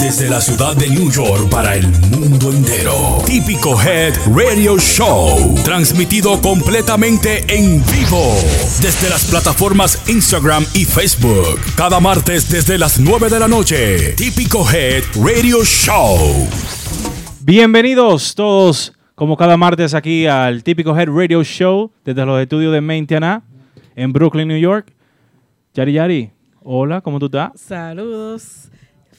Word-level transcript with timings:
Desde 0.00 0.30
la 0.30 0.40
ciudad 0.40 0.76
de 0.76 0.88
New 0.88 1.10
York 1.10 1.48
para 1.50 1.74
el 1.74 1.86
mundo 2.10 2.52
entero. 2.52 3.18
Típico 3.26 3.80
Head 3.80 4.14
Radio 4.34 4.78
Show. 4.78 5.54
Transmitido 5.64 6.40
completamente 6.40 7.44
en 7.48 7.82
vivo. 7.86 8.34
Desde 8.80 9.10
las 9.10 9.24
plataformas 9.24 10.08
Instagram 10.08 10.64
y 10.74 10.84
Facebook. 10.84 11.60
Cada 11.76 12.00
martes 12.00 12.48
desde 12.48 12.78
las 12.78 13.00
9 13.00 13.28
de 13.28 13.40
la 13.40 13.48
noche. 13.48 14.12
Típico 14.14 14.64
Head 14.70 15.02
Radio 15.22 15.64
Show. 15.64 16.48
Bienvenidos 17.42 18.34
todos, 18.34 18.92
como 19.14 19.36
cada 19.36 19.56
martes, 19.56 19.94
aquí 19.94 20.26
al 20.26 20.64
Típico 20.64 20.98
Head 20.98 21.08
Radio 21.08 21.44
Show 21.44 21.92
desde 22.04 22.26
los 22.26 22.40
estudios 22.40 22.72
de 22.72 22.80
Maintenance 22.80 23.46
en 23.94 24.12
Brooklyn, 24.12 24.48
New 24.48 24.58
York. 24.58 24.92
Yari 25.74 25.92
Yari, 25.92 26.30
hola, 26.62 27.00
¿cómo 27.00 27.18
tú 27.18 27.26
estás? 27.26 27.52
Saludos, 27.54 28.70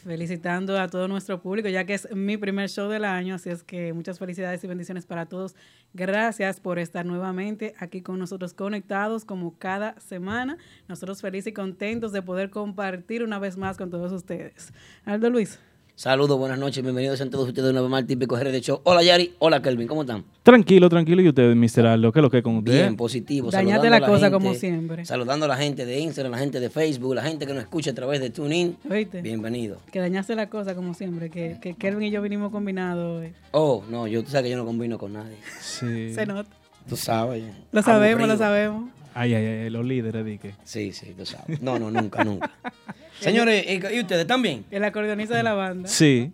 felicitando 0.07 0.79
a 0.79 0.87
todo 0.87 1.07
nuestro 1.07 1.41
público, 1.41 1.67
ya 1.67 1.85
que 1.85 1.93
es 1.93 2.07
mi 2.15 2.37
primer 2.37 2.69
show 2.69 2.89
del 2.89 3.03
año, 3.03 3.35
así 3.35 3.49
es 3.49 3.61
que 3.61 3.91
muchas 3.93 4.17
felicidades 4.17 4.63
y 4.63 4.67
bendiciones 4.67 5.05
para 5.05 5.25
todos. 5.25 5.55
Gracias 5.93 6.59
por 6.59 6.79
estar 6.79 7.05
nuevamente 7.05 7.75
aquí 7.77 8.01
con 8.01 8.17
nosotros 8.17 8.53
conectados 8.53 9.25
como 9.25 9.57
cada 9.57 9.99
semana. 9.99 10.57
Nosotros 10.87 11.21
felices 11.21 11.47
y 11.47 11.53
contentos 11.53 12.13
de 12.13 12.21
poder 12.21 12.49
compartir 12.49 13.21
una 13.21 13.37
vez 13.37 13.57
más 13.57 13.77
con 13.77 13.89
todos 13.89 14.11
ustedes. 14.13 14.71
Aldo 15.03 15.29
Luis. 15.29 15.59
Saludos, 15.97 16.37
buenas 16.37 16.59
noches, 16.59 16.83
bienvenidos 16.83 17.19
a 17.21 17.27
todos 17.27 17.47
ustedes 17.47 17.69
de 17.69 17.73
nuevo 17.73 17.95
al 17.95 18.05
típico 18.05 18.37
de 18.37 18.61
Show. 18.61 18.81
Hola 18.83 19.01
Yari, 19.01 19.33
hola 19.39 19.63
Kelvin, 19.63 19.87
¿cómo 19.87 20.01
están? 20.01 20.25
Tranquilo, 20.43 20.89
tranquilo. 20.89 21.23
¿Y 21.23 21.29
ustedes, 21.29 21.55
Mr. 21.55 21.87
Aldo? 21.87 22.11
¿Qué 22.11 22.19
es 22.19 22.21
lo 22.21 22.29
que 22.29 22.37
es 22.37 22.43
con 22.43 22.57
ustedes? 22.57 22.81
Bien, 22.81 22.95
positivo. 22.95 23.49
Dañate 23.49 23.87
saludando 23.87 23.99
la 23.99 24.05
cosa 24.05 24.25
gente, 24.29 24.31
como 24.31 24.53
siempre. 24.53 25.05
Saludando 25.05 25.45
a 25.45 25.47
la 25.47 25.57
gente 25.57 25.87
de 25.87 25.99
Instagram, 25.99 26.33
la 26.33 26.37
gente 26.37 26.59
de 26.59 26.69
Facebook, 26.69 27.15
la 27.15 27.23
gente 27.23 27.47
que 27.47 27.53
nos 27.55 27.63
escucha 27.63 27.89
a 27.89 27.93
través 27.95 28.19
de 28.19 28.29
TuneIn. 28.29 28.77
¿Oíste? 28.87 29.23
Bienvenido. 29.23 29.79
Que 29.91 29.99
dañaste 29.99 30.35
la 30.35 30.51
cosa 30.51 30.75
como 30.75 30.93
siempre, 30.93 31.31
que, 31.31 31.57
que 31.59 31.73
Kelvin 31.73 32.09
y 32.09 32.11
yo 32.11 32.21
vinimos 32.21 32.51
combinados 32.51 33.23
hoy. 33.23 33.33
Oh, 33.49 33.83
no, 33.89 34.05
yo 34.05 34.23
tú 34.23 34.29
sabes 34.29 34.43
que 34.43 34.49
yo 34.51 34.57
no 34.57 34.65
combino 34.65 34.99
con 34.99 35.13
nadie. 35.13 35.37
Sí. 35.61 36.13
Se 36.13 36.27
nota. 36.27 36.51
Tú 36.87 36.95
sabes. 36.95 37.43
Lo 37.71 37.81
sabemos, 37.81 38.19
Aburrido. 38.19 38.27
lo 38.27 38.37
sabemos. 38.37 38.89
Ay, 39.15 39.33
ay, 39.33 39.45
ay, 39.47 39.69
los 39.71 39.83
líderes, 39.83 40.23
di 40.23 40.37
que. 40.37 40.53
Sí, 40.63 40.91
sí, 40.91 41.15
tú 41.17 41.25
sabes. 41.25 41.59
No, 41.59 41.79
no, 41.79 41.89
nunca, 41.89 42.23
nunca. 42.23 42.51
Señores, 43.19 43.65
¿y 43.67 43.99
ustedes 43.99 44.27
también? 44.27 44.65
El 44.71 44.83
acordeonista 44.83 45.35
de 45.35 45.43
la 45.43 45.53
banda. 45.53 45.87
Sí. 45.89 46.31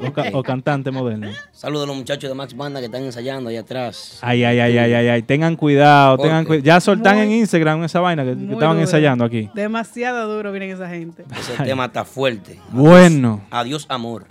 O, 0.00 0.12
ca- 0.12 0.30
o 0.32 0.44
cantante 0.44 0.92
moderno. 0.92 1.28
Saludos 1.50 1.84
a 1.84 1.86
los 1.88 1.96
muchachos 1.96 2.30
de 2.30 2.34
Max 2.34 2.56
Banda 2.56 2.78
que 2.78 2.86
están 2.86 3.02
ensayando 3.02 3.50
allá 3.50 3.60
atrás. 3.60 4.18
Ay, 4.22 4.44
ay, 4.44 4.60
ay, 4.60 4.78
ay, 4.78 4.92
ay, 4.94 5.08
ay. 5.08 5.22
Tengan 5.22 5.56
cuidado, 5.56 6.16
¿Por 6.16 6.26
tengan 6.26 6.44
cuidado. 6.44 6.64
Ya 6.64 6.80
soltan 6.80 7.16
Muy- 7.16 7.26
en 7.26 7.32
Instagram 7.32 7.82
esa 7.82 7.98
vaina 7.98 8.22
que, 8.22 8.30
estaban 8.30 8.58
duro. 8.58 8.80
ensayando 8.80 9.24
aquí. 9.24 9.50
Demasiado 9.54 10.32
duro 10.36 10.52
vienen 10.52 10.70
esa 10.70 10.88
gente. 10.88 11.24
Ese 11.36 11.64
tema 11.64 11.86
está 11.86 12.04
fuerte. 12.04 12.60
Bueno. 12.70 13.40
Adiós, 13.50 13.86
amor. 13.88 14.26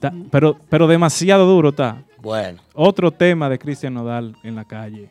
Ta- 0.00 0.12
pero, 0.30 0.58
pero 0.68 0.86
demasiado 0.86 1.46
duro 1.46 1.70
está. 1.70 2.02
Bueno, 2.18 2.60
Otro 2.74 3.10
tema 3.10 3.48
de 3.48 3.58
Cristian 3.58 3.94
Nodal 3.94 4.36
en 4.42 4.54
la 4.54 4.64
calle. 4.66 5.08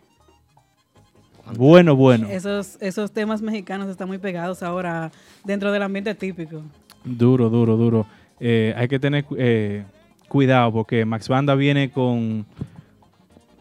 Bueno, 1.57 1.95
bueno. 1.95 2.27
Esos, 2.29 2.77
esos 2.81 3.11
temas 3.11 3.41
mexicanos 3.41 3.87
están 3.89 4.07
muy 4.07 4.17
pegados 4.17 4.63
ahora 4.63 5.11
dentro 5.43 5.71
del 5.71 5.83
ambiente 5.83 6.13
típico. 6.15 6.61
Duro, 7.03 7.49
duro, 7.49 7.77
duro. 7.77 8.07
Eh, 8.39 8.73
hay 8.75 8.87
que 8.87 8.99
tener 8.99 9.25
eh, 9.37 9.83
cuidado 10.27 10.71
porque 10.73 11.05
Max 11.05 11.29
Banda 11.29 11.55
viene 11.55 11.91
con... 11.91 12.45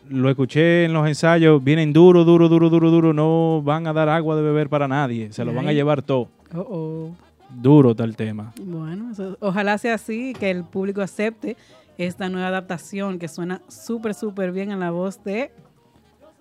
Lo 0.08 0.28
escuché 0.28 0.84
en 0.84 0.92
los 0.92 1.06
ensayos, 1.08 1.62
vienen 1.64 1.92
duro, 1.92 2.24
duro, 2.24 2.48
duro, 2.48 2.68
duro, 2.68 2.90
duro. 2.90 3.12
No 3.14 3.62
van 3.62 3.86
a 3.86 3.92
dar 3.92 4.08
agua 4.08 4.36
de 4.36 4.42
beber 4.42 4.68
para 4.68 4.86
nadie. 4.86 5.32
Se 5.32 5.44
lo 5.44 5.54
van 5.54 5.66
a 5.68 5.72
llevar 5.72 6.02
todo. 6.02 6.28
Oh, 6.54 6.58
oh. 6.60 7.10
Duro 7.50 7.94
el 7.98 8.16
tema. 8.16 8.52
Bueno, 8.62 9.12
eso- 9.12 9.36
ojalá 9.40 9.78
sea 9.78 9.94
así, 9.94 10.34
que 10.38 10.50
el 10.50 10.64
público 10.64 11.00
acepte 11.00 11.56
esta 11.96 12.28
nueva 12.28 12.48
adaptación 12.48 13.18
que 13.18 13.28
suena 13.28 13.62
súper, 13.68 14.14
súper 14.14 14.50
bien 14.52 14.72
en 14.72 14.80
la 14.80 14.90
voz 14.90 15.22
de, 15.24 15.52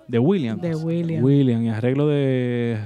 De 0.08 0.20
William. 0.20 0.60
De 0.60 0.76
William. 0.76 1.24
William 1.24 1.64
y 1.64 1.70
arreglo 1.70 2.08
de, 2.08 2.78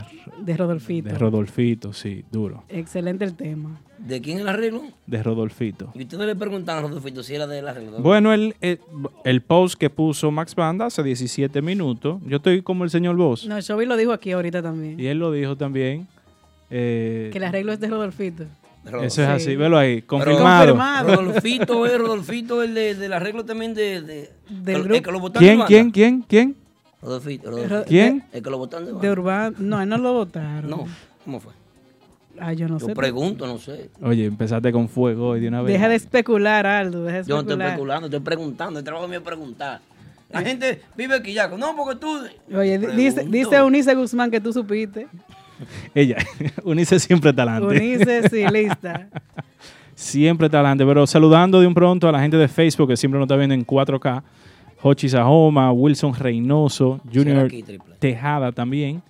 de 0.42 0.58
Rodolfito. 0.58 1.10
de 1.10 1.18
Rodolfito, 1.18 1.94
sí, 1.94 2.24
duro. 2.32 2.64
Excelente 2.70 3.26
el 3.26 3.34
tema. 3.36 3.82
¿de 3.98 4.22
quién 4.22 4.38
es 4.38 4.44
el 4.44 4.50
arreglo? 4.50 4.84
De 5.08 5.22
Rodolfito. 5.24 5.92
Y 5.96 6.04
ustedes 6.04 6.28
le 6.28 6.36
preguntaban 6.36 6.86
a 6.86 6.88
Rodolfito 6.88 7.24
si 7.24 7.34
era 7.36 7.48
del 7.48 7.68
arreglo. 7.68 8.00
Bueno, 8.00 8.32
el, 8.32 8.56
el, 8.62 8.80
el 9.26 9.42
post 9.42 9.78
que 9.78 9.90
puso 9.90 10.30
Max 10.32 10.54
Banda 10.56 10.86
hace 10.86 11.02
17 11.04 11.62
minutos, 11.64 12.22
yo 12.26 12.38
estoy 12.38 12.62
como 12.62 12.84
el 12.84 12.90
señor 12.92 13.16
Boss, 13.16 13.48
No, 13.48 13.60
Chovy 13.60 13.86
lo 13.88 13.98
dijo 13.98 14.12
aquí 14.14 14.32
ahorita 14.32 14.62
también. 14.62 15.00
y 15.00 15.08
él 15.08 15.18
lo 15.18 15.32
dijo 15.32 15.58
también. 15.58 16.08
eh, 16.70 17.30
Que 17.32 17.40
el 17.40 17.44
arreglo 17.46 17.74
es 17.74 17.80
de 17.80 17.88
Rodolfito. 17.88 18.44
eso 18.86 19.04
es 19.04 19.14
Sí. 19.14 19.22
así, 19.24 19.56
velo 19.56 19.78
ahí, 19.78 20.04
confirmado. 20.04 20.68
Confirmado. 20.76 21.16
Rodolfito 21.16 21.86
es 21.88 21.98
Rodolfito, 21.98 22.62
el 22.64 22.74
de- 22.76 22.96
del 22.96 23.12
arreglo 23.14 23.44
también 23.44 23.74
de. 23.74 24.02
de 24.02 24.30
Del 24.50 24.76
el, 24.76 24.84
grupo. 24.84 25.02
que 25.02 25.12
lo 25.12 25.30
de 25.30 25.40
¿Quién, 25.40 25.62
quién, 25.68 25.92
quién, 25.92 26.22
quién? 26.22 26.56
Rodolfito, 27.02 27.50
Ro- 27.52 27.58
Rodolfito. 27.58 27.84
¿Quién? 27.88 28.24
El 28.34 28.42
que 28.44 28.50
lo 28.50 28.58
botaron 28.58 28.86
de 28.86 28.92
banda. 28.94 29.06
De 29.08 29.12
Urbano. 29.12 29.56
No, 29.60 29.82
él 29.82 29.90
no 29.90 29.98
lo 29.98 30.14
votaron. 30.14 30.70
No, 30.70 30.86
¿cómo 31.24 31.40
fue? 31.40 31.54
Ah, 32.40 32.54
yo 32.54 32.68
no 32.68 32.78
Yo 32.80 32.86
sé. 32.88 32.94
pregunto, 32.96 33.48
no 33.48 33.58
sé. 33.58 33.90
Oye, 34.02 34.26
empezaste 34.26 34.72
con 34.72 34.88
fuego 34.90 35.30
hoy 35.30 35.40
de 35.40 35.48
una 35.48 35.62
vez. 35.64 35.74
Deja 35.74 35.90
de 35.90 35.96
especular, 35.96 36.66
Aldo. 36.68 37.04
Deja 37.04 37.18
de 37.18 37.24
Yo 37.24 37.36
no 37.36 37.42
estoy 37.42 37.66
especulando, 37.66 38.08
estoy 38.08 38.20
preguntando. 38.20 38.80
El 38.80 38.86
trabajo 38.86 39.08
mío 39.08 39.18
es 39.20 39.24
preguntar. 39.24 39.82
La 40.30 40.42
gente 40.42 40.82
vive 40.96 41.16
aquí 41.16 41.34
ya. 41.34 41.48
No, 41.48 41.76
porque 41.76 42.00
tú. 42.00 42.20
Oye, 42.56 42.78
di- 42.78 42.88
dice, 42.96 43.24
dice 43.26 43.62
Unice 43.64 43.96
Guzmán 43.96 44.30
que 44.30 44.40
tú 44.42 44.52
supiste. 44.54 45.08
Ella, 45.96 46.18
Unice 46.64 47.00
siempre 47.00 47.34
talante. 47.34 47.66
Unice, 47.68 48.30
sí, 48.30 48.46
lista. 48.54 49.08
Siempre 49.96 50.48
talante, 50.50 50.86
pero 50.86 51.08
saludando 51.08 51.60
de 51.60 51.66
un 51.66 51.74
pronto 51.74 52.08
a 52.08 52.12
la 52.12 52.20
gente 52.20 52.38
de 52.38 52.48
Facebook 52.48 52.90
que 52.90 52.98
siempre 52.98 53.18
nos 53.20 53.26
está 53.26 53.36
viendo 53.36 53.56
en 53.56 53.66
4K. 53.66 54.22
Hochi 54.82 55.10
Sajoma, 55.10 55.72
Wilson 55.72 56.14
Reynoso, 56.14 57.00
Junior 57.12 57.46
aquí. 57.46 57.64
Tejada 58.00 58.52
también. 58.52 59.02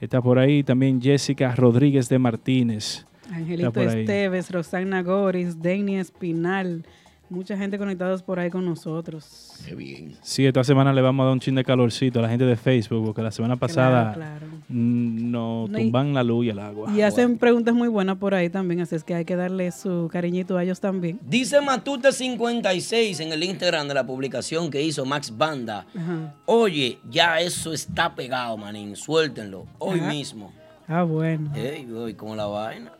Está 0.00 0.20
por 0.20 0.38
ahí 0.38 0.64
también 0.64 1.00
Jessica 1.00 1.54
Rodríguez 1.54 2.08
de 2.08 2.18
Martínez. 2.18 3.06
Angelito. 3.30 3.80
Esteves, 3.80 4.50
Rosana 4.50 5.02
Goris, 5.02 5.60
Denny 5.62 5.96
Espinal. 5.96 6.84
Mucha 7.32 7.56
gente 7.56 7.78
conectados 7.78 8.22
por 8.22 8.38
ahí 8.38 8.50
con 8.50 8.64
nosotros. 8.64 9.52
Qué 9.66 9.74
bien. 9.74 10.16
Sí, 10.22 10.44
esta 10.46 10.62
semana 10.64 10.92
le 10.92 11.00
vamos 11.00 11.24
a 11.24 11.26
dar 11.26 11.32
un 11.32 11.40
chin 11.40 11.54
de 11.54 11.64
calorcito 11.64 12.18
a 12.18 12.22
la 12.22 12.28
gente 12.28 12.44
de 12.44 12.56
Facebook, 12.56 13.04
porque 13.06 13.22
la 13.22 13.30
semana 13.30 13.56
pasada 13.56 14.12
Claro, 14.12 14.40
claro. 14.40 14.46
nos 14.68 15.70
No, 15.70 15.78
y- 15.78 15.82
tumban 15.84 16.12
la 16.12 16.22
luz 16.22 16.44
y 16.46 16.50
el 16.50 16.58
agua. 16.58 16.92
Y 16.94 17.00
hacen 17.00 17.38
preguntas 17.38 17.74
muy 17.74 17.88
buenas 17.88 18.18
por 18.18 18.34
ahí 18.34 18.50
también, 18.50 18.80
así 18.82 18.94
es 18.96 19.02
que 19.04 19.14
hay 19.14 19.24
que 19.24 19.34
darle 19.36 19.72
su 19.72 20.08
cariñito 20.12 20.56
a 20.58 20.62
ellos 20.62 20.78
también. 20.80 21.18
Dice 21.26 21.60
Matute56 21.60 23.20
en 23.20 23.32
el 23.32 23.42
Instagram 23.44 23.88
de 23.88 23.94
la 23.94 24.04
publicación 24.06 24.70
que 24.70 24.82
hizo 24.82 25.04
Max 25.04 25.36
Banda. 25.36 25.86
Ajá. 25.96 26.34
Oye, 26.46 26.98
ya 27.10 27.40
eso 27.40 27.72
está 27.72 28.14
pegado, 28.14 28.56
manín. 28.58 28.94
Suéltenlo. 28.94 29.66
Hoy 29.78 30.00
Ajá. 30.00 30.08
mismo. 30.10 30.52
Ah, 30.86 31.02
bueno. 31.04 31.50
Ey, 31.54 31.86
voy 31.86 32.12
como 32.14 32.36
la 32.36 32.46
vaina. 32.46 32.92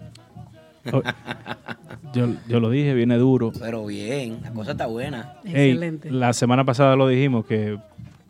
Oh, 0.93 1.03
yo, 2.15 2.28
yo 2.48 2.60
lo 2.60 2.70
dije, 2.70 2.94
viene 2.94 3.16
duro. 3.19 3.53
Pero 3.59 3.87
bien, 3.87 4.38
la 4.43 4.50
cosa 4.53 4.72
está 4.72 4.87
buena. 4.87 5.34
Ey, 5.44 5.70
Excelente. 5.70 6.10
la 6.10 6.32
semana 6.32 6.65
pasada 6.65 6.97
lo 6.97 7.06
dijimos 7.09 7.47
que 7.47 7.78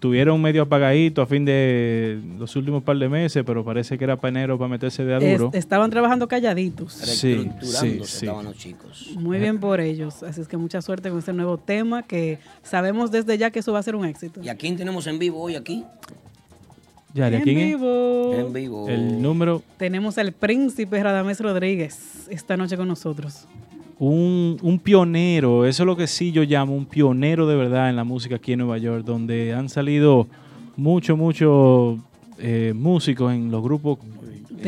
tuvieron 0.01 0.43
medio 0.43 0.63
apagadito 0.63 1.23
a 1.23 1.27
fin 1.27 1.45
de 1.45 2.21
los 2.39 2.55
últimos 2.57 2.83
par 2.83 2.97
de 2.99 3.09
meses, 3.09 3.45
pero 3.47 3.65
parece 3.65 3.97
que 3.97 4.03
era 4.05 4.17
para 4.17 4.31
enero 4.31 4.59
para 4.59 4.69
meterse 4.69 5.05
de 5.05 5.15
a 5.15 5.19
Es- 5.19 5.39
duro. 5.39 5.51
estaban 5.55 5.91
trabajando 5.91 6.27
calladitos. 6.29 6.93
Sí, 6.93 7.35
Reestructurándose 7.37 7.89
sí, 7.89 8.19
sí. 8.19 8.27
estaban 8.27 8.45
los 8.45 8.57
chicos. 8.59 9.11
Muy 9.17 9.39
bien 9.39 9.59
por 9.61 9.81
ellos. 9.81 10.23
Así 10.25 10.41
es 10.41 10.49
que 10.49 10.57
mucha 10.57 10.83
suerte 10.83 11.09
con 11.09 11.21
este 11.21 11.33
nuevo 11.33 11.57
tema 11.57 12.03
que 12.03 12.39
sabemos 12.65 13.11
desde 13.13 13.39
ya 13.39 13.51
que 13.51 13.61
eso 13.61 13.73
va 13.73 13.79
a 13.79 13.83
ser 13.85 13.95
un 13.95 14.05
éxito. 14.05 14.41
¿Y 14.43 14.49
a 14.49 14.57
quién 14.57 14.77
tenemos 14.77 15.07
en 15.07 15.19
vivo 15.21 15.41
hoy 15.41 15.55
aquí? 15.55 15.85
Yari, 17.15 17.35
¿a 17.37 17.39
En 17.39 17.45
quién 17.45 17.59
es? 17.59 17.67
vivo. 17.69 18.35
En 18.35 18.53
vivo. 18.53 18.89
El 18.89 19.21
número, 19.21 19.63
Tenemos 19.77 20.17
al 20.19 20.33
príncipe 20.33 21.03
Radamés 21.03 21.41
Rodríguez 21.41 22.27
esta 22.31 22.57
noche 22.57 22.77
con 22.77 22.89
nosotros. 22.89 23.47
un, 23.99 24.57
un 24.63 24.79
pionero, 24.79 25.65
eso 25.67 25.83
es 25.83 25.87
lo 25.87 25.97
que 25.97 26.07
sí 26.07 26.33
yo 26.33 26.43
llamo 26.43 26.75
un 26.75 26.87
pionero 26.87 27.47
de 27.47 27.55
verdad 27.57 27.89
en 27.91 27.97
la 27.97 28.05
música 28.05 28.37
aquí 28.37 28.53
en 28.53 28.61
Nueva 28.61 28.79
York, 28.79 29.05
donde 29.05 29.53
han 29.55 29.69
salido 29.69 30.27
muchos, 30.77 31.17
muchos 31.19 31.99
eh, 32.39 32.73
músicos 32.75 33.33
en 33.33 33.51
los 33.51 33.63
grupos 33.63 33.99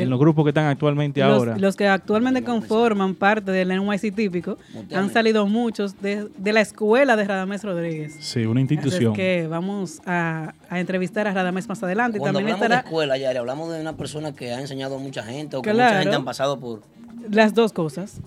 en 0.02 0.10
los 0.10 0.18
grupos 0.18 0.44
que 0.44 0.50
están 0.50 0.66
actualmente 0.66 1.20
Los, 1.20 1.30
ahora. 1.30 1.58
los 1.58 1.76
que 1.76 1.86
actualmente 1.88 2.42
conforman 2.42 3.14
parte 3.14 3.50
del 3.52 3.68
NYC 3.68 4.14
típico 4.14 4.58
han 4.94 5.12
salido 5.12 5.46
muchos 5.46 6.00
de, 6.02 6.28
de 6.36 6.52
la 6.52 6.60
escuela 6.60 7.16
de 7.16 7.24
Radamés 7.24 7.62
Rodríguez. 7.64 8.16
sí, 8.20 8.40
una 8.46 8.60
Así 8.62 8.74
institución. 8.74 9.12
es 9.12 9.16
que 9.16 9.46
vamos 9.48 10.00
a, 10.06 10.54
a 10.68 10.80
entrevistar 10.80 11.26
a 11.28 11.32
Radamés 11.32 11.68
más 11.68 11.82
adelante. 11.82 12.18
Y 12.18 12.20
Cuando 12.20 12.38
también 12.40 12.54
hablamos 12.54 12.68
de 12.70 12.74
estará 12.76 12.88
escuela, 12.88 13.16
Yari, 13.18 13.38
hablamos 13.38 13.72
de 13.72 13.80
una 13.80 13.96
persona 13.96 14.32
que 14.34 14.52
ha 14.52 14.60
enseñado 14.60 14.96
a 14.96 14.98
mucha 14.98 15.22
gente 15.22 15.56
o 15.56 15.62
que 15.62 15.70
Claro. 15.70 15.90
mucha 15.90 16.00
gente 16.02 16.16
han 16.16 16.24
pasado 16.24 16.58
por, 16.58 16.82
Las 17.30 17.54
dos 17.54 17.72
cosas, 17.72 18.20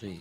Sí. 0.00 0.20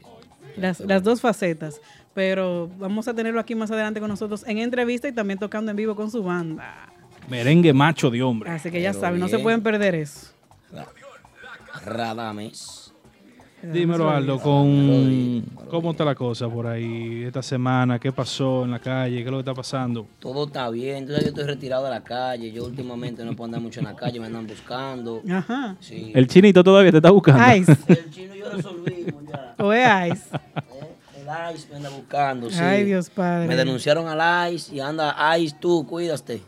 las, 0.57 0.79
las 0.79 1.03
dos 1.03 1.21
facetas. 1.21 1.79
Pero 2.13 2.69
vamos 2.77 3.07
a 3.07 3.13
tenerlo 3.15 3.39
aquí 3.39 3.56
más 3.56 3.71
adelante 3.71 3.99
con 3.99 4.07
nosotros 4.07 4.44
en 4.47 4.59
entrevista 4.59 5.07
y 5.07 5.11
también 5.11 5.39
tocando 5.39 5.71
en 5.71 5.77
vivo 5.77 5.95
con 5.95 6.11
su 6.11 6.21
banda. 6.23 6.89
Merengue 7.27 7.73
macho 7.73 8.11
de 8.11 8.21
hombre. 8.21 8.49
Así 8.51 8.69
que 8.69 8.81
ya 8.81 8.91
Pero 8.91 9.01
saben, 9.01 9.19
no 9.19 9.27
se 9.29 9.39
pueden 9.39 9.63
perder 9.63 9.95
eso. 9.95 10.27
Radames. 11.85 12.93
Dímelo, 13.63 14.09
Aldo, 14.09 14.39
con 14.41 15.41
cómo 15.69 15.91
está 15.91 16.03
la 16.03 16.15
cosa 16.15 16.49
por 16.49 16.67
ahí 16.67 17.23
esta 17.23 17.41
semana, 17.41 17.97
qué 17.97 18.11
pasó 18.11 18.65
en 18.65 18.71
la 18.71 18.79
calle, 18.79 19.15
qué 19.15 19.23
es 19.23 19.31
lo 19.31 19.37
que 19.37 19.39
está 19.39 19.53
pasando. 19.53 20.05
Todo 20.19 20.47
está 20.47 20.69
bien. 20.69 20.97
Entonces 20.97 21.23
yo 21.23 21.29
estoy 21.29 21.45
retirado 21.45 21.85
de 21.85 21.91
la 21.91 22.03
calle. 22.03 22.51
Yo 22.51 22.65
últimamente 22.65 23.23
no 23.23 23.31
puedo 23.37 23.45
andar 23.45 23.61
mucho 23.61 23.79
en 23.79 23.85
la 23.85 23.95
calle. 23.95 24.19
Me 24.19 24.25
andan 24.25 24.45
buscando. 24.45 25.21
Ajá. 25.31 25.77
Sí. 25.79 26.11
El 26.13 26.27
chinito 26.27 26.61
todavía 26.61 26.91
te 26.91 26.97
está 26.97 27.09
buscando. 27.09 27.55
Ice. 27.55 27.77
El 27.87 28.11
chino 28.11 28.35
yo 28.35 28.51
resolvimos 28.51 29.23
ya. 29.29 29.55
O 29.57 29.71
es 29.71 30.11
Ice. 30.11 30.35
¿eh? 30.35 30.93
El 31.21 31.55
ICE 31.55 31.69
me 31.69 31.75
anda 31.77 31.89
buscando. 31.89 32.49
Sí. 32.49 32.59
Ay, 32.59 32.83
Dios 32.83 33.09
padre. 33.09 33.47
Me 33.47 33.55
denunciaron 33.55 34.09
al 34.09 34.53
ICE 34.53 34.75
y 34.75 34.79
anda 34.81 35.15
ICE 35.37 35.55
tú, 35.57 35.87
cuídaste. 35.87 36.41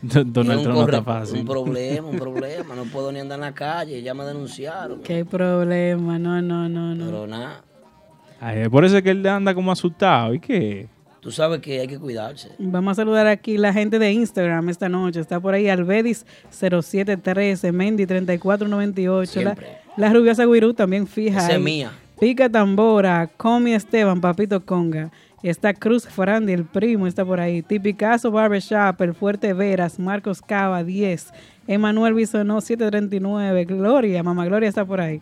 Donald 0.02 0.62
Trump 0.62 0.76
no 0.78 0.84
está 0.84 1.02
fácil. 1.02 1.40
un 1.40 1.46
problema, 1.46 2.08
un 2.08 2.16
problema. 2.18 2.74
No 2.74 2.84
puedo 2.84 3.12
ni 3.12 3.20
andar 3.20 3.38
en 3.38 3.44
la 3.44 3.54
calle. 3.54 4.00
Ya 4.02 4.14
me 4.14 4.24
denunciaron. 4.24 5.00
Qué 5.02 5.24
problema. 5.24 6.18
No, 6.18 6.40
no, 6.40 6.68
no, 6.68 6.94
no. 6.94 7.04
Pero 7.06 7.26
nada. 7.26 7.62
Ay, 8.40 8.68
por 8.68 8.84
eso 8.84 8.96
es 8.98 9.02
que 9.02 9.10
él 9.10 9.26
anda 9.26 9.54
como 9.54 9.72
asustado. 9.72 10.34
¿Y 10.34 10.40
qué? 10.40 10.86
Tú 11.20 11.32
sabes 11.32 11.60
que 11.60 11.80
hay 11.80 11.88
que 11.88 11.98
cuidarse. 11.98 12.50
Vamos 12.60 12.92
a 12.92 13.02
saludar 13.02 13.26
aquí 13.26 13.58
la 13.58 13.72
gente 13.72 13.98
de 13.98 14.12
Instagram 14.12 14.68
esta 14.68 14.88
noche. 14.88 15.20
Está 15.20 15.40
por 15.40 15.54
ahí 15.54 15.64
Albedis0713, 15.64 17.72
Mendy3498. 17.72 19.20
La, 19.20 19.26
Siempre. 19.26 19.66
la 19.96 20.12
Rubiosa 20.12 20.46
Guirú 20.46 20.74
también 20.74 21.06
fija. 21.06 21.38
Esa 21.38 21.48
es 21.50 21.56
ahí. 21.56 21.62
mía. 21.62 21.90
Pica 22.20 22.48
Tambora, 22.48 23.28
Comi 23.36 23.74
Esteban, 23.74 24.20
Papito 24.20 24.64
Conga. 24.64 25.10
Está 25.42 25.72
Cruz 25.72 26.06
Farandi, 26.06 26.52
el 26.52 26.64
primo, 26.64 27.06
está 27.06 27.24
por 27.24 27.38
ahí. 27.40 27.62
Tipicazo 27.62 28.30
Barbershop, 28.30 29.00
El 29.00 29.14
Fuerte 29.14 29.52
Veras, 29.52 29.98
Marcos 29.98 30.42
Cava, 30.42 30.82
10. 30.82 31.32
Emanuel 31.68 32.14
Bisonó, 32.14 32.60
739. 32.60 33.64
Gloria, 33.66 34.22
Mamá 34.22 34.46
Gloria 34.46 34.68
está 34.68 34.84
por 34.84 35.00
ahí. 35.00 35.20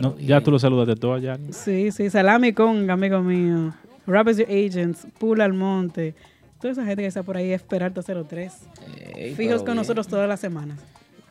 No, 0.00 0.16
ya 0.18 0.40
tú 0.40 0.50
lo 0.50 0.58
saludaste 0.58 0.96
todo 0.96 1.14
allá. 1.14 1.38
Sí, 1.50 1.90
sí, 1.90 2.10
Salami 2.10 2.52
Conga, 2.52 2.94
amigo 2.94 3.20
mío. 3.20 3.74
Rappers 4.06 4.38
Your 4.38 4.48
Agents, 4.48 5.06
Pula 5.18 5.44
Almonte. 5.44 6.14
Toda 6.60 6.72
esa 6.72 6.84
gente 6.84 7.02
que 7.02 7.08
está 7.08 7.22
por 7.22 7.36
ahí 7.36 7.52
es 7.52 7.62
Peralta 7.62 8.02
03. 8.02 8.52
Ey, 9.14 9.34
Fijos 9.34 9.58
con 9.58 9.66
bien. 9.66 9.76
nosotros 9.76 10.06
todas 10.06 10.28
las 10.28 10.40
semanas. 10.40 10.78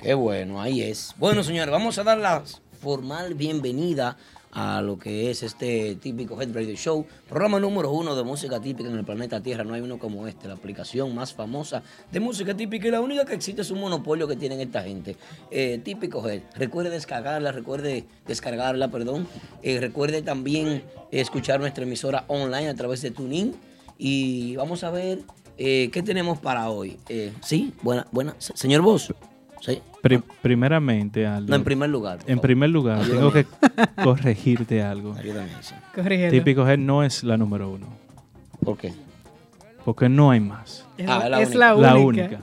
Qué 0.01 0.13
bueno, 0.13 0.61
ahí 0.61 0.81
es. 0.81 1.13
Bueno, 1.17 1.43
señores, 1.43 1.71
vamos 1.71 1.97
a 1.97 2.03
dar 2.03 2.17
la 2.17 2.43
formal 2.81 3.35
bienvenida 3.35 4.17
a 4.55 4.81
lo 4.81 4.99
que 4.99 5.31
es 5.31 5.41
este 5.41 5.95
típico 5.95 6.39
Head 6.39 6.53
Radio 6.53 6.75
Show, 6.75 7.05
programa 7.27 7.59
número 7.59 7.91
uno 7.91 8.15
de 8.15 8.23
música 8.23 8.59
típica 8.61 8.87
en 8.89 8.95
el 8.97 9.03
planeta 9.03 9.41
Tierra. 9.41 9.63
No 9.63 9.73
hay 9.73 9.81
uno 9.81 9.97
como 9.97 10.27
este, 10.27 10.47
la 10.47 10.53
aplicación 10.53 11.13
más 11.15 11.33
famosa 11.33 11.81
de 12.11 12.19
música 12.19 12.55
típica 12.55 12.87
y 12.87 12.91
la 12.91 13.01
única 13.01 13.25
que 13.25 13.33
existe 13.33 13.63
es 13.63 13.71
un 13.71 13.79
monopolio 13.79 14.27
que 14.27 14.35
tienen 14.35 14.59
esta 14.61 14.83
gente. 14.83 15.15
Eh, 15.49 15.81
típico 15.83 16.27
Head. 16.29 16.41
Recuerde 16.55 16.91
descargarla, 16.91 17.51
recuerde 17.51 18.05
descargarla, 18.27 18.89
perdón. 18.89 19.27
Eh, 19.63 19.79
recuerde 19.79 20.21
también 20.21 20.83
escuchar 21.11 21.59
nuestra 21.59 21.83
emisora 21.83 22.25
online 22.27 22.69
a 22.69 22.75
través 22.75 23.01
de 23.01 23.09
TuneIn. 23.11 23.55
Y 23.97 24.55
vamos 24.55 24.83
a 24.83 24.91
ver 24.91 25.19
eh, 25.57 25.89
qué 25.91 26.03
tenemos 26.03 26.37
para 26.39 26.69
hoy. 26.69 26.97
Eh, 27.09 27.31
sí, 27.41 27.73
buena, 27.81 28.05
buena. 28.11 28.35
Se- 28.37 28.55
Señor 28.55 28.81
Vos. 28.81 29.11
Sí. 29.65 29.81
Pri- 30.01 30.21
primeramente, 30.41 31.25
Aldo. 31.25 31.49
No, 31.49 31.55
en 31.55 31.63
primer 31.63 31.89
lugar. 31.89 32.15
en 32.21 32.25
favor. 32.27 32.41
primer 32.41 32.69
lugar, 32.69 32.99
Ayúdame. 32.99 33.15
tengo 33.17 33.31
que 33.31 33.45
corregirte 34.03 34.83
algo. 34.83 35.15
Ayúdame, 35.17 35.49
sí. 35.61 35.73
Corrígelo. 35.95 36.31
Típico 36.31 36.67
Head 36.67 36.79
no 36.79 37.03
es 37.03 37.23
la 37.23 37.37
número 37.37 37.69
uno. 37.69 37.87
¿Por 38.63 38.77
qué? 38.77 38.93
Porque 39.85 40.09
no 40.09 40.31
hay 40.31 40.39
más. 40.41 40.85
Es, 40.97 41.09
Ah, 41.09 41.27
la 41.29 41.41
es 41.41 41.47
única. 41.49 41.59
la 41.59 41.75
única. 41.75 41.87
La 41.87 41.99
única. 41.99 42.39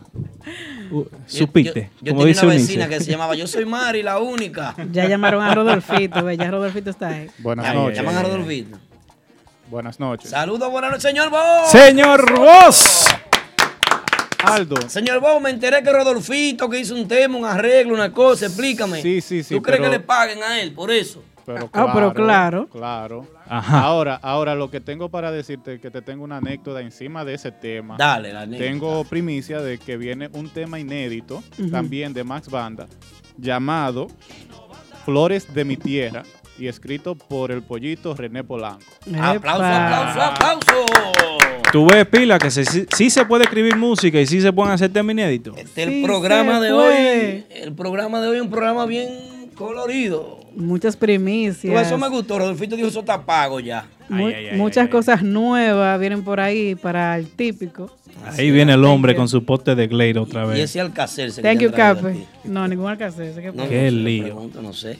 Uh, 0.91 1.05
supiste. 1.27 1.91
Yo, 2.01 2.07
yo 2.07 2.13
como 2.13 2.21
tenía 2.23 2.27
dice 2.27 2.47
una 2.47 2.55
Unice. 2.55 2.67
vecina 2.67 2.89
que 2.89 3.01
se 3.01 3.11
llamaba 3.11 3.35
Yo 3.35 3.47
soy 3.47 3.65
Mari, 3.67 4.03
la 4.03 4.19
única. 4.19 4.75
Ya 4.93 5.07
llamaron 5.07 5.43
a 5.43 5.55
Rodolfito, 5.55 6.25
ve, 6.25 6.37
ya 6.39 6.51
Rodolfito 6.51 6.89
está 6.91 7.09
ahí. 7.09 7.31
Buenas 7.39 7.67
Ya, 7.67 7.75
noches. 7.75 7.99
Llaman 7.99 8.17
a 8.17 8.23
Rodolfito. 8.23 8.79
Buenas 9.71 10.01
noches. 10.01 10.31
Saludos, 10.31 10.71
buenas 10.71 10.91
noches, 10.91 11.03
señor 11.05 11.31
Bo. 11.31 11.39
Señor 11.71 12.29
Ross. 12.29 13.07
Aldo. 14.45 14.77
Señor 14.89 15.21
Bo, 15.21 15.39
me 15.41 15.51
enteré 15.51 15.83
que 15.83 15.93
Rodolfito 15.93 16.69
que 16.69 16.81
hizo 16.81 16.95
un 16.95 17.07
tema, 17.07 17.37
un 17.37 17.45
arreglo, 17.45 17.95
una 17.95 18.13
cosa, 18.13 18.47
explícame. 18.47 19.01
Sí, 19.03 19.21
sí, 19.21 19.43
sí, 19.43 19.55
¿Tú 19.55 19.63
crees 19.63 19.81
pero- 19.81 19.91
que 19.91 19.99
le 19.99 20.03
paguen 20.05 20.43
a 20.43 20.61
él 20.61 20.73
por 20.73 20.91
eso? 20.91 21.23
Pero 21.47 21.69
Ah, 21.73 21.91
pero 21.95 22.13
claro. 22.15 22.69
Claro. 22.69 23.27
Ajá. 23.49 23.81
Ahora, 23.81 24.15
ahora 24.23 24.55
lo 24.55 24.71
que 24.71 24.81
tengo 24.81 25.09
para 25.09 25.33
decirte 25.33 25.75
es 25.75 25.81
que 25.81 25.91
te 25.91 26.01
tengo 26.03 26.23
una 26.23 26.37
anécdota 26.37 26.81
encima 26.81 27.25
de 27.25 27.35
ese 27.35 27.51
tema. 27.51 27.97
Dale, 27.99 28.33
la 28.33 28.47
neta. 28.47 28.63
Tengo 28.63 29.03
primicia 29.05 29.61
de 29.61 29.79
que 29.79 29.97
viene 29.97 30.29
un 30.35 30.49
tema 30.51 30.79
inédito 30.79 31.43
también 31.71 32.13
de 32.13 32.23
Max 32.25 32.49
Banda 32.51 32.87
llamado 33.37 34.07
Flores 35.05 35.53
de 35.53 35.65
mi 35.65 35.77
tierra 35.77 36.23
y 36.61 36.69
escrito 36.69 37.15
por 37.15 37.51
el 37.51 37.63
pollito 37.63 38.15
René 38.15 38.45
Polanco. 38.45 38.81
Aplauso, 39.21 39.37
Epa. 39.65 40.07
aplauso, 40.11 40.21
aplauso. 40.23 40.85
Tú 41.73 41.87
ves, 41.87 42.05
Pila, 42.07 42.39
que 42.39 42.51
se- 42.51 42.65
sí, 42.65 43.11
se 43.11 43.25
puede 43.25 43.45
escribir 43.45 43.77
música 43.77 44.21
y 44.21 44.27
sí 44.27 44.41
se 44.41 44.53
pueden 44.53 44.73
hacer 44.73 44.93
temas 44.93 45.13
inéditos. 45.13 45.57
Este, 45.57 45.85
el 45.85 45.91
Sí 45.91 46.03
programa 46.05 46.59
se 46.59 46.65
de 46.67 46.73
puede. 46.73 47.33
hoy, 47.35 47.45
el 47.63 47.73
programa 47.73 48.21
de 48.21 48.29
hoy 48.29 48.37
es 48.37 48.43
un 48.43 48.51
programa 48.51 48.87
bien 48.87 49.09
colorido. 49.55 50.41
Muchas 50.57 50.97
primicias. 50.97 51.87
eso 51.87 51.97
me 51.97 52.09
gustó, 52.09 52.39
Rodolfito 52.39 52.75
dijo, 52.77 52.89
eso 52.89 53.01
está 53.01 53.25
pago 53.25 53.61
ya. 53.61 53.87
Mu- 54.09 54.27
Ay, 54.27 54.35
ay, 54.35 54.47
ay, 54.49 54.59
muchas 54.59 54.79
ay, 54.79 54.87
ay. 54.87 54.91
cosas 54.91 55.23
nuevas 55.23 56.01
vienen 56.01 56.25
por 56.25 56.41
ahí 56.41 56.75
para 56.75 57.17
el 57.17 57.29
típico. 57.29 57.95
Ahí 58.37 58.51
viene 58.51 58.73
el 58.75 58.85
hombre 58.85 59.15
con 59.15 59.29
su 59.29 59.45
pote 59.45 59.77
de 59.77 59.87
Glade 59.87 60.19
otra 60.19 60.45
Y 60.45 60.49
vez. 60.49 60.59
ese 60.61 60.81
alcacer 60.81 61.31
se 61.31 61.41
Thank 61.41 61.59
que 61.59 61.65
you, 61.67 61.71
Cape. 61.73 62.27
No, 62.45 62.67
ningún 62.67 62.89
alcance. 62.91 63.33
¿qué 63.35 63.53
No? 63.55 63.69
Qué 63.69 63.83
no 63.85 63.91
sé, 63.91 63.91
lío. 63.93 64.25
pregunto, 64.25 64.61
no 64.61 64.73
sé. 64.73 64.99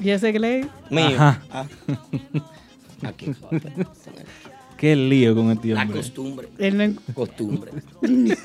¿Y 0.00 0.10
ese 0.10 0.32
Glade? 0.32 0.68
Mío. 0.90 1.16
Ajá. 1.16 1.40
Ah. 1.50 1.66
Aquí. 3.08 3.32
Qué 4.76 4.94
lío 4.96 5.34
con 5.34 5.50
este 5.50 5.68
La 5.68 5.82
hombre. 5.82 5.98
costumbre. 5.98 6.48
Él 6.58 6.76
no, 6.76 7.14
Costumbre. 7.14 7.72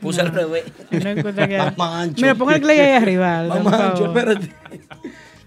Puse 0.00 0.20
al 0.20 0.32
revés. 0.32 0.64
no 0.90 1.08
encuentra 1.10 1.48
que... 1.48 1.58
Más 1.76 1.94
ancho. 2.02 2.20
Mira, 2.20 2.34
ponga 2.34 2.56
el 2.56 2.60
Glade 2.60 2.80
ahí 2.80 2.92
arriba. 3.02 3.38
Aldo, 3.40 3.54
por 3.54 3.62
Más 3.64 3.80
ancho, 3.80 4.04
favor. 4.04 4.18
espérate. 4.18 4.52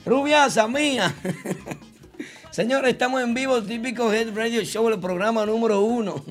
Rubiasa 0.06 0.68
mía. 0.68 1.14
Señores, 2.52 2.92
estamos 2.92 3.22
en 3.22 3.34
vivo, 3.34 3.62
típico 3.62 4.12
Head 4.12 4.34
Radio 4.36 4.64
Show, 4.64 4.88
el 4.90 5.00
programa 5.00 5.46
número 5.46 5.82
uno 5.82 6.24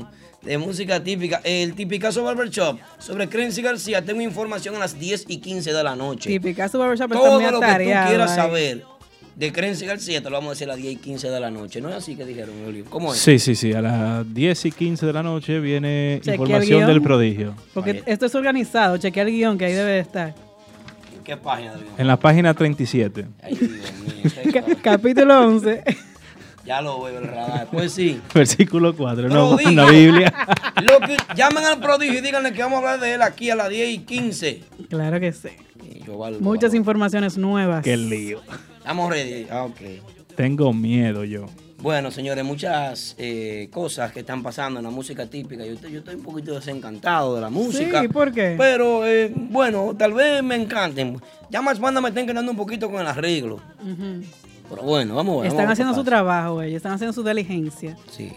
de 0.47 0.59
música 0.59 1.03
típica. 1.03 1.41
El 1.45 1.75
Tipicazo 1.75 2.23
Barber 2.25 2.49
Shop 2.49 2.79
sobre 2.99 3.29
Crency 3.29 3.61
García. 3.61 4.03
Tengo 4.03 4.23
información 4.23 4.77
a 4.77 4.79
las 4.79 4.99
10 4.99 5.27
y 5.29 5.39
15 5.39 5.73
de 5.73 5.85
la 5.85 5.97
noche. 5.97 6.31
Tipicazo 6.31 6.79
Barbershop 6.79 7.13
está 7.13 7.25
Todo 7.25 7.41
muy 7.41 7.51
lo 7.51 7.61
que 7.61 7.67
tú 7.67 7.77
quieras 7.77 8.35
saber 8.35 8.97
de 9.37 9.53
Crency 9.53 9.85
García 9.85 10.23
te 10.23 10.31
lo 10.31 10.37
vamos 10.37 10.49
a 10.49 10.53
decir 10.53 10.69
a 10.69 10.73
las 10.73 10.79
10 10.79 10.95
y 10.95 10.97
15 10.97 11.29
de 11.29 11.41
la 11.41 11.51
noche. 11.51 11.81
¿No 11.81 11.91
es 11.91 11.97
así 11.97 12.17
que 12.17 12.25
dijeron, 12.25 12.55
Julio? 12.65 12.85
¿Cómo 12.89 13.13
es? 13.13 13.19
Sí, 13.19 13.39
sí, 13.39 13.55
sí. 13.55 13.73
A 13.75 13.83
las 13.83 14.35
10 14.35 14.65
y 14.65 14.73
15 14.73 15.05
de 15.05 15.13
la 15.13 15.23
noche 15.23 15.61
viene 15.61 16.21
Chequea 16.23 16.35
información 16.37 16.87
del 16.87 17.03
prodigio. 17.03 17.55
Porque 17.75 18.03
esto 18.07 18.27
es 18.27 18.35
organizado. 18.35 18.97
Chequea 18.97 19.25
el 19.25 19.31
guion 19.31 19.59
que 19.59 19.67
ahí 19.67 19.75
debe 19.75 19.93
de 19.93 20.01
estar. 20.01 20.35
¿En 21.15 21.23
qué 21.23 21.37
página 21.37 21.75
de 21.75 21.85
En 21.99 22.07
la 22.07 22.19
página 22.19 22.55
37. 22.55 23.27
Ay, 23.43 23.55
Dios 23.55 23.71
mío. 23.71 24.77
capítulo 24.83 25.47
11. 25.47 25.85
ya 26.67 26.83
lo 26.83 27.01
veo 27.03 27.19
el 27.19 27.29
radar. 27.29 27.69
Pues 27.71 27.93
sí. 27.93 28.21
Versículo 28.35 28.95
4. 28.95 29.29
No, 29.29 29.51
una 29.51 29.91
Biblia. 29.91 30.33
Lo 30.83 31.01
que, 31.01 31.17
llamen 31.35 31.65
al 31.65 31.81
prodigio 31.81 32.19
y 32.19 32.21
díganle 32.21 32.53
que 32.53 32.61
vamos 32.63 32.77
a 32.77 32.79
hablar 32.79 33.01
de 33.01 33.15
él 33.15 33.23
aquí 33.23 33.49
a 33.49 33.57
las 33.57 33.71
10 33.71 33.89
y 33.89 33.99
15. 34.01 34.63
claro 34.91 35.21
que 35.21 35.33
sí. 35.33 35.49
Y 35.83 36.05
yo 36.05 36.19
valgo, 36.19 36.41
Muchas 36.41 36.71
valgo. 36.71 36.77
informaciones 36.77 37.39
nuevas. 37.39 37.83
Qué 37.83 37.97
lío. 37.97 38.41
Estamos 38.79 39.09
ready. 39.11 39.47
Ah, 39.51 39.65
ok. 39.65 39.81
Tengo 40.35 40.73
miedo 40.73 41.25
yo. 41.25 41.47
Bueno, 41.79 42.11
señores, 42.11 42.45
muchas 42.45 43.15
eh, 43.19 43.69
cosas 43.71 44.11
que 44.11 44.21
están 44.21 44.43
pasando 44.43 44.81
en 44.81 44.85
la 44.85 44.91
música 44.91 45.27
típica. 45.27 45.65
Yo 45.65 45.75
estoy, 45.75 45.93
yo 45.93 45.99
estoy 46.01 46.15
un 46.17 46.23
poquito 46.23 46.55
desencantado 46.55 47.35
de 47.35 47.41
la 47.41 47.51
música. 47.51 48.01
Sí, 48.03 48.09
¿por 48.09 48.33
qué? 48.33 48.55
Pero, 48.59 49.07
eh, 49.07 49.33
bueno, 49.35 49.95
tal 49.97 50.15
vez 50.15 50.43
me 50.43 50.57
encanten. 50.57 51.21
Ya 51.51 51.63
más 51.63 51.79
banda 51.79 52.01
me 52.01 52.09
están 52.09 52.27
quedando 52.27 52.51
un 52.51 52.57
poquito 52.57 52.91
con 52.91 53.01
el 53.01 53.07
arreglo. 53.07 53.61
Ujú. 53.83 54.25
Pero 54.69 54.83
bueno, 54.83 55.15
vamos 55.15 55.39
a 55.39 55.43
ver. 55.43 55.47
Están 55.49 55.65
vamos 55.65 55.73
haciendo 55.73 55.95
su 55.95 56.05
trabajo, 56.05 56.63
ellos 56.63 56.77
están 56.77 56.93
haciendo 56.93 57.13
su 57.13 57.23
diligencia. 57.23 57.97
Sí, 58.11 58.33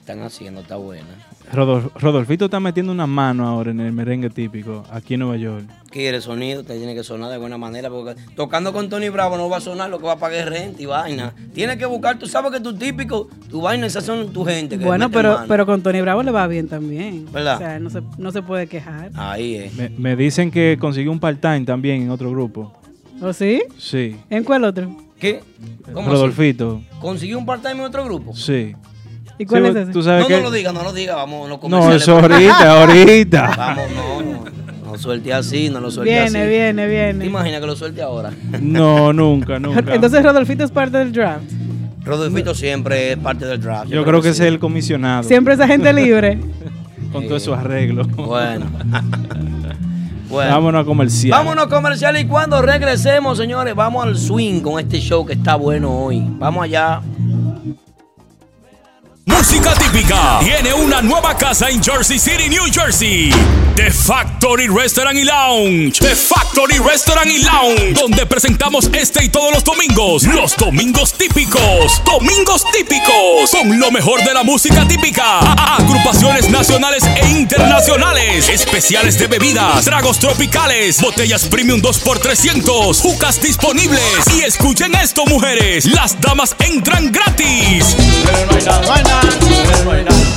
están 0.00 0.20
haciendo, 0.22 0.60
está 0.60 0.76
buena. 0.76 1.06
Rodol- 1.52 1.90
Rodolfito 2.00 2.46
está 2.46 2.58
metiendo 2.58 2.90
una 2.90 3.06
mano 3.06 3.46
ahora 3.46 3.70
en 3.70 3.78
el 3.80 3.92
merengue 3.92 4.30
típico 4.30 4.82
aquí 4.90 5.14
en 5.14 5.20
Nueva 5.20 5.36
York. 5.36 5.64
Quiere 5.90 6.20
sonido, 6.22 6.64
te 6.64 6.76
tiene 6.78 6.94
que 6.94 7.04
sonar 7.04 7.30
de 7.30 7.36
buena 7.36 7.58
manera, 7.58 7.90
porque 7.90 8.18
tocando 8.34 8.72
con 8.72 8.88
Tony 8.88 9.10
Bravo 9.10 9.36
no 9.36 9.48
va 9.50 9.58
a 9.58 9.60
sonar 9.60 9.90
lo 9.90 9.98
que 9.98 10.06
va 10.06 10.12
a 10.12 10.18
pagar 10.18 10.38
es 10.40 10.46
renta 10.46 10.82
y 10.82 10.86
vaina. 10.86 11.34
Tienes 11.52 11.76
que 11.76 11.84
buscar, 11.84 12.18
tú 12.18 12.26
sabes 12.26 12.50
que 12.50 12.60
tu 12.60 12.74
típico, 12.74 13.28
tu 13.50 13.60
vaina, 13.60 13.86
esas 13.86 14.04
son 14.04 14.32
tu 14.32 14.42
gente. 14.44 14.78
Que 14.78 14.84
Bueno, 14.86 15.10
pero, 15.10 15.34
mano. 15.34 15.44
pero 15.46 15.66
con 15.66 15.82
Tony 15.82 16.00
Bravo 16.00 16.22
le 16.22 16.30
va 16.30 16.46
bien 16.46 16.66
también. 16.66 17.26
¿Verdad? 17.30 17.56
O 17.56 17.58
sea, 17.58 17.78
no 17.78 17.90
se, 17.90 18.00
no 18.16 18.32
se 18.32 18.40
puede 18.42 18.66
quejar. 18.66 19.10
Ahí 19.14 19.56
es. 19.56 19.74
Me, 19.74 19.90
me 19.90 20.16
dicen 20.16 20.50
que 20.50 20.78
consiguió 20.80 21.12
un 21.12 21.20
part-time 21.20 21.64
también 21.66 22.02
en 22.02 22.10
otro 22.10 22.30
grupo. 22.30 22.72
¿O 23.20 23.32
sí? 23.34 23.62
Sí. 23.78 24.16
¿En 24.30 24.42
cuál 24.44 24.64
otro? 24.64 24.90
¿Qué? 25.24 25.40
¿Cómo 25.92 26.10
Rodolfito. 26.10 26.82
así? 26.90 27.00
¿Consiguió 27.00 27.38
un 27.38 27.46
part-time 27.46 27.74
en 27.76 27.80
otro 27.80 28.04
grupo? 28.04 28.34
Sí. 28.36 28.74
¿Y 29.38 29.46
cuál 29.46 29.62
Sí, 29.64 29.68
es 29.70 29.76
ese? 29.76 29.92
Tú 29.92 30.02
sabes 30.02 30.22
No, 30.22 30.28
que... 30.28 30.36
no 30.36 30.42
lo 30.42 30.50
diga, 30.50 30.72
no 30.72 30.82
lo 30.82 30.92
diga, 30.92 31.14
vamos, 31.16 31.48
no 31.48 31.58
No, 31.68 31.92
eso 31.92 32.18
ahorita, 32.18 32.80
ahorita. 32.82 33.54
Vamos, 33.56 33.84
no, 33.96 34.22
no. 34.22 34.44
No 34.92 34.98
suelte 34.98 35.32
así, 35.32 35.70
no 35.70 35.80
lo 35.80 35.90
suelte 35.90 36.12
Viene, 36.12 36.40
así. 36.42 36.48
viene, 36.50 36.82
¿Te 36.82 36.88
viene. 36.88 37.24
imaginas 37.26 37.60
que 37.60 37.66
lo 37.66 37.74
suelte 37.74 38.02
ahora? 38.02 38.30
No, 38.60 39.12
nunca, 39.14 39.58
nunca. 39.58 39.82
Entonces 39.94 40.22
Rodolfito 40.22 40.62
es 40.62 40.70
parte 40.70 40.98
del 40.98 41.10
draft. 41.10 41.50
Rodolfito 42.04 42.54
siempre 42.54 43.12
es 43.12 43.16
parte 43.18 43.46
del 43.46 43.60
draft. 43.60 43.88
Yo 43.90 44.04
creo 44.04 44.20
que 44.20 44.28
ese 44.28 44.36
sí. 44.36 44.42
es 44.42 44.48
el 44.48 44.58
comisionado. 44.58 45.22
Siempre 45.22 45.54
esa 45.54 45.66
gente 45.66 45.90
libre. 45.94 46.38
Con 47.12 47.24
todo 47.26 47.36
esos 47.38 47.56
arreglos. 47.58 48.06
Bueno. 48.08 48.66
Bueno. 50.34 50.50
Vámonos 50.50 50.82
a 50.82 50.84
comercial. 50.84 51.30
Vámonos 51.30 51.66
comercial 51.68 52.18
y 52.18 52.26
cuando 52.26 52.60
regresemos, 52.60 53.38
señores, 53.38 53.74
vamos 53.74 54.04
al 54.04 54.18
swing 54.18 54.60
con 54.60 54.78
este 54.78 55.00
show 55.00 55.24
que 55.24 55.34
está 55.34 55.54
bueno 55.54 55.90
hoy. 55.90 56.22
Vamos 56.38 56.64
allá. 56.64 57.00
Música 59.26 59.74
típica 59.74 60.38
tiene 60.40 60.74
una 60.74 61.00
nueva 61.00 61.36
casa 61.36 61.70
en 61.70 61.82
Jersey 61.82 62.18
City, 62.18 62.48
New 62.48 62.64
Jersey. 62.72 63.30
The 63.74 63.90
Factory 63.90 64.68
Restaurant 64.68 65.18
y 65.18 65.24
Lounge. 65.24 65.98
The 65.98 66.14
Factory 66.14 66.78
Restaurant 66.78 67.26
y 67.26 67.42
Lounge. 67.42 67.94
Donde 67.94 68.24
presentamos 68.26 68.88
este 68.92 69.24
y 69.24 69.28
todos 69.28 69.52
los 69.52 69.64
domingos. 69.64 70.22
Los 70.24 70.56
domingos 70.56 71.14
típicos. 71.14 72.02
Domingos 72.04 72.64
típicos. 72.70 73.50
Con 73.50 73.80
lo 73.80 73.90
mejor 73.90 74.22
de 74.22 74.32
la 74.32 74.44
música 74.44 74.86
típica. 74.86 75.40
Agrupaciones 75.76 76.50
nacionales 76.50 77.02
e 77.04 77.28
internacionales. 77.30 78.48
Especiales 78.48 79.18
de 79.18 79.26
bebidas. 79.26 79.84
Tragos 79.84 80.20
tropicales. 80.20 81.00
Botellas 81.00 81.46
premium 81.46 81.80
2x300. 81.80 83.00
Jucas 83.00 83.42
disponibles. 83.42 84.24
Y 84.38 84.42
escuchen 84.42 84.94
esto, 84.94 85.26
mujeres. 85.26 85.86
Las 85.86 86.20
damas 86.20 86.54
entran 86.60 87.10
gratis. 87.10 87.96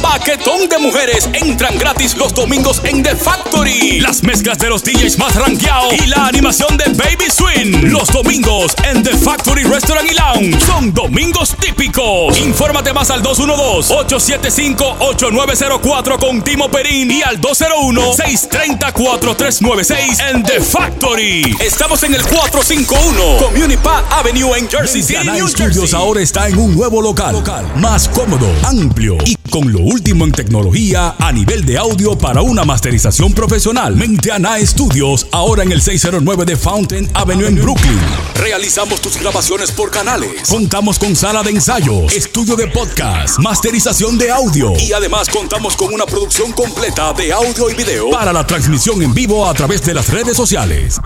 Paquetón 0.01 0.67
de 0.67 0.77
mujeres 0.79 1.29
entran 1.33 1.77
gratis 1.77 2.17
los 2.17 2.33
domingos 2.33 2.81
en 2.83 3.03
The 3.03 3.15
Factory. 3.15 4.01
Las 4.01 4.23
mezclas 4.23 4.57
de 4.57 4.69
los 4.69 4.83
DJs 4.83 5.17
más 5.17 5.35
rankeados 5.35 5.93
y 5.93 6.07
la 6.07 6.27
animación 6.27 6.75
de 6.77 6.83
Baby 6.85 7.29
Swing. 7.31 7.91
Los 7.91 8.09
domingos 8.09 8.73
en 8.83 9.03
The 9.03 9.15
Factory 9.17 9.63
Restaurant 9.63 10.11
y 10.11 10.15
Lounge 10.15 10.59
son 10.65 10.91
domingos 10.93 11.55
típicos. 11.59 12.37
Infórmate 12.39 12.91
más 12.93 13.11
al 13.11 13.21
212-875-8904 13.23 16.19
con 16.19 16.41
Timo 16.41 16.69
Perín 16.69 17.11
y 17.11 17.21
al 17.21 17.39
201-630-4396 17.39 20.29
en 20.29 20.43
The 20.43 20.59
Factory. 20.61 21.55
Estamos 21.59 22.01
en 22.03 22.15
el 22.15 22.23
451 22.23 23.37
Community 23.37 23.77
Park 23.77 24.05
Avenue 24.11 24.57
en 24.57 24.67
Jersey 24.69 25.03
City, 25.03 25.29
New 25.29 25.47
Studios 25.47 25.93
ahora 25.93 26.21
está 26.21 26.47
en 26.47 26.57
un 26.57 26.75
nuevo 26.75 27.01
local, 27.01 27.43
más 27.75 28.07
cómodo, 28.09 28.47
amplio 28.67 29.17
y 29.25 29.35
con 29.49 29.71
lo 29.71 29.79
último 29.79 30.25
en 30.25 30.33
tecnología 30.33 31.15
a 31.17 31.31
nivel 31.31 31.65
de 31.65 31.77
audio 31.77 32.17
para 32.17 32.41
una 32.41 32.65
masterización 32.65 33.31
profesional. 33.31 33.95
Mentiana 33.95 34.57
Studios 34.59 35.25
ahora 35.31 35.63
en 35.63 35.71
el 35.71 35.81
609 35.81 36.43
de 36.43 36.57
Fountain 36.57 37.09
Avenue 37.13 37.47
en 37.47 37.55
Brooklyn. 37.55 37.97
Realizamos 38.35 39.01
tus 39.01 39.17
grabaciones 39.17 39.71
por 39.71 39.89
canales. 39.89 40.49
Contamos 40.49 40.99
con 40.99 41.15
sala 41.15 41.43
de 41.43 41.51
ensayo, 41.51 42.07
estudio 42.07 42.57
de 42.57 42.67
podcast, 42.67 43.39
masterización 43.39 44.17
de 44.17 44.31
audio 44.31 44.73
y 44.77 44.91
además 44.91 45.29
contamos 45.29 45.77
con 45.77 45.93
una 45.93 46.05
producción 46.05 46.51
completa 46.51 47.13
de 47.13 47.31
audio 47.31 47.69
y 47.69 47.73
video 47.73 48.09
para 48.11 48.33
la 48.33 48.45
transmisión 48.45 49.01
en 49.01 49.13
vivo 49.13 49.47
a 49.47 49.53
través 49.53 49.81
de 49.83 49.93
las 49.93 50.09
redes 50.09 50.35
sociales. 50.35 50.99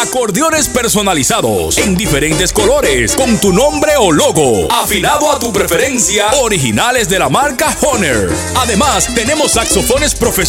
Acordeones 0.03 0.69
personalizados 0.69 1.79
en 1.79 1.97
diferentes 1.97 2.53
colores 2.53 3.17
con 3.17 3.41
tu 3.41 3.53
nombre 3.53 3.93
o 3.97 4.13
logo, 4.13 4.71
afilado 4.71 5.31
a 5.31 5.39
tu 5.39 5.53
preferencia, 5.53 6.33
originales 6.41 7.09
de 7.09 7.21
la 7.21 7.29
marca 7.29 7.77
Honor. 7.81 8.33
Además, 8.57 9.15
tenemos 9.15 9.53
saxofones 9.53 10.17
profesionales 10.17 10.44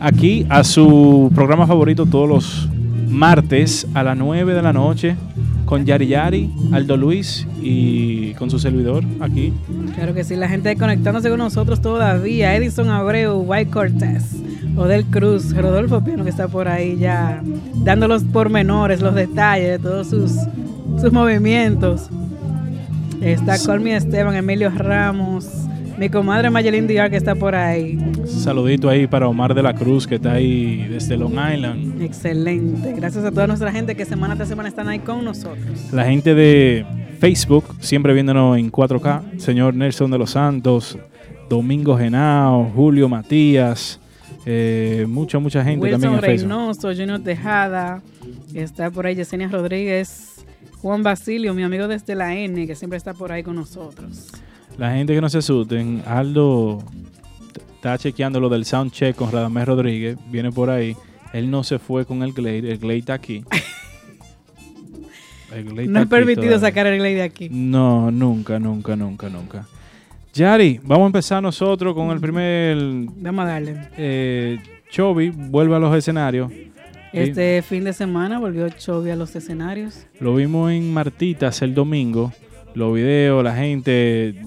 aquí 0.00 0.46
a 0.48 0.62
su 0.64 1.30
programa 1.34 1.66
favorito 1.66 2.06
todos 2.06 2.26
los 2.28 2.68
martes 3.08 3.86
a 3.94 4.02
las 4.02 4.16
9 4.16 4.54
de 4.54 4.62
la 4.62 4.72
noche 4.72 5.16
con 5.64 5.84
Yari 5.84 6.06
Yari, 6.08 6.50
Aldo 6.72 6.96
Luis 6.96 7.46
y 7.60 8.32
con 8.34 8.50
su 8.50 8.58
servidor 8.58 9.04
aquí. 9.20 9.52
Claro 9.94 10.14
que 10.14 10.24
sí, 10.24 10.34
la 10.34 10.48
gente 10.48 10.74
conectándose 10.76 11.28
con 11.28 11.38
nosotros 11.38 11.80
todavía. 11.82 12.56
Edison 12.56 12.88
Abreu, 12.88 13.40
White 13.40 13.70
Cortés, 13.70 14.24
Odel 14.78 15.04
Cruz, 15.06 15.54
Rodolfo 15.54 16.02
Piano 16.02 16.22
que 16.24 16.30
está 16.30 16.46
por 16.46 16.68
ahí 16.68 16.96
ya 16.96 17.42
dando 17.74 18.06
los 18.06 18.22
pormenores, 18.22 19.00
los 19.00 19.14
detalles 19.14 19.70
de 19.70 19.78
todos 19.78 20.08
sus, 20.08 20.32
sus 21.00 21.12
movimientos. 21.12 22.08
Está 23.20 23.58
Colmi 23.58 23.90
Esteban, 23.90 24.36
Emilio 24.36 24.70
Ramos, 24.70 25.48
mi 25.98 26.08
comadre 26.08 26.48
Mayelín 26.50 26.86
Díaz 26.86 27.10
que 27.10 27.16
está 27.16 27.34
por 27.34 27.56
ahí. 27.56 27.98
Saludito 28.24 28.88
ahí 28.88 29.08
para 29.08 29.26
Omar 29.26 29.52
de 29.52 29.64
la 29.64 29.74
Cruz 29.74 30.06
que 30.06 30.14
está 30.14 30.34
ahí 30.34 30.86
desde 30.88 31.16
Long 31.16 31.32
Island. 31.32 32.00
Excelente. 32.00 32.92
Gracias 32.92 33.24
a 33.24 33.32
toda 33.32 33.48
nuestra 33.48 33.72
gente 33.72 33.96
que 33.96 34.04
semana 34.04 34.36
tras 34.36 34.48
semana 34.48 34.68
están 34.68 34.88
ahí 34.88 35.00
con 35.00 35.24
nosotros. 35.24 35.92
La 35.92 36.04
gente 36.04 36.36
de 36.36 36.86
Facebook, 37.18 37.64
siempre 37.80 38.14
viéndonos 38.14 38.56
en 38.56 38.70
4K. 38.70 39.40
Señor 39.40 39.74
Nelson 39.74 40.12
de 40.12 40.18
los 40.18 40.30
Santos, 40.30 40.96
Domingo 41.50 41.98
Genao, 41.98 42.70
Julio 42.72 43.08
Matías, 43.08 43.98
eh, 44.50 45.04
mucha, 45.06 45.38
mucha 45.38 45.62
gente 45.62 45.90
también 45.90 46.12
Wilson 46.12 46.24
en. 46.24 46.38
Reynoso, 46.38 46.88
Junior 46.88 47.20
Tejada, 47.20 48.00
está 48.54 48.90
por 48.90 49.06
ahí 49.06 49.14
Yesenia 49.14 49.46
Rodríguez, 49.48 50.42
Juan 50.80 51.02
Basilio, 51.02 51.52
mi 51.52 51.62
amigo 51.62 51.86
desde 51.86 52.14
la 52.14 52.34
N, 52.34 52.66
que 52.66 52.74
siempre 52.74 52.96
está 52.96 53.12
por 53.12 53.30
ahí 53.30 53.42
con 53.42 53.56
nosotros. 53.56 54.28
La 54.78 54.92
gente 54.92 55.14
que 55.14 55.20
no 55.20 55.28
se 55.28 55.38
asusten, 55.38 56.02
Aldo 56.06 56.82
está 57.74 57.98
chequeando 57.98 58.40
lo 58.40 58.48
del 58.48 58.64
sound 58.64 58.90
check 58.90 59.14
con 59.14 59.30
Radamés 59.30 59.66
Rodríguez, 59.66 60.16
viene 60.30 60.50
por 60.50 60.70
ahí. 60.70 60.96
Él 61.34 61.50
no 61.50 61.62
se 61.62 61.78
fue 61.78 62.06
con 62.06 62.22
el 62.22 62.32
Glade, 62.32 62.72
el 62.72 62.78
Glade 62.78 62.98
está 62.98 63.12
aquí. 63.14 63.44
El 65.54 65.64
Glade 65.64 65.88
No 65.88 66.00
es 66.00 66.06
permitido 66.06 66.44
todavía. 66.44 66.68
sacar 66.68 66.86
el 66.86 66.98
Glade 66.98 67.14
de 67.14 67.22
aquí. 67.22 67.48
No, 67.50 68.10
nunca, 68.10 68.58
nunca, 68.58 68.96
nunca, 68.96 69.30
nunca. 69.30 69.66
Yari, 70.38 70.78
vamos 70.84 71.02
a 71.02 71.06
empezar 71.06 71.42
nosotros 71.42 71.94
con 71.94 72.12
el 72.12 72.20
primer 72.20 72.76
Vamos 73.16 73.44
a 73.44 73.48
darle. 73.48 73.88
eh, 73.96 74.58
Chovy, 74.88 75.30
vuelve 75.30 75.74
a 75.74 75.80
los 75.80 75.92
escenarios. 75.96 76.52
Este 77.12 77.60
fin 77.62 77.82
de 77.82 77.92
semana 77.92 78.38
volvió 78.38 78.68
Chovy 78.68 79.10
a 79.10 79.16
los 79.16 79.34
escenarios. 79.34 80.06
Lo 80.20 80.36
vimos 80.36 80.70
en 80.70 80.94
Martitas 80.94 81.60
el 81.62 81.74
domingo, 81.74 82.32
los 82.74 82.94
videos, 82.94 83.42
la 83.42 83.56
gente 83.56 84.40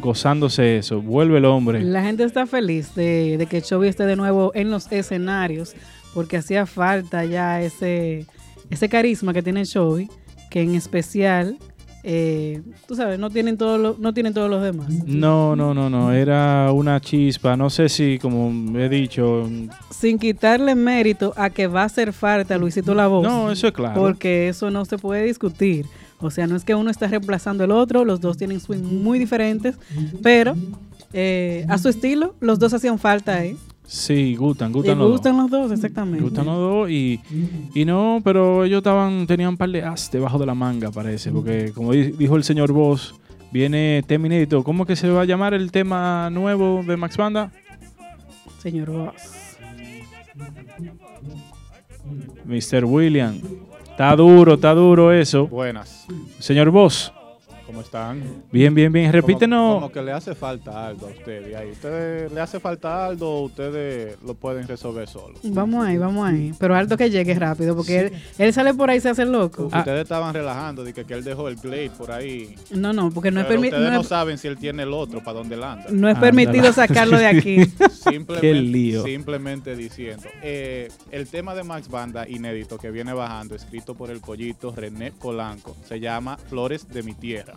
gozándose 0.00 0.76
eso. 0.78 1.02
Vuelve 1.02 1.38
el 1.38 1.44
hombre. 1.44 1.82
La 1.82 2.04
gente 2.04 2.22
está 2.22 2.46
feliz 2.46 2.94
de, 2.94 3.36
de 3.36 3.46
que 3.46 3.60
Chovy 3.60 3.88
esté 3.88 4.06
de 4.06 4.14
nuevo 4.14 4.52
en 4.54 4.70
los 4.70 4.92
escenarios, 4.92 5.74
porque 6.14 6.36
hacía 6.36 6.66
falta 6.66 7.24
ya 7.24 7.60
ese, 7.60 8.26
ese 8.70 8.88
carisma 8.88 9.34
que 9.34 9.42
tiene 9.42 9.64
Chovy, 9.64 10.08
que 10.50 10.62
en 10.62 10.76
especial 10.76 11.58
eh, 12.08 12.62
tú 12.86 12.94
sabes, 12.94 13.18
no 13.18 13.30
tienen, 13.30 13.56
todo 13.58 13.78
lo- 13.78 13.96
no 13.98 14.14
tienen 14.14 14.32
todos 14.32 14.48
los 14.48 14.62
demás. 14.62 14.88
No, 15.06 15.56
no, 15.56 15.74
no, 15.74 15.90
no. 15.90 16.12
Era 16.12 16.70
una 16.72 17.00
chispa. 17.00 17.56
No 17.56 17.68
sé 17.68 17.88
si, 17.88 18.20
como 18.20 18.78
he 18.78 18.88
dicho. 18.88 19.50
Sin 19.90 20.16
quitarle 20.20 20.76
mérito 20.76 21.32
a 21.36 21.50
que 21.50 21.66
va 21.66 21.82
a 21.82 21.86
hacer 21.86 22.12
falta 22.12 22.56
Luisito 22.58 22.94
La 22.94 23.08
Voz. 23.08 23.24
No, 23.26 23.50
eso 23.50 23.66
es 23.66 23.72
claro. 23.72 24.00
Porque 24.00 24.48
eso 24.48 24.70
no 24.70 24.84
se 24.84 24.98
puede 24.98 25.24
discutir. 25.24 25.84
O 26.20 26.30
sea, 26.30 26.46
no 26.46 26.54
es 26.54 26.64
que 26.64 26.76
uno 26.76 26.90
está 26.90 27.08
reemplazando 27.08 27.64
al 27.64 27.72
otro, 27.72 28.04
los 28.04 28.20
dos 28.20 28.36
tienen 28.36 28.60
swing 28.60 28.82
muy 28.84 29.18
diferentes, 29.18 29.76
pero 30.22 30.54
eh, 31.12 31.66
a 31.68 31.76
su 31.78 31.88
estilo, 31.88 32.34
los 32.40 32.58
dos 32.60 32.72
hacían 32.72 32.98
falta 33.00 33.36
ahí. 33.36 33.56
Sí, 33.86 34.34
gustan, 34.34 34.72
gustan 34.72 34.98
los 34.98 35.12
gustan 35.12 35.36
dos. 35.36 35.50
los 35.50 35.60
dos, 35.62 35.72
exactamente. 35.72 36.22
Gustan 36.22 36.46
los 36.46 36.56
dos 36.58 36.90
y, 36.90 37.20
y 37.74 37.84
no, 37.84 38.20
pero 38.24 38.64
ellos 38.64 38.78
estaban, 38.78 39.26
tenían 39.26 39.50
un 39.50 39.56
par 39.56 39.70
de 39.70 39.82
as 39.82 40.10
debajo 40.10 40.38
de 40.38 40.46
la 40.46 40.54
manga, 40.54 40.90
parece, 40.90 41.30
porque 41.30 41.70
como 41.72 41.92
di- 41.92 42.10
dijo 42.10 42.34
el 42.36 42.42
señor 42.42 42.72
Voss, 42.72 43.14
viene 43.52 44.02
tema 44.06 44.26
inédito. 44.26 44.64
¿Cómo 44.64 44.86
que 44.86 44.96
se 44.96 45.08
va 45.08 45.22
a 45.22 45.24
llamar 45.24 45.54
el 45.54 45.70
tema 45.70 46.28
nuevo 46.30 46.82
de 46.84 46.96
Max 46.96 47.16
Banda? 47.16 47.52
Señor 48.58 48.90
Voss. 48.90 49.56
Mr. 52.44 52.84
William. 52.84 53.40
Está 53.90 54.14
duro, 54.14 54.54
está 54.54 54.74
duro 54.74 55.12
eso. 55.12 55.46
Buenas. 55.46 56.06
Señor 56.38 56.70
Voss, 56.70 57.12
¿Cómo 57.66 57.80
están? 57.80 58.22
bien, 58.52 58.72
bien, 58.74 58.92
bien. 58.92 59.06
Como- 59.06 59.12
Repítenos. 59.20 59.74
Como, 59.74 59.90
que 59.92 60.00
le 60.00 60.12
hace 60.12 60.34
falta 60.36 60.86
algo 60.86 61.06
a 61.08 61.10
ustedes 61.10 61.54
ahí. 61.56 61.70
¿Ustedes 61.72 62.30
le 62.30 62.40
hace 62.40 62.60
falta 62.60 63.04
algo 63.06 63.40
o 63.40 63.42
ustedes 63.46 64.16
lo 64.24 64.34
pueden 64.34 64.68
resolver 64.68 65.08
solos? 65.08 65.40
Vamos 65.42 65.84
ahí, 65.84 65.98
vamos 65.98 66.24
ahí. 66.28 66.52
Pero 66.60 66.76
alto 66.76 66.96
que 66.96 67.10
llegue 67.10 67.34
rápido, 67.34 67.74
porque 67.74 67.98
él, 67.98 68.12
él 68.38 68.52
sale 68.52 68.72
por 68.72 68.88
ahí 68.88 68.98
y 68.98 69.00
se 69.00 69.08
hace 69.08 69.24
loco. 69.24 69.68
Ah. 69.72 69.80
Ustedes 69.80 70.02
estaban 70.02 70.32
relajando 70.32 70.84
de 70.84 70.92
que, 70.94 71.04
que 71.04 71.14
él 71.14 71.24
dejó 71.24 71.48
el 71.48 71.56
Glade 71.56 71.90
por 71.90 72.12
ahí. 72.12 72.54
No, 72.70 72.92
no, 72.92 73.10
porque 73.10 73.32
no 73.32 73.40
es, 73.40 73.46
pero 73.46 73.60
permi- 73.60 73.66
ustedes 73.72 73.92
no 73.92 74.02
saben 74.04 74.38
si 74.38 74.46
él 74.46 74.56
tiene 74.58 74.84
el 74.84 74.92
otro, 74.92 75.24
para 75.24 75.38
dónde 75.38 75.56
él 75.56 75.64
anda. 75.64 75.86
no 75.90 76.08
es 76.08 76.14
Ándala. 76.14 76.20
permitido 76.20 76.72
sacarlo 76.72 77.18
de 77.18 77.26
aquí. 77.26 77.64
Simplemente, 77.90 78.40
Qué 78.40 78.54
lío. 78.54 79.02
simplemente 79.02 79.74
diciendo. 79.74 80.22
Eh, 80.40 80.88
el 81.10 81.26
tema 81.26 81.54
de 81.56 81.64
Max 81.64 81.88
Banda 81.88 82.28
inédito 82.28 82.78
que 82.78 82.92
viene 82.92 83.12
bajando, 83.12 83.56
escrito 83.56 83.94
por 83.96 84.10
el 84.12 84.20
pollito 84.20 84.72
René 84.74 85.10
Polanco, 85.10 85.76
se 85.88 85.98
llama 85.98 86.36
Flores 86.36 86.86
de 86.88 87.02
mi 87.02 87.14
tierra. 87.14 87.54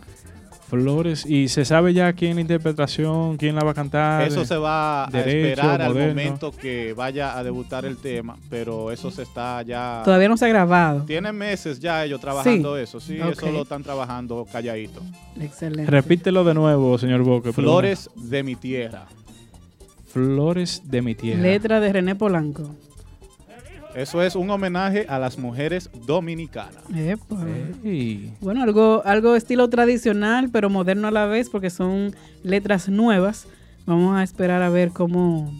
Flores. 0.68 1.26
¿Y 1.26 1.48
se 1.48 1.64
sabe 1.64 1.92
ya 1.92 2.12
quién 2.12 2.36
la 2.36 2.42
interpretación, 2.42 3.36
quién 3.36 3.56
la 3.56 3.64
va 3.64 3.72
a 3.72 3.74
cantar? 3.74 4.22
Eso 4.22 4.44
se 4.44 4.56
va 4.56 5.04
a 5.06 5.08
esperar 5.08 5.82
al 5.82 5.92
momento 5.94 6.52
que 6.52 6.92
vaya 6.92 7.36
a 7.36 7.42
debutar 7.42 7.84
el 7.84 7.96
tema, 7.96 8.36
pero 8.48 8.92
eso 8.92 9.10
se 9.10 9.22
está 9.22 9.62
ya... 9.62 10.02
Todavía 10.04 10.28
no 10.28 10.36
se 10.36 10.44
ha 10.44 10.48
grabado. 10.48 11.02
Tienen 11.02 11.34
meses 11.36 11.80
ya 11.80 12.04
ellos 12.04 12.20
trabajando 12.20 12.76
Sí. 12.76 12.82
eso, 12.82 13.00
sí, 13.00 13.18
eso 13.18 13.50
lo 13.50 13.62
están 13.62 13.82
trabajando 13.82 14.46
calladito. 14.50 15.00
Excelente. 15.40 15.90
Repítelo 15.90 16.44
de 16.44 16.54
nuevo, 16.54 16.96
señor 16.98 17.22
Boque. 17.24 17.52
perdón. 17.52 17.64
Flores 17.64 18.08
de 18.14 18.42
mi 18.44 18.54
tierra. 18.54 19.06
Flores 20.12 20.82
de 20.84 21.02
mi 21.02 21.16
tierra. 21.16 21.40
Letra 21.42 21.80
de 21.80 21.92
René 21.92 22.14
Polanco. 22.14 22.70
Eso 23.94 24.22
es 24.22 24.36
un 24.36 24.48
homenaje 24.50 25.04
a 25.08 25.18
las 25.18 25.36
mujeres 25.36 25.90
dominicanas. 26.06 26.82
Epa. 26.94 27.44
Ey. 27.84 28.32
Bueno, 28.40 28.62
algo, 28.62 29.02
algo 29.04 29.34
estilo 29.34 29.68
tradicional, 29.68 30.48
pero 30.50 30.70
moderno 30.70 31.08
a 31.08 31.10
la 31.10 31.26
vez, 31.26 31.50
porque 31.50 31.70
son 31.70 32.14
letras 32.44 32.88
nuevas. 32.88 33.46
Vamos 33.86 34.16
a 34.16 34.22
esperar 34.22 34.62
a 34.62 34.68
ver 34.70 34.90
cómo, 34.90 35.52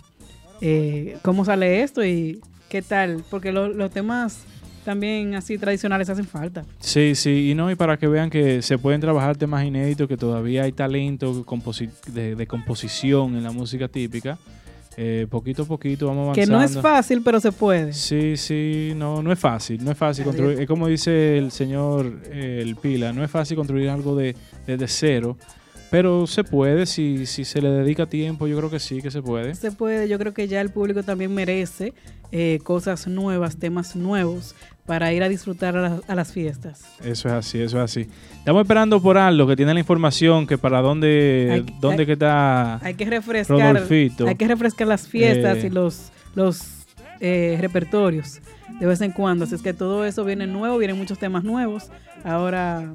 eh, 0.60 1.18
cómo 1.22 1.44
sale 1.44 1.82
esto 1.82 2.04
y 2.04 2.40
qué 2.68 2.82
tal, 2.82 3.24
porque 3.30 3.50
lo- 3.50 3.68
los 3.68 3.90
temas 3.90 4.44
también 4.84 5.34
así 5.34 5.58
tradicionales 5.58 6.08
hacen 6.08 6.24
falta. 6.26 6.64
Sí, 6.78 7.14
sí, 7.16 7.50
y 7.50 7.54
no, 7.56 7.68
y 7.70 7.74
para 7.74 7.98
que 7.98 8.06
vean 8.06 8.30
que 8.30 8.62
se 8.62 8.78
pueden 8.78 9.00
trabajar 9.00 9.36
temas 9.36 9.64
inéditos, 9.64 10.06
que 10.08 10.16
todavía 10.16 10.62
hay 10.62 10.72
talento 10.72 11.34
de, 12.14 12.36
de 12.36 12.46
composición 12.46 13.34
en 13.36 13.42
la 13.42 13.50
música 13.50 13.88
típica. 13.88 14.38
Eh, 14.96 15.26
poquito 15.30 15.62
a 15.62 15.66
poquito 15.66 16.06
vamos 16.08 16.34
Que 16.34 16.42
avanzando. 16.42 16.58
no 16.58 16.64
es 16.64 16.78
fácil, 16.80 17.22
pero 17.22 17.38
se 17.40 17.52
puede. 17.52 17.92
Sí, 17.92 18.36
sí, 18.36 18.92
no, 18.96 19.22
no 19.22 19.32
es 19.32 19.38
fácil, 19.38 19.84
no 19.84 19.92
es 19.92 19.96
fácil 19.96 20.24
construir, 20.24 20.60
es 20.60 20.66
como 20.66 20.88
dice 20.88 21.38
el 21.38 21.52
señor 21.52 22.20
eh, 22.26 22.60
El 22.62 22.76
Pila, 22.76 23.12
no 23.12 23.22
es 23.24 23.30
fácil 23.30 23.56
construir 23.56 23.88
algo 23.88 24.16
de, 24.16 24.34
desde 24.66 24.88
cero, 24.88 25.36
pero 25.90 26.26
se 26.26 26.42
puede, 26.44 26.86
si, 26.86 27.24
si 27.26 27.44
se 27.44 27.62
le 27.62 27.70
dedica 27.70 28.06
tiempo, 28.06 28.46
yo 28.46 28.56
creo 28.56 28.70
que 28.70 28.80
sí 28.80 29.00
que 29.00 29.10
se 29.10 29.22
puede. 29.22 29.54
Se 29.54 29.70
puede, 29.72 30.08
yo 30.08 30.18
creo 30.18 30.34
que 30.34 30.48
ya 30.48 30.60
el 30.60 30.70
público 30.70 31.02
también 31.02 31.32
merece 31.34 31.94
eh, 32.32 32.58
cosas 32.64 33.06
nuevas, 33.06 33.58
temas 33.58 33.96
nuevos 33.96 34.54
para 34.90 35.12
ir 35.12 35.22
a 35.22 35.28
disfrutar 35.28 35.76
a, 35.76 35.82
las- 35.82 36.00
a 36.10 36.14
las 36.16 36.32
fiestas. 36.32 36.82
Eso 37.04 37.28
es 37.28 37.34
así, 37.34 37.60
eso 37.62 37.78
es 37.78 37.84
así. 37.84 38.08
Estamos 38.38 38.62
esperando 38.62 39.00
por 39.00 39.16
algo 39.16 39.46
que 39.46 39.54
tiene 39.54 39.72
la 39.72 39.78
información, 39.78 40.48
que 40.48 40.58
para 40.58 40.80
dónde, 40.82 41.48
Hay 41.52 41.66
dónde 41.80 42.02
hay- 42.02 42.06
que 42.06 42.12
está... 42.14 42.84
Hay 42.84 42.94
que 42.94 43.04
refrescar, 43.04 43.74
Rodolfito. 43.76 44.26
hay 44.26 44.34
que 44.34 44.48
refrescar 44.48 44.88
las 44.88 45.06
fiestas 45.06 45.58
Eh. 45.58 45.68
y 45.68 45.70
los, 45.70 46.10
los 46.34 46.86
eh, 47.20 47.56
repertorios 47.60 48.40
de 48.80 48.86
vez 48.86 49.00
en 49.00 49.12
cuando. 49.12 49.44
Así 49.44 49.54
es 49.54 49.62
que 49.62 49.72
todo 49.74 50.04
eso 50.04 50.24
viene 50.24 50.48
nuevo, 50.48 50.76
vienen 50.76 50.98
muchos 50.98 51.20
temas 51.20 51.44
nuevos 51.44 51.88
ahora 52.24 52.92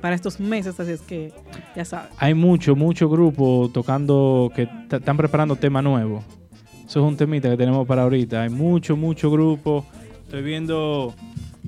para 0.00 0.16
estos 0.16 0.40
meses, 0.40 0.80
así 0.80 0.90
es 0.90 1.00
que 1.02 1.32
ya 1.76 1.84
saben. 1.84 2.08
Hay 2.18 2.34
mucho, 2.34 2.74
mucho 2.74 3.08
grupo 3.08 3.70
tocando 3.72 4.50
que 4.52 4.68
están 4.90 5.16
preparando 5.16 5.54
tema 5.54 5.80
nuevo. 5.80 6.24
Eso 6.88 7.00
es 7.00 7.06
un 7.06 7.16
temita 7.16 7.48
que 7.50 7.56
tenemos 7.56 7.86
para 7.86 8.02
ahorita. 8.02 8.42
Hay 8.42 8.48
mucho, 8.50 8.96
mucho 8.96 9.30
grupo. 9.30 9.86
Estoy 10.26 10.42
viendo 10.42 11.14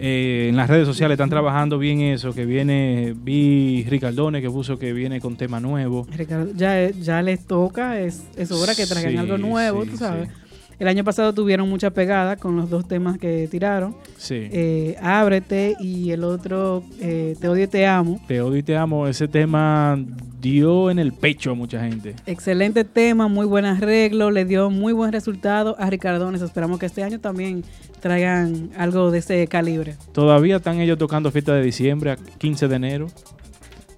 eh, 0.01 0.47
en 0.51 0.57
las 0.57 0.69
redes 0.69 0.87
sociales, 0.87 1.15
están 1.15 1.31
trabajando 1.31 1.79
bien 1.79 2.01
eso, 2.01 2.35
que 2.35 2.45
viene, 2.45 3.15
vi 3.17 3.85
Ricardone 3.89 4.41
que 4.43 4.51
puso 4.51 4.79
que 4.81 4.93
viene 4.93 5.21
con 5.21 5.37
tema 5.37 5.61
nuevo. 5.61 6.09
Ricardo, 6.17 6.51
ya, 6.57 6.91
ya 6.91 7.23
les 7.23 7.47
toca, 7.47 8.01
es, 8.01 8.25
es 8.37 8.51
hora 8.51 8.75
que 8.75 8.85
traigan 8.87 9.13
Sí, 9.13 9.17
algo 9.19 9.39
nuevo, 9.39 9.85
sí, 9.85 9.91
tú 9.91 9.97
sabes. 9.97 10.29
sí. 10.29 10.35
El 10.79 10.87
año 10.87 11.03
pasado 11.03 11.33
tuvieron 11.33 11.69
mucha 11.69 11.91
pegada 11.91 12.37
con 12.37 12.57
los 12.57 12.71
dos 12.71 12.87
temas 12.87 13.19
que 13.19 13.49
tiraron, 13.51 13.97
Sí. 14.17 14.49
eh, 14.53 14.97
Ábrete 15.03 15.75
y 15.81 16.13
el 16.13 16.23
otro 16.23 16.85
eh, 17.01 17.35
Te 17.41 17.49
odio 17.49 17.65
y 17.65 17.67
te 17.67 17.85
amo. 17.87 18.21
Te 18.29 18.41
odio 18.41 18.59
y 18.59 18.63
te 18.63 18.77
amo. 18.77 19.09
Ese 19.09 19.27
tema 19.27 19.99
dio 20.41 20.89
en 20.91 21.01
el 21.01 21.13
pecho 21.13 21.51
a 21.51 21.55
mucha 21.55 21.81
gente. 21.83 22.15
Excelente 22.27 22.85
tema, 22.85 23.27
muy 23.27 23.45
buen 23.45 23.65
arreglo, 23.65 24.31
le 24.31 24.45
dio 24.45 24.71
muy 24.71 24.93
buen 24.93 25.11
resultado 25.13 25.75
a 25.81 25.91
Ricardones. 25.91 26.43
Esperamos 26.43 26.79
que 26.79 26.87
este 26.87 27.03
año 27.03 27.19
también 27.19 27.65
traigan 28.01 28.71
algo 28.77 29.11
de 29.11 29.19
ese 29.19 29.49
calibre. 29.49 29.97
Todavía 30.13 30.57
están 30.57 30.79
ellos 30.81 30.97
tocando 30.97 31.33
fiesta 31.33 31.55
de 31.55 31.63
diciembre 31.63 32.13
a 32.13 32.17
15 32.17 32.69
de 32.69 32.77
enero. 32.77 33.07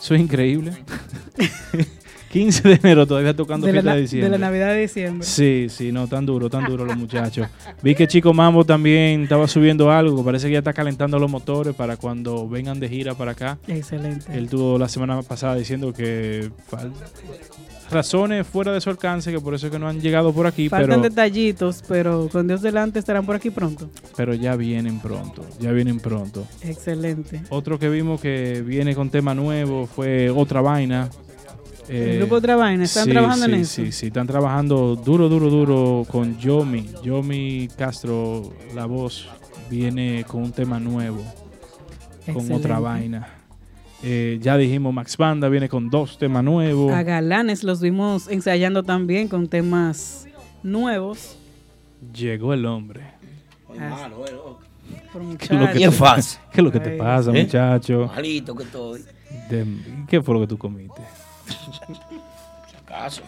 Eso 0.01 0.14
es 0.14 0.21
increíble. 0.23 0.73
15 2.31 2.69
de 2.69 2.75
enero 2.75 3.07
todavía 3.07 3.35
tocando 3.35 3.66
De 3.66 3.73
fiesta 3.73 3.90
de 3.90 3.97
de 3.97 4.03
diciembre. 4.03 4.31
la 4.31 4.38
Navidad 4.38 4.69
de 4.73 4.81
diciembre. 4.83 5.27
Sí, 5.27 5.66
sí, 5.69 5.90
no, 5.90 6.07
tan 6.07 6.25
duro, 6.25 6.49
tan 6.49 6.64
duro 6.64 6.85
los 6.85 6.97
muchachos. 6.97 7.49
Vi 7.83 7.95
que 7.97 8.07
Chico 8.07 8.33
Mambo 8.33 8.64
también 8.64 9.25
estaba 9.25 9.49
subiendo 9.49 9.90
algo, 9.90 10.25
parece 10.25 10.47
que 10.47 10.53
ya 10.53 10.59
está 10.59 10.73
calentando 10.73 11.19
los 11.19 11.31
motores 11.31 11.75
para 11.75 11.97
cuando 11.97 12.49
vengan 12.49 12.79
de 12.79 12.88
gira 12.88 13.14
para 13.14 13.33
acá. 13.33 13.59
Excelente. 13.66 14.33
Él 14.33 14.49
tuvo 14.49 14.79
la 14.79 14.88
semana 14.88 15.21
pasada 15.23 15.57
diciendo 15.57 15.93
que 15.93 16.51
razones 17.90 18.47
fuera 18.47 18.73
de 18.73 18.81
su 18.81 18.90
alcance, 18.90 19.33
que 19.33 19.40
por 19.40 19.55
eso 19.55 19.66
es 19.66 19.73
que 19.73 19.79
no 19.79 19.88
han 19.88 20.01
llegado 20.01 20.33
por 20.33 20.47
aquí, 20.47 20.69
Faltan 20.69 21.01
pero, 21.01 21.03
detallitos, 21.03 21.83
pero 21.88 22.29
con 22.31 22.47
Dios 22.47 22.62
delante 22.62 23.01
estarán 23.01 23.27
por 23.27 23.35
aquí 23.35 23.51
pronto. 23.51 23.90
pero 24.16 24.35
ya 24.35 24.55
vienen 24.55 25.01
pronto, 25.01 25.45
ya 25.59 25.73
vienen 25.73 25.99
pronto. 25.99 26.47
Excelente. 26.62 27.43
Otro 27.51 27.79
que 27.79 27.88
vimos 27.88 28.21
que 28.21 28.62
viene 28.64 28.95
con 28.95 29.11
tema 29.11 29.35
nuevo 29.35 29.87
fue 29.87 30.31
Otra 30.31 30.61
Vaina. 30.61 31.09
El 31.90 31.96
Eh, 32.11 32.18
grupo 32.18 32.37
Otra 32.37 32.55
Vaina, 32.55 32.85
¿están 32.85 33.05
sí, 33.07 33.11
trabajando 33.11 33.46
sí, 33.46 33.53
en 33.53 33.61
eso? 33.61 33.83
Sí, 33.83 33.92
sí, 33.92 34.07
están 34.07 34.26
trabajando 34.26 34.94
duro, 34.94 35.29
duro, 35.29 35.50
duro 35.50 36.07
con 36.09 36.38
Yomi. 36.38 36.87
Yomi 37.03 37.68
Castro, 37.76 38.53
la 38.76 38.87
voz, 38.87 39.29
viene 39.68 40.24
con 40.24 40.42
un 40.44 40.53
tema 40.53 40.79
nuevo, 40.79 41.24
con 42.33 42.50
otra 42.53 42.79
vaina. 42.79 43.29
Eh, 44.05 44.38
ya 44.40 44.57
dijimos, 44.57 44.94
Max 44.94 45.16
Banda 45.16 45.48
viene 45.48 45.68
con 45.68 45.90
dos 45.90 46.16
temas 46.16 46.44
nuevos. 46.44 46.92
A 46.92 47.03
Galanes 47.03 47.64
los 47.64 47.81
vimos 47.81 48.29
ensayando 48.29 48.83
también 48.85 49.26
con 49.26 49.48
temas 49.48 50.26
nuevos. 50.62 51.37
Llegó 52.14 52.55
el 52.55 52.66
hombre. 52.66 53.00
Ah, 53.79 54.09
Por 55.12 55.22
lo 55.22 55.29
muchachos. 55.29 55.72
que 55.72 55.90
fácil. 55.90 56.38
¿Qué 56.53 56.61
es 56.61 56.64
lo 56.64 56.70
que 56.72 56.81
te 56.81 56.90
pasa, 56.96 57.31
¿Eh? 57.33 57.42
muchacho? 57.42 58.07
Malito 58.14 58.55
que 58.55 58.62
estoy. 58.62 59.05
¿Qué 60.09 60.22
fue 60.22 60.35
lo 60.35 60.40
que 60.40 60.46
tú 60.46 60.57
comiste? 60.57 61.03
Caso. 62.87 63.23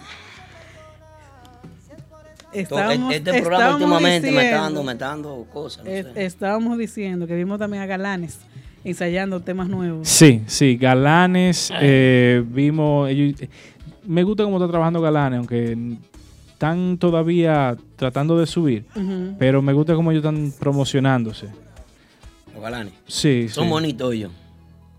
Estábamos- 2.52 3.14
este 3.14 3.30
programa 3.40 3.56
estábamos 3.64 3.80
últimamente 3.80 4.20
me 4.20 4.28
está 4.28 4.40
diciendo- 4.42 4.62
dando, 4.62 4.82
me 4.82 4.92
está 4.92 5.06
dando 5.06 5.46
cosas. 5.52 5.84
no 5.84 5.90
es- 5.90 6.06
sé. 6.12 6.24
estábamos 6.26 6.78
diciendo 6.78 7.26
que 7.26 7.34
vimos 7.34 7.58
también 7.58 7.82
a 7.82 7.86
Galanes 7.86 8.40
ensayando 8.84 9.40
temas 9.40 9.68
nuevos. 9.68 10.06
Sí, 10.08 10.42
sí, 10.46 10.76
Galanes, 10.76 11.72
eh, 11.80 12.44
vimos, 12.46 13.08
ellos- 13.08 13.40
eh, 13.40 13.48
me 14.04 14.22
gusta 14.22 14.44
cómo 14.44 14.58
está 14.58 14.68
trabajando 14.68 15.00
Galanes, 15.00 15.38
aunque 15.38 15.78
están 16.52 16.98
todavía 16.98 17.76
tratando 17.96 18.36
de 18.38 18.46
subir, 18.46 18.84
pero 19.38 19.62
me 19.62 19.72
gusta 19.72 19.94
cómo 19.94 20.10
ellos 20.10 20.22
están 20.24 20.52
promocionándose. 20.58 21.46
Los 22.52 22.62
galanes. 22.62 22.92
Sí, 23.06 23.48
Son 23.48 23.64
sí. 23.64 23.70
bonitos 23.70 24.12
ellos. 24.12 24.30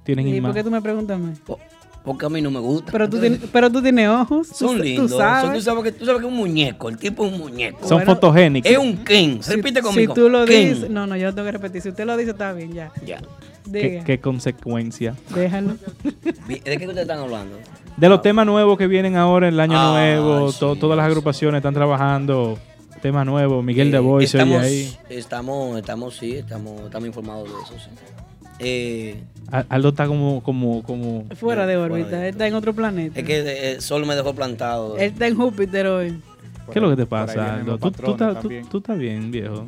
tienen 0.04 0.28
¿Y 0.28 0.32
por 0.32 0.38
imagen. 0.38 0.56
qué 0.56 0.64
tú 0.64 0.72
me 0.72 0.82
preguntas 0.82 1.20
Porque 2.04 2.26
a 2.26 2.30
mí 2.30 2.42
no 2.42 2.52
me 2.52 2.60
gusta. 2.60 2.92
Pero 2.92 3.10
tú, 3.10 3.18
tienes, 3.18 3.40
pero 3.52 3.72
tú 3.72 3.82
tienes 3.82 4.10
ojos. 4.10 4.50
tú- 4.50 4.56
Son 4.56 4.78
tú 4.78 4.84
lindos. 4.84 5.12
Son- 5.12 5.20
sabes. 5.20 5.54
tú, 5.54 5.62
sabes 5.62 5.84
que, 5.86 5.92
tú 5.94 6.06
sabes 6.06 6.20
que 6.22 6.28
es 6.28 6.32
un 6.34 6.38
muñeco. 6.38 6.90
El 6.90 6.98
tipo 6.98 7.26
es 7.26 7.32
un 7.32 7.40
muñeco. 7.40 7.80
Son 7.88 7.98
Bueno, 8.00 8.14
fotogénicos. 8.14 8.70
Es 8.70 8.78
un 8.78 8.98
Ken. 8.98 9.42
Si- 9.42 9.52
Repite 9.56 9.80
si, 9.80 9.86
conmigo. 9.86 10.14
tú 10.14 10.28
lo 10.30 10.44
Ken. 10.46 10.74
dices, 10.74 10.90
no, 10.90 11.08
no, 11.08 11.16
yo 11.16 11.28
lo 11.28 11.34
tengo 11.34 11.46
que 11.46 11.52
repetir. 11.54 11.82
Si 11.82 11.90
usted 11.90 12.06
lo 12.06 12.18
dice, 12.18 12.32
está 12.32 12.52
bien, 12.52 12.74
ya. 12.74 12.92
Ya. 13.06 13.22
¿Qué, 13.72 14.04
qué 14.06 14.20
consecuencia? 14.20 15.16
déjalo. 15.34 15.76
¿De 16.48 16.60
qué 16.60 16.74
ustedes 16.76 16.98
están 16.98 17.20
hablando? 17.20 17.56
De 17.96 18.10
los 18.10 18.22
temas 18.22 18.46
nuevos 18.46 18.78
que 18.78 18.88
vienen 18.88 19.16
ahora, 19.16 19.48
el 19.48 19.58
año 19.60 19.78
Ah, 19.80 19.92
nuevo, 19.94 20.52
sí, 20.52 20.60
to- 20.60 20.76
todas 20.76 20.98
las 20.98 21.06
agrupaciones 21.06 21.60
están 21.60 21.74
trabajando 21.74 22.58
temas 23.02 23.26
nuevos. 23.26 23.64
Miguel 23.64 23.92
de 23.92 23.98
Eh, 23.98 24.02
Boy 24.02 24.28
se 24.28 24.38
oye 24.42 24.44
estamos, 24.50 24.66
ahí. 24.66 24.98
Estamos, 25.10 25.78
estamos, 25.78 26.16
sí, 26.18 26.34
estamos, 26.36 26.82
estamos 26.82 27.08
informados 27.08 27.46
de 27.46 27.54
eso, 27.64 27.74
sí. 27.80 27.90
Eh, 28.60 29.24
Aldo 29.70 29.90
está 29.90 30.08
como, 30.08 30.42
como, 30.44 30.82
como. 30.84 31.26
Fuera 31.36 31.36
de 31.36 31.38
Fuera 31.38 31.66
de 31.66 31.78
órbita. 31.78 32.22
Él 32.28 32.32
está 32.32 32.48
en 32.48 32.54
otro 32.56 32.74
planeta. 32.74 33.20
es 33.20 33.26
que 33.26 33.72
eh, 33.74 33.82
Sol 33.82 34.06
me 34.06 34.16
dejó 34.16 34.34
plantado. 34.34 34.98
Él 34.98 35.12
está 35.12 35.28
en 35.28 35.36
Júpiter 35.36 35.88
hoy. 35.88 36.20
¿Qué 36.72 36.80
es 36.80 36.84
lo 36.84 36.90
que 36.90 36.96
te 36.96 37.06
pasa, 37.06 37.56
Aldo? 37.56 37.78
¿Tú, 37.78 37.92
tú 37.92 38.16
tú- 38.16 38.50
tú 38.72 38.78
estás 38.78 38.98
bien, 38.98 39.30
viejo. 39.32 39.68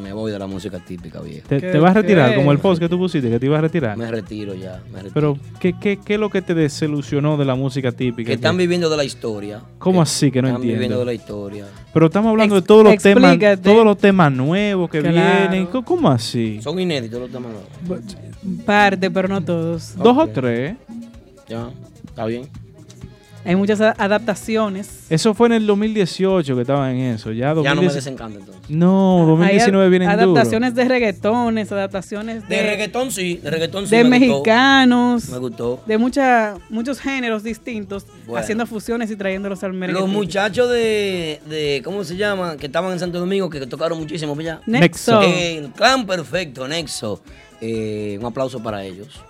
Me 0.00 0.12
voy 0.12 0.32
de 0.32 0.38
la 0.38 0.46
música 0.46 0.78
típica, 0.78 1.20
viejo. 1.20 1.46
¿Te, 1.48 1.60
¿Qué- 1.60 1.68
te 1.72 1.78
vas 1.78 1.90
a 1.90 1.94
retirar 2.00 2.34
como 2.34 2.50
el 2.50 2.58
post 2.58 2.80
que 2.80 2.88
tú 2.88 2.96
pusiste, 2.98 3.28
que 3.28 3.38
te 3.38 3.44
ibas 3.46 3.58
a 3.58 3.62
retirar? 3.62 3.96
Me 3.96 4.10
retiro 4.10 4.54
ya. 4.54 4.80
Me 4.90 5.02
retiro. 5.02 5.12
Pero, 5.12 5.38
¿qué, 5.60 5.74
qué, 5.78 5.98
¿qué 6.02 6.14
es 6.14 6.20
lo 6.20 6.30
que 6.30 6.40
te 6.40 6.54
desilusionó 6.54 7.36
de 7.36 7.44
la 7.44 7.54
música 7.54 7.92
típica? 7.92 8.28
que 8.28 8.34
están 8.34 8.56
¿Qué- 8.56 8.62
viviendo 8.62 8.88
de 8.88 8.96
la 8.96 9.04
historia. 9.04 9.60
¿Cómo 9.78 10.00
así 10.00 10.30
que 10.30 10.40
no 10.40 10.48
están 10.48 10.62
viviendo 10.62 10.84
entiendo? 10.84 11.00
de 11.00 11.04
la 11.06 11.12
historia. 11.14 11.66
Pero 11.92 12.06
estamos 12.06 12.30
hablando 12.30 12.56
Ex- 12.56 12.64
de 12.64 12.66
todos 12.66 12.84
los 12.84 12.96
temas, 13.02 13.38
todos 13.60 13.84
los 13.84 13.98
temas 13.98 14.32
nuevos 14.32 14.88
que 14.88 15.00
Claro. 15.00 15.50
vienen. 15.50 15.66
¿Cómo- 15.66 15.84
¿Cómo 15.84 16.08
así? 16.10 16.60
Son 16.62 16.78
inéditos 16.80 17.20
los 17.20 17.30
temas. 17.30 17.52
nuevos. 17.52 18.16
Parte, 18.64 19.10
pero 19.10 19.28
no 19.28 19.44
todos. 19.44 19.94
Dos 19.96 20.16
o 20.16 20.26
tres. 20.28 20.74
Ya, 21.48 21.68
está 22.06 22.24
bien. 22.26 22.48
Hay 23.44 23.56
muchas 23.56 23.80
adaptaciones. 23.80 25.06
Eso 25.10 25.34
fue 25.34 25.48
en 25.48 25.54
el 25.54 25.66
2018 25.66 26.54
que 26.54 26.60
estaban 26.60 26.94
en 26.94 27.14
eso. 27.14 27.32
Ya, 27.32 27.48
Ya 27.48 27.54
no 27.54 27.62
me 27.62 27.64
2010 27.88 27.94
desencanta 27.94 28.38
entonces. 28.38 28.62
No, 28.70 29.24
2019 29.26 29.84
Hay 29.84 29.90
vienen 29.90 30.10
duro. 30.10 30.22
adaptaciones 30.22 30.74
de 30.74 30.84
reggaetones, 30.84 31.72
adaptaciones 31.72 32.48
de, 32.48 32.56
De 32.56 32.62
reggaetón 32.62 33.10
sí, 33.10 33.38
de 33.42 33.50
reggaetón 33.50 33.86
sí. 33.88 33.96
de 33.96 34.04
me 34.04 34.18
gustó. 34.18 34.32
mexicanos, 34.34 35.28
Me 35.28 35.38
gustó. 35.38 35.82
de 35.86 35.98
mucha, 35.98 36.54
muchos 36.70 37.00
géneros 37.00 37.42
distintos, 37.42 38.06
Bueno. 38.26 38.40
haciendo 38.40 38.64
fusiones 38.66 39.10
y 39.10 39.16
trayéndolos 39.16 39.64
al 39.64 39.72
merengue. 39.72 40.00
Los 40.00 40.08
muchachos 40.08 40.70
de, 40.70 41.40
de, 41.48 41.82
¿cómo 41.84 42.04
se 42.04 42.16
llama? 42.16 42.56
Que 42.56 42.66
estaban 42.66 42.92
en 42.92 43.00
Santo 43.00 43.18
Domingo, 43.18 43.50
que 43.50 43.66
tocaron 43.66 43.98
muchísimo 43.98 44.34
pues 44.34 44.46
ya. 44.46 44.60
Nexo. 44.66 45.20
Nexo. 45.20 45.22
El 45.22 45.70
clan 45.72 46.06
perfecto, 46.06 46.68
Nexo. 46.68 47.20
Eh, 47.60 48.16
un 48.20 48.26
aplauso 48.26 48.62
para 48.62 48.84
ellos. 48.84 49.20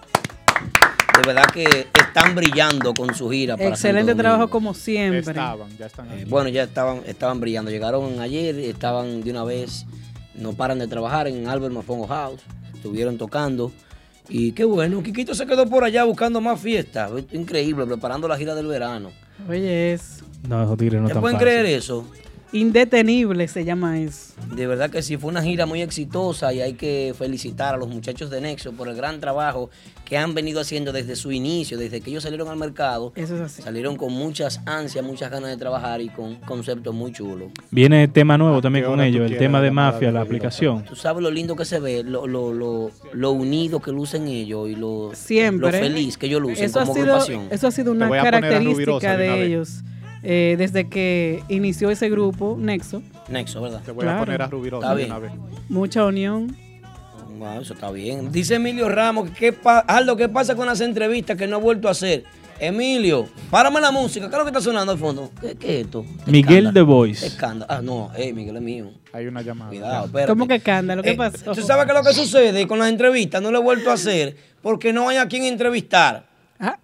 De 1.23 1.33
verdad 1.33 1.47
que 1.53 1.87
están 1.99 2.35
brillando 2.35 2.93
con 2.95 3.15
su 3.15 3.31
gira. 3.31 3.57
Para 3.57 3.69
Excelente 3.71 4.15
trabajo 4.15 4.51
como 4.51 4.75
siempre. 4.75 5.21
Estaban, 5.21 5.69
ya 5.79 5.87
están 5.87 6.11
Eh, 6.13 6.25
bueno, 6.29 6.49
ya 6.49 6.65
estaban, 6.65 7.01
estaban 7.07 7.39
brillando. 7.39 7.71
Llegaron 7.71 8.19
ayer, 8.21 8.59
estaban 8.59 9.23
de 9.23 9.31
una 9.31 9.45
vez, 9.45 9.87
no 10.35 10.53
paran 10.55 10.81
de 10.81 10.89
trabajar 10.89 11.29
en 11.29 11.47
Albert 11.47 11.73
Mafongo 11.73 12.09
House. 12.09 12.41
Estuvieron 12.75 13.19
tocando. 13.19 13.71
Y 14.29 14.51
qué 14.53 14.65
bueno, 14.65 15.03
Quiquito 15.03 15.35
se 15.35 15.47
quedó 15.47 15.69
por 15.69 15.85
allá 15.85 16.03
buscando 16.05 16.41
más 16.41 16.61
fiestas. 16.61 17.11
Increíble, 17.31 17.87
preparando 17.87 18.27
la 18.27 18.37
gira 18.37 18.55
del 18.57 18.67
verano. 18.67 19.11
Oye, 19.49 19.93
es 19.93 20.25
No, 20.49 20.63
esos 20.63 20.77
tigres 20.77 21.01
no 21.01 21.07
¿Te 21.07 21.13
están 21.13 21.21
pueden 21.21 21.37
fácil. 21.39 21.49
creer 21.49 21.67
eso? 21.67 22.05
indetenible 22.55 23.49
se 23.49 23.65
llama 23.65 23.99
eso. 24.01 24.35
De 24.55 24.67
verdad 24.67 24.91
que 24.91 25.03
sí, 25.03 25.17
fue 25.17 25.31
una 25.31 25.43
gira 25.43 25.65
muy 25.65 25.81
exitosa 25.81 26.53
y 26.53 26.61
hay 26.61 26.75
que 26.75 27.15
felicitar 27.17 27.75
a 27.75 27.79
los 27.79 27.89
muchachos 27.89 28.29
de 28.29 28.41
Nexo 28.43 28.73
por 28.73 28.89
el 28.89 28.95
gran 28.95 29.21
trabajo 29.21 29.71
que 30.05 30.19
han 30.19 30.35
venido 30.35 30.61
haciendo 30.61 30.93
desde 30.93 31.17
su 31.17 31.33
inicio, 31.33 31.79
desde 31.79 32.01
que 32.01 32.11
ellos 32.11 32.23
salieron 32.23 32.49
al 32.49 32.57
mercado. 32.57 33.13
Eso 33.17 33.35
es 33.37 33.41
así. 33.41 33.63
Salieron 33.63 33.97
con 33.97 34.13
muchas 34.13 34.61
ansias, 34.67 35.05
muchas 35.05 35.31
ganas 35.31 35.51
de 35.51 35.57
trabajar 35.57 36.01
y 36.01 36.09
con 36.09 36.37
conceptos 36.37 36.95
muy 36.95 37.13
chulos. 37.13 37.51
Viene 37.71 38.09
tema 38.09 38.37
nuevo 38.37 38.61
también 38.61 38.85
qué 38.85 38.91
con 38.91 39.01
ellos, 39.01 39.31
el 39.31 39.39
tema 39.39 39.61
de 39.61 39.71
mafia, 39.71 40.11
la 40.13 40.21
aplicación. 40.21 40.85
Tú 40.85 40.97
sabes 40.97 41.23
lo 41.23 41.31
lindo 41.31 41.57
que 41.57 41.65
se 41.65 41.79
ve, 41.81 42.03
lo, 42.05 42.27
lo, 42.27 42.53
lo, 42.53 42.91
lo 43.13 43.31
unido 43.33 43.81
que 43.81 43.91
lucen 43.93 44.27
ellos 44.29 44.69
y 44.69 44.77
lo, 44.77 45.11
Siempre. 45.15 45.71
lo 45.73 45.79
feliz 45.79 46.19
que 46.19 46.27
ellos 46.27 46.43
lucen 46.43 46.65
Eso 46.65 46.81
ha, 46.81 46.83
como 46.83 46.95
sido, 46.95 47.07
agrupación. 47.15 47.47
eso 47.51 47.67
ha 47.67 47.71
sido 47.71 47.93
una 47.93 48.11
característica 48.11 49.17
de 49.17 49.47
ellos 49.47 49.83
eh, 50.23 50.55
desde 50.59 50.89
que 50.89 51.43
inició 51.49 51.91
ese 51.91 52.09
grupo, 52.09 52.57
Nexo. 52.59 53.03
Nexo, 53.29 53.61
¿verdad? 53.63 53.83
Te 53.85 53.91
voy 53.93 54.03
claro. 54.03 54.19
a 54.23 54.25
poner 54.25 54.43
a 54.43 54.47
Ruby 54.47 54.71
Rosa 54.71 54.87
Está 54.87 54.95
de 54.95 55.03
bien. 55.05 55.11
una 55.11 55.19
vez. 55.19 55.33
Mucha 55.69 56.05
unión. 56.05 56.57
Wow, 57.39 57.61
eso 57.61 57.75
está 57.75 57.91
bien. 57.91 58.31
Dice 58.33 58.55
Emilio 58.57 58.89
Ramos, 58.89 59.31
¿qué 59.31 59.55
Aldo, 59.87 60.17
¿qué 60.17 60.29
pasa 60.29 60.55
con 60.55 60.67
las 60.67 60.81
entrevistas 60.81 61.37
que 61.37 61.47
no 61.47 61.57
ha 61.57 61.59
vuelto 61.59 61.89
a 61.89 61.93
hacer? 61.93 62.25
Emilio, 62.61 63.29
párame 63.51 63.81
la 63.81 63.91
música, 63.91 64.29
¿qué 64.29 64.35
es 64.35 64.39
lo 64.39 64.45
que 64.45 64.51
está 64.51 64.61
sonando 64.61 64.93
al 64.93 64.99
fondo? 64.99 65.33
¿Qué, 65.41 65.57
qué 65.57 65.81
es 65.81 65.85
esto? 65.87 66.05
Miguel. 66.27 66.71
The 66.73 66.83
Voice. 66.83 67.27
Escándalo. 67.27 67.67
Ah, 67.73 67.81
no, 67.83 68.13
eh, 68.17 68.33
Miguel 68.33 68.57
es 68.57 68.63
mío. 68.63 68.91
Hay 69.13 69.27
una 69.27 69.43
llamada. 69.43 69.71
Cuidado, 69.71 70.07
espérate. 70.07 70.31
¿Cómo 70.33 70.47
que 70.47 70.55
escándalo? 70.57 71.03
¿Qué 71.03 71.11
Eh, 71.11 71.17
pasó? 71.17 71.53
¿Tú 71.53 71.63
sabes 71.63 71.87
qué 71.87 71.93
es 71.93 71.99
lo 71.99 72.05
que 72.05 72.15
sucede 72.15 72.67
con 72.69 72.79
las 72.79 72.89
entrevistas? 72.89 73.43
No 73.43 73.51
lo 73.51 73.59
he 73.59 73.63
vuelto 73.63 73.91
a 73.91 73.95
hacer 73.95 74.37
porque 74.63 74.93
no 74.93 75.09
hay 75.09 75.17
a 75.17 75.27
quien 75.27 75.45
entrevistar. 75.45 76.27
Ah, 76.61 76.79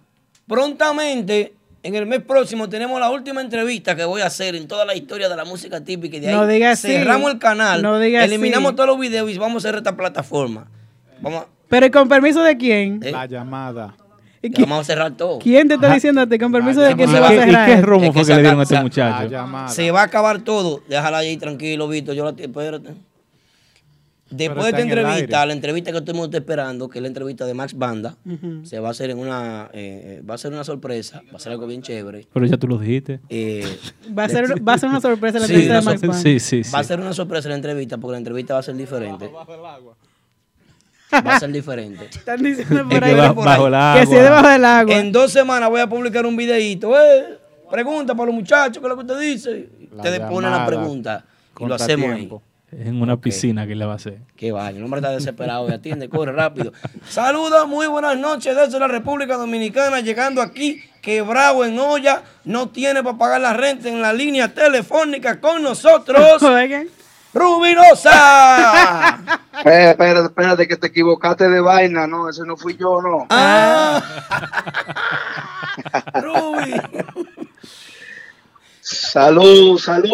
Prontamente, 0.47 1.53
en 1.83 1.95
el 1.95 2.05
mes 2.05 2.21
próximo, 2.21 2.67
tenemos 2.69 2.99
la 2.99 3.09
última 3.09 3.41
entrevista 3.41 3.95
que 3.95 4.03
voy 4.05 4.21
a 4.21 4.25
hacer 4.27 4.55
en 4.55 4.67
toda 4.67 4.85
la 4.85 4.95
historia 4.95 5.29
de 5.29 5.35
la 5.35 5.45
música 5.45 5.81
típica. 5.83 6.17
Y 6.17 6.19
de 6.19 6.27
ahí 6.29 6.33
No 6.35 6.45
digas 6.47 6.79
así. 6.79 6.87
cerramos 6.93 7.31
el 7.31 7.39
canal, 7.39 7.81
No 7.81 7.99
digas 7.99 8.25
eliminamos 8.25 8.69
así. 8.69 8.75
todos 8.75 8.87
los 8.89 8.99
videos 8.99 9.29
y 9.31 9.37
vamos 9.37 9.63
a 9.63 9.69
hacer 9.69 9.77
esta 9.77 9.95
plataforma. 9.95 10.67
Vamos, 11.21 11.43
a- 11.43 11.47
Pero 11.69 11.85
¿y 11.85 11.91
con 11.91 12.07
permiso 12.09 12.43
de 12.43 12.57
quién? 12.57 12.99
eh, 13.03 13.11
La 13.11 13.25
llamada. 13.25 13.95
¿Y 14.41 14.51
que 14.51 14.61
qui- 14.63 14.69
vamos 14.69 14.81
a 14.81 14.83
cerrar 14.85 15.11
todo. 15.17 15.39
¿Quién 15.39 15.67
te 15.67 15.73
está 15.73 15.93
diciendo 15.93 16.21
a 16.21 16.27
ti 16.27 16.39
con 16.39 16.51
permiso 16.51 16.79
de 16.79 16.91
¿Y 16.91 16.95
quién 16.95 17.09
se 17.09 17.19
va 17.19 17.27
a 17.27 17.33
¿Y 17.33 17.37
qué- 17.37 17.43
cerrar? 17.45 17.69
¿Y 17.69 17.75
qué 17.75 17.81
romo 17.81 18.05
Es 18.05 18.11
que 18.11 18.19
fue 18.19 18.27
que 18.27 18.35
le 18.35 18.41
dieron 18.41 18.59
a 18.59 18.63
este 18.63 18.79
muchacho? 18.81 19.27
llamada. 19.27 19.67
Se 19.67 19.91
va 19.91 20.01
a 20.01 20.03
acabar 20.05 20.39
todo. 20.39 20.81
Déjala 20.87 21.17
ahí 21.17 21.35
tranquilo, 21.37 21.87
Vito. 21.89 22.13
Yo 22.13 22.23
la 22.23 22.31
espérate. 22.41 22.93
Después 24.31 24.63
de 24.65 24.69
esta 24.69 24.81
entrevista, 24.81 25.45
la 25.45 25.53
entrevista 25.53 25.91
que 25.91 26.01
todo 26.01 26.11
el 26.11 26.17
mundo 26.17 26.25
está 26.27 26.37
esperando, 26.37 26.87
que 26.87 26.99
es 26.99 27.01
la 27.01 27.07
entrevista 27.07 27.45
de 27.45 27.53
Max 27.53 27.73
Banda, 27.75 28.15
se 28.63 28.79
va 28.79 28.89
a 28.89 28.91
hacer 28.91 29.09
en 29.09 29.17
una, 29.19 29.69
eh, 29.73 30.21
va 30.29 30.35
a 30.35 30.37
ser 30.37 30.51
una 30.53 30.63
sorpresa, 30.63 31.21
va 31.33 31.37
a 31.37 31.39
ser 31.39 31.51
algo 31.51 31.65
bien 31.67 31.81
chévere. 31.81 32.27
Pero 32.31 32.45
ya 32.45 32.57
tú 32.57 32.67
lo 32.67 32.77
dijiste. 32.77 33.19
Eh, 33.29 33.65
Va 34.17 34.25
a 34.25 34.29
ser, 34.29 34.45
va 34.67 34.73
a 34.73 34.77
ser 34.77 34.89
una 34.89 35.01
sorpresa 35.01 35.39
la 35.39 35.47
Sí, 35.47 35.53
entrevista 35.53 35.75
de 35.79 35.81
Max 35.85 36.01
Band. 36.01 36.21
Sí, 36.23 36.39
sí, 36.39 36.63
sí. 36.63 36.71
Va 36.71 36.79
a 36.79 36.83
ser 36.83 36.99
una 36.99 37.13
sorpresa 37.13 37.49
la 37.49 37.55
entrevista 37.55 37.97
porque 37.97 38.11
la 38.13 38.17
entrevista 38.19 38.53
va 38.53 38.59
a 38.59 38.63
ser 38.63 38.75
diferente. 38.75 39.29
Va 41.11 41.35
a 41.35 41.39
ser 41.39 41.51
diferente. 41.51 42.05
Están 42.11 42.43
diciendo 42.43 42.75
Es 42.75 42.83
por 42.83 42.99
que 42.99 43.05
ahí 43.05 43.15
por 43.33 43.45
bajo 43.45 43.61
ahí. 43.63 43.67
el 43.67 43.73
agua. 43.75 43.99
que 43.99 44.05
si 44.05 44.15
es 44.15 44.23
debajo 44.23 44.47
del 44.49 44.65
agua. 44.65 44.95
En 44.95 45.11
dos 45.11 45.31
semanas 45.31 45.69
voy 45.69 45.81
a 45.81 45.87
publicar 45.89 46.25
un 46.25 46.35
videíto. 46.37 46.95
Eh, 46.99 47.39
pregunta 47.71 48.13
para 48.13 48.27
los 48.27 48.35
muchachos, 48.35 48.77
¿qué 48.77 48.85
es 48.85 48.89
lo 48.89 48.95
que 48.95 49.01
usted 49.01 49.19
dice? 49.19 49.69
Ustedes 49.95 50.19
ponen 50.21 50.51
la 50.51 50.65
pregunta 50.67 51.25
y 51.59 51.65
lo 51.65 51.73
hacemos 51.75 52.09
ahí. 52.11 52.29
En 52.71 53.01
una 53.01 53.17
piscina 53.17 53.65
que 53.65 53.75
le 53.75 53.85
va 53.85 53.93
a 53.93 53.95
hacer. 53.95 54.19
Qué 54.35 54.51
vaya, 54.51 54.77
el 54.77 54.83
hombre 54.83 54.99
está 54.99 55.11
desesperado 55.11 55.67
y 55.67 55.73
atiende, 55.73 56.07
corre 56.07 56.31
rápido. 56.31 56.71
Saludos, 57.07 57.67
muy 57.67 57.87
buenas 57.87 58.17
noches 58.17 58.55
desde 58.55 58.79
la 58.79 58.87
República 58.87 59.37
Dominicana, 59.37 60.01
llegando 60.01 60.39
aquí, 60.41 60.83
quebrado 61.01 61.65
en 61.65 61.79
olla, 61.79 62.21
no 62.45 62.69
tiene 62.69 63.01
para 63.01 63.17
pagar 63.17 63.41
la 63.41 63.53
renta 63.53 63.89
en 63.89 64.01
la 64.01 64.13
línea 64.13 64.53
telefónica 64.53 65.39
con 65.39 65.63
nosotros, 65.63 66.43
Oigan. 66.43 66.87
Rubinosa. 67.33 69.19
Eh, 69.65 69.89
espérate, 69.89 70.27
espérate, 70.27 70.67
que 70.69 70.77
te 70.77 70.87
equivocaste 70.87 71.49
de 71.49 71.59
vaina, 71.59 72.07
no, 72.07 72.29
ese 72.29 72.45
no 72.45 72.55
fui 72.55 72.77
yo, 72.77 73.01
no. 73.01 73.27
Ah. 73.29 74.01
Rubi. 76.13 76.75
Salud, 78.93 79.77
salud. 79.77 80.09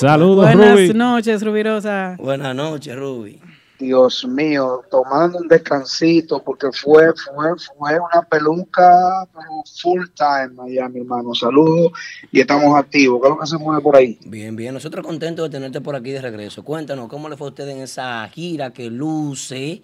Saludos, 0.00 0.46
Buenas 0.46 0.72
Ruby. 0.72 0.94
noches, 0.94 1.44
Rubirosa. 1.44 2.16
Buenas 2.18 2.56
noches, 2.56 2.96
Rubi. 2.96 3.40
Dios 3.78 4.26
mío, 4.26 4.82
tomando 4.90 5.38
un 5.38 5.46
descansito 5.46 6.42
porque 6.42 6.66
fue, 6.72 7.12
fue, 7.14 7.50
fue 7.56 8.00
una 8.00 8.22
peluca 8.28 9.28
pero 9.32 9.48
full 9.80 10.06
time 10.16 10.60
allá, 10.60 10.88
mi 10.88 11.00
hermano. 11.00 11.34
Saludos 11.36 11.92
y 12.32 12.40
estamos 12.40 12.76
activos. 12.76 13.20
¿Qué 13.20 13.28
es 13.28 13.34
lo 13.34 13.38
que 13.40 13.46
se 13.46 13.58
mueve 13.58 13.80
por 13.80 13.94
ahí? 13.94 14.18
Bien, 14.24 14.56
bien, 14.56 14.74
nosotros 14.74 15.06
contentos 15.06 15.48
de 15.48 15.56
tenerte 15.56 15.80
por 15.80 15.94
aquí 15.94 16.10
de 16.10 16.20
regreso. 16.22 16.64
Cuéntanos, 16.64 17.08
¿cómo 17.08 17.28
le 17.28 17.36
fue 17.36 17.46
a 17.46 17.50
usted 17.50 17.68
en 17.68 17.78
esa 17.78 18.26
gira 18.28 18.72
que 18.72 18.90
luce 18.90 19.82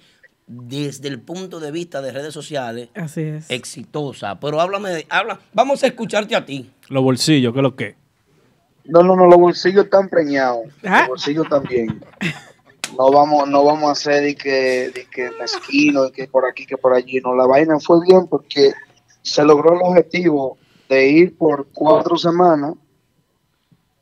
desde 0.48 1.06
el 1.06 1.20
punto 1.20 1.60
de 1.60 1.70
vista 1.70 2.02
de 2.02 2.10
redes 2.10 2.34
sociales 2.34 2.88
Así 2.96 3.20
es. 3.20 3.48
exitosa? 3.50 4.40
Pero 4.40 4.60
háblame, 4.60 4.90
de, 4.90 5.06
habla, 5.10 5.38
vamos 5.52 5.84
a 5.84 5.86
escucharte 5.86 6.34
a 6.34 6.44
ti. 6.44 6.68
Los 6.88 7.04
bolsillos, 7.04 7.52
¿qué 7.52 7.58
es 7.60 7.62
lo 7.62 7.76
que? 7.76 8.01
No, 8.84 9.02
no, 9.02 9.16
no, 9.16 9.26
los 9.26 9.38
bolsillos 9.38 9.84
están 9.84 10.08
preñados. 10.08 10.66
Ah. 10.84 11.00
Los 11.00 11.08
bolsillos 11.08 11.48
también. 11.48 12.00
No 12.98 13.10
vamos, 13.10 13.48
no 13.48 13.64
vamos 13.64 13.88
a 13.88 13.92
hacer 13.92 14.22
de 14.22 14.34
que, 14.34 14.90
de 14.94 15.06
que 15.10 15.30
mezquino, 15.40 16.04
de 16.04 16.12
que 16.12 16.28
por 16.28 16.44
aquí, 16.46 16.66
que 16.66 16.76
por 16.76 16.92
allí. 16.92 17.20
No, 17.20 17.34
la 17.34 17.46
vaina 17.46 17.78
fue 17.80 17.98
bien 18.06 18.26
porque 18.26 18.72
se 19.22 19.44
logró 19.44 19.74
el 19.74 19.80
objetivo 19.82 20.58
de 20.88 21.08
ir 21.08 21.36
por 21.36 21.68
cuatro 21.72 22.18
semanas 22.18 22.74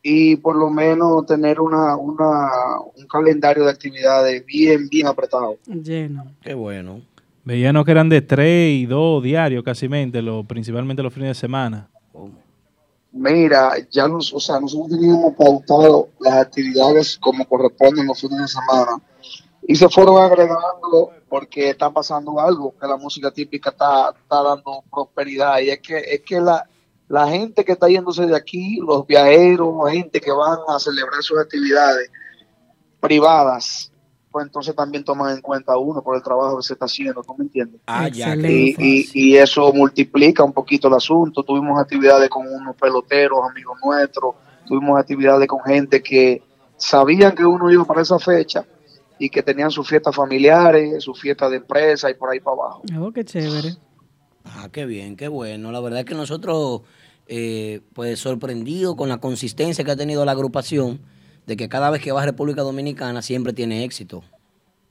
y 0.02 0.36
por 0.36 0.56
lo 0.56 0.70
menos 0.70 1.26
tener 1.26 1.60
una, 1.60 1.96
una, 1.96 2.50
un 2.96 3.06
calendario 3.06 3.64
de 3.64 3.70
actividades 3.70 4.44
bien, 4.44 4.88
bien 4.88 5.06
apretado. 5.06 5.58
Lleno. 5.66 6.26
Qué 6.42 6.54
bueno. 6.54 7.02
Veíamos 7.44 7.84
que 7.84 7.90
eran 7.90 8.08
de 8.08 8.22
tres 8.22 8.72
y 8.72 8.86
dos 8.86 9.22
diarios 9.22 9.62
casi, 9.62 9.88
lo, 9.88 10.44
principalmente 10.44 11.02
los 11.02 11.12
fines 11.12 11.30
de 11.30 11.34
semana. 11.34 11.88
Mira, 13.12 13.74
ya 13.90 14.06
nos, 14.06 14.32
o 14.32 14.38
sea, 14.38 14.60
nosotros 14.60 14.90
teníamos 14.90 15.34
pautado 15.34 16.10
las 16.20 16.34
actividades 16.34 17.18
como 17.18 17.44
corresponden 17.44 18.06
los 18.06 18.20
fines 18.20 18.38
de 18.40 18.48
semana. 18.48 19.02
Y 19.66 19.74
se 19.74 19.88
fueron 19.88 20.18
agregando 20.18 21.10
porque 21.28 21.70
está 21.70 21.90
pasando 21.90 22.40
algo, 22.40 22.74
que 22.80 22.86
la 22.86 22.96
música 22.96 23.30
típica 23.30 23.70
está, 23.70 24.10
está 24.10 24.42
dando 24.42 24.84
prosperidad. 24.90 25.58
Y 25.60 25.70
es 25.70 25.80
que, 25.80 25.98
es 25.98 26.20
que 26.22 26.40
la, 26.40 26.68
la 27.08 27.28
gente 27.28 27.64
que 27.64 27.72
está 27.72 27.88
yéndose 27.88 28.26
de 28.26 28.36
aquí, 28.36 28.78
los 28.80 29.06
viajeros, 29.06 29.90
gente 29.90 30.20
que 30.20 30.30
van 30.30 30.58
a 30.68 30.78
celebrar 30.78 31.22
sus 31.22 31.38
actividades 31.38 32.10
privadas, 33.00 33.89
pues 34.30 34.46
entonces 34.46 34.74
también 34.74 35.02
toman 35.04 35.34
en 35.34 35.40
cuenta 35.40 35.76
uno 35.76 36.02
por 36.02 36.16
el 36.16 36.22
trabajo 36.22 36.58
que 36.58 36.62
se 36.62 36.74
está 36.74 36.84
haciendo, 36.84 37.22
¿tú 37.22 37.34
me 37.36 37.44
entiendes? 37.44 37.80
Ah, 37.86 38.08
ya. 38.08 38.36
Y, 38.36 39.08
y, 39.12 39.36
eso 39.36 39.72
multiplica 39.72 40.44
un 40.44 40.52
poquito 40.52 40.88
el 40.88 40.94
asunto. 40.94 41.42
Tuvimos 41.42 41.80
actividades 41.80 42.28
con 42.28 42.46
unos 42.46 42.76
peloteros, 42.76 43.40
amigos 43.48 43.78
nuestros, 43.84 44.36
tuvimos 44.66 44.98
actividades 44.98 45.48
con 45.48 45.60
gente 45.62 46.02
que 46.02 46.42
sabían 46.76 47.34
que 47.34 47.44
uno 47.44 47.70
iba 47.70 47.84
para 47.84 48.02
esa 48.02 48.18
fecha 48.18 48.64
y 49.18 49.28
que 49.28 49.42
tenían 49.42 49.70
sus 49.70 49.88
fiestas 49.88 50.14
familiares, 50.14 51.02
sus 51.02 51.20
fiestas 51.20 51.50
de 51.50 51.56
empresa 51.58 52.08
y 52.10 52.14
por 52.14 52.30
ahí 52.30 52.40
para 52.40 52.56
abajo. 52.56 52.82
Oh, 52.98 53.12
qué 53.12 53.24
chévere. 53.24 53.76
Ah, 54.44 54.68
qué 54.72 54.86
bien, 54.86 55.16
qué 55.16 55.28
bueno. 55.28 55.72
La 55.72 55.80
verdad 55.80 56.00
es 56.00 56.06
que 56.06 56.14
nosotros, 56.14 56.82
eh, 57.26 57.80
pues 57.92 58.20
sorprendidos 58.20 58.94
con 58.94 59.08
la 59.08 59.18
consistencia 59.18 59.84
que 59.84 59.90
ha 59.90 59.96
tenido 59.96 60.24
la 60.24 60.32
agrupación 60.32 61.00
de 61.50 61.56
que 61.56 61.68
cada 61.68 61.90
vez 61.90 62.00
que 62.00 62.12
va 62.12 62.22
a 62.22 62.24
República 62.24 62.62
Dominicana 62.62 63.22
siempre 63.22 63.52
tiene 63.52 63.82
éxito. 63.82 64.22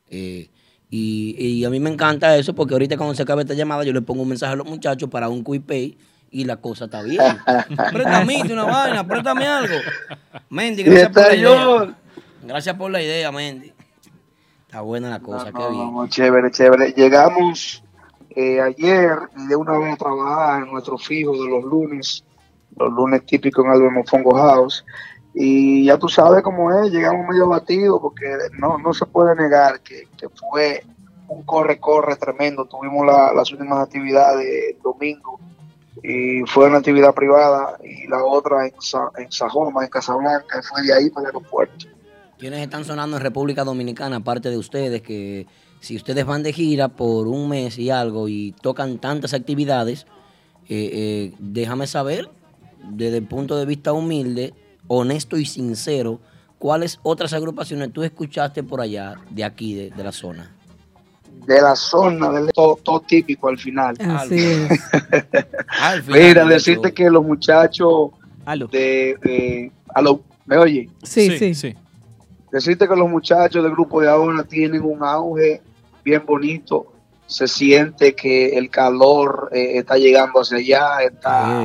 Eh, 0.10 0.50
y, 0.90 1.64
a 1.64 1.70
mí 1.70 1.80
me 1.80 1.90
encanta 1.90 2.36
eso 2.36 2.54
porque 2.54 2.74
ahorita 2.74 2.98
cuando 2.98 3.16
se 3.16 3.22
acabe 3.22 3.44
esta 3.44 3.54
llamada 3.54 3.86
yo 3.86 3.94
le 3.94 4.02
pongo 4.02 4.24
un 4.24 4.28
mensaje 4.28 4.52
a 4.52 4.56
los 4.58 4.68
muchachos 4.68 5.10
para 5.10 5.30
un 5.30 5.42
quick 5.42 5.64
pay 5.66 5.98
y 6.30 6.44
la 6.44 6.58
cosa 6.58 6.86
está 6.86 7.02
bien. 7.02 7.22
préstame 7.94 8.44
una 8.52 8.66
vaina, 8.66 9.08
préstame 9.08 9.48
algo. 9.48 9.76
Mendy, 10.50 10.84
gracias 10.84 11.14
por 11.14 11.24
la 11.24 11.36
idea. 11.36 11.98
Gracias 12.44 12.76
por 12.76 12.92
la 12.92 13.02
idea, 13.02 13.32
Mendy. 13.32 13.72
Está 14.66 14.82
buena 14.82 15.10
la 15.10 15.22
cosa, 15.22 15.54
qué 15.54 15.70
bien. 15.72 16.10
chévere, 16.10 16.52
chévere. 16.52 16.92
Llegamos 16.92 17.82
eh, 18.32 18.60
ayer 18.60 19.18
y 19.38 19.48
de 19.48 19.56
una 19.56 19.78
vez 19.78 19.94
a 19.94 19.96
trabajar 19.96 20.64
en 20.64 20.74
nuestro 20.74 20.98
fijo 20.98 21.42
de 21.42 21.50
los 21.50 21.64
lunes, 21.64 22.26
los 22.76 22.92
lunes 22.92 23.26
típicos 23.26 23.64
en 23.64 23.72
Albert 23.72 23.94
Mofongo 23.94 24.36
House. 24.36 24.84
Y 25.42 25.86
ya 25.86 25.98
tú 25.98 26.10
sabes 26.10 26.44
cómo 26.44 26.70
es, 26.70 26.92
llegamos 26.92 27.26
medio 27.26 27.48
batidos 27.48 28.02
porque 28.02 28.26
no, 28.60 28.78
no 28.78 28.94
se 28.94 29.06
puede 29.06 29.38
negar 29.38 29.80
que, 29.80 30.06
fue 30.36 30.84
un 31.30 31.44
corre-corre 31.44 32.18
tremendo. 32.18 32.66
Tuvimos 32.66 33.08
las 33.08 33.50
últimas 33.50 33.80
actividades 33.80 34.46
el 34.76 34.82
domingo 34.82 35.40
y 36.04 36.42
fue 36.42 36.68
una 36.68 36.80
actividad 36.80 37.14
privada 37.14 37.78
y 37.82 38.06
la 38.10 38.22
otra 38.22 38.68
en, 38.68 38.74
en 39.18 39.32
Sajoma, 39.32 39.86
en 39.86 39.90
Casablanca, 39.90 40.60
y 40.60 40.62
fue 40.62 40.82
de 40.82 40.94
ahí 40.94 41.10
para 41.10 41.30
el 41.30 41.36
aeropuerto. 41.38 41.86
¿Quiénes 42.38 42.60
están 42.60 42.84
sonando 42.84 43.16
en 43.16 43.24
República 43.24 43.64
Dominicana, 43.64 44.18
aparte 44.18 44.50
de 44.50 44.58
ustedes, 44.58 45.02
que 45.02 45.48
si 45.80 45.96
ustedes 45.96 46.26
van 46.26 46.44
de 46.44 46.52
gira 46.52 46.90
por 46.90 47.30
un 47.30 47.48
mes 47.48 47.80
y 47.80 47.92
algo 47.92 48.28
y 48.28 48.54
tocan 48.62 48.98
tantas 48.98 49.34
actividades, 49.34 50.06
eh, 50.68 50.90
eh, 50.92 51.34
déjame 51.40 51.88
saber, 51.88 52.30
desde 52.90 53.20
el 53.20 53.26
punto 53.26 53.56
de 53.56 53.66
vista 53.66 53.94
humilde, 53.94 54.54
honesto 54.90 55.38
y 55.38 55.46
sincero, 55.46 56.20
¿cuáles 56.58 57.00
otras 57.04 57.32
agrupaciones 57.32 57.94
tú 57.94 58.04
escuchaste 58.04 58.64
por 58.64 58.82
allá, 58.82 59.16
de 59.30 59.46
aquí, 59.46 59.76
de, 59.76 60.04
la 60.04 60.12
zona? 60.12 60.52
De 61.46 61.62
la 61.62 61.76
zona, 61.76 62.30
de 62.32 62.52
todo, 62.52 63.00
típico 63.08 63.48
al 63.48 63.58
final. 63.58 63.96
Así 64.00 64.36
Mira, 66.08 66.44
decirte 66.46 66.94
que 66.94 67.10
los 67.10 67.24
muchachos 67.24 68.10
de, 68.72 69.16
de 69.22 69.72
¿me 70.46 70.58
oye? 70.58 70.90
Sí, 71.04 71.38
sí, 71.38 71.56
sí, 71.56 71.76
Decirte 72.52 72.88
que 72.88 72.96
los 72.96 73.08
muchachos 73.08 73.64
del 73.64 73.72
grupo 73.72 74.02
de 74.02 74.10
ahora 74.10 74.44
tienen 74.44 74.82
un 74.82 75.04
auge 75.04 75.62
bien 76.04 76.26
bonito. 76.26 76.92
Se 77.28 77.48
siente 77.48 78.16
que 78.16 78.58
el 78.58 78.72
calor 78.72 79.50
eh, 79.52 79.78
está 79.78 79.98
llegando 79.98 80.40
hacia 80.42 80.58
allá. 80.58 81.04
Está, 81.04 81.64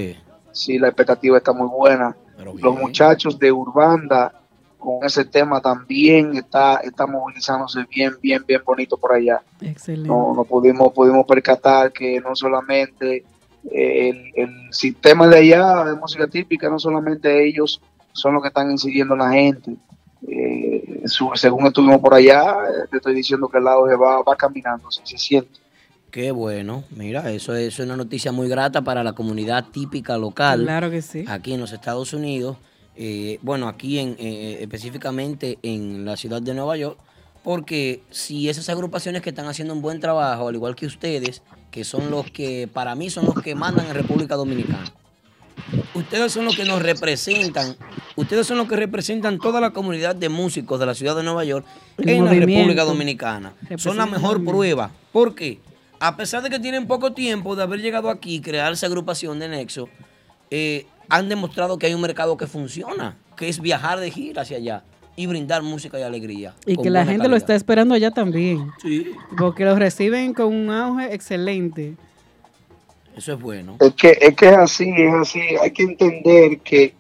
sí, 0.53 0.79
la 0.79 0.89
expectativa 0.89 1.39
está 1.39 1.55
muy 1.55 1.69
buena 1.69 2.15
los 2.39 2.79
muchachos 2.79 3.39
de 3.39 3.53
Urbanda 3.53 4.33
con 4.79 5.03
ese 5.03 5.25
tema 5.25 5.61
también 5.61 6.37
está, 6.37 6.77
está 6.77 7.07
movilizándose 7.07 7.87
bien, 7.91 8.13
bien, 8.21 8.45
bien 8.47 8.61
bonito 8.65 8.99
por 8.99 9.13
allá. 9.13 9.41
Excelente. 9.61 10.09
No, 10.09 10.35
no 10.35 10.45
pudimos, 10.45 10.93
pudimos 10.93 11.25
percatar 11.27 11.91
que 11.91 12.21
no 12.21 12.37
solamente 12.37 13.25
eh, 13.71 14.33
el, 14.35 14.51
sistema 14.71 15.27
de 15.27 15.39
allá 15.39 15.85
de 15.85 15.95
música 15.95 16.27
típica, 16.27 16.69
no 16.69 16.79
solamente 16.79 17.47
ellos 17.47 17.81
son 18.13 18.35
los 18.35 18.43
que 18.43 18.49
están 18.49 18.71
incidiendo 18.71 19.17
la 19.17 19.31
gente. 19.31 19.75
Eh, 20.27 21.03
según 21.35 21.67
estuvimos 21.67 22.01
por 22.01 22.15
allá, 22.15 22.57
eh, 22.69 22.89
te 22.91 22.99
estoy 22.99 23.15
diciendo 23.15 23.49
que 23.49 23.59
el 23.59 23.65
lado 23.65 23.87
va, 23.99 24.23
va 24.23 24.37
caminando, 24.37 24.91
se 24.91 25.17
siente. 25.17 25.64
Qué 26.15 26.31
bueno, 26.31 26.85
mira, 26.91 27.29
eso 27.33 27.57
es 27.57 27.77
una 27.81 27.97
noticia 27.97 28.31
muy 28.31 28.49
grata 28.49 28.83
para 28.83 29.03
la 29.03 29.15
comunidad 29.15 29.65
típica 29.73 30.17
local. 30.17 30.63
Claro 30.63 30.89
que 30.89 31.03
sí. 31.03 31.25
Aquí 31.27 31.55
en 31.55 31.61
los 31.61 31.73
Estados 31.73 32.13
Unidos, 32.13 32.57
eh, 32.95 33.41
bueno, 33.43 33.67
aquí 33.67 33.99
en, 33.99 34.15
eh, 34.21 34.59
específicamente 34.61 35.59
en 35.65 36.05
la 36.05 36.17
ciudad 36.17 36.41
de 36.41 36.55
Nueva 36.55 36.77
York, 36.77 36.97
porque 37.43 38.01
si 38.11 38.49
esas 38.49 38.69
agrupaciones 38.69 39.23
que 39.23 39.31
están 39.31 39.49
haciendo 39.49 39.75
un 39.75 39.83
buen 39.83 39.99
trabajo, 39.99 40.47
al 40.47 40.55
igual 40.55 40.77
que 40.77 40.87
ustedes, 40.87 41.43
que 41.73 41.83
son 41.83 42.13
los 42.13 42.31
que 42.31 42.69
para 42.73 42.95
mí 42.95 43.11
son 43.11 43.25
los 43.25 43.35
que 43.43 43.57
mandan 43.57 43.89
en 43.89 43.95
República 43.95 44.37
Dominicana, 44.37 44.93
ustedes 45.95 46.31
son 46.31 46.45
los 46.45 46.55
que 46.55 46.65
nos 46.65 46.81
representan, 46.81 47.75
ustedes 48.15 48.47
son 48.47 48.59
los 48.59 48.69
que 48.69 48.77
representan 48.77 49.41
toda 49.41 49.61
la 49.61 49.73
comunidad 49.73 50.15
de 50.15 50.29
músicos 50.29 50.79
de 50.79 50.87
la 50.87 50.95
ciudad 50.95 51.17
de 51.17 51.25
Nueva 51.25 51.43
York 51.43 51.67
en 51.99 52.25
la 52.25 52.31
República 52.31 52.85
Dominicana. 52.85 53.53
Son 53.79 53.97
la 53.97 54.07
mejor 54.07 54.45
prueba. 54.45 54.93
¿Por 55.11 55.35
qué? 55.35 55.59
A 56.01 56.17
pesar 56.17 56.43
de 56.43 56.51
que 56.51 56.59
tienen 56.59 56.87
poco 56.87 57.13
tiempo 57.13 57.57
de 57.57 57.63
haber 57.63 57.81
llegado 57.81 58.11
aquí 58.11 58.37
y 58.37 58.41
crear 58.41 58.73
esa 58.73 58.87
agrupación 58.87 59.39
de 59.39 59.49
Nexo, 59.49 59.89
eh, 60.51 60.87
han 61.09 61.29
demostrado 61.29 61.79
que 61.79 61.87
hay 61.87 61.95
un 61.95 62.01
mercado 62.01 62.37
que 62.37 62.47
funciona, 62.47 63.17
que 63.37 63.49
es 63.49 63.61
viajar 63.61 64.01
de 64.01 64.11
gira 64.11 64.43
hacia 64.43 64.57
allá 64.57 64.85
y 65.17 65.27
brindar 65.27 65.63
música 65.63 65.99
y 65.99 66.03
alegría. 66.03 66.55
Y 66.67 66.77
que 66.77 66.91
la 66.91 67.05
gente 67.05 67.29
lo 67.29 67.37
está 67.37 67.55
esperando 67.55 67.95
allá 67.95 68.11
también. 68.11 68.71
Sí. 68.83 69.13
Porque 69.37 69.65
lo 69.65 69.77
reciben 69.77 70.35
con 70.35 70.47
un 70.47 70.71
auge 70.71 71.15
excelente. 71.15 71.95
Eso 73.17 73.35
es 73.35 73.41
bueno. 73.41 73.77
Es 73.81 73.95
que 73.95 74.19
es, 74.21 74.35
que 74.35 74.49
es 74.49 74.57
así, 74.57 74.93
es 74.97 75.15
así. 75.15 75.41
Hay 75.63 75.71
que 75.71 75.85
entender 75.85 76.59
que 76.61 76.95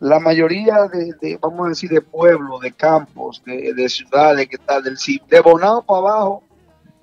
la 0.00 0.18
mayoría 0.18 0.88
de, 0.92 1.38
vamos 1.40 1.66
a 1.66 1.68
decir, 1.70 1.90
de 1.90 2.00
pueblos, 2.00 2.60
de 2.60 2.72
campos, 2.72 3.42
de, 3.44 3.88
ciudades 3.88 4.48
que 4.48 4.56
está 4.56 4.80
del 4.80 4.96
de 5.28 5.40
Bonao 5.40 5.82
para 5.82 5.98
abajo, 5.98 6.42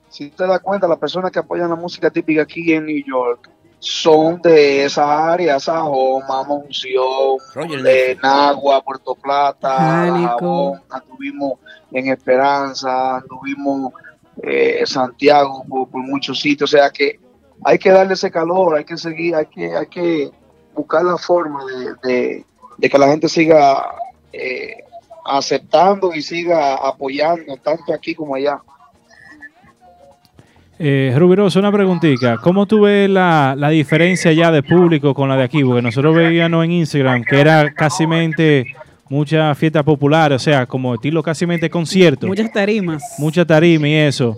si 0.10 0.30
te 0.30 0.48
das 0.48 0.60
cuenta, 0.62 0.88
las 0.88 0.98
personas 0.98 1.32
que 1.32 1.40
apoyan 1.40 1.70
la 1.70 1.76
música 1.76 2.10
típica 2.10 2.44
aquí 2.44 2.74
en 2.74 2.86
New 2.86 3.04
York 3.06 3.50
son 3.80 4.42
de 4.42 4.86
esa 4.86 5.34
área, 5.34 5.60
Sajoma, 5.60 6.44
Monción, 6.44 7.38
de 7.84 8.18
Nagua, 8.22 8.84
Puerto 8.84 9.16
Plata, 9.16 9.78
Jabón, 9.78 10.82
anduvimos 10.90 11.60
en 11.92 12.08
Esperanza, 12.08 13.18
anduvimos 13.18 13.94
eh, 14.42 14.84
Santiago 14.86 15.64
por, 15.68 15.88
muchos 15.94 16.40
sitios, 16.40 16.74
o 16.74 16.78
sea 16.78 16.90
que 16.90 17.20
hay 17.64 17.78
que 17.78 17.92
darle 17.92 18.14
ese 18.14 18.32
calor, 18.32 18.78
hay 18.78 18.86
que 18.86 18.98
seguir, 18.98 19.36
hay 19.36 19.46
que, 19.46 19.76
hay 19.76 19.88
que 19.88 20.32
buscar 20.74 21.04
la 21.04 21.18
forma 21.18 21.64
de, 22.04 22.44
que 22.80 22.98
la 22.98 23.08
gente 23.08 23.30
siga 23.30 23.96
eh, 24.32 24.84
aceptando 25.26 26.14
y 26.14 26.22
siga 26.22 26.76
apoyando 26.76 27.58
tanto 27.58 27.94
aquí 27.94 28.16
como 28.16 28.36
allá. 28.36 28.62
Eh, 30.80 31.14
Rubiroso, 31.18 31.60
una 31.60 31.72
preguntita. 31.72 32.38
¿Cómo 32.38 32.66
tú 32.68 32.82
ves 32.82 33.10
la, 33.10 33.56
diferencia 33.72 34.32
ya 34.32 34.52
de 34.52 34.62
público 34.62 35.14
con 35.14 35.28
la 35.28 35.36
de 35.36 35.44
aquí? 35.44 35.64
Porque 35.64 35.82
nosotros 35.82 36.16
veíamos 36.16 36.64
en 36.66 36.72
Instagram 36.72 37.24
que 37.24 37.40
era 37.40 37.74
casi 37.74 38.06
mucha 39.10 39.56
fiesta 39.56 39.82
popular, 39.84 40.34
o 40.34 40.40
sea, 40.40 40.66
como 40.66 40.94
estilo 40.94 41.24
casi 41.24 41.46
concierto. 41.70 42.28
Muchas 42.28 42.52
tarimas. 42.52 43.04
Mucha 43.18 43.44
tarima 43.46 43.88
y 43.88 43.94
eso. 43.94 44.38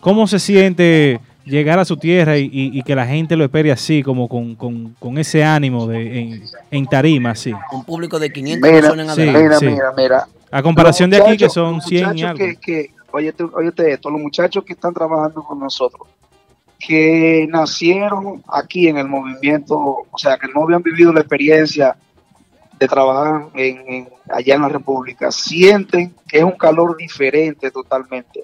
¿Cómo 0.00 0.26
se 0.26 0.38
siente 0.38 1.18
llegar 1.46 1.78
a 1.78 1.84
su 1.86 1.96
tierra 1.96 2.36
y, 2.36 2.82
que 2.82 2.94
la 2.94 3.06
gente 3.06 3.34
lo 3.34 3.44
espere 3.44 3.72
así, 3.72 4.02
como 4.02 4.28
con, 4.28 5.18
ese 5.18 5.44
ánimo 5.44 5.86
de, 5.86 6.42
en, 6.70 6.86
tarima, 6.86 7.30
así? 7.30 7.52
Un 7.72 7.84
público 7.84 8.18
de 8.18 8.30
500 8.30 8.70
personas 8.70 9.18
en 9.18 9.32
mira, 9.32 9.60
mira, 9.60 9.92
mira, 9.96 10.26
A 10.50 10.62
comparación 10.62 11.08
de 11.08 11.16
aquí, 11.16 11.38
que 11.38 11.48
son 11.48 11.80
100 11.80 12.18
y 12.18 12.22
algo 12.22 12.44
oye, 13.14 13.28
esto, 13.28 14.10
los 14.10 14.20
muchachos 14.20 14.64
que 14.64 14.72
están 14.74 14.92
trabajando 14.94 15.42
con 15.42 15.58
nosotros, 15.58 16.08
que 16.78 17.46
nacieron 17.48 18.42
aquí 18.48 18.88
en 18.88 18.98
el 18.98 19.08
movimiento, 19.08 19.76
o 20.10 20.18
sea, 20.18 20.36
que 20.36 20.48
no 20.48 20.64
habían 20.64 20.82
vivido 20.82 21.12
la 21.12 21.20
experiencia 21.20 21.96
de 22.78 22.88
trabajar 22.88 23.46
en, 23.54 24.08
allá 24.28 24.54
en 24.56 24.62
la 24.62 24.68
República, 24.68 25.30
sienten 25.30 26.14
que 26.28 26.38
es 26.38 26.44
un 26.44 26.52
calor 26.58 26.96
diferente 26.96 27.70
totalmente. 27.70 28.42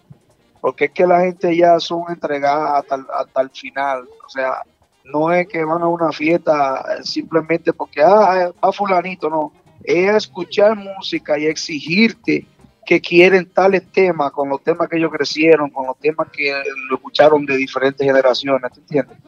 porque 0.60 0.84
es 0.86 0.90
que 0.92 1.06
la 1.06 1.20
gente 1.20 1.56
ya 1.56 1.80
son 1.80 2.04
entregadas 2.08 2.84
hasta, 2.90 3.40
el- 3.42 3.50
final, 3.50 4.04
o 4.26 4.28
sea, 4.28 4.62
no 5.04 5.32
es 5.32 5.48
que 5.48 5.64
van 5.64 5.82
a 5.82 5.88
una 5.88 6.12
fiesta 6.12 6.84
eh, 6.98 7.02
simplemente 7.02 7.72
porque, 7.72 8.02
ah, 8.02 8.50
va 8.62 8.72
fulanito, 8.72 9.28
no, 9.30 9.52
es 9.82 10.14
escuchar 10.14 10.76
música 10.76 11.38
y 11.38 11.46
exigirte 11.46 12.46
que 12.84 13.00
quieren 13.00 13.46
tales 13.46 13.82
temas, 13.92 14.32
con 14.32 14.48
los 14.48 14.62
temas 14.62 14.88
que 14.88 14.96
ellos 14.96 15.12
crecieron, 15.12 15.70
con 15.70 15.86
los 15.86 15.98
temas 15.98 16.28
que 16.30 16.52
lo 16.88 16.96
escucharon 16.96 17.44
de 17.46 17.56
diferentes 17.56 18.04
generaciones, 18.06 18.72
¿te 18.72 18.80
entiendes? 18.80 19.18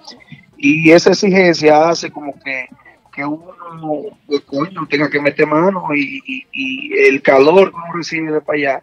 Y 0.57 0.91
esa 0.91 1.11
exigencia 1.11 1.88
hace 1.88 2.11
como 2.11 2.38
que, 2.38 2.67
que 3.12 3.25
uno 3.25 4.17
pues, 4.27 4.43
tenga 4.88 5.11
que 5.11 5.21
meter 5.21 5.47
mano 5.47 5.88
y, 5.95 6.45
el 7.09 7.21
calor 7.23 7.71
que 7.71 7.77
uno 7.77 7.93
recibe 7.95 8.33
de 8.33 8.41
para 8.41 8.59
allá 8.59 8.83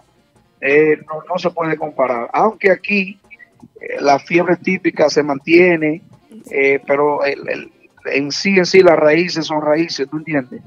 eh, 0.62 0.97
no, 1.08 1.23
no 1.29 1.38
se 1.38 1.49
puede 1.51 1.77
comparar. 1.77 2.29
Aunque 2.34 2.71
aquí 2.71 3.19
eh, 3.79 3.97
la 4.01 4.19
fiebre 4.19 4.58
típica 4.58 5.10
se 5.10 5.23
mantiene, 5.23 6.01
eh, 6.51 6.82
pero 6.86 7.21
en 7.25 8.32
sí, 8.32 8.58
en 8.58 8.65
sí, 8.65 8.82
las 8.82 8.97
raíces 8.97 9.45
son 9.45 9.62
raíces, 9.62 10.08
¿tú 10.10 10.17
entiendes? 10.17 10.62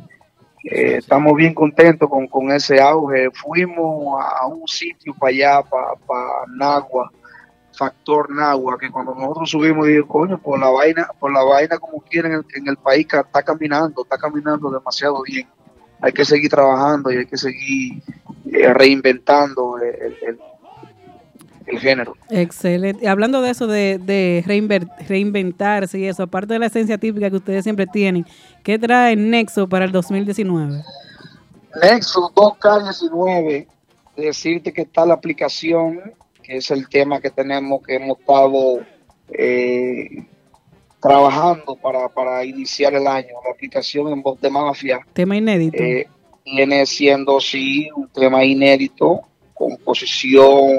Eh, 0.65 0.97
estamos 0.99 1.35
bien 1.35 1.55
contentos 1.55 2.09
con, 2.09 2.27
con 2.29 2.51
ese 2.53 2.81
auge. 2.81 3.31
Fuimos 3.33 4.23
a 4.23 4.47
un 4.47 4.67
sitio 4.69 5.15
para 5.19 5.31
allá, 5.31 5.63
para 5.63 6.47
Nagua, 6.55 7.11
Factor 7.73 8.31
Nagua, 8.31 8.79
que 8.79 8.91
cuando 8.91 9.15
nosotros 9.15 9.51
subimos, 9.51 9.87
digo, 9.87 10.07
coño, 10.07 10.39
por 10.39 10.61
la 10.61 10.69
vaina, 10.71 11.09
por 11.19 11.33
la 11.33 11.43
vaina 11.43 11.79
como 11.79 12.01
quieren 12.03 12.45
en 12.55 12.69
el, 12.69 12.77
país, 12.77 13.07
está 13.11 13.43
caminando, 13.43 14.03
está 14.03 14.19
caminando 14.19 14.71
demasiado 14.71 15.23
bien. 15.23 15.49
Hay 16.01 16.13
que 16.13 16.25
seguir 16.25 16.51
trabajando 16.51 17.11
y 17.13 17.19
hay 17.19 17.27
que 17.27 17.37
seguir 17.37 18.03
eh, 18.53 18.73
reinventando 18.73 19.79
el- 19.79 20.39
el- 21.75 21.81
género. 21.81 22.17
Excelente. 22.31 23.07
Hablando 23.09 23.41
de 23.43 23.51
eso, 23.51 23.67
de, 23.67 23.99
de 23.99 24.43
reinver- 24.47 24.89
reinventarse 25.09 25.99
y 25.99 26.05
eso, 26.07 26.23
aparte 26.25 26.53
de 26.55 26.59
la 26.59 26.67
esencia 26.67 26.99
típica 26.99 27.31
que 27.31 27.37
ustedes 27.37 27.63
siempre 27.65 27.87
tienen, 27.87 28.25
¿qué 28.63 28.79
trae 28.79 29.17
Nexo 29.17 29.69
para 29.69 29.85
el 29.85 29.93
2019? 29.93 30.83
Nexus 31.83 32.25
2K19, 32.35 33.67
decirte 34.17 34.73
que 34.73 34.83
está 34.83 35.07
la 35.07 35.15
aplicación, 35.15 36.01
que 36.43 36.57
es 36.59 36.71
el 36.71 36.89
tema 36.89 37.21
que 37.21 37.31
tenemos, 37.31 37.83
que 37.83 37.95
hemos 37.97 38.19
estado 38.19 38.81
eh, 39.31 40.25
trabajando 41.01 41.77
para, 41.77 42.09
para 42.09 42.45
iniciar 42.45 42.95
el 42.95 43.07
año. 43.07 43.29
La 43.45 43.53
aplicación 43.53 44.09
en 44.13 44.23
voz 44.23 44.41
de 44.41 44.51
mafia 44.51 45.01
Tema 45.13 45.37
inédito. 45.37 45.83
eh, 45.83 46.07
viene 46.45 46.85
siendo, 46.87 47.41
sí, 47.41 47.89
un 47.97 48.09
tema 48.09 48.45
inédito, 48.45 49.21
composición, 49.55 50.77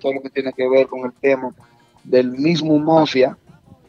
todo 0.00 0.12
lo 0.14 0.20
que 0.22 0.30
tiene 0.30 0.52
que 0.52 0.68
ver 0.68 0.86
con 0.86 1.00
el 1.04 1.12
tema 1.12 1.52
del 2.04 2.30
mismo 2.32 2.78
mafia, 2.78 3.36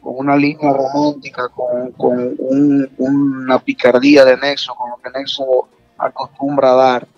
con 0.00 0.14
una 0.16 0.36
línea 0.36 0.72
romántica, 0.72 1.48
con, 1.48 1.92
con 1.92 2.34
un- 2.38 2.90
una 2.98 3.58
picardía 3.58 4.24
de 4.24 4.36
Nexo, 4.36 4.74
con 4.74 4.90
lo 4.90 4.96
que 4.96 5.10
Nexo 5.18 5.68
acostumbra 5.98 6.72
a 6.72 6.74
dar. 6.74 7.08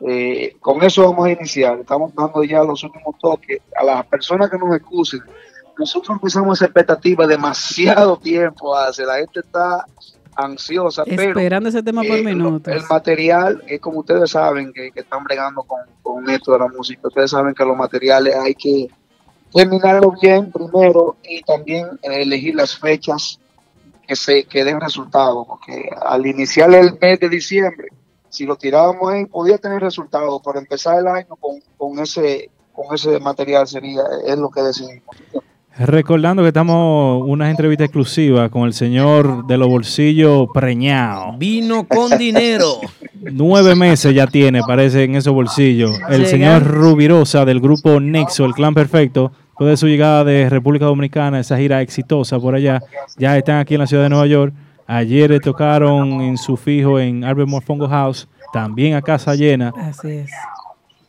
Eh, 0.00 0.56
con 0.60 0.82
eso 0.82 1.04
vamos 1.04 1.26
a 1.26 1.32
iniciar. 1.32 1.78
Estamos 1.78 2.14
dando 2.14 2.42
ya 2.42 2.62
los 2.64 2.82
últimos 2.82 3.16
toques. 3.18 3.60
A 3.78 3.84
las 3.84 4.06
personas 4.06 4.48
que 4.50 4.56
nos 4.56 4.74
excusen, 4.74 5.20
nosotros 5.78 6.16
empezamos 6.16 6.58
esa 6.58 6.64
expectativa 6.66 7.26
demasiado 7.26 8.16
tiempo 8.16 8.74
hace. 8.74 9.04
La 9.04 9.16
gente 9.18 9.40
está 9.40 9.84
ansiosa, 10.44 11.04
pero 11.04 11.22
Esperando 11.22 11.68
ese 11.68 11.82
tema 11.82 12.02
por 12.02 12.16
eh, 12.18 12.22
minutos. 12.22 12.72
el 12.72 12.82
material, 12.88 13.62
es 13.66 13.80
como 13.80 14.00
ustedes 14.00 14.30
saben 14.30 14.72
que, 14.72 14.90
que 14.90 15.00
están 15.00 15.24
bregando 15.24 15.62
con, 15.62 15.80
con 16.02 16.28
esto 16.30 16.52
de 16.52 16.58
la 16.58 16.68
música, 16.68 17.08
ustedes 17.08 17.30
saben 17.30 17.54
que 17.54 17.64
los 17.64 17.76
materiales 17.76 18.34
hay 18.34 18.54
que 18.54 18.88
terminarlo 19.52 20.14
bien 20.20 20.50
primero 20.50 21.16
y 21.24 21.42
también 21.42 21.86
eh, 22.02 22.22
elegir 22.22 22.54
las 22.54 22.76
fechas 22.76 23.40
que 24.06 24.16
se 24.16 24.44
que 24.44 24.64
den 24.64 24.80
resultados, 24.80 25.46
porque 25.46 25.88
al 26.02 26.26
iniciar 26.26 26.72
el 26.74 26.98
mes 27.00 27.20
de 27.20 27.28
diciembre, 27.28 27.88
si 28.28 28.44
lo 28.44 28.56
tirábamos 28.56 29.12
ahí, 29.12 29.26
podía 29.26 29.58
tener 29.58 29.80
resultados, 29.80 30.40
pero 30.44 30.58
empezar 30.58 30.98
el 30.98 31.06
año 31.06 31.36
con, 31.36 31.60
con 31.76 31.98
ese 31.98 32.50
con 32.72 32.94
ese 32.94 33.18
material 33.18 33.66
sería 33.66 34.02
es 34.26 34.38
lo 34.38 34.50
que 34.50 34.62
decidimos. 34.62 35.16
Recordando 35.78 36.42
que 36.42 36.48
estamos 36.48 37.24
en 37.24 37.30
unas 37.30 37.50
entrevistas 37.50 37.86
exclusivas 37.86 38.50
con 38.50 38.62
el 38.64 38.74
señor 38.74 39.46
de 39.46 39.56
los 39.56 39.68
bolsillos 39.68 40.48
preñado. 40.52 41.34
Vino 41.38 41.86
con 41.86 42.18
dinero. 42.18 42.80
Nueve 43.32 43.74
meses 43.74 44.14
ya 44.14 44.26
tiene, 44.26 44.60
parece, 44.66 45.04
en 45.04 45.14
esos 45.14 45.32
bolsillos. 45.32 45.98
El 46.08 46.26
señor 46.26 46.64
Rubirosa 46.64 47.44
del 47.44 47.60
grupo 47.60 48.00
Nexo, 48.00 48.44
el 48.44 48.52
clan 48.52 48.74
perfecto, 48.74 49.32
después 49.46 49.70
de 49.70 49.76
su 49.76 49.86
llegada 49.86 50.24
de 50.24 50.50
República 50.50 50.86
Dominicana, 50.86 51.40
esa 51.40 51.56
gira 51.56 51.80
exitosa 51.80 52.38
por 52.38 52.54
allá, 52.54 52.82
ya 53.16 53.38
están 53.38 53.58
aquí 53.58 53.74
en 53.74 53.80
la 53.80 53.86
ciudad 53.86 54.02
de 54.02 54.10
Nueva 54.10 54.26
York. 54.26 54.52
Ayer 54.86 55.30
le 55.30 55.40
tocaron 55.40 56.20
en 56.20 56.36
su 56.36 56.56
fijo 56.56 56.98
en 56.98 57.24
Albert 57.24 57.48
Morfongo 57.48 57.88
House, 57.88 58.28
también 58.52 58.94
a 58.94 59.02
casa 59.02 59.34
llena. 59.34 59.72
Así 59.76 60.08
es. 60.08 60.30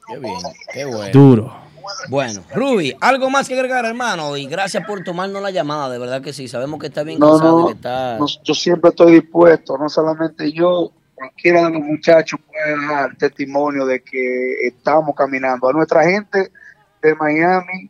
Qué 0.08 0.20
bien, 0.20 0.34
qué 0.74 0.86
bueno. 0.86 1.12
Duro. 1.12 1.61
Bueno, 2.10 2.42
Ruby, 2.54 2.96
algo 3.00 3.30
más 3.30 3.48
que 3.48 3.54
agregar, 3.56 3.86
hermano. 3.86 4.36
Y 4.38 4.48
gracias 4.48 4.86
por 4.86 5.04
tomarnos 5.04 5.42
la 5.42 5.52
llamada, 5.52 5.90
de 5.90 5.98
verdad 6.00 6.22
que 6.22 6.34
sí. 6.34 6.48
Sabemos 6.48 6.80
que 6.80 6.88
está 6.88 7.04
bien 7.04 7.20
No, 7.20 7.32
cansado 7.32 7.60
no, 7.62 7.68
que 7.68 7.74
está. 7.74 8.18
no, 8.18 8.26
yo 8.44 8.54
siempre 8.54 8.90
estoy 8.90 9.14
dispuesto, 9.14 9.78
no 9.78 9.90
solamente 9.90 10.52
yo, 10.52 10.92
cualquiera 11.16 11.66
de 11.66 11.72
los 11.72 11.82
muchachos 11.82 12.40
puede 12.48 12.88
dar 12.88 13.16
testimonio 13.18 13.86
de 13.86 14.02
que 14.02 14.54
estamos 14.68 15.16
caminando. 15.16 15.70
A 15.70 15.74
nuestra 15.74 16.04
gente 16.04 16.52
de 17.02 17.16
Miami, 17.16 17.90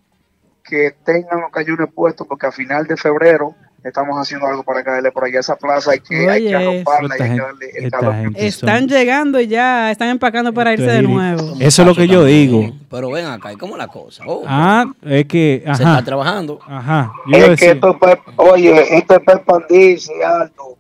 que 0.64 0.96
tengan 1.04 1.42
los 1.42 1.52
cañones 1.52 1.88
puestos, 1.94 2.28
porque 2.28 2.48
a 2.48 2.52
final 2.52 2.86
de 2.88 2.96
febrero 2.98 3.56
estamos 3.84 4.16
haciendo 4.18 4.48
algo 4.48 4.64
para 4.64 4.84
caerle 4.84 5.12
por 5.12 5.26
allá 5.26 5.38
a 5.38 5.40
esa 5.42 5.56
plaza, 5.56 5.92
hay 5.92 6.00
que, 6.00 6.30
hay 6.30 6.48
que 6.48 6.56
arroparla 6.56 7.16
y 7.18 7.22
hay 7.24 7.30
que 7.32 7.42
darle 7.42 7.70
el 7.76 7.92
calor. 7.92 8.14
gente 8.16 8.48
Están 8.48 8.88
llegando 8.88 9.40
y 9.40 9.48
ya 9.48 9.92
están 9.92 10.10
empacando 10.10 10.54
para 10.54 10.74
irse 10.74 10.86
de 10.86 11.02
nuevo. 11.02 11.54
Eso 11.60 11.82
es 11.82 11.88
lo 11.88 11.96
que 11.96 12.08
yo 12.08 12.24
digo. 12.24 12.72
Pero 12.90 13.10
ven 13.12 13.26
acá, 13.26 13.52
¿y 13.54 13.56
cómo 13.58 13.74
es 13.74 13.80
la 13.80 13.88
cosa? 13.88 14.24
Oh, 14.28 14.44
Ah, 14.46 14.86
es 15.04 15.26
que, 15.26 15.64
se 15.66 15.72
está 15.72 16.04
trabajando. 16.04 16.60
ajá. 16.68 17.12
Yo 17.28 17.38
Es 17.38 17.60
que 17.60 17.72
esto 17.72 17.98
es, 18.08 18.18
oye, 18.36 18.98
esto 18.98 19.16
es 19.16 19.20
Pep 19.22 19.46
Pandisi, 19.46 20.14
Aldo. 20.22 20.78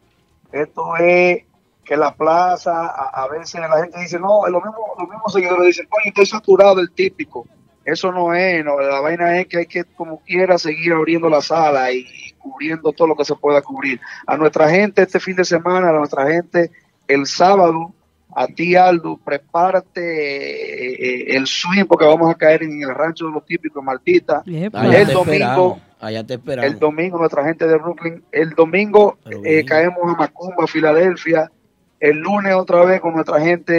Esto 0.52 0.96
es 0.98 1.44
que 1.86 1.98
la 1.98 2.14
plaza, 2.14 2.88
a, 2.88 3.24
a 3.24 3.28
veces 3.30 3.60
la 3.62 3.82
gente 3.82 4.00
dice, 4.00 4.20
no, 4.20 4.48
los 4.48 4.64
mismos, 4.64 4.82
los 5.00 5.10
mismos 5.10 5.34
seguidores 5.34 5.66
dicen, 5.68 5.88
oye, 5.92 6.10
estoy 6.10 6.26
saturado 6.26 6.76
del 6.76 6.92
típico. 6.92 7.48
Eso 7.84 8.12
no 8.12 8.34
es, 8.34 8.64
no, 8.64 8.80
la 8.80 9.00
vaina 9.00 9.40
es 9.40 9.48
que 9.48 9.58
hay 9.60 9.66
que, 9.66 9.84
como 9.84 10.20
quiera, 10.22 10.58
seguir 10.58 10.94
abriendo 10.94 11.30
la 11.30 11.42
sala 11.42 11.92
y 11.92 12.06
cubriendo 12.42 12.92
todo 12.92 13.08
lo 13.10 13.16
que 13.16 13.26
se 13.26 13.36
pueda 13.36 13.62
cubrir. 13.62 14.00
A 14.28 14.38
nuestra 14.38 14.70
gente 14.70 15.02
este 15.02 15.20
fin 15.20 15.36
de 15.36 15.46
semana, 15.46 15.90
a 15.90 15.94
nuestra 15.94 16.28
gente 16.28 16.72
el 17.08 17.26
sábado, 17.26 17.94
a 18.34 18.48
ti 18.48 18.76
Aldo, 18.76 19.20
prepárate 19.24 20.02
eh, 20.02 20.94
eh, 21.34 21.36
el 21.38 21.48
swing 21.48 21.86
porque 21.86 22.06
vamos 22.06 22.30
a 22.30 22.36
caer 22.36 22.64
en 22.64 22.82
el 22.82 22.94
rancho 22.96 23.26
de 23.26 23.32
los 23.34 23.46
típicos, 23.46 23.84
Martita. 23.84 24.42
Allá 24.74 25.02
el 25.02 25.08
te 25.08 25.14
domingo- 25.14 25.22
esperamos. 25.24 25.82
Allá 26.00 26.24
te 26.26 26.34
esperamos. 26.36 26.72
El 26.74 26.80
domingo, 26.80 27.18
nuestra 27.20 27.44
gente 27.44 27.68
de 27.68 27.78
Brooklyn. 27.78 28.24
El 28.32 28.52
domingo 28.52 29.18
eh, 29.44 29.64
caemos 29.66 30.00
a 30.04 30.18
Macumba, 30.18 30.66
Filadelfia. 30.66 31.52
El 32.00 32.18
lunes 32.18 32.56
otra 32.56 32.84
vez 32.84 33.00
con 33.02 33.14
nuestra 33.14 33.40
gente 33.40 33.74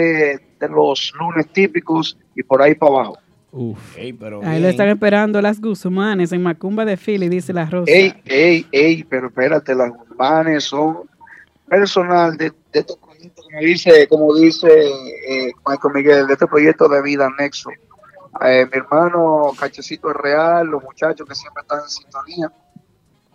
de 0.59 0.69
los 0.69 1.11
lunes 1.19 1.47
típicos 1.51 2.17
y 2.35 2.43
por 2.43 2.61
ahí 2.61 2.75
para 2.75 2.93
abajo. 2.93 3.17
Uf. 3.55 3.97
Ey, 3.99 4.13
pero 4.13 4.41
Ahí 4.41 4.49
bien. 4.49 4.63
lo 4.63 4.67
están 4.69 4.89
esperando 4.89 5.39
las 5.39 5.61
Guzmanes 5.61 6.31
en 6.31 6.41
Macumba 6.41 6.85
de 6.85 6.97
Philly, 6.97 7.29
dice 7.29 7.53
la 7.53 7.65
Rosa. 7.65 7.91
Ey, 7.91 8.11
ey, 8.25 8.67
ey, 8.71 9.03
pero 9.03 9.27
espérate, 9.27 9.75
las 9.75 9.91
urbanes 9.91 10.63
son 10.63 11.03
personal 11.67 12.35
de, 12.35 12.51
de 12.71 12.79
estos 12.79 12.97
proyectos, 12.97 13.45
como 13.45 13.59
dice, 13.61 14.07
como 14.07 14.35
dice 14.35 14.67
eh, 14.67 15.51
Michael 15.67 15.93
Miguel, 15.93 16.27
de 16.27 16.33
este 16.33 16.47
proyecto 16.47 16.89
de 16.89 17.03
vida 17.03 17.29
Nexo. 17.37 17.69
Eh, 18.41 18.65
mi 18.71 18.79
hermano 18.79 19.51
Cachecito 19.59 20.09
es 20.09 20.17
real, 20.17 20.65
los 20.65 20.83
muchachos 20.83 21.27
que 21.29 21.35
siempre 21.35 21.61
están 21.61 21.81
en 21.81 21.89
sintonía. 21.89 22.51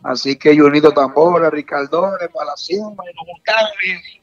Así 0.03 0.35
que 0.35 0.59
Junito 0.59 0.91
Tambora, 0.93 1.49
Ricardones, 1.49 2.29
Palacima, 2.35 2.91
y 3.85 3.91
y 3.91 4.18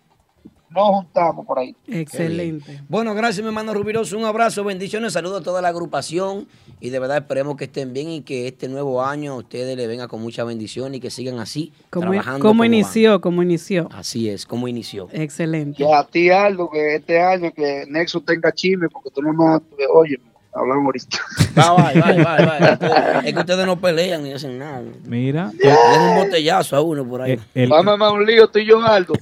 nos 0.76 0.90
juntamos 0.90 1.46
por 1.46 1.58
ahí. 1.60 1.76
Excelente. 1.88 2.82
Bueno, 2.90 3.16
gracias, 3.16 3.42
mi 3.42 3.48
hermano 3.48 3.74
Rubiroso. 3.74 4.18
Un 4.18 4.26
abrazo, 4.26 4.64
bendiciones, 4.64 5.14
saludos 5.14 5.42
a 5.42 5.44
toda 5.44 5.62
la 5.62 5.70
agrupación. 5.70 6.48
Y 6.82 6.90
de 6.90 7.00
verdad 7.00 7.18
esperemos 7.18 7.56
que 7.56 7.64
estén 7.64 7.94
bien 7.94 8.10
y 8.10 8.22
que 8.22 8.48
este 8.48 8.68
nuevo 8.68 9.02
año 9.04 9.32
a 9.34 9.36
ustedes 9.38 9.76
les 9.78 9.88
venga 9.88 10.08
con 10.08 10.22
mucha 10.22 10.44
bendición 10.44 10.94
y 10.94 11.00
que 11.00 11.10
sigan 11.10 11.40
así, 11.40 11.72
Como, 11.90 12.08
trabajando. 12.12 12.40
como 12.46 12.60
van. 12.60 12.68
inició, 12.74 13.22
como 13.22 13.42
inició. 13.42 13.88
Así 13.94 14.30
es, 14.30 14.46
como 14.46 14.68
inició. 14.68 15.08
Excelente. 15.12 15.82
Y 15.82 15.92
a 15.92 16.04
ti, 16.04 16.30
Aldo, 16.30 16.70
que 16.70 16.96
este 16.96 17.22
año 17.22 17.52
que 17.54 17.86
Nexo 17.88 18.22
tenga 18.22 18.52
chisme, 18.52 18.90
porque 18.90 19.10
tú 19.10 19.22
no 19.22 19.34
más, 19.34 19.62
oye, 19.94 20.20
hablamos 20.54 20.86
ahorita. 20.86 21.18
Va, 21.58 21.72
va, 21.74 21.92
va, 21.94 22.14
va, 22.14 22.60
va. 22.60 22.74
Ustedes- 22.74 23.26
Es 23.26 23.34
que 23.34 23.40
ustedes 23.40 23.66
no 23.66 23.80
pelean 23.80 24.24
ni 24.24 24.34
hacen 24.34 24.58
nada. 24.60 24.84
Mira, 25.06 25.52
Le 25.58 25.70
den 25.70 26.02
un 26.02 26.16
botellazo 26.26 26.76
a 26.76 26.82
uno 26.82 27.08
por 27.08 27.22
ahí. 27.22 27.32
el, 27.32 27.40
el- 27.64 27.70
Vamos 27.70 28.00
a 28.02 28.12
un 28.12 28.26
lío 28.26 28.48
tú 28.50 28.60
y 28.60 28.66
yo, 28.66 28.82
Aldo. 28.82 29.14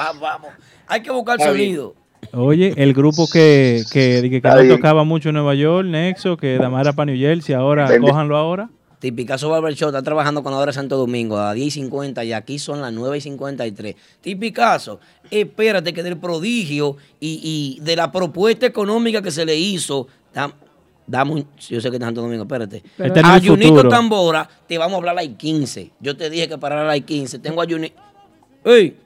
Va- 0.00 0.12
vamos. 0.18 0.48
Hay 0.86 1.02
que 1.02 1.10
buscar 1.10 1.38
Está 1.38 1.52
bien. 1.52 1.66
sonido. 1.76 1.94
Oye, 2.34 2.72
el 2.76 2.94
grupo 2.94 3.28
que, 3.30 3.82
que, 3.92 4.20
que, 4.30 4.40
que 4.40 4.48
no 4.48 4.76
tocaba 4.76 5.04
mucho 5.04 5.28
en 5.30 5.34
Nueva 5.34 5.54
York, 5.54 5.86
Nexo, 5.88 6.36
que 6.36 6.56
Damara 6.56 6.92
para 6.92 7.06
New 7.12 7.16
Jersey, 7.20 7.54
ahora 7.54 7.88
Ven, 7.88 8.00
cójanlo 8.02 8.36
ahora. 8.36 8.70
Tipicazo 9.00 9.48
Barber 9.50 9.74
Show 9.74 9.88
está 9.88 10.00
trabajando 10.02 10.44
con 10.44 10.52
la 10.52 10.58
hora 10.58 10.66
de 10.70 10.74
Santo 10.74 10.96
Domingo 10.96 11.36
a 11.36 11.52
10 11.52 11.66
y 11.66 11.70
50 11.72 12.22
y 12.24 12.32
aquí 12.32 12.60
son 12.60 12.80
las 12.80 12.92
9 12.92 13.18
y 13.18 13.20
53. 13.20 13.96
Tipicazo, 14.20 15.00
espérate 15.28 15.92
que 15.92 16.04
del 16.04 16.16
prodigio 16.18 16.96
y, 17.18 17.76
y 17.78 17.84
de 17.84 17.96
la 17.96 18.12
propuesta 18.12 18.64
económica 18.66 19.20
que 19.20 19.32
se 19.32 19.44
le 19.44 19.56
hizo, 19.56 20.06
dame 21.06 21.32
un- 21.32 21.46
yo 21.68 21.80
sé 21.80 21.90
que 21.90 21.96
está 21.96 22.04
en 22.06 22.08
Santo 22.10 22.22
Domingo, 22.22 22.44
espérate. 22.44 22.82
Pero- 22.96 23.08
Este 23.08 23.20
es 23.20 23.26
a 23.26 23.40
Junito 23.40 23.68
futuro. 23.70 23.88
Tambora 23.88 24.48
te 24.68 24.78
vamos 24.78 24.94
a 24.94 24.96
hablar 24.98 25.18
a 25.18 25.22
las 25.24 25.34
15. 25.36 25.90
Yo 25.98 26.16
te 26.16 26.30
dije 26.30 26.48
que 26.48 26.56
para 26.58 26.84
las 26.84 27.00
15. 27.00 27.40
Tengo 27.40 27.60
a 27.60 27.66
Junito. 27.66 28.00
¡Ey! 28.64 28.96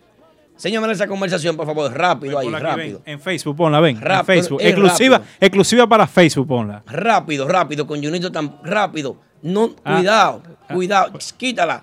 Enséñame 0.57 0.91
esa 0.91 1.07
conversación, 1.07 1.55
por 1.57 1.67
favor, 1.67 1.93
rápido 1.93 2.39
ahí, 2.39 2.49
rápido. 2.51 3.01
ven. 3.05 3.15
En 3.15 3.21
Facebook, 3.21 3.57
ponla, 3.57 3.79
ven. 3.79 4.01
Rápido, 4.01 4.19
en 4.21 4.25
Facebook. 4.27 4.61
es 4.63 4.67
Exclusiva, 4.71 5.19
rápido. 5.19 5.37
exclusiva 5.41 5.87
para 5.87 6.07
Facebook, 6.07 6.49
ponla. 6.49 6.83
Rápido, 6.87 7.47
rápido, 7.47 7.87
con 7.87 8.03
Junito 8.03 8.33
tan 8.33 8.59
rápido. 8.65 9.17
No, 9.43 9.75
Ah. 9.85 9.97
cuidado, 9.97 10.43
Ah. 10.69 10.75
cuidado, 10.75 11.19
ch, 11.19 11.33
quítala. 11.37 11.83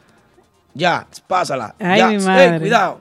Ya, 0.73 1.05
pásala. 1.27 1.75
Ay, 1.79 1.99
ya, 1.99 2.07
mi 2.09 2.17
ch, 2.17 2.25
madre. 2.25 2.59
cuidado. 2.59 2.99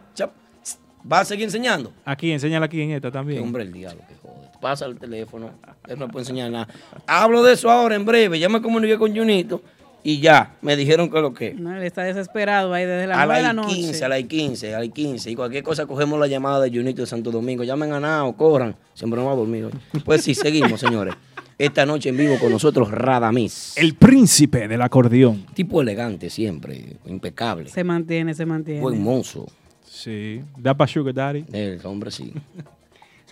¿Va 1.11 1.21
a 1.21 1.25
seguir 1.25 1.47
enseñando? 1.47 1.93
Aquí, 2.05 2.31
enséñala 2.31 2.67
aquí 2.67 2.81
en 2.81 2.93
esta 2.93 3.09
Qué 3.09 3.13
también. 3.13 3.43
hombre 3.43 3.65
el 3.65 3.73
diablo, 3.73 4.03
que 4.07 4.15
jode. 4.23 4.49
Pasa 4.61 4.85
el 4.87 4.97
teléfono. 4.99 5.51
Él 5.89 5.99
no 5.99 6.07
puede 6.07 6.23
enseñar 6.23 6.49
nada. 6.51 6.69
Hablo 7.09 7.43
de 7.43 7.55
eso 7.55 7.69
ahora 7.71 7.97
en 7.97 8.05
breve. 8.05 8.39
Ya 8.39 8.49
me 8.49 8.63
comuniqué 8.63 8.97
con 8.99 9.13
Junito 9.17 9.61
y 10.05 10.21
ya, 10.21 10.57
me 10.63 10.77
dijeron 10.77 11.11
que 11.11 11.21
lo 11.21 11.33
que. 11.33 11.55
No, 11.55 11.77
él 11.77 11.83
está 11.83 12.03
desesperado 12.03 12.75
ahí 12.75 12.85
desde 12.85 13.07
las 13.07 13.19
A 13.19 13.27
9 13.27 13.37
de 13.37 13.43
la 13.43 13.53
las 13.53 13.67
noche. 13.67 13.77
15, 13.77 14.05
a 14.05 14.09
las 14.09 14.23
15, 14.25 14.75
a 14.75 14.81
las 14.81 14.89
15. 14.89 15.31
Y 15.31 15.35
cualquier 15.37 15.63
cosa 15.63 15.87
cogemos 15.87 16.19
la 16.19 16.27
llamada 16.27 16.61
de 16.61 16.71
Junito 16.71 17.03
de 17.03 17.07
Santo 17.07 17.31
Domingo. 17.31 17.63
Ya 17.63 17.77
me 17.77 17.85
han 17.85 17.93
ganado, 17.93 18.33
corran. 18.33 18.75
Siempre 18.95 19.21
no 19.21 19.27
va 19.27 19.33
a 19.33 19.37
dormir 19.37 19.67
hoy. 19.67 19.73
Pues 20.05 20.23
sí, 20.23 20.35
seguimos, 20.35 20.81
señores. 20.81 21.15
Esta 21.57 21.87
noche 21.87 22.09
en 22.09 22.17
vivo 22.17 22.39
con 22.41 22.51
nosotros, 22.51 22.91
Radamis. 22.91 23.75
El 23.77 23.95
príncipe 23.95 24.67
del 24.67 24.83
acordeón. 24.83 25.47
Tipo 25.55 25.81
elegante 25.81 26.29
siempre, 26.31 26.97
impecable. 27.07 27.69
Se 27.69 27.85
mantiene, 27.85 28.35
se 28.35 28.45
mantiene. 28.45 28.81
Buen 28.81 29.01
mozo. 29.01 29.47
Sí. 29.85 30.43
Da 30.57 30.75
para 30.75 30.91
Sugar 30.91 31.15
Daddy. 31.15 31.45
El 31.53 31.79
hombre 31.85 32.11
sí. 32.11 32.33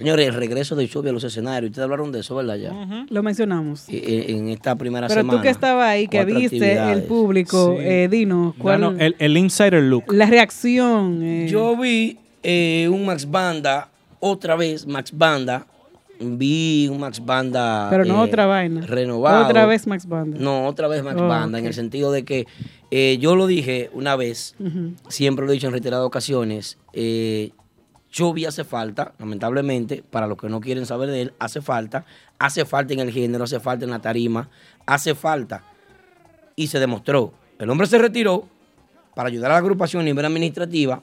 Señores, 0.00 0.28
el 0.28 0.34
regreso 0.34 0.74
de 0.76 0.88
Chovy 0.88 1.10
a 1.10 1.12
los 1.12 1.22
escenarios. 1.24 1.70
Ustedes 1.70 1.84
hablaron 1.84 2.10
de 2.10 2.20
eso, 2.20 2.34
¿verdad? 2.34 2.56
Ya. 2.56 3.06
Lo 3.10 3.22
mencionamos. 3.22 3.84
Eh, 3.88 4.24
En 4.28 4.48
esta 4.48 4.74
primera 4.74 5.06
Pero 5.08 5.20
semana. 5.20 5.38
tú 5.38 5.42
que 5.42 5.50
estabas 5.50 5.86
ahí, 5.88 6.08
que 6.08 6.24
viste 6.24 6.72
el 6.92 7.02
público, 7.02 7.76
Sí. 7.78 7.84
eh, 7.86 8.08
dinos, 8.10 8.54
¿cuál 8.58 8.80
Danos 8.80 8.98
el, 9.00 9.14
el 9.18 9.36
insider 9.36 9.82
look. 9.82 10.04
la 10.12 10.24
reacción? 10.26 11.22
eh, 11.22 11.48
Yo 11.50 11.76
vi 11.76 12.18
eh, 12.42 12.88
un 12.90 13.04
Max 13.04 13.30
Banda, 13.30 13.90
otra 14.20 14.56
vez 14.56 14.86
Max 14.86 15.12
Banda. 15.14 15.66
Vi 16.22 16.86
un 16.88 17.00
Max 17.00 17.24
Banda. 17.24 17.88
pero 17.90 18.04
no 18.04 18.22
eh, 18.22 18.26
otra 18.28 18.44
vaina. 18.46 18.82
Renovado. 18.86 19.46
Otra 19.46 19.64
vez 19.66 19.86
Max 19.86 20.06
Banda. 20.06 20.36
No, 20.38 20.66
otra 20.66 20.86
vez 20.88 21.02
Max 21.02 21.16
Oh, 21.18 21.26
Banda, 21.28 21.58
en 21.58 21.64
el 21.66 21.72
sentido 21.74 22.12
de 22.12 22.24
que 22.24 22.46
eh, 22.90 23.16
yo 23.20 23.36
lo 23.36 23.46
dije 23.46 23.88
una 23.94 24.16
vez, 24.16 24.54
siempre 25.08 25.46
lo 25.46 25.50
he 25.52 25.54
dicho 25.54 25.66
en 25.66 25.72
reiteradas 25.72 26.04
ocasiones, 26.06 26.76
eh, 26.92 27.52
Chovy 28.10 28.44
hace 28.44 28.64
falta, 28.64 29.14
lamentablemente, 29.18 30.02
para 30.08 30.26
los 30.26 30.36
que 30.36 30.48
no 30.48 30.60
quieren 30.60 30.84
saber 30.84 31.10
de 31.10 31.22
él, 31.22 31.32
hace 31.38 31.60
falta, 31.60 32.04
hace 32.38 32.64
falta 32.64 32.92
en 32.92 33.00
el 33.00 33.12
género, 33.12 33.44
hace 33.44 33.60
falta 33.60 33.84
en 33.84 33.90
la 33.90 34.00
tarima, 34.00 34.48
hace 34.86 35.14
falta. 35.14 35.62
Y 36.56 36.66
se 36.66 36.80
demostró. 36.80 37.32
El 37.58 37.70
hombre 37.70 37.86
se 37.86 37.98
retiró 37.98 38.48
para 39.14 39.28
ayudar 39.28 39.50
a 39.52 39.54
la 39.54 39.58
agrupación 39.58 40.02
a 40.02 40.04
nivel 40.04 40.24
administrativa, 40.24 41.02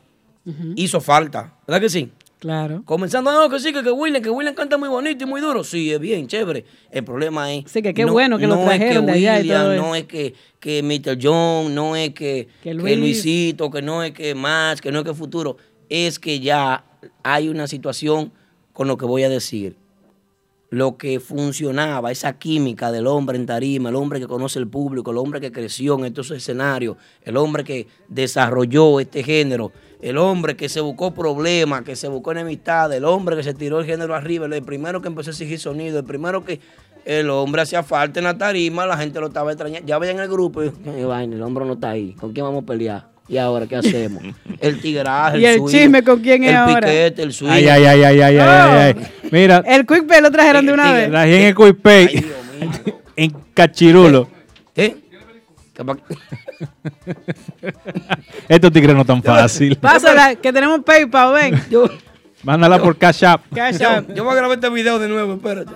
hizo 0.76 1.02
falta, 1.02 1.54
¿verdad 1.68 1.82
que 1.82 1.90
sí? 1.90 2.12
Claro. 2.40 2.84
Comenzando, 2.86 3.32
no, 3.32 3.50
que 3.50 3.60
sí, 3.60 3.74
que, 3.74 3.82
que 3.82 3.92
William, 3.92 4.22
que 4.22 4.30
William 4.30 4.54
canta 4.54 4.78
muy 4.78 4.88
bonito 4.90 5.24
y 5.24 5.28
muy 5.28 5.42
duro. 5.42 5.64
Sí, 5.64 5.92
es 5.92 6.00
bien, 6.00 6.28
chévere. 6.28 6.66
El 6.92 7.04
problema 7.04 7.52
es. 7.52 7.64
Sí, 7.66 7.82
que 7.82 7.94
qué 7.96 8.06
bueno 8.06 8.38
que 8.38 8.46
lo 8.46 8.64
trajeron 8.64 9.08
de 9.08 9.14
allá 9.14 9.38
y 9.38 9.42
William, 9.42 9.62
todo 9.62 9.74
eso. 9.74 9.82
No 9.84 9.96
es 9.96 10.04
que, 10.06 10.36
que 10.60 10.84
Mr. 10.84 11.18
John, 11.20 11.74
no 11.74 11.96
es 11.96 12.10
que, 12.10 12.48
Que 12.62 12.70
que 12.70 12.74
Luis. 12.76 12.98
Luisito, 12.98 13.72
que 13.72 13.82
no 13.82 14.04
es 14.04 14.12
que 14.12 14.36
Max, 14.36 14.82
que 14.82 14.92
no 14.92 15.00
es 15.00 15.06
que 15.06 15.14
Futuro. 15.16 15.58
Es 15.90 16.20
que 16.20 16.40
ya 16.40 16.84
hay 17.24 17.50
una 17.50 17.68
situación 17.68 18.32
con 18.74 18.88
lo 18.88 18.98
que 18.98 19.06
voy 19.06 19.24
a 19.24 19.30
decir. 19.30 19.76
Lo 20.70 20.98
que 20.98 21.22
funcionaba, 21.22 22.12
esa 22.12 22.38
química 22.38 22.92
del 22.92 23.08
hombre 23.08 23.38
en 23.38 23.46
tarima, 23.46 23.88
el 23.88 23.96
hombre 23.96 24.20
que 24.20 24.28
conoce 24.28 24.60
el 24.60 24.68
público, 24.68 25.12
el 25.12 25.18
hombre 25.18 25.40
que 25.40 25.52
creció 25.52 25.98
en 25.98 26.06
estos 26.06 26.30
escenarios, 26.32 26.98
el 27.24 27.38
hombre 27.38 27.64
que 27.64 27.88
desarrolló 28.10 29.00
este 29.00 29.24
género, 29.24 29.72
el 30.02 30.18
hombre 30.18 30.58
que 30.58 30.68
se 30.68 30.82
buscó 30.82 31.14
problemas, 31.14 31.84
que 31.84 31.96
se 31.96 32.10
buscó 32.10 32.34
enemistad, 32.34 32.92
el 32.94 33.06
hombre 33.06 33.38
que 33.38 33.44
se 33.44 33.54
tiró 33.54 33.80
el 33.80 33.86
género 33.86 34.14
arriba, 34.14 34.46
el 34.46 34.64
primero 34.64 35.02
que 35.02 35.08
empezó 35.08 35.30
a 35.30 35.32
exigir 35.32 35.58
sonido, 35.58 36.00
el 36.00 36.06
primero 36.06 36.44
que 36.44 36.60
el 37.06 37.30
hombre 37.30 37.62
hacía 37.62 37.84
falta 37.84 38.20
en 38.20 38.26
la 38.26 38.38
tarima, 38.38 38.86
la 38.86 38.98
gente 38.98 39.22
lo 39.22 39.28
estaba 39.28 39.54
extrañando. 39.54 39.88
Ya 39.88 39.98
veían 39.98 40.20
el 40.20 40.28
grupo 40.28 40.62
y 40.66 40.72
"Qué 40.72 41.06
vaina, 41.06 41.38
el 41.38 41.42
hombre 41.44 41.66
no 41.66 41.74
está 41.74 41.92
ahí. 41.92 42.14
¿Con 42.20 42.34
quién 42.34 42.46
vamos 42.46 42.64
a 42.64 42.66
pelear? 42.66 43.17
¿Y 43.30 43.38
ahora 43.38 43.68
qué 43.68 43.76
hacemos? 43.76 44.24
El 44.62 44.80
tigraje, 44.80 45.40
¿Y 45.40 45.46
el 45.46 45.62
chisme 45.66 46.02
con 46.04 46.22
quién 46.22 46.44
es 46.44 46.50
el 46.52 46.56
ahora? 46.56 46.88
piquete, 46.88 47.24
el 47.24 47.34
swing. 47.34 47.50
Ay, 47.52 47.68
ay, 47.68 47.84
ay, 47.86 48.04
ay, 48.04 48.22
ay, 48.22 48.38
ay, 48.38 48.40
ay, 48.40 48.96
ay. 48.98 49.08
Mira, 49.32 49.62
El 49.68 49.86
Quick 49.86 50.08
Pay 50.08 50.22
lo 50.22 50.32
trajeron 50.32 50.66
de 50.66 50.74
una 50.74 50.94
vez. 50.94 51.12
gente 51.12 51.48
en 51.50 51.56
Quick 51.56 51.82
Pay, 51.82 52.08
Ay, 52.08 52.22
Dios 52.22 52.86
mío. 52.86 53.00
en 53.18 53.32
Cachirulo. 53.54 54.30
¿Eh? 54.76 54.96
¿Qué 55.76 55.84
pa- 55.86 55.98
Estos 58.50 58.72
tigres 58.72 58.96
no 58.96 59.06
tan 59.06 59.22
fácil. 59.22 59.76
Pásala, 59.78 60.36
que 60.36 60.52
tenemos 60.54 60.82
PayPal, 60.84 61.34
ven. 61.34 61.62
Yo, 61.70 61.86
Mándala 62.44 62.80
por 62.80 62.98
Cash 62.98 63.26
App. 63.26 63.42
Cash 63.54 63.80
yo, 63.80 63.90
App. 63.90 64.14
yo 64.14 64.24
voy 64.24 64.34
a 64.34 64.38
grabar 64.38 64.58
este 64.58 64.70
video 64.70 65.00
de 65.00 65.08
nuevo, 65.08 65.34
espérate. 65.34 65.72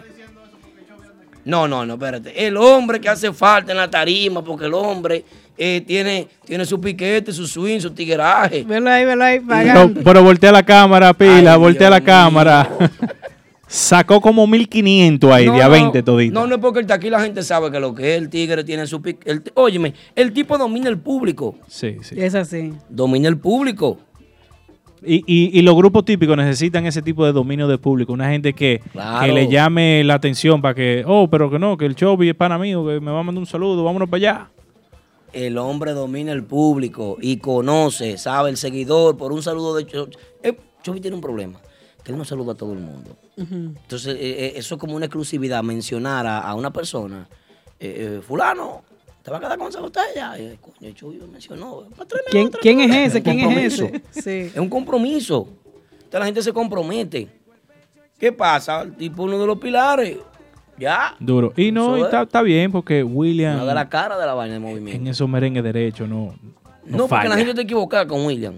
No, 1.43 1.68
no, 1.68 1.86
no, 1.86 1.93
espérate. 1.95 2.47
El 2.47 2.56
hombre 2.58 3.02
que 3.02 3.10
hace 3.10 3.34
falta 3.34 3.72
en 3.72 3.78
la 3.80 3.89
tarima, 3.89 4.43
porque 4.43 4.66
el 4.66 4.74
hombre 4.74 5.26
eh, 5.64 5.82
tiene, 5.86 6.28
tiene 6.43 6.66
su 6.66 6.82
piquete, 6.82 7.32
su 7.32 7.45
swing, 7.45 7.80
su 7.80 7.91
tigueraje. 7.91 8.64
Velo 8.64 8.89
ahí, 8.89 9.05
velo 9.05 9.24
ahí, 9.24 9.38
Pero, 9.39 9.47
pagando. 9.47 10.01
pero 10.03 10.24
voltea 10.24 10.51
la 10.51 10.64
cámara, 10.64 11.14
pila, 11.14 11.53
Ay, 11.53 11.59
voltea 11.59 11.88
la 11.91 12.01
cámara. 12.01 12.68
Sacó 13.68 14.20
como 14.20 14.47
1500 14.47 15.32
ahí, 15.32 15.45
No, 15.45 15.53
de 15.53 15.62
a 15.62 15.66
no, 15.68 15.72
20 15.72 16.03
todito. 16.03 16.34
No, 16.34 16.45
no 16.47 16.55
es 16.55 16.62
porque 16.62 16.80
el- 16.80 16.91
aquí 16.91 17.09
la 17.09 17.22
gente 17.22 17.41
sabe 17.43 17.72
que 17.72 17.80
lo 17.80 17.93
que 17.93 18.16
es 18.16 18.22
el 18.22 18.30
tigre 18.30 18.64
tiene 18.64 18.86
su 18.88 19.01
piquete. 19.01 19.32
El, 19.32 19.43
óyeme, 19.53 19.93
el 20.16 20.34
tipo 20.34 20.57
domina 20.57 20.89
el 20.89 20.97
público. 20.97 21.55
Sí, 21.68 21.95
sí. 22.01 22.16
Es 22.18 22.36
así. 22.36 22.74
Domina 22.89 23.30
el 23.30 23.38
público. 23.38 23.99
Y, 25.05 25.24
y, 25.26 25.57
y 25.57 25.62
los 25.62 25.76
grupos 25.76 26.03
típicos 26.05 26.36
necesitan 26.38 26.86
ese 26.86 27.01
tipo 27.01 27.24
de 27.26 27.32
dominio 27.34 27.68
de 27.68 27.78
público. 27.78 28.12
Una 28.14 28.30
gente 28.30 28.53
que, 28.53 28.82
Claro. 28.91 29.26
que 29.26 29.32
le 29.32 29.47
llame 29.47 30.03
la 30.03 30.16
atención 30.16 30.62
para 30.62 30.74
que, 30.76 31.03
oh, 31.07 31.30
pero 31.30 31.49
que 31.49 31.57
no, 31.57 31.78
que 31.78 31.86
el 31.86 31.95
Chovy 31.95 32.30
es 32.30 32.36
pana 32.36 32.57
mío, 32.57 32.86
que 32.86 32.99
me 32.99 33.09
va 33.12 33.20
a 33.22 33.24
mandar 33.24 33.39
un 33.39 33.45
saludo, 33.47 33.84
vámonos 33.84 34.09
para 34.09 34.18
allá. 34.18 34.47
El 35.34 35.58
hombre 35.58 35.94
domina 35.94 36.32
el 36.34 36.44
público 36.44 37.18
y 37.22 37.38
conoce, 37.38 38.18
sabe 38.18 38.50
el 38.50 38.58
seguidor 38.58 39.18
por 39.18 39.32
un 39.32 39.42
saludo 39.42 39.76
de 39.76 39.86
Chovy. 39.86 40.12
Eh, 40.44 40.58
Chovy 40.84 41.00
tiene 41.00 41.16
un 41.16 41.22
problema, 41.22 41.60
que 42.04 42.12
él 42.12 42.18
no 42.18 42.26
saluda 42.26 42.52
a 42.54 42.56
todo 42.56 42.74
el 42.74 42.80
mundo. 42.80 43.16
Entonces, 43.38 44.16
eh, 44.16 44.20
eh, 44.20 44.54
eso 44.58 44.76
es 44.76 44.80
como 44.82 44.96
una 44.96 45.06
exclusividad, 45.06 45.64
mencionar 45.64 46.28
a, 46.28 46.40
a 46.40 46.54
una 46.56 46.72
persona, 46.74 47.28
eh, 47.80 48.20
fulano, 48.26 48.84
te 49.24 49.32
va 49.32 49.38
a 49.38 49.40
quedar 49.40 49.58
con 49.58 49.70
esa 49.70 49.80
botella. 49.80 50.38
Y, 50.38 50.58
coño, 50.58 50.92
Chovy 50.94 51.18
me 51.20 51.28
mencionó. 51.28 51.86
"Pa' 51.96 52.06
tráeme 52.06 52.30
¿Quién, 52.32 52.48
otra, 52.48 52.60
quién 52.62 52.80
es 52.82 52.88
otra". 52.90 53.06
ese? 53.06 53.22
¿Quién 53.24 53.40
es 53.40 53.46
compromiso. 53.46 53.86
ese? 53.86 54.22
Sí. 54.22 54.52
Es 54.54 54.58
un 54.60 54.70
compromiso. 54.70 55.48
Entonces 55.94 56.20
la 56.20 56.26
gente 56.26 56.42
se 56.44 56.52
compromete. 56.54 57.30
¿Qué 58.20 58.32
pasa? 58.32 58.82
El 58.82 58.96
tipo 58.96 59.24
uno 59.24 59.40
de 59.40 59.48
los 59.48 59.58
pilares. 59.60 60.18
Ya. 60.82 61.16
Duro. 61.20 61.54
Y 61.56 61.72
no, 61.72 61.96
y 61.96 62.00
es. 62.00 62.06
está, 62.06 62.24
está 62.24 62.42
bien 62.42 62.72
porque 62.72 63.04
William 63.04 63.56
Una 63.58 63.66
de 63.66 63.74
la 63.76 63.88
cara 63.88 64.18
de 64.18 64.26
la 64.26 64.34
vaina 64.34 64.54
de 64.54 64.58
en 64.58 64.64
movimiento. 64.64 65.12
esos 65.12 65.30
merengues 65.30 65.64
derecho 65.64 66.08
no, 66.08 66.34
no, 66.86 66.98
No, 66.98 67.08
porque 67.08 67.30
la 67.30 67.36
gente 67.36 67.52
está 67.52 67.62
equivocada 67.62 68.08
con 68.08 68.26
William. 68.26 68.56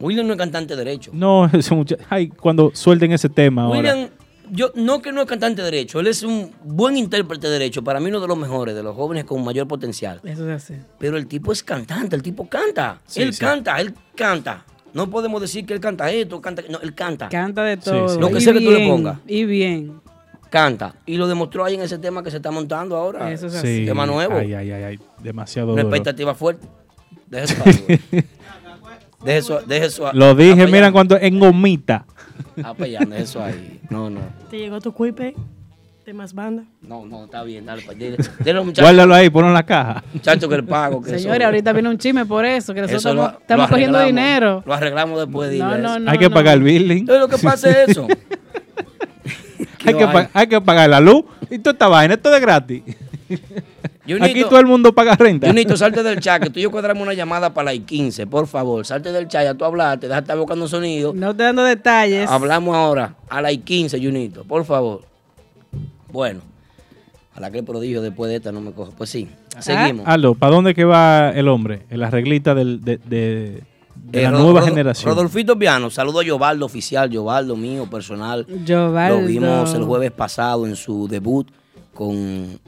William 0.00 0.26
no 0.26 0.32
es 0.32 0.38
cantante 0.38 0.74
derecho. 0.74 1.10
No, 1.14 1.48
Ay, 2.08 2.28
cuando 2.28 2.70
suelten 2.74 3.12
ese 3.12 3.28
tema 3.28 3.64
ahora. 3.64 3.78
William, 3.78 4.08
yo 4.50 4.72
no 4.74 5.00
que 5.00 5.12
no 5.12 5.20
es 5.20 5.26
cantante 5.26 5.62
derecho, 5.62 6.00
él 6.00 6.06
es 6.06 6.22
un 6.22 6.50
buen 6.64 6.96
intérprete 6.96 7.46
de 7.46 7.52
derecho, 7.52 7.84
para 7.84 8.00
mí 8.00 8.08
uno 8.08 8.20
de 8.20 8.28
los 8.28 8.36
mejores, 8.36 8.74
de 8.74 8.82
los 8.82 8.96
jóvenes 8.96 9.24
con 9.24 9.44
mayor 9.44 9.68
potencial. 9.68 10.20
Eso 10.24 10.50
es 10.50 10.64
así. 10.64 10.74
Pero 10.98 11.16
el 11.16 11.26
tipo 11.26 11.52
es 11.52 11.62
cantante, 11.62 12.16
el 12.16 12.22
tipo 12.22 12.48
canta. 12.48 13.00
Sí, 13.06 13.22
él 13.22 13.32
sí. 13.32 13.40
canta, 13.40 13.80
él 13.80 13.94
canta. 14.16 14.64
No 14.92 15.08
podemos 15.08 15.40
decir 15.40 15.64
que 15.64 15.72
él 15.72 15.80
canta 15.80 16.10
esto, 16.10 16.40
canta, 16.40 16.62
no, 16.68 16.80
él 16.80 16.94
canta. 16.94 17.28
Canta 17.28 17.62
de 17.64 17.76
todo. 17.78 18.08
sí. 18.08 18.20
Lo 18.20 18.28
que 18.28 18.38
y 18.38 18.40
sea 18.42 18.52
que 18.52 18.60
tú 18.60 18.70
le 18.70 18.88
pongas. 18.88 19.18
Y 19.26 19.44
bien. 19.44 20.00
Canta. 20.52 20.94
Y 21.06 21.16
lo 21.16 21.26
demostró 21.26 21.64
ahí 21.64 21.74
en 21.76 21.80
ese 21.80 21.96
tema 21.98 22.22
que 22.22 22.30
se 22.30 22.36
está 22.36 22.50
montando 22.50 22.94
ahora. 22.94 23.32
Eso 23.32 23.46
es 23.46 23.54
así. 23.54 23.78
Sí. 23.78 23.86
Tema 23.86 24.04
nuevo. 24.04 24.36
Ay, 24.36 24.52
ay, 24.52 24.70
ay, 24.70 24.82
ay, 24.84 24.98
demasiado 25.22 25.72
Una 25.72 25.82
duro. 25.82 25.94
expectativa 25.94 26.34
fuerte. 26.34 26.66
Deje 27.26 27.44
eso 27.44 27.62
ahí. 27.64 27.98
Deje 29.24 29.38
eso, 29.38 29.60
deje 29.66 29.86
eso 29.86 30.06
ahí. 30.08 30.12
Lo 30.14 30.34
dije, 30.34 30.50
Apellando. 30.52 30.72
miran 30.72 30.92
cuánto 30.92 31.16
en 31.18 31.38
gomita. 31.38 32.04
Apellando, 32.62 33.10
deje 33.12 33.22
eso 33.24 33.42
ahí. 33.42 33.80
No, 33.88 34.10
no. 34.10 34.20
¿Te 34.50 34.58
llegó 34.58 34.78
tu 34.80 34.92
cuipe 34.92 35.34
de 36.04 36.12
más 36.12 36.34
banda? 36.34 36.64
No, 36.82 37.06
no, 37.06 37.24
está 37.24 37.42
bien, 37.44 37.64
dale. 37.64 37.80
pa- 37.82 37.94
Dile, 37.94 38.18
dile 38.40 38.52
los 38.52 38.66
muchachos, 38.66 38.84
Guárdalo 38.90 39.14
ahí, 39.14 39.30
ponlo 39.30 39.48
en 39.48 39.54
la 39.54 39.64
caja. 39.64 40.02
muchachos 40.12 40.48
que 40.50 40.54
el 40.56 40.64
pago. 40.64 41.00
Que 41.00 41.18
Señores, 41.18 41.36
eso- 41.38 41.46
ahorita 41.46 41.72
viene 41.72 41.88
un 41.88 41.96
chisme 41.98 42.26
por 42.26 42.44
eso, 42.44 42.74
que 42.74 42.80
nosotros 42.82 43.00
eso 43.00 43.08
estamos, 43.10 43.32
lo- 43.32 43.38
estamos 43.40 43.66
lo 43.70 43.70
cogiendo 43.74 44.00
dinero. 44.04 44.62
Lo 44.66 44.74
arreglamos 44.74 45.18
después, 45.20 45.50
dile 45.50 45.64
No, 45.64 45.78
no, 45.78 45.98
no. 46.00 46.10
Hay 46.10 46.18
que 46.18 46.28
no. 46.28 46.34
pagar 46.34 46.58
el 46.58 46.62
billing. 46.64 46.98
Entonces 46.98 47.20
lo 47.20 47.28
que 47.28 47.38
pasa 47.42 47.70
es 47.70 47.88
eso. 47.90 48.06
Hay 49.84 49.94
que, 49.94 50.28
hay? 50.32 50.46
que 50.46 50.60
pagar 50.60 50.88
la 50.90 51.00
luz 51.00 51.24
y 51.50 51.58
toda 51.58 51.72
esta 51.72 51.88
vaina, 51.88 52.14
esto 52.14 52.34
es 52.34 52.40
gratis. 52.40 52.82
Junito, 54.04 54.24
Aquí 54.24 54.42
todo 54.42 54.58
el 54.58 54.66
mundo 54.66 54.92
paga 54.92 55.14
renta. 55.14 55.46
Junito, 55.46 55.76
salte 55.76 56.02
del 56.02 56.18
chat, 56.20 56.42
que 56.42 56.50
tú 56.50 56.58
y 56.58 56.62
yo 56.62 56.70
cuadramos 56.70 57.02
una 57.02 57.14
llamada 57.14 57.54
para 57.54 57.72
las 57.72 57.80
15, 57.84 58.26
por 58.26 58.46
favor. 58.48 58.84
Salte 58.84 59.12
del 59.12 59.28
chat, 59.28 59.44
ya 59.44 59.54
tú 59.54 59.64
hablaste, 59.64 60.08
déjate 60.08 60.24
estar 60.24 60.38
buscando 60.38 60.66
sonido. 60.68 61.12
No 61.14 61.34
te 61.34 61.44
dando 61.44 61.62
detalles. 61.62 62.28
Hablamos 62.28 62.74
ahora 62.76 63.14
a 63.30 63.40
las 63.40 63.56
15, 63.56 63.98
Junito, 64.02 64.44
por 64.44 64.64
favor. 64.64 65.02
Bueno, 66.10 66.40
a 67.34 67.40
la 67.40 67.50
que 67.50 67.58
el 67.58 67.64
prodigio 67.64 68.02
después 68.02 68.28
de 68.28 68.36
esta 68.36 68.52
no 68.52 68.60
me 68.60 68.72
coge. 68.72 68.92
Pues 68.98 69.08
sí, 69.08 69.28
seguimos. 69.60 70.06
Aldo, 70.06 70.34
¿para 70.34 70.52
dónde 70.54 70.74
que 70.74 70.84
va 70.84 71.30
el 71.30 71.48
hombre? 71.48 71.82
En 71.88 72.00
la 72.00 72.10
reglita 72.10 72.54
del- 72.54 72.82
de, 72.84 72.98
de- 72.98 73.62
de 74.12 74.20
Eh, 74.20 74.22
la 74.24 74.30
Ro- 74.30 74.38
nueva 74.40 74.62
generación. 74.62 75.10
Rodolfito 75.14 75.58
Piano, 75.58 75.90
saludo 75.90 76.20
a 76.20 76.24
Yovaldo 76.24 76.66
oficial, 76.66 77.10
Yovaldo 77.10 77.56
mío 77.56 77.86
personal. 77.90 78.46
Giovaldo. 78.64 79.20
Lo 79.20 79.26
vimos 79.26 79.74
el 79.74 79.82
jueves 79.84 80.10
pasado 80.12 80.66
en 80.66 80.76
su 80.76 81.08
debut 81.08 81.48
con 81.94 82.60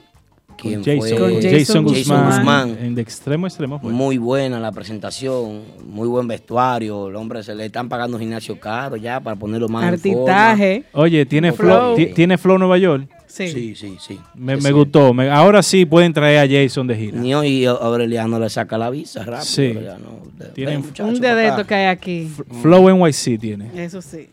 quien 0.57 0.82
Jason, 0.84 0.99
fue 1.01 1.18
Con 1.18 1.34
Jason, 1.34 1.51
Jason 1.59 1.84
Guzmán, 1.84 2.26
Guzmán. 2.38 2.78
En 2.80 2.95
de 2.95 3.03
extremo 3.03 3.45
a 3.47 3.49
extremo. 3.49 3.78
fue. 3.80 3.92
Muy 3.92 4.18
buena 4.18 4.59
la 4.61 4.72
presentación, 4.72 5.62
muy 5.86 6.09
buen 6.09 6.26
vestuario. 6.28 7.09
El 7.09 7.16
hombre 7.16 7.42
se 7.42 7.55
le 7.55 7.66
están 7.66 7.88
pagando 7.88 8.18
gimnasio 8.18 8.59
caro 8.59 8.97
ya 8.97 9.20
para 9.20 9.36
ponerlo 9.36 9.68
más 9.68 9.92
en 9.92 9.99
forma. 9.99 10.32
Artitaje. 10.32 10.84
Oye, 10.92 11.26
tiene 11.26 11.53
Flow. 11.53 11.68
flow, 11.68 11.97
ti- 11.97 12.07
tiene 12.14 12.38
flow 12.38 12.57
Nueva 12.59 12.78
York. 12.78 13.09
Sí. 13.35 13.49
Sí, 13.49 13.74
sí, 13.74 13.97
sí. 13.99 14.20
Me, 14.37 14.55
Sí, 14.57 14.62
me 14.62 14.68
sí. 14.68 14.72
gustó. 14.72 15.12
Me- 15.12 15.28
ahora 15.28 15.61
sí 15.61 15.85
pueden 15.85 16.12
traer 16.12 16.39
a 16.39 16.47
Jason 16.62 16.87
de 16.87 16.95
gira. 16.95 17.18
Nio 17.18 17.43
y 17.43 17.64
Aureliano 17.64 18.39
le 18.39 18.49
saca 18.49 18.78
la 18.78 18.91
visa 18.91 19.24
rápido. 19.24 19.45
Sí. 19.45 19.66
Aureliano, 19.68 20.20
de- 20.39 20.45
Tienen 20.51 20.82
ven, 20.97 21.07
Un 21.07 21.20
dedo 21.20 21.66
que 21.66 21.74
hay 21.74 21.87
aquí. 21.87 22.30
Flow 22.62 22.89
NYC 22.91 23.37
tiene. 23.41 23.70
Eso 23.85 24.01
sí. 24.01 24.28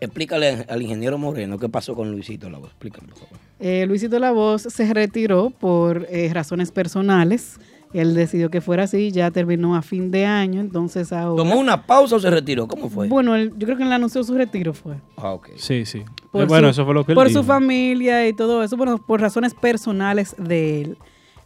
Explícale 0.00 0.66
al 0.68 0.82
ingeniero 0.82 1.16
Moreno 1.16 1.58
qué 1.58 1.70
pasó 1.70 1.94
con 1.94 2.10
Luisito 2.12 2.50
Lavo. 2.50 2.66
Explícale, 2.66 3.06
por 3.08 3.16
favor. 3.18 3.38
Eh, 3.58 3.86
Luisito 3.86 4.18
La 4.18 4.32
Voz 4.32 4.62
se 4.62 4.92
retiró 4.92 5.48
por 5.48 6.06
eh, 6.10 6.30
razones 6.34 6.70
personales. 6.70 7.58
Él 7.92 8.14
decidió 8.14 8.50
que 8.50 8.60
fuera 8.60 8.82
así, 8.84 9.10
ya 9.12 9.30
terminó 9.30 9.74
a 9.76 9.80
fin 9.82 10.10
de 10.10 10.26
año, 10.26 10.60
entonces 10.60 11.12
ahora... 11.12 11.36
¿Tomó 11.42 11.56
una 11.58 11.86
pausa 11.86 12.16
o 12.16 12.20
se 12.20 12.28
retiró? 12.30 12.66
¿Cómo 12.66 12.90
fue? 12.90 13.08
Bueno, 13.08 13.34
él- 13.36 13.52
yo 13.56 13.66
creo 13.66 13.76
que 13.78 13.84
él 13.84 13.92
anunció 13.92 14.22
su 14.24 14.34
retiro 14.36 14.74
fue. 14.74 14.96
Ah, 15.16 15.32
ok. 15.32 15.50
Sí, 15.56 15.86
sí. 15.86 16.02
Por 16.32 16.42
Eh, 16.42 16.46
bueno, 16.46 16.66
su- 16.68 16.70
eso 16.72 16.84
fue 16.84 16.94
lo 16.94 17.04
que 17.06 17.12
él 17.12 17.16
Por 17.16 17.28
dijo. 17.28 17.40
su 17.40 17.46
familia 17.46 18.26
y 18.28 18.32
todo 18.34 18.62
eso, 18.62 18.76
bueno, 18.76 18.98
por 18.98 19.20
razones 19.20 19.54
personales 19.54 20.34
de 20.38 20.82
él. 20.82 20.98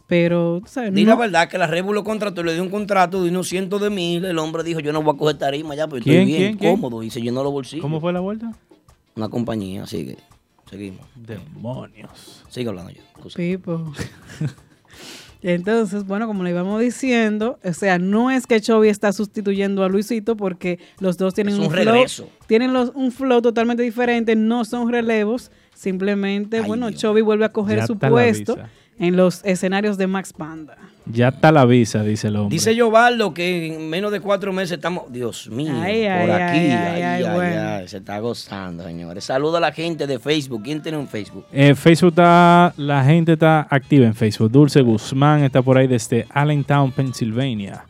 Pero, 0.07 0.59
tú 0.61 0.67
¿sabes? 0.67 0.93
Di 0.93 1.05
no- 1.05 1.11
la 1.11 1.15
verdad 1.15 1.47
que 1.47 1.57
la 1.57 1.67
Rebu 1.67 1.93
lo 1.93 2.03
contrató, 2.03 2.43
le 2.43 2.53
dio 2.53 2.63
un 2.63 2.69
contrato 2.69 3.23
de 3.23 3.29
unos 3.29 3.47
cientos 3.47 3.79
de 3.79 3.89
mil. 3.89 4.25
El 4.25 4.37
hombre 4.39 4.61
dijo, 4.63 4.81
yo 4.81 4.91
no 4.91 5.01
voy 5.03 5.15
a 5.15 5.17
coger 5.17 5.37
tarima 5.37 5.73
ya, 5.73 5.87
porque 5.87 6.03
¿Quién, 6.03 6.21
estoy 6.23 6.25
bien, 6.33 6.41
quién, 6.41 6.57
quién? 6.57 6.75
cómodo. 6.81 7.01
Y 7.03 7.09
se 7.11 7.21
llenó 7.21 7.43
los 7.43 7.53
bolsillos. 7.53 7.81
¿Cómo 7.81 8.01
fue 8.01 8.11
la 8.11 8.19
vuelta? 8.19 8.51
Una 9.15 9.29
compañía, 9.29 9.85
sigue. 9.87 10.17
Seguimos. 10.69 11.05
Demonios. 11.15 12.43
Sigue 12.49 12.67
hablando 12.67 12.91
yo. 12.91 13.01
Pipo. 13.35 13.93
Entonces, 15.43 16.05
bueno, 16.05 16.27
como 16.27 16.43
le 16.43 16.51
íbamos 16.51 16.79
diciendo, 16.81 17.59
o 17.63 17.73
sea, 17.73 17.97
no 17.97 18.29
es 18.29 18.45
que 18.45 18.61
Chovy 18.61 18.89
está 18.89 19.11
sustituyendo 19.11 19.83
a 19.83 19.89
Luisito 19.89 20.37
porque 20.37 20.79
los 20.99 21.17
dos 21.17 21.33
tienen 21.33 21.55
Es 21.55 21.59
un 21.59 21.71
flow, 21.71 21.83
regreso. 21.85 22.29
tienen 22.47 22.73
los, 22.73 22.91
un 22.93 23.11
flow 23.11 23.41
totalmente 23.41 23.81
diferente, 23.83 24.35
no 24.35 24.65
son 24.65 24.91
relevos, 24.91 25.51
simplemente, 25.73 26.57
Ay, 26.57 26.63
bueno, 26.67 26.89
Dios. 26.89 27.01
Chovy 27.01 27.21
vuelve 27.21 27.45
a 27.45 27.49
coger 27.51 27.79
Ya 27.79 27.87
su 27.87 27.97
puesto 27.97 28.55
visa. 28.55 28.69
En 28.99 29.15
los 29.15 29.43
escenarios 29.45 29.97
de 29.97 30.07
Max 30.07 30.33
Panda. 30.33 30.77
Ya 31.07 31.29
está 31.29 31.51
la 31.51 31.65
visa, 31.65 32.03
dice 32.03 32.27
el 32.27 32.35
hombre. 32.35 32.53
Dice 32.53 32.75
Yovaldo 32.75 33.33
que 33.33 33.73
en 33.73 33.89
menos 33.89 34.11
de 34.11 34.19
cuatro 34.19 34.53
meses 34.53 34.73
estamos. 34.73 35.11
Dios 35.11 35.49
mío, 35.49 35.73
Ay, 35.81 36.01
por 36.03 36.29
ay, 36.29 36.41
aquí. 36.41 36.57
ay, 36.59 36.71
Ay, 36.71 36.77
ay, 36.77 37.01
ay, 37.01 37.23
ay, 37.23 37.33
bueno. 37.35 37.61
ay, 37.69 37.87
se 37.87 37.97
está 37.97 38.19
gozando, 38.19 38.83
señores. 38.83 39.23
Saluda 39.23 39.57
a 39.57 39.61
la 39.61 39.71
gente 39.71 40.05
de 40.05 40.19
Facebook. 40.19 40.61
¿Quién 40.63 40.79
tiene 40.81 40.99
un 40.99 41.07
Facebook? 41.07 41.45
Eh, 41.51 41.73
Facebook 41.73 42.09
está, 42.11 42.71
la 42.77 43.03
gente 43.03 43.33
está 43.33 43.65
activa 43.69 44.05
en 44.05 44.13
Facebook. 44.13 44.51
Dulce 44.51 44.81
Guzmán 44.81 45.43
está 45.43 45.63
por 45.63 45.77
ahí 45.77 45.87
desde 45.87 46.27
Allentown, 46.29 46.91
Pennsylvania. 46.91 47.83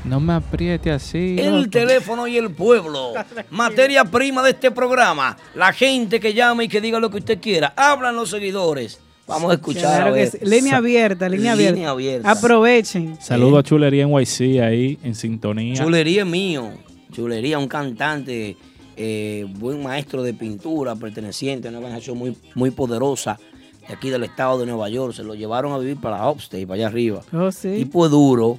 No 0.05 0.21
me 0.21 0.35
apriete 0.35 0.93
así. 0.93 1.37
El 1.39 1.69
teléfono 1.71 2.27
y 2.29 2.37
el 2.39 2.51
pueblo. 2.51 3.13
Materia 3.51 4.05
prima 4.05 4.43
de 4.43 4.51
este 4.51 4.71
programa. 4.71 5.37
La 5.55 5.73
gente 5.73 6.21
que 6.21 6.35
llame 6.35 6.65
y 6.65 6.69
que 6.69 6.81
diga 6.81 6.99
lo 7.01 7.11
que 7.11 7.19
usted 7.19 7.39
quiera. 7.41 7.73
Hablan 7.77 8.17
los 8.17 8.31
seguidores. 8.31 9.01
Vamos 9.29 9.51
a 9.51 9.55
escuchar. 9.55 9.83
Claro 9.83 10.11
a 10.11 10.15
que 10.15 10.21
ver. 10.21 10.31
sí. 10.31 10.39
Línea 10.43 10.77
abierta, 10.79 11.29
línea 11.29 11.55
Línea 11.55 11.71
abierta. 11.71 11.91
abierta. 11.91 12.31
Aprovechen. 12.31 13.19
Saludo 13.21 13.59
a 13.59 13.63
Chulería 13.63 14.07
NYC 14.07 14.61
ahí 14.63 14.99
en 15.03 15.15
sintonía. 15.15 15.75
Chulería 15.75 16.23
es 16.23 16.29
mío. 16.29 16.71
Chulería, 17.13 17.59
un 17.59 17.69
cantante, 17.69 18.57
eh, 18.97 19.47
buen 19.59 19.83
maestro 19.83 20.23
de 20.23 20.35
pintura, 20.35 20.97
perteneciente 20.97 21.69
a 21.69 21.71
una 21.71 21.79
organización 21.79 22.19
muy, 22.19 22.37
muy 22.55 22.71
poderosa 22.71 23.39
de 23.87 23.95
aquí 23.95 24.11
del 24.11 24.25
estado 24.25 24.59
de 24.61 24.67
Nueva 24.67 24.89
York. 24.89 25.15
Se 25.15 25.23
lo 25.23 25.35
llevaron 25.35 25.73
a 25.73 25.79
vivir 25.79 25.97
para 25.99 26.19
la 26.19 26.31
Upstate, 26.31 26.67
para 26.67 26.77
allá 26.77 26.87
arriba. 26.89 27.21
Oh, 27.33 27.51
sí. 27.53 27.75
Tipo 27.77 28.09
duro, 28.09 28.59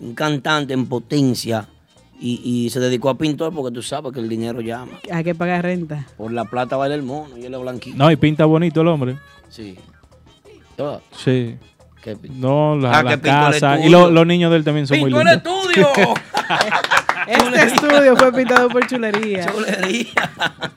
un 0.00 0.14
cantante 0.14 0.72
en 0.74 0.86
potencia. 0.86 1.68
Y, 2.22 2.40
y 2.44 2.68
se 2.68 2.80
dedicó 2.80 3.08
a 3.08 3.16
pintor 3.16 3.50
porque 3.54 3.72
tú 3.74 3.80
sabes 3.82 4.12
que 4.12 4.20
el 4.20 4.28
dinero 4.28 4.60
llama. 4.60 4.92
Hay 5.10 5.24
que 5.24 5.34
pagar 5.34 5.64
renta. 5.64 6.06
Por 6.18 6.30
la 6.32 6.44
plata 6.44 6.76
vale 6.76 6.94
el 6.94 7.02
mono 7.02 7.38
y 7.38 7.46
él 7.46 7.54
es 7.54 7.60
blanquito. 7.60 7.96
No, 7.96 8.10
y 8.10 8.16
pinta 8.16 8.44
bonito 8.44 8.82
el 8.82 8.88
hombre. 8.88 9.16
Sí. 9.48 9.76
Sí. 11.16 11.56
¿qué 12.02 12.16
No, 12.30 12.76
la, 12.76 12.98
Ah, 12.98 13.02
la 13.02 13.20
casa. 13.20 13.78
Y 13.80 13.88
lo- 13.90 14.10
los 14.10 14.26
niños 14.26 14.50
de 14.50 14.56
él 14.58 14.64
también 14.64 14.86
son 14.86 14.98
muy 15.00 15.10
¡Pintó 15.12 15.20
el 15.20 15.26
lindos. 15.36 15.70
estudio! 15.70 15.88
Este 17.28 17.62
estudio 17.64 18.16
fue 18.16 18.32
pintado 18.32 18.68
por 18.70 18.86
chulería. 18.86 19.46
Chulería. 19.46 20.06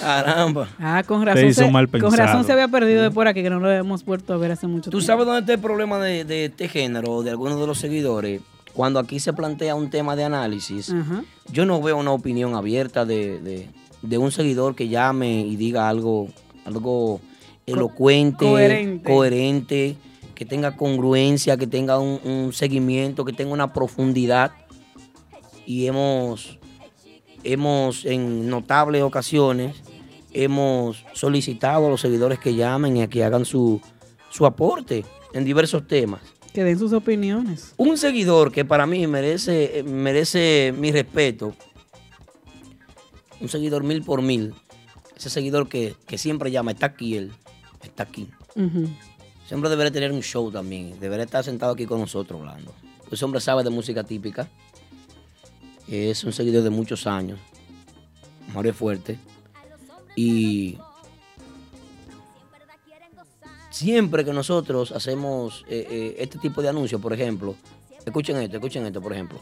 Caramba. 0.00 0.68
Ah, 0.78 1.02
con 1.06 1.20
Te 1.20 1.26
razón, 1.26 1.46
hizo 1.48 1.62
se, 1.64 1.70
mal 1.70 1.88
con 1.88 2.12
razón 2.16 2.44
se 2.44 2.52
había 2.52 2.68
perdido 2.68 3.02
de 3.02 3.10
por 3.10 3.26
aquí, 3.26 3.42
que 3.42 3.50
no 3.50 3.60
lo 3.60 3.70
hemos 3.70 4.04
vuelto 4.04 4.32
a 4.34 4.36
ver 4.36 4.52
hace 4.52 4.66
mucho 4.66 4.90
¿Tú 4.90 4.98
tiempo. 4.98 5.06
sabes 5.06 5.26
dónde 5.26 5.40
está 5.40 5.52
el 5.54 5.58
problema 5.60 5.98
de, 5.98 6.24
de 6.24 6.46
este 6.46 6.68
género, 6.68 7.22
de 7.22 7.30
algunos 7.30 7.58
de 7.60 7.66
los 7.66 7.78
seguidores? 7.78 8.40
Cuando 8.74 8.98
aquí 9.00 9.20
se 9.20 9.32
plantea 9.32 9.74
un 9.74 9.90
tema 9.90 10.16
de 10.16 10.24
análisis, 10.24 10.94
yo 11.50 11.66
no 11.66 11.80
veo 11.82 11.96
una 11.98 12.12
opinión 12.12 12.54
abierta 12.54 13.04
de, 13.04 13.38
de- 13.40 13.70
de 14.02 14.18
un 14.18 14.32
seguidor 14.32 14.74
que 14.74 14.88
llame 14.88 15.40
y 15.42 15.54
diga 15.56 15.88
algo, 15.88 16.28
algo 16.64 17.20
elocuente, 17.66 18.44
coherente. 18.44 19.08
coherente, 19.08 19.96
que 20.34 20.44
tenga 20.44 20.76
congruencia, 20.76 21.56
que 21.56 21.66
tenga 21.66 21.98
un, 21.98 22.20
un 22.24 22.52
seguimiento, 22.52 23.24
que 23.24 23.32
tenga 23.32 23.52
una 23.52 23.72
profundidad. 23.72 24.52
Y 25.66 25.86
hemos, 25.86 26.58
hemos 27.44 28.04
en 28.04 28.48
notables 28.48 29.02
ocasiones, 29.02 29.76
hemos 30.32 31.04
solicitado 31.12 31.86
a 31.86 31.90
los 31.90 32.00
seguidores 32.00 32.38
que 32.38 32.54
llamen 32.54 32.96
y 32.96 33.02
a 33.02 33.08
que 33.08 33.22
hagan 33.22 33.44
su, 33.44 33.80
su 34.30 34.46
aporte 34.46 35.04
en 35.32 35.44
diversos 35.44 35.86
temas. 35.86 36.20
Que 36.52 36.64
den 36.64 36.78
sus 36.78 36.92
opiniones. 36.92 37.72
Un 37.76 37.96
seguidor 37.96 38.52
que 38.52 38.64
para 38.64 38.86
mí 38.86 39.06
merece, 39.06 39.82
merece 39.86 40.74
mi 40.76 40.92
respeto, 40.92 41.54
un 43.40 43.48
seguidor 43.48 43.84
mil 43.84 44.02
por 44.02 44.20
mil, 44.20 44.54
ese 45.16 45.30
seguidor 45.30 45.68
que, 45.68 45.94
que 46.06 46.18
siempre 46.18 46.50
llama, 46.50 46.72
está 46.72 46.86
aquí 46.86 47.16
él, 47.16 47.32
está 47.82 48.04
aquí. 48.04 48.28
Ujú. 48.56 48.88
Ese 49.44 49.54
hombre 49.54 49.70
debería 49.70 49.92
tener 49.92 50.12
un 50.12 50.22
show 50.22 50.50
también, 50.50 50.98
debería 51.00 51.24
estar 51.24 51.44
sentado 51.44 51.72
aquí 51.72 51.86
con 51.86 52.00
nosotros 52.00 52.40
hablando. 52.40 52.72
Ese 53.10 53.24
hombre 53.24 53.40
sabe 53.40 53.62
de 53.62 53.70
música 53.70 54.02
típica, 54.04 54.48
es 55.88 56.24
un 56.24 56.32
seguidor 56.32 56.62
de 56.62 56.70
muchos 56.70 57.06
años, 57.06 57.38
Mario 58.54 58.72
Fuerte, 58.72 59.18
y 60.16 60.78
siempre 63.70 64.24
que 64.24 64.32
nosotros 64.32 64.92
hacemos 64.92 65.64
eh, 65.68 65.86
eh, 65.90 66.16
este 66.18 66.38
tipo 66.38 66.62
de 66.62 66.68
anuncios, 66.68 67.00
por 67.00 67.12
ejemplo, 67.12 67.56
escuchen 68.04 68.36
esto, 68.36 68.56
escuchen 68.56 68.86
esto, 68.86 69.02
por 69.02 69.12
ejemplo. 69.12 69.40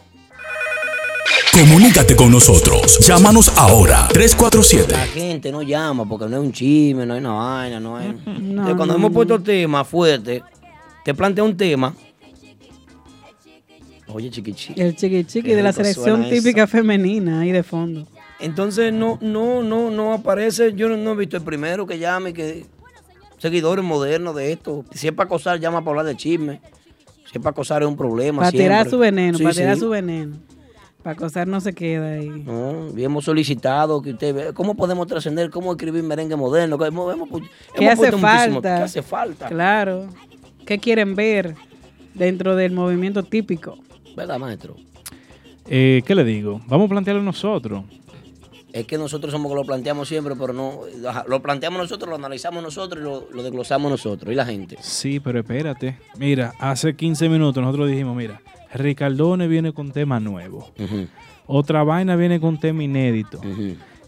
Comunícate 1.53 2.15
con 2.15 2.31
nosotros. 2.31 2.99
Llámanos 3.07 3.49
ahora. 3.59 4.09
347 4.13 4.93
La 4.93 5.07
gente 5.07 5.51
no 5.51 5.63
llama 5.63 6.09
porque 6.09 6.27
no 6.27 6.37
es 6.37 6.43
un 6.43 6.53
chisme, 6.53 7.05
no 7.05 7.15
hay 7.15 7.21
una 7.21 7.33
vaina, 7.33 7.81
no 7.81 7.97
hay. 7.97 8.07
Entonces, 8.27 8.75
cuando 8.77 8.87
no, 8.87 8.95
hemos 8.95 9.11
no. 9.11 9.15
puesto 9.15 9.41
temas 9.41 9.87
fuertes, 9.89 10.43
te 11.05 11.13
plantea 11.15 11.43
un 11.43 11.57
tema. 11.57 11.95
Oye, 14.13 14.31
chiqui 14.31 14.53
chiqui. 14.53 14.81
El 14.81 14.95
chiqui 14.97 15.25
chiqui 15.25 15.51
de 15.55 15.63
la 15.63 15.73
selección 15.73 16.23
eso. 16.23 16.31
típica 16.31 16.67
femenina 16.67 17.41
ahí 17.41 17.51
de 17.53 17.63
fondo. 17.63 18.07
Entonces 18.39 18.93
no, 18.93 19.19
no, 19.21 19.63
no, 19.63 19.91
no 19.91 20.15
aparece. 20.15 20.73
Yo 20.75 20.89
no, 20.89 20.97
no 20.97 21.13
he 21.13 21.17
visto 21.17 21.37
el 21.37 21.43
primero 21.43 21.87
que 21.87 21.99
llame, 21.99 22.33
que 22.33 22.65
seguidores 23.39 23.85
modernos 23.85 24.35
de 24.37 24.53
esto. 24.53 24.85
Si 24.95 25.09
es 25.09 25.13
para 25.13 25.27
acosar, 25.27 25.59
llama 25.61 25.81
para 25.81 25.91
hablar 25.91 26.07
de 26.07 26.17
chisme. 26.17 26.61
Si 27.25 27.39
es 27.39 27.39
para 27.39 27.51
acosar 27.51 27.83
es 27.83 27.89
un 27.89 27.97
problema. 27.97 28.39
Para 28.39 28.53
tirar 28.53 28.89
su 28.89 28.99
veneno, 28.99 29.37
Sí, 29.37 29.45
para 29.45 29.55
tirar 29.55 29.75
sí. 29.75 29.81
su 29.81 29.89
veneno. 29.91 30.37
Para 31.03 31.15
acosar 31.15 31.49
no 31.49 31.61
se 31.61 31.73
queda 31.73 32.15
ahí. 32.15 32.29
No, 32.29 32.89
y 32.97 33.03
hemos 33.05 33.25
solicitado 33.25 34.03
que 34.03 34.11
usted 34.11 34.35
vea 34.35 34.53
cómo 34.53 34.75
podemos 34.75 35.07
trascender, 35.07 35.49
cómo 35.51 35.73
escribir 35.73 36.03
merengue 36.03 36.37
moderno. 36.37 36.77
que 36.79 36.87
hemos- 36.87 37.15
hemos 37.15 37.29
¿Qué 37.75 37.85
hemos 37.87 37.99
hace 38.05 38.13
falta? 38.13 38.77
¿Qué 38.77 38.83
hace 38.83 39.03
falta? 39.03 39.49
Claro. 39.49 40.09
¿Qué 40.67 40.79
quieren 40.79 41.15
ver 41.17 41.55
dentro 42.15 42.55
del 42.55 42.73
movimiento 42.73 43.23
típico? 43.23 43.79
¿Verdad, 44.15 44.39
maestro? 44.39 44.77
Eh, 45.67 46.03
¿Qué 46.05 46.15
le 46.15 46.25
digo? 46.25 46.61
Vamos 46.67 46.87
a 46.87 46.89
plantearlo 46.91 47.23
nosotros. 47.23 47.85
Es 48.73 48.87
que 48.87 48.99
nosotros 48.99 49.33
somos 49.33 49.51
que 49.51 49.57
lo 49.57 49.65
planteamos 49.65 50.07
siempre, 50.07 50.35
pero 50.37 50.53
no. 50.53 50.81
Lo 51.27 51.41
planteamos 51.41 51.81
nosotros, 51.81 52.09
lo 52.11 52.15
analizamos 52.17 52.63
nosotros 52.63 53.01
y 53.01 53.05
lo, 53.05 53.27
lo 53.33 53.43
desglosamos 53.43 53.91
nosotros. 53.91 54.33
¿Y 54.33 54.37
la 54.37 54.45
gente? 54.45 54.77
Sí, 54.81 55.19
pero 55.19 55.41
espérate. 55.41 55.99
Mira, 56.19 56.53
hace 56.61 56.95
15 56.95 57.29
minutos 57.29 57.61
nosotros 57.65 57.89
dijimos, 57.89 58.15
mira, 58.17 58.41
Ricardone 58.75 59.49
viene 59.49 59.73
con 59.73 59.91
tema 59.93 60.21
nuevo. 60.21 60.71
Otra 61.47 61.83
vaina 61.83 62.17
viene 62.17 62.41
con 62.41 62.59
tema 62.59 62.83
inédito. 62.85 63.41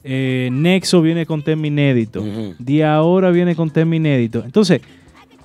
Eh, 0.04 0.48
Nexo 0.52 1.02
viene 1.02 1.26
con 1.26 1.42
tema 1.42 1.66
inédito. 1.66 2.24
De 2.58 2.84
ahora 2.84 3.30
viene 3.30 3.54
con 3.56 3.70
tema 3.70 3.96
inédito. 3.96 4.42
Entonces, 4.44 4.80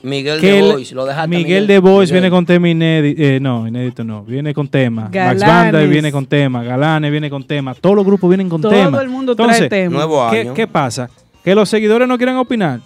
Miguel 0.03 0.39
que 0.39 0.53
de 0.53 0.61
Bois, 0.61 0.91
lo 0.93 1.05
dejaste. 1.05 1.28
Miguel, 1.28 1.65
de 1.68 1.80
Bois 1.80 2.11
viene 2.11 2.30
con 2.30 2.45
tema 2.45 2.70
inédito. 2.70 3.22
eh, 3.22 3.39
no, 3.39 3.68
inédito 3.68 4.03
no. 4.03 4.24
Viene 4.24 4.53
con 4.53 4.68
tema. 4.68 5.03
Max 5.03 5.13
Galanes. 5.13 5.43
Banda 5.47 5.82
viene 5.84 6.11
con 6.11 6.26
tema. 6.28 6.63
Galanes 6.63 7.11
viene 7.11 7.30
con 7.30 7.43
tema. 7.45 7.74
Todos 7.74 7.95
los 7.95 8.05
grupos 8.05 8.30
vienen 8.30 8.47
con 8.47 8.61
Todo 8.61 8.72
tema. 8.72 9.01
el 9.01 9.09
mundo 9.09 9.36
trae 9.36 9.68
tema. 9.68 9.95
Nuevo 9.95 10.30
¿qué, 10.30 10.41
año. 10.41 10.53
qué 10.53 10.68
pasa? 10.68 11.09
Que 11.43 11.55
los 11.55 11.68
seguidores 11.68 12.07
no 12.07 12.18
quieren 12.18 12.36
opinar. 12.36 12.80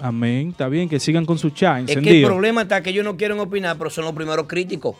Amén, 0.00 0.48
está 0.50 0.68
bien, 0.68 0.88
que 0.88 0.98
sigan 0.98 1.24
con 1.24 1.38
su 1.38 1.50
chat 1.50 1.88
Es 1.88 1.96
que 1.98 2.20
el 2.20 2.26
problema 2.26 2.62
está 2.62 2.82
que 2.82 2.90
ellos 2.90 3.04
no 3.04 3.16
quieren 3.16 3.38
opinar, 3.38 3.76
pero 3.78 3.90
son 3.90 4.04
los 4.04 4.12
primeros 4.12 4.46
críticos. 4.46 4.96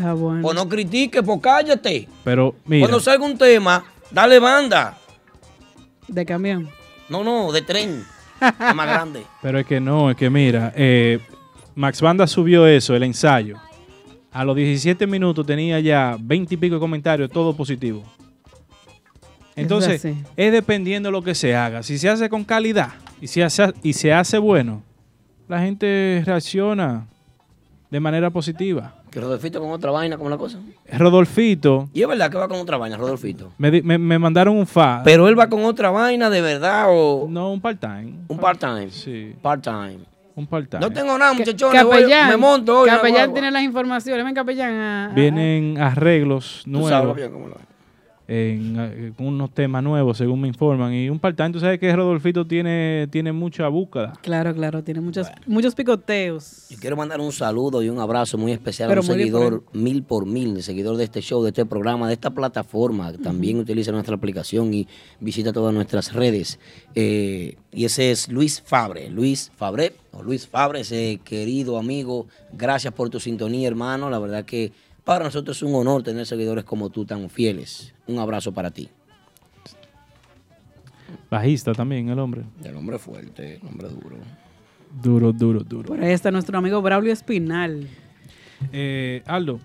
Ah, 0.00 0.12
bueno. 0.14 0.46
O 0.46 0.54
no 0.54 0.68
critiques, 0.68 1.22
pues 1.22 1.40
cállate. 1.42 2.08
Pero 2.24 2.54
mira, 2.64 2.82
Cuando 2.86 3.00
salga 3.00 3.24
un 3.24 3.36
tema, 3.36 3.84
dale 4.10 4.38
banda. 4.38 4.96
De 6.06 6.24
camión. 6.24 6.68
No, 7.08 7.24
no, 7.24 7.52
de 7.52 7.62
tren. 7.62 8.04
Es 8.40 8.74
más 8.74 8.86
grande. 8.86 9.24
pero 9.42 9.58
es 9.58 9.66
que 9.66 9.80
no, 9.80 10.10
es 10.10 10.16
que 10.16 10.30
mira, 10.30 10.72
eh, 10.76 11.18
Max 11.74 12.00
Banda 12.00 12.26
subió 12.26 12.66
eso, 12.66 12.94
el 12.94 13.02
ensayo. 13.02 13.56
A 14.30 14.44
los 14.44 14.54
17 14.54 15.06
minutos 15.08 15.44
tenía 15.44 15.80
ya 15.80 16.16
20 16.20 16.54
y 16.54 16.56
pico 16.56 16.74
de 16.76 16.80
comentarios, 16.80 17.30
todo 17.30 17.54
positivo. 17.56 18.04
Entonces, 19.56 20.04
es 20.36 20.52
dependiendo 20.52 21.08
de 21.08 21.12
lo 21.12 21.22
que 21.22 21.34
se 21.34 21.56
haga. 21.56 21.82
Si 21.82 21.98
se 21.98 22.08
hace 22.08 22.28
con 22.28 22.44
calidad 22.44 22.90
y 23.20 23.26
se 23.26 23.42
hace, 23.42 23.72
y 23.82 23.92
se 23.92 24.12
hace 24.12 24.38
bueno, 24.38 24.82
la 25.48 25.60
gente 25.60 26.22
reacciona 26.24 27.06
de 27.90 27.98
manera 28.00 28.30
positiva. 28.30 28.97
Que 29.10 29.20
Rodolfito 29.20 29.60
con 29.60 29.70
otra 29.70 29.90
vaina, 29.90 30.16
como 30.16 30.30
la 30.30 30.36
cosa. 30.36 30.58
Rodolfito, 30.92 31.88
Y 31.94 32.02
es 32.02 32.08
verdad 32.08 32.30
que 32.30 32.36
va 32.38 32.48
con 32.48 32.58
otra 32.60 32.76
vaina, 32.76 32.96
Rodolfito. 32.96 33.52
me, 33.58 33.70
di- 33.70 33.82
me- 33.82 33.98
me 33.98 34.18
mandaron 34.18 34.56
un 34.56 34.66
fa. 34.66 35.02
Pero 35.04 35.28
él 35.28 35.38
va 35.38 35.48
con 35.48 35.64
otra 35.64 35.90
vaina 35.90 36.28
de 36.30 36.40
verdad 36.40 36.86
o 36.88 37.26
no, 37.28 37.52
un 37.52 37.60
part-time. 37.60 38.14
un 38.28 38.38
part-time. 38.38 38.90
Sí, 38.90 39.34
Part-time. 39.40 39.98
un 40.34 40.46
part-time. 40.46 40.80
No 40.80 40.90
tengo 40.92 41.16
nada, 41.18 41.32
muchachones. 41.32 41.82
voy- 41.84 42.00
Capellán. 42.00 42.28
me 42.30 42.36
monto 42.36 42.80
hoy. 42.80 42.88
Capellán 42.88 43.32
tiene 43.32 43.50
las 43.50 43.62
informaciones. 43.62 44.24
Ven, 44.24 44.34
Capellán. 44.34 44.72
a- 44.74 45.06
a- 45.06 45.14
Vienen 45.14 45.78
arreglos 45.80 46.62
Tú 46.64 46.80
sabes 46.88 46.90
nuevos. 46.90 47.16
bien 47.16 47.32
cómo 47.32 47.48
lo 47.48 47.54
es. 47.56 47.67
En, 48.28 48.76
eh, 48.78 49.12
con 49.16 49.26
unos 49.26 49.50
temas 49.54 49.82
nuevos, 49.82 50.18
según 50.18 50.42
me 50.42 50.48
informan. 50.48 50.92
Y 50.92 51.08
un 51.08 51.18
part-time, 51.18 51.50
tú 51.50 51.60
sabes 51.60 51.80
que 51.80 51.94
Rodolfito 51.96 52.46
tiene, 52.46 53.08
tiene 53.10 53.32
mucha 53.32 53.66
búsqueda. 53.68 54.12
Claro, 54.20 54.54
claro. 54.54 54.84
Tiene 54.84 55.00
muchos, 55.00 55.28
muchos 55.46 55.74
picoteos. 55.74 56.68
Yo 56.68 56.76
quiero 56.78 56.94
mandar 56.94 57.20
un 57.20 57.32
saludo 57.32 57.82
y 57.82 57.88
un 57.88 57.98
abrazo 57.98 58.36
muy 58.36 58.52
especial 58.52 58.90
Pero 58.90 59.00
a 59.00 59.02
un 59.02 59.06
por 59.06 59.16
seguidor 59.16 59.64
mil 59.72 60.02
por 60.02 60.26
mil, 60.26 60.62
seguidor 60.62 60.98
de 60.98 61.04
este 61.04 61.22
show, 61.22 61.42
de 61.42 61.48
este 61.48 61.64
programa, 61.64 62.06
de 62.06 62.14
esta 62.14 62.30
plataforma, 62.30 63.12
que 63.12 63.18
también 63.18 63.58
utiliza 63.58 63.92
nuestra 63.92 64.14
aplicación 64.14 64.74
y 64.74 64.86
visita 65.20 65.50
todas 65.50 65.72
nuestras 65.72 66.12
redes. 66.12 66.60
Eh, 66.94 67.56
y 67.72 67.86
ese 67.86 68.10
es 68.10 68.28
Luis 68.28 68.60
Fabre. 68.60 69.08
Luis 69.08 69.50
Fabre, 69.56 69.94
o 70.12 70.22
Luis 70.22 70.46
Fabre, 70.46 70.80
ese 70.80 71.18
querido 71.24 71.78
amigo, 71.78 72.26
gracias 72.52 72.92
por 72.92 73.08
tu 73.08 73.20
sintonía, 73.20 73.68
hermano. 73.68 74.10
La 74.10 74.18
verdad 74.18 74.44
que 74.44 74.72
para 75.08 75.24
nosotros 75.24 75.56
es 75.56 75.62
un 75.62 75.74
honor 75.74 76.02
tener 76.02 76.26
seguidores 76.26 76.64
como 76.64 76.90
tú 76.90 77.06
tan 77.06 77.30
fieles. 77.30 77.94
Un 78.06 78.18
abrazo 78.18 78.52
para 78.52 78.70
ti. 78.70 78.90
Bajista 81.30 81.72
también, 81.72 82.10
el 82.10 82.18
hombre. 82.18 82.42
El 82.62 82.76
hombre 82.76 82.98
fuerte, 82.98 83.54
el 83.62 83.66
hombre 83.66 83.88
duro. 83.88 84.16
Duro, 85.02 85.32
duro, 85.32 85.60
duro. 85.60 85.88
Por 85.88 86.02
ahí 86.04 86.12
está 86.12 86.30
nuestro 86.30 86.58
amigo 86.58 86.82
Braulio 86.82 87.10
Espinal. 87.10 87.88
Eh, 88.70 89.22
Aldo, 89.24 89.60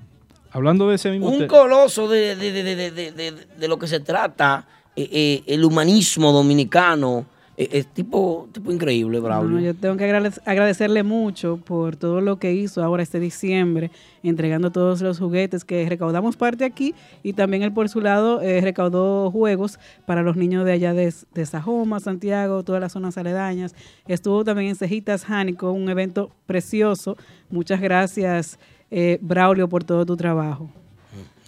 hablando 0.49 0.87
de 0.87 0.95
ese 0.95 1.11
mismo 1.11 1.27
Un 1.27 1.45
coloso 1.47 2.07
de, 2.07 2.37
de- 2.37 2.51
de- 2.53 2.63
de- 2.63 2.75
de- 2.75 2.91
de- 2.91 3.11
de- 3.11 3.45
de 3.59 3.67
lo 3.67 3.77
que 3.77 3.87
se 3.87 3.99
trata, 3.99 4.65
eh, 4.95 5.09
eh, 5.11 5.43
el 5.47 5.65
humanismo 5.65 6.31
dominicano, 6.31 7.25
es 7.55 7.85
tipo, 7.87 8.47
tipo 8.51 8.71
increíble, 8.71 9.19
Braulio. 9.19 9.57
No, 9.57 9.59
yo 9.63 9.73
tengo 9.75 9.95
que 9.97 10.05
agrade- 10.05 10.41
agradecerle 10.45 11.03
mucho 11.03 11.57
por 11.57 11.95
todo 11.95 12.19
lo 12.21 12.37
que 12.39 12.53
hizo 12.53 12.83
ahora 12.83 13.03
este 13.03 13.19
diciembre, 13.19 13.91
entregando 14.23 14.71
todos 14.71 15.01
los 15.01 15.19
juguetes 15.19 15.63
que 15.63 15.87
recaudamos 15.87 16.35
parte 16.35 16.65
aquí 16.65 16.95
y 17.21 17.33
también 17.33 17.61
él 17.61 17.71
por 17.71 17.89
su 17.89 18.01
lado 18.01 18.41
eh, 18.41 18.59
recaudó 18.61 19.29
juegos 19.29 19.79
para 20.07 20.23
los 20.23 20.35
niños 20.35 20.65
de 20.65 20.71
allá 20.71 20.93
de, 20.93 21.13
de 21.33 21.45
Sajoma, 21.45 21.99
Santiago, 21.99 22.63
todas 22.63 22.81
las 22.81 22.91
zonas 22.93 23.17
aledañas. 23.17 23.75
Estuvo 24.07 24.43
también 24.43 24.69
en 24.69 24.75
Cejitas 24.75 25.23
Jánico, 25.25 25.71
un 25.71 25.89
evento 25.89 26.31
precioso. 26.47 27.17
Muchas 27.51 27.79
gracias, 27.81 28.57
eh, 28.89 29.19
Braulio, 29.21 29.69
por 29.69 29.83
todo 29.83 30.05
tu 30.05 30.17
trabajo. 30.17 30.69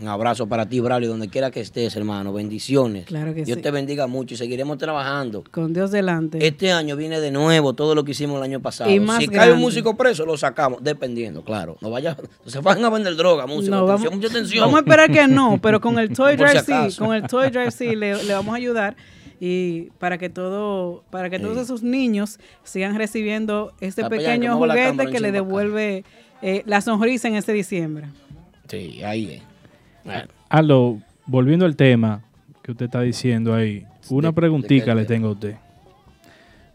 Un 0.01 0.09
abrazo 0.09 0.45
para 0.47 0.67
ti, 0.67 0.81
Braulio, 0.81 1.07
donde 1.09 1.29
quiera 1.29 1.51
que 1.51 1.61
estés, 1.61 1.95
hermano. 1.95 2.33
Bendiciones. 2.33 3.05
Claro 3.05 3.33
que 3.33 3.45
Dios 3.45 3.55
sí. 3.57 3.61
te 3.61 3.71
bendiga 3.71 4.07
mucho 4.07 4.33
y 4.33 4.37
seguiremos 4.37 4.77
trabajando. 4.77 5.43
Con 5.51 5.73
Dios 5.73 5.89
delante. 5.91 6.45
Este 6.45 6.71
año 6.73 6.97
viene 6.97 7.21
de 7.21 7.31
nuevo 7.31 7.73
todo 7.73 7.95
lo 7.95 8.03
que 8.03 8.11
hicimos 8.11 8.37
el 8.37 8.43
año 8.43 8.59
pasado. 8.61 8.89
Y 8.91 8.99
más 8.99 9.19
si 9.19 9.29
cae 9.29 9.53
un 9.53 9.59
músico 9.59 9.95
preso, 9.95 10.25
lo 10.25 10.35
sacamos, 10.37 10.83
dependiendo, 10.83 11.43
claro. 11.43 11.77
No 11.79 11.89
vaya, 11.91 12.17
se 12.45 12.59
van 12.59 12.83
a 12.83 12.89
vender 12.89 13.15
droga, 13.15 13.47
músico. 13.47 13.73
No, 13.73 13.85
atención, 13.85 14.03
vamos, 14.11 14.15
mucha 14.15 14.27
atención. 14.27 14.61
vamos 14.65 14.75
a 14.75 14.79
esperar 14.79 15.11
que 15.11 15.27
no, 15.29 15.59
pero 15.61 15.79
con 15.79 15.97
el 15.97 16.09
Toy 16.13 16.33
si 16.33 16.43
Drive 16.43 16.63
sí, 16.91 16.97
con 16.97 17.15
el 17.15 17.23
Toy 17.27 17.49
Drive 17.49 17.71
sí 17.71 17.95
le, 17.95 18.21
le 18.21 18.33
vamos 18.33 18.53
a 18.53 18.57
ayudar 18.57 18.97
y 19.39 19.91
para 19.99 20.17
que 20.17 20.29
todo, 20.29 21.03
para 21.09 21.29
que 21.29 21.39
todos 21.39 21.55
Sí. 21.55 21.63
esos 21.63 21.83
niños 21.83 22.37
sigan 22.65 22.97
recibiendo 22.97 23.73
este 23.79 24.03
pequeño 24.09 24.57
juguete 24.57 25.07
que 25.07 25.19
le 25.21 25.31
devuelve 25.31 26.03
eh, 26.41 26.63
la 26.65 26.81
sonrisa 26.81 27.29
en 27.29 27.35
este 27.35 27.53
diciembre. 27.53 28.07
Sí, 28.67 29.01
ahí 29.03 29.35
es. 29.35 29.54
Bueno, 30.05 30.27
Aldo, 30.49 30.99
volviendo 31.25 31.65
al 31.65 31.75
tema 31.75 32.21
que 32.61 32.71
usted 32.71 32.85
está 32.85 33.01
diciendo 33.01 33.53
ahí, 33.53 33.85
una 34.09 34.29
de- 34.29 34.33
preguntita 34.33 34.93
de 34.93 34.95
le 34.95 35.05
tengo 35.05 35.27
a 35.29 35.31
usted. 35.31 35.55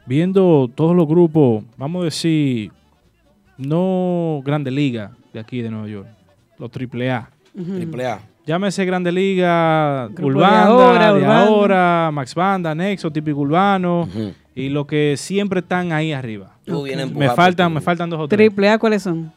Viendo 0.07 0.69
todos 0.75 0.97
los 0.97 1.07
grupos, 1.07 1.63
vamos 1.77 2.03
a 2.03 2.05
decir, 2.07 2.73
no 3.57 4.41
Grande 4.45 4.71
Liga 4.71 5.13
de 5.33 5.41
aquí 5.41 5.63
de 5.63 5.71
Nueva 5.71 5.89
York, 5.89 6.09
los 6.59 6.71
AAA. 6.71 7.31
Triple 7.55 8.07
A. 8.07 8.21
Llámese 8.47 8.85
Grande 8.85 9.13
Liga, 9.13 10.09
Grupo 10.09 10.41
de 10.41 10.45
ahora, 10.47 11.13
de 11.13 11.21
Urbanda. 11.21 11.43
ahora, 11.47 12.11
Max 12.13 12.35
Banda, 12.35 12.75
Nexo, 12.75 13.11
Típico 13.13 13.41
Urbano, 13.41 14.09
y 14.55 14.69
los 14.71 14.87
que 14.87 15.15
siempre 15.17 15.61
están 15.61 15.93
ahí 15.93 16.13
arriba. 16.13 16.57
Tú 16.65 16.83
vienes 16.83 17.11
a 17.11 17.15
Me 17.15 17.29
faltan, 17.31 17.73
me 17.73 17.81
faltan 17.81 18.11
dos 18.11 18.21
o 18.21 18.27
tres. 18.29 18.39
Triple 18.39 18.69
A, 18.71 18.79
¿cuáles 18.79 19.03
son? 19.03 19.33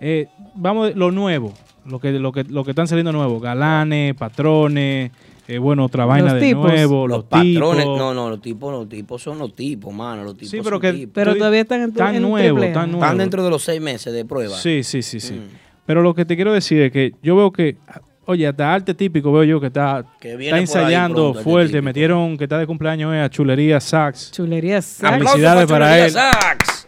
Eh, 0.00 0.28
vamos, 0.54 0.94
lo 0.94 1.10
nuevo, 1.10 1.52
lo 1.86 1.98
que, 1.98 2.12
lo 2.12 2.32
que, 2.32 2.44
lo 2.44 2.64
que 2.64 2.70
están 2.70 2.86
saliendo 2.86 3.12
nuevo, 3.12 3.40
galanes, 3.40 4.14
patrones, 4.14 5.10
eh, 5.48 5.58
bueno, 5.58 5.84
otra 5.84 6.04
vaina 6.04 6.32
Los 6.32 6.40
de 6.40 6.48
tipos. 6.48 6.70
nuevo, 6.70 7.08
Los, 7.08 7.18
los, 7.18 7.24
patrones, 7.24 7.84
tipos. 7.84 7.98
no, 7.98 8.14
no, 8.14 8.30
los 8.30 8.40
tipos, 8.40 8.72
los 8.72 8.88
tipos 8.88 9.20
son 9.22 9.38
los 9.38 9.54
tipos, 9.54 9.92
mano, 9.92 10.22
los 10.24 10.34
tipos 10.36 10.50
Sí, 10.50 10.58
pero 10.62 10.76
son 10.76 10.80
que 10.80 10.92
tipos. 10.92 11.12
Pero 11.14 11.34
todavía 11.36 11.60
están 11.62 11.82
en, 11.82 11.92
tan 11.92 12.14
en 12.14 12.22
nuevo, 12.22 12.58
Triple 12.58 12.72
tan 12.72 12.90
nuevo. 12.92 13.04
Están 13.04 13.18
dentro 13.18 13.42
de 13.42 13.50
los 13.50 13.62
seis 13.62 13.80
meses 13.80 14.12
de 14.12 14.24
prueba. 14.24 14.56
Sí, 14.56 14.82
sí, 14.84 15.02
sí, 15.02 15.18
sí. 15.20 15.34
Mm. 15.34 15.48
Pero 15.84 16.02
lo 16.02 16.14
que 16.14 16.24
te 16.24 16.36
quiero 16.36 16.52
decir 16.52 16.80
es 16.82 16.92
que 16.92 17.12
yo 17.22 17.34
veo 17.34 17.50
que, 17.50 17.76
oye, 18.24 18.46
hasta 18.46 18.72
arte 18.72 18.94
típico 18.94 19.32
veo 19.32 19.42
yo 19.42 19.60
que 19.60 19.66
está, 19.66 20.04
Que 20.20 20.36
viene 20.36 20.62
está 20.62 20.80
ensayando 20.80 21.32
pronto, 21.32 21.42
fuerte. 21.42 21.82
Metieron 21.82 22.38
que 22.38 22.44
está 22.44 22.56
de 22.58 22.66
cumpleaños 22.68 23.12
eh, 23.12 23.20
a 23.20 23.28
Chulería 23.28 23.80
Sax. 23.80 24.30
Chulería 24.30 24.80
Sax. 24.80 25.18
Felicidades 25.18 25.66
para 25.66 25.86
Chulería 25.86 26.06
él. 26.06 26.12
Sax. 26.12 26.86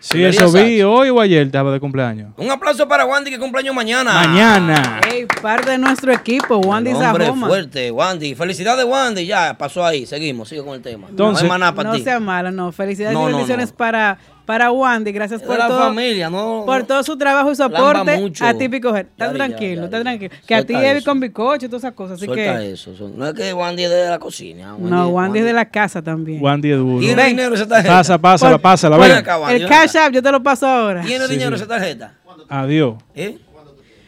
Sí, 0.00 0.22
eso 0.22 0.50
vi 0.52 0.80
hoy 0.82 1.08
o 1.10 1.20
ayer 1.20 1.46
estaba 1.46 1.72
de 1.72 1.80
cumpleaños. 1.80 2.32
Un 2.36 2.50
aplauso 2.50 2.86
para 2.86 3.04
Wandy 3.04 3.30
que 3.30 3.38
cumpleaños 3.38 3.74
mañana. 3.74 4.12
Mañana. 4.14 5.00
Ey, 5.10 5.26
parte 5.42 5.70
de 5.72 5.78
nuestro 5.78 6.12
equipo, 6.12 6.56
Wandy 6.58 6.92
hombre 6.92 7.24
Zahoma. 7.26 7.46
fuerte, 7.48 7.90
Wandy. 7.90 8.34
Felicidades, 8.34 8.84
Wandy. 8.84 9.26
Ya, 9.26 9.56
pasó 9.58 9.84
ahí. 9.84 10.06
Seguimos, 10.06 10.48
sigo 10.48 10.64
con 10.64 10.74
el 10.76 10.82
tema. 10.82 11.08
Entonces- 11.10 11.42
no 11.44 11.52
hay 11.52 11.58
maná 11.58 11.74
para 11.74 11.90
No 11.90 11.96
ti. 11.96 12.02
sea 12.02 12.20
mala, 12.20 12.50
no. 12.52 12.70
Felicidades 12.70 13.12
No, 13.14 13.22
y 13.28 13.32
no, 13.32 13.38
bendiciones 13.38 13.70
no. 13.70 13.76
para 13.76 14.18
para 14.48 14.70
Wandy. 14.72 15.12
Gracias 15.12 15.42
Es 15.42 15.46
por 15.46 15.58
la 15.58 15.68
todo. 15.68 15.78
familia, 15.78 16.30
no. 16.30 16.62
por 16.64 16.80
no. 16.80 16.86
todo 16.86 17.02
su 17.02 17.18
trabajo 17.18 17.52
y 17.52 17.54
su 17.54 17.62
aporte 17.62 18.16
mucho. 18.16 18.46
a 18.46 18.54
Típico 18.54 18.96
Head. 18.96 19.04
Está 19.10 19.30
tranquilo, 19.30 19.82
ya, 19.82 19.84
está 19.84 19.98
ya. 19.98 20.02
tranquilo. 20.04 20.34
Que 20.46 20.54
a 20.54 20.64
ti 20.64 20.74
eso. 20.74 21.04
con 21.04 21.20
bizcocho 21.20 21.66
y 21.66 21.68
todas 21.68 21.84
esas 21.84 21.92
cosas. 21.92 22.16
Así 22.16 22.24
Suelta 22.24 22.58
que. 22.58 22.72
eso. 22.72 22.94
No 23.14 23.26
es 23.28 23.34
que 23.34 23.52
Wandy 23.52 23.84
es 23.84 23.90
de 23.90 24.08
la 24.08 24.18
cocina. 24.18 24.74
No, 24.78 25.08
Wandy 25.08 25.40
es 25.40 25.44
de 25.44 25.52
la 25.52 25.66
casa 25.66 26.00
también. 26.00 26.42
Wandy 26.42 26.70
es 26.70 26.78
duro. 26.78 26.98
¿Tiene 27.00 27.24
dinero 27.26 27.54
esa 27.54 27.68
tarjeta? 27.68 27.94
Pasa, 27.94 28.16
pásala, 28.16 28.52
Por- 28.52 28.62
pásala. 28.62 29.18
Acá, 29.18 29.38
Wandy, 29.38 29.62
El 29.64 29.68
Cash 29.68 29.90
acá. 29.90 30.06
App 30.06 30.12
yo 30.14 30.22
te 30.22 30.32
lo 30.32 30.42
paso 30.42 30.66
ahora. 30.66 31.02
¿Tiene 31.02 31.26
Sí, 31.26 31.32
dinero 31.32 31.50
sí. 31.54 31.62
esa 31.64 31.68
tarjeta? 31.68 32.14
Adiós. 32.48 32.94
¿Eh? 33.14 33.36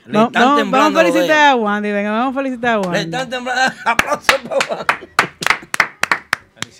No, 0.06 0.30
no, 0.32 0.64
vamos 0.70 0.96
a 0.98 1.04
felicitar 1.04 1.50
a 1.50 1.54
Wandy, 1.54 1.92
venga, 1.92 2.12
vamos 2.12 2.34
a 2.34 2.40
felicitar 2.40 2.70
a 2.78 2.80
Le 2.80 2.86
Wandy. 2.88 3.00
están 3.00 3.28
temblando. 3.28 3.74
Aplausos 3.84 4.34
para 4.48 4.56
Wandy. 4.78 5.29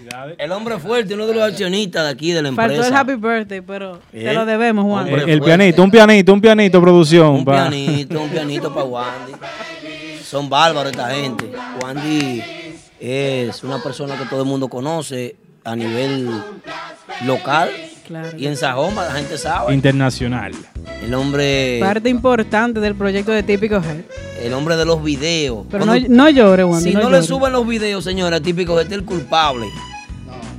Felicidades. 0.01 0.36
El 0.38 0.53
hombre 0.53 0.78
fuerte, 0.78 1.14
uno 1.14 1.26
de 1.26 1.34
los 1.34 1.42
accionistas 1.42 2.05
de 2.05 2.11
aquí 2.11 2.32
de 2.32 2.42
la 2.42 2.48
empresa. 2.48 2.68
Faltó 2.70 2.86
el 2.88 2.94
happy 2.94 3.14
birthday, 3.14 3.61
pero 3.61 3.96
Eh, 4.12 4.24
te 4.24 4.32
lo 4.32 4.46
debemos, 4.46 4.84
hombre. 4.84 5.30
El, 5.30 5.40
pianito, 5.42 5.82
un 5.82 5.90
pianito, 5.90 6.32
un 6.32 6.40
pianito, 6.40 6.80
producción. 6.80 7.28
Un 7.36 7.44
pa. 7.44 7.68
pianito, 7.68 8.20
un 8.20 8.30
pianito 8.30 8.72
para 8.72 8.84
Wandy. 8.86 9.32
Son 10.24 10.48
bárbaros 10.48 10.92
esta 10.92 11.11
gente. 11.11 11.51
Wandy 11.82 12.42
es 12.98 13.62
una 13.64 13.82
persona 13.82 14.16
que 14.16 14.24
todo 14.26 14.42
el 14.42 14.48
mundo 14.48 14.68
conoce 14.68 15.36
a 15.64 15.76
nivel 15.76 16.30
local. 17.26 17.70
Claro. 18.07 18.30
Y 18.36 18.46
en 18.46 18.57
Sajoma 18.57 19.05
la 19.05 19.12
gente 19.12 19.38
sabe. 19.38 19.72
Internacional. 19.74 20.53
El 21.05 21.14
hombre, 21.14 21.78
Parte 21.80 22.09
importante 22.09 22.80
del 22.80 22.94
proyecto 22.96 23.30
de 23.32 23.42
Típico 23.44 23.76
Head. 23.76 24.01
el 24.44 24.53
hombre 24.53 24.76
de 24.76 24.84
los 24.84 25.03
videos. 25.03 25.64
Pero 25.70 25.84
no, 25.84 25.92
Cuando- 25.92 26.09
no 26.09 26.28
llore, 26.30 26.64
Wandy. 26.64 26.90
si 26.90 26.94
no, 26.94 27.05
le 27.05 27.16
llore. 27.18 27.22
suben 27.22 27.53
los 27.53 27.66
videos, 27.66 28.03
señora, 28.03 28.40
típico, 28.40 28.80
este 28.80 28.94
es 28.94 29.01
el 29.01 29.05
culpable. 29.07 29.66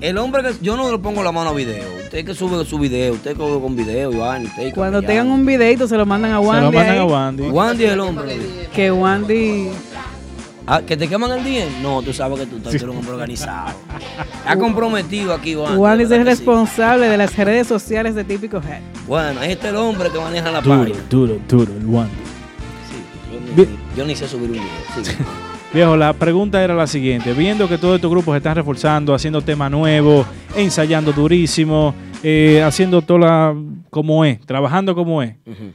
El 0.02 0.18
hombre 0.18 0.41
que 0.41 0.54
yo 0.62 0.76
no 0.76 0.91
le 0.91 0.97
pongo 0.97 1.22
la 1.24 1.32
mano 1.32 1.52
a 1.52 1.54
video. 1.54 1.84
Usted 2.04 2.26
que 2.26 2.34
sube 2.34 2.66
su 2.66 2.80
video, 2.80 3.14
usted 3.14 3.32
que 3.32 3.38
con 3.38 3.76
video, 3.76 4.12
Iván, 4.12 4.47
usted 4.47 4.74
Cuando 4.74 4.99
tengan 5.02 5.30
un 5.30 5.45
videito 5.45 5.88
se 5.88 5.95
lo 5.95 6.08
mandan 6.08 6.32
a 6.32 6.41
Se 6.41 6.47
Wandy. 6.47 6.66
lo 6.66 6.72
mandan 6.72 6.93
ahí, 6.93 6.99
a 6.99 7.06
Wandy. 7.06 7.43
Wandy 7.49 7.84
es 7.86 7.91
el 7.91 7.99
hombre. 7.99 8.38
Que 8.74 8.91
Wandy. 8.91 9.70
Ah, 10.66 10.82
¿Que 10.82 10.97
te 10.97 11.08
queman 11.08 11.32
el 11.32 11.43
día? 11.43 11.66
No, 11.84 12.02
tú 12.02 12.14
sabes 12.14 12.39
que 12.39 12.45
tú, 12.47 12.60
tú 12.60 12.70
eres 12.70 12.82
un 12.82 12.89
hombre 12.97 13.12
organizado. 13.14 13.70
Está 14.39 14.58
comprometido 14.58 15.34
aquí, 15.36 15.56
Wandy. 15.56 15.78
Wandy 15.78 16.04
es 16.04 16.10
¿verdad 16.10 16.28
el 16.28 16.36
sí? 16.36 16.39
responsable 16.39 17.08
de 17.08 17.18
las 17.18 17.38
redes 17.38 17.68
sociales 17.68 18.16
de 18.16 18.24
Típico 18.24 18.58
Head. 18.58 18.82
Bueno, 19.08 19.39
ahí 19.39 19.52
está 19.52 19.70
el 19.70 19.76
hombre 19.76 20.10
que 20.10 20.20
maneja 20.20 20.49
la 20.52 20.62
Duro, 20.62 20.80
página. 20.80 20.99
duro, 21.12 21.38
duro, 21.47 21.72
el 21.74 21.86
Wandy. 21.86 22.14
Sí, 22.89 23.56
yo, 23.56 23.66
ni, 23.66 23.78
yo 23.97 24.06
ni 24.06 24.16
sé 24.16 24.28
subir 24.28 24.49
un 24.49 24.54
video. 24.54 24.66
Sí. 25.04 25.12
Viejo, 25.74 25.95
la 25.95 26.11
pregunta 26.13 26.61
era 26.61 26.76
la 26.76 26.86
siguiente. 26.86 27.34
Viendo 27.34 27.67
que 27.69 27.78
todos 27.78 27.95
estos 27.95 28.11
grupos 28.11 28.34
se 28.34 28.38
están 28.39 28.55
reforzando, 28.55 29.13
haciendo 29.13 29.41
temas 29.41 29.72
nuevos, 29.72 30.28
ensayando 30.55 31.13
durísimo, 31.13 31.95
eh, 32.24 32.61
haciendo 32.61 33.01
todo 33.01 33.19
la, 33.19 33.55
como 33.89 34.26
es, 34.26 34.41
trabajando 34.45 34.93
como 34.93 35.24
es. 35.24 35.36
Ujú. 35.45 35.72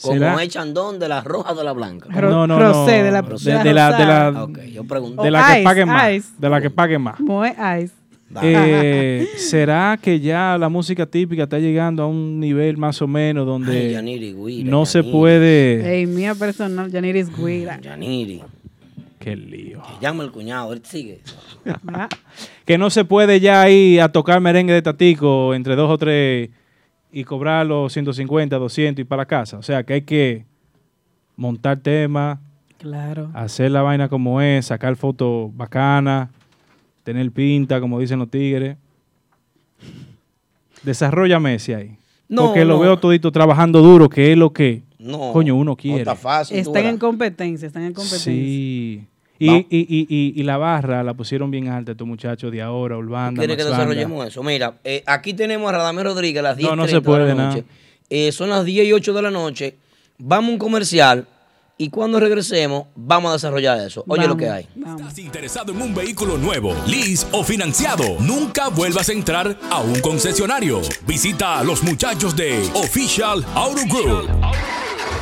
Como 0.00 0.14
¿Será? 0.14 0.42
es 0.42 0.48
Chandón 0.48 0.98
de 0.98 1.08
la 1.08 1.20
roja 1.20 1.52
o 1.52 1.54
de 1.54 1.62
la 1.62 1.72
blanca. 1.72 2.08
Ro- 2.10 2.30
no, 2.30 2.46
no, 2.46 2.58
Rosé, 2.58 2.98
no. 2.98 3.04
de 3.04 3.10
la- 3.12 3.22
de, 3.22 3.28
de 3.28 3.52
la 3.54 3.62
de 3.62 3.74
la, 3.74 3.92
de 3.98 4.04
la, 4.06 4.26
Ah, 4.28 4.44
ok, 4.44 4.58
yo 4.72 4.84
pregunto. 4.84 5.22
de 5.22 5.28
Oh, 5.28 5.30
la 5.30 5.46
que 5.46 5.52
Ice, 5.56 5.62
paguen 5.64 5.88
más. 5.88 6.12
Ice. 6.12 6.28
De 6.38 6.48
la 6.48 6.60
que 6.60 6.70
paguen 6.70 7.02
más. 7.02 7.20
Moe 7.20 7.54
Ice. 7.82 7.92
Eh, 8.42 9.28
¿Será 9.36 9.96
que 10.02 10.18
ya 10.18 10.56
la 10.58 10.68
música 10.68 11.06
típica 11.06 11.44
está 11.44 11.58
llegando 11.60 12.02
a 12.02 12.06
un 12.08 12.40
nivel 12.40 12.76
más 12.78 13.00
o 13.00 13.06
menos 13.06 13.42
Ay, 13.42 13.46
donde 13.46 13.92
Yaniri, 13.92 14.32
Guira, 14.34 14.70
no 14.70 14.84
se 14.86 14.98
Yaniri, 15.00 15.12
puede... 15.16 15.94
Ey, 15.98 16.06
mía 16.06 16.34
personal, 16.34 16.90
Janiris 16.90 17.28
Guira. 17.36 17.78
Yaniri. 17.80 18.42
Qué 19.24 19.36
lío. 19.36 19.80
Que 19.80 19.92
llama 20.04 20.22
el 20.22 20.30
cuñado, 20.30 20.74
él 20.74 20.82
sigue. 20.84 21.22
Ah, 21.88 22.10
Que 22.66 22.76
no 22.76 22.90
se 22.90 23.06
puede 23.06 23.40
ya 23.40 23.66
ir 23.70 24.02
a 24.02 24.12
tocar 24.12 24.38
merengue 24.42 24.74
de 24.74 24.82
tatico 24.82 25.54
entre 25.54 25.76
dos 25.76 25.90
o 25.90 25.96
tres 25.96 26.50
y 27.10 27.24
cobrar 27.24 27.64
los 27.64 27.90
150, 27.94 28.58
200 28.58 29.00
y 29.00 29.04
para 29.04 29.22
la 29.22 29.26
casa. 29.26 29.56
O 29.56 29.62
sea, 29.62 29.82
que 29.82 29.94
hay 29.94 30.02
que 30.02 30.44
montar 31.36 31.78
temas, 31.78 32.38
Claro. 32.76 33.30
hacer 33.32 33.70
la 33.70 33.80
vaina 33.80 34.10
como 34.10 34.42
es, 34.42 34.66
sacar 34.66 34.94
fotos 34.96 35.56
bacanas, 35.56 36.28
tener 37.02 37.30
pinta, 37.32 37.80
como 37.80 37.98
dicen 38.00 38.18
los 38.18 38.30
tigres. 38.30 38.76
Desarrolla 40.82 41.40
Messi 41.40 41.72
ahí. 41.72 41.96
No, 42.28 42.46
Porque 42.46 42.64
lo 42.66 42.74
no. 42.74 42.80
veo 42.80 42.98
todito 42.98 43.32
trabajando 43.32 43.80
duro, 43.80 44.08
que 44.10 44.32
es 44.32 44.38
lo 44.38 44.52
que 44.52 44.82
No. 44.98 45.32
coño 45.32 45.54
uno 45.56 45.72
No 45.72 45.76
quiere. 45.76 45.98
está 46.00 46.14
fácil. 46.14 46.58
Están 46.58 46.84
en 46.86 46.98
competencia, 46.98 47.66
están 47.66 47.84
en 47.84 47.92
competencia. 47.94 48.32
sí. 48.32 49.06
Y, 49.44 49.56
y, 49.56 49.66
y, 49.70 50.06
y, 50.08 50.40
y 50.40 50.42
la 50.42 50.56
barra 50.56 51.02
la 51.02 51.14
pusieron 51.14 51.50
bien 51.50 51.68
alta 51.68 51.92
estos 51.92 52.06
muchachos 52.06 52.50
de 52.52 52.62
ahora, 52.62 52.96
Urbanda, 52.96 53.40
¿Quiere 53.40 53.56
que 53.56 53.64
desarrollemos 53.64 54.26
eso? 54.26 54.42
Mira, 54.42 54.78
eh, 54.84 55.02
aquí 55.06 55.34
tenemos 55.34 55.68
a 55.68 55.72
Radamés 55.72 56.04
Rodríguez 56.04 56.40
a 56.40 56.42
las 56.42 56.56
10 56.56 56.70
No, 56.70 56.76
no 56.76 56.88
se 56.88 57.00
puede, 57.00 57.24
de 57.24 57.28
la 57.30 57.34
nada. 57.34 57.48
noche. 57.50 57.64
Eh, 58.10 58.32
son 58.32 58.50
las 58.50 58.64
10 58.64 58.86
y 58.86 58.92
8 58.92 59.12
de 59.12 59.22
la 59.22 59.30
noche. 59.30 59.76
Vamos 60.18 60.50
a 60.50 60.52
un 60.52 60.58
comercial 60.58 61.26
y 61.76 61.88
cuando 61.90 62.20
regresemos 62.20 62.86
vamos 62.94 63.30
a 63.30 63.32
desarrollar 63.34 63.80
eso. 63.86 64.04
Oye 64.06 64.28
lo 64.28 64.36
que 64.36 64.48
hay. 64.48 64.68
vamos. 64.76 65.00
¿Estás 65.02 65.18
interesado 65.18 65.72
en 65.72 65.82
un 65.82 65.94
vehículo 65.94 66.38
nuevo, 66.38 66.72
lease 66.86 67.26
o 67.32 67.42
financiado? 67.42 68.04
Nunca 68.20 68.68
vuelvas 68.68 69.08
a 69.08 69.12
entrar 69.12 69.58
a 69.70 69.80
un 69.80 70.00
concesionario. 70.00 70.80
Visita 71.06 71.58
a 71.58 71.64
los 71.64 71.82
muchachos 71.82 72.36
de 72.36 72.60
Official 72.74 73.44
Auto 73.54 73.82
Group. 73.88 74.28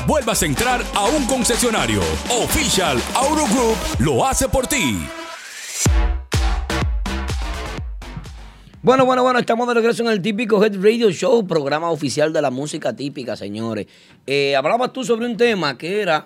vuelvas 0.00 0.42
a 0.42 0.46
entrar 0.46 0.82
a 0.94 1.04
un 1.06 1.26
concesionario. 1.26 2.00
Official 2.30 2.98
Auto 3.14 3.46
Group 3.46 3.76
lo 3.98 4.26
hace 4.26 4.48
por 4.48 4.66
ti. 4.66 5.06
Bueno, 8.82 9.04
bueno, 9.04 9.24
bueno, 9.24 9.40
estamos 9.40 9.66
de 9.66 9.74
regreso 9.74 10.04
en 10.04 10.10
el 10.10 10.22
típico 10.22 10.62
Head 10.64 10.80
Radio 10.80 11.10
Show, 11.10 11.44
programa 11.44 11.90
oficial 11.90 12.32
de 12.32 12.40
la 12.40 12.50
música 12.50 12.94
típica, 12.94 13.34
señores. 13.34 13.86
Eh, 14.26 14.54
hablabas 14.54 14.92
tú 14.92 15.02
sobre 15.02 15.26
un 15.26 15.36
tema 15.36 15.76
que 15.76 16.02
era 16.02 16.24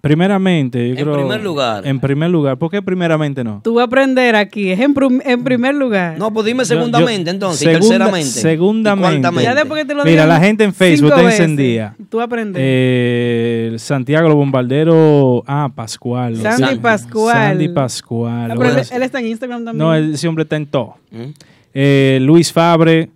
Primeramente, 0.00 0.90
yo 0.90 0.94
En 0.94 1.02
creo- 1.02 1.14
primer 1.16 1.42
lugar. 1.42 1.84
En 1.86 1.98
primer 1.98 2.30
lugar. 2.30 2.56
¿Por 2.56 2.70
qué 2.70 2.80
primeramente 2.80 3.42
no? 3.42 3.60
Tú 3.64 3.74
vas 3.74 3.82
a 3.82 3.86
aprender 3.86 4.36
aquí, 4.36 4.70
es 4.70 4.78
en, 4.78 4.94
en 5.24 5.42
primer 5.42 5.74
lugar. 5.74 6.16
No, 6.18 6.32
pues 6.32 6.46
dime 6.46 6.64
segundamente 6.64 7.24
yo- 7.24 7.30
entonces, 7.32 7.62
y 7.62 7.64
segunda- 7.64 7.88
terceramente. 7.88 8.28
segundamente. 8.28 9.08
¿Y 9.08 9.20
cuartamente? 9.20 9.42
ya 9.44 9.54
después 9.56 9.82
que 9.82 9.88
te 9.88 9.94
lo 9.94 10.04
Mira, 10.04 10.24
la 10.26 10.38
gente 10.38 10.62
en 10.62 10.72
Facebook 10.72 11.14
veces, 11.16 11.40
encendida. 11.40 11.96
Tú 12.08 12.20
aprendes. 12.20 12.62
Eh, 12.64 13.74
Santiago, 13.78 14.28
los 14.28 14.36
bombarderos. 14.36 15.42
Ah, 15.46 15.68
Pascual. 15.74 16.36
Sandy 16.36 16.62
Sandy. 16.64 16.78
Pascual. 16.80 17.34
Sandy 17.34 17.68
Pascual. 17.68 18.50
Ah, 18.52 18.54
pero 18.56 18.70
él, 18.70 18.76
Ahora- 18.76 18.96
él 18.96 19.02
está 19.02 19.18
en 19.18 19.26
Instagram 19.26 19.64
también. 19.64 19.78
no, 19.86 19.94
ese 19.94 20.28
hombre 20.28 20.44
está 20.44 20.56
en 20.56 20.66
todo. 20.66 20.94
¿Mm? 21.10 21.22
Eh, 21.74 22.18
Luis 22.22 22.52
Fabre 22.52 23.10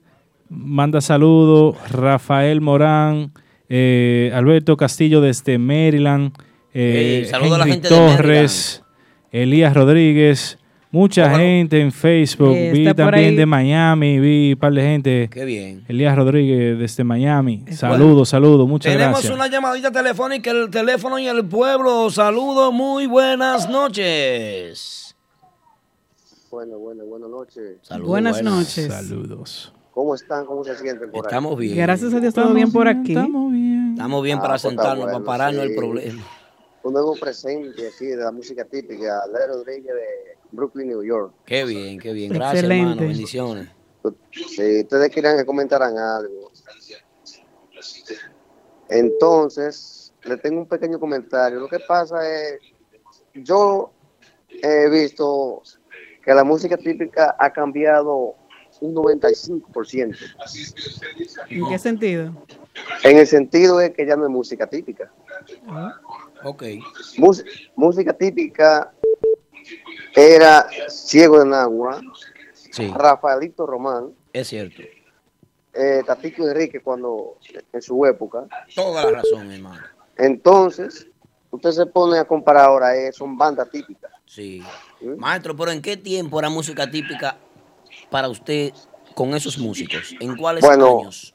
manda 0.50 1.00
saludos. 1.00 1.76
Rafael 1.92 2.60
Morán. 2.60 3.30
eh, 3.74 4.30
Alberto 4.34 4.76
Castillo 4.76 5.20
desde 5.22 5.56
Maryland. 5.58 6.32
Eh, 6.74 7.30
a 7.32 7.38
la 7.38 7.66
gente 7.66 7.88
de 7.88 7.94
Torres. 7.94 8.82
Elías 9.30 9.74
Rodríguez. 9.74 10.58
Mucha 10.90 11.34
gente 11.38 11.80
en 11.80 11.90
Facebook. 11.90 12.54
Eh, 12.54 12.70
vi 12.70 12.84
también 12.92 13.30
ahí. 13.30 13.36
de 13.36 13.46
Miami. 13.46 14.20
Vi 14.20 14.52
un 14.52 14.58
par 14.58 14.74
de 14.74 14.82
gente. 14.82 15.30
Qué 15.32 15.46
bien. 15.46 15.84
Elías 15.88 16.14
Rodríguez 16.14 16.78
desde 16.78 17.02
Miami. 17.02 17.64
Saludos, 17.70 18.28
saludos. 18.28 18.68
Muchas 18.68 18.92
Tenemos 18.92 19.14
gracias. 19.14 19.34
una 19.34 19.46
llamadita 19.46 19.90
telefónica, 19.90 20.50
el 20.50 20.68
teléfono 20.68 21.18
y 21.18 21.26
el 21.28 21.46
pueblo. 21.46 22.10
Saludos, 22.10 22.74
muy 22.74 23.06
buenas 23.06 23.70
noches. 23.70 25.16
Bueno, 26.50 26.78
bueno, 26.78 27.06
buenas 27.06 27.30
noches. 27.30 27.78
Saludos, 27.80 28.08
Buenas 28.08 28.42
noches. 28.42 28.86
Saludos. 28.92 29.72
¿Cómo 29.92 30.14
están? 30.14 30.44
¿Cómo 30.44 30.62
se 30.62 30.76
sienten 30.76 31.10
por 31.10 31.24
ahí? 31.24 31.28
Estamos 31.30 31.58
bien. 31.58 31.76
Gracias 31.76 32.12
a 32.12 32.20
Dios 32.20 32.34
todo 32.34 32.52
bien 32.52 32.70
por 32.70 32.86
aquí. 32.88 33.12
Estamos 33.12 33.50
bien. 33.50 33.92
Estamos 33.94 34.22
bien 34.22 34.38
Ah, 34.38 34.42
para 34.42 34.52
pues 34.54 34.62
sentarnos, 34.62 35.04
bueno, 35.04 35.24
para 35.24 35.38
pararnos 35.38 35.64
sí. 35.64 35.70
el 35.70 35.76
problema. 35.76 36.22
Un 36.84 36.92
nuevo 36.92 37.14
presente 37.14 37.88
aquí 37.88 38.06
de 38.06 38.16
la 38.16 38.32
música 38.32 38.64
típica, 38.64 39.24
Leo 39.26 39.46
Rodríguez 39.48 39.94
de 39.94 40.36
Brooklyn, 40.50 40.88
New 40.88 41.04
York. 41.04 41.32
Qué 41.46 41.64
bien, 41.64 41.98
qué 41.98 42.12
bien. 42.12 42.32
Gracias, 42.32 42.64
Excelente. 42.64 42.90
hermano. 42.90 43.08
Bendiciones. 43.08 43.68
Si 44.32 44.80
ustedes 44.80 45.10
quieran 45.10 45.36
que 45.36 45.46
comentaran 45.46 45.96
algo. 45.96 46.50
Entonces, 48.88 50.12
le 50.24 50.36
tengo 50.36 50.60
un 50.60 50.66
pequeño 50.66 50.98
comentario. 50.98 51.60
Lo 51.60 51.68
que 51.68 51.78
pasa 51.80 52.28
es, 52.28 52.60
yo 53.34 53.92
he 54.48 54.88
visto 54.90 55.62
que 56.24 56.34
la 56.34 56.44
música 56.44 56.76
típica 56.76 57.36
ha 57.38 57.52
cambiado 57.52 58.34
un 58.80 58.94
95%. 58.94 60.16
¿En 61.48 61.68
qué 61.68 61.78
sentido? 61.78 62.32
En 63.04 63.18
el 63.18 63.26
sentido 63.26 63.78
de 63.78 63.92
que 63.92 64.06
ya 64.06 64.16
no 64.16 64.24
es 64.24 64.30
música 64.30 64.66
típica. 64.66 65.12
Ok. 66.44 66.62
Mus- 67.18 67.44
música 67.76 68.12
típica 68.12 68.92
era 70.14 70.68
Ciego 70.88 71.38
de 71.38 71.46
Nagua, 71.46 72.00
Sí, 72.70 72.90
Rafaelito 72.94 73.66
Román, 73.66 74.14
es 74.32 74.48
cierto. 74.48 74.80
eh, 75.74 76.02
Tatico 76.06 76.48
Enrique 76.48 76.80
cuando 76.80 77.36
en 77.72 77.82
su 77.82 78.04
época. 78.06 78.46
Toda 78.74 79.04
la 79.04 79.10
razón, 79.10 79.50
hermano. 79.52 79.82
Entonces, 80.16 81.06
usted 81.50 81.70
se 81.70 81.84
pone 81.86 82.18
a 82.18 82.24
comparar 82.24 82.64
ahora, 82.66 82.96
eh, 82.96 83.12
son 83.12 83.36
bandas 83.36 83.70
típicas. 83.70 84.10
Sí. 84.24 84.62
Maestro, 85.18 85.54
pero 85.54 85.70
¿en 85.70 85.82
qué 85.82 85.96
tiempo 85.98 86.38
era 86.38 86.48
música 86.48 86.90
típica 86.90 87.36
para 88.10 88.28
usted 88.28 88.72
con 89.14 89.34
esos 89.34 89.58
músicos? 89.58 90.14
¿En 90.18 90.34
cuáles 90.36 90.64
Bueno, 90.64 91.00
años? 91.00 91.34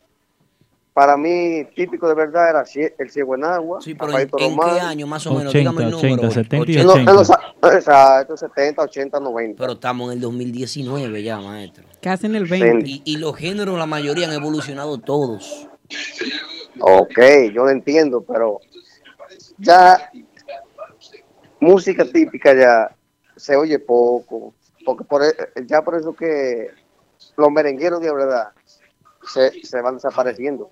Para 0.97 1.15
mí, 1.15 1.63
típico 1.75 2.07
de 2.07 2.15
verdad 2.15 2.49
era 2.49 2.65
El 2.97 3.11
Ciego 3.11 3.35
en 3.35 3.43
Agua. 3.43 3.79
Sí, 3.81 3.93
pero 3.93 4.17
¿en, 4.17 4.21
en 4.39 4.57
qué 4.59 4.79
año 4.79 5.05
más 5.05 5.27
o 5.27 5.35
menos? 5.35 5.49
80, 5.53 5.59
Dígame 5.59 5.83
el 5.83 5.91
número. 5.91 6.13
80, 6.27 6.31
70 6.31 6.71
y 6.71 6.75
En 6.79 6.87
los- 6.87 6.95
en 6.95 7.07
80. 7.07 7.13
los- 7.61 7.75
exacto, 7.75 8.35
70, 8.35 8.81
80, 8.81 9.19
90. 9.19 9.61
Pero 9.61 9.73
estamos 9.73 10.07
en 10.07 10.13
el 10.13 10.21
2019 10.21 11.21
ya, 11.21 11.39
maestro. 11.39 11.83
Casi 12.01 12.25
en 12.25 12.33
el 12.35 12.45
20. 12.45 12.89
Y, 12.89 13.03
y 13.05 13.17
los 13.17 13.35
géneros, 13.35 13.77
la 13.77 13.85
mayoría 13.85 14.25
han 14.27 14.33
evolucionado 14.33 14.97
todos. 14.97 15.67
Ok, 16.79 17.19
yo 17.53 17.65
lo 17.65 17.69
entiendo, 17.69 18.21
pero 18.27 18.59
ya 19.59 20.09
música 21.59 22.05
típica 22.05 22.55
ya 22.55 22.95
se 23.35 23.55
oye 23.55 23.77
poco, 23.77 24.55
porque 24.83 25.03
por, 25.03 25.23
e- 25.23 25.35
ya 25.67 25.83
por 25.83 25.93
eso 25.93 26.15
que 26.15 26.71
los 27.35 27.51
merengueros 27.51 28.01
de 28.01 28.11
verdad 28.11 28.47
se, 29.31 29.51
se 29.63 29.79
van 29.79 29.93
desapareciendo. 29.93 30.71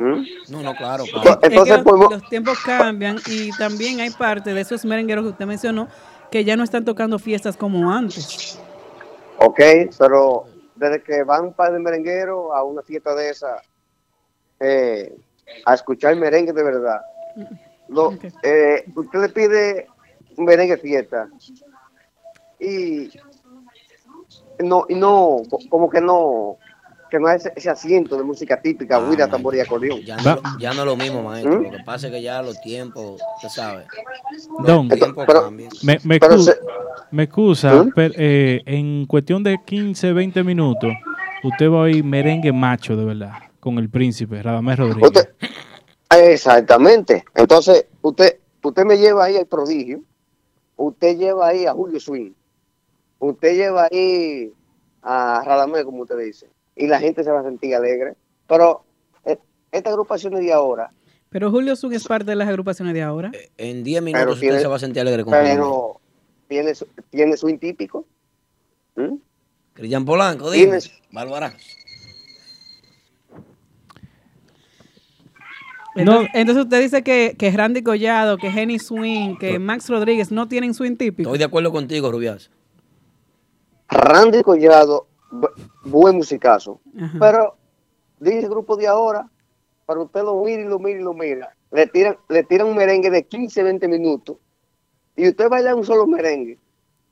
¿Mm? 0.00 0.26
No, 0.48 0.62
no, 0.62 0.74
claro. 0.74 1.04
Claro. 1.06 1.38
Entonces, 1.42 1.84
los, 1.84 2.28
tiempos 2.30 2.58
cambian 2.64 3.18
y 3.26 3.50
también 3.58 4.00
hay 4.00 4.08
parte 4.08 4.54
de 4.54 4.62
esos 4.62 4.82
merengueros 4.86 5.24
que 5.24 5.30
usted 5.32 5.44
mencionó 5.46 5.88
que 6.30 6.42
ya 6.42 6.56
no 6.56 6.64
están 6.64 6.86
tocando 6.86 7.18
fiestas 7.18 7.54
como 7.54 7.92
antes. 7.92 8.58
Ok, 9.36 9.60
pero 9.98 10.44
desde 10.74 11.02
que 11.02 11.22
van 11.22 11.52
para 11.52 11.76
el 11.76 11.82
merenguero 11.82 12.54
a 12.54 12.62
una 12.64 12.80
fiesta 12.82 13.14
de 13.14 13.28
esa, 13.28 13.60
eh, 14.58 15.14
a 15.66 15.74
escuchar 15.74 16.16
merengue 16.16 16.54
de 16.54 16.62
verdad, 16.62 17.02
lo- 17.88 18.14
eh, 18.42 18.84
usted 18.94 19.20
le 19.20 19.28
pide 19.28 19.86
un 20.36 20.46
merengue 20.46 20.78
fiesta 20.78 21.28
y 22.58 23.10
no, 24.60 24.86
y 24.88 24.94
no, 24.94 25.42
co- 25.50 25.58
como 25.68 25.90
que 25.90 26.00
no, 26.00 26.56
que 27.10 27.18
no 27.18 27.26
hay 27.26 27.36
ese, 27.38 27.52
ese 27.56 27.68
asiento 27.70 28.16
de 28.16 28.22
música 28.24 28.60
típica, 28.60 28.98
huida, 28.98 29.28
tambor 29.28 29.54
y 29.56 29.60
acordeón. 29.60 30.00
Ya 30.02 30.16
no, 30.16 30.40
ya 30.58 30.72
no 30.72 30.80
es 30.80 30.86
lo 30.86 30.96
mismo, 30.96 31.22
maestro. 31.22 31.60
¿Mm? 31.60 31.64
Lo 31.64 31.70
que 31.72 31.84
pasa 31.84 32.06
es 32.06 32.12
que 32.12 32.22
ya 32.22 32.40
los 32.42 32.60
tiempos, 32.60 33.20
usted 33.36 33.48
sabe. 33.48 33.86
Los 34.58 34.66
Don, 34.66 34.88
tiempos 34.88 35.24
Pero- 35.26 35.42
cambian. 35.42 35.70
me, 35.82 35.98
me, 36.04 36.20
Pero 36.20 36.36
excu- 36.36 36.42
se- 36.44 36.58
me 37.10 37.22
excusa, 37.24 37.82
¿Mm? 37.82 37.92
pero, 37.94 38.14
eh, 38.16 38.62
en 38.64 39.06
cuestión 39.06 39.42
de 39.42 39.58
15, 39.64 40.12
20 40.12 40.42
minutos, 40.44 40.92
usted 41.42 41.68
va 41.70 41.78
a 41.78 41.80
oír 41.82 42.04
merengue 42.04 42.52
macho, 42.52 42.96
de 42.96 43.04
verdad, 43.04 43.32
con 43.58 43.78
el 43.78 43.90
príncipe, 43.90 44.42
Radamés 44.42 44.78
Rodríguez. 44.78 45.04
Usted- 45.10 45.28
exactamente. 46.10 47.24
Entonces, 47.34 47.86
usted, 48.02 48.38
usted 48.62 48.84
me 48.84 48.96
lleva 48.98 49.24
ahí 49.24 49.36
al 49.36 49.46
prodigio, 49.46 50.00
usted 50.76 51.16
lleva 51.18 51.48
ahí 51.48 51.66
a 51.66 51.72
Julio 51.72 52.00
Swing, 52.00 52.30
usted 53.18 53.54
lleva 53.56 53.88
ahí 53.90 54.52
a 55.02 55.42
Radamés, 55.44 55.84
como 55.84 56.02
usted 56.02 56.18
dice, 56.18 56.46
y 56.82 56.86
la 56.86 56.98
gente 57.00 57.22
se 57.24 57.30
va 57.30 57.40
a 57.40 57.44
sentir 57.44 57.74
alegre. 57.74 58.14
Pero 58.48 58.84
eh, 59.24 59.38
estas 59.70 59.92
agrupaciones 59.92 60.40
de 60.40 60.52
ahora, 60.52 60.90
Pero 61.28 61.50
Julio 61.50 61.76
Zug 61.76 61.92
es 61.92 62.06
parte 62.06 62.30
de 62.30 62.36
las 62.36 62.48
agrupaciones 62.48 62.94
de 62.94 63.02
ahora. 63.02 63.30
En 63.56 63.84
10 63.84 64.02
Pero 64.02 64.04
minutos 64.04 64.34
usted 64.34 64.40
tiene- 64.48 64.60
se 64.60 64.66
va 64.66 64.76
a 64.76 64.78
sentir 64.80 65.00
alegre 65.02 65.22
con 65.24 65.32
pero 65.32 66.00
tiene, 66.48 66.74
su- 66.74 66.88
tiene 67.10 67.36
swing 67.36 67.58
típico. 67.58 68.04
¿Mm? 68.96 69.14
Cristian 69.74 70.04
Polanco, 70.04 70.50
dime. 70.50 70.78
Bárbara. 71.12 71.54
Entonces, 75.96 76.30
entonces 76.34 76.64
usted 76.64 76.80
dice 76.82 77.02
que, 77.02 77.34
que 77.38 77.50
Randy 77.50 77.82
Collado, 77.82 78.36
que 78.38 78.50
Jenny 78.50 78.78
Swing, 78.78 79.36
que 79.36 79.58
Max 79.58 79.88
Rodríguez 79.88 80.30
no 80.30 80.46
tienen 80.48 80.72
swing 80.72 80.96
típico. 80.96 81.28
Estoy 81.28 81.38
de 81.38 81.44
acuerdo 81.44 81.72
contigo, 81.72 82.10
Rubias. 82.12 82.50
Randy 83.88 84.42
Collado, 84.42 85.08
buen 85.84 86.16
musicazo. 86.16 86.80
Ajá. 87.00 87.18
Pero 87.18 87.56
dice 88.18 88.40
el 88.40 88.50
grupo 88.50 88.76
de 88.76 88.86
ahora, 88.86 89.28
para 89.86 90.00
usted 90.00 90.22
lo 90.22 90.42
mira 90.42 90.62
y 90.62 90.66
lo 90.66 90.78
mira 90.78 91.00
y 91.00 91.02
lo 91.02 91.14
mira, 91.14 91.54
le 91.72 91.86
tiran, 91.86 92.16
le 92.28 92.44
tiran 92.44 92.68
un 92.68 92.76
merengue 92.76 93.10
de 93.10 93.24
15, 93.24 93.62
20 93.62 93.88
minutos 93.88 94.36
y 95.16 95.28
usted 95.28 95.48
baila 95.48 95.74
un 95.74 95.84
solo 95.84 96.06
merengue, 96.06 96.58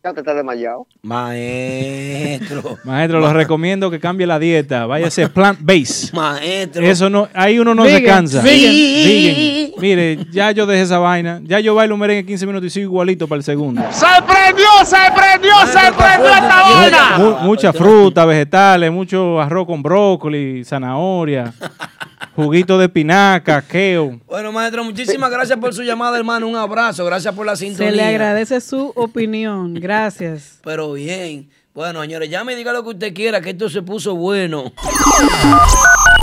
ya 0.09 0.13
usted 0.13 0.23
está 0.23 0.35
desmayado. 0.35 0.87
Maestro. 1.03 2.79
Maestro, 2.85 3.21
les 3.21 3.33
recomiendo 3.33 3.91
que 3.91 4.01
cambie 4.01 4.27
la 4.27 4.39
dieta, 4.39 4.87
váyase 4.87 5.29
plant-based. 5.29 6.13
Maestro. 6.15 6.83
Eso 6.85 7.11
no, 7.11 7.29
ahí 7.35 7.59
uno 7.59 7.75
no 7.75 7.85
se 7.85 7.93
Vegan, 7.95 8.17
cansa. 8.17 8.43
vegan. 8.43 8.73
Vegan. 8.73 9.71
Mire, 9.81 10.19
ya 10.33 10.51
yo 10.53 10.67
dejé 10.67 10.83
esa 10.83 10.99
vaina. 10.99 11.41
Ya 11.45 11.61
yo 11.61 11.75
bailo 11.75 11.95
un 11.95 12.01
merengue 12.01 12.27
15 12.27 12.47
minutos 12.47 12.67
y 12.67 12.71
sigo 12.71 12.85
igualito 12.87 13.29
para 13.29 13.39
el 13.39 13.45
segundo. 13.45 13.83
¡Se 13.91 14.07
prendió, 14.27 14.67
se 14.85 14.97
prendió, 15.15 15.53
se 15.67 15.93
prendió 15.93 16.35
esta 16.35 16.63
vaina! 16.63 17.19
Mu- 17.19 17.47
mucha 17.47 17.73
fruta, 17.73 18.25
vegetales, 18.25 18.91
mucho 18.91 19.41
arroz 19.41 19.67
con 19.67 19.83
brócoli, 19.83 20.65
zanahoria, 20.65 21.53
juguito 22.45 22.79
de 22.79 22.85
espinaca, 22.85 23.61
kale. 23.61 24.21
Bueno, 24.27 24.53
maestro, 24.53 24.85
muchísimas 24.85 25.29
gracias 25.29 25.59
por 25.59 25.75
su 25.75 25.83
llamada, 25.83 26.17
hermano. 26.17 26.47
Un 26.47 26.55
abrazo. 26.55 27.05
Gracias 27.05 27.35
por 27.35 27.45
la 27.45 27.57
sintonía. 27.57 27.91
Se 27.91 27.97
le 27.97 28.05
agradece 28.05 28.61
su 28.61 28.93
opinión. 28.95 29.75
Gracias. 29.75 30.61
Pero 30.63 30.93
bien. 30.93 31.51
Bueno, 31.75 32.01
señores, 32.03 32.31
ya 32.31 32.45
me 32.45 32.55
diga 32.55 32.73
lo 32.73 32.85
que 32.85 32.91
usted 32.91 33.13
quiera, 33.15 33.41
que 33.41 33.51
esto 33.51 33.69
se 33.69 33.83
puso 33.83 34.15
bueno. 34.15 34.73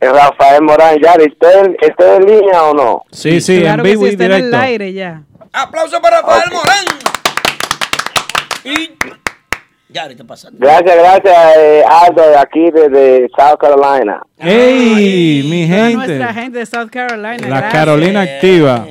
Rafael 0.00 0.62
Morán, 0.62 0.96
Yari, 1.02 1.26
¿usted 1.26 1.74
está 1.80 2.16
en 2.16 2.26
línea 2.26 2.62
o 2.64 2.74
no? 2.74 3.02
Sí, 3.10 3.40
sí, 3.40 3.60
claro 3.60 3.84
en 3.84 3.90
vivo 3.90 4.02
sí, 4.04 4.08
y 4.10 4.12
está 4.12 4.24
en 4.26 4.32
el 4.32 4.36
directo. 4.42 4.58
aire 4.58 4.92
ya. 4.92 5.22
Aplauso 5.52 6.00
para 6.00 6.20
Rafael 6.22 6.50
Morán. 6.52 6.84
Y. 8.64 8.90
Ya, 9.90 10.02
ahorita 10.02 10.24
pasa. 10.24 10.50
Gracias, 10.52 10.96
gracias, 10.96 11.34
eh, 11.56 11.82
Aldo, 11.88 12.22
de 12.28 12.36
aquí 12.36 12.70
desde 12.70 13.26
South 13.36 13.56
Carolina. 13.58 14.20
¡Ey, 14.36 15.42
mi 15.48 15.66
Toda 15.66 15.78
gente! 15.78 15.94
nuestra 15.96 16.34
gente 16.34 16.58
de 16.58 16.66
South 16.66 16.90
Carolina. 16.90 17.36
La 17.38 17.46
gracias. 17.48 17.72
Carolina 17.72 18.20
activa. 18.20 18.86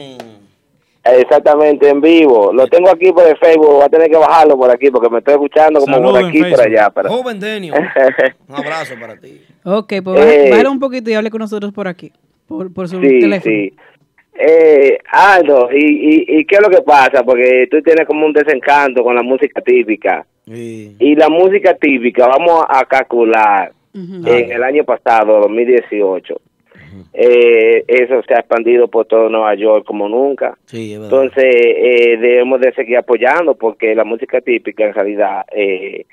Exactamente, 1.16 1.90
en 1.90 2.02
vivo. 2.02 2.52
Lo 2.54 2.68
tengo 2.68 2.90
aquí 2.90 3.12
por 3.12 3.28
el 3.28 3.38
Facebook, 3.38 3.74
voy 3.74 3.84
a 3.84 3.90
tener 3.90 4.10
que 4.10 4.18
bajarlo 4.18 4.58
por 4.58 4.70
aquí 4.72 4.90
porque 4.92 5.10
me 5.10 5.20
estoy 5.20 5.34
escuchando 5.36 5.80
como 5.80 5.96
Saludos 5.96 6.20
por 6.20 6.26
aquí 6.30 6.38
y 6.40 6.44
por 6.52 6.62
allá. 6.62 6.90
Pero... 6.94 7.10
Joven 7.10 7.40
Denio. 7.40 7.74
Un 8.48 8.56
abrazo 8.56 8.96
para 9.00 9.16
ti. 9.20 9.42
Ok, 9.64 9.94
pues 10.04 10.20
Eh. 10.26 10.48
bájale 10.52 10.70
un 10.70 10.80
poquito 10.80 11.10
y 11.10 11.14
hable 11.14 11.30
con 11.30 11.40
nosotros 11.40 11.72
por 11.74 11.88
aquí. 11.88 12.12
Por, 12.48 12.74
por 12.74 12.88
su 12.88 13.00
Sí, 13.02 13.20
teléfono. 13.20 13.42
sí. 13.56 13.74
Eh, 14.40 15.00
Aldo, 15.12 15.70
¿y, 15.74 15.78
y, 15.84 16.40
¿y 16.40 16.46
qué 16.46 16.56
es 16.58 16.62
lo 16.62 16.70
que 16.70 16.84
pasa? 16.84 17.24
Porque 17.24 17.68
tú 17.72 17.82
tienes 17.82 18.06
como 18.06 18.26
un 18.26 18.34
desencanto 18.34 19.04
con 19.04 19.16
la 19.16 19.24
música 19.24 19.62
típica. 19.62 20.26
Y 20.46 21.16
la 21.16 21.28
música 21.28 21.74
típica, 21.74 22.28
vamos 22.28 22.64
a 22.70 22.86
calcular, 22.86 23.72
en 23.94 24.52
el 24.52 24.64
año 24.64 24.84
pasado, 24.86 25.42
2018, 25.42 26.40
eh, 27.14 27.84
eso 27.88 28.22
se 28.24 28.34
ha 28.34 28.40
expandido 28.40 28.88
por 28.88 29.06
todo 29.06 29.30
Nueva 29.30 29.56
York 29.56 29.86
como 29.86 30.08
nunca. 30.10 30.58
Sí, 30.66 30.94
es 30.94 31.00
verdad. 31.00 31.24
Entonces, 31.24 31.56
eh, 31.56 32.18
debemos 32.20 32.60
de 32.62 32.74
seguir 32.74 32.98
apoyando 32.98 33.56
porque 33.56 33.96
la 33.96 34.04
música 34.04 34.42
típica 34.42 34.86
en 34.86 34.94
realidad 34.94 35.46
eh, 35.52 36.06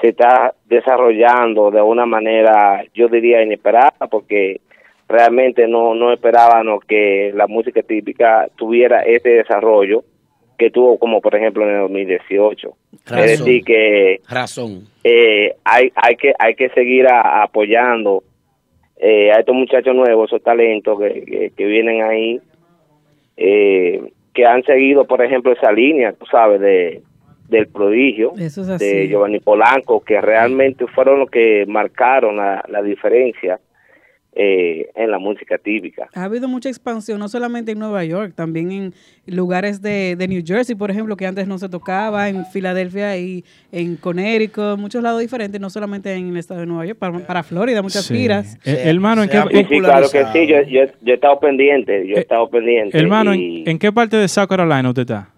se 0.00 0.08
está 0.08 0.54
desarrollando 0.66 1.70
de 1.70 1.82
una 1.82 2.06
manera, 2.06 2.82
yo 2.94 3.08
diría, 3.08 3.42
inesperada 3.42 3.92
porque 4.10 4.60
realmente 5.08 5.66
no, 5.66 5.94
no 5.94 6.12
esperábamos 6.12 6.84
que 6.84 7.32
la 7.34 7.46
música 7.46 7.82
típica 7.82 8.48
tuviera 8.56 9.02
este 9.02 9.30
desarrollo 9.30 10.04
que 10.56 10.70
tuvo 10.70 10.98
como 10.98 11.20
por 11.20 11.34
ejemplo 11.34 11.64
en 11.68 11.74
el 11.74 11.80
2018. 11.82 12.70
Razón. 13.06 13.18
Es 13.24 13.38
decir 13.38 13.64
que 13.64 14.20
Razón. 14.28 14.84
eh, 15.02 15.54
hay, 15.64 15.90
hay 15.96 16.16
que 16.16 16.32
hay 16.38 16.54
que 16.54 16.68
seguir 16.70 17.06
a- 17.08 17.42
apoyando 17.42 18.22
eh, 19.00 19.32
a 19.32 19.40
estos 19.40 19.54
muchachos 19.54 19.94
nuevos, 19.94 20.30
esos 20.30 20.42
talentos 20.42 20.98
que, 21.00 21.24
que, 21.24 21.52
que 21.56 21.64
vienen 21.64 22.02
ahí, 22.02 22.40
eh, 23.36 24.12
que 24.34 24.44
han 24.46 24.62
seguido, 24.64 25.06
por 25.06 25.24
ejemplo, 25.24 25.52
esa 25.52 25.72
línea, 25.72 26.12
tú 26.12 26.26
sabes, 26.26 26.60
de 26.60 27.02
del 27.50 27.66
prodigio 27.66 28.32
es 28.38 28.54
de 28.78 29.08
Giovanni 29.08 29.40
Polanco, 29.40 30.04
que 30.04 30.20
realmente 30.20 30.86
fueron 30.86 31.18
los 31.18 31.30
que 31.30 31.64
marcaron 31.66 32.36
la, 32.36 32.64
la 32.68 32.80
diferencia 32.80 33.58
eh, 34.34 34.88
en 34.94 35.10
la 35.10 35.18
música 35.18 35.58
típica. 35.58 36.08
Ha 36.14 36.24
habido 36.24 36.46
mucha 36.48 36.68
expansión, 36.68 37.18
no 37.18 37.28
solamente 37.28 37.72
en 37.72 37.78
Nueva 37.78 38.04
York, 38.04 38.32
también 38.36 38.70
en 38.70 38.94
lugares 39.26 39.82
de, 39.82 40.14
de 40.16 40.28
New 40.28 40.42
Jersey, 40.46 40.74
por 40.76 40.90
ejemplo, 40.90 41.16
que 41.16 41.26
antes 41.26 41.46
no 41.48 41.58
se 41.58 41.68
tocaba, 41.68 42.28
en 42.28 42.46
Filadelfia 42.46 43.16
y 43.16 43.44
en 43.72 43.96
Connecticut, 43.96 44.78
muchos 44.78 45.02
lados 45.02 45.20
diferentes, 45.20 45.60
no 45.60 45.68
solamente 45.70 46.12
en 46.14 46.28
el 46.30 46.36
estado 46.36 46.60
de 46.60 46.66
Nueva 46.66 46.86
York, 46.86 46.98
para, 46.98 47.18
para 47.26 47.42
Florida, 47.42 47.82
muchas 47.82 48.04
Sí. 48.06 48.14
giras. 48.16 48.56
Eh, 48.64 48.82
hermano, 48.84 49.22
¿en 49.24 49.28
qué, 49.30 49.40
Sí, 49.50 49.66
sí, 49.68 49.78
claro 49.80 50.08
que 50.10 50.24
sí, 50.32 50.46
yo, 50.46 50.62
yo, 50.62 50.84
yo 51.02 51.12
he 51.12 51.14
estado 51.14 51.38
pendiente, 51.40 52.06
yo 52.06 52.16
he 52.16 52.20
estado 52.20 52.48
pendiente. 52.48 52.96
hermano, 52.98 53.34
y, 53.34 53.62
¿en, 53.62 53.68
en 53.70 53.78
qué 53.78 53.90
parte 53.92 54.16
de 54.16 54.28
South 54.28 54.46
Carolina 54.48 54.88
usted 54.88 55.02
está? 55.02 55.28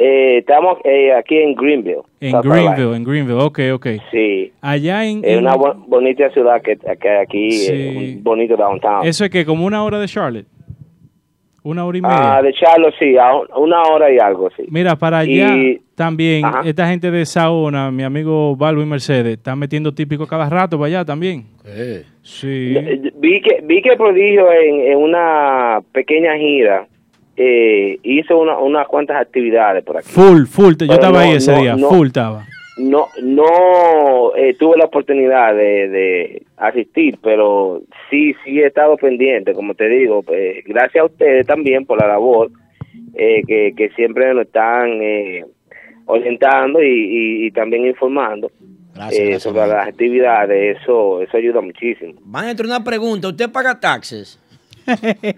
Eh, 0.00 0.38
estamos 0.38 0.78
eh, 0.84 1.12
aquí 1.12 1.36
en 1.38 1.54
Greenville. 1.54 2.02
En 2.20 2.30
South 2.32 2.42
Carolina. 2.42 2.72
Greenville, 2.74 2.96
en 2.96 3.04
Greenville, 3.04 3.40
ok, 3.42 3.58
ok. 3.74 3.86
Sí. 4.10 4.52
Allá 4.60 5.04
en... 5.04 5.18
Es 5.24 5.32
en- 5.32 5.38
una 5.40 5.54
bo- 5.54 5.74
bonita 5.86 6.30
ciudad 6.30 6.60
que, 6.62 6.76
que 6.76 7.08
aquí, 7.10 7.50
Sí. 7.52 7.72
eh, 7.72 8.14
un 8.16 8.24
bonito 8.24 8.56
downtown. 8.56 9.06
Eso 9.06 9.24
es 9.24 9.30
que 9.30 9.44
como 9.44 9.64
una 9.66 9.84
hora 9.84 9.98
de 9.98 10.06
Charlotte. 10.08 10.46
Una 11.62 11.84
hora 11.84 11.98
y 11.98 12.00
media. 12.00 12.36
Ah, 12.38 12.42
de 12.42 12.54
Charlotte, 12.54 12.94
sí, 12.98 13.18
a 13.18 13.34
un- 13.34 13.46
una 13.54 13.82
hora 13.82 14.10
y 14.10 14.18
algo, 14.18 14.48
sí. 14.56 14.62
Mira, 14.70 14.96
para 14.96 15.18
allá 15.18 15.54
Y- 15.56 15.78
también, 15.94 16.42
Ajá. 16.46 16.62
esta 16.64 16.88
gente 16.88 17.10
de 17.10 17.26
Saona, 17.26 17.90
mi 17.90 18.02
amigo 18.02 18.56
Balbo 18.56 18.80
y 18.80 18.86
Mercedes, 18.86 19.36
están 19.36 19.58
metiendo 19.58 19.92
típico 19.92 20.26
cada 20.26 20.48
rato 20.48 20.78
para 20.78 20.86
allá 20.86 21.04
también. 21.04 21.44
Sí. 22.22 22.74
Eh, 22.76 23.12
Vi 23.16 23.42
que, 23.42 23.60
vi 23.62 23.82
que 23.82 23.94
Prodigio 23.98 24.50
en, 24.50 24.80
en 24.92 24.96
una 24.98 25.80
pequeña 25.92 26.34
gira 26.38 26.86
eh, 27.36 27.98
hizo 28.02 28.38
una- 28.38 28.58
unas 28.58 28.86
cuantas 28.88 29.20
actividades 29.20 29.82
por 29.84 29.96
aquí. 29.98 30.08
Full, 30.08 30.44
full. 30.46 30.74
Yo 30.78 30.92
estaba 30.94 31.12
no, 31.12 31.18
ahí 31.18 31.32
ese 31.36 31.52
no, 31.52 31.58
día, 31.60 31.76
no. 31.76 31.88
full 31.88 32.06
estaba. 32.08 32.46
No, 32.78 33.08
no 33.22 34.34
eh, 34.36 34.54
tuve 34.58 34.78
la 34.78 34.86
oportunidad 34.86 35.54
de, 35.54 35.88
de 35.88 36.42
asistir, 36.56 37.18
pero 37.22 37.82
sí, 38.08 38.34
sí 38.44 38.60
he 38.60 38.66
estado 38.66 38.96
pendiente, 38.96 39.52
como 39.52 39.74
te 39.74 39.86
digo, 39.88 40.24
eh, 40.32 40.62
gracias 40.66 41.02
a 41.02 41.06
ustedes 41.06 41.46
también 41.46 41.84
por 41.84 42.00
la 42.00 42.08
labor 42.08 42.50
eh, 43.14 43.42
que, 43.46 43.74
que 43.76 43.90
siempre 43.90 44.32
nos 44.32 44.46
están 44.46 44.88
eh, 45.02 45.44
orientando 46.06 46.82
y, 46.82 46.86
y- 46.88 47.46
y 47.46 47.50
también 47.50 47.84
informando 47.86 48.50
Gracias, 48.94 49.20
eh, 49.20 49.24
gracias, 49.30 49.42
sobre 49.42 49.66
las 49.66 49.88
actividades, 49.88 50.78
eso, 50.80 51.20
eso 51.22 51.36
ayuda 51.36 51.60
muchísimo. 51.60 52.14
Maestro, 52.24 52.66
una 52.66 52.82
pregunta. 52.82 53.28
¿Usted 53.28 53.50
paga 53.50 53.78
taxes? 53.78 54.39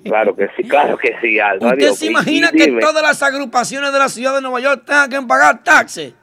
Claro 0.05 0.35
que 0.37 0.49
sí, 0.57 0.63
claro 0.65 0.97
que 0.97 1.15
sí, 1.21 1.39
Aldo. 1.41 1.67
¿Usted 1.67 1.79
Adiós. 1.85 1.99
se 1.99 2.07
imagina 2.07 2.51
y 2.53 2.57
que 2.57 2.65
dime, 2.67 2.81
todas 2.81 3.03
las 3.03 3.23
agrupaciones 3.23 3.93
de 3.93 3.99
la 3.99 4.09
ciudad 4.09 4.35
de 4.35 4.41
Nueva 4.43 4.61
York 4.61 4.83
tengan 4.87 5.11
que 5.11 5.23
pagar 5.27 5.63
taxes? 5.63 6.15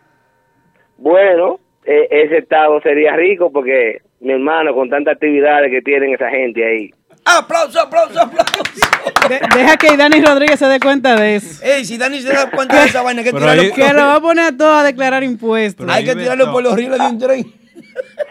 Bueno, 0.97 1.59
eh, 1.85 2.07
ese 2.11 2.39
estado 2.39 2.81
sería 2.81 3.15
rico 3.15 3.51
porque, 3.51 4.01
mi 4.19 4.33
hermano, 4.33 4.73
con 4.73 4.89
tantas 4.89 5.13
actividades 5.15 5.71
que 5.71 5.81
tienen 5.81 6.13
esa 6.13 6.29
gente 6.29 6.65
ahí. 6.65 6.91
¡Aplauso, 7.25 7.79
aplauso, 7.79 8.19
aplauso! 8.19 8.63
De- 9.29 9.39
deja 9.55 9.77
que 9.77 9.95
Dani 9.95 10.21
Rodríguez 10.21 10.57
se 10.57 10.65
dé 10.65 10.79
cuenta 10.79 11.15
de 11.15 11.35
eso. 11.35 11.63
Ey, 11.63 11.85
si 11.85 11.97
Dani 11.97 12.19
se 12.21 12.33
da 12.33 12.49
cuenta 12.49 12.79
de 12.81 12.87
esa 12.87 13.01
vaina, 13.03 13.21
hay 13.21 13.25
que 13.25 13.33
tirarlo 13.33 13.61
ahí- 13.61 13.69
por 13.69 13.75
Que 13.77 13.93
lo 13.93 13.99
va 14.01 14.15
a 14.15 14.21
poner 14.21 14.45
a 14.45 14.57
todos 14.57 14.77
a 14.79 14.83
declarar 14.83 15.23
impuestos. 15.23 15.87
Hay 15.89 16.05
que 16.05 16.15
tirarlo 16.15 16.51
por 16.51 16.63
los 16.63 16.75
rieles 16.75 16.97
de 16.97 17.05
un 17.05 17.19
tren. 17.19 17.53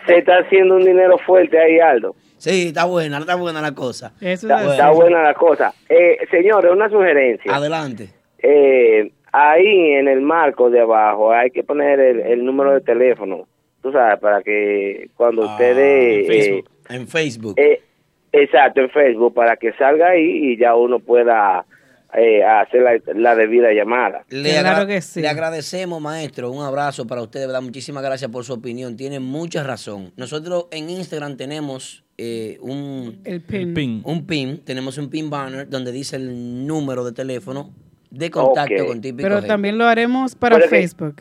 Se 0.07 0.19
está 0.19 0.39
haciendo 0.39 0.77
un 0.77 0.85
dinero 0.85 1.17
fuerte 1.19 1.59
ahí, 1.61 1.79
Aldo. 1.79 2.17
Sí, 2.39 2.69
está 2.69 2.85
buena, 2.87 3.19
está 3.19 3.35
buena 3.35 3.61
la 3.61 3.73
cosa. 3.75 4.13
Eso 4.21 4.47
Está, 4.47 4.65
es 4.65 4.71
está 4.73 4.89
así. 4.89 4.97
buena 4.97 5.23
la 5.23 5.35
cosa. 5.35 5.75
Eh, 5.89 6.19
señores, 6.31 6.71
una 6.73 6.89
sugerencia. 6.89 7.55
Adelante. 7.55 8.09
Eh, 8.39 9.11
ahí 9.33 9.91
en 9.93 10.09
el 10.09 10.21
marco 10.23 10.71
de 10.71 10.81
abajo 10.81 11.33
hay 11.33 11.51
que 11.51 11.63
poner 11.65 11.99
el, 12.01 12.21
el 12.21 12.45
número 12.45 12.73
de 12.75 12.81
teléfono. 12.81 13.47
Tú 13.83 13.93
sabes, 13.93 14.19
para 14.21 14.43
que 14.43 15.11
cuando 15.17 15.43
ustedes... 15.47 16.21
en 16.21 16.27
Facebook. 16.27 16.71
En 16.89 17.09
Facebook. 17.09 17.55
eh, 17.59 17.83
exacto, 18.33 18.81
en 18.81 18.91
Facebook, 18.91 19.35
para 19.35 19.57
que 19.57 19.73
salga 19.75 20.09
ahí 20.11 20.53
y 20.53 20.57
ya 20.57 20.75
uno 20.75 20.99
pueda 21.01 21.65
eh, 22.15 22.43
hacer 22.45 22.83
la, 22.83 22.99
la 23.15 23.35
debida 23.37 23.73
llamada. 23.73 24.25
Le, 24.31 24.51
Claro 24.51 24.69
agra- 24.69 24.87
que 24.87 25.01
sí. 25.01 25.21
le 25.21 25.29
agradecemos, 25.29 26.01
maestro. 26.01 26.51
Un 26.51 26.65
abrazo 26.65 27.07
para 27.07 27.23
usted, 27.23 27.41
de 27.41 27.47
verdad. 27.47 27.63
Muchísimas 27.63 28.03
gracias 28.03 28.31
por 28.31 28.45
su 28.45 28.55
opinión. 28.55 28.97
Tiene 28.97 29.21
mucha 29.21 29.63
razón. 29.63 30.13
Nosotros 30.17 30.67
en 30.71 30.89
Instagram 30.91 31.37
tenemos 31.37 32.05
eh, 32.19 32.59
un, 32.61 33.21
El 33.25 33.41
pin. 33.43 33.73
Pin. 33.75 34.03
un 34.05 34.27
pin, 34.27 34.59
tenemos 34.65 34.99
un 34.99 35.09
pin 35.09 35.31
banner 35.31 35.69
donde 35.69 35.93
dice 35.93 36.17
el 36.17 36.67
número 36.67 37.05
de 37.05 37.13
teléfono 37.13 37.71
de 38.11 38.31
contacto 38.31 38.83
Ok. 38.83 38.89
con 38.89 39.01
Típico 39.01 39.23
Pero 39.29 39.43
también 39.45 39.79
lo 39.79 39.85
haremos 39.87 40.35
para 40.35 40.57
Pero 40.57 40.69
que- 40.69 40.77
Facebook. 40.77 41.17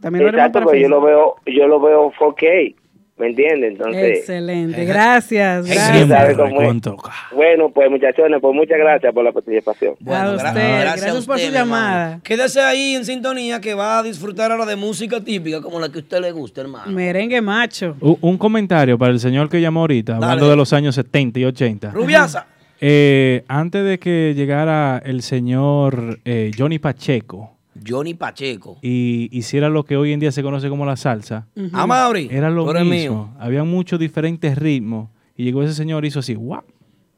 También 0.00 0.24
lo 0.24 0.28
haremos 0.28 0.40
Exacto, 0.46 0.52
para 0.52 0.64
porque 0.66 0.82
yo 0.82 0.88
lo 0.88 1.00
Facebook. 1.02 1.36
veo, 1.46 1.54
yo 1.56 1.66
lo 1.66 1.80
veo 1.80 2.12
4K, 2.18 2.74
¿me 3.16 3.28
entiendes? 3.28 3.72
Entonces, 3.72 4.18
Excelente. 4.18 4.84
Gracias. 4.84 5.66
Gracias. 5.66 6.08
sabe 6.08 6.34
cómo 6.36 6.60
es. 6.60 6.66
Cuánto- 6.66 6.96
bueno, 7.34 7.70
pues 7.70 7.90
muchachones, 7.90 8.40
pues 8.40 8.54
muchas 8.54 8.78
gracias 8.78 9.12
por 9.14 9.24
la 9.24 9.32
participación. 9.32 9.94
Bueno, 10.00 10.20
A 10.20 10.34
gra- 10.36 10.48
usted, 10.48 10.80
gracias 10.80 11.26
por 11.26 11.38
su 11.38 11.46
hermano. 11.46 11.64
llamada. 11.64 12.20
Quédese 12.24 12.60
ahí 12.60 12.94
en 12.96 13.04
sintonía 13.04 13.60
que 13.60 13.74
va 13.74 13.98
a 13.98 14.02
disfrutar 14.02 14.50
ahora 14.52 14.66
de 14.66 14.76
música 14.76 15.20
típica 15.20 15.60
como 15.60 15.78
la 15.80 15.88
que 15.90 15.98
a 15.98 16.02
usted 16.02 16.20
le 16.20 16.32
gusta, 16.32 16.60
hermano. 16.62 16.90
Merengue 16.90 17.40
macho. 17.40 17.96
U- 18.00 18.18
Un 18.20 18.36
comentario 18.38 18.98
para 18.98 19.12
el 19.12 19.20
señor 19.20 19.48
que 19.48 19.60
llamó 19.60 19.80
ahorita, 19.80 20.16
hablando 20.16 20.48
de 20.50 20.56
los 20.56 20.72
años 20.72 20.94
70 20.94 21.38
y 21.40 21.44
80. 21.44 21.90
Rubiasa. 21.92 22.46
Eh, 22.80 23.44
antes 23.48 23.84
de 23.84 23.98
que 23.98 24.34
llegara 24.36 25.00
el 25.04 25.22
señor 25.22 26.18
eh, 26.24 26.50
Johnny 26.58 26.78
Pacheco 26.78 27.53
Johnny 27.86 28.14
Pacheco. 28.14 28.78
y 28.82 29.28
hiciera 29.36 29.68
lo 29.68 29.84
que 29.84 29.96
hoy 29.96 30.12
en 30.12 30.20
día 30.20 30.32
se 30.32 30.42
conoce 30.42 30.68
como 30.68 30.86
la 30.86 30.96
salsa, 30.96 31.46
A 31.72 31.86
Mauri. 31.86 32.28
era 32.30 32.50
lo 32.50 32.64
tú 32.64 32.70
eres 32.70 32.84
mismo. 32.84 33.26
mío. 33.26 33.36
Había 33.38 33.64
muchos 33.64 33.98
diferentes 33.98 34.56
ritmos 34.56 35.10
y 35.36 35.44
llegó 35.44 35.62
ese 35.62 35.74
señor 35.74 36.04
hizo 36.04 36.20
así, 36.20 36.34
¡guap! 36.34 36.64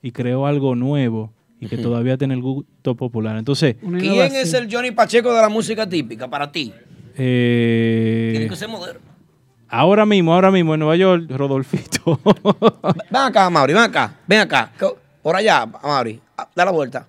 y 0.02 0.12
creó 0.12 0.46
algo 0.46 0.74
nuevo 0.74 1.32
y 1.60 1.66
que 1.68 1.78
todavía 1.78 2.16
tiene 2.18 2.34
el 2.34 2.42
gusto 2.42 2.94
popular. 2.94 3.36
Entonces, 3.38 3.76
¿Quién 3.80 4.34
es 4.36 4.52
el 4.54 4.68
Johnny 4.72 4.90
Pacheco 4.90 5.34
de 5.34 5.40
la 5.40 5.48
música 5.48 5.88
típica 5.88 6.28
para 6.28 6.52
ti? 6.52 6.72
eh, 7.16 8.28
Tiene 8.32 8.48
que 8.48 8.56
ser 8.56 8.68
moderno. 8.68 9.00
ahora 9.68 10.04
mismo, 10.06 10.34
ahora 10.34 10.50
mismo 10.50 10.74
en 10.74 10.80
Nueva 10.80 10.96
York, 10.96 11.24
Rodolfito. 11.30 12.20
Ven 13.10 13.16
acá, 13.22 13.48
Mauri, 13.50 13.72
ven 13.72 13.82
acá, 13.82 14.14
ven 14.26 14.40
acá. 14.40 14.70
Por 15.22 15.34
allá, 15.34 15.66
Mauri. 15.66 16.20
Ah, 16.36 16.48
Da 16.54 16.64
la 16.64 16.70
vuelta. 16.70 17.06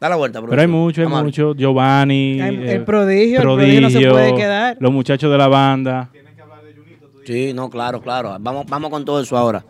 Da 0.00 0.08
la 0.08 0.16
vuelta, 0.16 0.40
Pero 0.40 0.60
hay 0.62 0.66
mucho, 0.66 1.02
hay 1.02 1.08
mucho. 1.08 1.54
Giovanni. 1.54 2.40
Hay- 2.40 2.56
eh, 2.56 2.72
el 2.76 2.84
prodigio, 2.84 3.36
el 3.36 3.42
prodigio 3.42 3.80
no 3.82 3.90
se 3.90 4.00
puede 4.08 4.34
quedar. 4.34 4.76
Los 4.80 4.90
muchachos 4.90 5.30
de 5.30 5.36
la 5.36 5.46
banda. 5.48 6.08
Sí, 7.26 7.52
no, 7.52 7.68
claro, 7.68 8.00
claro. 8.00 8.34
Vamos, 8.40 8.64
vamos 8.66 8.90
con 8.90 9.04
todo 9.04 9.20
eso 9.20 9.36
ahora. 9.36 9.62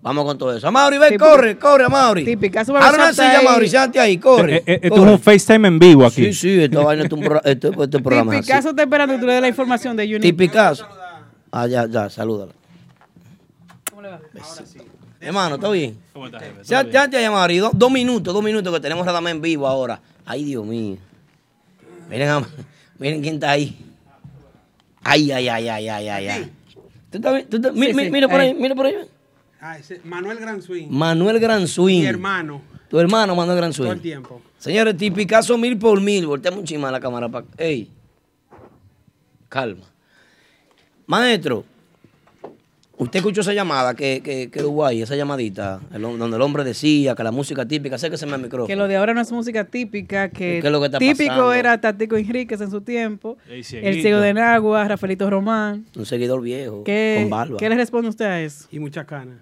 Vamos 0.00 0.24
con 0.24 0.38
todo 0.38 0.56
eso. 0.56 0.66
Amaury, 0.68 0.96
ven, 0.96 1.10
Típico- 1.10 1.30
corre, 1.30 1.58
corre, 1.58 1.84
Amaury. 1.84 2.24
Típica, 2.24 2.64
sube 2.64 2.78
Ahora 2.78 2.92
la 2.96 3.04
una 3.04 3.12
silla, 3.12 3.40
ahí. 3.40 3.46
Amaury, 3.46 3.68
siéntate 3.68 4.00
ahí, 4.00 4.16
corre. 4.16 4.56
Eh, 4.56 4.62
eh, 4.64 4.80
esto 4.84 4.96
corre. 4.96 5.06
es 5.06 5.12
un 5.12 5.20
FaceTime 5.20 5.68
en 5.68 5.78
vivo 5.78 6.06
aquí. 6.06 6.24
Sí, 6.26 6.32
sí, 6.32 6.62
esta 6.62 6.80
vaina 6.80 7.04
es 7.04 7.12
un, 7.12 7.24
esto, 7.44 7.82
este 7.84 7.98
programa. 8.00 8.32
Picasso 8.40 8.70
está 8.70 8.82
esperando 8.82 9.14
que 9.16 9.20
tú 9.20 9.26
le 9.26 9.32
des 9.34 9.42
la 9.42 9.48
información 9.48 9.96
de. 9.96 10.18
Tipicazo. 10.18 10.86
Ah, 11.52 11.66
ya, 11.66 11.86
ya, 11.86 12.08
salúdala. 12.08 12.52
¿Cómo 13.90 14.00
le 14.02 14.08
va? 14.08 14.20
Hermano, 15.20 15.56
¿está 15.56 15.68
bien? 15.70 15.98
Ya, 16.64 16.88
ya 16.88 17.08
te 17.08 17.20
llamado, 17.20 17.52
Dos, 17.60 17.72
dos 17.74 17.90
minutos, 17.90 18.32
dos 18.32 18.42
minutos 18.42 18.72
que 18.72 18.80
tenemos 18.80 19.04
Radamés 19.04 19.32
en 19.34 19.40
vivo 19.42 19.66
ahora. 19.66 20.00
Ay, 20.24 20.44
Dios 20.44 20.64
mío. 20.64 20.96
Miren, 22.08 22.44
miren 22.98 23.20
quién 23.22 23.34
está 23.34 23.50
ahí. 23.50 23.76
Ay, 25.02 25.30
ay, 25.32 25.48
ay, 25.48 25.68
ay, 25.68 25.88
ay, 25.88 26.08
ay, 26.08 26.28
ay. 26.28 26.52
¿Tú 27.10 27.18
estás 27.18 27.32
bien? 27.34 27.48
¿Tú 27.48 27.56
estás- 27.56 27.72
mi- 27.74 27.86
Sí, 27.86 27.94
mi- 27.94 28.04
sí, 28.04 28.10
Mira 28.10 28.28
por 28.28 28.40
ahí, 28.40 28.48
ahí. 28.48 28.54
mira 28.54 28.74
por 28.74 28.86
ahí. 28.86 28.94
Ah, 29.60 29.78
ese- 29.78 30.00
Manuel 30.04 30.38
Gran 30.38 30.62
Swing. 30.62 30.88
Manuel 30.90 31.40
Gran 31.40 31.66
Swing. 31.66 32.00
Mi 32.00 32.06
hermano. 32.06 32.60
Tu 32.88 32.98
hermano 32.98 33.34
Manuel 33.34 33.56
Gran 33.58 33.72
Todo 33.72 33.92
el 33.92 34.00
tiempo. 34.00 34.40
Señores, 34.58 34.96
tipicazo 34.96 35.58
mil 35.58 35.76
por 35.78 36.00
mil. 36.00 36.26
Volteamos 36.26 36.60
un 36.60 36.66
chisme 36.66 36.86
a 36.86 36.90
la 36.90 37.00
cámara 37.00 37.28
para. 37.28 37.44
Ey. 37.56 37.90
Calma. 39.48 39.84
Maestro, 41.06 41.64
usted 42.98 43.18
escuchó 43.18 43.40
esa 43.40 43.54
llamada 43.54 43.94
que, 43.94 44.20
que, 44.22 44.50
que 44.50 44.62
hubo 44.64 44.84
ahí, 44.84 45.02
esa 45.02 45.16
llamadita, 45.16 45.80
el 45.92 46.02
donde 46.02 46.36
el 46.36 46.42
hombre 46.42 46.64
decía 46.64 47.14
que 47.14 47.22
la 47.22 47.30
música 47.30 47.66
típica, 47.66 47.96
acérquese 47.96 48.24
al 48.26 48.40
micrófono. 48.40 48.66
Que 48.66 48.76
lo 48.76 48.88
de 48.88 48.96
ahora 48.96 49.14
no 49.14 49.20
es 49.20 49.32
música 49.32 49.64
típica, 49.64 50.28
que 50.28 50.58
¿Qué 50.60 50.66
es 50.66 50.72
lo 50.72 50.80
que 50.80 50.86
está 50.86 50.98
típico 50.98 51.28
pasando? 51.28 51.52
era 51.54 51.80
Tático 51.80 52.16
Enríquez 52.16 52.60
en 52.60 52.70
su 52.70 52.80
tiempo, 52.80 53.38
el 53.48 53.64
ciego 53.64 54.20
de 54.20 54.34
Nagua, 54.34 54.86
Rafaelito 54.86 55.30
Román. 55.30 55.86
Un 55.96 56.06
seguidor 56.06 56.42
viejo, 56.42 56.84
¿Qué, 56.84 57.18
con 57.22 57.30
barba. 57.30 57.56
¿Qué 57.58 57.68
le 57.68 57.76
responde 57.76 58.08
usted 58.08 58.26
a 58.26 58.40
eso? 58.40 58.68
Y 58.70 58.78
mucha 58.78 59.04
cana. 59.04 59.38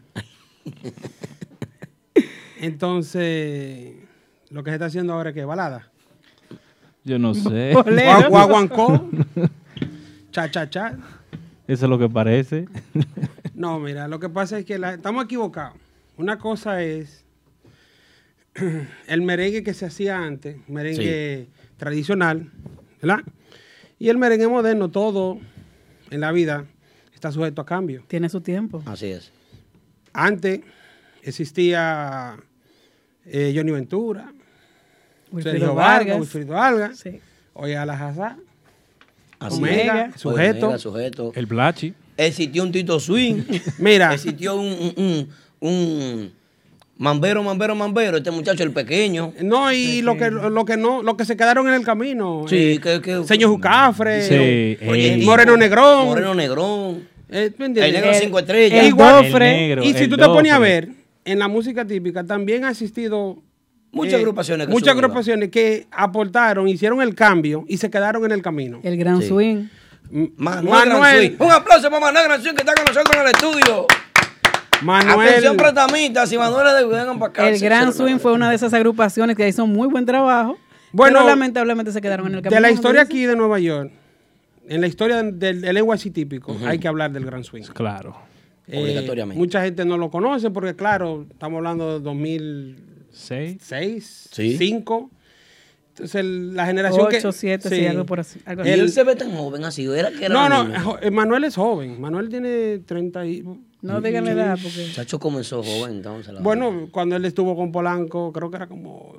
Entonces, 2.60 3.94
lo 4.50 4.62
que 4.62 4.70
se 4.70 4.74
está 4.74 4.86
haciendo 4.86 5.12
ahora 5.12 5.30
es 5.30 5.34
que 5.34 5.44
balada. 5.44 5.90
Yo 7.04 7.18
no 7.18 7.34
sé. 7.34 7.72
Guaguancó. 8.28 9.08
Cha, 10.32 10.50
cha, 10.50 10.68
cha. 10.68 10.96
Eso 11.68 11.86
es 11.86 11.90
lo 11.90 11.98
que 11.98 12.08
parece. 12.08 12.66
No, 13.56 13.80
mira, 13.80 14.06
lo 14.06 14.20
que 14.20 14.28
pasa 14.28 14.58
es 14.58 14.64
que 14.66 14.78
la- 14.78 14.94
estamos 14.94 15.24
equivocados. 15.24 15.78
Una 16.18 16.38
cosa 16.38 16.82
es 16.82 17.24
el 19.06 19.22
merengue 19.22 19.62
que 19.62 19.74
se 19.74 19.86
hacía 19.86 20.18
antes, 20.18 20.56
merengue 20.68 21.48
tradicional, 21.76 22.50
¿verdad? 23.00 23.20
Y 23.98 24.08
el 24.10 24.18
merengue 24.18 24.46
moderno, 24.46 24.90
todo 24.90 25.38
en 26.10 26.20
la 26.20 26.32
vida 26.32 26.66
está 27.14 27.32
sujeto 27.32 27.62
a 27.62 27.66
cambio. 27.66 28.04
Tiene 28.06 28.28
su 28.28 28.40
tiempo. 28.42 28.82
Así 28.86 29.06
es. 29.06 29.32
Antes 30.12 30.60
existía 31.22 32.36
eh, 33.24 33.52
Johnny 33.56 33.72
Ventura, 33.72 34.32
Wilfrido 35.32 35.58
Sergio 35.58 35.74
Vargas, 35.74 35.98
Vargas. 35.98 36.18
Wilfrido 36.20 36.54
Vargas, 36.54 36.98
Sí. 36.98 37.20
Oye 37.54 37.74
Alajazá, 37.76 38.36
Omega, 39.40 40.12
sujeto. 40.16 40.66
Omega, 40.66 40.78
sujeto. 40.78 41.32
El 41.34 41.46
Blachi. 41.46 41.94
Existió 42.16 42.62
un 42.62 42.72
Tito 42.72 42.98
Swing. 43.00 43.42
Mira. 43.78 44.14
Existió 44.14 44.56
un, 44.56 44.66
un, 44.66 44.94
un, 44.96 45.28
un 45.68 46.32
Mambero, 46.98 47.42
Mambero, 47.42 47.74
Mambero. 47.74 48.16
Este 48.16 48.30
muchacho, 48.30 48.62
el 48.62 48.72
pequeño. 48.72 49.32
No, 49.42 49.70
y 49.72 50.00
lo 50.00 50.16
que, 50.16 50.30
lo 50.30 50.64
que 50.64 50.76
no, 50.78 51.02
lo 51.02 51.16
que 51.16 51.24
se 51.26 51.36
quedaron 51.36 51.68
en 51.68 51.74
el 51.74 51.82
camino. 51.84 52.44
Sí, 52.48 52.56
eh, 52.74 52.80
que- 52.82 53.00
que- 53.02 53.24
Señor 53.24 53.50
Jucafre, 53.50 54.22
Sí, 54.22 54.76
tipo, 54.80 55.26
Moreno 55.30 55.56
Negrón. 55.58 56.06
Moreno 56.06 56.34
Negrón. 56.34 57.06
eh. 57.28 57.52
El 57.58 57.72
negro 57.74 58.08
El- 58.10 58.14
cinco 58.14 58.38
estrellas. 58.38 58.84
el 58.86 58.96
Dofre. 58.96 59.50
El 59.50 59.56
negro, 59.68 59.84
y 59.84 59.92
si 59.92 60.04
el 60.04 60.08
tú 60.10 60.16
te 60.16 60.24
pones 60.24 60.52
a 60.52 60.56
Dofre. 60.56 60.70
ver, 60.70 60.88
en 61.26 61.38
la 61.38 61.48
música 61.48 61.84
típica 61.84 62.24
también 62.24 62.64
ha 62.64 62.70
existido 62.70 63.42
Muchas 63.92 64.14
eh, 64.14 64.16
agrupaciones 64.16 64.66
que 64.66 64.72
muchas 64.72 64.94
agrupaciones 64.94 65.48
que 65.50 65.86
aportaron, 65.90 66.66
hicieron 66.68 67.00
el 67.02 67.14
cambio 67.14 67.64
y 67.68 67.76
se 67.78 67.90
quedaron 67.90 68.24
en 68.24 68.32
el 68.32 68.42
camino. 68.42 68.80
El 68.82 68.96
Gran 68.96 69.20
Sí. 69.22 69.28
Swing. 69.28 69.64
Manuel, 70.10 70.88
Gran 70.88 71.18
Swing. 71.18 71.36
Un 71.38 71.50
aplauso 71.52 71.90
para 71.90 72.00
Manuel 72.00 72.24
Gran 72.24 72.42
Swing 72.42 72.54
que 72.54 72.62
está 72.62 72.74
con 72.74 72.84
nosotros 72.84 73.14
en 73.16 73.22
el 73.22 73.28
estudio. 73.28 73.86
Manuel, 74.82 75.28
Atención, 75.28 75.56
pretamitas 75.56 76.30
y 76.32 76.38
Manuel 76.38 76.76
de 76.76 76.84
vengan 76.84 77.18
para 77.18 77.30
acá. 77.30 77.48
El 77.48 77.58
Gran 77.58 77.92
Swing 77.92 78.18
fue 78.18 78.32
una 78.32 78.50
de 78.50 78.56
esas 78.56 78.72
agrupaciones 78.74 79.36
que 79.36 79.48
hizo 79.48 79.66
muy 79.66 79.88
buen 79.88 80.04
trabajo. 80.04 80.58
Bueno, 80.92 81.18
pero 81.20 81.28
lamentablemente 81.30 81.92
se 81.92 82.00
quedaron 82.00 82.26
en 82.28 82.34
el 82.36 82.42
camino. 82.42 82.56
de 82.56 82.60
la 82.60 82.70
historia 82.70 83.02
aquí 83.02 83.24
de 83.24 83.36
Nueva 83.36 83.58
York, 83.58 83.90
en 84.68 84.80
la 84.80 84.86
historia 84.86 85.22
del, 85.22 85.60
del 85.60 85.74
NYC 85.74 86.12
típico, 86.12 86.56
hay 86.64 86.78
que 86.78 86.88
hablar 86.88 87.10
del 87.12 87.24
Grand 87.24 87.44
Swing. 87.44 87.62
Claro. 87.74 88.16
Eh, 88.68 88.82
Obligatoriamente. 88.82 89.38
mucha 89.38 89.62
gente 89.62 89.84
no 89.84 89.96
lo 89.96 90.10
conoce 90.10 90.50
porque, 90.50 90.74
claro, 90.74 91.26
estamos 91.30 91.58
hablando 91.58 91.98
de 91.98 92.00
2006, 92.00 93.58
Seis. 93.60 94.28
Sí. 94.32 94.52
2005. 94.52 95.10
Entonces, 95.96 96.14
el- 96.16 96.54
la 96.54 96.66
generación 96.66 97.08
que... 97.08 97.16
Ocho, 97.16 97.32
siete, 97.32 97.70
sí, 97.70 97.86
algo 97.86 98.04
por 98.04 98.20
así, 98.20 98.38
algo 98.44 98.60
así. 98.60 98.70
él 98.70 98.90
se 98.90 99.02
ve 99.02 99.16
tan 99.16 99.30
joven 99.34 99.64
así. 99.64 99.86
Era 99.86 100.10
que 100.10 100.26
era 100.26 100.34
No, 100.34 100.46
no, 100.50 100.64
niño. 100.68 100.98
Manuel 101.10 101.44
es 101.44 101.54
joven. 101.56 101.98
Manuel 101.98 102.28
tiene 102.28 102.80
30 102.80 103.24
y... 103.26 103.42
No 103.80 104.00
digan 104.02 104.26
la 104.26 104.32
edad 104.32 104.58
porque... 104.62 104.90
Chacho 104.92 105.18
comenzó 105.18 105.62
joven 105.62 105.96
entonces. 105.96 106.34
la 106.34 106.40
Bueno, 106.40 106.88
cuando 106.90 107.16
él 107.16 107.24
estuvo 107.24 107.56
con 107.56 107.72
Polanco, 107.72 108.30
creo 108.30 108.50
que 108.50 108.56
era 108.56 108.66
como 108.66 109.14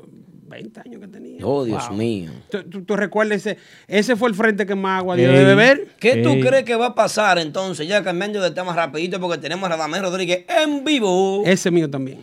20 0.49 0.79
años 0.81 1.01
que 1.01 1.07
tenía. 1.07 1.39
Oh, 1.43 1.63
Dios 1.65 1.89
mío. 1.91 2.29
¿Tú, 2.51 2.63
tú- 2.63 2.83
tú 2.83 2.95
recuerdas 2.95 3.37
ese? 3.45 3.57
Ese 3.87 4.15
fue 4.15 4.29
el 4.29 4.35
frente 4.35 4.67
que 4.67 4.75
más 4.75 4.99
agua 4.99 5.15
dio 5.15 5.31
de 5.31 5.43
beber. 5.45 5.87
¿Qué 5.99 6.17
tú 6.17 6.29
Ey. 6.29 6.41
crees 6.41 6.63
que 6.63 6.75
va 6.75 6.87
a 6.87 6.95
pasar 6.95 7.39
entonces? 7.39 7.87
Ya 7.87 8.03
cambiando 8.03 8.39
de 8.39 8.51
tema 8.51 8.73
rapidito 8.75 9.19
porque 9.19 9.39
tenemos 9.39 9.65
a 9.65 9.69
Radamés 9.69 10.01
Rodríguez 10.03 10.45
en 10.63 10.83
vivo 10.85 11.41
Ese 11.45 11.71
mío 11.71 11.89
también. 11.89 12.19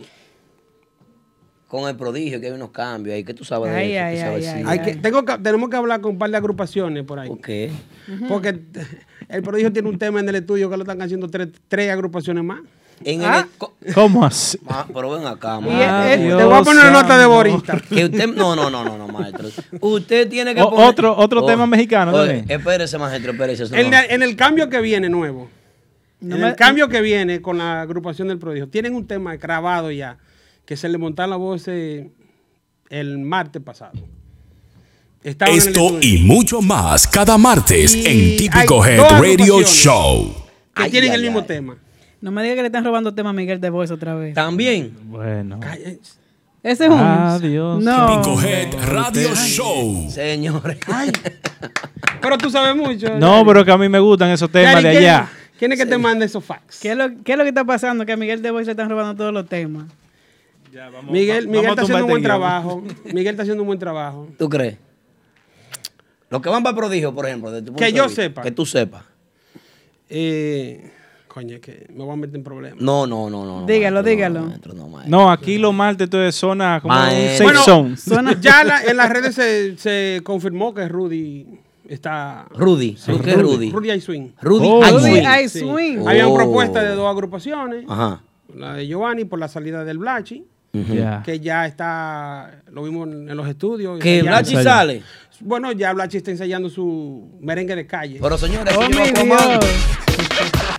Con 1.75 1.89
el 1.89 1.95
prodigio 1.95 2.39
que 2.39 2.47
hay 2.47 2.53
unos 2.53 2.71
cambios 2.71 3.15
ahí. 3.15 3.23
¿Qué 3.23 3.33
tú 3.33 3.43
sabes 3.43 3.71
de 3.73 3.93
eso? 3.95 4.05
ay, 4.05 4.15
¿Qué 4.15 4.21
sabes 4.21 4.47
ay, 4.47 4.61
sí? 4.63 4.67
Hay 4.69 4.79
que, 4.79 4.95
tengo 4.95 5.23
que- 5.25 5.37
tenemos 5.37 5.69
que 5.69 5.75
hablar 5.77 6.01
con 6.01 6.13
un 6.13 6.17
par 6.17 6.29
de 6.31 6.37
agrupaciones 6.37 7.03
por 7.03 7.19
ahí. 7.19 7.29
¿Por 7.29 7.41
qué? 7.41 7.71
Porque 8.27 8.59
el 9.29 9.41
prodigio 9.43 9.71
tiene 9.73 9.89
un 9.89 9.97
tema 9.97 10.19
en 10.19 10.29
el 10.29 10.35
estudio 10.35 10.69
que 10.69 10.77
lo 10.77 10.83
están 10.83 11.01
haciendo 11.01 11.27
tres, 11.29 11.49
tres 11.67 11.91
agrupaciones 11.91 12.43
más. 12.43 12.59
En 13.03 13.19
el- 13.21 13.27
Ah. 13.27 13.47
co- 13.57 13.73
¿Cómo 13.93 14.23
así? 14.25 14.57
Ma- 14.63 14.87
pero 14.93 15.09
ven 15.11 15.27
acá, 15.27 15.59
maestro. 15.59 16.37
te 16.37 16.43
voy 16.45 16.53
a 16.53 16.61
poner 16.63 16.81
una 16.83 16.91
nota 16.91 17.17
de 17.17 17.23
santo. 17.23 17.29
Borista. 17.35 17.81
Que 17.89 18.05
usted, 18.05 18.27
no, 18.27 18.55
no, 18.55 18.69
no, 18.69 18.85
no, 18.85 18.97
no, 18.97 19.07
maestro. 19.09 19.49
Usted 19.81 20.29
tiene 20.29 20.55
que 20.55 20.61
O- 20.61 20.69
poner- 20.69 20.87
otro- 20.89 21.17
otro 21.17 21.45
tema 21.45 21.67
mexicano 21.67 22.13
también. 22.13 22.45
Espérese, 22.47 22.97
maestro, 22.97 23.33
espérese. 23.33 23.63
En, 23.77 23.91
no. 23.91 23.97
el- 23.99 24.11
en 24.11 24.23
el 24.23 24.35
cambio 24.37 24.69
que 24.69 24.79
viene 24.79 25.09
nuevo, 25.09 25.49
No 26.21 26.35
en 26.35 26.41
me- 26.41 26.47
el 26.47 26.55
cambio 26.55 26.87
que 26.87 27.01
viene 27.01 27.41
con 27.41 27.57
la 27.57 27.81
agrupación 27.81 28.29
del 28.29 28.39
prodigio, 28.39 28.69
tienen 28.69 28.95
un 28.95 29.05
tema 29.05 29.35
grabado 29.35 29.91
ya, 29.91 30.17
que 30.65 30.75
se 30.77 30.89
le 30.89 30.97
montaron 30.97 31.29
la 31.31 31.35
voz 31.37 31.67
eh, 31.67 32.09
el 32.89 33.17
martes 33.19 33.61
pasado. 33.61 33.93
Estaban 35.23 35.55
Esto 35.55 35.97
y 36.01 36.19
mucho 36.19 36.61
más 36.61 37.07
cada 37.07 37.37
martes 37.37 37.95
Y 37.95 38.05
en 38.05 38.37
Típico 38.37 38.85
Head 38.85 38.99
Radio. 39.19 39.63
Show. 39.63 40.33
que 40.75 40.83
Ay, 40.83 40.91
tienen 40.91 41.11
ay, 41.11 41.15
el 41.17 41.21
mismo 41.23 41.39
ay. 41.39 41.45
tema. 41.47 41.77
No 42.21 42.31
me 42.31 42.43
diga 42.43 42.55
que 42.55 42.61
le 42.61 42.67
están 42.67 42.83
robando 42.85 43.13
tema 43.13 43.31
a 43.31 43.33
Miguel 43.33 43.59
de 43.59 43.69
Voice 43.69 43.93
otra 43.93 44.13
vez. 44.15 44.33
También. 44.35 44.95
Bueno. 45.05 45.59
Ese 46.63 46.85
es 46.85 46.89
un... 46.89 46.99
Adiós. 46.99 47.83
No. 47.83 48.21
Típico 48.23 48.41
Head 48.41 48.73
Radio 48.87 49.35
Show. 49.35 50.09
Señores. 50.09 50.77
ay. 50.87 51.11
Pero 52.21 52.37
tú 52.39 52.49
sabes 52.49 52.75
mucho. 52.75 53.07
No, 53.19 53.33
Yari. 53.35 53.45
pero 53.45 53.65
que 53.65 53.71
a 53.71 53.77
mí 53.77 53.87
me 53.87 53.99
gustan 53.99 54.29
esos 54.31 54.49
temas 54.51 54.73
Yari, 54.75 54.83
de 54.83 54.91
¿quién- 54.91 55.03
allá. 55.03 55.29
¿Quién 55.59 55.71
es 55.71 55.77
que 55.79 55.85
te 55.85 55.97
manda 55.97 56.25
esos 56.25 56.43
fax? 56.43 56.79
¿Qué 56.79 56.91
es, 56.91 56.97
lo, 56.97 57.07
¿Qué 57.23 57.31
es 57.33 57.37
lo 57.37 57.43
que 57.43 57.49
está 57.49 57.63
pasando? 57.63 58.03
Que 58.05 58.13
a 58.13 58.17
Miguel 58.17 58.41
de 58.41 58.49
Voice 58.51 58.65
le 58.65 58.71
están 58.71 58.89
robando 58.89 59.15
todos 59.15 59.31
los 59.31 59.47
temas. 59.47 59.85
Miguel, 61.09 61.47
Miguel 61.47 61.69
está 61.69 61.81
haciendo 61.83 62.03
un 62.05 62.09
buen 62.11 62.21
este 62.21 62.27
trabajo. 62.27 62.83
Miguel 63.05 63.27
está 63.27 63.41
haciendo 63.43 63.63
un 63.63 63.67
buen 63.67 63.79
trabajo. 63.79 64.27
¿Tú 64.37 64.49
crees? 64.49 64.77
Los 66.29 66.41
que 66.41 66.49
van 66.49 66.63
para 66.63 66.71
el 66.71 66.77
prodigio, 66.77 67.13
por 67.13 67.25
ejemplo. 67.27 67.51
desde 67.51 67.61
tu 67.65 67.71
punto 67.73 67.79
Que 67.79 67.85
de 67.91 67.93
yo 67.97 68.05
vista, 68.05 68.21
sepa. 68.23 68.41
Que 68.41 68.51
tú 68.51 68.65
sepas. 68.65 69.03
Eh, 70.09 70.91
coño, 71.27 71.55
es 71.55 71.61
que 71.61 71.87
me 71.93 72.03
voy 72.03 72.13
a 72.13 72.15
meter 72.15 72.35
en 72.35 72.43
problemas. 72.43 72.81
No, 72.81 73.05
no, 73.07 73.29
no, 73.29 73.45
no. 73.45 73.61
no, 73.61 73.65
Dígalo, 73.65 73.95
maestro, 74.01 74.09
dígalo. 74.11 74.39
No, 74.41 74.47
maestro, 74.47 74.73
no, 74.73 74.87
maestro. 74.89 75.17
No, 75.17 75.31
aquí 75.31 75.57
los 75.57 75.73
martes 75.73 76.09
todo 76.09 76.23
es 76.25 76.35
zona 76.35 76.79
como 76.81 76.93
un 76.93 76.99
Maestro. 76.99 77.47
safe 77.47 77.59
Bueno, 77.63 77.95
zone. 77.97 78.37
ya 78.41 78.63
la- 78.63 78.83
en 78.83 78.97
las 78.97 79.09
redes 79.09 79.35
se, 79.35 79.77
se 79.77 80.21
confirmó 80.23 80.73
que 80.73 80.87
Rudy 80.87 81.45
está. 81.87 82.47
Rudy. 82.51 82.95
Sí, 82.97 83.11
¿Por 83.11 83.21
qué 83.23 83.35
Rudy? 83.35 83.71
Rudy 83.71 83.91
I 83.91 84.01
Swing. 84.01 84.29
Rudy 84.41 84.67
Oh. 84.69 84.85
I 84.85 84.91
Rudy 84.91 85.01
Swing. 85.11 85.49
Sí. 85.49 85.59
Swing. 85.59 86.07
Habían 86.07 86.27
Oh. 86.27 86.35
propuestas 86.35 86.83
de 86.83 86.89
dos 86.95 87.09
agrupaciones. 87.09 87.85
Ajá. 87.87 88.21
La 88.55 88.73
de 88.75 88.87
Giovanni 88.87 89.25
por 89.25 89.39
la 89.39 89.47
salida 89.47 89.83
del 89.83 89.97
Blachi, 89.97 90.45
Que 91.25 91.39
ya 91.39 91.65
está, 91.65 92.61
lo 92.71 92.83
vimos 92.83 93.07
en 93.07 93.29
en 93.29 93.37
los 93.37 93.47
estudios. 93.47 93.99
Que. 93.99 94.21
Blachi 94.21 94.55
sale. 94.63 95.01
Bueno, 95.41 95.71
ya 95.73 95.91
Blachi 95.93 96.17
está 96.17 96.31
ensayando 96.31 96.69
su 96.69 97.37
merengue 97.41 97.75
de 97.75 97.85
calle. 97.85 98.19
Pero 98.21 98.37
señores, 98.37 98.73
Oh, 98.77 98.81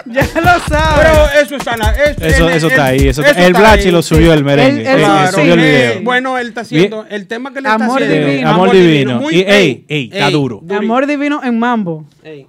ya 0.07 0.23
lo 0.41 0.61
sabes. 0.69 1.07
Pero 1.07 1.43
eso 1.43 1.57
está, 1.57 1.77
la- 1.77 1.93
Eso, 1.93 2.49
eso 2.49 2.69
está 2.69 2.85
ahí. 2.87 3.09
Eso, 3.09 3.23
el 3.23 3.29
está 3.29 3.59
Blachi 3.59 3.91
lo 3.91 4.03
subió 4.03 4.33
el 4.33 4.45
merengue. 4.45 4.83
Eh, 4.83 4.97
Claro, 4.97 5.33
subió 5.33 5.55
el 5.55 5.61
eh, 5.61 5.89
video. 5.91 6.03
bueno, 6.05 6.39
él 6.39 6.49
está 6.49 6.61
haciendo 6.63 7.07
el 7.09 7.27
tema 7.27 7.53
que 7.53 7.61
le 7.61 7.69
está 7.69 7.85
Amor 7.85 8.03
haciendo. 8.03 8.27
divino. 8.29 8.49
Amor 8.49 8.71
divino. 8.73 9.21
muy- 9.21 9.35
Y, 9.37 9.41
ey, 9.43 9.85
ey, 9.89 10.11
está 10.13 10.31
duro. 10.31 10.63
Amor 10.71 11.07
divino 11.07 11.43
en 11.45 11.59
mambo. 11.59 12.07
ey. 12.23 12.47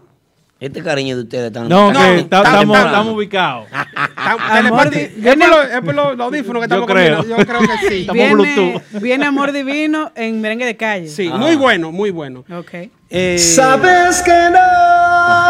Este 0.60 0.82
cariño 0.82 1.16
de 1.18 1.22
ustedes 1.24 1.52
tan 1.54 1.70
No, 1.70 1.92
No, 1.94 2.00
que 2.00 2.24
tan 2.24 2.44
estamos 2.46 2.78
estamos 2.78 3.14
ubicados. 3.16 3.68
Está- 3.72 4.58
Amor 4.58 4.90
es 4.96 5.82
por 5.82 5.94
los- 5.96 6.20
audífonos 6.20 6.62
que 6.62 6.66
estamos 6.66 6.88
creo. 6.88 7.18
combinando. 7.18 7.44
Yo 7.44 7.46
creo 7.48 7.60
que 7.62 7.88
sí. 7.90 8.00
Estamos 8.02 8.14
Viene, 8.16 8.34
Bluetooth. 8.34 9.02
viene 9.02 9.26
Amor 9.26 9.52
divino 9.52 10.12
en 10.16 10.42
merengue 10.42 10.66
de 10.66 10.76
calle. 10.76 11.08
Sí, 11.10 11.30
Ah. 11.32 11.38
muy 11.38 11.56
bueno, 11.56 11.92
muy 11.92 12.10
bueno. 12.10 12.44
Ok. 12.52 12.74
Eh, 13.10 13.38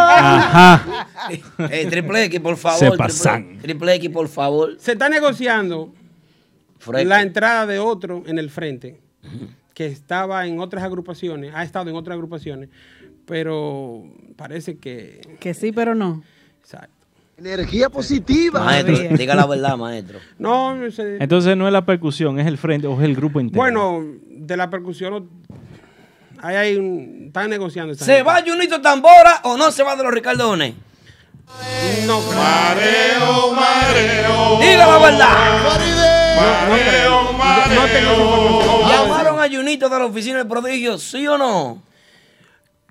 Ajá. 0.10 1.08
Eh, 1.70 1.88
triple 1.90 2.24
X, 2.26 2.40
por 2.40 2.56
favor. 2.58 2.80
Se 2.80 2.86
triple- 2.90 2.98
pasan. 2.98 3.58
Triple 3.62 3.96
X, 3.96 4.10
por 4.10 4.28
favor. 4.30 4.76
Se 4.80 4.94
está 4.94 5.10
negociando 5.10 5.94
Fresco. 6.80 7.10
la 7.10 7.22
entrada 7.22 7.66
de 7.66 7.80
otro 7.80 8.24
en 8.28 8.38
el 8.40 8.50
frente 8.50 9.00
que 9.74 9.86
estaba 9.88 10.46
en 10.48 10.60
otras 10.60 10.84
agrupaciones, 10.84 11.52
ha 11.54 11.64
estado 11.64 11.90
en 11.90 11.96
otras 11.96 12.16
agrupaciones, 12.16 12.70
pero 13.28 14.04
parece 14.36 14.78
que. 14.78 15.22
Que 15.40 15.54
sí, 15.54 15.72
pero 15.72 15.94
no. 15.94 16.24
exacto. 16.62 16.94
Energía 17.38 17.90
positiva. 17.90 18.64
Maestro, 18.64 18.98
diga 19.16 19.36
la 19.36 19.46
verdad, 19.46 19.78
maestro. 19.78 20.18
No, 20.40 20.74
no 20.76 20.90
sé. 20.90 21.18
Entonces 21.20 21.56
no 21.56 21.68
es 21.68 21.74
la 21.74 21.86
percusión, 21.86 22.40
es 22.40 22.48
el 22.48 22.58
frente 22.58 22.88
o 22.88 22.98
es 23.00 23.06
el 23.06 23.16
grupo 23.16 23.40
entero. 23.40 23.62
Bueno, 23.62 24.04
de 24.26 24.58
la 24.58 24.70
percusión, 24.72 25.30
ahí 26.42 26.56
hay 26.56 26.76
un, 26.78 27.26
están 27.28 27.52
negociando. 27.52 27.94
esta 27.94 28.06
¿Se 28.06 28.16
gente. 28.16 28.28
va 28.28 28.42
Junito 28.44 28.82
Tambora 28.82 29.42
o 29.44 29.56
no 29.56 29.70
se 29.72 29.84
va 29.84 29.96
de 29.96 30.04
los 30.04 30.12
Ricardones? 30.14 30.74
No, 32.08 32.22
Mareo, 32.22 33.54
mareo. 33.54 34.60
Diga 34.60 34.88
la 34.88 34.98
verdad. 34.98 35.64
Mareo, 36.70 37.22
no 37.34 37.88
información. 37.88 38.90
¿Llamaron 38.90 39.40
a 39.40 39.48
Junito 39.48 39.90
de 39.90 40.00
la 40.00 40.06
oficina 40.06 40.38
del 40.40 40.48
prodigio, 40.48 40.98
sí 40.98 41.28
o 41.28 41.38
no? 41.38 41.87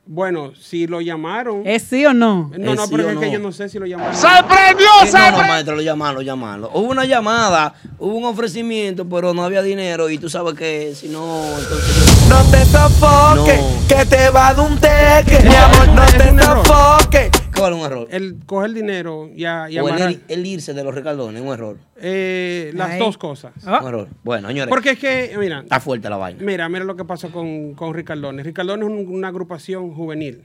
Bueno, 0.09 0.53
si 0.61 0.87
lo 0.87 1.01
llamaron. 1.01 1.63
¿Es 1.67 1.83
sí 1.83 2.07
o 2.07 2.15
no? 2.15 2.53
no, 2.57 2.71
¿Es 2.71 2.77
no, 2.77 2.87
sí 2.87 2.93
pero 2.95 3.11
es 3.11 3.19
que 3.19 3.27
no? 3.27 3.33
yo 3.33 3.39
no 3.41 3.51
sé 3.51 3.69
si 3.69 3.77
lo 3.81 3.87
llamaron. 3.87 4.15
Sí, 4.15 4.23
no, 4.23 5.31
no, 5.33 5.39
maestro, 5.49 5.75
lo 5.75 5.83
llamaron, 5.83 6.15
lo 6.15 6.23
llamaron. 6.23 6.71
Hubo 6.73 6.91
una 6.93 7.05
llamada, 7.05 7.75
hubo 7.99 8.15
un 8.17 8.25
ofrecimiento, 8.25 9.09
pero 9.09 9.35
no 9.35 9.43
había 9.45 9.63
dinero 9.63 10.09
y 10.09 10.19
tú 10.19 10.29
sabes 10.31 10.55
que 10.55 10.95
si 10.95 11.09
no, 11.09 11.43
entonces... 11.59 12.29
No 12.29 12.41
te 12.53 12.65
sofoques, 12.67 13.61
No. 13.61 13.89
que 13.89 14.05
te 14.07 14.31
va 14.31 14.55
de 14.55 14.61
un 14.61 14.79
teque. 14.79 15.41
Mi 15.43 15.55
amor, 15.57 15.89
no 15.89 16.07
te 16.07 16.45
sofoques. 16.45 17.31
¿Cuál 17.57 17.73
es 17.73 17.79
un 17.79 17.87
error? 17.87 18.09
El 18.11 18.37
coger 18.45 18.73
dinero 18.73 19.31
y, 19.35 19.45
a- 19.47 19.71
y 19.71 19.79
o 19.79 19.83
el, 19.89 19.95
amarrar. 19.95 20.11
ir- 20.13 20.21
el 20.29 20.45
irse 20.47 20.75
de 20.75 20.85
los 20.85 20.95
Ricardones, 20.95 21.41
un 21.41 21.49
error. 21.49 21.79
Eh, 21.97 22.71
las 22.75 22.91
Ay. 22.91 22.99
dos 22.99 23.17
cosas. 23.17 23.53
Ah. 23.65 23.79
Un 23.83 23.89
error. 23.89 24.09
Bueno, 24.25 24.49
señores, 24.49 24.69
Porque 24.69 24.91
es 24.91 24.99
que, 24.99 25.35
mira, 25.39 25.61
está 25.61 25.81
fuerte 25.81 26.11
la 26.11 26.17
vaina. 26.19 26.43
mira, 26.43 26.69
mira 26.69 26.85
lo 26.85 26.97
que 26.97 27.05
pasa 27.05 27.29
con, 27.29 27.73
con 27.75 27.95
Ricardones. 27.95 28.45
Ricardones 28.45 28.87
es 28.87 28.95
un- 28.95 29.15
una 29.15 29.29
agrupación 29.29 29.95
juvenil. 29.95 30.43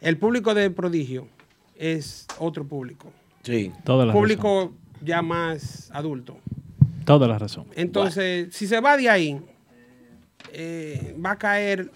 El 0.00 0.16
público 0.16 0.52
de 0.52 0.68
Prodigio 0.70 1.28
es 1.76 2.26
otro 2.38 2.66
público. 2.66 3.12
Sí. 3.44 3.70
Toda 3.84 4.04
la 4.06 4.12
razón. 4.12 4.20
público 4.20 4.72
ya 5.00 5.22
más 5.22 5.90
adulto. 5.92 6.38
Toda 7.04 7.28
la 7.28 7.38
razón. 7.38 7.66
Entonces, 7.76 8.48
si 8.52 8.66
se 8.66 8.80
va 8.80 8.96
de 8.96 9.08
ahí, 9.08 9.40
eh, 10.52 11.16
va 11.24 11.32
a 11.32 11.38
caer 11.38 11.90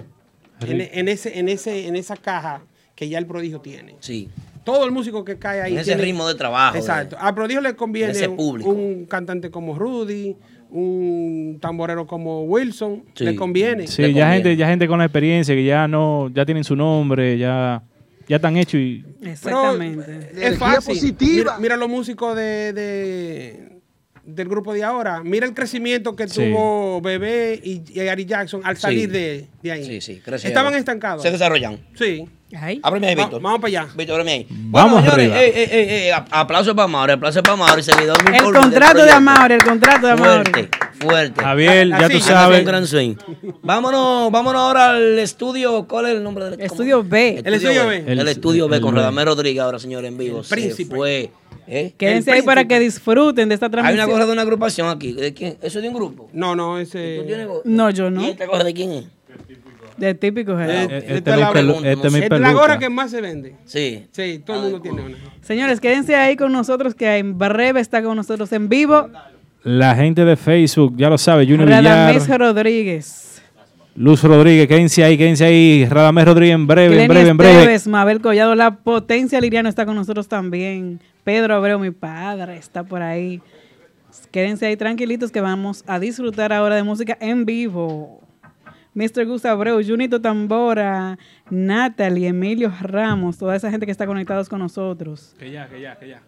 en, 0.60 0.80
en 0.80 1.08
ese, 1.08 1.38
en, 1.38 1.48
ese, 1.48 1.86
en 1.88 1.96
esa 1.96 2.16
caja 2.16 2.62
que 2.96 3.08
ya 3.08 3.18
el 3.18 3.26
prodigio 3.26 3.60
tiene. 3.60 3.94
Sí. 4.00 4.28
Todo 4.64 4.84
el 4.84 4.90
músico 4.90 5.24
que 5.24 5.38
cae 5.38 5.60
ahí. 5.60 5.74
En 5.74 5.78
ese 5.78 5.96
ritmo 5.96 6.26
de 6.26 6.34
trabajo, 6.34 6.76
Exacto. 6.76 7.14
de- 7.14 7.22
Al 7.22 7.34
prodigio 7.36 7.60
le 7.60 7.76
conviene 7.76 8.10
ese 8.10 8.26
un, 8.26 8.36
público. 8.36 8.68
un 8.70 9.04
cantante 9.06 9.48
como 9.52 9.78
Rudy, 9.78 10.34
un 10.70 11.58
tamborero 11.60 12.06
como 12.06 12.42
Wilson. 12.44 13.04
Sí. 13.14 13.24
Le 13.24 13.36
conviene. 13.36 13.86
Sí, 13.86 14.12
ya 14.12 14.32
gente, 14.32 14.56
ya 14.56 14.66
gente 14.66 14.88
con 14.88 14.98
la 14.98 15.04
experiencia 15.04 15.54
que 15.54 15.64
ya 15.64 15.86
no, 15.86 16.30
ya 16.34 16.44
tienen 16.44 16.64
su 16.64 16.74
nombre, 16.74 17.38
ya, 17.38 17.82
ya 18.28 18.36
están 18.36 18.56
hechos 18.56 18.80
y 18.80 19.04
Exactamente. 19.22 20.30
Es 20.34 20.58
fácil. 20.58 21.14
Mira, 21.20 21.58
mira 21.58 21.76
los 21.76 21.88
músicos 21.88 22.34
de, 22.34 22.72
de- 22.72 23.75
del 24.26 24.48
grupo 24.48 24.72
de 24.74 24.82
ahora. 24.84 25.22
Mira 25.22 25.46
el 25.46 25.54
crecimiento 25.54 26.14
que 26.16 26.28
Sí. 26.28 26.34
tuvo 26.50 27.00
Bebé 27.00 27.60
y, 27.62 27.82
y 27.92 28.00
Ari 28.08 28.24
Jackson 28.26 28.60
al 28.64 28.76
Sí. 28.76 28.82
salir 28.82 29.10
de, 29.10 29.46
de 29.62 29.72
ahí. 29.72 29.84
Sí, 29.84 30.00
sí, 30.00 30.20
crecieron. 30.24 30.50
Estaban 30.52 30.74
estancados. 30.74 31.22
Se 31.22 31.30
desarrollan. 31.30 31.78
Sí. 31.94 32.26
Ábreme 32.82 33.08
ahí, 33.08 33.14
Va- 33.16 33.24
Víctor. 33.24 33.42
Vamos 33.42 33.60
para 33.60 33.68
allá. 33.68 33.88
Víctor, 33.96 34.14
ábreme 34.20 34.32
ahí. 34.32 34.46
Vamos 34.50 35.02
Bueno, 35.02 35.10
señores, 35.16 35.32
arriba. 35.32 35.42
eh, 35.42 35.62
eh, 35.64 35.68
eh, 35.72 36.06
eh, 36.08 36.12
ap- 36.12 36.28
aplauso 36.30 36.76
para 36.76 36.86
Mauri, 36.86 37.12
aplauso 37.12 37.42
para 37.42 37.56
Mauri, 37.56 37.82
seguidor 37.82 38.22
muy 38.22 38.36
El 38.38 38.52
contrato 38.52 39.04
de. 39.04 39.10
Amaury, 39.10 39.54
el 39.54 39.64
contrato 39.64 40.06
de 40.06 40.12
Amaury. 40.12 40.50
Fuerte, 40.52 40.68
fuerte. 41.00 41.42
Javier, 41.42 41.88
ya 41.88 42.08
tú 42.08 42.20
sabes. 42.20 42.60
un 42.60 42.64
gran 42.64 42.86
swing. 42.86 43.16
Vámonos, 43.62 44.30
vámonos 44.30 44.60
ahora 44.62 44.90
al 44.90 45.18
estudio. 45.18 45.86
¿Cuál 45.88 46.06
es 46.06 46.12
el 46.12 46.22
nombre 46.22 46.44
del 46.50 46.60
Estudio 46.60 47.02
B. 47.02 47.42
El 47.44 47.54
estudio 47.54 47.86
B. 47.86 48.04
El, 48.06 48.18
El- 48.20 48.28
estudio 48.28 48.68
B 48.68 48.76
el 48.76 48.82
con 48.82 48.94
B. 48.94 49.00
Radamés 49.00 49.24
Rodríguez 49.24 49.62
ahora, 49.62 49.78
señores, 49.80 50.08
en 50.08 50.16
vivo. 50.18 50.38
El 50.38 50.44
Se 50.44 50.54
príncipe. 50.54 50.94
fue. 50.94 51.30
¿Eh? 51.66 51.92
Quédense 51.96 52.32
ahí 52.32 52.42
para 52.42 52.66
que 52.66 52.78
disfruten 52.80 53.48
de 53.48 53.54
esta 53.54 53.66
Hay 53.66 53.72
transmisión. 53.72 54.04
una 54.04 54.12
gorra 54.12 54.26
de 54.26 54.32
una 54.32 54.42
agrupación 54.42 54.88
aquí. 54.88 55.12
¿De 55.12 55.32
quién? 55.34 55.56
¿Eso 55.62 55.78
es 55.78 55.82
de 55.82 55.88
un 55.88 55.94
grupo? 55.94 56.28
No, 56.32 56.54
no, 56.56 56.74
¿Tú 56.74 56.78
ese. 56.78 57.22
tienes? 57.26 57.48
No, 57.64 57.90
yo 57.90 58.10
no. 58.10 58.22
¿Y 58.22 58.30
esta 58.30 58.46
gorra 58.46 58.64
de 58.64 58.74
quién 58.74 58.92
es? 58.92 59.04
De 59.96 60.14
típico 60.14 60.52
Eh. 60.60 60.66
Eh, 60.68 60.82
esta 60.82 60.96
Este 60.96 61.30
es 61.30 61.36
es 61.36 61.40
la 61.40 61.46
mi 61.46 61.52
pregunta, 61.52 61.90
este 61.90 62.08
es 62.34 62.40
la 62.40 62.52
gorra 62.52 62.78
que 62.78 62.90
más 62.90 63.10
se 63.10 63.20
vende. 63.20 63.54
Sí. 63.64 64.06
Sí, 64.12 64.42
todo 64.44 64.56
el 64.58 64.62
mundo 64.64 64.80
tiene 64.82 65.02
una. 65.02 65.16
Señores, 65.40 65.80
quédense 65.80 66.14
ahí 66.16 66.36
con 66.36 66.52
nosotros 66.52 66.94
que 66.94 67.16
en 67.16 67.38
breve 67.38 67.80
está 67.80 68.02
con 68.02 68.16
nosotros 68.16 68.52
en 68.52 68.68
vivo 68.68 69.08
La 69.62 69.94
gente 69.94 70.24
de 70.24 70.36
Facebook, 70.36 70.94
ya 70.96 71.08
lo 71.08 71.16
sabe, 71.18 71.44
Junior 71.46 71.66
Villar, 71.66 72.38
Rodríguez, 72.38 73.25
Luz 73.96 74.22
Rodríguez, 74.22 74.68
quédense 74.68 75.02
ahí, 75.02 75.16
quédense 75.16 75.44
ahí. 75.44 75.86
Radamés 75.86 76.26
Rodríguez 76.26 76.54
en 76.54 76.66
breve, 76.66 77.02
en 77.02 77.08
breve, 77.08 77.30
en 77.30 77.36
breve. 77.36 77.78
Mabel 77.86 78.20
Collado, 78.20 78.54
La 78.54 78.76
Potencia 78.76 79.40
Liriano 79.40 79.70
está 79.70 79.86
con 79.86 79.96
nosotros 79.96 80.28
también. 80.28 81.00
Pedro 81.24 81.54
Abreu, 81.54 81.78
mi 81.78 81.90
padre, 81.90 82.58
está 82.58 82.84
por 82.84 83.00
ahí. 83.00 83.40
Quédense 84.30 84.66
ahí 84.66 84.76
tranquilitos 84.76 85.32
que 85.32 85.40
vamos 85.40 85.82
a 85.86 85.98
disfrutar 85.98 86.52
ahora 86.52 86.76
de 86.76 86.82
música 86.82 87.16
en 87.20 87.46
vivo. 87.46 88.20
Mr. 88.92 89.26
Gus 89.26 89.44
Abreu, 89.46 89.82
Junito 89.82 90.20
Tambora, 90.20 91.18
Natalie, 91.50 92.28
Emilio 92.28 92.72
Ramos, 92.80 93.38
toda 93.38 93.56
esa 93.56 93.70
gente 93.70 93.86
que 93.86 93.92
está 93.92 94.06
conectados 94.06 94.48
con 94.48 94.58
nosotros. 94.58 95.34
Que 95.38 95.50
ya, 95.50 95.68
que 95.68 95.80
ya, 95.80 95.98
que 95.98 96.08
ya. 96.08 96.22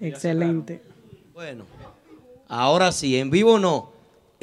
Excelente. 0.00 0.80
Bueno, 1.32 1.64
ahora 2.48 2.92
sí, 2.92 3.16
en 3.16 3.30
vivo 3.30 3.58
no. 3.58 3.92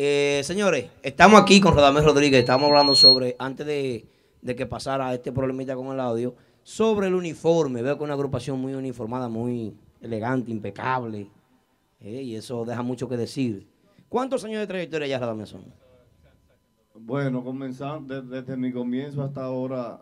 Eh, 0.02 0.40
señores, 0.46 0.86
estamos 1.04 1.42
aquí 1.42 1.60
con 1.60 1.76
Radamés 1.76 2.06
Rodríguez. 2.06 2.40
Estamos 2.40 2.70
hablando 2.70 2.96
sobre, 2.96 3.36
antes 3.38 3.66
de, 3.68 4.06
de 4.42 4.56
que 4.56 4.66
pasara 4.66 5.14
este 5.14 5.34
problemita 5.34 5.76
con 5.76 5.88
el 5.88 6.00
audio, 6.00 6.36
sobre 6.64 7.08
el 7.08 7.16
uniforme. 7.16 7.82
Veo 7.82 7.98
que 7.98 8.04
es 8.04 8.06
una 8.06 8.14
agrupación 8.14 8.62
muy 8.62 8.74
uniformada, 8.76 9.28
muy 9.28 9.76
elegante, 10.00 10.52
impecable. 10.52 11.28
eh, 12.00 12.22
y 12.22 12.36
eso 12.38 12.64
deja 12.64 12.82
mucho 12.82 13.10
que 13.10 13.18
decir. 13.18 13.68
¿Cuántos 14.08 14.46
años 14.46 14.62
de 14.62 14.68
trayectoria 14.68 15.06
ya 15.06 15.20
Radamés 15.20 15.50
son? 15.50 15.66
Bueno, 16.96 17.44
comenzando 17.44 18.22
de- 18.22 18.42
desde 18.42 18.56
mi 18.56 18.72
comienzo 18.72 19.22
hasta 19.22 19.44
ahora, 19.44 20.00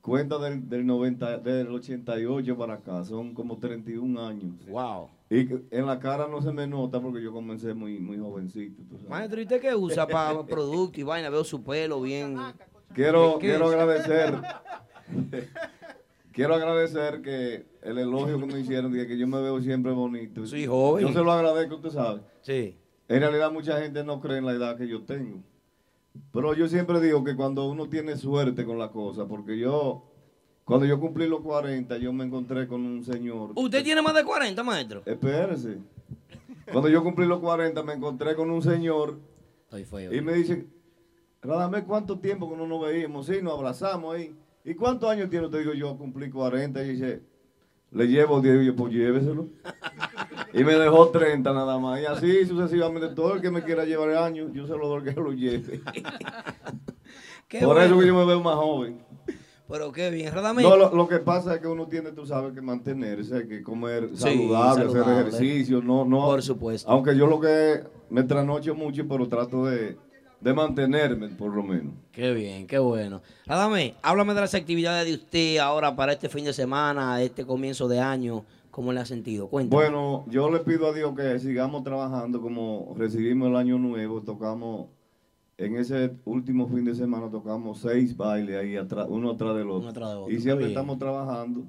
cuenta 0.00 0.38
del, 0.38 0.68
del 0.68 0.84
90, 0.84 1.38
del 1.38 1.68
88 1.68 2.56
para 2.58 2.74
acá, 2.74 3.04
son 3.04 3.32
como 3.32 3.58
31 3.58 4.18
años. 4.26 4.54
Wow. 4.68 5.08
Y 5.30 5.48
en 5.70 5.86
la 5.86 5.98
cara 5.98 6.28
no 6.28 6.42
se 6.42 6.52
me 6.52 6.66
nota 6.66 7.00
porque 7.00 7.22
yo 7.22 7.32
comencé 7.32 7.72
muy, 7.74 7.98
muy 7.98 8.18
jovencito. 8.18 8.82
tú 8.88 8.96
sabes. 8.96 9.10
Maestro, 9.10 9.40
¿y 9.40 9.44
usted 9.44 9.60
qué 9.60 9.74
usa 9.74 10.06
para 10.06 10.42
producto 10.46 11.00
y 11.00 11.02
vaina? 11.02 11.30
Veo 11.30 11.44
su 11.44 11.62
pelo 11.62 12.00
bien. 12.02 12.36
Quiero, 12.92 13.38
¿Qué 13.38 13.48
quiero 13.48 13.68
agradecer. 13.68 14.40
quiero 16.32 16.54
agradecer 16.54 17.22
que 17.22 17.66
el 17.82 17.98
elogio 17.98 18.38
que 18.38 18.46
me 18.46 18.60
hicieron 18.60 18.92
de 18.92 19.06
que 19.06 19.16
yo 19.16 19.26
me 19.26 19.40
veo 19.40 19.60
siempre 19.60 19.92
bonito. 19.92 20.46
Sí, 20.46 20.66
joven. 20.66 21.06
Yo 21.06 21.12
se 21.12 21.24
lo 21.24 21.32
agradezco, 21.32 21.76
usted 21.76 21.90
sabe. 21.90 22.20
Sí. 22.42 22.76
En 23.08 23.20
realidad 23.20 23.50
mucha 23.50 23.80
gente 23.80 24.04
no 24.04 24.20
cree 24.20 24.38
en 24.38 24.46
la 24.46 24.52
edad 24.52 24.76
que 24.76 24.88
yo 24.88 25.02
tengo. 25.02 25.42
Pero 26.32 26.54
yo 26.54 26.68
siempre 26.68 27.00
digo 27.00 27.24
que 27.24 27.34
cuando 27.34 27.68
uno 27.68 27.88
tiene 27.88 28.16
suerte 28.16 28.64
con 28.64 28.78
la 28.78 28.90
cosa, 28.90 29.26
porque 29.26 29.58
yo, 29.58 30.04
cuando 30.64 30.86
yo 30.86 30.98
cumplí 30.98 31.26
los 31.28 31.40
40, 31.40 31.98
yo 31.98 32.12
me 32.12 32.24
encontré 32.24 32.66
con 32.66 32.84
un 32.84 33.04
señor. 33.04 33.50
¿Usted 33.54 33.82
tiene 33.84 34.00
más 34.02 34.14
de 34.14 34.24
40, 34.24 34.62
maestro? 34.62 35.02
Espérese. 35.04 35.78
Cuando 36.72 36.88
yo 36.88 37.02
cumplí 37.02 37.26
los 37.26 37.40
40, 37.40 37.82
me 37.82 37.92
encontré 37.92 38.34
con 38.34 38.50
un 38.50 38.62
señor 38.62 39.18
Estoy 39.64 39.84
feo. 39.84 40.12
y 40.14 40.20
me 40.22 40.32
dice, 40.34 40.66
Radamés, 41.42 41.84
¿cuánto 41.84 42.18
tiempo 42.18 42.48
que 42.48 42.56
no 42.56 42.66
nos 42.66 42.80
veíamos? 42.82 43.26
Sí, 43.26 43.40
nos 43.42 43.54
abrazamos 43.58 44.14
ahí. 44.14 44.34
¿Y 44.64 44.74
cuántos 44.74 45.10
años 45.10 45.28
tiene 45.28 45.46
usted? 45.46 45.58
Digo, 45.58 45.74
yo 45.74 45.96
cumplí 45.98 46.30
40 46.30 46.82
y 46.82 46.88
dice, 46.88 47.20
le 47.90 48.06
llevo 48.08 48.40
10 48.40 48.62
y 48.62 48.66
yo, 48.66 48.74
pues 48.76 48.92
lléveselo. 48.94 49.48
y 50.54 50.64
me 50.64 50.72
dejó 50.74 51.10
30 51.10 51.52
nada 51.52 51.78
más. 51.78 52.00
Y 52.00 52.06
así 52.06 52.46
sucesivamente, 52.46 53.08
todo 53.14 53.34
el 53.34 53.42
que 53.42 53.50
me 53.50 53.62
quiera 53.62 53.84
llevar 53.84 54.10
años, 54.16 54.50
yo 54.54 54.66
se 54.66 54.72
lo 54.76 54.88
doy 54.88 55.02
que 55.02 55.12
lo 55.20 55.32
lleve. 55.32 55.80
Por 57.50 57.66
bueno. 57.66 57.80
eso 57.82 57.98
que 58.00 58.06
yo 58.06 58.14
me 58.16 58.24
veo 58.24 58.40
más 58.40 58.54
joven. 58.56 58.98
Pero 59.68 59.90
qué 59.92 60.10
bien, 60.10 60.32
Radamés. 60.32 60.64
No, 60.64 60.76
lo, 60.76 60.94
lo 60.94 61.08
que 61.08 61.18
pasa 61.20 61.54
es 61.54 61.60
que 61.60 61.66
uno 61.66 61.86
tiene, 61.86 62.12
tú 62.12 62.26
sabes, 62.26 62.52
que 62.52 62.60
mantenerse, 62.60 63.48
que 63.48 63.62
comer 63.62 64.10
Sí, 64.12 64.18
saludable, 64.18 64.84
saludable. 64.84 65.12
hacer 65.12 65.26
ejercicio, 65.26 65.80
no, 65.82 66.04
no. 66.04 66.20
Por 66.26 66.42
supuesto. 66.42 66.90
Aunque 66.90 67.16
yo 67.16 67.26
lo 67.26 67.40
que 67.40 67.82
me 68.10 68.22
trasnocho 68.24 68.74
mucho, 68.74 69.08
pero 69.08 69.26
trato 69.26 69.64
de, 69.64 69.96
de 70.40 70.52
mantenerme, 70.52 71.28
por 71.28 71.54
lo 71.54 71.62
menos. 71.62 71.94
Qué 72.12 72.32
bien, 72.34 72.66
qué 72.66 72.78
bueno. 72.78 73.22
Radamés, 73.46 73.94
háblame 74.02 74.34
de 74.34 74.40
las 74.42 74.54
actividades 74.54 75.06
de 75.06 75.14
usted 75.14 75.56
ahora 75.58 75.96
para 75.96 76.12
este 76.12 76.28
fin 76.28 76.44
de 76.44 76.52
semana, 76.52 77.22
este 77.22 77.46
comienzo 77.46 77.88
de 77.88 78.00
año. 78.00 78.44
¿Cómo 78.70 78.92
le 78.92 78.98
ha 79.00 79.06
sentido? 79.06 79.46
Cuéntame. 79.48 79.82
Bueno, 79.82 80.24
yo 80.28 80.50
le 80.50 80.58
pido 80.58 80.88
a 80.88 80.92
Dios 80.92 81.14
que 81.16 81.38
sigamos 81.38 81.84
trabajando 81.84 82.40
como 82.42 82.92
recibimos 82.98 83.48
el 83.48 83.56
año 83.56 83.78
nuevo, 83.78 84.20
tocamos, 84.20 84.88
en 85.58 85.76
ese 85.76 86.12
último 86.24 86.66
fin 86.68 86.84
de 86.84 86.94
semana 86.94 87.30
tocamos 87.30 87.78
seis 87.80 88.16
bailes 88.16 88.56
ahí 88.56 88.76
atrás, 88.76 89.06
uno 89.08 89.30
atrás 89.32 89.56
del 89.56 89.70
otro. 89.70 89.88
Atrás 89.88 90.10
de 90.10 90.16
otro, 90.16 90.30
Y 90.32 90.40
siempre 90.40 90.66
bien. 90.66 90.70
estamos 90.70 90.98
trabajando. 90.98 91.62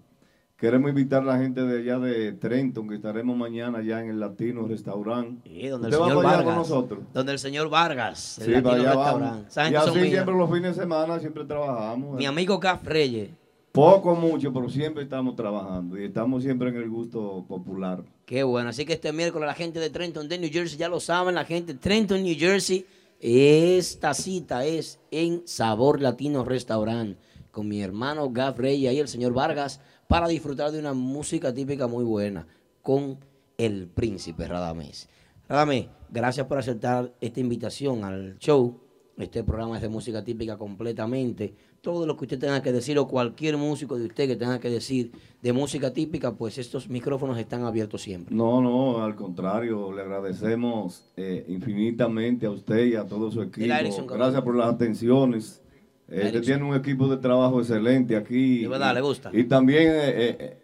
Queremos 0.57 0.89
invitar 0.89 1.21
a 1.21 1.25
la 1.25 1.37
gente 1.37 1.61
de 1.63 1.79
allá 1.79 1.99
de 1.99 2.31
Trenton, 2.31 2.87
que 2.87 2.95
estaremos 2.95 3.35
mañana 3.37 3.79
allá 3.79 3.99
en 4.01 4.09
el 4.09 4.19
Latino 4.21 4.65
Restaurant. 4.65 5.43
Sí, 5.43 5.67
donde 5.67 5.89
el 5.89 5.93
¿Usted 5.93 5.99
va 5.99 6.07
señor 6.07 6.25
allá 6.25 6.35
Vargas. 6.37 6.45
con 6.45 6.55
nosotros? 6.55 6.99
Donde 7.13 7.31
el 7.33 7.39
señor 7.39 7.69
Vargas, 7.69 8.39
el 8.39 8.45
Sí, 8.45 8.51
Latino 8.51 8.71
allá 8.71 8.83
Restaurant. 8.93 9.21
vamos. 9.55 9.71
Y 9.71 9.75
así 9.75 10.09
siempre 10.11 10.33
los 10.35 10.49
fines 10.49 10.75
de 10.75 10.81
semana, 10.81 11.19
siempre 11.19 11.43
trabajamos. 11.43 12.17
Mi 12.17 12.25
amigo 12.25 12.57
Gaf 12.57 12.85
Reyes. 12.85 13.29
Poco, 13.73 14.15
mucho, 14.15 14.53
pero 14.53 14.69
siempre 14.69 15.03
estamos 15.03 15.35
trabajando 15.35 15.99
y 15.99 16.05
estamos 16.05 16.41
siempre 16.41 16.69
en 16.69 16.77
el 16.77 16.89
gusto 16.89 17.43
popular. 17.45 18.01
Qué 18.25 18.41
bueno. 18.43 18.69
Así 18.69 18.85
que 18.85 18.93
este 18.93 19.11
miércoles 19.11 19.45
la 19.47 19.53
gente 19.53 19.79
de 19.79 19.89
Trenton, 19.89 20.29
de 20.29 20.37
New 20.39 20.49
Jersey, 20.49 20.77
ya 20.79 20.87
lo 20.87 21.01
saben, 21.01 21.35
la 21.35 21.43
gente 21.43 21.73
de 21.73 21.79
Trenton, 21.79 22.23
New 22.23 22.35
Jersey. 22.39 22.85
Esta 23.27 24.13
cita 24.13 24.65
es 24.65 24.99
en 25.09 25.47
Sabor 25.47 25.99
Latino 25.99 26.43
Restaurant 26.43 27.17
con 27.49 27.67
mi 27.67 27.81
hermano 27.81 28.29
Gaf 28.29 28.59
Reyes 28.59 28.93
y 28.93 28.99
el 28.99 29.07
señor 29.07 29.33
Vargas 29.33 29.81
para 30.07 30.27
disfrutar 30.27 30.71
de 30.71 30.77
una 30.77 30.93
música 30.93 31.51
típica 31.51 31.87
muy 31.87 32.03
buena 32.03 32.45
con 32.83 33.17
el 33.57 33.87
príncipe 33.87 34.47
Radamés. 34.47 35.09
Radamés, 35.49 35.87
gracias 36.11 36.45
por 36.45 36.59
aceptar 36.59 37.15
esta 37.19 37.39
invitación 37.39 38.03
al 38.03 38.37
show. 38.37 38.79
Este 39.17 39.43
programa 39.43 39.77
es 39.77 39.81
de 39.81 39.89
música 39.89 40.23
típica 40.23 40.55
completamente. 40.55 41.55
Todo 41.85 42.07
lo 42.07 42.17
que 42.17 42.25
usted 42.25 42.39
tenga 42.39 42.63
que 42.63 42.71
decir 42.71 42.97
o 42.97 43.07
cualquier 43.07 43.57
músico 43.57 43.95
de 43.95 44.07
usted 44.07 44.27
que 44.27 44.35
tenga 44.35 44.59
que 44.59 44.71
decir 44.71 45.11
de 45.43 45.53
música 45.53 45.93
típica, 45.93 46.33
pues 46.33 46.57
estos 46.57 46.89
micrófonos 46.89 47.37
están 47.37 47.63
abiertos 47.63 48.01
siempre. 48.01 48.35
No, 48.35 48.59
no, 48.59 49.03
al 49.03 49.15
contrario, 49.15 49.93
le 49.93 50.01
agradecemos 50.01 51.03
eh, 51.15 51.45
infinitamente 51.47 52.47
a 52.47 52.49
usted 52.49 52.85
y 52.87 52.95
a 52.95 53.05
todo 53.05 53.29
su 53.29 53.39
equipo. 53.43 53.71
Erickson. 53.71 54.07
Gracias 54.07 54.41
por 54.41 54.55
las 54.55 54.73
atenciones. 54.73 55.61
Eh, 56.07 56.23
usted 56.25 56.41
tiene 56.41 56.63
un 56.63 56.75
equipo 56.75 57.07
de 57.07 57.17
trabajo 57.17 57.59
excelente 57.59 58.15
aquí. 58.15 58.63
De 58.63 58.67
verdad, 58.67 58.91
Y- 58.91 58.95
le 58.95 59.01
gusta. 59.01 59.29
Y 59.31 59.43
también 59.43 59.83
eh, 59.83 60.37
eh, 60.39 60.57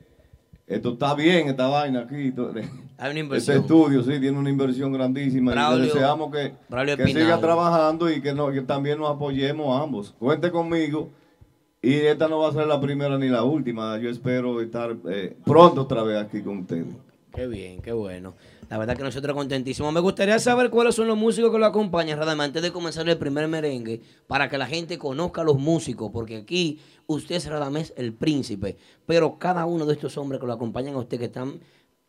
esto 0.66 0.94
está 0.94 1.14
bien, 1.14 1.50
esta 1.50 1.68
vaina 1.68 2.00
aquí. 2.00 2.34
Hay 3.02 3.10
una 3.10 3.20
Este 3.20 3.20
inversión. 3.20 3.58
estudio, 3.58 4.04
sí, 4.04 4.20
tiene 4.20 4.38
una 4.38 4.50
inversión 4.52 4.94
grandísima. 4.94 5.54
y 5.54 5.80
le 5.80 5.86
deseamos 5.88 6.32
que, 6.32 6.54
que 6.98 7.08
siga 7.08 7.40
trabajando 7.40 8.08
y 8.12 8.22
que, 8.22 8.32
no, 8.32 8.52
que 8.52 8.62
también 8.62 9.00
nos 9.00 9.10
apoyemos 9.10 9.82
ambos. 9.82 10.14
Cuente 10.20 10.52
conmigo. 10.52 11.10
Y 11.82 11.96
esta 11.96 12.28
no 12.28 12.38
va 12.38 12.50
a 12.50 12.54
ser 12.54 12.68
la 12.68 12.80
primera 12.80 13.18
ni 13.18 13.28
la 13.28 13.44
última. 13.44 13.98
Yo 13.98 14.08
espero 14.08 14.62
estar 14.62 14.96
eh, 15.10 15.36
pronto 15.44 15.82
otra 15.82 16.04
vez 16.04 16.22
aquí 16.22 16.44
con 16.44 16.60
ustedes. 16.60 16.86
Qué 17.34 17.48
bien, 17.48 17.82
qué 17.82 17.92
bueno. 17.92 18.36
La 18.70 18.78
verdad 18.78 18.96
que 18.96 19.04
nosotros 19.04 19.36
contentísimos. 19.36 19.92
Me 19.92 20.00
gustaría 20.00 20.38
saber 20.38 20.70
cuáles 20.70 20.94
son 20.94 21.08
los 21.08 21.18
músicos 21.18 21.52
que 21.52 21.58
lo 21.58 21.66
acompañan, 21.66 22.20
Radamés, 22.20 22.48
antes 22.48 22.62
de 22.62 22.72
comenzar 22.72 23.10
el 23.10 23.18
primer 23.18 23.48
merengue, 23.48 24.02
para 24.28 24.48
que 24.48 24.60
la 24.60 24.68
gente 24.68 25.00
conozca 25.00 25.42
a 25.42 25.44
los 25.44 25.58
músicos, 25.58 26.12
porque 26.14 26.38
aquí 26.38 26.80
usted 27.08 27.36
es 27.36 27.48
Radamés 27.48 27.94
el 27.98 28.14
príncipe, 28.14 28.78
pero 29.08 29.40
cada 29.40 29.66
uno 29.66 29.88
de 29.88 29.94
estos 29.94 30.18
hombres 30.20 30.40
que 30.40 30.46
lo 30.46 30.54
acompañan 30.54 30.94
a 30.94 31.00
usted, 31.00 31.18
que 31.18 31.26
están 31.26 31.60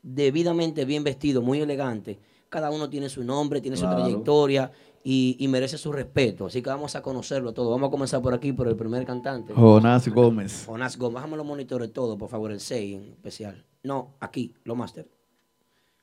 debidamente 0.02 0.84
bien 0.84 1.04
vestidos, 1.04 1.42
muy 1.42 1.60
elegantes, 1.60 2.18
cada 2.48 2.70
uno 2.70 2.90
tiene 2.90 3.08
su 3.08 3.24
nombre, 3.24 3.60
tiene 3.60 3.76
su 3.76 3.86
trayectoria 3.86 4.70
y, 5.02 5.36
y 5.38 5.48
merece 5.48 5.78
su 5.78 5.90
respeto. 5.90 6.46
Así 6.46 6.60
que 6.62 6.68
vamos 6.68 6.94
a 6.94 7.02
conocerlo 7.02 7.54
todo. 7.54 7.70
Vamos 7.70 7.88
a 7.88 7.90
comenzar 7.90 8.20
por 8.20 8.34
aquí, 8.34 8.52
por 8.52 8.68
el 8.68 8.76
primer 8.76 9.06
cantante. 9.06 9.54
Jonás 9.54 10.06
Gómez. 10.08 10.64
Jonás 10.66 10.98
Gómez. 10.98 11.14
Bájame 11.14 11.36
los 11.38 11.46
monitores 11.46 11.92
todos, 11.92 12.18
por 12.18 12.28
favor, 12.28 12.52
el 12.52 12.60
6 12.60 12.96
en 12.96 13.12
especial. 13.12 13.64
No, 13.82 14.16
aquí, 14.20 14.54
lo 14.64 14.76
máster. 14.76 15.08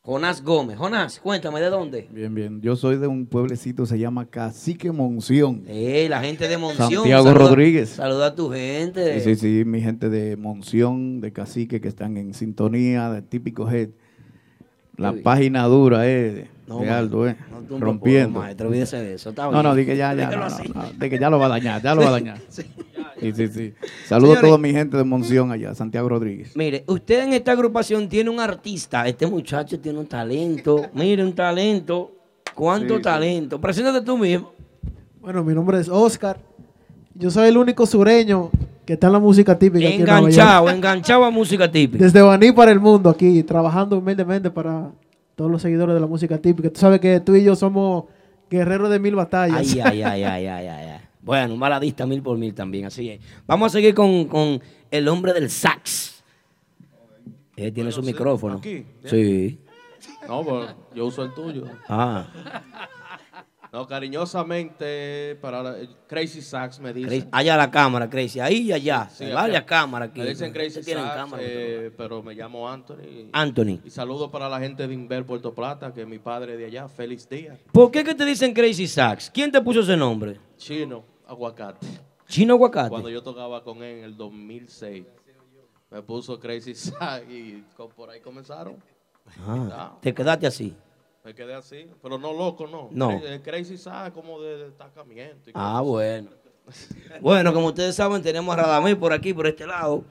Jonás 0.04 0.42
Gómez. 0.44 0.78
Jonás, 0.78 1.20
cuéntame, 1.20 1.60
¿de 1.60 1.70
dónde? 1.70 2.08
Bien, 2.12 2.34
bien. 2.34 2.62
Yo 2.62 2.76
soy 2.78 2.98
de 2.98 3.08
un 3.08 3.26
pueblecito, 3.26 3.86
se 3.86 4.00
llama 4.00 4.26
Cacique 4.26 4.92
Monción. 4.92 5.64
Eh, 5.68 6.08
la 6.10 6.22
gente 6.22 6.48
de 6.48 6.58
Monción. 6.58 6.90
Santiago 6.90 7.26
Saluda- 7.26 7.46
Rodríguez. 7.48 7.90
Saluda 7.90 8.28
a 8.28 8.36
tu 8.36 8.50
gente. 8.50 9.20
Sí, 9.20 9.36
sí, 9.36 9.60
sí, 9.60 9.66
mi 9.66 9.82
gente 9.82 10.10
de 10.10 10.38
Monción, 10.38 11.20
de 11.20 11.34
Cacique, 11.34 11.82
que 11.82 11.90
están 11.90 12.16
en 12.18 12.34
sintonía, 12.34 13.10
de 13.12 13.22
típico 13.22 13.70
head. 13.70 13.90
La 14.96 15.14
página 15.14 15.64
dura, 15.66 16.10
eh, 16.10 16.48
No, 16.70 16.84
eh, 17.28 17.36
no 17.70 17.80
rompiendo. 17.80 18.40
maestro, 18.40 18.68
olvídese 18.68 18.98
de 18.98 19.16
eso, 19.16 19.30
está 19.32 19.46
no, 19.46 19.52
bien. 19.52 19.64
no, 19.64 19.76
di 19.76 19.86
que 19.86 19.98
ya, 19.98 20.14
ya, 20.14 20.28
Dígalo 20.28 20.38
no, 20.38 20.46
así. 20.46 20.68
no, 20.74 20.84
no, 20.84 20.90
de 20.94 21.10
que 21.10 21.20
ya 21.20 21.30
lo 21.30 21.40
va 21.40 21.48
a 21.48 21.50
dañar, 21.50 21.82
ya 21.82 21.96
lo 21.96 22.02
va 22.02 22.08
a 22.10 22.12
dañar. 22.12 22.38
Sí. 22.50 22.64
Sí, 23.20 23.34
sí, 23.34 23.48
sí. 23.50 23.74
Saludos 24.08 24.38
a 24.38 24.42
toda 24.42 24.58
mi 24.58 24.72
gente 24.72 24.96
de 24.96 25.04
Monción 25.04 25.52
allá, 25.52 25.76
Santiago 25.76 26.08
Rodríguez. 26.08 26.56
Mire, 26.56 26.86
usted 26.88 27.24
en 27.26 27.34
esta 27.34 27.52
agrupación 27.52 28.08
tiene 28.08 28.30
un 28.30 28.40
artista. 28.40 29.06
Este 29.10 29.28
muchacho 29.28 29.78
tiene 29.78 30.00
un 30.00 30.06
talento. 30.08 30.84
Mire, 30.94 31.22
un 31.26 31.34
talento. 31.34 32.12
¿Cuánto 32.56 32.94
Sí, 32.94 33.00
sí. 33.00 33.04
talento? 33.04 33.60
Preséntate 33.60 34.00
tú 34.06 34.18
mismo. 34.18 34.54
Bueno, 35.20 35.44
mi 35.44 35.54
nombre 35.54 35.82
es 35.82 35.90
Oscar. 35.90 36.38
Yo 37.14 37.30
soy 37.30 37.50
el 37.50 37.58
único 37.58 37.86
sureño 37.86 38.52
que 38.86 38.94
está 38.94 39.08
en 39.08 39.14
la 39.14 39.20
música 39.20 39.58
típica. 39.60 39.86
aquí 39.86 39.96
en 39.98 40.06
Nueva 40.06 40.20
Enganchado, 40.20 40.66
York. 40.68 40.76
enganchado 40.78 41.26
a 41.26 41.30
música 41.30 41.70
típica. 41.70 42.02
Desde 42.06 42.22
Baní 42.22 42.54
para 42.54 42.72
el 42.72 42.80
mundo, 42.80 43.10
aquí, 43.10 43.44
trabajando 43.44 43.98
humildemente 43.98 44.50
para 44.50 44.92
todos 45.40 45.50
los 45.50 45.62
seguidores 45.62 45.96
de 45.96 46.02
la 46.02 46.06
música 46.06 46.38
típica. 46.38 46.70
Tú 46.70 46.82
sabes 46.82 47.00
que 47.00 47.22
tú 47.22 47.34
y 47.34 47.46
yo 47.46 47.56
somos 47.56 48.04
guerreros 48.50 48.90
de 48.90 49.00
mil 49.00 49.16
batallas. 49.16 49.60
Ay, 49.74 49.80
ay, 49.80 50.02
ay, 50.02 50.24
ay, 50.26 50.46
ay, 50.48 50.68
ay, 50.68 50.88
ay. 50.90 51.00
Bueno, 51.22 51.54
un 51.54 51.60
baladista 51.62 52.06
mil 52.06 52.22
por 52.22 52.38
mil 52.38 52.54
también, 52.54 52.88
así 52.88 53.10
es. 53.10 53.22
Vamos 53.48 53.68
a 53.68 53.70
seguir 53.70 53.96
con, 53.96 54.26
con 54.26 54.62
el 54.92 55.08
hombre 55.08 55.32
del 55.32 55.50
sax. 55.50 56.22
Él 57.56 57.72
tiene 57.72 57.90
su 57.94 58.04
micrófono. 58.04 58.58
aquí. 58.58 58.86
Sí. 59.06 59.62
No, 60.28 60.44
pues 60.44 60.76
yo 60.94 61.06
uso 61.06 61.24
el 61.24 61.34
tuyo. 61.34 61.64
Ah. 61.88 62.28
No, 63.72 63.86
cariñosamente, 63.86 65.38
para 65.42 65.62
la- 65.62 65.76
Crazy 66.08 66.42
Sax 66.42 66.80
me 66.80 66.92
dice. 66.92 67.28
Allá 67.32 67.56
la 67.56 67.70
cámara, 67.70 68.10
Crazy. 68.10 68.40
Ahí 68.40 68.62
y 68.62 68.72
allá. 68.74 69.08
Sí, 69.10 69.30
varias 69.32 69.64
cámaras 69.64 70.10
aquí. 70.10 70.22
Me 70.22 70.30
dicen 70.30 70.52
Crazy 70.52 70.82
Sax, 70.82 71.14
cámara. 71.14 71.44
eh, 71.46 71.92
pero 71.96 72.24
me 72.24 72.34
llamo 72.34 72.68
Anthony. 72.68 73.30
Anthony. 73.32 73.80
Y 73.86 73.90
saludo 73.92 74.32
para 74.32 74.50
la 74.50 74.60
gente 74.60 74.88
de 74.88 74.94
Inver, 74.94 75.24
Puerto 75.26 75.54
Plata, 75.54 75.94
que 75.94 76.02
es 76.02 76.08
mi 76.08 76.18
padre 76.18 76.58
de 76.58 76.66
allá. 76.66 76.88
Félix 76.88 77.30
Díaz. 77.30 77.60
¿Por 77.72 77.92
qué 77.92 78.04
que 78.04 78.16
te 78.16 78.26
dicen 78.26 78.54
Crazy 78.54 78.88
Sax? 78.88 79.30
¿Quién 79.30 79.52
te 79.52 79.62
puso 79.62 79.82
ese 79.82 79.96
nombre? 79.96 80.40
Chino, 80.58 81.04
aguacate. 81.28 81.86
Chino 82.28 82.54
Aguacate. 82.56 82.90
Cuando 82.90 83.10
yo 83.10 83.24
tocaba 83.24 83.64
con 83.64 83.78
él 83.84 84.00
en 84.00 84.04
el 84.04 84.16
2006, 84.18 85.04
me 85.92 86.02
puso 86.04 86.40
Crazy 86.40 86.74
Sax 86.76 87.24
y 87.30 87.64
por 87.96 88.10
ahí 88.10 88.20
comenzaron. 88.20 88.78
Ah, 89.48 89.96
te 90.02 90.14
quedaste 90.14 90.48
así. 90.48 90.76
Me 91.26 91.34
quedé 91.36 91.54
así, 91.54 91.86
pero 92.02 92.18
no 92.18 92.34
loco, 92.34 92.66
no. 92.68 92.90
No. 92.92 93.20
Cra- 93.22 93.42
Crazy 93.42 93.78
Sax 93.78 94.12
como 94.14 94.42
de 94.42 94.58
destacamiento. 94.66 95.50
y 95.50 95.54
Ah, 95.56 95.80
cosas. 95.80 95.86
bueno. 95.88 96.30
Bueno, 97.22 97.54
como 97.54 97.68
ustedes 97.68 97.96
saben, 97.96 98.22
tenemos 98.22 98.54
a 98.54 98.62
Radamés 98.62 98.96
por 98.96 99.12
aquí, 99.12 99.34
por 99.34 99.48
este 99.48 99.66
lado. 99.66 100.04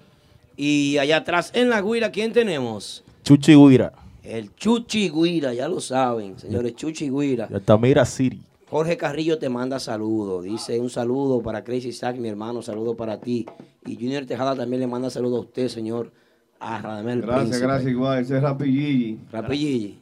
Y 0.57 0.99
allá 0.99 1.19
atrás, 1.19 1.51
en 1.55 1.71
la 1.71 1.81
guira, 1.81 2.11
¿quién 2.11 2.33
tenemos? 2.33 3.05
Chuchi 3.23 3.55
Guira. 3.55 3.93
El 4.25 4.55
Chuchi 4.57 5.09
Guira, 5.09 5.55
ya 5.55 5.69
lo 5.69 5.81
saben, 5.81 6.39
señores, 6.39 6.75
Chuchi 6.75 7.09
Guira. 7.11 7.49
Altamira 7.53 8.05
City. 8.05 8.43
Jorge 8.69 8.97
Carrillo 8.99 9.39
te 9.39 9.49
manda 9.49 9.79
saludos. 9.79 10.45
Dice 10.45 10.79
un 10.79 10.91
saludo 10.91 11.41
para 11.41 11.65
Crazy 11.65 11.93
Sack, 11.93 12.17
mi 12.17 12.29
hermano, 12.29 12.61
saludo 12.61 12.95
para 12.97 13.19
ti. 13.19 13.47
Y 13.87 13.95
Junior 13.95 14.27
Tejada 14.27 14.55
también 14.57 14.81
le 14.81 14.87
manda 14.87 15.09
saludos 15.09 15.39
a 15.39 15.43
usted, 15.43 15.69
señor. 15.69 16.13
A 16.61 16.83
Radamés 16.83 17.15
el 17.15 17.23
Gracias, 17.23 17.41
Príncipe. 17.45 17.67
gracias 17.67 17.91
igual. 17.93 18.19
Ese 18.21 18.37
es 18.37 18.43
Rapilligi. 18.43 19.19
Rapilligi. 19.31 19.99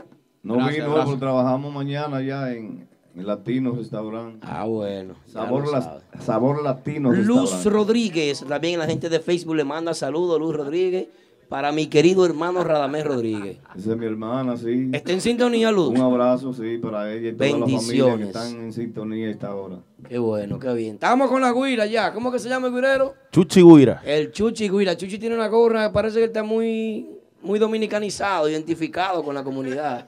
No 0.47 0.55
Gracias, 0.55 0.77
vino, 0.77 0.89
gracias. 0.95 1.07
pero 1.07 1.19
trabajamos 1.19 1.73
mañana 1.75 2.23
ya 2.23 2.53
en, 2.53 2.87
en 3.17 3.27
Latino 3.27 3.73
Restaurant. 3.73 4.43
Ah, 4.47 4.65
bueno. 4.65 5.15
Sabor, 5.27 5.67
sabe. 5.69 6.01
sabor 6.21 6.63
Latino 6.63 7.13
Luz 7.13 7.51
Restaurant. 7.53 7.67
Rodríguez, 7.67 8.45
también 8.49 8.79
la 8.79 8.87
gente 8.87 9.09
de 9.09 9.21
Facebook 9.21 9.57
le 9.57 9.65
manda 9.65 9.93
saludos, 9.95 10.39
Luz 10.39 10.55
Rodríguez, 10.55 11.09
para 11.49 11.71
mi 11.73 11.87
querido 11.87 12.25
hermano 12.27 12.65
Radamés 12.65 13.05
Rodríguez. 13.05 13.59
Esa 13.77 13.93
es 13.93 13.97
mi 13.97 14.07
hermana, 14.07 14.57
sí. 14.57 14.91
¿Está 14.93 15.13
en 15.13 15.21
sintonía, 15.21 15.71
Luz? 15.71 15.89
Un 15.91 15.99
abrazo, 16.01 16.53
sí, 16.53 16.79
para 16.79 17.13
ella 17.13 17.29
y 17.31 17.33
toda 17.35 17.51
la 17.51 17.53
familia 17.59 17.67
que 17.67 17.77
Bendiciones. 17.77 18.27
están 18.29 18.57
en 18.57 18.73
sintonía 18.73 19.29
a 19.29 19.31
esta 19.31 19.55
hora. 19.55 19.77
Qué 20.09 20.19
bueno, 20.19 20.59
qué 20.59 20.73
bien. 20.75 20.95
Estamos 20.95 21.29
con 21.31 21.41
la 21.43 21.53
guira 21.53 21.87
ya. 21.87 22.13
¿Cómo 22.13 22.31
que 22.33 22.39
se 22.39 22.49
llama 22.49 22.67
el 22.69 22.75
guirero? 22.75 23.15
Chuchi 23.33 23.63
Guira. 23.63 24.03
El 24.05 24.31
Chuchi 24.33 24.69
Guira. 24.69 24.97
Chuchi 24.97 25.19
tiene 25.19 25.35
una 25.37 25.49
gorra, 25.49 25.93
parece 25.93 26.19
que 26.19 26.25
está 26.25 26.43
muy, 26.43 27.09
muy 27.47 27.59
dominicanizado, 27.59 28.49
identificado 28.49 29.23
con 29.23 29.35
la 29.35 29.45
comunidad. 29.45 30.07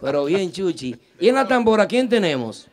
Pero 0.00 0.24
bien, 0.24 0.50
Chuchi. 0.50 0.96
¿Y 1.20 1.28
en 1.28 1.34
la 1.34 1.46
tambora 1.46 1.86
quién 1.86 2.08
tenemos? 2.08 2.68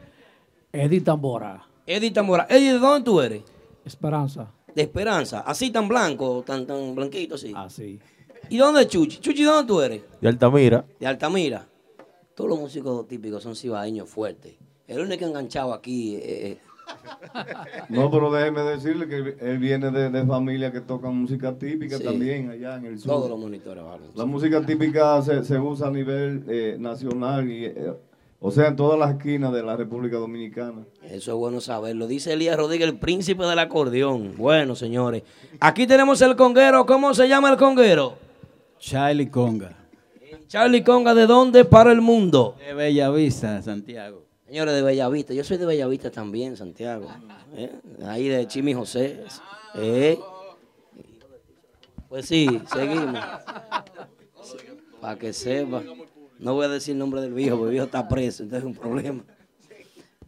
Eddie 0.72 1.02
Tambora. 1.02 1.68
Eddie 1.86 2.12
Tambora. 2.12 2.48
Eddie, 2.50 2.74
¿de 2.74 2.80
dónde 2.80 3.04
tú 3.04 3.22
eres? 3.22 3.44
Esperanza. 3.86 4.52
De 4.74 4.84
Esperanza. 4.84 5.42
Así 5.42 5.70
tan 5.70 5.88
blanco, 5.88 6.44
tan, 6.46 6.66
tan 6.66 6.96
blanquito 6.96 7.36
así. 7.36 7.52
Así. 7.56 8.00
¿Y 8.50 8.58
dónde 8.58 8.82
es 8.82 8.88
Chuchi? 8.88 9.20
Chuchi, 9.20 9.44
¿dónde 9.44 9.68
tú 9.68 9.82
eres? 9.82 10.02
De 10.20 10.30
Altamira. 10.30 10.86
De 11.00 11.08
Altamira. 11.08 11.68
Todos 12.34 12.50
los 12.50 12.60
músicos 12.60 13.08
típicos 13.08 13.44
son 13.44 13.56
cibaeños 13.56 14.10
fuertes. 14.10 14.56
El 14.88 15.02
único 15.02 15.26
enganchado 15.26 15.74
aquí 15.74 16.16
eh, 16.16 16.58
No, 17.90 18.10
pero 18.12 18.32
déjeme 18.32 18.62
decirle 18.62 19.08
que 19.08 19.36
él 19.40 19.58
viene 19.58 19.92
de, 19.92 20.10
de 20.10 20.26
familia 20.26 20.72
que 20.72 20.82
tocan 20.82 21.16
música 21.16 21.54
típica 21.58 21.98
Sí. 21.98 22.04
también 22.04 22.50
allá 22.50 22.76
en 22.78 22.86
el 22.86 23.00
sur. 23.00 23.12
todos 23.12 23.30
los 23.30 23.40
monitores. 23.40 23.84
La 24.16 24.26
música 24.26 24.66
típica 24.66 25.22
se, 25.22 25.44
se 25.44 25.58
usa 25.60 25.88
a 25.88 25.92
nivel 25.92 26.44
eh, 26.48 26.76
nacional, 26.80 27.50
y, 27.50 27.66
eh, 27.66 27.94
o 28.40 28.52
sea, 28.52 28.68
en 28.68 28.76
todas 28.76 28.98
las 29.00 29.12
esquinas 29.18 29.54
de 29.54 29.64
la 29.64 29.76
República 29.78 30.18
Dominicana. 30.18 30.84
Eso 31.04 31.32
es 31.32 31.38
bueno 31.38 31.62
saberlo. 31.62 32.08
Dice 32.08 32.34
Elías 32.34 32.58
Rodríguez, 32.58 32.88
el 32.90 32.98
príncipe 32.98 33.44
del 33.46 33.60
acordeón. 33.60 34.34
Bueno, 34.38 34.76
señores. 34.76 35.24
Aquí 35.60 35.86
tenemos 35.88 36.22
el 36.22 36.36
conguero. 36.36 36.86
¿Cómo 36.86 37.14
se 37.14 37.28
llama 37.28 37.52
el 37.52 37.58
conguero? 37.58 38.16
Charlie 38.80 39.30
Conga. 39.30 39.78
Charlie 40.48 40.84
Conga, 40.84 41.14
¿de 41.14 41.28
dónde 41.28 41.64
para 41.66 41.92
el 41.92 42.02
mundo? 42.02 42.56
De 42.66 42.74
Bellavista, 42.74 43.62
Santiago. 43.62 44.24
Señores 44.52 44.76
de 44.76 44.82
Bellavista. 44.82 45.34
Yo 45.34 45.46
soy 45.46 45.56
de 45.56 45.66
Bellavista 45.66 46.12
también, 46.12 46.58
Santiago. 46.58 47.08
¿Eh? 47.56 47.72
Ahí 48.04 48.28
de 48.28 48.46
Chimi 48.48 48.74
José. 48.74 49.24
¿Eh? 49.76 50.20
Pues 52.10 52.26
sí, 52.26 52.62
seguimos. 52.74 53.18
Para 55.00 55.18
que 55.18 55.32
sepa. 55.32 55.82
No 56.38 56.54
voy 56.54 56.66
a 56.66 56.68
decir 56.68 56.92
el 56.92 57.00
nombre 57.00 57.22
del 57.22 57.34
viejo, 57.34 57.56
porque 57.56 57.68
el 57.68 57.72
viejo 57.72 57.86
está 57.86 58.10
preso, 58.10 58.44
entonces 58.44 58.68
es 58.68 58.76
un 58.76 58.76
problema. 58.76 59.24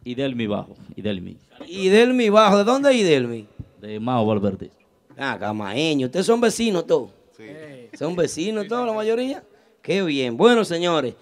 Idelmi 0.04 0.46
Bajo. 0.46 0.74
Idelmi. 0.96 1.36
Idelmi 1.66 2.30
Bajo, 2.30 2.56
¿de 2.56 2.64
dónde 2.64 2.92
es 2.92 2.96
Idelmi? 2.96 3.46
De 3.82 4.00
Mao 4.00 4.24
Valverde. 4.24 4.70
Ah, 5.18 5.36
camaeño. 5.38 6.06
Ustedes 6.06 6.24
son 6.24 6.40
vecinos 6.40 6.86
todos. 6.86 7.10
Son 7.92 8.16
vecinos 8.16 8.68
todos, 8.68 8.86
la 8.86 8.94
mayoría. 8.94 9.44
Qué 9.82 10.02
bien. 10.02 10.38
Bueno, 10.38 10.64
señores. 10.64 11.14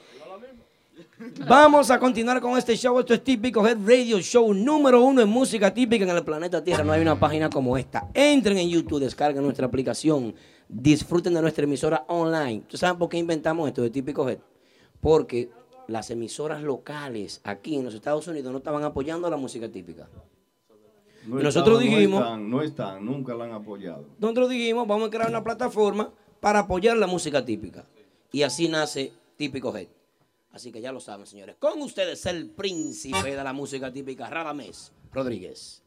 Vamos 1.49 1.91
a 1.91 1.99
continuar 1.99 2.41
con 2.41 2.57
este 2.59 2.77
show. 2.77 2.99
Esto 2.99 3.15
es 3.15 3.23
típico 3.23 3.67
Head 3.67 3.79
Radio 3.85 4.19
Show 4.21 4.53
número 4.55 5.03
uno 5.03 5.23
en 5.23 5.29
música 5.29 5.73
típica 5.73 6.05
en 6.05 6.11
el 6.17 6.25
planeta 6.25 6.63
Tierra. 6.63 6.85
No 6.85 6.93
hay 6.93 7.03
una 7.03 7.19
página 7.19 7.49
como 7.51 7.77
esta. 7.77 8.09
Entren 8.15 8.59
en 8.59 8.69
YouTube, 8.69 9.01
descarguen 9.01 9.43
nuestra 9.43 9.67
aplicación, 9.67 10.35
disfruten 10.69 11.35
de 11.35 11.43
nuestra 11.43 11.65
emisora 11.65 12.05
online. 12.09 12.61
¿Ustedes 12.61 12.81
saben 12.81 12.99
por 12.99 13.09
qué 13.09 13.19
inventamos 13.19 13.69
esto 13.69 13.83
de 13.83 13.91
típico 13.91 14.29
Head? 14.29 14.39
Porque 15.01 15.51
las 15.89 16.11
emisoras 16.11 16.63
locales 16.63 17.41
aquí 17.45 17.77
en 17.77 17.85
los 17.85 17.95
Estados 17.95 18.27
Unidos 18.29 18.51
no 18.53 18.59
estaban 18.59 18.83
apoyando 18.85 19.29
la 19.31 19.37
música 19.37 19.69
típica. 19.69 20.09
No 21.27 21.41
Y 21.41 21.43
nosotros 21.45 21.79
dijimos- 21.81 22.21
No 22.21 22.27
están, 22.27 22.51
no 22.51 22.63
están, 22.63 23.05
nunca 23.05 23.35
la 23.35 23.45
han 23.45 23.53
apoyado. 23.53 24.07
nosotros 24.19 24.49
dijimos, 24.51 24.89
vamos 24.89 25.09
a 25.09 25.11
crear 25.11 25.29
una 25.29 25.45
plataforma 25.45 26.11
para 26.41 26.61
apoyar 26.61 26.97
la 26.97 27.07
música 27.07 27.45
típica. 27.45 27.85
Y 28.33 28.43
así 28.43 28.69
nace 28.69 29.13
Típico 29.37 29.77
Head. 29.77 29.89
Así 30.53 30.71
que 30.71 30.81
ya 30.81 30.93
lo 30.93 31.01
saben, 31.01 31.27
señores. 31.27 31.57
Con 31.59 31.81
ustedes 31.83 32.27
el 32.27 32.51
príncipe 32.51 33.35
de 33.35 33.45
la 33.45 33.53
música 33.53 33.93
típica, 33.93 34.29
Radamés 34.29 34.93
Rodríguez. 35.13 35.83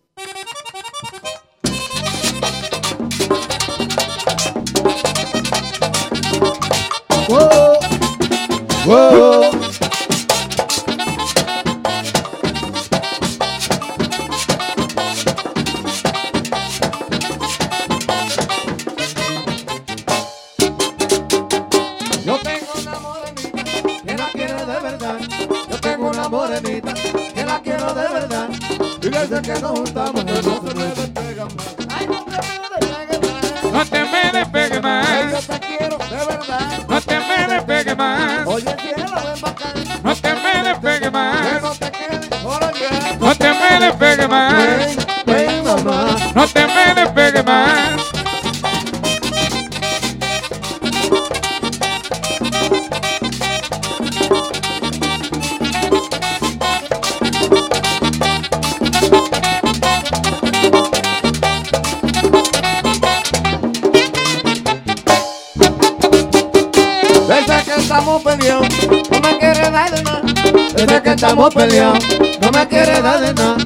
Que 71.36 71.41
estamos 71.41 71.53
peleados, 71.53 71.99
no 72.40 72.52
me 72.52 72.68
quiere 72.70 73.02
dar 73.02 73.20
de 73.20 73.34
nada. 73.34 73.57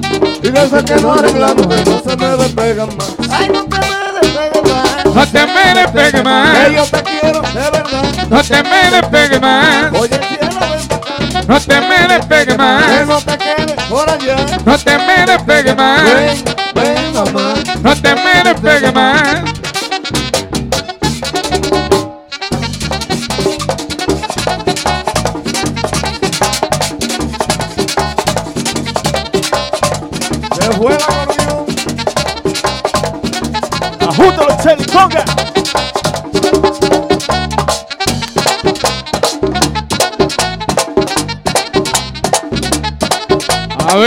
Y 0.42 0.48
desde 0.50 0.84
que 0.84 0.94
nos 0.96 1.18
arreglamos, 1.18 1.66
que 1.68 1.84
no 1.84 2.00
se 2.02 2.16
me 2.16 2.36
despegan 2.36 2.96
más. 2.96 3.14
Ay, 3.30 3.48
no 3.48 3.64
te 3.64 3.76
me 3.78 4.20
despegues 4.20 4.64
más. 4.64 5.04
No 5.14 5.26
te 5.28 5.46
me 5.46 5.74
despegues 5.74 6.24
más. 6.24 6.58
Que 6.66 6.74
yo 6.74 6.84
te 6.84 7.02
quiero 7.04 7.42
de 7.42 7.60
verdad. 7.70 8.02
No 8.28 8.42
te 8.42 8.62
me 8.64 8.90
despegues 8.90 9.40
más. 9.40 9.92
Oye, 9.92 10.20
cielo, 10.28 10.60
ven. 10.60 11.46
No 11.46 11.60
te 11.60 11.80
me 11.80 12.08
despegues 12.08 12.46
Que 12.46 12.56
más. 12.58 13.06
no 13.06 13.18
te 13.20 13.38
quedes 13.38 13.84
por 13.88 14.10
allá. 14.10 14.36
No 14.64 14.78
te 14.78 14.98
me 14.98 15.26
despegues 15.26 15.76
más. 15.76 16.02
Ven, 16.04 16.44
ven, 16.74 17.12
mamá. 17.14 17.54
No 17.82 17.96
te 17.96 18.14
me 18.16 18.42
despegues 18.42 18.94
más. 18.94 19.29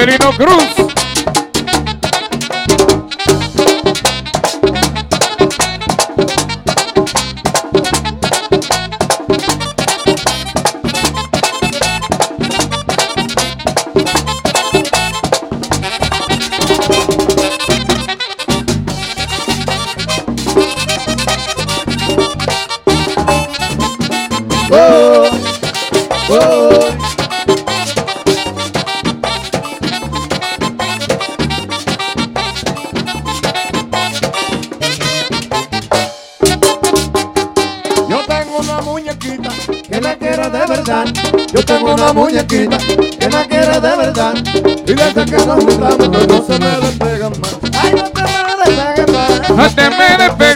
Avelino 0.04 0.34
Cruz. 0.34 0.83
Una 42.04 42.14
muñequita 42.14 42.78
que 42.78 43.30
me 43.30 43.48
quiere 43.48 43.80
de 43.80 43.96
verdad. 43.98 44.34
Y 44.86 44.94
desde 44.94 45.26
que 45.26 45.46
nos 45.46 45.64
juntamos 45.64 46.10
pues 46.10 46.28
no 46.28 46.46
se 46.46 46.60
me 46.60 46.72
despegan 46.82 47.34
más. 47.40 47.58
Ay, 47.82 47.94
no 47.96 48.04
te 48.12 48.22
me 48.22 48.98
despegues. 48.98 49.50
No 49.50 49.70
te 49.70 49.90
me 49.90 50.18
despegues 50.18 50.53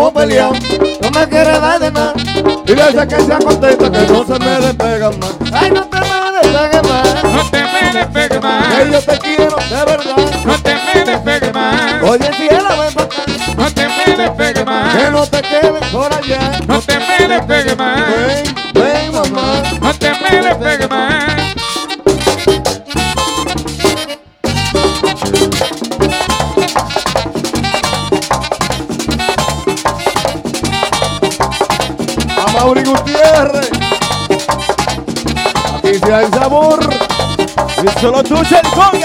No 0.00 0.10
me 1.10 1.28
quiere 1.28 1.60
dar 1.60 1.78
de 1.78 1.90
nada. 1.92 2.14
Y 2.66 2.72
desde 2.72 3.06
que 3.06 3.20
se 3.20 3.34
acontenta 3.34 3.90
que 3.90 4.06
no 4.10 4.24
se 4.24 4.38
me 4.38 4.60
despegan 4.60 5.18
más. 5.18 5.34
Ay, 5.52 5.70
no 5.70 5.84
te 5.84 5.98
me 5.98 6.32
despegues 6.40 6.88
más. 6.88 7.24
No 7.24 7.50
te 7.50 7.62
me 7.62 7.92
despegues 7.92 8.42
más. 8.42 8.74
Que 8.74 8.90
yo 8.90 9.02
te 9.02 9.18
quiero 9.18 9.56
de 9.56 9.84
verdad. 9.84 10.16
No 10.46 10.58
te 10.62 10.74
me 10.74 11.04
despegues 11.04 11.52
más. 11.52 12.02
Oye, 12.02 12.30
cielo, 12.34 12.68
ven 12.78 12.94
pa' 12.94 13.02
acá. 13.02 13.22
No 13.58 13.70
te 13.74 13.88
me 13.88 14.16
despegues 14.16 14.64
más. 14.64 14.96
Que 14.96 15.10
no 15.10 15.26
te 15.26 15.42
quedes 15.42 15.86
por 15.92 16.14
allá. 16.14 16.60
No 16.66 16.80
te 16.80 16.98
me 16.98 17.28
despegues 17.28 17.76
más. 17.76 18.00
Ven, 18.08 18.54
ven, 18.72 19.12
mamá. 19.12 19.62
No 19.82 19.94
te 19.94 20.10
me 20.10 20.42
despegues 20.42 20.88
solo 38.00 38.22
tú, 38.22 38.34
Cheli, 38.44 38.68
conga. 38.70 38.99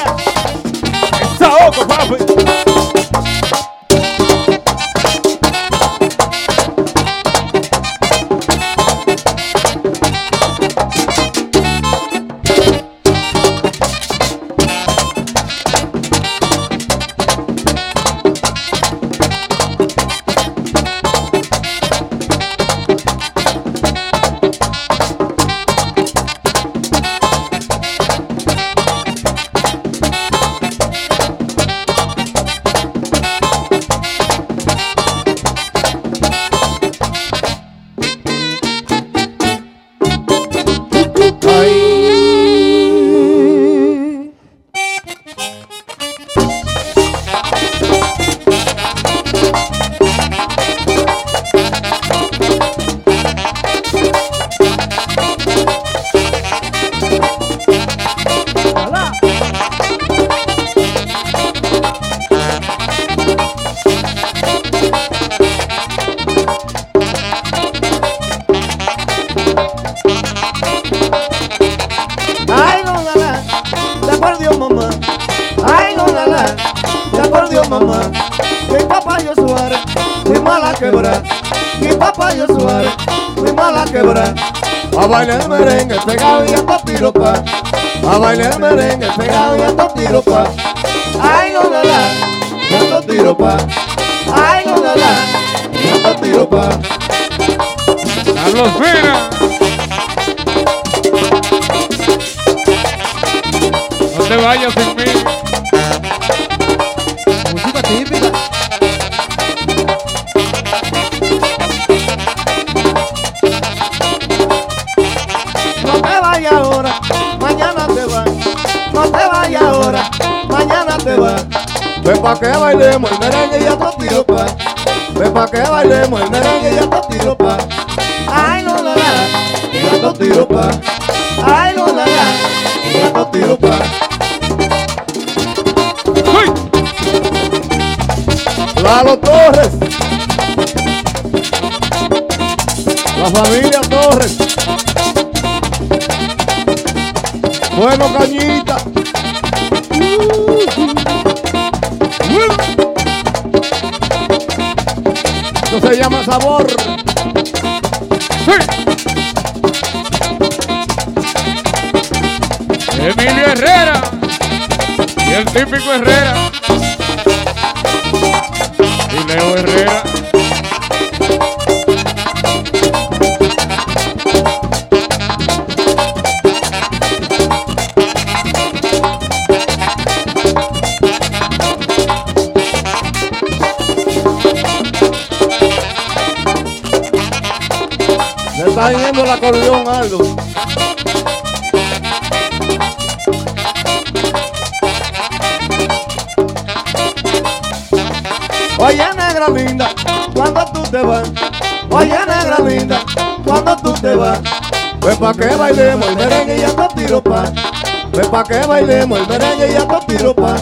Que 208.48 208.66
bailemos 208.68 209.20
el 209.20 209.28
merengue 209.28 209.72
y 209.72 209.76
a 209.76 209.88
tu 209.88 210.06
piropa. 210.06 210.56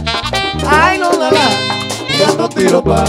Ay, 0.68 0.98
no, 0.98 1.12
la, 1.12 1.32
la, 1.32 1.50
y 2.10 2.24
a 2.24 2.38
tu 2.38 2.50
piropa. 2.50 3.04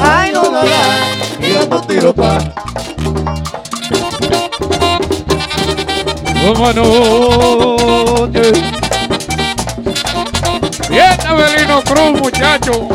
Ay, 0.00 0.32
no, 0.32 0.42
la, 0.50 0.64
la, 0.64 1.46
y 1.46 1.56
a 1.56 1.68
tu 1.68 1.86
piropa. 1.86 2.38
¿Cómo 6.46 6.72
no? 6.72 8.28
Bien, 10.90 11.26
Abelino 11.26 11.82
Cruz, 11.82 12.20
muchacho. 12.20 12.88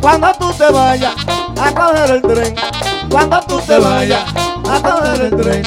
Cuando 0.00 0.32
tú 0.38 0.52
te 0.52 0.70
vayas 0.70 1.14
a 1.60 1.72
coger 1.74 2.10
el 2.10 2.22
tren, 2.22 2.54
cuando 3.10 3.40
tú 3.40 3.60
te 3.60 3.78
vayas 3.78 4.24
a 4.68 4.82
coger 4.82 5.20
el 5.22 5.36
tren, 5.36 5.62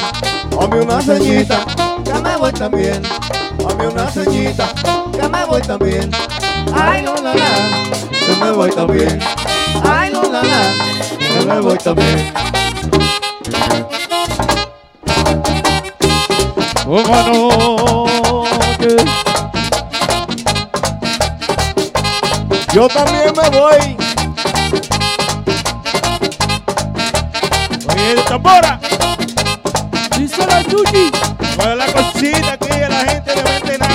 Dame 0.59 0.81
una 0.81 1.01
ceñita, 1.01 1.65
que 2.03 2.13
me 2.13 2.35
voy 2.35 2.51
también. 2.51 3.01
Dame 3.57 3.87
una 3.87 4.11
ceñita, 4.11 4.67
que 5.13 5.29
me 5.29 5.45
voy 5.45 5.61
también. 5.61 6.11
Ay, 6.73 7.01
no, 7.01 7.15
la, 7.15 7.33
la, 7.33 7.45
que 8.11 8.35
me 8.43 8.51
voy 8.51 8.69
también. 8.71 9.19
Ay, 9.83 10.11
no, 10.11 10.23
la, 10.23 10.43
la, 10.43 10.73
que 11.17 11.45
me 11.45 11.59
voy 11.61 11.77
también. 11.77 12.33
Yo 22.73 22.87
también 22.87 23.33
me 23.35 23.49
voy. 23.49 23.97
Oye, 27.89 28.15
tambora. 28.27 28.79
Dice 30.17 30.45
la 30.45 30.61
Yuji. 30.61 31.11
Para 31.57 31.75
la 31.75 31.85
cosita 31.91 32.53
aquí 32.53 32.71
a 32.71 32.89
la 32.89 33.05
gente 33.05 33.35
le 33.35 33.43
vende 33.43 33.77
nada. 33.79 33.88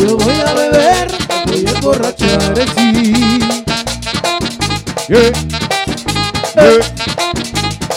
Yo 0.00 0.16
voy 0.16 0.34
a 0.40 0.52
beber, 0.52 1.08
voy 1.46 1.64
a 1.64 1.70
emborrachar, 1.70 2.54
sí. 2.76 3.12
Yeah. 5.08 5.30
Yeah. 6.56 6.80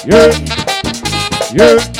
Yeah. 0.05 0.31
Yeah. 1.51 1.90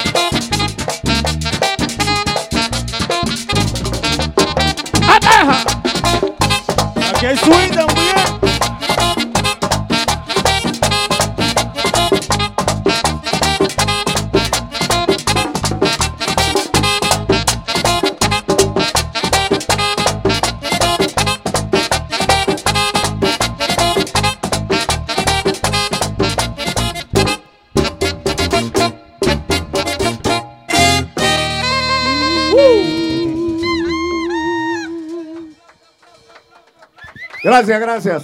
Gracias, 37.61 37.79
gracias. 37.79 38.23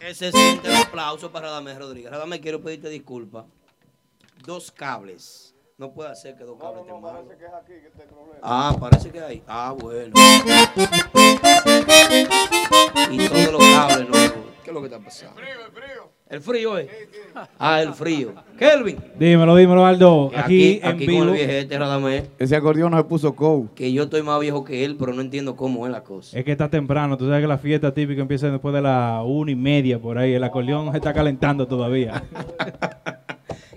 Que 0.00 0.14
se 0.14 0.32
siente 0.32 0.68
el 0.68 0.76
aplauso 0.76 1.30
para 1.30 1.48
Radamés 1.48 1.78
Rodríguez. 1.78 2.10
Radamés, 2.10 2.40
quiero 2.40 2.62
pedirte 2.62 2.88
disculpas. 2.88 3.44
Dos 4.42 4.72
cables. 4.72 5.54
No 5.76 5.92
puede 5.92 6.16
ser 6.16 6.34
que 6.34 6.44
dos 6.44 6.58
cables 6.58 6.80
estén 6.80 7.00
malos. 7.02 7.26
Ah, 8.40 8.74
parece 8.80 9.10
que 9.10 9.20
hay. 9.20 9.44
Ah, 9.46 9.74
bueno. 9.78 10.14
Y 13.10 13.28
todos 13.28 13.52
los 13.52 13.60
cables, 13.60 14.08
loco. 14.08 14.48
¿Qué 14.64 14.70
es 14.70 14.74
lo 14.74 14.80
que 14.80 14.86
está 14.86 14.98
pasando? 14.98 15.38
El 15.42 15.72
frío, 15.72 15.97
eh. 16.30 16.88
Ah, 17.58 17.80
el 17.82 17.92
frío. 17.94 18.34
Kelvin. 18.58 18.96
Dímelo, 19.18 19.56
dímelo, 19.56 19.86
Aldo. 19.86 20.30
Aquí, 20.34 20.40
Aquí, 20.40 20.80
en 20.82 20.86
aquí 20.86 21.06
vivo. 21.06 21.18
con 21.20 21.28
el 21.28 21.34
viejete 21.34 21.78
Radamés. 21.78 22.24
Ese 22.38 22.56
acordeón 22.56 22.90
no 22.90 22.98
se 22.98 23.04
puso 23.04 23.34
cow. 23.34 23.68
Que 23.74 23.92
yo 23.92 24.04
estoy 24.04 24.22
más 24.22 24.38
viejo 24.40 24.64
que 24.64 24.84
él, 24.84 24.96
pero 24.98 25.14
no 25.14 25.22
entiendo 25.22 25.56
cómo 25.56 25.86
es 25.86 25.92
la 25.92 26.02
cosa. 26.02 26.38
Es 26.38 26.44
que 26.44 26.52
está 26.52 26.68
temprano. 26.68 27.16
Tú 27.16 27.26
sabes 27.26 27.40
que 27.40 27.46
la 27.48 27.58
fiesta 27.58 27.94
típica 27.94 28.20
empieza 28.20 28.50
después 28.50 28.74
de 28.74 28.82
la 28.82 29.22
una 29.24 29.50
y 29.50 29.56
media 29.56 29.98
por 29.98 30.18
ahí. 30.18 30.34
El 30.34 30.44
acordeón 30.44 30.90
se 30.90 30.98
está 30.98 31.12
calentando 31.14 31.66
todavía. 31.66 32.22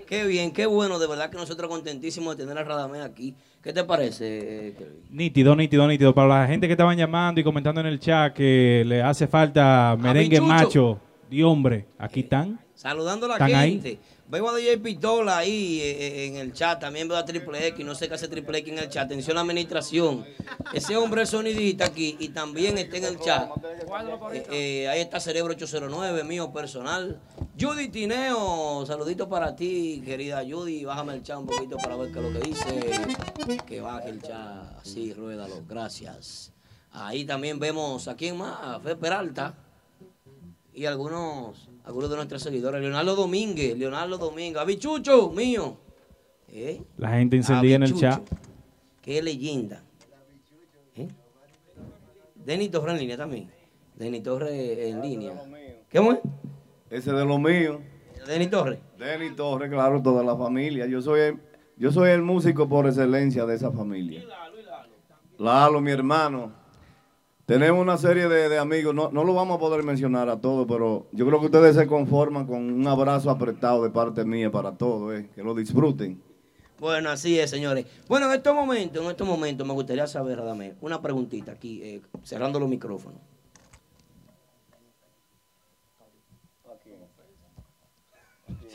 Qué 0.06 0.26
bien, 0.26 0.50
qué 0.52 0.66
bueno. 0.66 0.98
De 0.98 1.06
verdad 1.06 1.30
que 1.30 1.38
nosotros 1.38 1.70
contentísimos 1.70 2.36
de 2.36 2.44
tener 2.44 2.58
a 2.58 2.64
Radamés 2.64 3.00
aquí. 3.00 3.34
¿Qué 3.62 3.72
te 3.72 3.82
parece, 3.82 4.68
eh, 4.68 4.74
Kelvin? 4.76 5.00
nítido, 5.10 5.56
nítido, 5.56 5.88
nítido. 5.88 6.14
Para 6.14 6.40
la 6.40 6.46
gente 6.46 6.66
que 6.66 6.72
estaban 6.74 6.98
llamando 6.98 7.40
y 7.40 7.44
comentando 7.44 7.80
en 7.80 7.86
el 7.86 7.98
chat 7.98 8.34
que 8.34 8.82
le 8.86 9.00
hace 9.00 9.26
falta 9.26 9.96
merengue 9.98 10.36
Chucho. 10.36 10.46
macho. 10.46 10.98
Di 11.32 11.42
hombre, 11.42 11.86
aquí 11.96 12.20
están. 12.20 12.60
Saludando 12.74 13.24
a 13.24 13.30
la 13.30 13.34
¿Están 13.36 13.54
ahí? 13.54 13.80
gente. 13.80 13.98
Veo 14.28 14.50
a 14.50 14.54
DJ 14.54 14.76
Pistola 14.76 15.38
ahí 15.38 15.80
eh, 15.80 15.90
eh, 15.90 16.26
en 16.26 16.36
el 16.36 16.52
chat. 16.52 16.78
También 16.78 17.08
veo 17.08 17.16
a 17.16 17.24
Triple 17.24 17.68
X. 17.68 17.86
No 17.86 17.94
sé 17.94 18.06
qué 18.06 18.16
hace 18.16 18.28
Triple 18.28 18.58
X 18.58 18.70
en 18.74 18.78
el 18.80 18.90
chat. 18.90 19.06
Atención 19.06 19.38
a 19.38 19.40
la 19.40 19.40
administración. 19.40 20.26
Ese 20.74 20.94
hombre 20.94 21.22
es 21.22 21.30
sonidista 21.30 21.86
aquí 21.86 22.18
y 22.20 22.28
también 22.28 22.76
está 22.76 22.98
en 22.98 23.04
el 23.04 23.18
chat. 23.18 23.48
Eh, 24.34 24.46
eh, 24.50 24.88
ahí 24.88 25.00
está 25.00 25.20
Cerebro 25.20 25.54
809, 25.54 26.22
mío 26.24 26.52
personal. 26.52 27.18
Judy 27.58 27.88
Tineo, 27.88 28.84
saludito 28.84 29.26
para 29.26 29.56
ti, 29.56 30.02
querida 30.04 30.42
Judy. 30.46 30.84
Bájame 30.84 31.14
el 31.14 31.22
chat 31.22 31.38
un 31.38 31.46
poquito 31.46 31.78
para 31.78 31.96
ver 31.96 32.12
qué 32.12 32.18
es 32.18 32.24
lo 32.26 32.38
que 32.38 32.46
dice. 32.46 32.90
Que 33.66 33.80
baje 33.80 34.10
el 34.10 34.20
chat. 34.20 34.82
Así, 34.82 35.14
ruédalo. 35.14 35.62
Gracias. 35.66 36.52
Ahí 36.90 37.24
también 37.24 37.58
vemos 37.58 38.06
a 38.06 38.16
quién 38.16 38.36
más. 38.36 38.54
A 38.60 38.80
Fe 38.80 38.96
Peralta 38.96 39.54
y 40.74 40.86
algunos, 40.86 41.68
algunos 41.84 42.10
de 42.10 42.16
nuestros 42.16 42.42
seguidores. 42.42 42.80
Leonardo 42.80 43.14
Domínguez, 43.14 43.76
Leonardo 43.76 44.18
Domínguez, 44.18 44.60
Abichucho, 44.60 45.30
mío. 45.30 45.76
¿Eh? 46.48 46.82
La 46.98 47.10
gente 47.10 47.36
encendida 47.36 47.76
en 47.76 47.82
el 47.82 47.94
chat. 47.94 48.22
Qué 49.00 49.22
leyenda. 49.22 49.82
¿Eh? 50.96 51.08
Denny 52.34 52.68
Torres 52.68 52.94
en 52.94 53.00
línea 53.00 53.16
también. 53.16 53.50
Denny 53.96 54.20
Torres 54.20 54.52
en 54.52 55.00
línea. 55.00 55.34
¿Qué 55.88 55.98
es? 55.98 56.18
Ese 56.90 57.12
de 57.12 57.24
lo 57.24 57.38
mío. 57.38 57.80
Denny 58.26 58.46
Torres. 58.46 58.78
Denny 58.98 59.34
Torres, 59.34 59.70
claro, 59.70 60.02
toda 60.02 60.22
la 60.22 60.36
familia. 60.36 60.86
Yo 60.86 61.02
soy 61.02 61.20
el, 61.20 61.38
yo 61.76 61.90
soy 61.90 62.10
el 62.10 62.22
músico 62.22 62.68
por 62.68 62.86
excelencia 62.86 63.44
de 63.46 63.56
esa 63.56 63.72
familia. 63.72 64.24
Lalo, 65.38 65.80
mi 65.80 65.90
hermano. 65.90 66.61
Tenemos 67.46 67.80
una 67.80 67.98
serie 67.98 68.28
de, 68.28 68.48
de 68.48 68.58
amigos, 68.58 68.94
no, 68.94 69.10
no 69.10 69.24
lo 69.24 69.34
vamos 69.34 69.56
a 69.56 69.60
poder 69.60 69.82
mencionar 69.82 70.28
a 70.28 70.40
todos, 70.40 70.66
pero 70.68 71.06
yo 71.10 71.26
creo 71.26 71.40
que 71.40 71.46
ustedes 71.46 71.74
se 71.74 71.86
conforman 71.88 72.46
con 72.46 72.72
un 72.72 72.86
abrazo 72.86 73.30
apretado 73.30 73.82
de 73.82 73.90
parte 73.90 74.24
mía 74.24 74.50
para 74.50 74.72
todos, 74.72 75.14
eh, 75.14 75.28
que 75.34 75.42
lo 75.42 75.52
disfruten. 75.54 76.22
Bueno, 76.78 77.10
así 77.10 77.38
es, 77.38 77.50
señores. 77.50 77.86
Bueno, 78.08 78.26
en 78.26 78.32
estos 78.36 78.54
momentos, 78.54 79.04
en 79.04 79.10
estos 79.10 79.26
momentos, 79.26 79.66
me 79.66 79.72
gustaría 79.72 80.06
saber, 80.06 80.38
Radamés, 80.38 80.74
una 80.80 81.02
preguntita 81.02 81.52
aquí, 81.52 81.80
eh, 81.82 82.02
cerrando 82.22 82.60
los 82.60 82.68
micrófonos. 82.68 83.20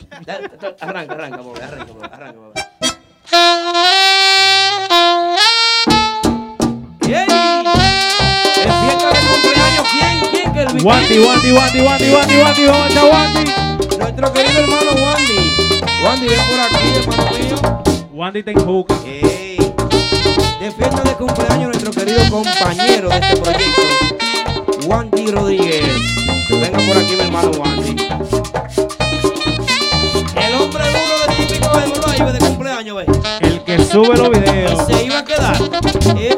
Arranca, 0.80 1.14
arranca, 1.14 1.42
bobe, 1.42 1.62
arranca, 1.62 1.94
arranca, 2.06 2.40
bobe. 2.40 3.97
Wandy, 10.84 11.20
Wandy, 11.20 11.52
Wandy, 11.52 11.82
Wandy, 11.82 12.12
Wandy, 12.14 12.38
Wandy, 12.38 12.64
¿dónde 12.66 12.88
está 12.88 13.06
Wandy? 13.06 13.98
Nuestro 13.98 14.34
querido 14.34 14.60
hermano 14.60 14.92
Wandy. 14.92 15.38
Wandy, 16.04 16.28
ven 16.28 16.40
por 16.50 16.60
aquí, 16.60 16.88
hermano 16.96 17.24
mío. 17.32 17.56
Wandy 18.14 18.44
te 18.44 18.52
enjuca. 18.52 18.96
Ey. 19.06 19.58
De 20.60 20.72
fiesta 20.72 21.02
de 21.04 21.14
cumpleaños 21.16 21.70
nuestro 21.70 21.92
querido 21.92 22.20
compañero 22.30 23.10
de 23.10 23.16
este 23.18 23.38
proyecto, 23.38 23.82
Wandy 24.88 25.32
Rodríguez. 25.32 25.88
Venga 26.50 26.78
por 26.78 26.98
aquí, 26.98 27.16
mi 27.16 27.22
hermano 27.22 27.52
Wandy. 27.58 27.96
El 30.36 30.54
hombre 30.62 30.84
duro 30.86 31.28
de 31.28 31.46
típico 31.46 31.78
de 31.78 32.24
ahí 32.24 32.34
de 32.34 32.40
cumpleaños, 32.40 32.98
ve. 32.98 33.06
El 33.42 33.64
que 33.64 33.84
sube 33.84 34.16
los 34.16 34.30
videos. 34.30 34.86
Se 34.86 35.04
iba 35.06 35.20
a 35.20 35.26
quedar. 35.26 35.58
¿eh? 36.18 36.38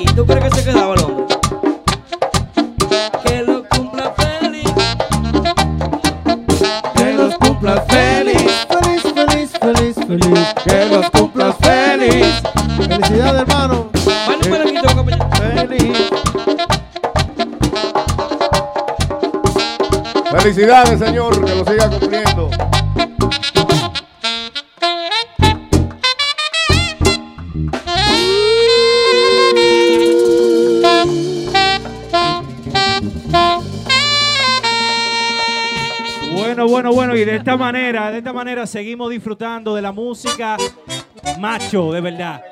¿Y 0.00 0.04
tú 0.06 0.26
crees 0.26 0.44
que 0.44 0.50
se 0.60 0.64
quedaba 0.64 0.95
feliz. 10.06 10.54
Que 10.64 10.86
los 10.86 11.10
cumplas 11.10 11.56
feliz. 11.60 12.42
Felicidades, 12.76 13.42
hermano. 13.42 13.90
Feliz. 15.38 16.10
Felicidades, 20.30 20.98
señor, 20.98 21.44
que 21.44 21.54
lo 21.54 21.64
siga 21.64 21.90
cumpliendo. 21.90 22.50
Bueno, 36.76 36.92
bueno, 36.92 37.16
y 37.16 37.24
de 37.24 37.36
esta 37.36 37.56
manera, 37.56 38.10
de 38.10 38.18
esta 38.18 38.34
manera 38.34 38.66
seguimos 38.66 39.08
disfrutando 39.08 39.74
de 39.74 39.80
la 39.80 39.92
música 39.92 40.58
macho, 41.38 41.90
de 41.90 42.02
verdad. 42.02 42.42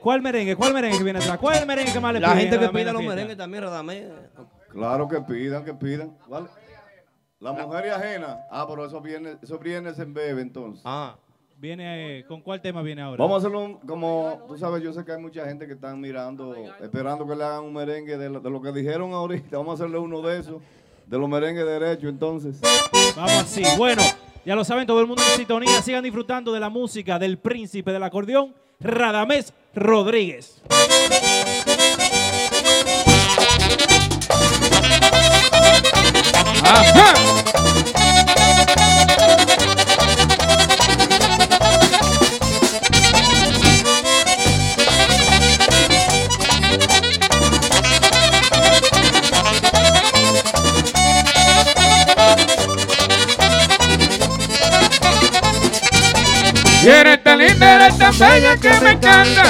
¿Cuál 0.00 0.22
merengue? 0.22 0.54
¿Cuál 0.54 0.72
merengue 0.72 0.98
que 0.98 1.02
viene 1.02 1.18
atrás? 1.18 1.36
¿Cuál 1.38 1.56
es 1.56 1.62
el 1.62 1.66
merengue 1.66 1.92
que 1.92 1.98
más 1.98 2.12
le 2.12 2.20
La 2.20 2.28
pide 2.32 2.42
gente 2.42 2.60
que 2.60 2.68
pida 2.68 2.92
los 2.92 3.02
merengues 3.02 3.36
también, 3.36 3.64
Radamés. 3.64 4.04
Claro 4.68 5.08
que 5.08 5.20
pidan, 5.22 5.64
que 5.64 5.74
pidan. 5.74 6.16
¿vale? 6.28 6.46
La 7.40 7.52
mujer 7.54 7.86
y 7.86 7.88
ajena. 7.88 8.38
Ah, 8.52 8.66
pero 8.68 8.86
eso 8.86 9.00
viene, 9.00 9.36
eso 9.42 9.58
viene 9.58 9.90
en 9.90 10.14
bebé 10.14 10.40
entonces. 10.40 10.82
Ah. 10.84 11.16
Viene, 11.56 12.24
¿Con 12.28 12.40
cuál 12.40 12.62
tema 12.62 12.82
viene 12.82 13.02
ahora? 13.02 13.20
Vamos 13.20 13.34
a 13.34 13.38
hacerlo 13.38 13.64
un- 13.64 13.78
como, 13.80 14.44
tú 14.46 14.56
sabes, 14.56 14.80
yo 14.80 14.92
sé 14.92 15.04
que 15.04 15.10
hay 15.10 15.20
mucha 15.20 15.44
gente 15.44 15.66
que 15.66 15.72
están 15.72 16.00
mirando, 16.00 16.54
esperando 16.80 17.26
que 17.26 17.34
le 17.34 17.42
hagan 17.42 17.64
un 17.64 17.72
merengue 17.74 18.16
de 18.16 18.30
lo, 18.30 18.38
de 18.38 18.48
lo 18.48 18.62
que 18.62 18.70
dijeron 18.70 19.12
ahorita. 19.12 19.56
Vamos 19.56 19.72
a 19.72 19.82
hacerle 19.82 19.98
uno 19.98 20.22
de 20.22 20.38
esos, 20.38 20.62
de 21.08 21.18
los 21.18 21.28
merengues 21.28 21.64
derechos 21.64 22.10
entonces. 22.10 22.60
Vamos 23.16 23.32
así. 23.32 23.62
Bueno, 23.76 24.02
ya 24.44 24.54
lo 24.54 24.64
saben, 24.64 24.86
todo 24.86 25.00
el 25.00 25.06
mundo 25.06 25.22
en 25.30 25.36
sintonía. 25.36 25.82
Sigan 25.82 26.04
disfrutando 26.04 26.52
de 26.52 26.60
la 26.60 26.68
música 26.68 27.18
del 27.18 27.38
príncipe 27.38 27.92
del 27.92 28.02
acordeón, 28.02 28.54
Radamés 28.80 29.52
Rodríguez. 29.74 30.62
Bella 58.18 58.56
que 58.56 58.70
me 58.80 58.90
encanta. 58.92 59.42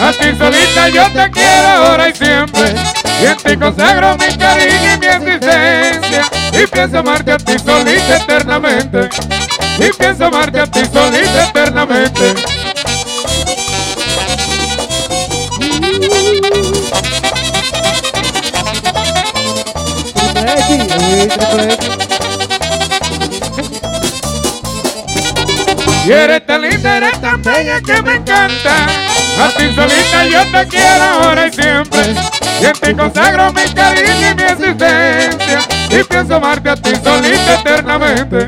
A 0.00 0.12
ti 0.12 0.36
solita 0.36 0.88
yo 0.88 1.04
te 1.10 1.30
quiero 1.30 1.68
ahora 1.68 2.08
y 2.08 2.14
siempre. 2.14 2.74
Y 3.22 3.26
en 3.26 3.36
ti 3.36 3.56
consagro 3.56 4.16
mi 4.18 4.36
cariño 4.36 4.94
y 4.94 4.98
mi 4.98 5.06
existencia. 5.06 6.30
Y 6.52 6.66
pienso 6.66 6.98
amarte 6.98 7.32
a 7.32 7.36
ti 7.38 7.58
solita 7.58 8.16
eternamente. 8.16 9.08
Y 9.78 9.92
pienso 9.92 10.26
amarte 10.26 10.60
a 10.60 10.66
ti 10.66 10.80
solita 10.92 11.44
eternamente. 11.44 12.34
Y 26.06 26.12
eres 26.12 26.46
tan 26.46 26.60
linda, 26.60 26.98
eres 26.98 27.18
tan 27.18 27.42
bella 27.42 27.80
que 27.80 28.02
me 28.02 28.16
encanta. 28.16 28.86
A 29.40 29.48
ti 29.56 29.74
solita 29.74 30.26
yo 30.26 30.42
te 30.52 30.68
quiero 30.68 31.02
ahora 31.02 31.46
y 31.46 31.52
siempre. 31.52 32.14
Y 32.60 32.66
en 32.66 32.72
ti 32.74 32.94
consagro 32.94 33.52
mi 33.52 33.62
cariño 33.72 34.30
y 34.30 34.34
mi 34.34 34.42
existencia. 34.42 35.60
Y 35.88 36.04
pienso 36.04 36.36
amarte 36.36 36.70
a 36.70 36.76
ti 36.76 36.90
solita 37.02 37.54
eternamente. 37.54 38.46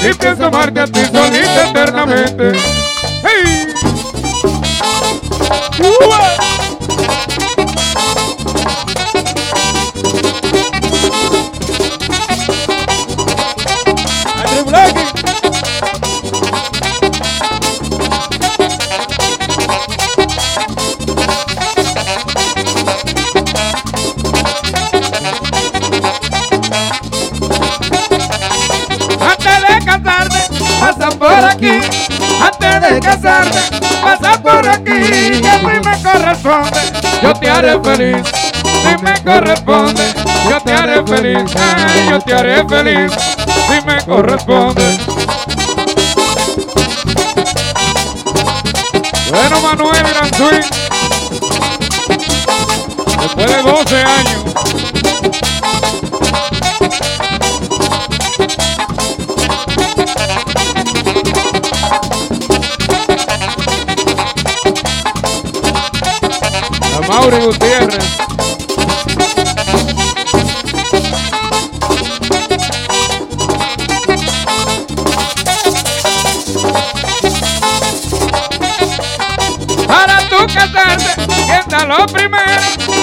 Y 0.00 0.14
pienso 0.14 0.46
amarte 0.46 0.80
a 0.80 0.86
ti 0.86 1.00
solita 1.12 1.70
eternamente. 1.70 2.52
¡Hey! 3.24 3.66
Yo 37.22 37.32
te 37.34 37.50
haré 37.50 37.80
feliz. 37.82 38.22
Si 38.62 39.02
me 39.02 39.14
corresponde, 39.24 40.02
yo 40.48 40.60
te 40.60 40.72
haré 40.72 41.06
feliz. 41.06 41.52
Ay, 41.56 42.08
yo 42.10 42.20
te 42.20 42.34
haré 42.34 42.68
feliz. 42.68 43.12
Si 43.68 43.86
me 43.86 44.04
corresponde. 44.04 44.98
Bueno, 49.30 49.60
Manuel 49.60 50.06
Gran. 50.12 50.30
Después 53.20 53.46
de 53.46 53.62
12 53.62 53.96
años. 53.96 54.55
Mauri 67.16 67.38
Gutiérrez. 67.38 68.04
Para 79.86 80.18
tú 80.28 80.36
casarte, 80.52 81.22
piensa 81.46 81.86
lo 81.86 82.04
primero. 82.04 82.44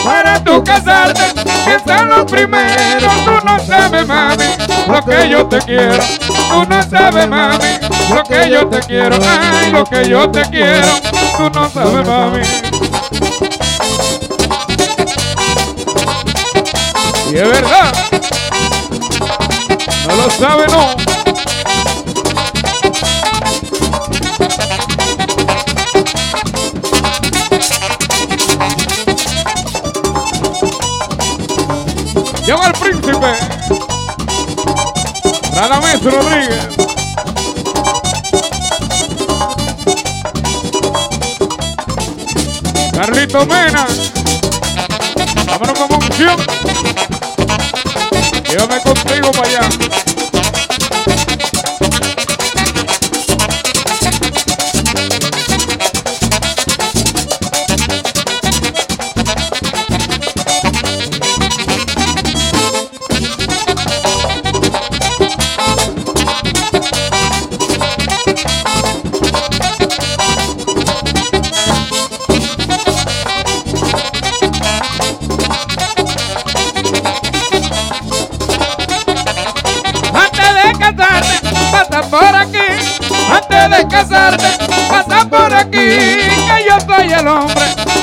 Para 0.03 0.44
tú 0.44 0.64
casarte, 0.64 1.23
piensa 1.65 2.03
lo 2.03 2.23
primero. 2.27 3.07
Tú 3.26 3.31
no 3.44 3.60
sabes, 3.65 4.07
mami, 4.07 4.45
lo 4.88 5.03
que 5.03 5.30
yo 5.30 5.48
te 5.48 5.57
quiero. 5.57 6.03
Tú 6.27 6.65
no 6.69 6.84
sabes, 6.84 7.27
mami, 7.27 7.80
lo 8.14 8.23
que 8.23 8.49
yo 8.52 8.68
te 8.68 8.80
quiero. 8.81 9.18
Ay, 9.27 9.72
lo 9.72 9.84
que 9.84 10.07
yo 10.07 10.30
te 10.30 10.41
quiero. 10.52 10.88
Tú 11.35 11.49
no 11.49 11.68
sabes, 11.68 12.07
mami. 12.07 12.41
Y 17.34 17.35
es 17.35 17.49
verdad. 17.49 17.91
No 20.07 20.15
lo 20.15 20.30
sabe, 20.30 20.68
no. 20.68 20.95
Llama 32.45 32.65
al 32.68 32.73
príncipe. 32.73 33.34
Radamés 35.55 36.03
Rodríguez. 36.03 36.68
Carlito 42.93 43.45
Mena. 43.47 43.88
Vámonos 45.47 45.80
con 45.80 45.93
unción. 45.95 46.38
Llévame 48.53 48.80
contigo 48.81 49.31
para 49.31 49.47
allá. 49.47 50.12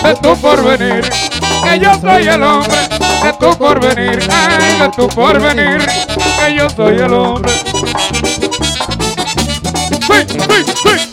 De 0.02 0.14
tu 0.16 0.36
porvenir. 0.40 1.10
Que 1.62 1.78
yo 1.78 1.92
soy 2.00 2.28
el 2.28 2.42
hombre 2.42 2.88
de 3.22 3.32
tu 3.34 3.56
porvenir. 3.56 4.18
Ay, 4.30 4.78
de 4.80 4.88
tu 4.90 5.08
porvenir. 5.08 5.86
Que 6.38 6.54
yo 6.56 6.68
soy 6.70 6.96
el 6.98 7.12
hombre. 7.12 7.52
Sí, 10.00 10.26
sí, 10.28 10.72
sí. 10.82 11.09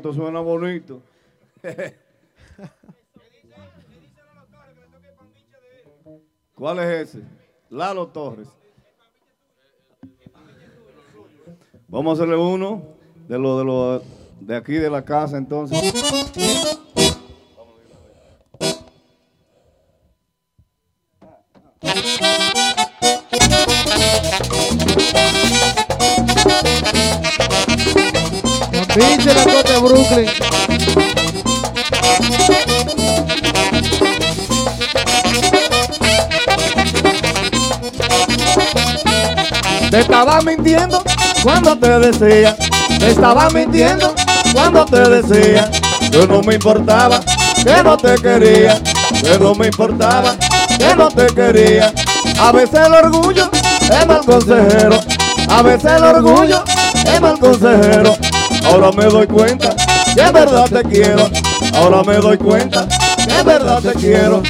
Esto 0.00 0.14
suena 0.14 0.40
bonito. 0.40 1.02
¿Cuál 6.54 6.78
es 6.78 7.10
ese? 7.10 7.22
Lalo 7.68 8.06
Torres. 8.06 8.48
Vamos 11.86 12.18
a 12.18 12.22
hacerle 12.22 12.36
uno 12.36 12.82
de 13.28 13.38
lo 13.38 13.58
de 13.58 13.64
lo 13.64 14.02
de 14.40 14.56
aquí 14.56 14.72
de 14.74 14.88
la 14.88 15.04
casa 15.04 15.36
entonces. 15.36 15.78
Pinche 28.94 29.32
la 29.34 29.44
Brooklyn. 29.80 30.28
Te 39.90 40.00
estaba 40.00 40.40
mintiendo 40.42 41.02
cuando 41.42 41.76
te 41.76 41.98
decía, 41.98 42.56
te 42.98 43.10
estaba 43.10 43.48
mintiendo 43.50 44.14
cuando 44.52 44.84
te 44.84 45.00
decía, 45.08 45.70
que 46.10 46.26
no 46.26 46.42
me 46.42 46.54
importaba, 46.54 47.20
que 47.56 47.82
no 47.82 47.96
te 47.96 48.14
quería, 48.16 48.80
que 49.22 49.38
no 49.38 49.54
me 49.54 49.66
importaba, 49.66 50.36
que 50.78 50.94
no 50.94 51.08
te 51.08 51.26
quería. 51.26 51.92
A 52.38 52.52
veces 52.52 52.86
el 52.86 52.92
orgullo 52.94 53.50
es 53.82 54.06
mal 54.06 54.24
consejero, 54.24 55.00
a 55.48 55.62
veces 55.62 55.92
el 55.92 56.04
orgullo 56.04 56.62
es 57.04 57.20
mal 57.20 57.38
consejero. 57.38 58.16
Ahora 58.64 58.92
me 58.92 59.04
doy 59.04 59.26
cuenta 59.26 59.74
que 60.14 60.20
en 60.20 60.32
verdad 60.32 60.68
te 60.68 60.82
quiero, 60.82 61.28
ahora 61.74 62.02
me 62.02 62.16
doy 62.16 62.38
cuenta 62.38 62.86
que 63.16 63.34
en 63.34 63.46
verdad 63.46 63.80
te 63.82 63.92
quiero. 63.94 64.42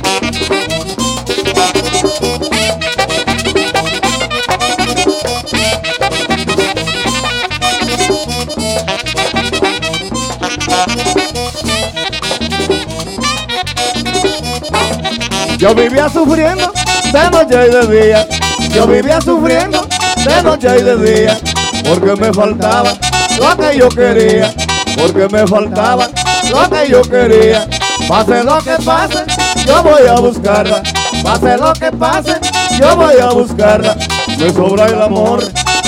Yo 15.59 15.75
vivía 15.75 16.09
sufriendo 16.09 16.73
de 17.13 17.31
noche 17.31 17.67
y 17.67 17.71
de 17.71 18.03
día. 18.03 18.29
Yo 18.75 18.87
vivía 18.87 19.21
sufriendo 19.21 19.87
de 20.25 20.43
noche 20.43 20.69
y 20.79 20.83
de 20.83 20.97
día. 20.97 21.39
Porque 21.85 22.17
me 22.17 22.33
faltaba 22.33 22.97
lo 23.41 23.57
que 23.57 23.79
yo 23.79 23.89
quería. 23.89 24.55
Porque 24.97 25.29
me 25.29 25.47
faltaba 25.47 26.09
lo 26.51 26.71
que 26.71 26.91
yo 26.91 27.03
quería. 27.03 27.67
Pase 28.07 28.45
lo 28.45 28.59
que 28.59 28.77
pase, 28.85 29.25
yo 29.67 29.83
voy 29.83 30.07
a 30.07 30.15
buscarla. 30.15 30.83
Pase 31.23 31.57
lo 31.57 31.73
que 31.73 31.91
pase, 31.93 32.39
yo 32.79 32.97
voy 32.97 33.19
a 33.21 33.31
buscarla. 33.31 33.97
Me 34.39 34.53
sobra 34.53 34.87
el 34.87 35.01
amor 35.01 35.43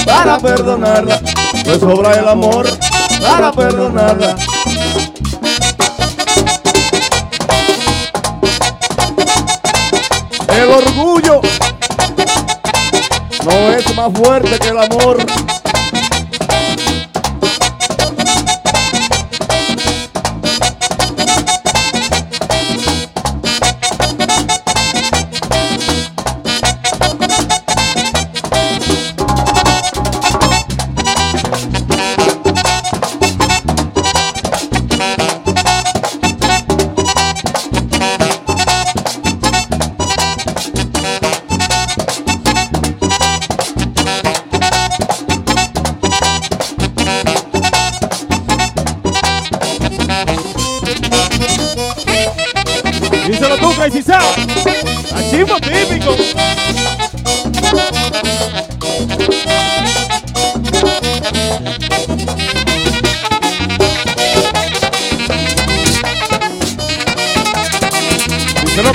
para 0.06 0.38
perdonarla. 0.38 1.20
Me 1.66 1.78
sobra 1.78 2.14
el 2.14 2.28
amor 2.28 2.66
para 3.20 3.52
perdonarla. 3.52 4.36
El 10.48 10.70
orgullo 10.70 11.40
no 13.44 13.72
es 13.72 13.96
más 13.96 14.12
fuerte 14.12 14.58
que 14.58 14.68
el 14.68 14.78
amor. 14.78 15.18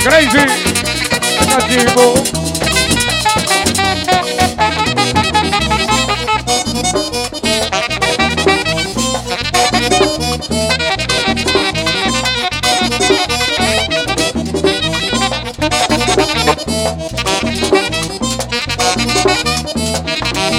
Crazy. 0.08 0.38
Achismo. 1.54 2.14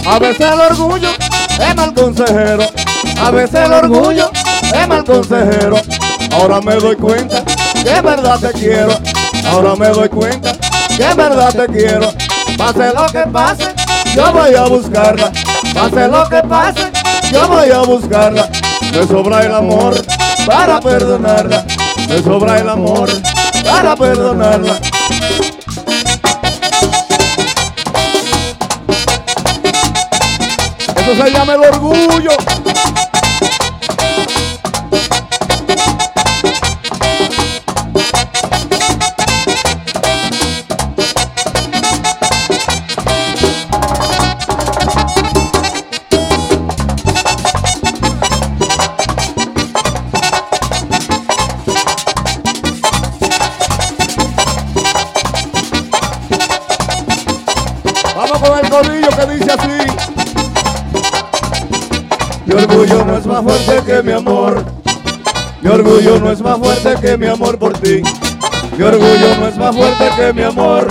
A 0.06 0.20
veces 0.20 0.42
el 0.42 0.60
orgullo 0.60 1.10
es 1.60 1.76
mal 1.76 1.94
consejero. 1.96 2.68
A 3.20 3.32
veces 3.32 3.56
el 3.56 3.74
orgullo 3.74 4.30
es 4.76 4.88
mal 4.88 5.04
consejero. 5.04 5.78
Ahora 6.34 6.62
me 6.62 6.76
doy 6.76 6.96
cuenta 6.98 7.44
que 7.84 8.02
verdad 8.02 8.40
te 8.40 8.52
quiero. 8.52 9.19
Ahora 9.48 9.76
me 9.76 9.88
doy 9.90 10.10
cuenta 10.10 10.54
que 10.96 11.04
en 11.04 11.18
verdad 11.18 11.54
te 11.54 11.68
quiero. 11.68 12.12
Pase 12.58 12.94
lo 12.94 13.06
que 13.08 13.30
pase, 13.32 13.74
yo 14.16 14.32
voy 14.34 14.54
a 14.54 14.64
buscarla. 14.64 15.32
Pase 15.74 16.08
lo 16.08 16.30
que 16.30 16.42
pase, 16.48 16.92
yo 17.32 17.48
voy 17.48 17.70
a 17.72 17.80
buscarla. 17.80 18.50
Me 18.92 19.08
sobra 19.08 19.44
el 19.44 19.54
amor 19.54 19.96
para 20.46 20.80
perdonarla. 20.80 21.66
Me 22.08 22.22
sobra 22.22 22.60
el 22.60 22.70
amor 22.70 23.10
para 23.64 23.96
perdonarla. 23.96 24.80
Eso 30.96 31.24
se 31.24 31.32
llama 31.32 31.54
el 31.54 31.62
orgullo. 31.62 32.32
Más 63.42 63.62
fuerte 63.62 63.84
que 63.86 64.04
mi 64.04 64.12
amor. 64.12 64.66
Mi 65.62 65.70
orgullo 65.70 66.20
no 66.20 66.32
es 66.32 66.42
más 66.42 66.58
fuerte 66.58 66.96
que 67.02 67.18
mi 67.18 67.28
amor 67.28 67.58
por 67.58 67.74
ti. 67.78 68.02
Mi 68.78 68.84
orgullo 68.84 69.36
no 69.40 69.48
es 69.48 69.58
más 69.58 69.76
fuerte 69.76 70.10
que 70.18 70.34
mi 70.34 70.44
amor. 70.44 70.88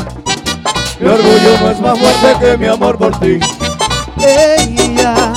Mi 1.00 1.08
orgullo 1.08 1.60
no 1.60 1.70
es 1.70 1.80
más 1.80 1.98
fuerte 1.98 2.36
que 2.40 2.58
mi 2.58 2.66
amor 2.66 2.96
por 2.96 3.18
ti. 3.20 3.38
Ella. 4.20 5.32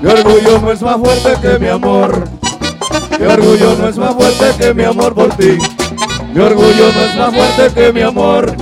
Mi 0.00 0.12
orgullo 0.12 0.60
no 0.60 0.72
es 0.72 0.82
más 0.82 0.96
fuerte 0.98 1.34
que 1.40 1.58
mi 1.58 1.68
amor. 1.68 2.35
Mi 3.18 3.26
orgullo 3.26 3.74
no 3.76 3.88
es 3.88 3.96
más 3.96 4.14
fuerte 4.14 4.52
que 4.58 4.74
mi 4.74 4.84
amor 4.84 5.14
por 5.14 5.34
ti. 5.36 5.58
Mi 6.34 6.40
orgullo 6.40 6.92
no 6.92 7.04
es 7.04 7.16
más 7.16 7.34
fuerte 7.34 7.74
que 7.74 7.92
mi 7.92 8.02
amor. 8.02 8.54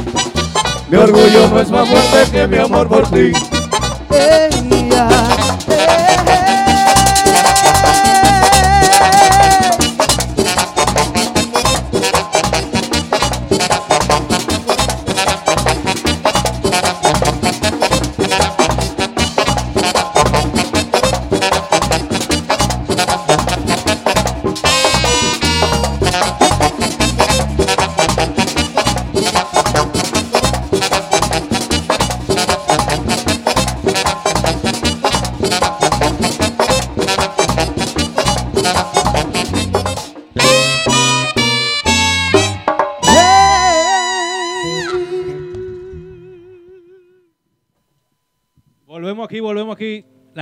Mi 0.88 0.96
orgullo 0.96 1.48
no 1.48 1.60
es 1.60 1.70
más 1.70 1.88
fuerte 1.88 2.30
que 2.30 2.46
mi 2.46 2.58
amor 2.58 2.88
por 2.88 3.10
ti. 3.10 3.32
ella, 4.10 4.43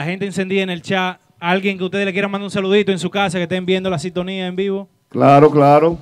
La 0.02 0.06
gente 0.06 0.26
encendida 0.26 0.62
en 0.62 0.70
el 0.70 0.82
chat. 0.82 1.20
Alguien 1.38 1.78
que 1.78 1.84
ustedes 1.84 2.04
le 2.04 2.12
quieran 2.12 2.28
mandar 2.28 2.46
un 2.46 2.50
saludito 2.50 2.90
en 2.90 2.98
su 2.98 3.08
casa, 3.08 3.38
que 3.38 3.44
estén 3.44 3.64
viendo 3.64 3.88
la 3.88 4.00
sintonía 4.00 4.48
en 4.48 4.56
vivo. 4.56 4.88
Claro, 5.08 5.48
claro. 5.48 5.96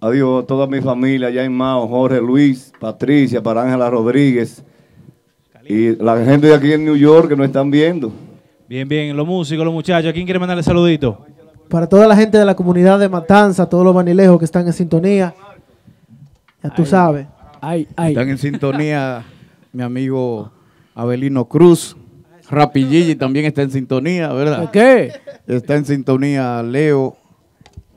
Adiós 0.00 0.44
a 0.44 0.46
toda 0.46 0.68
mi 0.68 0.80
familia, 0.80 1.26
allá 1.26 1.42
en 1.42 1.52
Mao, 1.52 1.88
Jorge 1.88 2.20
Luis, 2.20 2.72
Patricia, 2.78 3.42
para 3.42 3.64
Ángela 3.64 3.90
Rodríguez. 3.90 4.62
Y 5.64 5.96
la 5.96 6.24
gente 6.24 6.46
de 6.46 6.54
aquí 6.54 6.72
en 6.72 6.84
New 6.84 6.94
York 6.94 7.30
que 7.30 7.36
nos 7.36 7.46
están 7.46 7.68
viendo. 7.68 8.12
Bien, 8.68 8.88
bien. 8.88 9.16
Los 9.16 9.26
músicos, 9.26 9.64
los 9.64 9.74
muchachos. 9.74 10.10
¿A 10.10 10.12
quién 10.12 10.24
quiere 10.24 10.38
mandarle 10.38 10.62
saludito? 10.62 11.26
Para 11.68 11.88
toda 11.88 12.06
la 12.06 12.14
gente 12.14 12.38
de 12.38 12.44
la 12.44 12.54
comunidad 12.54 13.00
de 13.00 13.08
Matanza, 13.08 13.68
todos 13.68 13.84
los 13.84 13.92
vanilejos 13.92 14.38
que 14.38 14.44
están 14.44 14.68
en 14.68 14.72
sintonía. 14.72 15.34
Ya 16.62 16.70
tú 16.70 16.86
sabes. 16.86 17.26
Están 17.96 18.28
en 18.28 18.38
sintonía 18.38 19.24
mi 19.72 19.82
amigo 19.82 20.52
Abelino 20.94 21.44
Cruz. 21.46 21.96
Rapilligi 22.50 23.14
también 23.16 23.46
está 23.46 23.62
en 23.62 23.70
sintonía, 23.70 24.32
¿verdad? 24.32 24.70
¿Qué? 24.70 25.12
Está 25.46 25.76
en 25.76 25.84
sintonía 25.84 26.62
Leo, 26.62 27.16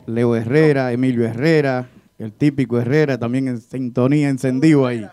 Leo 0.05 0.35
Herrera, 0.35 0.91
Emilio 0.91 1.25
Herrera, 1.25 1.89
el 2.17 2.33
típico 2.33 2.79
Herrera 2.79 3.17
también 3.17 3.47
en 3.47 3.61
sintonía 3.61 4.29
encendido 4.29 4.85
ahí. 4.85 5.07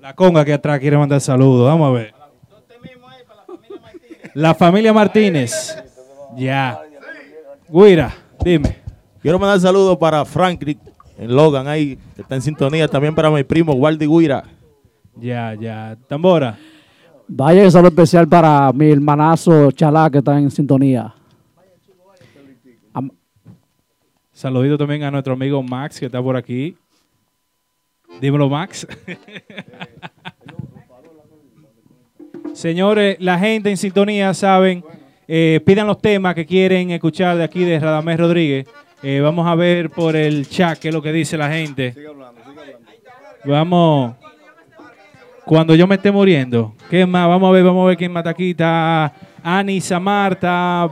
La 0.00 0.14
conga 0.14 0.44
que 0.44 0.52
atrás 0.52 0.78
quiere 0.80 0.96
mandar 0.96 1.20
saludos. 1.20 1.66
Vamos 1.66 1.88
a 1.88 1.92
ver. 1.92 2.14
La 4.34 4.54
familia 4.54 4.92
Martínez. 4.92 5.76
Ya. 6.36 6.80
Guira, 7.68 8.14
dime. 8.42 8.78
Quiero 9.20 9.38
mandar 9.38 9.60
saludos 9.60 9.98
para 9.98 10.24
Franklin 10.24 10.78
en 11.18 11.36
Logan 11.36 11.68
ahí, 11.68 11.98
que 12.14 12.22
está 12.22 12.36
en 12.36 12.42
sintonía. 12.42 12.88
También 12.88 13.14
para 13.14 13.30
mi 13.30 13.44
primo 13.44 13.74
Waldi 13.74 14.06
Guira. 14.06 14.44
Ya, 15.16 15.54
ya. 15.54 15.98
Tambora. 16.08 16.58
Vaya 17.32 17.62
un 17.62 17.70
saludo 17.70 17.90
especial 17.90 18.26
para 18.26 18.72
mi 18.72 18.90
hermanazo 18.90 19.70
Chalá 19.70 20.10
que 20.10 20.18
está 20.18 20.36
en 20.36 20.50
sintonía. 20.50 21.14
Saludito 24.32 24.76
también 24.76 25.04
a 25.04 25.12
nuestro 25.12 25.34
amigo 25.34 25.62
Max 25.62 26.00
que 26.00 26.06
está 26.06 26.20
por 26.20 26.36
aquí. 26.36 26.76
Dímelo, 28.20 28.48
Max. 28.48 28.84
Señores, 32.52 33.16
la 33.20 33.38
gente 33.38 33.70
en 33.70 33.76
sintonía 33.76 34.34
saben, 34.34 34.82
eh, 35.28 35.60
pidan 35.64 35.86
los 35.86 36.02
temas 36.02 36.34
que 36.34 36.44
quieren 36.44 36.90
escuchar 36.90 37.36
de 37.36 37.44
aquí 37.44 37.62
de 37.62 37.78
Radamés 37.78 38.18
Rodríguez. 38.18 38.66
Eh, 39.04 39.20
vamos 39.20 39.46
a 39.46 39.54
ver 39.54 39.90
por 39.90 40.16
el 40.16 40.48
chat 40.48 40.80
qué 40.80 40.88
es 40.88 40.94
lo 40.94 41.00
que 41.00 41.12
dice 41.12 41.38
la 41.38 41.48
gente. 41.48 41.94
Vamos. 43.44 44.16
Cuando 45.44 45.74
yo 45.74 45.86
me 45.86 45.96
esté 45.96 46.10
muriendo. 46.10 46.74
¿Qué 46.88 47.06
más? 47.06 47.28
Vamos 47.28 47.48
a 47.48 47.52
ver, 47.52 47.64
vamos 47.64 47.84
a 47.84 47.88
ver 47.88 47.96
quién 47.96 48.12
mata 48.12 48.30
aquí. 48.30 48.50
Está 48.50 49.12
Ani, 49.42 49.80
Samarta, 49.80 50.88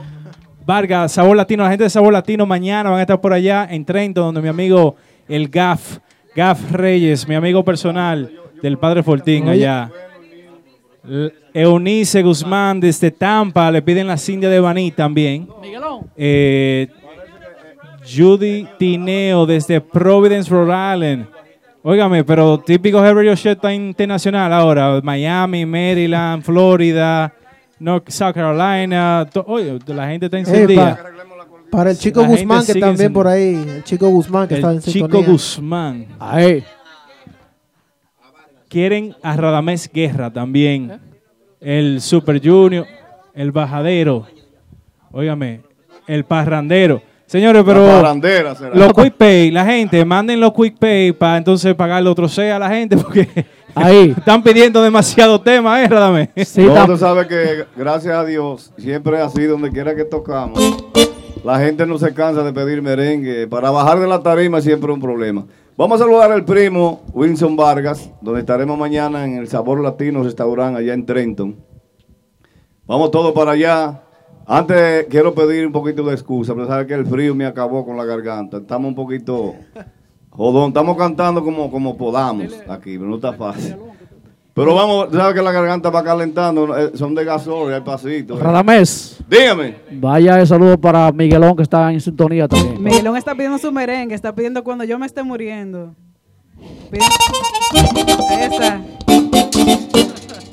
Vargas, 0.65 1.13
Sabor 1.13 1.37
Latino. 1.37 1.63
La 1.63 1.69
gente 1.69 1.83
de 1.85 1.89
Sabor 1.89 2.13
Latino 2.13 2.45
mañana 2.45 2.89
van 2.89 2.99
a 2.99 3.03
estar 3.03 3.21
por 3.21 3.33
allá 3.33 3.67
en 3.69 3.85
Trento, 3.85 4.21
donde 4.21 4.41
mi 4.41 4.47
amigo 4.47 4.95
el 5.27 5.47
Gaf, 5.49 5.99
Gaf 6.35 6.71
Reyes, 6.71 7.27
mi 7.27 7.35
amigo 7.35 7.63
personal 7.63 8.31
del 8.61 8.77
Padre 8.77 9.03
Fortín 9.03 9.47
allá. 9.47 9.91
Eunice 11.53 12.21
Guzmán 12.21 12.79
desde 12.79 13.11
Tampa, 13.11 13.71
le 13.71 13.81
piden 13.81 14.07
la 14.07 14.17
Cindia 14.17 14.49
de 14.49 14.59
Baní 14.59 14.91
también. 14.91 15.47
Eh, 16.17 16.87
Judy 18.05 18.67
Tineo 18.77 19.45
desde 19.45 19.81
Providence, 19.81 20.49
Rhode 20.49 20.95
Island. 20.95 21.27
Óigame, 21.81 22.23
pero 22.23 22.59
típico 22.59 23.01
Radio 23.01 23.35
Show 23.35 23.53
está 23.53 23.73
internacional 23.73 24.51
ahora. 24.51 24.99
Miami, 25.01 25.65
Maryland, 25.65 26.43
Florida, 26.43 27.33
North 27.79 28.09
South 28.09 28.33
Carolina. 28.33 29.27
oye, 29.45 29.79
la 29.87 30.07
gente 30.07 30.25
está 30.25 30.37
encendida. 30.39 30.95
pa- 30.97 31.09
para 31.71 31.91
el 31.91 31.97
chico 31.99 32.21
La 32.21 32.27
Guzmán, 32.27 32.65
que 32.65 32.73
también 32.79 33.13
por 33.13 33.27
ahí, 33.27 33.53
el 33.53 33.83
chico 33.83 34.09
Guzmán 34.09 34.47
que 34.47 34.55
está 34.55 34.71
en 34.71 34.77
El 34.77 34.83
Chico 34.83 35.05
sintonía. 35.05 35.27
Guzmán. 35.29 36.07
Ahí. 36.19 36.63
Quieren 38.67 39.15
a 39.21 39.35
Radamés 39.35 39.89
Guerra 39.91 40.31
también. 40.33 40.99
El 41.61 42.01
Super 42.01 42.41
Junior, 42.43 42.85
el 43.35 43.51
Bajadero. 43.51 44.25
Óigame, 45.11 45.61
el 46.07 46.23
Parrandero. 46.25 47.01
Señores, 47.29 47.61
pero 47.63 47.85
La 47.85 47.93
parrandera 48.01 48.55
será. 48.55 48.73
los 48.75 48.91
Quick 48.91 49.13
Pay, 49.13 49.51
la 49.51 49.63
gente, 49.63 50.03
manden 50.03 50.39
los 50.39 50.51
Quick 50.51 50.79
Pay 50.79 51.11
para 51.11 51.37
entonces 51.37 51.75
pagarle 51.75 52.09
otro 52.09 52.27
C 52.27 52.51
a 52.51 52.57
la 52.57 52.69
gente 52.71 52.97
porque 52.97 53.45
Ahí. 53.75 54.15
están 54.17 54.41
pidiendo 54.41 54.81
demasiado 54.81 55.39
tema, 55.39 55.79
¿eh, 55.83 55.87
Radamés? 55.87 56.29
no, 56.57 56.87
tú 56.87 56.97
sabes 56.97 57.27
que 57.27 57.65
gracias 57.77 58.15
a 58.15 58.25
Dios 58.25 58.73
siempre 58.79 59.17
es 59.17 59.21
así, 59.21 59.43
donde 59.43 59.69
quiera 59.69 59.95
que 59.95 60.05
tocamos. 60.05 60.59
La 61.43 61.59
gente 61.59 61.85
no 61.85 61.99
se 61.99 62.15
cansa 62.15 62.41
de 62.41 62.51
pedir 62.51 62.81
merengue. 62.81 63.47
Para 63.47 63.69
bajar 63.69 63.99
de 63.99 64.07
la 64.07 64.23
tarima 64.23 64.59
siempre 64.59 64.89
es 64.89 64.95
un 64.95 65.01
problema. 65.01 65.45
Vamos 65.77 66.01
a 66.01 66.03
saludar 66.05 66.31
al 66.31 66.43
primo 66.43 67.03
Wilson 67.13 67.55
Vargas, 67.55 68.09
donde 68.21 68.39
estaremos 68.39 68.75
mañana 68.75 69.23
en 69.23 69.37
el 69.37 69.47
Sabor 69.47 69.79
Latino 69.81 70.23
Restaurante 70.23 70.79
allá 70.79 70.95
en 70.95 71.05
Trenton. 71.05 71.55
Vamos 72.87 73.11
todos 73.11 73.33
para 73.33 73.51
allá. 73.51 74.01
Antes 74.51 75.05
quiero 75.11 75.35
pedir 75.35 75.67
un 75.67 75.71
poquito 75.71 76.01
de 76.03 76.13
excusa, 76.15 76.55
pero 76.55 76.65
sabes 76.65 76.87
que 76.87 76.95
el 76.95 77.05
frío 77.05 77.35
me 77.35 77.45
acabó 77.45 77.85
con 77.85 77.95
la 77.95 78.03
garganta. 78.03 78.57
Estamos 78.57 78.89
un 78.89 78.95
poquito 78.95 79.53
jodón, 80.31 80.69
estamos 80.69 80.97
cantando 80.97 81.43
como, 81.43 81.69
como 81.69 81.95
podamos 81.95 82.47
aquí, 82.67 82.97
pero 82.97 83.07
no 83.09 83.17
está 83.17 83.33
fácil. 83.33 83.75
Pero 84.55 84.73
vamos, 84.73 85.09
sabes 85.11 85.35
que 85.35 85.41
la 85.43 85.51
garganta 85.51 85.91
va 85.91 86.03
calentando, 86.03 86.75
eh, 86.75 86.91
son 86.95 87.13
de 87.13 87.23
gasol, 87.23 87.71
hay 87.71 87.81
pasitos. 87.81 88.39
Radamés. 88.39 89.19
Dígame. 89.29 89.75
Vaya 89.91 90.39
el 90.41 90.47
saludo 90.47 90.79
para 90.79 91.11
Miguelón 91.11 91.55
que 91.55 91.61
está 91.61 91.93
en 91.93 92.01
sintonía 92.01 92.47
también. 92.47 92.81
Miguelón 92.83 93.15
está 93.17 93.35
pidiendo 93.35 93.59
su 93.59 93.71
merengue, 93.71 94.15
está 94.15 94.33
pidiendo 94.33 94.63
cuando 94.63 94.83
yo 94.83 94.97
me 94.97 95.05
esté 95.05 95.21
muriendo. 95.21 95.93
Pide- 96.89 97.03
Ahí 98.29 98.49
está. 98.51 98.81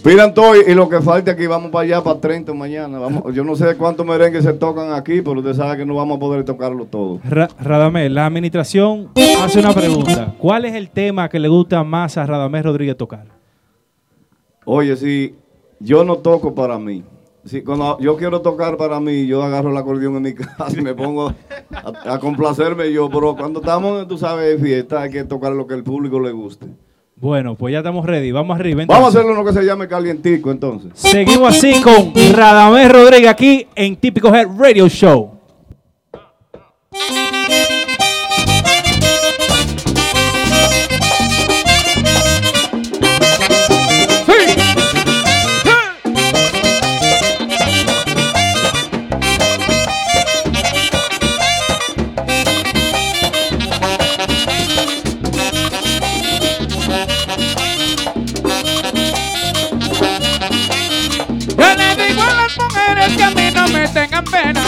Pidan 0.06 0.32
todo 0.34 0.54
y 0.54 0.72
lo 0.72 0.88
que 0.88 1.00
falte 1.00 1.32
aquí, 1.32 1.48
vamos 1.48 1.72
para 1.72 1.82
allá, 1.82 2.00
para 2.04 2.20
Trenton 2.20 2.56
mañana. 2.56 2.98
Vamos, 3.00 3.34
yo 3.34 3.42
no 3.42 3.56
sé 3.56 3.74
cuántos 3.76 4.06
merengues 4.06 4.44
se 4.44 4.52
tocan 4.52 4.92
aquí, 4.92 5.20
pero 5.20 5.40
usted 5.40 5.54
sabe 5.54 5.78
que 5.78 5.84
no 5.84 5.96
vamos 5.96 6.18
a 6.18 6.20
poder 6.20 6.44
tocarlo 6.44 6.84
todo. 6.84 7.18
Ra- 7.24 7.48
Radamés, 7.58 8.10
la 8.12 8.24
administración 8.26 9.10
hace 9.42 9.58
una 9.58 9.72
pregunta. 9.74 10.34
¿Cuál 10.38 10.64
es 10.64 10.74
el 10.74 10.90
tema 10.90 11.28
que 11.28 11.40
le 11.40 11.48
gusta 11.48 11.82
más 11.82 12.16
a 12.18 12.24
Radamés 12.24 12.64
Rodríguez 12.64 12.96
tocar? 12.96 13.24
Oye, 14.64 14.96
si 14.96 15.34
yo 15.80 16.04
no 16.04 16.18
toco 16.18 16.54
para 16.54 16.78
mí, 16.78 17.02
si 17.44 17.62
cuando 17.62 17.98
yo 17.98 18.16
quiero 18.16 18.40
tocar 18.42 18.76
para 18.76 19.00
mí, 19.00 19.26
yo 19.26 19.42
agarro 19.42 19.70
el 19.70 19.76
acordeón 19.76 20.16
en 20.18 20.22
mi 20.22 20.34
casa 20.36 20.66
y 20.78 20.82
me 20.82 20.94
pongo 20.94 21.32
a, 21.72 22.14
a 22.14 22.18
complacerme 22.20 22.92
yo, 22.92 23.08
pero 23.10 23.34
cuando 23.34 23.58
estamos, 23.58 24.06
tú 24.06 24.16
sabes, 24.18 24.54
en 24.56 24.64
fiesta, 24.64 25.02
hay 25.02 25.10
que 25.10 25.24
tocar 25.24 25.52
lo 25.52 25.66
que 25.66 25.74
el 25.74 25.82
público 25.82 26.20
le 26.20 26.30
guste. 26.30 26.66
Bueno, 27.18 27.54
pues 27.54 27.72
ya 27.72 27.78
estamos 27.78 28.04
ready. 28.04 28.30
Vamos 28.30 28.58
arriba. 28.58 28.84
Vamos 28.86 29.06
a 29.06 29.08
hacerlo 29.08 29.34
lo 29.34 29.42
que 29.42 29.54
se 29.54 29.64
llame 29.64 29.88
calientico, 29.88 30.50
entonces. 30.50 30.90
Seguimos 30.92 31.56
así 31.56 31.80
con 31.80 32.12
Radamés 32.34 32.92
Rodríguez 32.92 33.30
aquí 33.30 33.66
en 33.74 33.96
Típico 33.96 34.28
Head 34.34 34.48
Radio 34.58 34.86
Show. 34.86 35.35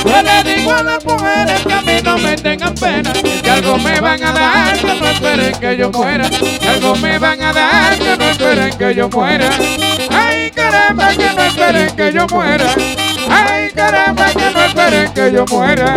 Yo 0.04 0.22
le 0.22 0.42
digo 0.44 0.72
a 0.72 0.82
las 0.82 1.04
mujeres 1.04 1.60
que 1.66 1.72
a 1.72 1.80
mí 1.82 2.02
no 2.02 2.18
me 2.18 2.36
tengan 2.36 2.74
pena. 2.74 3.12
Que 3.12 3.50
algo 3.50 3.78
me 3.78 4.00
van 4.00 4.22
a 4.22 4.32
dar, 4.32 4.78
que 4.78 4.94
no 5.00 5.06
esperen 5.06 5.52
que 5.60 5.76
yo 5.76 5.90
muera. 5.90 6.30
Que 6.30 6.68
algo 6.68 6.96
me 6.96 7.18
van 7.18 7.42
a 7.42 7.52
dar, 7.52 7.98
que 7.98 8.16
no 8.16 8.30
esperen 8.30 8.78
que 8.78 8.94
yo 8.94 9.08
muera. 9.08 9.50
Ay, 10.10 10.50
caramba, 10.50 11.08
que 11.08 11.30
no 11.34 11.42
esperen 11.44 11.96
que 11.96 12.12
yo 12.12 12.26
muera. 12.28 12.66
Ay, 13.30 13.70
caramba, 13.74 14.26
que 14.26 14.50
no 14.50 14.64
esperen 14.64 15.12
que 15.12 15.32
yo 15.32 15.44
muera. 15.46 15.96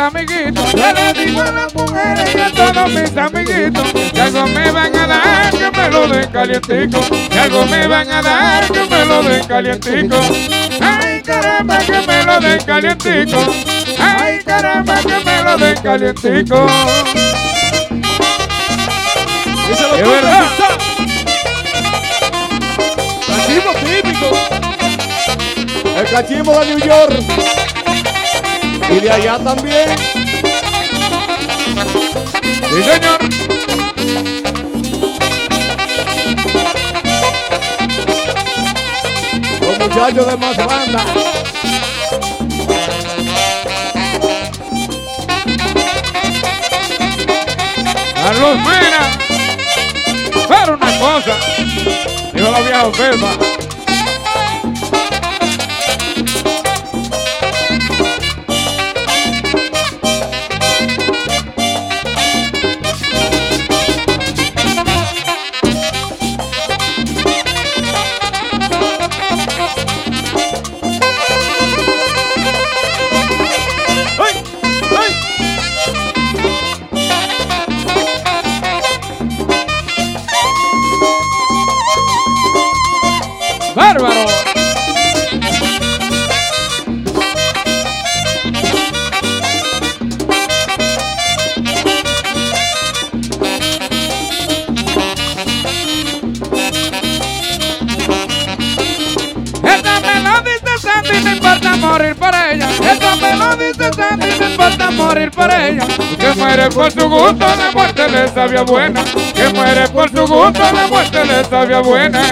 Amiguitos, 0.00 0.72
yo 0.72 0.92
le 0.92 1.12
digo 1.12 1.42
a 1.42 1.52
las 1.52 1.74
mujeres 1.74 2.34
y 2.34 2.40
a 2.40 2.50
todos 2.52 2.90
mis 2.90 3.16
amiguitos, 3.16 3.92
que 4.12 4.20
algo 4.20 4.46
me 4.46 4.70
van 4.70 4.96
a 4.96 5.06
dar, 5.06 5.50
que 5.50 5.70
me 5.70 5.88
lo 5.90 6.08
den 6.08 6.30
calientico, 6.30 7.00
que 7.30 7.38
algo 7.38 7.66
me 7.66 7.86
van 7.86 8.10
a 8.10 8.22
dar, 8.22 8.66
que 8.66 8.86
me 8.86 9.04
lo 9.04 9.22
den 9.22 9.44
calientico. 9.46 10.16
Ay 10.80 11.20
caramba, 11.22 11.78
que 11.78 12.06
me 12.06 12.24
lo 12.24 12.40
den 12.40 12.64
calientico, 12.64 13.54
ay 13.98 14.38
caramba, 14.44 15.00
que 15.00 15.24
me 15.24 15.42
lo 15.42 15.58
den 15.58 15.82
calientico. 15.82 16.66
Es 19.70 20.08
verdad. 20.08 20.46
Cachimbo 23.28 23.72
típico. 23.84 24.26
El 25.96 26.06
cachimbo 26.10 26.58
de 26.60 26.66
New 26.66 26.78
York. 26.78 27.69
Y 28.90 29.00
de 29.00 29.10
allá 29.10 29.38
también. 29.38 29.88
Sí, 32.70 32.82
señor. 32.82 33.18
Los 39.60 39.78
muchachos 39.78 40.26
de 40.26 40.36
más 40.36 40.56
banda. 40.56 41.04
Carlos 48.14 48.56
Mena. 48.56 49.18
Pero 50.48 50.74
una 50.74 50.98
cosa. 50.98 51.36
Dijo 52.34 52.50
la 52.50 52.60
vieja 52.60 52.90
Felpa. 52.92 53.59
Morir 105.30 105.32
por 105.32 105.50
ella. 105.52 105.86
Que 106.18 106.34
muere 106.40 106.68
por 106.70 106.92
su 106.92 107.08
gusto, 107.08 107.46
la 107.46 107.70
muerte 107.72 108.08
le 108.08 108.28
sabía 108.28 108.62
buena. 108.62 109.04
Que 109.34 109.48
muere 109.52 109.88
por 109.88 110.10
su 110.10 110.26
gusto, 110.26 110.60
la 110.72 110.86
muerte 110.88 111.24
le 111.24 111.44
sabía 111.44 111.80
buena. 111.80 112.22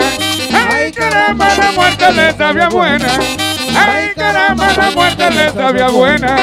Ay, 0.70 0.92
caramba, 0.92 1.48
la 1.56 1.72
muerte 1.72 2.12
le 2.12 2.32
sabía 2.36 2.68
buena. 2.68 3.08
Ay, 3.76 4.10
caramba, 4.16 4.72
la 4.76 4.90
muerte 4.90 5.30
le 5.30 5.50
sabía 5.52 5.88
buena. 5.88 6.36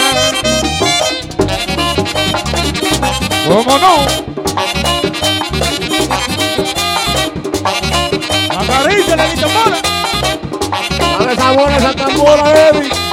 ¿Cómo 3.47 3.77
no? 3.77 3.95
Acaricia, 8.59 9.15
Lenito 9.15 9.49
Mora. 9.49 9.77
Dale 11.19 11.35
sabor 11.35 11.71
a 11.71 11.77
esa 11.77 11.93
tambora, 11.93 12.69
Eddie. 12.69 13.04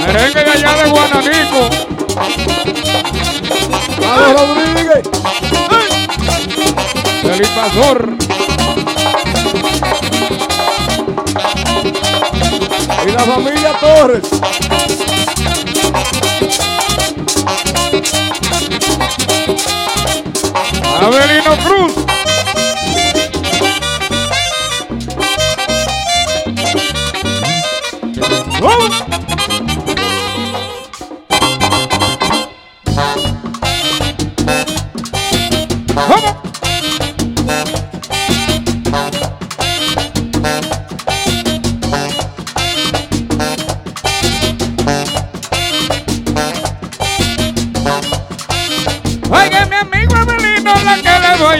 Merengue 0.00 0.44
de 0.44 0.50
allá 0.50 0.82
de 0.82 0.90
Guananico. 0.90 1.70
Carlos 4.00 4.48
Rodríguez. 4.48 5.02
El 7.24 7.46
invasor. 7.46 8.16
Y 13.06 13.10
la 13.10 13.20
familia 13.20 13.72
Torres. 13.80 14.22
Avelino 21.00 21.56
Cruz. 21.64 21.92
¡Vamos! 28.60 29.07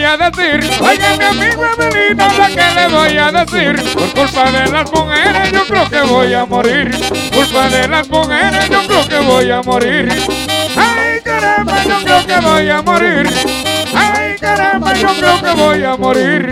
A 0.09 0.17
decir. 0.17 0.71
Oiga, 0.81 1.17
mi 1.19 1.25
amigo 1.25 1.65
Avelino, 1.65 2.29
la 2.39 2.47
que 2.49 2.75
le 2.75 2.89
voy 2.89 3.19
a 3.19 3.31
decir. 3.31 3.93
Por 3.93 4.11
culpa 4.15 4.51
de 4.51 4.67
las 4.71 4.91
mujeres, 4.91 5.53
yo 5.53 5.67
creo 5.67 5.91
que 5.91 6.01
voy 6.01 6.33
a 6.35 6.47
morir. 6.47 6.91
Culpa 7.35 7.69
de 7.69 7.89
las 7.89 8.09
mujeres, 8.09 8.71
yo 8.71 8.87
creo 8.87 9.09
que 9.09 9.19
voy 9.19 9.51
a 9.51 9.63
morir. 9.63 10.09
Ay, 10.77 11.21
caramba, 11.23 11.85
yo 11.85 11.99
creo 12.05 12.27
que 12.27 12.41
voy 12.41 12.71
a 12.71 12.83
morir. 12.83 13.31
Ay, 13.95 14.37
caramba, 14.41 14.95
yo 14.95 15.09
creo 15.09 15.43
que 15.43 15.51
voy 15.51 15.85
a 15.85 15.97
morir. 15.97 16.51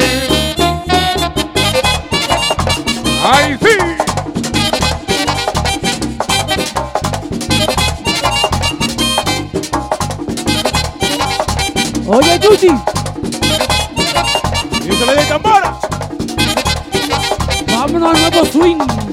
Ay, 3.25 3.57
sí. 3.63 3.77
Oye, 12.07 12.39
Chuchi. 12.39 12.96
Vámonos 18.37 18.55
al 18.55 18.61
nuevo 18.61 18.85
swing. 18.85 19.06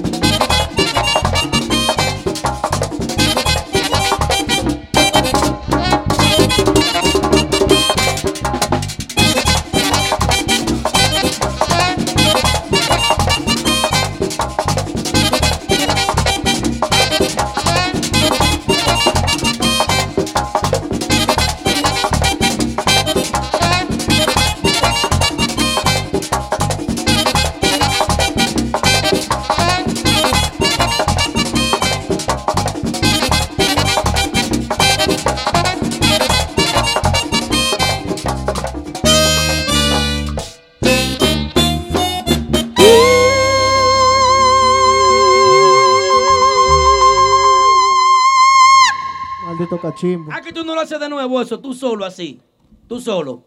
Maldito 50.03 50.03
cachimbo. 50.03 50.33
¿A 50.33 50.41
que 50.41 50.53
tú 50.53 50.63
no 50.63 50.75
lo 50.75 50.81
haces 50.81 50.99
de 50.99 51.09
nuevo 51.09 51.41
eso? 51.41 51.59
Tú 51.59 51.73
solo 51.73 52.05
así. 52.05 52.39
Tú 52.87 52.99
solo. 52.99 53.43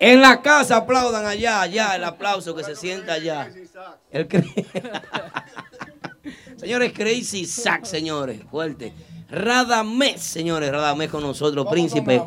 En 0.00 0.20
la 0.20 0.42
casa 0.42 0.78
aplaudan 0.78 1.26
allá, 1.26 1.60
allá, 1.60 1.94
el 1.94 2.02
aplauso 2.02 2.56
que 2.56 2.64
se 2.64 2.74
sienta 2.74 3.12
allá. 3.12 3.52
El 4.10 4.26
señores, 6.56 6.92
Crazy 6.92 7.46
Sack, 7.46 7.84
señores, 7.84 8.40
fuerte. 8.50 8.92
Radamés, 9.32 10.20
señores, 10.20 10.70
Radamés 10.70 11.08
con 11.10 11.22
nosotros, 11.22 11.66
príncipe. 11.70 12.22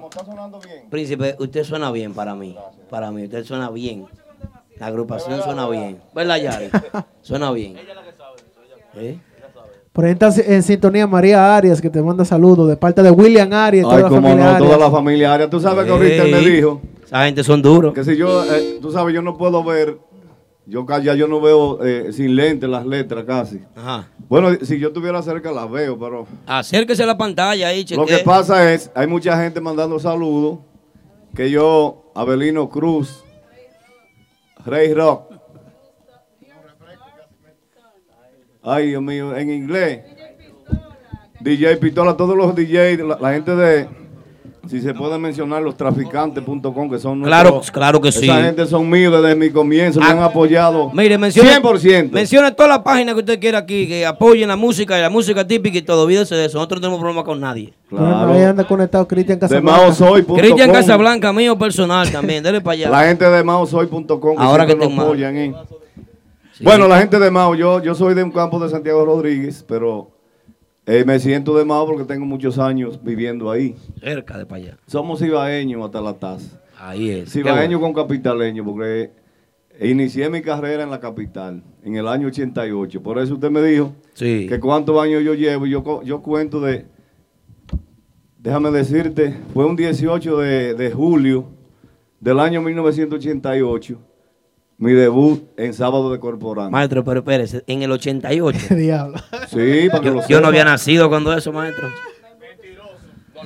Príncipe, 0.90 1.36
usted 1.40 1.64
suena 1.64 1.91
bien 1.91 2.14
para 2.14 2.34
mí. 2.34 2.57
Para 2.90 3.11
mí, 3.11 3.26
usted 3.26 3.44
suena 3.45 3.69
bien. 3.69 4.06
La 4.80 4.88
agrupación 4.88 5.41
suena 5.44 5.69
bien. 5.69 5.99
¿Verdad, 6.14 6.38
Yari? 6.38 6.69
Suena 7.22 7.52
bien. 7.52 7.77
¿Eh? 8.95 9.18
Por 9.94 10.03
ahí 10.03 10.11
está 10.11 10.30
en 10.45 10.61
sintonía 10.64 11.07
María 11.07 11.56
Arias, 11.56 11.80
que 11.80 11.90
te 11.90 12.02
manda 12.02 12.26
saludos 12.26 12.68
de 12.68 12.76
parte 12.76 13.02
de 13.02 13.10
William 13.11 13.53
Arias. 13.53 13.84
toda 13.84 13.95
Ay, 13.95 14.03
la 14.03 14.10
como 14.10 14.27
no, 14.36 14.44
Arias. 14.44 14.57
toda 14.57 14.77
la 14.77 14.91
familia 14.91 15.34
Arias. 15.34 15.49
Tú 15.49 15.60
sabes 15.61 15.86
que 15.86 15.91
ahorita 15.91 16.23
él 16.23 16.32
me 16.32 16.40
dijo 16.40 16.82
Esa 17.06 17.23
gente 17.26 17.44
son 17.45 17.61
duros. 17.61 17.94
que 17.94 18.03
si 18.03 18.18
yo, 18.18 18.44
eh, 18.53 18.80
tú 18.82 18.91
sabes, 18.91 19.14
yo 19.15 19.22
no 19.22 19.38
puedo 19.38 19.64
ver, 19.64 19.98
yo 20.67 20.85
ya 21.01 21.13
yo 21.13 21.27
no 21.27 21.39
veo 21.39 21.83
eh, 21.83 22.11
sin 22.11 22.35
lente 22.35 22.67
las 22.67 22.85
letras 22.85 23.23
casi. 23.25 23.61
Ajá. 23.75 24.07
Bueno, 24.27 24.49
si 24.63 24.79
yo 24.79 24.87
estuviera 24.87 25.21
cerca 25.21 25.51
las 25.51 25.69
veo, 25.69 25.97
pero 25.97 26.25
Acérquese 26.47 27.03
a 27.03 27.05
la 27.05 27.17
pantalla 27.17 27.67
ahí, 27.67 27.85
lo 27.95 28.05
que 28.05 28.19
pasa 28.19 28.73
es, 28.73 28.91
hay 28.95 29.05
mucha 29.05 29.41
gente 29.41 29.61
mandando 29.61 29.99
saludos 29.99 30.59
que 31.35 31.51
yo, 31.51 32.11
Abelino 32.15 32.69
Cruz, 32.69 33.23
Rey 34.65 34.93
Rock. 34.93 35.33
Ay, 38.63 38.87
Dios 38.87 39.03
mío, 39.03 39.35
en 39.35 39.51
inglés. 39.51 40.03
DJ 41.41 41.77
Pistola, 41.77 42.17
todos 42.17 42.35
los 42.35 42.55
DJ, 42.55 42.97
la, 42.97 43.19
la 43.21 43.33
gente 43.33 43.55
de, 43.55 43.87
si 44.69 44.81
se 44.81 44.93
puede 44.93 45.17
mencionar, 45.19 45.61
los 45.61 45.75
traficantes.com, 45.77 46.89
que 46.89 46.97
son 46.99 47.21
Claro, 47.23 47.51
nuestros- 47.51 47.71
claro 47.71 48.01
que 48.01 48.11
sí. 48.11 48.25
Esa 48.25 48.41
gente 48.43 48.65
son 48.65 48.89
míos 48.89 49.13
desde 49.21 49.35
mi 49.35 49.49
comienzo, 49.49 49.99
me 49.99 50.05
han 50.07 50.19
apoyado. 50.19 50.89
Mire, 50.93 51.17
mencione, 51.17 51.49
100%. 51.51 52.11
mencione 52.11 52.51
todas 52.51 52.69
las 52.69 52.79
páginas 52.79 53.13
que 53.15 53.19
usted 53.19 53.39
quiera 53.39 53.59
aquí, 53.59 53.87
que 53.87 54.05
apoyen 54.05 54.47
la 54.47 54.55
música 54.55 54.97
y 54.97 55.01
la 55.01 55.09
música 55.09 55.45
típica 55.45 55.77
y 55.77 55.81
todo. 55.81 56.03
Olvídese 56.03 56.35
de 56.35 56.45
eso. 56.45 56.57
Nosotros 56.57 56.79
no 56.81 56.87
tenemos 56.87 56.99
problema 56.99 57.23
con 57.23 57.39
nadie. 57.39 57.73
Ahí 57.95 58.41
anda 58.43 58.63
conectado 58.67 59.07
Cristian 59.07 59.39
Casablanca. 59.39 59.93
Cristian 60.37 60.71
Casablanca, 60.71 61.31
mío 61.33 61.57
personal 61.57 62.11
también. 62.11 62.43
Dele 62.43 62.61
para 62.61 62.73
allá. 62.73 62.89
La 62.89 63.03
gente 63.03 63.25
de 63.29 63.43
maosoy.com 63.43 64.35
Ahora 64.37 64.65
que 64.65 64.75
nos 64.75 64.91
apoyan. 64.91 65.37
¿eh? 65.37 65.53
Bueno, 66.61 66.87
la 66.87 66.99
gente 66.99 67.19
de 67.19 67.29
Mao, 67.29 67.53
yo, 67.53 67.83
yo 67.83 67.93
soy 67.95 68.13
de 68.13 68.23
un 68.23 68.31
campo 68.31 68.59
de 68.59 68.69
Santiago 68.69 69.03
Rodríguez, 69.05 69.63
pero 69.67 70.11
eh, 70.86 71.03
me 71.06 71.20
siento 71.20 71.57
de 71.57 71.66
Mao 71.66 71.86
porque 71.86 72.03
tengo 72.03 72.26
muchos 72.26 72.60
años 72.60 72.99
viviendo 73.03 73.49
ahí. 73.52 73.76
Cerca 73.99 74.38
de 74.38 74.45
para 74.45 74.62
allá. 74.64 74.78
Somos 74.88 75.22
ibaeños 75.22 75.84
hasta 75.86 76.02
la 76.02 76.14
taza. 76.14 76.62
Ahí 76.80 77.10
es. 77.10 77.32
Cibaeño 77.32 77.80
con 77.80 77.94
capitaleño, 77.94 78.64
porque 78.66 79.12
inicié 79.82 80.30
mi 80.30 80.41
carrera 80.41 80.84
en 80.84 80.91
la 80.91 80.99
capital 80.99 81.64
en 81.84 81.95
el 81.95 82.07
año 82.07 82.28
88. 82.28 83.02
Por 83.02 83.18
eso 83.20 83.34
usted 83.36 83.49
me 83.49 83.62
dijo 83.62 83.94
Sí. 84.14 84.45
que 84.48 84.60
cuántos 84.60 85.02
años 85.02 85.24
yo 85.24 85.34
llevo. 85.34 85.66
Yo, 85.66 86.02
yo 86.03 86.22
cuento 86.22 86.60
de, 86.62 86.86
déjame 88.40 88.72
decirte, 88.72 89.36
fue 89.53 89.66
un 89.66 89.76
18 89.76 90.38
de, 90.38 90.74
de 90.76 90.91
julio 90.91 91.45
del 92.20 92.40
año 92.40 92.62
1988, 92.62 93.98
mi 94.77 94.91
debut 94.93 95.41
en 95.57 95.73
Sábado 95.73 96.11
de 96.11 96.19
Corporán. 96.19 96.72
Maestro, 96.72 97.03
pero 97.03 97.19
espérese, 97.22 97.64
en 97.68 97.81
el 97.81 97.91
88. 97.91 98.60
Diablo. 98.76 99.18
Sí, 99.49 99.88
para 99.89 100.02
que 100.02 100.07
yo, 100.07 100.14
lo 100.15 100.22
yo 100.22 100.27
sepa. 100.27 100.41
no 100.41 100.47
había 100.47 100.65
nacido 100.65 101.10
cuando 101.10 101.34
eso, 101.34 101.52
maestro. 101.53 101.88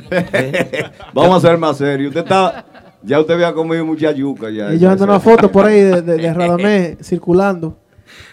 Vamos 1.14 1.44
a 1.44 1.48
ser 1.50 1.58
más 1.58 1.78
serios. 1.78 2.10
Usted 2.10 2.22
está, 2.22 2.66
ya 3.04 3.20
usted 3.20 3.34
había 3.36 3.54
comido 3.54 3.86
mucha 3.86 4.12
yuca 4.12 4.50
ya. 4.50 4.74
Y 4.74 4.80
yo 4.80 4.90
ando 4.90 5.04
una 5.04 5.20
foto 5.20 5.52
por 5.52 5.66
ahí 5.66 5.82
de, 5.82 6.02
de, 6.02 6.18
de 6.18 6.34
Radamés 6.34 6.98
circulando. 7.02 7.78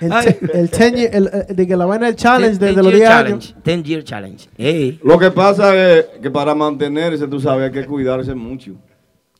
El, 0.00 0.12
el, 0.52 0.70
ten 0.70 0.94
year- 0.94 1.10
el- 1.12 1.56
de 1.56 1.66
que 1.66 1.76
la 1.76 1.86
vaina 1.86 2.06
del 2.06 2.16
challenge 2.16 2.58
de, 2.58 2.74
de 2.74 2.82
los 2.82 2.92
10 2.92 3.08
años. 3.10 3.54
10 3.64 3.82
year 3.82 4.04
challenge. 4.04 4.48
Ey. 4.56 5.00
Lo 5.02 5.18
que 5.18 5.30
pasa 5.30 5.74
es 5.74 6.06
que 6.22 6.30
para 6.30 6.54
mantenerse, 6.54 7.26
tú 7.28 7.40
sabes, 7.40 7.64
hay 7.66 7.72
que 7.72 7.86
cuidarse 7.86 8.34
mucho. 8.34 8.72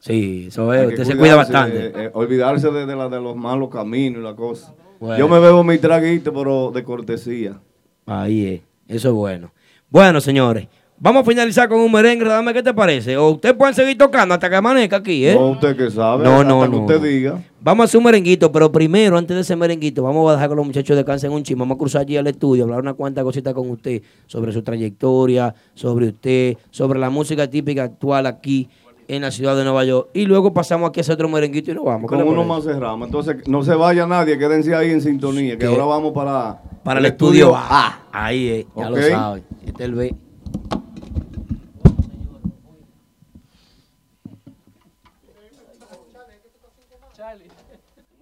Sí, 0.06 0.46
eso 0.48 0.72
es. 0.72 0.86
Usted 0.88 1.04
se 1.04 1.16
cuida 1.16 1.34
bastante. 1.34 1.86
eh, 1.86 1.92
eh, 1.96 2.10
olvidarse 2.14 2.70
de, 2.70 2.86
de 2.86 2.96
la- 2.96 3.08
de 3.08 3.20
los 3.20 3.34
malos 3.36 3.68
caminos 3.70 4.20
y 4.20 4.24
la 4.24 4.34
cosa. 4.36 4.72
Bueno. 5.00 5.18
Yo 5.18 5.28
me 5.28 5.38
bebo 5.40 5.64
mi 5.64 5.78
traguito, 5.78 6.32
pero 6.32 6.70
de 6.72 6.82
cortesía. 6.84 7.60
Ahí 8.06 8.46
es. 8.46 8.60
Eso 8.96 9.08
es 9.08 9.14
bueno. 9.14 9.52
Bueno, 9.90 10.20
señores. 10.20 10.68
Vamos 10.98 11.22
a 11.22 11.28
finalizar 11.28 11.68
con 11.68 11.78
un 11.80 11.92
merengue, 11.92 12.24
dame 12.24 12.54
qué 12.54 12.62
te 12.62 12.72
parece. 12.72 13.18
O 13.18 13.32
ustedes 13.32 13.54
pueden 13.54 13.74
seguir 13.74 13.98
tocando 13.98 14.32
hasta 14.32 14.48
que 14.48 14.56
amanezca 14.56 14.96
aquí, 14.96 15.26
¿eh? 15.26 15.34
No, 15.34 15.50
usted 15.50 15.76
que 15.76 15.90
sabe. 15.90 16.24
No, 16.24 16.36
hasta 16.36 16.44
no, 16.48 16.62
que 16.62 16.68
no, 16.70 16.80
usted 16.80 16.98
no. 17.00 17.04
diga. 17.04 17.42
Vamos 17.60 17.82
a 17.82 17.84
hacer 17.84 17.98
un 17.98 18.04
merenguito, 18.04 18.50
pero 18.50 18.72
primero, 18.72 19.18
antes 19.18 19.34
de 19.34 19.42
ese 19.42 19.54
merenguito, 19.56 20.02
vamos 20.02 20.30
a 20.30 20.34
dejar 20.34 20.48
que 20.48 20.54
los 20.54 20.64
muchachos 20.64 20.96
descansen 20.96 21.32
un 21.32 21.42
chisme. 21.42 21.60
Vamos 21.60 21.74
a 21.74 21.78
cruzar 21.78 22.00
allí 22.02 22.16
al 22.16 22.26
estudio, 22.28 22.64
hablar 22.64 22.80
una 22.80 22.94
cuanta 22.94 23.22
cosita 23.22 23.52
con 23.52 23.68
usted 23.68 24.00
sobre 24.26 24.52
su 24.52 24.62
trayectoria, 24.62 25.54
sobre 25.74 26.06
usted, 26.08 26.56
sobre 26.70 26.98
la 26.98 27.10
música 27.10 27.46
típica 27.50 27.82
actual 27.82 28.24
aquí 28.24 28.66
en 29.08 29.22
la 29.22 29.30
ciudad 29.30 29.56
de 29.56 29.64
Nueva 29.64 29.84
York. 29.84 30.08
Y 30.12 30.26
luego 30.26 30.52
pasamos 30.52 30.88
aquí 30.90 31.00
a 31.00 31.02
hacer 31.02 31.14
otro 31.14 31.28
merenguito 31.28 31.70
y 31.70 31.74
nos 31.74 31.84
vamos. 31.84 32.10
¿Qué 32.10 32.16
Con 32.16 32.26
uno 32.26 32.44
más 32.44 32.64
cerramos. 32.64 33.06
Entonces, 33.06 33.46
no 33.46 33.62
se 33.62 33.74
vaya 33.74 34.06
nadie, 34.06 34.38
quédense 34.38 34.74
ahí 34.74 34.90
en 34.90 35.00
sintonía, 35.00 35.52
que 35.52 35.58
¿Qué? 35.58 35.66
ahora 35.66 35.84
vamos 35.84 36.12
para, 36.12 36.60
Para 36.82 37.00
el 37.00 37.06
estudio 37.06 37.54
A. 37.54 38.00
Ahí 38.12 38.48
es, 38.48 38.66
ya 38.76 38.90
lo 38.90 38.96
saben. 38.96 39.44
Este 39.64 39.82
es 39.82 39.88
el 39.88 39.94
B. 39.94 40.14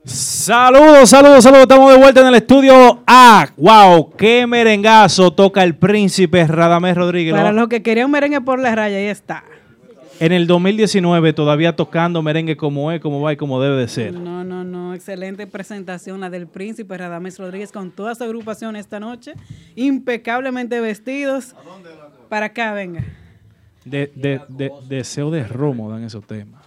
Saludos, 0.06 1.09
saludos, 1.09 1.43
saludos. 1.43 1.62
Estamos 1.62 1.90
de 1.90 1.98
vuelta 1.98 2.20
en 2.20 2.27
el 2.27 2.35
estudio 2.35 3.01
A. 3.06 3.48
¡Wow! 3.56 4.11
¡Qué 4.19 4.47
merengazo 4.47 5.31
toca 5.31 5.62
el 5.62 5.74
príncipe 5.77 6.47
Radamés 6.47 6.94
Rodríguez! 6.94 7.32
Para 7.32 7.52
los 7.52 7.69
que 7.69 7.82
querían 7.82 8.11
merengue 8.11 8.43
por 8.43 8.59
la 8.59 8.74
raya, 8.74 8.98
ahí 8.98 9.06
está. 9.06 9.44
En 10.20 10.32
el 10.32 10.47
2019 10.47 11.32
todavía 11.32 11.74
tocando 11.74 12.23
merengue 12.23 12.57
como 12.57 12.93
es, 12.93 13.01
como 13.01 13.20
va 13.20 13.32
y 13.32 13.36
como 13.36 13.61
debe 13.61 13.77
de 13.77 13.89
ser. 13.89 14.12
No, 14.15 14.45
no, 14.45 14.62
no. 14.65 14.95
Excelente 14.95 15.47
presentación 15.47 16.20
la 16.20 16.31
del 16.31 16.47
príncipe 16.47 16.97
Radames 16.97 17.39
Rodríguez 17.39 17.73
con 17.73 17.91
toda 17.91 18.15
su 18.15 18.23
agrupación 18.24 18.77
esta 18.77 19.01
noche. 19.01 19.35
Impecablemente 19.74 20.81
vestidos. 20.81 21.55
Para 22.28 22.47
acá, 22.47 22.73
venga. 22.73 23.05
De, 23.85 24.11
de- 24.15 24.41
de- 24.49 24.70
deseo 24.89 25.31
de 25.31 25.45
romo 25.45 25.91
dan 25.91 26.05
esos 26.05 26.24
temas. 26.27 26.64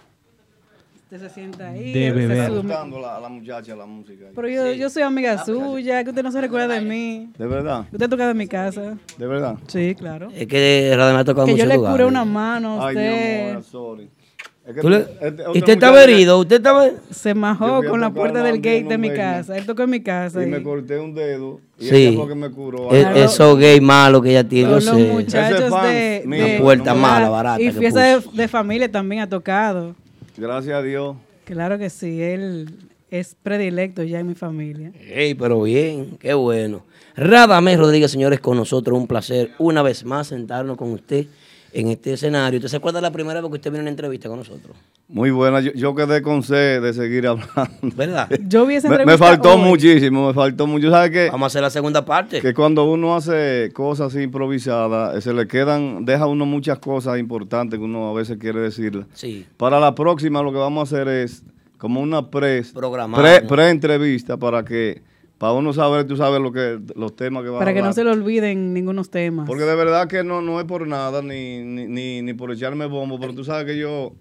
Usted 1.10 1.26
se 1.26 1.34
sienta 1.34 1.70
ahí. 1.70 1.90
De 1.94 2.04
se 2.08 2.12
beber. 2.12 2.50
gustando 2.50 3.00
la, 3.00 3.18
la 3.18 3.30
muchacha 3.30 3.74
la 3.74 3.86
música. 3.86 4.26
ahí. 4.26 4.32
Pero 4.34 4.46
yo, 4.48 4.72
yo 4.74 4.90
soy 4.90 5.02
amiga 5.02 5.42
suya, 5.42 6.04
que 6.04 6.10
usted 6.10 6.22
no 6.22 6.30
se 6.30 6.38
recuerda 6.38 6.74
de 6.74 6.82
mí. 6.82 7.30
De 7.38 7.46
verdad, 7.46 7.86
Usted 7.90 8.10
toca 8.10 8.28
de 8.28 8.34
mi 8.34 8.46
casa. 8.46 8.98
de 9.16 9.26
verdad. 9.26 9.56
Sí, 9.68 9.94
claro. 9.98 10.28
Es 10.36 10.46
que 10.46 10.92
Radamés 10.94 11.22
ha 11.22 11.24
tocado 11.24 11.46
Que 11.46 11.52
yo 11.52 11.56
muchos 11.56 11.68
le 11.68 11.74
lugares. 11.76 11.94
curé 11.94 12.04
una 12.04 12.26
mano 12.26 12.82
a 12.82 12.88
Ay, 12.88 12.94
mi 12.96 13.00
usted. 13.02 13.50
amor, 13.52 13.62
sorry. 13.64 14.10
Es 14.66 14.74
que 14.74 14.80
Tú 14.82 14.90
le- 14.90 14.98
este- 14.98 15.12
este- 15.28 15.42
¿Y 15.44 15.46
otra 15.46 15.58
usted 15.60 15.72
estaba 15.72 16.02
herido? 16.04 16.38
¿Usted 16.40 16.56
estaba...? 16.56 16.84
Se 17.10 17.30
Yo 17.30 17.34
majó 17.36 17.78
fui 17.78 17.86
a 17.86 17.90
con 17.90 18.00
la 18.02 18.08
tocar 18.08 18.20
puerta 18.20 18.42
del 18.42 18.56
gate 18.56 18.76
en 18.80 18.88
de 18.88 18.98
mi 18.98 19.10
casa. 19.14 19.56
Él 19.56 19.64
tocó 19.64 19.84
en 19.84 19.90
mi 19.90 20.00
casa. 20.02 20.42
Y 20.42 20.46
me 20.46 20.58
y- 20.58 20.62
corté 20.62 20.98
un 20.98 21.14
dedo 21.14 21.58
y 21.78 21.86
Sí. 21.86 21.96
ella 22.08 22.18
fue 22.18 22.28
que 22.28 22.34
me 22.34 22.50
curó. 22.50 22.90
Es- 22.92 23.06
Ay, 23.06 23.20
esos 23.22 23.58
gay 23.58 23.80
malos 23.80 24.20
que 24.22 24.28
ella 24.28 24.44
tiene, 24.46 24.68
yo 24.68 24.76
Con 24.76 24.84
los 24.84 24.94
sé. 24.94 25.10
muchachos 25.10 25.70
de, 25.84 26.22
mío. 26.26 26.44
de- 26.44 26.50
Una 26.56 26.62
puerta 26.62 26.92
de- 26.92 27.00
mala, 27.00 27.28
barata 27.30 27.62
Y 27.62 27.64
que 27.64 27.72
fiesta 27.72 28.00
de, 28.02 28.22
de 28.30 28.46
familia 28.46 28.92
también 28.92 29.22
ha 29.22 29.26
tocado. 29.26 29.94
Gracias 30.38 30.76
a 30.76 30.82
Dios. 30.82 31.16
Claro 31.44 31.78
que 31.78 31.90
sí, 31.90 32.22
él 32.22 32.68
es 33.10 33.34
predilecto 33.42 34.04
ya 34.04 34.20
en 34.20 34.28
mi 34.28 34.34
familia. 34.34 34.92
Ey, 34.94 35.34
pero 35.34 35.62
bien, 35.62 36.16
qué 36.20 36.34
bueno. 36.34 36.84
Radamés 37.16 37.78
Rodríguez, 37.78 38.12
señores, 38.12 38.38
con 38.38 38.56
nosotros, 38.56 38.96
un 38.96 39.08
placer 39.08 39.50
una 39.58 39.82
vez 39.82 40.04
más 40.04 40.28
sentarnos 40.28 40.76
con 40.76 40.92
usted 40.92 41.26
en 41.72 41.88
este 41.88 42.14
escenario. 42.14 42.58
¿Usted 42.58 42.68
se 42.68 42.76
acuerda 42.76 43.00
la 43.00 43.10
primera 43.10 43.40
vez 43.40 43.50
que 43.50 43.56
usted 43.56 43.70
vino 43.70 43.80
a 43.80 43.82
una 43.82 43.90
entrevista 43.90 44.28
con 44.28 44.38
nosotros? 44.38 44.76
Muy 45.08 45.30
buena. 45.30 45.60
Yo, 45.60 45.72
yo 45.72 45.94
quedé 45.94 46.20
con 46.22 46.42
sed 46.42 46.82
de 46.82 46.92
seguir 46.92 47.26
hablando. 47.26 47.68
¿Verdad? 47.96 48.28
Yo 48.48 48.66
vi 48.66 48.74
esa 48.74 48.88
Me, 48.88 48.96
me 48.96 49.02
entrevista 49.02 49.26
faltó 49.26 49.54
hoy. 49.54 49.62
muchísimo, 49.62 50.26
me 50.28 50.34
faltó 50.34 50.66
mucho. 50.66 50.90
¿Sabes 50.90 51.10
qué? 51.10 51.28
Vamos 51.30 51.44
a 51.44 51.48
hacer 51.48 51.62
la 51.62 51.70
segunda 51.70 52.04
parte. 52.04 52.40
Que 52.40 52.52
cuando 52.52 52.84
uno 52.84 53.16
hace 53.16 53.70
cosas 53.72 54.08
así 54.14 54.22
improvisadas, 54.22 55.16
eh, 55.16 55.20
se 55.22 55.32
le 55.32 55.46
quedan, 55.46 56.04
deja 56.04 56.26
uno 56.26 56.44
muchas 56.44 56.78
cosas 56.78 57.18
importantes 57.18 57.78
que 57.78 57.84
uno 57.84 58.10
a 58.10 58.12
veces 58.12 58.36
quiere 58.38 58.60
decirlas. 58.60 59.06
Sí. 59.14 59.46
Para 59.56 59.80
la 59.80 59.94
próxima 59.94 60.42
lo 60.42 60.52
que 60.52 60.58
vamos 60.58 60.92
a 60.92 60.94
hacer 60.94 61.08
es 61.08 61.42
como 61.78 62.00
una 62.00 62.30
pre, 62.30 62.62
pre, 62.74 63.40
¿no? 63.42 63.48
pre-entrevista 63.48 64.36
para 64.36 64.64
que, 64.64 65.00
para 65.38 65.52
uno 65.52 65.72
saber, 65.72 66.04
tú 66.06 66.16
sabes 66.16 66.40
lo 66.40 66.50
que, 66.52 66.80
los 66.96 67.14
temas 67.14 67.44
que 67.44 67.50
va 67.50 67.56
a 67.56 67.58
Para 67.60 67.72
que 67.72 67.80
no 67.80 67.92
se 67.92 68.02
le 68.02 68.10
olviden 68.10 68.74
ningunos 68.74 69.08
temas. 69.08 69.46
Porque 69.46 69.64
de 69.64 69.76
verdad 69.76 70.08
que 70.08 70.24
no, 70.24 70.42
no 70.42 70.58
es 70.58 70.66
por 70.66 70.86
nada, 70.86 71.22
ni, 71.22 71.62
ni, 71.62 71.86
ni, 71.86 72.22
ni 72.22 72.34
por 72.34 72.50
echarme 72.50 72.86
bombo, 72.86 73.20
pero 73.20 73.32
tú 73.32 73.44
sabes 73.44 73.64
que 73.64 73.78
yo, 73.78 74.12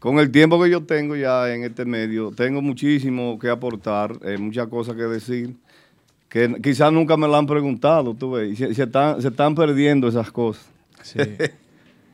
con 0.00 0.18
el 0.18 0.32
tiempo 0.32 0.60
que 0.60 0.68
yo 0.68 0.82
tengo 0.82 1.14
ya 1.14 1.54
en 1.54 1.62
este 1.62 1.84
medio, 1.84 2.32
tengo 2.32 2.60
muchísimo 2.62 3.38
que 3.38 3.48
aportar, 3.48 4.18
eh, 4.22 4.38
muchas 4.38 4.66
cosas 4.66 4.96
que 4.96 5.02
decir, 5.02 5.54
que 6.28 6.60
quizás 6.60 6.92
nunca 6.92 7.16
me 7.16 7.28
la 7.28 7.38
han 7.38 7.46
preguntado, 7.46 8.14
tú 8.14 8.32
ves, 8.32 8.52
y 8.52 8.56
se, 8.56 8.74
se 8.74 8.82
están, 8.82 9.22
se 9.22 9.28
están 9.28 9.54
perdiendo 9.54 10.08
esas 10.08 10.32
cosas. 10.32 10.68
Sí. 11.02 11.20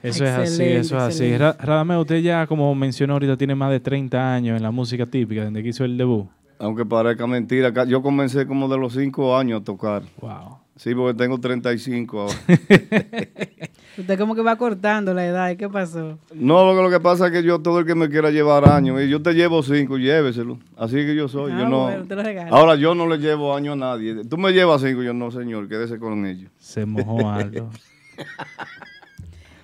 Eso 0.02 0.24
es 0.24 0.30
así, 0.30 0.62
Excelente, 0.62 0.78
eso 0.78 0.96
es 0.98 1.02
así. 1.02 1.36
Radamés, 1.38 1.98
usted 1.98 2.20
ya, 2.20 2.46
como 2.46 2.72
mencionó 2.74 3.14
ahorita, 3.14 3.36
tiene 3.36 3.54
más 3.54 3.70
de 3.70 3.80
30 3.80 4.34
años 4.34 4.56
en 4.56 4.62
la 4.62 4.70
música 4.70 5.06
típica, 5.06 5.46
desde 5.46 5.62
que 5.62 5.70
hizo 5.70 5.84
el 5.84 5.96
debut. 5.96 6.26
Aunque 6.58 6.84
parezca 6.86 7.26
mentira, 7.26 7.84
yo 7.84 8.02
comencé 8.02 8.46
como 8.46 8.68
de 8.68 8.78
los 8.78 8.94
5 8.94 9.36
años 9.36 9.60
a 9.60 9.64
tocar. 9.64 10.02
Wow. 10.20 10.58
Sí, 10.76 10.94
porque 10.94 11.16
tengo 11.16 11.38
35 11.40 12.20
ahora. 12.20 12.34
Usted 13.98 14.18
como 14.18 14.34
que 14.34 14.42
va 14.42 14.56
cortando 14.56 15.14
la 15.14 15.24
edad. 15.24 15.50
¿y 15.50 15.56
¿Qué 15.56 15.70
pasó? 15.70 16.18
No, 16.34 16.66
lo 16.66 16.76
que, 16.76 16.82
lo 16.82 16.90
que 16.90 17.00
pasa 17.00 17.26
es 17.26 17.32
que 17.32 17.42
yo 17.42 17.60
todo 17.60 17.78
el 17.78 17.86
que 17.86 17.94
me 17.94 18.10
quiera 18.10 18.30
llevar 18.30 18.68
años, 18.68 19.00
y 19.00 19.08
yo 19.08 19.22
te 19.22 19.32
llevo 19.32 19.62
cinco, 19.62 19.96
lléveselo. 19.96 20.58
Así 20.76 20.96
que 20.96 21.14
yo 21.14 21.28
soy. 21.28 21.52
Ah, 21.52 21.60
yo 21.60 21.68
no, 21.68 21.84
bueno, 21.84 22.04
te 22.04 22.14
lo 22.14 22.22
regalo. 22.22 22.54
ahora 22.54 22.74
yo 22.74 22.94
no 22.94 23.08
le 23.08 23.16
llevo 23.16 23.56
años 23.56 23.72
a 23.72 23.76
nadie. 23.76 24.22
Tú 24.28 24.36
me 24.36 24.52
llevas 24.52 24.82
cinco, 24.82 25.02
yo 25.02 25.14
no, 25.14 25.30
señor, 25.30 25.66
quédese 25.66 25.98
con 25.98 26.26
ellos. 26.26 26.50
Se 26.58 26.84
mojó 26.84 27.30
algo. 27.30 27.70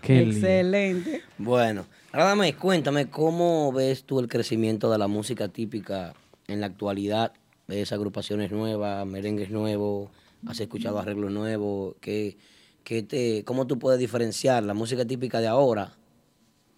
Qué 0.01 0.20
lindo. 0.20 0.36
Excelente. 0.36 1.23
Bueno, 1.36 1.85
Radamés, 2.10 2.56
cuéntame, 2.56 3.09
¿cómo 3.10 3.70
ves 3.70 4.05
tú 4.05 4.19
el 4.19 4.28
crecimiento 4.28 4.90
de 4.90 4.97
la 4.97 5.09
música 5.09 5.48
típica 5.48 6.14
en 6.53 6.61
la 6.61 6.66
actualidad? 6.66 7.33
¿Ves 7.66 7.93
agrupaciones 7.93 8.53
nuevas, 8.53 9.07
merengues 9.07 9.51
nuevos? 9.51 10.11
¿Has 10.47 10.61
escuchado 10.61 10.99
arreglos 10.99 11.31
nuevos? 11.31 11.97
¿Qué, 12.01 12.37
qué 12.85 13.03
te, 13.03 13.45
¿Cómo 13.45 13.66
tú 13.66 13.79
puedes 13.79 13.99
diferenciar 13.99 14.62
la 14.62 14.74
música 14.74 15.05
típica 15.05 15.41
de 15.41 15.49
ahora 15.49 15.93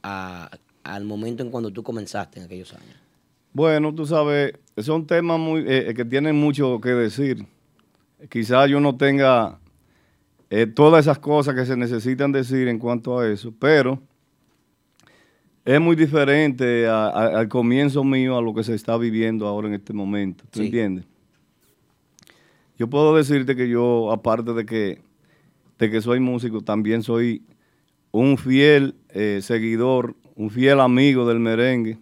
a 0.02 0.50
al 0.84 1.04
momento 1.04 1.42
en 1.42 1.50
cuando 1.50 1.72
tú 1.72 1.82
comenzaste 1.82 2.38
en 2.38 2.46
aquellos 2.46 2.72
años? 2.74 2.96
Bueno, 3.52 3.94
tú 3.94 4.06
sabes, 4.06 4.54
son 4.78 5.06
temas 5.06 5.38
muy, 5.38 5.60
eh, 5.60 5.90
eh, 5.90 5.94
que 5.94 6.04
tienen 6.04 6.36
mucho 6.36 6.80
que 6.80 6.90
decir. 6.90 7.46
Quizás 8.28 8.68
yo 8.68 8.80
no 8.80 8.96
tenga 8.96 9.58
eh, 10.50 10.66
todas 10.66 11.04
esas 11.04 11.18
cosas 11.18 11.54
que 11.54 11.64
se 11.64 11.76
necesitan 11.76 12.32
decir 12.32 12.68
en 12.68 12.78
cuanto 12.78 13.18
a 13.18 13.28
eso, 13.28 13.52
pero 13.58 14.00
es 15.64 15.80
muy 15.80 15.96
diferente 15.96 16.86
a- 16.86 17.06
a- 17.08 17.38
al 17.40 17.48
comienzo 17.48 18.04
mío 18.04 18.36
a 18.36 18.42
lo 18.42 18.52
que 18.54 18.62
se 18.64 18.74
está 18.74 18.96
viviendo 18.96 19.46
ahora 19.46 19.68
en 19.68 19.74
este 19.74 19.92
momento. 19.92 20.44
¿Tú 20.50 20.60
Sí. 20.60 20.66
entiendes? 20.66 21.04
Yo 22.78 22.88
puedo 22.88 23.14
decirte 23.16 23.54
que 23.56 23.68
yo, 23.68 24.10
aparte 24.12 24.52
de 24.52 24.66
que, 24.66 25.00
de 25.78 25.90
que 25.90 26.00
soy 26.00 26.20
músico, 26.20 26.60
también 26.60 27.02
soy 27.02 27.42
un 28.10 28.36
fiel 28.36 28.94
eh, 29.10 29.40
seguidor, 29.42 30.14
un 30.36 30.50
fiel 30.50 30.80
amigo 30.80 31.26
del 31.26 31.38
merengue. 31.40 31.98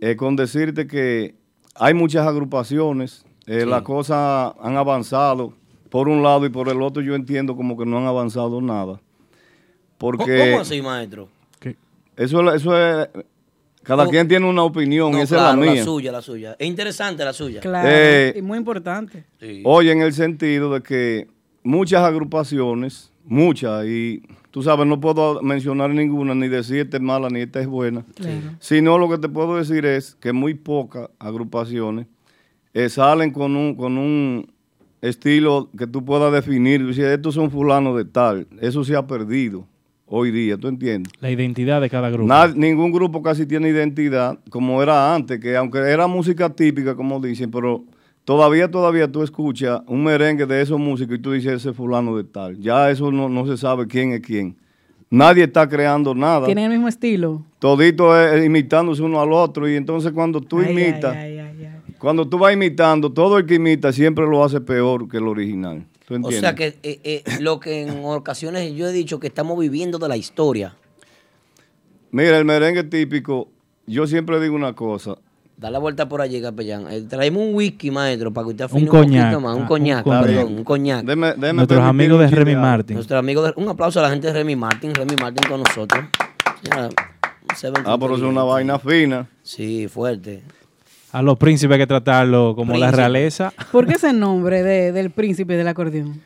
Eh, 0.00 0.16
con 0.16 0.36
decirte 0.36 0.86
que 0.86 1.34
hay 1.74 1.94
muchas 1.94 2.26
agrupaciones, 2.26 3.24
eh, 3.46 3.60
Sí. 3.62 3.66
las 3.66 3.82
cosas 3.82 4.54
han 4.60 4.76
avanzado 4.76 5.54
por 5.88 6.08
un 6.08 6.22
lado 6.22 6.44
y 6.44 6.48
por 6.50 6.68
el 6.68 6.82
otro 6.82 7.00
yo 7.02 7.14
entiendo 7.14 7.56
como 7.56 7.76
que 7.78 7.86
no 7.86 7.96
han 7.98 8.04
avanzado 8.06 8.60
nada. 8.60 9.00
Porque 9.98 10.50
¿Cómo 10.50 10.60
así, 10.60 10.82
maestro? 10.82 11.28
Eso, 12.16 12.40
es- 12.52 12.62
eso 12.62 12.76
es, 12.76 13.08
cada 13.82 14.08
quien 14.08 14.26
tiene 14.26 14.48
una 14.48 14.62
opinión, 14.64 15.12
No, 15.12 15.22
esa 15.22 15.36
claro, 15.36 15.60
es 15.62 15.66
la 15.66 15.72
mía. 15.74 15.84
suya, 15.84 16.12
la 16.12 16.22
suya. 16.22 16.56
Es 16.58 16.66
interesante 16.66 17.24
la 17.24 17.32
suya. 17.32 17.60
Claro, 17.60 17.88
Eh, 17.90 18.34
y 18.36 18.42
muy 18.42 18.58
importante. 18.58 19.24
Oye, 19.64 19.92
en 19.92 20.00
el 20.02 20.12
sentido 20.12 20.72
de 20.74 20.82
que 20.82 21.28
muchas 21.62 22.02
agrupaciones, 22.02 23.12
muchas, 23.24 23.86
y 23.86 24.22
tú 24.50 24.62
sabes, 24.62 24.86
no 24.86 25.00
puedo 25.00 25.40
mencionar 25.42 25.90
ninguna, 25.90 26.34
ni 26.34 26.48
decir 26.48 26.78
esta 26.78 26.96
es 26.96 27.02
mala, 27.02 27.28
ni 27.28 27.40
esta 27.40 27.60
es 27.60 27.66
buena, 27.68 28.04
Claro. 28.14 28.34
sino 28.58 28.98
lo 28.98 29.08
que 29.08 29.18
te 29.18 29.28
puedo 29.28 29.56
decir 29.56 29.84
es 29.86 30.16
que 30.16 30.32
muy 30.32 30.54
pocas 30.54 31.08
agrupaciones 31.18 32.06
eh, 32.74 32.88
salen 32.88 33.30
con 33.30 33.54
un, 33.56 33.74
con 33.74 33.96
un 33.98 34.52
estilo 35.00 35.70
que 35.78 35.86
tú 35.86 36.04
puedas 36.04 36.32
definir, 36.32 36.92
si 36.94 37.02
estos 37.02 37.34
son 37.34 37.50
fulanos 37.50 37.96
de 37.96 38.04
tal, 38.04 38.46
eso 38.60 38.82
se 38.84 38.96
ha 38.96 39.06
perdido 39.06 39.66
hoy 40.06 40.30
día, 40.30 40.56
¿tú 40.56 40.68
entiendes? 40.68 41.12
La 41.20 41.30
identidad 41.30 41.80
de 41.80 41.90
cada 41.90 42.08
grupo. 42.10 42.28
Nad- 42.28 42.54
ningún 42.54 42.92
grupo 42.92 43.22
casi 43.22 43.44
tiene 43.46 43.68
identidad 43.68 44.38
como 44.50 44.82
era 44.82 45.14
antes, 45.14 45.40
que 45.40 45.56
aunque 45.56 45.78
era 45.78 46.06
música 46.06 46.48
típica, 46.48 46.94
como 46.94 47.20
dicen, 47.20 47.50
pero 47.50 47.84
todavía, 48.24 48.70
todavía 48.70 49.10
tú 49.10 49.22
escuchas 49.22 49.80
un 49.86 50.04
merengue 50.04 50.46
de 50.46 50.62
esos 50.62 50.78
músicos 50.78 51.16
y 51.16 51.20
tú 51.20 51.32
dices 51.32 51.52
ese 51.54 51.72
fulano 51.72 52.16
de 52.16 52.24
tal. 52.24 52.58
Ya 52.58 52.90
eso 52.90 53.10
no, 53.10 53.28
no 53.28 53.46
se 53.46 53.56
sabe 53.56 53.86
quién 53.86 54.12
es 54.12 54.20
quién. 54.20 54.56
Nadie 55.08 55.44
está 55.44 55.68
creando 55.68 56.14
nada. 56.14 56.46
Tienen 56.46 56.64
el 56.64 56.70
mismo 56.72 56.88
estilo. 56.88 57.44
Todito 57.60 58.16
es 58.20 58.44
imitándose 58.44 59.02
uno 59.02 59.20
al 59.20 59.32
otro 59.32 59.68
y 59.70 59.76
entonces 59.76 60.10
cuando 60.12 60.40
tú 60.40 60.58
Ay, 60.58 60.66
ay, 60.66 60.72
imitas, 60.72 61.16
ay, 61.16 61.38
ay, 61.38 61.64
ay. 61.64 61.94
cuando 61.98 62.28
tú 62.28 62.38
vas 62.38 62.52
imitando, 62.52 63.12
todo 63.12 63.38
el 63.38 63.46
que 63.46 63.54
imita 63.54 63.92
siempre 63.92 64.24
lo 64.26 64.42
hace 64.44 64.60
peor 64.60 65.08
que 65.08 65.18
el 65.18 65.28
original. 65.28 65.84
¿Tú 66.06 66.14
O 66.22 66.30
sea 66.30 66.54
que 66.54 66.78
eh, 66.82 67.00
eh, 67.04 67.22
lo 67.40 67.58
que 67.58 67.82
en 67.82 68.04
ocasiones 68.04 68.72
yo 68.74 68.86
he 68.88 68.92
dicho 68.92 69.18
que 69.18 69.26
estamos 69.26 69.58
viviendo 69.58 69.98
de 69.98 70.08
la 70.08 70.16
historia. 70.16 70.76
Mira, 72.12 72.38
el 72.38 72.44
merengue 72.44 72.84
típico, 72.84 73.48
yo 73.86 74.06
siempre 74.06 74.40
digo 74.40 74.54
una 74.54 74.74
cosa, 74.74 75.16
Da 75.58 75.70
la 75.70 75.78
vuelta 75.78 76.06
por 76.06 76.20
allí, 76.20 76.42
capellán. 76.42 76.86
Eh, 76.90 77.00
traemos 77.08 77.42
un 77.42 77.54
whisky, 77.54 77.90
maestro, 77.90 78.30
para 78.30 78.44
que 78.44 78.50
usted 78.50 78.64
afine 78.66 78.82
Un 78.82 78.88
un, 78.94 79.02
coñac. 79.04 79.24
poquito 79.24 79.40
más. 79.40 79.56
Un 79.56 79.62
Ah, 79.62 79.66
coñac, 79.66 80.06
un 80.06 80.12
coñac. 80.12 80.26
perdón, 80.26 80.54
un 80.58 80.64
coñac. 80.64 81.04
Deme- 81.06 81.34
deme 81.34 81.52
Nuestros 81.54 81.80
amigos 81.80 82.20
de 82.20 82.26
Remy. 82.36 82.56
Martin. 82.56 82.94
Nuestro 82.96 83.16
amigo, 83.18 83.42
de- 83.42 83.54
un 83.56 83.68
aplauso 83.70 83.98
a 84.00 84.02
la 84.02 84.10
gente 84.10 84.26
de 84.26 84.34
Remy 84.34 84.54
Martin. 84.54 84.94
Remy 84.94 85.16
Martin 85.18 85.48
con 85.48 85.62
nosotros. 85.62 86.04
Ven 86.62 86.90
Ah, 87.86 87.96
pero 87.98 88.16
es 88.16 88.22
una 88.22 88.42
vaina 88.42 88.78
fina. 88.78 89.28
Sí, 89.42 89.88
fuerte. 89.88 90.42
A 91.16 91.22
los 91.22 91.38
príncipes 91.38 91.74
hay 91.74 91.80
que 91.80 91.86
tratarlo 91.86 92.54
como 92.54 92.76
la 92.76 92.90
realeza. 92.90 93.50
¿Por 93.72 93.86
qué 93.86 93.94
ese 93.94 94.12
nombre 94.12 94.62
de- 94.62 94.92
del 94.92 95.10
príncipe 95.10 95.56
del 95.56 95.66
acordeón? 95.66 96.20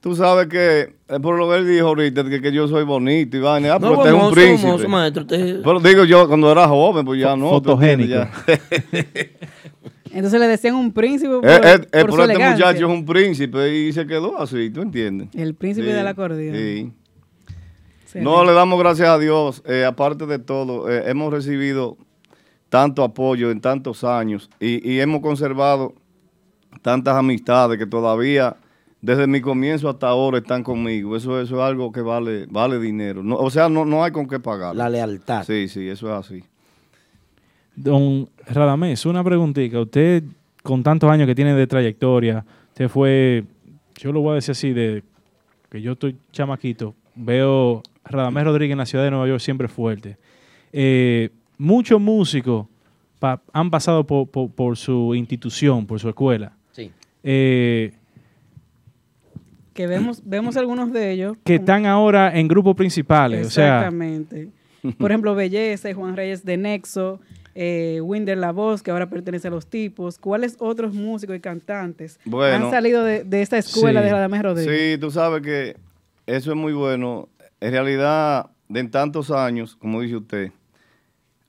Tú 0.00 0.16
sabes 0.16 0.46
que, 0.46 0.94
eh, 1.08 1.20
por 1.20 1.38
lo 1.38 1.50
que 1.50 1.56
él 1.58 1.68
dijo 1.68 1.88
ahorita, 1.88 2.24
que, 2.24 2.40
que 2.40 2.50
yo 2.50 2.66
soy 2.66 2.82
bonito 2.84 3.36
y 3.36 3.40
vaina. 3.40 3.74
Ah, 3.74 3.78
No, 3.78 3.88
pero 3.88 3.98
usted 3.98 4.14
es 4.16 4.22
un 4.22 4.32
príncipe. 4.32 4.68
hermoso, 4.70 4.88
maestro, 4.88 5.22
usted- 5.24 5.60
Pero 5.62 5.80
digo 5.80 6.04
yo, 6.04 6.26
cuando 6.26 6.50
era 6.50 6.66
joven, 6.66 7.04
pues 7.04 7.20
ya 7.20 7.36
no. 7.36 7.50
fotogénico. 7.50 8.08
ya. 8.10 8.30
Entonces 10.12 10.40
le 10.40 10.46
decían 10.48 10.74
un 10.76 10.92
príncipe 10.92 11.30
por, 11.40 11.46
Eh, 11.46 11.54
eh, 11.62 11.74
eh, 11.74 11.78
por 11.78 11.90
pero 11.90 12.12
su 12.12 12.20
este 12.22 12.32
elegancia. 12.34 12.66
muchacho 12.66 12.86
es 12.86 12.92
un 12.92 13.04
príncipe 13.06 13.74
y 13.78 13.92
se 13.92 14.06
quedó 14.06 14.38
así, 14.40 14.70
¿tú 14.70 14.82
entiendes? 14.82 15.28
El 15.34 15.54
príncipe 15.54 15.86
Sí, 15.88 15.92
del 15.92 16.06
acordeón. 16.06 16.54
Sí. 18.06 18.18
No, 18.20 18.44
le 18.44 18.52
damos 18.52 18.78
gracias 18.78 19.08
a 19.08 19.18
Dios. 19.18 19.62
eh, 19.66 19.84
aparte 19.86 20.26
de 20.26 20.38
todo, 20.38 20.90
eh, 20.90 21.04
hemos 21.06 21.32
recibido 21.32 21.96
tanto 22.72 23.04
apoyo 23.04 23.50
en 23.50 23.60
tantos 23.60 24.02
años 24.02 24.48
y, 24.58 24.90
y 24.90 24.98
hemos 24.98 25.20
conservado 25.20 25.92
tantas 26.80 27.14
amistades 27.14 27.76
que 27.76 27.84
todavía, 27.84 28.56
desde 29.02 29.26
mi 29.26 29.42
comienzo 29.42 29.90
hasta 29.90 30.08
ahora, 30.08 30.38
están 30.38 30.62
conmigo. 30.62 31.14
Eso, 31.14 31.38
eso 31.38 31.56
es 31.56 31.62
algo 31.62 31.92
que 31.92 32.00
vale, 32.00 32.46
vale 32.48 32.78
dinero. 32.78 33.22
No, 33.22 33.36
o 33.36 33.50
sea, 33.50 33.68
no, 33.68 33.84
no 33.84 34.02
hay 34.02 34.10
con 34.10 34.26
qué 34.26 34.40
pagar. 34.40 34.74
La 34.74 34.88
lealtad. 34.88 35.44
Sí, 35.44 35.68
sí, 35.68 35.86
eso 35.86 36.06
es 36.08 36.14
así. 36.14 36.44
Don 37.76 38.30
Radamés, 38.46 39.04
una 39.04 39.22
preguntita. 39.22 39.78
Usted, 39.78 40.24
con 40.62 40.82
tantos 40.82 41.10
años 41.10 41.26
que 41.26 41.34
tiene 41.34 41.52
de 41.54 41.66
trayectoria, 41.66 42.42
usted 42.68 42.88
fue, 42.88 43.44
yo 43.96 44.12
lo 44.12 44.22
voy 44.22 44.32
a 44.32 44.34
decir 44.36 44.52
así, 44.52 44.72
de 44.72 45.04
que 45.70 45.82
yo 45.82 45.92
estoy 45.92 46.16
chamaquito, 46.32 46.94
veo 47.16 47.82
Radamés 48.02 48.44
Rodríguez 48.44 48.72
en 48.72 48.78
la 48.78 48.86
ciudad 48.86 49.04
de 49.04 49.10
Nueva 49.10 49.28
York 49.28 49.40
siempre 49.40 49.68
fuerte. 49.68 50.16
Eh, 50.72 51.28
muchos 51.62 52.00
músicos 52.00 52.66
pa- 53.18 53.40
han 53.52 53.70
pasado 53.70 54.04
por, 54.06 54.28
por- 54.28 54.50
por 54.50 54.76
su 54.76 55.14
institución, 55.14 55.86
por 55.86 56.00
su 56.00 56.08
escuela. 56.08 56.52
Sí. 56.72 56.90
Eh, 57.22 57.92
Que 59.74 59.86
vemos, 59.86 60.22
vemos 60.24 60.56
algunos 60.56 60.92
de 60.92 61.12
ellos. 61.12 61.36
que 61.44 61.54
están 61.56 61.86
ahora 61.86 62.36
en 62.38 62.46
grupos 62.48 62.74
principales. 62.76 63.46
O 63.46 63.50
sea, 63.50 63.78
Exactamente. 63.78 64.48
Por 64.98 65.10
ejemplo, 65.10 65.34
Belleza 65.34 65.88
y 65.88 65.92
Juan 65.94 66.16
Reyes 66.16 66.44
de 66.44 66.56
Nexo, 66.58 67.20
eh, 67.54 68.00
Winder 68.02 68.36
La 68.36 68.50
Voz, 68.52 68.82
que 68.82 68.90
ahora 68.90 69.08
pertenece 69.08 69.48
a 69.48 69.50
los 69.50 69.66
tipos. 69.66 70.18
¿Cuáles 70.18 70.56
otros 70.58 70.92
músicos 70.92 71.36
y 71.36 71.40
cantantes 71.40 72.18
Bueno. 72.24 72.66
han 72.66 72.70
salido 72.70 73.02
de, 73.04 73.24
de 73.24 73.40
esta 73.42 73.56
escuela 73.58 74.00
Sí. 74.00 74.06
de 74.06 74.12
Radamés 74.12 74.42
Rodríguez? 74.42 74.92
Sí, 74.94 74.98
tú 74.98 75.10
sabes 75.10 75.40
que 75.42 75.76
eso 76.26 76.50
es 76.50 76.56
muy 76.56 76.72
bueno. 76.72 77.28
En 77.60 77.70
realidad, 77.70 78.50
de 78.68 78.80
en 78.80 78.90
tantos 78.90 79.30
años, 79.30 79.76
como 79.76 80.00
dice 80.00 80.16
usted, 80.16 80.50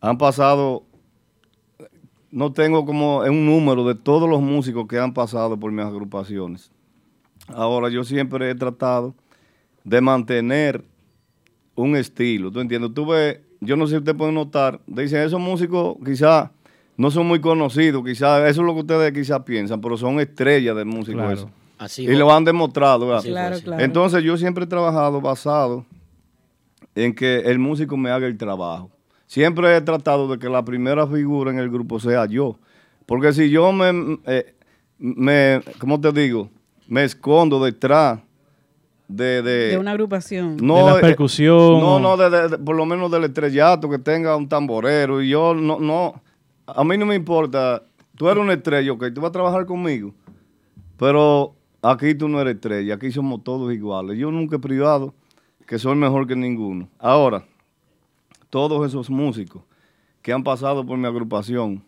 han 0.03 0.17
pasado, 0.17 0.83
no 2.29 2.51
tengo 2.51 2.85
como 2.85 3.19
un 3.19 3.45
número 3.45 3.85
de 3.85 3.95
todos 3.95 4.29
los 4.29 4.41
músicos 4.41 4.85
que 4.85 4.99
han 4.99 5.13
pasado 5.13 5.57
por 5.57 5.71
mis 5.71 5.85
agrupaciones. 5.85 6.71
Ahora, 7.47 7.87
yo 7.87 8.03
siempre 8.03 8.49
he 8.49 8.55
tratado 8.55 9.15
de 9.85 10.01
mantener 10.01 10.83
un 11.75 11.95
estilo, 11.95 12.51
¿tú 12.51 12.59
entiendes? 12.59 12.93
Tú 12.93 13.05
ves, 13.05 13.39
yo 13.61 13.77
no 13.77 13.87
sé 13.87 13.91
si 13.91 13.97
usted 13.99 14.13
puede 14.13 14.33
notar, 14.33 14.81
dicen, 14.87 15.21
esos 15.21 15.39
músicos 15.39 15.95
quizás 16.05 16.49
no 16.97 17.09
son 17.09 17.25
muy 17.25 17.39
conocidos, 17.39 18.03
quizás, 18.03 18.41
eso 18.49 18.59
es 18.61 18.67
lo 18.67 18.73
que 18.73 18.81
ustedes 18.81 19.13
quizás 19.13 19.39
piensan, 19.43 19.79
pero 19.79 19.95
son 19.95 20.19
estrellas 20.19 20.75
del 20.75 20.85
músico 20.85 21.19
Claro. 21.19 21.31
eso. 21.31 21.49
Así 21.77 22.03
y 22.03 22.07
fue. 22.07 22.15
lo 22.17 22.29
han 22.31 22.43
demostrado, 22.43 23.07
¿verdad? 23.07 23.23
Claro, 23.23 23.57
claro. 23.63 23.81
Entonces 23.83 24.21
yo 24.21 24.35
siempre 24.35 24.65
he 24.65 24.67
trabajado 24.67 25.21
basado 25.21 25.85
en 26.93 27.15
que 27.15 27.37
el 27.39 27.57
músico 27.57 27.95
me 27.95 28.09
haga 28.11 28.27
el 28.27 28.37
trabajo. 28.37 28.89
Siempre 29.33 29.75
he 29.75 29.81
tratado 29.81 30.27
de 30.27 30.37
que 30.37 30.47
la 30.47 30.63
primera 30.63 31.07
figura 31.07 31.49
en 31.49 31.57
el 31.57 31.67
grupo 31.71 31.99
sea 31.99 32.27
yo. 32.27 32.59
Porque 33.07 33.33
si 33.33 33.49
yo 33.49 33.71
me, 33.71 34.19
eh, 34.27 34.53
me 34.99 35.59
¿cómo 35.79 35.99
te 35.99 36.11
digo? 36.11 36.51
Me 36.87 37.03
escondo 37.03 37.63
detrás 37.65 38.19
de... 39.07 39.41
de, 39.41 39.69
De 39.69 39.77
una 39.79 39.89
agrupación. 39.89 40.57
De 40.57 40.67
la 40.67 40.97
eh, 40.99 41.01
percusión. 41.01 41.79
No, 41.79 41.99
no, 41.99 42.15
de- 42.15 42.29
de- 42.29 42.47
de- 42.49 42.57
por 42.59 42.75
lo 42.75 42.85
menos 42.85 43.09
del 43.09 43.23
estrellato, 43.23 43.89
que 43.89 43.97
tenga 43.97 44.35
un 44.35 44.47
tamborero. 44.47 45.19
Y 45.19 45.29
yo 45.29 45.55
no, 45.55 45.79
no, 45.79 46.21
a 46.67 46.83
mí 46.83 46.95
no 46.99 47.07
me 47.07 47.15
importa. 47.15 47.81
Tú 48.15 48.29
eres 48.29 48.43
una 48.43 48.53
estrella, 48.53 48.91
ok, 48.91 49.05
tú 49.15 49.21
vas 49.21 49.29
a 49.29 49.31
trabajar 49.31 49.65
conmigo. 49.65 50.13
Pero 50.97 51.55
aquí 51.81 52.13
tú 52.13 52.27
no 52.27 52.39
eres 52.39 52.53
estrella, 52.53 52.93
aquí 52.93 53.11
somos 53.11 53.43
todos 53.43 53.73
iguales. 53.73 54.15
Yo 54.19 54.29
nunca 54.29 54.57
he 54.57 54.59
privado 54.59 55.15
que 55.65 55.79
soy 55.79 55.95
mejor 55.95 56.27
que 56.27 56.35
ninguno. 56.35 56.87
Ahora, 56.99 57.43
todos 58.53 58.85
esos 58.87 59.09
músicos 59.09 59.63
que 60.21 60.31
han 60.31 60.43
pasado 60.43 60.85
por 60.85 60.95
mi 60.95 61.07
agrupación 61.07 61.83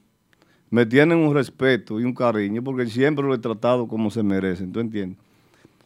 me 0.71 0.83
tienen 0.83 1.19
un 1.19 1.31
respeto 1.31 1.99
y 1.99 2.03
un 2.03 2.15
cariño 2.15 2.63
porque 2.63 2.87
siempre 2.87 3.23
lo 3.23 3.35
he 3.35 3.37
tratado 3.37 3.87
como 3.87 4.09
se 4.09 4.23
merecen, 4.23 4.71
¿tú 4.71 4.79
entiendes? 4.79 5.19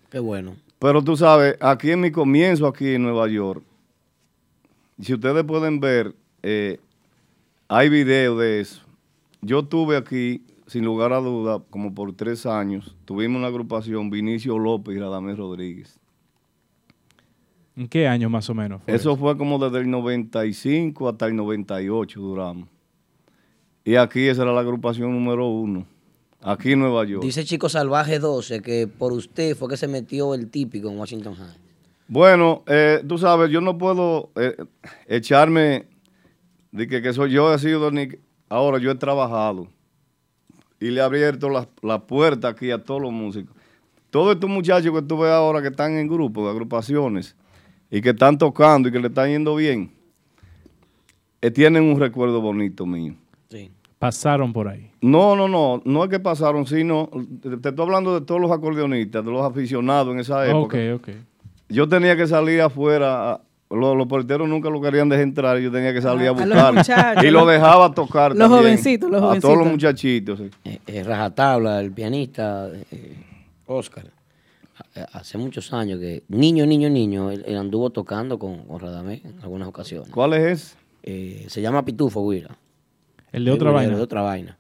Qué 0.10 0.19
bueno. 0.19 0.56
Pero 0.80 1.03
tú 1.03 1.18
sabes, 1.18 1.57
aquí 1.60 1.91
en 1.91 1.99
mi 1.99 2.11
comienzo, 2.11 2.65
aquí 2.65 2.93
en 2.93 3.03
Nueva 3.03 3.27
York, 3.27 3.61
si 5.01 5.14
ustedes 5.14 5.43
pueden 5.43 5.81
ver, 5.81 6.15
eh, 6.43 6.80
hay 7.68 7.89
videos 7.89 8.39
de 8.39 8.61
eso. 8.61 8.81
Yo 9.41 9.65
tuve 9.65 9.97
aquí, 9.97 10.45
sin 10.65 10.85
lugar 10.85 11.11
a 11.11 11.18
duda, 11.18 11.61
como 11.69 11.93
por 11.93 12.14
tres 12.14 12.45
años, 12.45 12.95
tuvimos 13.03 13.39
una 13.39 13.47
agrupación, 13.47 14.10
Vinicio 14.10 14.57
López 14.57 14.95
y 14.95 14.99
Radamés 14.99 15.38
Rodríguez. 15.38 15.99
¿En 17.80 17.88
qué 17.88 18.10
año 18.10 18.30
más 18.30 18.49
o 18.49 18.53
menos? 18.53 18.81
fue 18.84 18.93
Eso 18.93 19.15
fue 19.15 19.38
como 19.38 19.57
desde 19.57 19.77
el 19.80 19.89
95 19.89 21.07
hasta 21.07 21.27
el 21.27 21.35
98 21.38 22.19
duramos. 22.19 22.68
Y 23.85 23.95
aquí 23.95 24.27
esa 24.27 24.41
era 24.41 24.51
la 24.51 24.60
agrupación 24.60 25.14
número 25.14 25.47
uno. 25.47 25.88
Aquí 26.41 26.73
en 26.73 26.80
Nueva 26.80 27.06
York. 27.06 27.23
Dice 27.23 27.45
Chico 27.45 27.69
Salvaje 27.69 28.19
12 28.19 28.61
que 28.61 28.88
por 28.88 29.14
usted 29.14 29.56
fue 29.56 29.69
que 29.69 29.77
se 29.77 29.88
metió 29.88 30.34
el 30.34 30.49
típico 30.49 30.89
en 30.89 30.99
Washington 30.99 31.35
High. 31.35 31.56
Bueno, 32.10 32.64
eh, 32.68 33.01
tú 33.07 33.18
sabes, 33.18 33.49
yo 33.49 33.61
no 33.61 33.77
puedo 33.77 34.30
eh, 34.35 34.57
echarme 35.07 35.85
de 36.73 36.85
que, 36.85 37.01
que 37.01 37.14
soy 37.14 37.31
yo, 37.31 37.53
he 37.53 37.60
sido 37.60 37.91
ni 37.91 38.10
ahora 38.49 38.80
yo 38.80 38.91
he 38.91 38.95
trabajado 38.95 39.69
y 40.81 40.89
le 40.89 40.99
he 40.99 41.03
abierto 41.03 41.47
la, 41.49 41.69
la 41.81 42.06
puerta 42.06 42.49
aquí 42.49 42.72
a 42.72 42.84
todos 42.84 43.01
los 43.01 43.14
músicos. 43.14 43.56
Todos 44.10 44.34
estos 44.34 44.49
muchachos 44.49 44.93
que 44.93 45.01
tú 45.01 45.18
ves 45.19 45.31
ahora 45.31 45.61
que 45.61 45.69
están 45.69 45.97
en 45.97 46.10
grupos, 46.10 46.49
agrupaciones 46.49 47.38
y 47.91 48.01
que 48.01 48.09
están 48.09 48.37
tocando 48.37 48.89
y 48.89 48.91
que 48.91 48.99
le 48.99 49.07
están 49.07 49.29
yendo 49.29 49.55
bien, 49.55 49.91
eh, 51.41 51.51
tienen 51.51 51.83
un 51.83 51.99
recuerdo 51.99 52.41
bonito 52.41 52.85
mío. 52.85 53.13
Pasaron 53.97 54.53
por 54.53 54.69
ahí. 54.69 54.89
No, 55.01 55.35
no, 55.35 55.49
no, 55.49 55.81
no 55.83 56.03
es 56.05 56.09
que 56.09 56.21
pasaron, 56.21 56.65
sino, 56.65 57.09
te 57.41 57.53
estoy 57.69 57.73
hablando 57.85 58.17
de 58.17 58.25
todos 58.25 58.39
los 58.39 58.49
acordeonistas, 58.49 59.25
de 59.25 59.29
los 59.29 59.41
aficionados 59.45 60.13
en 60.13 60.21
esa 60.21 60.47
época. 60.47 60.77
Ok, 60.95 61.01
ok. 61.01 61.15
Yo 61.67 61.85
tenía 61.89 62.15
que 62.15 62.25
salir 62.25 62.61
afuera, 62.61 63.31
a- 63.33 63.41
los, 63.69 63.97
los 63.97 64.07
porteros 64.07 64.47
nunca 64.47 64.69
lo 64.69 64.79
querían 64.81 65.09
dejar 65.09 65.23
entrar, 65.23 65.57
yo 65.59 65.69
tenía 65.69 65.93
que 65.93 66.01
salir 66.01 66.27
a 66.27 66.31
A 66.31 66.45
los 66.45 66.77
buscar. 66.77 67.25
y 67.25 67.29
lo 67.29 67.45
dejaba 67.45 67.93
tocar 67.93 68.31
los 68.31 68.39
también, 68.39 68.61
jovencitos, 68.61 69.11
los 69.11 69.17
A 69.21 69.21
todos 69.21 69.41
jovencitos. 69.43 69.57
los 69.57 69.67
muchachitos. 69.67 70.39
sí. 70.39 70.49
Eh, 70.63 70.79
eh, 70.87 71.03
Rajatabla, 71.03 71.81
el 71.81 71.91
pianista 71.91 72.69
eh, 72.91 73.15
Oscar, 73.65 74.05
hace 75.13 75.37
muchos 75.37 75.73
años 75.73 75.99
que 75.99 76.23
niño, 76.27 76.65
niño, 76.65 76.89
niño, 76.89 77.31
él, 77.31 77.43
él 77.47 77.57
anduvo 77.57 77.89
tocando 77.89 78.37
con, 78.37 78.65
con 78.65 78.79
Radamés 78.79 79.23
en 79.25 79.39
algunas 79.41 79.67
ocasiones. 79.67 80.09
¿Cuál 80.11 80.33
es 80.33 80.77
Eh, 81.03 81.45
se 81.47 81.61
llama 81.61 81.85
Pitufo, 81.85 82.27
Guira. 82.29 82.57
El 83.31 83.45
de 83.45 83.51
otra 83.51 83.69
Guira, 83.69 83.81
vaina. 83.81 83.97
De 83.97 84.01
otra 84.03 84.21
vaina. 84.21 84.59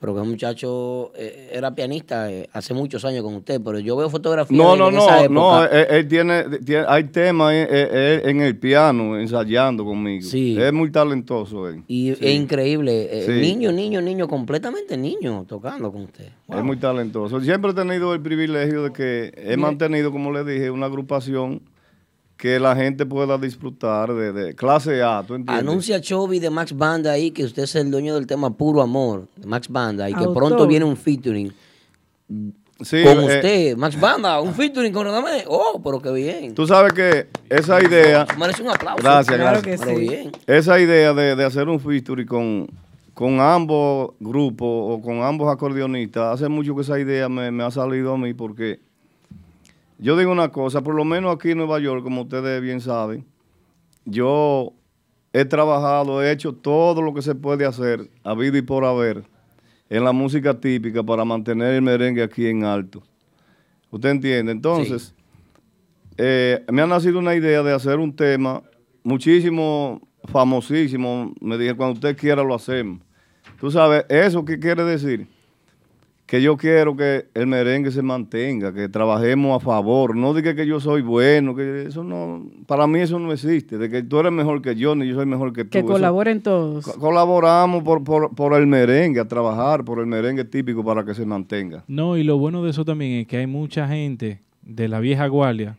Pero 0.00 0.14
que 0.14 0.20
un 0.20 0.30
muchacho 0.30 1.10
eh, 1.16 1.50
era 1.52 1.74
pianista 1.74 2.30
eh, 2.30 2.48
hace 2.52 2.72
muchos 2.72 3.04
años 3.04 3.24
con 3.24 3.34
usted, 3.34 3.60
pero 3.64 3.80
yo 3.80 3.96
veo 3.96 4.08
fotografías 4.08 4.56
No, 4.56 4.76
no, 4.76 4.90
en 4.90 4.94
no, 4.94 5.02
esa 5.02 5.28
no, 5.28 5.64
época. 5.64 5.76
él, 5.76 5.86
él 5.90 6.08
tiene, 6.08 6.44
tiene- 6.64 6.84
hay 6.86 7.04
temas 7.04 7.52
en, 7.52 8.40
el 8.40 8.56
piano 8.56 9.18
ensayando 9.18 9.84
conmigo. 9.84 10.22
Sí. 10.24 10.56
Es 10.56 10.72
muy 10.72 10.92
talentoso 10.92 11.68
él. 11.68 11.82
y 11.88 12.14
Sí. 12.14 12.18
es 12.26 12.34
increíble. 12.36 13.08
eh, 13.10 13.24
Sí. 13.26 13.32
Niño, 13.40 13.72
niño, 13.72 14.00
niño, 14.00 14.28
completamente 14.28 14.96
niño 14.96 15.44
tocando 15.48 15.90
con 15.90 16.02
usted. 16.02 16.28
Es 16.48 16.62
muy 16.62 16.76
talentoso. 16.76 17.40
Siempre 17.40 17.72
he 17.72 17.74
tenido 17.74 18.14
el 18.14 18.20
privilegio 18.20 18.84
de 18.84 18.92
que 18.92 19.32
he 19.36 19.56
mantenido, 19.56 20.12
como 20.12 20.30
le 20.30 20.44
dije, 20.44 20.70
una 20.70 20.86
agrupación 20.86 21.60
que 22.38 22.58
la 22.60 22.74
gente 22.76 23.04
pueda 23.04 23.36
disfrutar 23.36 24.14
de, 24.14 24.32
de 24.32 24.54
clase 24.54 25.02
A, 25.02 25.22
¿tú 25.26 25.34
entiendes? 25.34 25.60
Anuncia 25.62 26.00
Chovy 26.00 26.38
de 26.38 26.48
Max 26.50 26.74
Banda 26.74 27.12
ahí 27.12 27.32
que 27.32 27.44
usted 27.44 27.64
es 27.64 27.74
el 27.74 27.90
dueño 27.90 28.14
del 28.14 28.26
tema 28.26 28.48
Puro 28.56 28.80
Amor 28.80 29.26
de 29.36 29.46
Max 29.46 29.68
Banda 29.68 30.08
y 30.08 30.14
que 30.14 30.20
Autor. 30.20 30.34
pronto 30.34 30.66
viene 30.66 30.84
un 30.86 30.96
featuring 30.96 31.52
Sí, 32.80 33.02
con 33.02 33.18
eh, 33.24 33.24
usted, 33.36 33.76
Max 33.76 33.98
Banda, 33.98 34.40
un 34.40 34.54
featuring 34.54 34.92
con 34.92 35.04
Radamés. 35.04 35.44
Oh, 35.48 35.80
pero 35.82 36.00
qué 36.00 36.12
bien. 36.12 36.54
Tú 36.54 36.64
sabes 36.64 36.92
que 36.92 37.26
esa 37.48 37.82
idea... 37.82 38.24
Merece 38.38 38.62
un 38.62 38.68
aplauso. 38.70 39.02
Gracias, 39.02 39.36
Claro 39.36 39.60
gracias. 39.60 39.80
que 39.80 39.94
sí. 39.96 40.00
bien. 40.08 40.30
Esa 40.46 40.78
idea 40.78 41.12
de, 41.12 41.34
de 41.34 41.44
hacer 41.44 41.68
un 41.68 41.80
featuring 41.80 42.26
con, 42.28 42.68
con 43.14 43.40
ambos 43.40 44.10
grupos 44.20 44.68
o 44.70 45.02
con 45.02 45.22
ambos 45.24 45.52
acordeonistas, 45.52 46.34
hace 46.34 46.48
mucho 46.48 46.76
que 46.76 46.82
esa 46.82 47.00
idea 47.00 47.28
me, 47.28 47.50
me 47.50 47.64
ha 47.64 47.70
salido 47.72 48.12
a 48.14 48.16
mí 48.18 48.32
porque 48.32 48.78
yo 49.98 50.16
digo 50.16 50.30
una 50.30 50.50
cosa, 50.50 50.82
por 50.82 50.94
lo 50.94 51.04
menos 51.04 51.34
aquí 51.34 51.50
en 51.50 51.58
Nueva 51.58 51.80
York, 51.80 52.02
como 52.02 52.22
ustedes 52.22 52.62
bien 52.62 52.80
saben, 52.80 53.26
yo 54.04 54.72
he 55.32 55.44
trabajado, 55.44 56.22
he 56.22 56.30
hecho 56.30 56.52
todo 56.52 57.02
lo 57.02 57.12
que 57.12 57.22
se 57.22 57.34
puede 57.34 57.66
hacer, 57.66 58.08
habido 58.24 58.56
y 58.56 58.62
por 58.62 58.84
haber, 58.84 59.24
en 59.90 60.04
la 60.04 60.12
música 60.12 60.58
típica 60.58 61.02
para 61.02 61.24
mantener 61.24 61.74
el 61.74 61.82
merengue 61.82 62.22
aquí 62.22 62.46
en 62.46 62.64
alto. 62.64 63.02
¿Usted 63.90 64.10
entiende? 64.10 64.52
Entonces, 64.52 65.14
eh, 66.16 66.64
me 66.70 66.82
ha 66.82 66.86
nacido 66.86 67.18
una 67.18 67.34
idea 67.34 67.62
de 67.62 67.72
hacer 67.72 67.98
un 67.98 68.14
tema 68.14 68.62
muchísimo, 69.02 70.06
famosísimo. 70.24 71.32
Me 71.40 71.56
dije, 71.56 71.74
cuando 71.74 71.94
usted 71.94 72.16
quiera 72.16 72.42
lo 72.42 72.54
hacemos. 72.54 73.00
Tú 73.58 73.70
sabes, 73.70 74.04
¿eso 74.08 74.44
qué 74.44 74.58
quiere 74.58 74.84
decir? 74.84 75.26
Que 76.28 76.42
yo 76.42 76.58
quiero 76.58 76.94
que 76.94 77.24
el 77.32 77.46
merengue 77.46 77.90
se 77.90 78.02
mantenga, 78.02 78.74
que 78.74 78.90
trabajemos 78.90 79.56
a 79.56 79.64
favor. 79.64 80.14
No 80.14 80.34
diga 80.34 80.54
que 80.54 80.66
yo 80.66 80.78
soy 80.78 81.00
bueno, 81.00 81.56
que 81.56 81.84
eso 81.88 82.04
no, 82.04 82.44
para 82.66 82.86
mí 82.86 83.00
eso 83.00 83.18
no 83.18 83.32
existe. 83.32 83.78
De 83.78 83.88
que 83.88 84.02
tú 84.02 84.20
eres 84.20 84.30
mejor 84.30 84.60
que 84.60 84.76
yo, 84.76 84.94
ni 84.94 85.08
yo 85.08 85.14
soy 85.14 85.24
mejor 85.24 85.54
que 85.54 85.64
tú. 85.64 85.70
Que 85.70 85.78
Eso- 85.78 85.88
colaboren 85.88 86.42
todos. 86.42 86.84
co- 86.84 87.00
colaboramos 87.00 87.82
por, 87.82 88.04
por, 88.04 88.34
por 88.34 88.52
el 88.52 88.66
merengue, 88.66 89.20
a 89.20 89.24
trabajar 89.26 89.84
por 89.84 90.00
el 90.00 90.06
merengue 90.06 90.44
típico 90.44 90.84
para 90.84 91.02
que 91.02 91.14
se 91.14 91.24
mantenga. 91.24 91.82
No, 91.88 92.18
y 92.18 92.22
lo 92.24 92.36
bueno 92.36 92.62
de 92.62 92.70
eso 92.72 92.84
también 92.84 93.12
es 93.22 93.26
que 93.26 93.38
hay 93.38 93.46
mucha 93.46 93.88
gente 93.88 94.42
de 94.60 94.86
la 94.86 95.00
vieja 95.00 95.26
guardia 95.28 95.78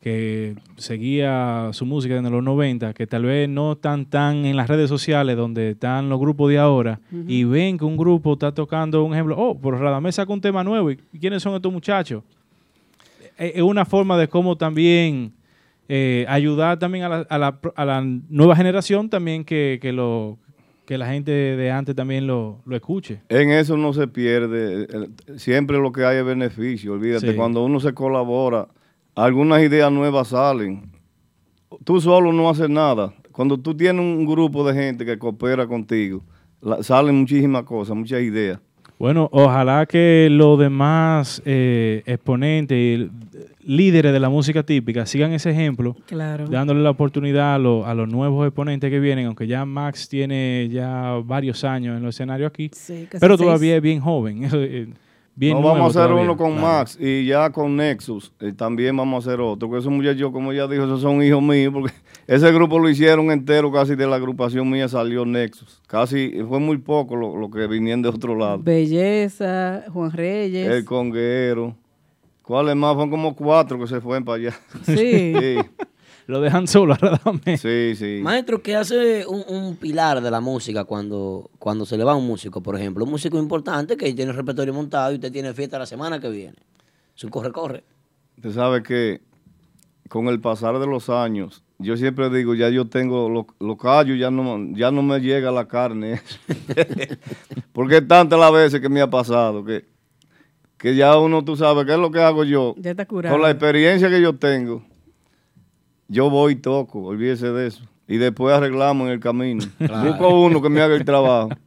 que 0.00 0.54
seguía 0.76 1.68
su 1.72 1.84
música 1.84 2.16
en 2.16 2.30
los 2.30 2.42
90, 2.42 2.94
que 2.94 3.06
tal 3.06 3.24
vez 3.24 3.48
no 3.48 3.72
están 3.72 4.06
tan 4.06 4.46
en 4.46 4.56
las 4.56 4.66
redes 4.68 4.88
sociales 4.88 5.36
donde 5.36 5.70
están 5.72 6.08
los 6.08 6.18
grupos 6.18 6.50
de 6.50 6.58
ahora, 6.58 7.00
y 7.26 7.44
ven 7.44 7.76
que 7.76 7.84
un 7.84 7.96
grupo 7.98 8.32
está 8.32 8.52
tocando, 8.52 9.04
un 9.04 9.12
ejemplo, 9.12 9.36
oh, 9.38 9.58
pero 9.60 9.76
Radamés 9.78 10.14
sacó 10.14 10.32
un 10.32 10.40
tema 10.40 10.64
nuevo, 10.64 10.90
¿y 10.90 10.96
quiénes 11.20 11.42
son 11.42 11.54
estos 11.54 11.70
muchachos? 11.72 12.22
Es 13.38 13.56
es 13.56 13.62
una 13.62 13.84
forma 13.84 14.16
de 14.18 14.28
cómo 14.28 14.56
también 14.56 15.32
eh, 15.88 16.24
ayudar 16.28 16.78
también 16.78 17.04
a 17.04 17.08
la, 17.08 17.16
a 17.28 17.38
la- 17.38 17.58
a 17.74 17.84
la 17.84 18.00
nueva 18.28 18.54
generación 18.56 19.08
también 19.10 19.44
que, 19.44 19.78
que 19.82 19.92
lo 19.92 20.38
que 20.86 20.96
la 20.98 21.06
gente 21.08 21.30
de 21.30 21.70
antes 21.70 21.94
también 21.94 22.26
lo, 22.26 22.62
lo 22.66 22.74
escuche. 22.74 23.20
En 23.28 23.50
eso 23.50 23.76
no 23.76 23.92
se 23.92 24.08
pierde, 24.08 24.88
siempre 25.36 25.78
lo 25.78 25.92
que 25.92 26.04
hay 26.04 26.16
es 26.18 26.24
beneficio, 26.24 26.94
olvídate, 26.94 27.30
Sí. 27.30 27.36
cuando 27.36 27.64
uno 27.64 27.78
se 27.80 27.92
colabora, 27.92 28.66
algunas 29.24 29.62
ideas 29.62 29.90
nuevas 29.92 30.28
salen. 30.28 30.90
Tú 31.84 32.00
solo 32.00 32.32
no 32.32 32.48
haces 32.50 32.68
nada. 32.68 33.12
Cuando 33.32 33.56
tú 33.58 33.74
tienes 33.74 34.00
un 34.04 34.26
grupo 34.26 34.64
de 34.68 34.74
gente 34.74 35.04
que 35.04 35.18
coopera 35.18 35.66
contigo, 35.66 36.22
la- 36.60 36.82
salen 36.82 37.16
muchísimas 37.20 37.62
cosas, 37.64 37.96
muchas 37.96 38.20
ideas. 38.22 38.58
Bueno, 38.98 39.30
ojalá 39.32 39.86
que 39.86 40.28
los 40.30 40.58
demás 40.58 41.40
eh, 41.46 42.02
exponentes 42.04 42.76
y 42.76 43.10
líderes 43.64 44.12
de 44.12 44.20
la 44.20 44.28
música 44.28 44.62
típica 44.62 45.06
sigan 45.06 45.32
ese 45.32 45.50
ejemplo, 45.52 45.96
Claro. 46.06 46.46
dándole 46.48 46.82
la 46.82 46.90
oportunidad 46.90 47.54
a, 47.54 47.58
lo- 47.58 47.86
a 47.86 47.94
los 47.94 48.08
nuevos 48.08 48.46
exponentes 48.46 48.90
que 48.90 49.00
vienen, 49.00 49.24
aunque 49.26 49.46
ya 49.46 49.64
Max 49.64 50.06
tiene 50.06 50.68
ya 50.70 51.18
varios 51.24 51.64
años 51.64 51.96
en 51.96 52.02
los 52.02 52.14
escenarios 52.14 52.48
aquí, 52.50 52.70
pero 53.18 53.36
seis. 53.38 53.46
todavía 53.46 53.76
es 53.76 53.82
bien 53.82 54.00
joven, 54.00 54.42
eh, 54.52 54.88
bien 55.40 55.54
no, 55.54 55.60
nuevo 55.62 55.74
vamos 55.78 55.96
a 55.96 56.00
hacer 56.00 56.10
todavía. 56.10 56.30
uno 56.30 56.36
con 56.36 56.52
Claro. 56.52 56.66
Max 56.66 56.98
y 57.00 57.24
ya 57.26 57.50
con 57.50 57.74
Nexus 57.76 58.32
eh, 58.40 58.52
también 58.52 58.96
vamos 58.96 59.26
a 59.26 59.30
hacer 59.30 59.40
otro. 59.40 59.68
Porque 59.68 59.80
esos 59.80 59.90
muchachos, 59.92 60.30
como 60.32 60.52
ella 60.52 60.68
dijo, 60.68 60.84
esos 60.84 61.00
son 61.00 61.22
hijos 61.22 61.42
míos, 61.42 61.72
porque 61.72 61.92
ese 62.26 62.52
grupo 62.52 62.78
lo 62.78 62.88
hicieron 62.88 63.30
entero, 63.30 63.72
casi 63.72 63.96
de 63.96 64.06
la 64.06 64.16
agrupación 64.16 64.68
mía 64.68 64.86
salió 64.88 65.24
Nexus. 65.24 65.80
Casi 65.86 66.32
fue 66.48 66.60
muy 66.60 66.76
poco 66.78 67.16
lo, 67.16 67.36
lo 67.36 67.50
que 67.50 67.66
vinieron 67.66 68.02
de 68.02 68.10
otro 68.10 68.36
lado. 68.36 68.58
Belleza, 68.62 69.84
Juan 69.92 70.10
Reyes. 70.12 70.68
El 70.68 70.84
conguero. 70.84 71.74
¿Cuáles 72.42 72.76
más? 72.76 72.94
Fueron 72.94 73.10
como 73.10 73.34
cuatro 73.34 73.78
que 73.78 73.86
se 73.86 74.00
fueron 74.00 74.24
para 74.24 74.36
allá. 74.36 74.54
Sí. 74.84 75.56
Lo 76.30 76.40
dejan 76.40 76.68
solo 76.68 76.94
a 76.94 76.96
Radamés. 76.96 77.60
Sí, 77.60 77.94
sí. 77.96 78.20
Maestro, 78.22 78.62
¿qué 78.62 78.76
hace 78.76 79.26
un, 79.26 79.42
un 79.48 79.76
pilar 79.76 80.20
de 80.20 80.30
la 80.30 80.40
música 80.40 80.84
cuando, 80.84 81.50
cuando 81.58 81.84
se 81.84 81.98
le 81.98 82.04
va 82.04 82.14
un 82.14 82.26
músico, 82.26 82.62
por 82.62 82.76
ejemplo? 82.76 83.04
Un 83.04 83.10
músico 83.10 83.36
importante 83.36 83.96
que 83.96 84.12
tiene 84.14 84.30
el 84.30 84.36
repertorio 84.36 84.72
montado 84.72 85.10
y 85.10 85.16
usted 85.16 85.32
tiene 85.32 85.52
fiesta 85.54 85.78
la 85.78 85.86
semana 85.86 86.20
que 86.20 86.30
viene. 86.30 86.56
Es 87.16 87.24
un 87.24 87.30
corre-corre. 87.30 87.82
Usted 88.36 88.52
sabe 88.52 88.82
que 88.82 89.20
con 90.08 90.28
el 90.28 90.40
pasar 90.40 90.78
de 90.78 90.86
los 90.86 91.10
años, 91.10 91.64
yo 91.78 91.96
siempre 91.96 92.30
digo, 92.30 92.54
ya 92.54 92.68
yo 92.68 92.86
tengo 92.86 93.28
los 93.28 93.46
los 93.58 93.76
callos, 93.76 94.16
ya 94.16 94.30
no, 94.30 94.58
ya 94.76 94.92
no 94.92 95.02
me 95.02 95.18
llega 95.18 95.50
la 95.50 95.66
carne. 95.66 96.20
Porque 97.72 97.96
es 97.96 98.06
tantas 98.06 98.38
las 98.38 98.52
veces 98.52 98.80
que 98.80 98.88
me 98.88 99.00
ha 99.00 99.10
pasado 99.10 99.64
que, 99.64 99.84
que 100.78 100.94
ya 100.94 101.18
uno, 101.18 101.44
tú 101.44 101.56
sabes, 101.56 101.84
¿qué 101.86 101.92
es 101.92 101.98
lo 101.98 102.10
que 102.10 102.20
hago 102.20 102.44
yo? 102.44 102.74
Ya 102.78 102.92
está 102.92 103.04
curado. 103.06 103.34
Con 103.34 103.42
la 103.42 103.50
experiencia 103.50 104.08
que 104.08 104.22
yo 104.22 104.36
tengo, 104.36 104.84
yo 106.10 106.28
voy 106.28 106.52
y 106.54 106.56
toco, 106.56 107.00
olvídese 107.04 107.50
de 107.52 107.68
eso. 107.68 107.84
Y 108.08 108.18
después 108.18 108.54
arreglamos 108.54 109.06
en 109.06 109.12
el 109.14 109.20
camino. 109.20 109.64
Claro. 109.78 110.10
Busco 110.10 110.40
uno 110.44 110.60
que 110.60 110.68
me 110.68 110.80
haga 110.80 110.94
el 110.96 111.04
trabajo. 111.04 111.50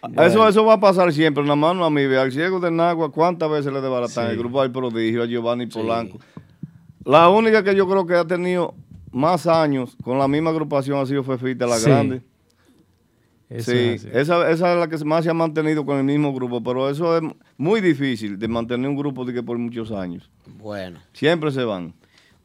Bueno. 0.00 0.22
Eso, 0.22 0.46
eso 0.48 0.64
va 0.64 0.74
a 0.74 0.80
pasar 0.80 1.12
siempre, 1.12 1.42
nada 1.42 1.56
más 1.56 1.74
no 1.74 1.84
a 1.84 1.90
mí. 1.90 2.06
ve, 2.06 2.16
Al 2.18 2.30
ciego 2.30 2.60
de 2.60 2.70
Nagua, 2.70 3.10
¿cuántas 3.10 3.50
veces 3.50 3.72
le 3.72 3.80
desbaratan? 3.80 4.26
Sí. 4.26 4.30
El 4.30 4.38
grupo 4.38 4.62
del 4.62 4.70
prodigio, 4.70 5.24
a 5.24 5.26
Giovanni 5.26 5.66
Polanco. 5.66 6.20
La 7.04 7.28
única 7.28 7.64
que 7.64 7.74
yo 7.74 7.88
creo 7.88 8.06
que 8.06 8.14
ha 8.14 8.24
tenido 8.24 8.74
más 9.10 9.48
años 9.48 9.96
con 10.04 10.16
la 10.16 10.28
misma 10.28 10.50
agrupación 10.50 11.00
ha 11.00 11.04
sido 11.04 11.24
Fefita 11.24 11.66
la 11.66 11.78
Sí. 11.78 11.86
Grande. 11.86 12.22
Eso 13.50 13.72
sí, 13.72 13.78
es 13.78 14.04
esa, 14.04 14.48
esa 14.50 14.72
es 14.74 14.78
la 14.78 14.88
que 14.88 15.04
más 15.04 15.24
se 15.24 15.30
ha 15.30 15.34
mantenido 15.34 15.84
con 15.84 15.98
el 15.98 16.04
mismo 16.04 16.32
grupo, 16.32 16.62
pero 16.62 16.88
eso 16.88 17.16
es 17.16 17.22
muy 17.56 17.80
difícil 17.80 18.38
de 18.38 18.46
mantener 18.46 18.88
un 18.88 18.96
grupo 18.96 19.24
de 19.24 19.32
que 19.34 19.42
por 19.42 19.58
muchos 19.58 19.90
años. 19.90 20.30
Bueno. 20.58 21.00
Siempre 21.12 21.50
se 21.50 21.64
van. 21.64 21.92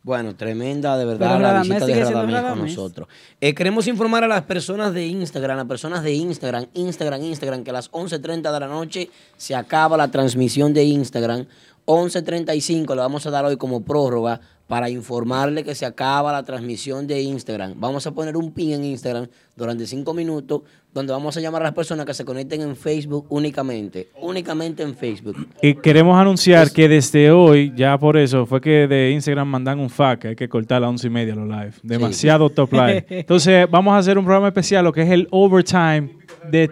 Bueno, 0.03 0.35
tremenda 0.35 0.97
de 0.97 1.05
Pero 1.05 1.17
verdad 1.17 1.39
la 1.39 1.47
Radamés 1.53 1.69
visita 1.69 1.85
de 1.85 2.03
Radamés 2.03 2.41
con 2.41 2.59
nosotros. 2.59 3.07
Eh, 3.39 3.55
queremos 3.55 3.87
informar 3.87 4.25
a 4.25 4.27
las 4.27 4.41
personas 4.41 4.93
de 4.93 5.07
Instagram, 5.07 5.55
a 5.55 5.61
las 5.61 5.67
personas 5.67 6.03
de 6.03 6.11
Instagram, 6.11 6.65
Instagram, 6.73 7.23
Instagram, 7.23 7.63
que 7.63 7.69
a 7.69 7.73
las 7.73 7.89
11.30 7.89 8.51
de 8.51 8.59
la 8.59 8.67
noche 8.67 9.09
se 9.37 9.55
acaba 9.55 9.95
la 9.95 10.11
transmisión 10.11 10.73
de 10.73 10.83
Instagram. 10.83 11.45
11.35 11.85 12.89
le 12.89 13.01
vamos 13.01 13.25
a 13.25 13.29
dar 13.29 13.45
hoy 13.45 13.55
como 13.55 13.81
prórroga 13.81 14.41
para 14.67 14.89
informarle 14.89 15.63
que 15.63 15.75
se 15.75 15.85
acaba 15.85 16.31
la 16.31 16.43
transmisión 16.43 17.05
de 17.05 17.21
Instagram. 17.21 17.73
Vamos 17.77 18.07
a 18.07 18.11
poner 18.11 18.37
un 18.37 18.51
pin 18.51 18.73
en 18.73 18.85
Instagram 18.85 19.27
durante 19.55 19.85
cinco 19.85 20.13
minutos 20.13 20.61
donde 20.93 21.11
vamos 21.11 21.35
a 21.35 21.41
llamar 21.41 21.61
a 21.63 21.65
las 21.65 21.73
personas 21.73 22.05
que 22.05 22.13
se 22.13 22.23
conecten 22.23 22.61
en 22.61 22.75
Facebook 22.75 23.25
únicamente. 23.29 24.09
Únicamente 24.21 24.83
en 24.83 24.95
Facebook. 24.95 25.47
Y 25.61 25.75
queremos 25.75 26.19
anunciar 26.19 26.71
que 26.71 26.87
desde 26.87 27.31
hoy, 27.31 27.73
ya 27.75 27.97
por 27.97 28.15
eso, 28.15 28.45
fue 28.45 28.61
que 28.61 28.87
de 28.87 29.11
Instagram 29.11 29.47
mandan 29.47 29.79
un 29.79 29.89
fact, 29.89 30.21
que 30.21 30.27
hay 30.29 30.35
que 30.35 30.47
cortar 30.47 30.77
a 30.77 30.79
las 30.81 30.89
once 30.89 31.07
y 31.07 31.09
media 31.09 31.35
los 31.35 31.47
live. 31.47 31.73
Demasiado 31.81 32.49
top 32.49 32.73
live. 32.73 33.05
Entonces, 33.09 33.67
vamos 33.69 33.93
a 33.93 33.97
hacer 33.97 34.17
un 34.17 34.23
programa 34.23 34.47
especial, 34.47 34.85
lo 34.85 34.93
que 34.93 35.01
es 35.01 35.09
el 35.09 35.27
Overtime 35.31 36.17
de 36.49 36.69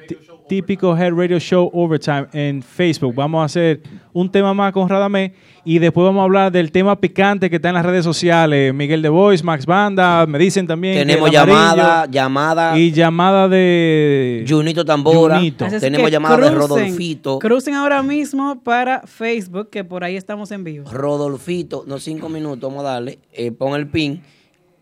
Típico 0.52 0.98
Head 0.98 1.14
Radio 1.14 1.40
Show 1.40 1.72
Overtime 1.74 2.28
en 2.34 2.62
Facebook. 2.62 3.16
Vamos 3.16 3.42
a 3.42 3.46
hacer 3.46 3.82
un 4.12 4.30
tema 4.30 4.54
más 4.54 4.74
con 4.74 4.90
Radamé 4.90 5.34
y 5.64 5.80
después 5.80 6.04
vamos 6.04 6.20
a 6.20 6.24
hablar 6.26 6.52
del 6.52 6.74
tema 6.74 7.00
picante 7.00 7.50
que 7.50 7.56
está 7.56 7.70
en 7.70 7.76
las 7.76 7.86
redes 7.86 8.04
sociales. 8.04 8.74
Miguel 8.74 9.02
de 9.02 9.08
Voice, 9.08 9.46
Max 9.46 9.66
Banda, 9.66 10.26
me 10.26 10.38
dicen 10.38 10.68
también. 10.68 11.08
Tenemos 11.08 11.32
llamada, 11.32 12.06
llamada. 12.06 12.78
Y 12.78 12.92
llamada 12.92 13.48
de... 13.48 14.44
Junito 14.46 14.84
Tambora. 14.84 15.38
Junito. 15.38 15.68
Tenemos 15.80 16.08
que 16.08 16.12
llamada 16.12 16.36
de 16.36 16.52
Rodolfito. 16.52 17.40
Crucen 17.40 17.76
ahora 17.76 18.04
mismo 18.04 18.62
para 18.62 19.04
Facebook, 19.04 19.70
que 19.70 19.86
por 19.86 20.04
ahí 20.04 20.18
estamos 20.18 20.52
en 20.52 20.66
vivo. 20.66 20.92
Rodolfito, 20.92 21.86
no 21.88 21.98
cinco 21.98 22.28
minutos, 22.28 22.70
vamos 22.70 22.84
a 22.84 22.90
darle, 22.90 23.20
eh, 23.32 23.54
pon 23.54 23.80
el 23.80 23.88
pin. 23.88 24.22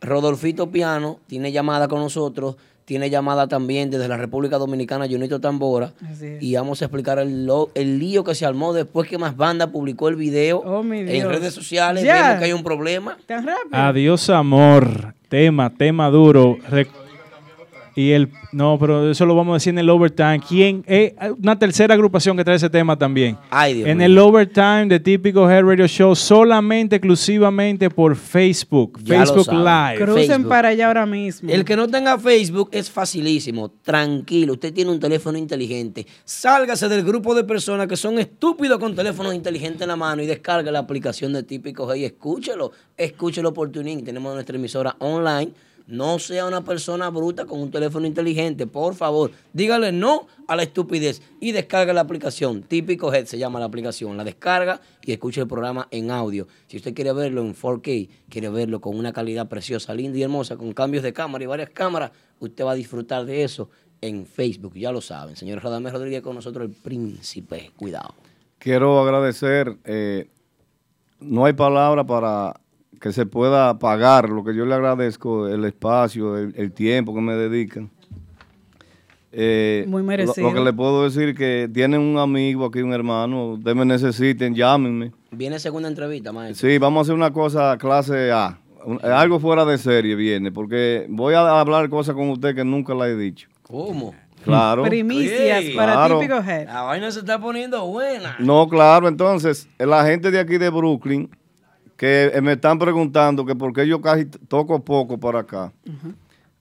Rodolfito 0.02 0.72
Piano 0.72 1.20
tiene 1.28 1.52
llamada 1.52 1.88
con 1.88 2.00
nosotros, 2.00 2.56
tiene 2.90 3.12
llamada 3.12 3.48
también 3.48 3.92
desde 3.92 4.08
la 4.08 4.18
República 4.18 4.58
Dominicana, 4.58 5.06
Junito 5.08 5.40
Tambora. 5.40 5.94
Así 6.12 6.26
es. 6.26 6.42
Y 6.42 6.56
vamos 6.56 6.82
a 6.82 6.86
explicar 6.86 7.20
el, 7.20 7.46
lo- 7.46 7.70
el 7.76 8.00
lío 8.00 8.24
que 8.24 8.34
se 8.34 8.48
armó 8.48 8.74
después 8.74 9.08
que 9.08 9.20
Más 9.20 9.38
Banda 9.38 9.68
publicó 9.68 10.10
el 10.10 10.16
video 10.16 10.58
Oh, 10.66 10.82
en 10.92 11.30
redes 11.30 11.54
sociales. 11.54 12.04
Ya. 12.04 12.16
Vemos 12.24 12.40
que 12.40 12.46
hay 12.46 12.54
un 12.54 12.64
problema. 12.64 13.16
Tan 13.28 13.46
rápido. 13.46 13.70
Adiós 13.74 14.28
amor, 14.32 15.14
tema, 15.28 15.70
tema 15.70 16.10
duro. 16.10 16.58
Re- 16.68 16.88
y 17.96 18.12
el 18.12 18.30
no, 18.52 18.78
pero 18.80 19.12
eso 19.12 19.26
lo 19.26 19.36
vamos 19.36 19.54
a 19.54 19.56
decir 19.56 19.72
en 19.72 19.80
el 19.80 19.90
overtime. 19.90 20.42
¿Quién? 20.48 20.84
Eh, 20.88 21.16
una 21.42 21.58
tercera 21.58 21.94
agrupación 21.94 22.36
que 22.36 22.44
trae 22.44 22.56
ese 22.56 22.70
tema 22.70 22.98
también. 22.98 23.38
Ay, 23.50 23.76
Dios 23.76 23.90
en 23.90 24.02
el 24.02 24.18
overtime 24.18 24.88
de 24.88 25.00
típico 25.00 25.50
Head 25.50 25.64
Radio 25.64 25.88
Show, 25.88 26.16
solamente 26.16 26.96
exclusivamente 26.98 27.90
por 27.90 28.16
Facebook, 28.16 29.00
Ya 29.04 29.26
Facebook. 29.26 29.54
Live. 29.54 29.96
Crucen 29.98 30.28
Facebook. 30.28 30.50
para 30.50 30.70
allá 30.70 30.88
ahora 30.88 31.06
mismo. 31.06 31.50
El 31.50 31.66
que 31.66 31.76
no 31.76 31.88
tenga 31.88 32.18
Facebook 32.18 32.70
es 32.72 32.90
facilísimo. 32.90 33.72
Tranquilo, 33.84 34.54
usted 34.54 34.74
tiene 34.74 34.92
un 34.92 35.00
teléfono 35.00 35.38
inteligente. 35.38 36.06
Sálgase 36.24 36.90
del 36.90 37.04
grupo 37.04 37.36
de 37.36 37.44
personas 37.44 37.88
que 37.88 37.98
son 37.98 38.20
estúpidos 38.20 38.80
con 38.80 38.96
teléfonos 38.96 39.34
inteligentes 39.34 39.82
en 39.82 39.90
la 39.90 39.96
mano 39.96 40.22
y 40.22 40.26
descargue 40.26 40.72
la 40.72 40.80
aplicación 40.80 41.34
de 41.34 41.44
Típico 41.44 41.88
G 41.88 42.00
y 42.00 42.06
escúchelo. 42.06 42.72
Escúchelo 42.98 43.54
por 43.54 43.72
tuning. 43.72 44.04
Tenemos 44.04 44.34
nuestra 44.34 44.56
emisora 44.56 44.96
online. 45.00 45.52
No 45.90 46.20
sea 46.20 46.46
una 46.46 46.64
persona 46.64 47.10
bruta 47.10 47.46
con 47.46 47.60
un 47.60 47.72
teléfono 47.72 48.06
inteligente, 48.06 48.68
por 48.68 48.94
favor. 48.94 49.32
Dígale 49.54 49.92
no 49.92 50.28
a 50.48 50.56
la 50.56 50.62
estupidez 50.62 51.24
y 51.40 51.52
descarga 51.52 51.94
la 51.94 52.02
aplicación. 52.02 52.62
Típico 52.62 53.12
Head 53.12 53.26
se 53.26 53.40
llama 53.40 53.60
la 53.60 53.66
aplicación. 53.66 54.16
La 54.16 54.24
descarga 54.24 54.82
y 55.04 55.14
escucha 55.14 55.42
el 55.42 55.48
programa 55.48 55.88
en 55.90 56.12
audio. 56.12 56.48
Si 56.68 56.78
usted 56.78 56.94
quiere 56.94 57.12
verlo 57.12 57.42
en 57.42 57.56
4K, 57.56 58.08
quiere 58.30 58.50
verlo 58.50 58.80
con 58.80 59.00
una 59.00 59.12
calidad 59.12 59.50
preciosa, 59.50 59.96
linda 59.96 60.20
y 60.20 60.22
hermosa, 60.22 60.58
con 60.58 60.74
cambios 60.74 61.02
de 61.02 61.12
cámara 61.12 61.44
y 61.44 61.48
varias 61.48 61.72
cámaras, 61.72 62.12
usted 62.40 62.64
va 62.64 62.74
a 62.74 62.76
disfrutar 62.76 63.26
de 63.26 63.42
eso 63.42 63.72
en 64.00 64.28
Facebook. 64.28 64.76
Ya 64.76 64.92
lo 64.92 65.02
saben. 65.02 65.36
Señor 65.36 65.64
Radamés 65.64 65.92
Rodríguez 65.92 66.22
con 66.22 66.36
nosotros, 66.36 66.68
el 66.68 66.72
príncipe. 66.72 67.72
Cuidado. 67.76 68.14
Quiero 68.60 69.00
agradecer, 69.00 69.76
eh, 69.86 70.30
no 71.20 71.46
hay 71.46 71.54
palabra 71.54 72.04
para 72.04 72.62
que 73.00 73.12
se 73.14 73.26
pueda 73.26 73.80
pagar 73.80 74.30
lo 74.30 74.44
que 74.44 74.54
yo 74.56 74.66
le 74.66 74.76
agradezco, 74.76 75.48
el 75.48 75.64
espacio, 75.66 76.38
el, 76.38 76.54
el 76.58 76.72
tiempo 76.72 77.14
que 77.16 77.22
me 77.22 77.34
dedican. 77.36 77.90
Eh, 79.32 79.86
Muy 79.88 80.02
lo- 80.02 80.08
merecido. 80.08 80.48
Lo, 80.50 80.54
que 80.56 80.62
le 80.62 80.74
puedo 80.74 81.04
decir 81.04 81.36
que 81.36 81.70
tienen 81.72 82.02
un 82.02 82.18
amigo 82.18 82.66
aquí, 82.66 82.82
un 82.82 82.94
hermano, 82.94 83.52
ustedes 83.54 83.78
me 83.78 83.86
necesiten, 83.86 84.56
llámenme. 84.56 85.12
Viene 85.32 85.60
segunda 85.60 85.88
entrevista, 85.88 86.32
maestro. 86.32 86.68
Sí, 86.68 86.78
vamos 86.80 87.00
a 87.00 87.02
hacer 87.04 87.16
una 87.16 87.32
cosa 87.32 87.78
clase 87.78 88.32
A. 88.32 88.60
Un- 88.86 89.00
algo 89.04 89.40
fuera 89.40 89.66
de 89.66 89.78
serie 89.78 90.16
viene, 90.16 90.52
porque 90.52 91.06
voy 91.10 91.36
a 91.36 91.60
hablar 91.60 91.90
cosas 91.90 92.16
con 92.16 92.30
usted 92.30 92.56
que 92.56 92.64
nunca 92.64 92.96
la 92.96 93.08
he 93.08 93.16
dicho. 93.16 93.48
¿Cómo? 93.62 94.16
Claro. 94.44 94.84
Primicias 94.84 95.66
para 95.76 95.92
claro. 95.94 96.20
Típico 96.20 96.40
Head. 96.40 96.66
La 96.68 96.82
vaina 96.84 97.12
se 97.12 97.20
está 97.20 97.40
poniendo 97.40 97.86
buena. 97.88 98.38
No, 98.40 98.68
claro, 98.70 99.08
entonces, 99.10 99.68
la 99.78 100.06
gente 100.06 100.32
de 100.32 100.40
aquí 100.40 100.58
de 100.58 100.70
Brooklyn, 100.70 101.30
que 102.00 102.32
eh, 102.34 102.40
me 102.42 102.54
están 102.54 102.80
preguntando 102.80 103.46
que 103.46 103.54
por 103.56 103.74
qué 103.74 103.86
yo 103.86 104.00
casi 104.00 104.24
toco 104.26 104.82
poco 104.86 105.20
para 105.20 105.40
acá. 105.40 105.74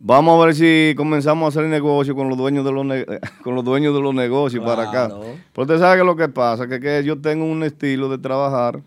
Vamos 0.00 0.40
a 0.42 0.46
ver 0.46 0.54
si 0.56 0.94
comenzamos 0.96 1.44
a 1.44 1.48
hacer 1.60 1.70
negocio 1.70 2.16
con 2.16 2.28
los 2.28 2.36
dueños 2.36 2.64
de 2.64 2.72
los, 2.72 2.84
ne- 2.84 3.06
con 3.44 3.54
los, 3.54 3.64
dueños 3.64 3.94
de 3.94 4.00
los 4.00 4.12
negocios 4.12 4.64
para 4.64 4.88
acá. 4.90 5.08
Pero 5.52 5.62
usted 5.62 5.78
sabe 5.78 5.98
que 6.00 6.04
lo 6.04 6.16
que 6.16 6.28
pasa, 6.28 6.66
que, 6.66 6.80
que 6.80 7.04
yo 7.04 7.20
tengo 7.20 7.44
un 7.44 7.62
estilo 7.62 8.08
de 8.08 8.18
trabajar. 8.18 8.82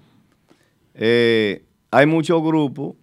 eh, 0.94 1.64
hay 1.90 2.06
muchos 2.06 2.41
grupos. 2.44 2.95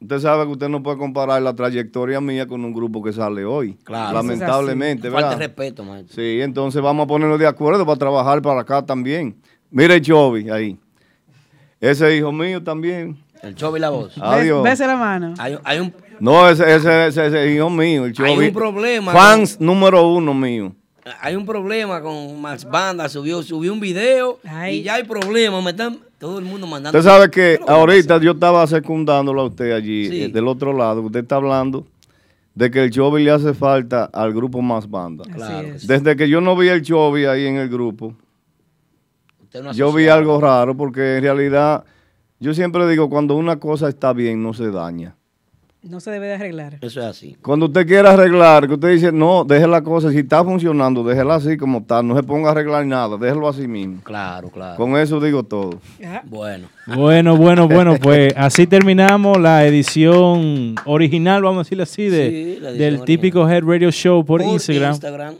Usted 0.00 0.18
sabe 0.18 0.44
que 0.46 0.50
usted 0.52 0.68
no 0.68 0.82
puede 0.82 0.98
comparar 0.98 1.40
la 1.42 1.54
trayectoria 1.54 2.20
mía 2.20 2.46
con 2.48 2.64
un 2.64 2.72
grupo 2.72 3.00
que 3.02 3.12
sale 3.12 3.44
hoy. 3.44 3.74
Claro. 3.84 4.14
Lamentablemente, 4.14 5.08
Falta 5.08 5.28
¿verdad? 5.28 5.38
de 5.38 5.46
respeto, 5.46 5.84
maestro. 5.84 6.16
Sí, 6.16 6.40
entonces 6.40 6.82
vamos 6.82 7.04
a 7.04 7.06
ponernos 7.06 7.38
de 7.38 7.46
acuerdo 7.46 7.86
para 7.86 7.98
trabajar 7.98 8.42
para 8.42 8.60
acá 8.62 8.84
también. 8.84 9.36
Mire 9.70 9.94
el 9.94 10.02
Chovi 10.02 10.50
ahí. 10.50 10.76
Ese 11.82 12.16
hijo 12.16 12.30
mío 12.32 12.62
también. 12.62 13.16
El 13.42 13.54
Chovi 13.56 13.80
la 13.80 13.90
voz. 13.90 14.16
Adiós. 14.20 14.62
Bese 14.62 14.86
la 14.86 14.94
mano. 14.96 15.34
Hay, 15.36 15.58
hay 15.64 15.80
un, 15.80 15.92
No, 16.20 16.48
ese, 16.48 16.62
ese, 16.76 17.08
ese, 17.08 17.26
ese 17.26 17.52
hijo 17.52 17.68
mío, 17.68 18.04
el 18.06 18.12
Chovi. 18.12 18.30
Hay 18.30 18.38
un 18.48 18.52
problema 18.54 19.12
Fans 19.12 19.60
número 19.60 20.06
uno 20.06 20.32
mío. 20.32 20.72
hay 21.20 21.34
un 21.34 21.44
problema 21.44 22.00
con 22.00 22.40
Max 22.40 22.64
Banda. 22.64 23.08
Subió, 23.08 23.42
subió 23.42 23.72
un 23.72 23.80
video 23.80 24.38
y 24.70 24.82
ya 24.82 24.94
hay 24.94 25.02
problemas. 25.02 25.62
Me 25.64 25.70
están 25.70 25.98
todo 26.20 26.38
el 26.38 26.44
mundo 26.44 26.68
mandando. 26.68 26.96
Usted 26.96 27.10
sabe 27.10 27.28
que 27.32 27.58
ahorita 27.66 28.18
yo 28.20 28.30
estaba 28.30 28.64
secundándolo 28.68 29.40
a 29.42 29.44
usted 29.46 29.72
allí, 29.72 30.08
Sí. 30.08 30.22
eh, 30.22 30.28
del 30.28 30.46
otro 30.46 30.72
lado. 30.72 31.02
Usted 31.02 31.20
está 31.24 31.34
hablando 31.34 31.84
de 32.54 32.70
que 32.70 32.84
el 32.84 32.90
Chovi 32.92 33.24
le 33.24 33.32
hace 33.32 33.54
falta 33.54 34.04
al 34.12 34.32
grupo 34.32 34.62
Más 34.62 34.88
Banda. 34.88 35.24
Claro. 35.24 35.66
es. 35.66 35.84
Desde 35.88 36.14
que 36.14 36.28
yo 36.28 36.40
no 36.40 36.54
vi 36.56 36.68
el 36.68 36.82
Chovi 36.82 37.24
ahí 37.24 37.46
en 37.46 37.56
el 37.56 37.68
grupo, 37.68 38.14
Usted 39.52 39.64
no 39.64 39.72
yo 39.74 39.92
vi 39.92 40.08
algo 40.08 40.40
raro 40.40 40.74
porque 40.74 41.18
en 41.18 41.24
realidad 41.24 41.84
yo 42.40 42.54
siempre 42.54 42.88
digo 42.88 43.10
cuando 43.10 43.36
una 43.36 43.56
cosa 43.56 43.86
está 43.90 44.14
bien 44.14 44.42
no 44.42 44.54
se 44.54 44.70
daña. 44.70 45.14
No 45.82 46.00
se 46.00 46.10
debe 46.10 46.28
de 46.28 46.34
arreglar. 46.34 46.78
Eso 46.80 47.00
es 47.00 47.06
así. 47.06 47.36
Cuando 47.42 47.66
usted 47.66 47.86
quiera 47.86 48.12
arreglar, 48.12 48.66
que 48.66 48.74
usted 48.74 48.92
dice, 48.92 49.12
no, 49.12 49.44
deje 49.44 49.66
la 49.66 49.82
cosa, 49.82 50.10
si 50.10 50.20
está 50.20 50.42
funcionando, 50.42 51.04
déjela 51.04 51.34
así 51.34 51.58
como 51.58 51.80
está, 51.80 52.02
no 52.02 52.16
se 52.16 52.22
ponga 52.22 52.48
a 52.48 52.52
arreglar 52.52 52.86
nada, 52.86 53.18
déjelo 53.18 53.46
así 53.46 53.68
mismo. 53.68 54.00
Claro, 54.02 54.48
claro. 54.48 54.76
Con 54.76 54.96
eso 54.96 55.20
digo 55.20 55.42
todo. 55.42 55.80
Bueno. 56.24 56.68
Bueno, 56.86 57.36
bueno, 57.36 57.68
bueno, 57.68 57.96
pues 58.00 58.32
así 58.38 58.66
terminamos 58.66 59.38
la 59.38 59.66
edición 59.66 60.76
original, 60.86 61.42
vamos 61.42 61.58
a 61.58 61.62
decirlo 61.64 61.82
así, 61.82 62.08
de, 62.08 62.58
Sí, 62.62 62.78
del 62.78 63.02
típico 63.02 63.46
Head 63.46 63.64
Radio 63.64 63.90
Show 63.90 64.24
por, 64.24 64.40
Por 64.40 64.50
Instagram. 64.50 64.92
Instagram. 64.92 65.34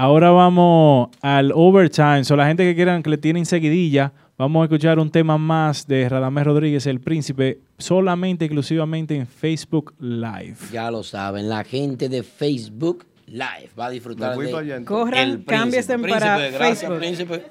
Ahora 0.00 0.30
vamos 0.30 1.08
al 1.22 1.50
overtime. 1.52 2.22
So, 2.22 2.36
la 2.36 2.46
gente 2.46 2.62
que 2.62 2.76
quieran 2.76 3.02
que 3.02 3.10
le 3.10 3.18
tienen 3.18 3.44
seguidilla, 3.44 4.12
vamos 4.36 4.60
a 4.60 4.64
escuchar 4.66 5.00
un 5.00 5.10
tema 5.10 5.38
más 5.38 5.88
de 5.88 6.08
Radamés 6.08 6.44
Rodríguez, 6.44 6.86
el 6.86 7.00
príncipe, 7.00 7.58
solamente, 7.78 8.44
exclusivamente 8.44 9.16
en 9.16 9.26
Facebook 9.26 9.92
Live. 9.98 10.54
Ya 10.72 10.92
lo 10.92 11.02
saben, 11.02 11.48
la 11.48 11.64
gente 11.64 12.08
de 12.08 12.22
Facebook 12.22 13.06
Live 13.26 13.70
va 13.76 13.86
a 13.86 13.90
disfrutar 13.90 14.38
de. 14.38 14.84
Corran, 14.84 15.18
El 15.18 15.30
Príncipe. 15.30 15.52
cámbiense 15.52 15.98
Príncipe, 15.98 16.20
para 16.20 16.48
gracias, 16.48 16.78
Facebook. 16.78 16.98
Príncipe. 16.98 17.42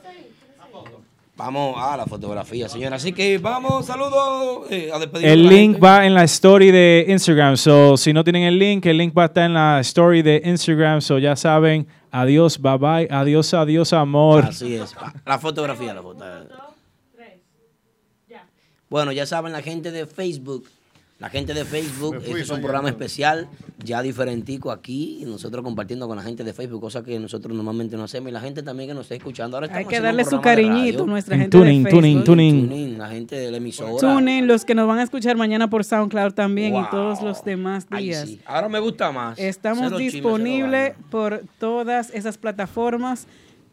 Vamos 1.36 1.76
a 1.78 1.98
la 1.98 2.06
fotografía, 2.06 2.69
señora. 2.69 2.95
Así 2.95 3.11
que 3.11 3.38
vamos, 3.40 3.86
saludos 3.86 4.72
eh, 4.72 4.90
a 4.91 4.99
despedir. 4.99 5.28
El 5.28 5.49
link 5.49 5.84
va 5.84 6.06
en 6.06 6.14
la 6.14 6.24
story 6.24 6.72
de 6.72 7.06
Instagram. 7.10 7.57
So, 7.57 7.98
si 7.98 8.14
no 8.14 8.24
tienen 8.24 8.44
el 8.44 8.57
link, 8.57 8.86
el 8.86 8.98
link 8.98 9.15
va 9.15 9.24
a 9.24 9.26
estar 9.26 9.44
en 9.44 9.53
la 9.53 9.82
story 9.82 10.22
de 10.22 10.41
Instagram. 10.45 11.02
So, 11.02 11.19
ya 11.19 11.36
saben, 11.36 11.86
adiós, 12.12 12.58
bye 12.58 12.78
bye, 12.78 13.08
adiós, 13.10 13.54
adiós, 13.54 13.94
amor. 13.94 14.46
Así 14.46 14.76
es. 14.76 14.96
La 15.26 15.40
fotografía, 15.40 15.94
la 15.94 16.02
foto. 16.02 16.24
Bueno, 18.90 19.12
ya 19.12 19.26
saben, 19.26 19.52
la 19.52 19.62
gente 19.62 19.92
de 19.92 20.06
Facebook 20.06 20.70
La 21.19 21.30
gente 21.30 21.56
de 21.56 21.65
Facebook, 21.65 22.18
este 22.18 22.41
es 22.41 22.49
un 22.52 22.61
programa 22.61 22.89
especial, 22.89 23.48
ya 23.84 24.03
diferentico 24.03 24.69
aquí, 24.72 25.18
y 25.22 25.26
nosotros 25.26 25.64
compartiendo 25.64 26.07
con 26.07 26.15
la 26.15 26.22
gente 26.22 26.44
de 26.44 26.53
Facebook, 26.53 26.80
cosa 26.80 27.03
que 27.03 27.18
nosotros 27.19 27.56
normalmente 27.57 27.98
no 27.98 28.03
hacemos, 28.03 28.30
y 28.30 28.34
la 28.34 28.39
gente 28.39 28.61
también 28.61 28.89
que 28.89 28.94
nos 28.94 29.06
está 29.06 29.15
escuchando. 29.15 29.57
Ahora 29.57 29.65
Hay 29.65 29.72
estamos 29.81 29.89
que 29.94 29.99
darle 29.99 30.23
su 30.26 30.35
de 30.35 30.41
cariñito 30.44 31.03
a 31.06 31.07
nuestra 31.07 31.35
gente 31.35 31.57
de 31.57 31.64
Tuning, 31.64 31.84
Facebook. 31.85 31.99
tuning, 32.02 32.23
tuning. 32.23 32.69
Tuning, 32.69 32.98
la 32.99 33.10
gente 33.10 33.35
de 33.35 33.49
la 33.49 33.57
emisora. 33.57 33.98
Tuning, 33.99 34.45
los 34.45 34.64
que 34.64 34.76
nos 34.76 34.88
van 34.88 34.99
a 34.99 35.03
escuchar 35.03 35.35
mañana 35.38 35.68
por 35.72 35.84
SoundCloud 35.84 36.34
también 36.34 36.73
Wow. 36.73 36.84
y 36.84 36.89
todos 36.91 37.22
los 37.23 37.44
demás 37.44 37.88
Ay, 37.89 38.06
días. 38.06 38.27
sí. 38.30 38.39
Ahora 38.45 38.69
me 38.69 38.77
gusta 38.80 39.11
más. 39.11 39.39
Estamos 39.39 39.98
disponibles 39.98 40.94
por 41.10 41.41
todas 41.57 42.11
esas 42.14 42.38
plataformas. 42.38 43.26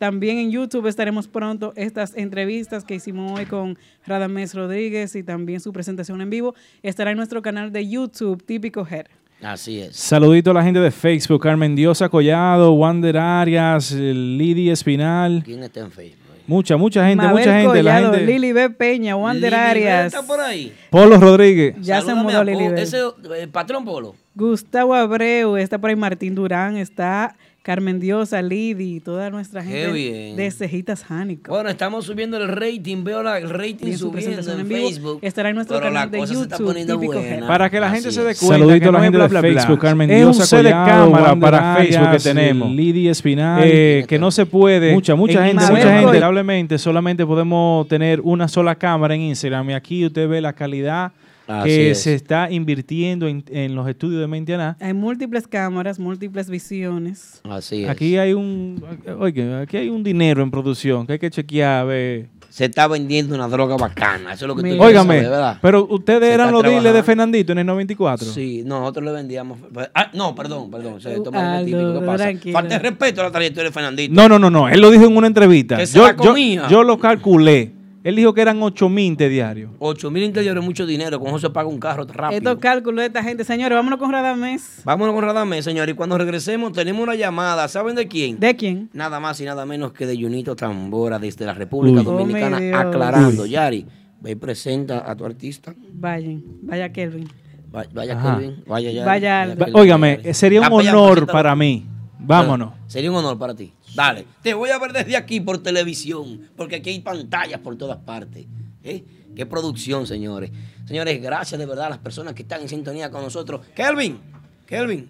También 0.04 0.36
en 0.36 0.50
YouTube 0.50 0.86
estaremos 0.86 1.28
pronto 1.28 1.72
estas 1.76 2.14
entrevistas 2.14 2.84
que 2.84 2.94
hicimos 2.94 3.38
hoy 3.40 3.46
con 3.46 3.78
Radamés 4.06 4.52
Rodríguez 4.52 5.16
y 5.16 5.22
también 5.22 5.60
su 5.60 5.72
presentación 5.72 6.20
en 6.20 6.28
vivo. 6.28 6.54
Estará 6.82 7.12
en 7.12 7.16
nuestro 7.16 7.40
canal 7.40 7.72
de 7.72 7.88
YouTube, 7.88 8.44
Típico 8.44 8.86
Head. 8.86 9.06
Así 9.42 9.80
es. 9.80 9.96
Saludito 9.96 10.50
a 10.50 10.54
la 10.54 10.62
gente 10.62 10.78
de 10.78 10.90
Facebook, 10.90 11.40
Carmen 11.40 11.74
Diosa 11.74 12.10
Collado, 12.10 12.74
Wander 12.74 13.16
Arias, 13.16 13.92
Lidia 13.92 14.74
Espinal. 14.74 15.40
¿Quién 15.42 15.62
está 15.62 15.80
en 15.80 15.90
Facebook? 15.90 16.18
Mucha, 16.46 16.76
mucha 16.76 17.06
gente, 17.08 17.24
Mabel 17.24 17.38
mucha 17.38 17.58
gente. 17.58 17.82
la 17.82 17.94
Collado, 17.94 18.12
gente. 18.12 18.26
Lili 18.30 18.52
B. 18.52 18.68
Peña, 18.68 19.16
Wander 19.16 19.54
Arias. 19.54 20.12
está 20.12 20.26
por 20.26 20.38
ahí. 20.38 20.74
Polo 20.90 21.16
Rodríguez. 21.16 21.76
Ya 21.80 22.02
se 22.02 22.14
mudó 22.14 22.44
Lili 22.44 22.68
B. 22.68 22.82
Ese 22.82 22.98
eh, 23.38 23.48
patrón 23.50 23.86
Polo. 23.86 24.14
Gustavo 24.34 24.92
Abreu, 24.92 25.56
está 25.56 25.78
por 25.78 25.88
ahí 25.88 25.96
Martín 25.96 26.34
Durán, 26.34 26.76
está 26.76 27.36
Carmen 27.64 27.98
Diosa, 27.98 28.42
Lidi, 28.42 29.00
toda 29.00 29.30
nuestra 29.30 29.62
Qué 29.62 29.68
gente 29.68 29.92
bien. 29.92 30.36
de 30.36 30.50
Cejitas 30.50 31.02
Jánico. 31.02 31.50
Bueno, 31.50 31.70
estamos 31.70 32.04
subiendo 32.04 32.36
el 32.36 32.46
rating, 32.46 33.02
veo 33.04 33.22
la- 33.22 33.38
el 33.38 33.48
rating 33.48 33.86
Bien, 33.86 33.92
su 33.98 34.10
subiendo 34.10 34.12
presentación 34.12 34.56
en 34.56 34.60
en 34.60 34.68
vivo 34.68 34.88
Facebook. 34.90 35.18
estará 35.22 35.48
en 35.48 35.54
nuestro 35.54 35.80
canal 35.80 36.10
de 36.10 36.18
cosa 36.18 36.34
se 36.34 36.42
está 36.42 36.56
YouTube, 36.56 36.66
poniendo 36.66 36.94
típico 37.00 37.14
buena. 37.22 37.46
Para 37.46 37.70
que 37.70 37.80
la 37.80 37.88
gente 37.90 38.08
Así 38.08 38.16
se 38.16 38.20
dé 38.22 38.34
cuenta. 38.34 38.58
Saludito 38.58 38.80
que 38.82 38.88
a 38.88 38.92
la 38.92 38.98
no 38.98 38.98
es 38.98 39.04
gente 39.06 39.16
bla, 39.16 39.24
de 39.24 39.30
bla, 39.30 39.40
bla. 39.40 39.50
Facebook, 39.62 39.78
Carmen 39.80 40.10
Es 40.10 40.16
Diosa 40.18 40.40
un 40.42 40.46
set 40.46 40.62
de 40.62 40.70
cámara 40.72 41.36
para 41.36 41.76
Facebook 41.76 42.10
que 42.10 42.18
tenemos. 42.18 42.70
Lidia 42.70 43.10
Espinal. 43.10 43.62
Eh, 43.64 44.04
que 44.06 44.18
no 44.18 44.30
se 44.30 44.44
puede. 44.44 44.92
Mucha, 44.92 45.14
mucha 45.14 45.38
En 45.48 45.56
gente, 45.58 45.72
mucha 45.72 45.88
gente. 45.90 46.04
Lamentablemente, 46.04 46.76
solamente 46.76 47.24
podemos 47.24 47.88
tener 47.88 48.20
una 48.20 48.46
sola 48.46 48.74
cámara 48.74 49.14
en 49.14 49.22
Instagram. 49.22 49.70
Y 49.70 49.72
aquí 49.72 50.04
usted 50.04 50.28
ve 50.28 50.42
la 50.42 50.52
calidad 50.52 51.12
Así 51.46 51.68
que 51.68 51.90
es. 51.90 52.00
se 52.02 52.14
está 52.14 52.50
invirtiendo 52.50 53.26
en, 53.28 53.44
en 53.50 53.74
los 53.74 53.86
estudios 53.88 54.20
de 54.20 54.26
Mentianá. 54.26 54.76
Hay 54.80 54.94
múltiples 54.94 55.46
cámaras, 55.46 55.98
múltiples 55.98 56.48
visiones. 56.48 57.40
Así 57.44 57.84
Aquí 57.84 58.16
hay 58.16 58.32
un, 58.32 58.82
oye, 59.18 59.54
aquí 59.62 59.76
hay 59.76 59.88
un 59.90 60.02
dinero 60.02 60.42
en 60.42 60.50
producción 60.50 61.06
que 61.06 61.14
hay 61.14 61.18
que 61.18 61.30
chequear, 61.30 61.80
a 61.80 61.84
ver. 61.84 62.28
Se 62.48 62.66
está 62.66 62.86
vendiendo 62.86 63.34
una 63.34 63.48
droga 63.48 63.76
bacana. 63.76 64.32
Eso 64.32 64.44
es 64.44 64.48
lo 64.48 64.54
que 64.54 64.62
tú 64.62 64.68
quieres 64.68 64.80
Óigame, 64.86 65.22
¿verdad? 65.22 65.58
pero 65.60 65.88
ustedes 65.90 66.32
eran 66.32 66.52
los 66.52 66.62
dealers 66.62 66.94
de. 66.94 67.02
Fernandito 67.02 67.50
en 67.50 67.58
el 67.58 67.66
94. 67.66 68.28
Sí, 68.28 68.62
nosotros 68.64 69.04
le 69.04 69.10
vendíamos. 69.10 69.58
Ah, 69.92 70.10
no, 70.14 70.36
perdón, 70.36 70.70
perdón. 70.70 71.00
Se 71.00 71.18
toma 71.20 71.40
el 71.40 71.46
Aldo, 71.46 71.66
típico. 71.66 72.00
¿Qué 72.00 72.06
pasa? 72.06 72.24
tranquilo. 72.24 72.58
Falta 72.58 72.74
de 72.76 72.78
respeto 72.78 73.20
a 73.20 73.24
la 73.24 73.32
trayectoria 73.32 73.70
de 73.70 73.72
Fernandito. 73.74 74.14
No, 74.14 74.28
no, 74.28 74.38
no, 74.38 74.50
no. 74.50 74.68
Él 74.68 74.80
lo 74.80 74.90
dijo 74.92 75.04
en 75.04 75.16
una 75.16 75.26
entrevista. 75.26 75.76
Que 75.76 75.86
se 75.88 75.98
yo, 75.98 76.04
la 76.06 76.16
yo- 76.16 76.68
yo 76.68 76.84
lo 76.84 76.96
calculé. 76.98 77.73
Él 78.04 78.16
dijo 78.16 78.34
que 78.34 78.42
eran 78.42 78.62
8 78.62 78.88
mil 78.90 79.16
diarios. 79.16 79.70
8 79.78 80.10
mil 80.10 80.22
interiores 80.24 80.60
es 80.62 80.64
mucho 80.66 80.84
dinero. 80.84 81.18
Con 81.18 81.28
eso 81.30 81.38
se 81.38 81.50
paga 81.50 81.66
un 81.68 81.78
carro 81.80 82.04
rápido. 82.06 82.36
Estos 82.38 82.58
cálculos 82.58 83.00
de 83.00 83.06
esta 83.06 83.22
gente. 83.24 83.44
Señores, 83.44 83.74
vámonos 83.76 83.98
con 83.98 84.12
Radamés. 84.12 84.82
Vámonos 84.84 85.14
con 85.14 85.24
Radamés, 85.24 85.64
señor. 85.64 85.88
Y 85.88 85.94
cuando 85.94 86.18
regresemos, 86.18 86.72
tenemos 86.72 87.02
una 87.02 87.14
llamada. 87.14 87.66
¿Saben 87.66 87.96
de 87.96 88.06
quién? 88.06 88.38
¿De 88.38 88.54
quién? 88.56 88.90
Nada 88.92 89.20
más 89.20 89.40
y 89.40 89.44
nada 89.46 89.64
menos 89.64 89.92
que 89.94 90.06
de 90.06 90.14
Junito 90.20 90.54
Tambora, 90.54 91.18
desde 91.18 91.46
la 91.46 91.54
República 91.54 92.00
Uy. 92.00 92.04
Dominicana, 92.04 92.58
Oh, 92.74 92.76
aclarando. 92.88 93.42
Uy. 93.44 93.48
Yari, 93.50 93.86
ve 94.20 94.32
y 94.32 94.34
presenta 94.34 95.10
a 95.10 95.16
tu 95.16 95.24
artista. 95.24 95.74
Vayan, 95.94 96.42
vaya 96.62 96.92
Kelvin. 96.92 97.26
Va- 97.74 97.86
Vaya, 97.92 98.18
Ajá. 98.18 98.36
Kelvin. 98.38 98.62
Vaya, 98.66 98.90
Yari. 98.92 99.06
Vaya. 99.06 99.54
Va- 99.56 99.66
Óigame, 99.80 100.34
sería 100.34 100.60
un 100.60 100.72
honor 100.72 101.26
para 101.26 101.56
mí. 101.56 101.86
Vámonos. 102.26 102.72
Sería 102.86 103.10
un 103.10 103.16
honor 103.16 103.38
para 103.38 103.54
ti. 103.54 103.72
Dale. 103.94 104.26
Te 104.42 104.54
voy 104.54 104.70
a 104.70 104.78
ver 104.78 104.92
desde 104.92 105.16
aquí 105.16 105.40
por 105.40 105.58
televisión, 105.62 106.40
porque 106.56 106.76
aquí 106.76 106.90
hay 106.90 107.00
pantallas 107.00 107.60
por 107.60 107.76
todas 107.76 107.98
partes. 107.98 108.46
¿Eh? 108.82 109.04
Qué 109.34 109.46
producción, 109.46 110.06
señores. 110.06 110.50
Señores, 110.86 111.20
gracias 111.22 111.58
de 111.58 111.66
verdad 111.66 111.86
a 111.86 111.90
las 111.90 111.98
personas 111.98 112.34
que 112.34 112.42
están 112.42 112.60
en 112.62 112.68
sintonía 112.68 113.10
con 113.10 113.22
nosotros. 113.22 113.60
Kelvin, 113.74 114.18
Kelvin. 114.66 115.08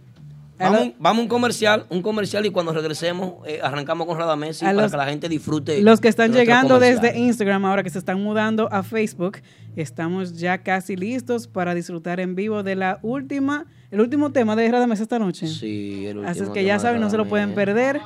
Vamos, 0.56 0.92
vamos 1.00 1.18
a 1.18 1.22
un 1.22 1.28
comercial, 1.28 1.84
un 1.90 2.00
comercial 2.00 2.46
y 2.46 2.50
cuando 2.50 2.72
regresemos 2.72 3.44
eh, 3.44 3.58
arrancamos 3.60 4.06
con 4.06 4.16
Radamés 4.16 4.60
para 4.60 4.72
los- 4.72 4.92
que 4.92 4.96
la 4.96 5.06
gente 5.06 5.28
disfrute. 5.28 5.82
Los 5.82 6.00
que 6.00 6.06
están 6.06 6.32
llegando 6.32 6.74
comercial. 6.74 7.00
desde 7.02 7.18
Instagram, 7.18 7.64
ahora 7.64 7.82
que 7.82 7.90
se 7.90 7.98
están 7.98 8.22
mudando 8.22 8.68
a 8.72 8.84
Facebook, 8.84 9.38
estamos 9.76 10.38
ya 10.38 10.58
casi 10.62 10.96
listos 10.96 11.46
para 11.46 11.74
disfrutar 11.74 12.20
en 12.20 12.34
vivo 12.34 12.62
de 12.62 12.76
la 12.76 12.98
última, 13.02 13.66
el 13.90 14.00
último 14.00 14.32
tema 14.32 14.56
de 14.56 14.70
Radamés 14.70 15.00
esta 15.00 15.18
noche. 15.18 15.46
Sí, 15.46 16.06
el 16.06 16.24
Así 16.24 16.30
es 16.30 16.36
último 16.38 16.54
que 16.54 16.60
tema 16.60 16.68
ya 16.68 16.74
de 16.74 16.80
saben, 16.80 17.00
no 17.00 17.10
se 17.10 17.16
lo 17.16 17.26
pueden 17.26 17.54
perder. 17.54 18.00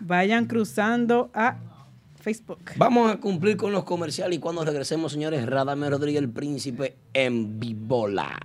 Vayan 0.00 0.46
cruzando 0.46 1.30
a 1.34 1.56
Facebook. 2.20 2.72
Vamos 2.76 3.12
a 3.12 3.16
cumplir 3.16 3.56
con 3.56 3.72
los 3.72 3.84
comerciales 3.84 4.36
y 4.36 4.40
cuando 4.40 4.64
regresemos, 4.64 5.12
señores, 5.12 5.44
Radamés 5.46 5.90
Rodríguez, 5.90 6.22
el 6.22 6.30
príncipe 6.30 6.96
en 7.12 7.58
Vibola. 7.58 8.38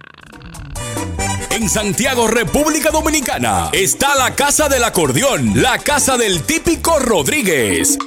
En 1.51 1.69
Santiago, 1.69 2.27
República 2.27 2.91
Dominicana, 2.91 3.69
está 3.71 4.15
la 4.15 4.35
Casa 4.35 4.67
del 4.67 4.83
Acordeón, 4.83 5.61
la 5.61 5.77
Casa 5.77 6.17
del 6.17 6.43
Típico 6.43 6.99
Rodríguez. 6.99 7.97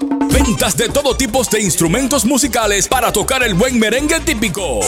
Ventas 0.44 0.76
de 0.76 0.88
todo 0.88 1.16
tipo 1.16 1.42
de 1.50 1.60
instrumentos 1.60 2.24
musicales 2.24 2.86
para 2.86 3.12
tocar 3.12 3.42
el 3.42 3.54
buen 3.54 3.76
merengue 3.76 4.20
típico. 4.20 4.78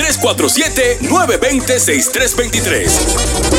347-920-6323. 1.49 2.89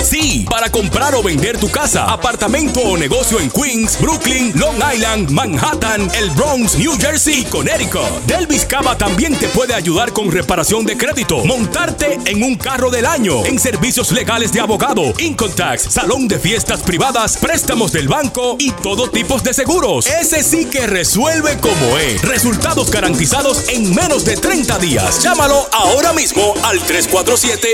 Sí, 0.04 0.46
para 0.50 0.70
comprar 0.70 1.16
o 1.16 1.24
vender 1.24 1.58
tu 1.58 1.70
casa, 1.70 2.06
apartamento 2.06 2.80
o 2.82 2.98
negocio 2.98 3.40
en 3.40 3.50
Queens, 3.50 4.00
Brooklyn, 4.00 4.52
Long 4.56 4.78
Island, 4.94 5.30
Manhattan, 5.32 6.10
el 6.16 6.30
Bronx, 6.32 6.78
New 6.78 6.98
Jersey 7.00 7.42
y 7.42 7.46
Connecticut. 7.46 8.26
Delvis 8.26 8.66
Cava 8.66 8.98
también 8.98 9.36
te 9.38 9.48
puede 9.50 9.74
ayudar 9.74 10.14
con 10.14 10.32
reparación 10.32 10.86
de 10.86 10.98
crédito, 10.98 11.44
montarte 11.46 12.20
en 12.26 12.44
un 12.44 12.56
carro 12.56 12.90
del 12.90 13.06
año, 13.06 13.46
en 13.46 13.60
servicios 13.60 14.12
legales 14.12 14.52
de 14.52 14.60
abogado, 14.60 15.14
income 15.20 15.54
tax, 15.54 15.84
salón 15.90 16.28
de 16.28 16.40
fiestas 16.40 16.82
privadas, 16.82 17.38
préstamos 17.38 17.92
del 17.92 18.08
banco 18.08 18.56
y 18.60 18.72
todo 18.72 19.10
tipo 19.10 19.40
de 19.40 19.54
seguros. 19.54 20.08
Ese 20.08 20.44
sí 20.44 20.66
que 20.66 20.88
resuelve 20.88 21.58
como 21.60 21.98
es. 21.98 22.22
Resultados 22.24 22.90
garantizados 22.92 23.70
en 23.70 23.94
menos 23.94 24.26
de 24.26 24.38
30 24.38 24.80
días. 24.80 25.22
Llámalo 25.24 25.68
ahora 25.72 26.14
mismo 26.14 26.54
al 26.64 26.80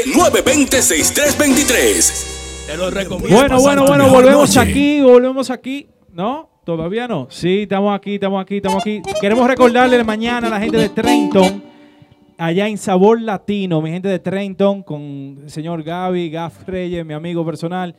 347-920-6323. 0.05 2.67
Te 2.67 2.77
lo 2.77 2.91
recomiendo. 2.91 3.35
Bueno, 3.35 3.59
bueno, 3.59 3.85
bueno, 3.85 4.09
volvemos 4.09 4.55
noche. 4.55 4.71
aquí, 4.71 5.01
volvemos 5.01 5.49
aquí. 5.49 5.89
¿No? 6.13 6.49
¿Todavía 6.63 7.07
no? 7.07 7.27
Sí, 7.29 7.63
estamos 7.63 7.95
aquí, 7.95 8.13
estamos 8.15 8.41
aquí, 8.41 8.57
estamos 8.57 8.81
aquí. 8.81 9.01
Queremos 9.19 9.47
recordarle 9.47 10.03
mañana 10.03 10.47
a 10.47 10.49
la 10.49 10.59
gente 10.59 10.77
de 10.77 10.89
Trenton, 10.89 11.63
allá 12.37 12.67
en 12.67 12.77
Sabor 12.77 13.21
Latino, 13.21 13.81
mi 13.81 13.89
gente 13.91 14.09
de 14.09 14.19
Trenton, 14.19 14.81
con 14.81 15.39
el 15.43 15.49
señor 15.49 15.83
Gaby, 15.83 16.29
Gaf 16.29 16.67
Reyes, 16.67 17.05
mi 17.05 17.13
amigo 17.13 17.45
personal. 17.45 17.95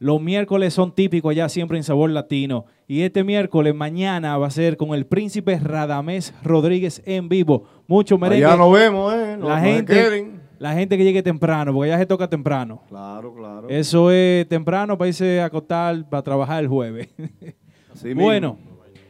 Los 0.00 0.20
miércoles 0.20 0.74
son 0.74 0.92
típicos 0.92 1.30
allá 1.30 1.48
siempre 1.48 1.78
en 1.78 1.84
Sabor 1.84 2.10
Latino. 2.10 2.66
Y 2.88 3.02
este 3.02 3.22
miércoles, 3.22 3.72
mañana, 3.72 4.36
va 4.36 4.48
a 4.48 4.50
ser 4.50 4.76
con 4.76 4.94
el 4.94 5.06
príncipe 5.06 5.60
Radamés 5.60 6.34
Rodríguez 6.42 7.02
en 7.06 7.28
vivo. 7.28 7.68
Mucho 7.86 8.18
merengue. 8.18 8.46
Allá 8.46 8.56
nos 8.56 8.72
vemos, 8.72 9.14
¿eh? 9.14 9.36
La, 9.40 9.60
gente, 9.60 9.94
queden. 9.94 10.41
La 10.62 10.74
gente 10.74 10.96
que 10.96 11.02
llegue 11.02 11.24
temprano, 11.24 11.72
porque 11.72 11.90
allá 11.90 11.98
se 11.98 12.06
toca 12.06 12.28
temprano. 12.28 12.82
Claro, 12.88 13.34
claro. 13.34 13.68
Eso 13.68 14.12
es 14.12 14.48
temprano 14.48 14.96
para 14.96 15.08
irse 15.08 15.40
a 15.40 15.46
acostar, 15.46 16.08
para 16.08 16.22
trabajar 16.22 16.62
el 16.62 16.68
jueves. 16.68 17.08
mismo. 18.04 18.22
bueno, 18.22 18.58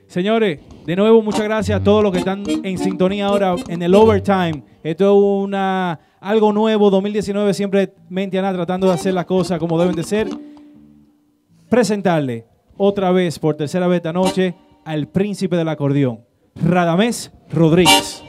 señores, 0.06 0.60
de 0.86 0.96
nuevo 0.96 1.20
muchas 1.20 1.42
gracias 1.42 1.78
a 1.78 1.84
todos 1.84 2.02
los 2.02 2.10
que 2.10 2.20
están 2.20 2.42
en 2.46 2.78
sintonía 2.78 3.26
ahora 3.26 3.54
en 3.68 3.82
el 3.82 3.94
overtime. 3.94 4.62
Esto 4.82 5.04
es 5.04 5.46
una 5.46 6.00
algo 6.22 6.54
nuevo, 6.54 6.88
2019 6.88 7.52
siempre 7.52 7.92
mente 8.08 8.38
Ana 8.38 8.54
tratando 8.54 8.86
de 8.86 8.94
hacer 8.94 9.12
las 9.12 9.26
cosas 9.26 9.58
como 9.58 9.78
deben 9.78 9.94
de 9.94 10.04
ser. 10.04 10.28
Presentarle 11.68 12.46
otra 12.78 13.12
vez 13.12 13.38
por 13.38 13.56
tercera 13.56 13.86
vez 13.88 13.98
esta 13.98 14.14
noche 14.14 14.54
al 14.86 15.06
príncipe 15.06 15.56
del 15.56 15.68
acordeón, 15.68 16.24
Radamés 16.54 17.30
Rodríguez. 17.50 18.24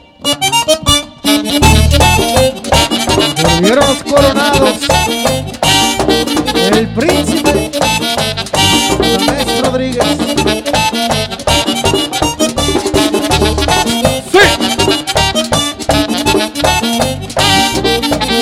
Volvieron 3.43 3.85
los 3.88 4.03
coronados. 4.03 4.77
El 6.72 6.88
príncipe 6.89 7.72
Ramés 8.99 9.61
Rodríguez. 9.61 10.05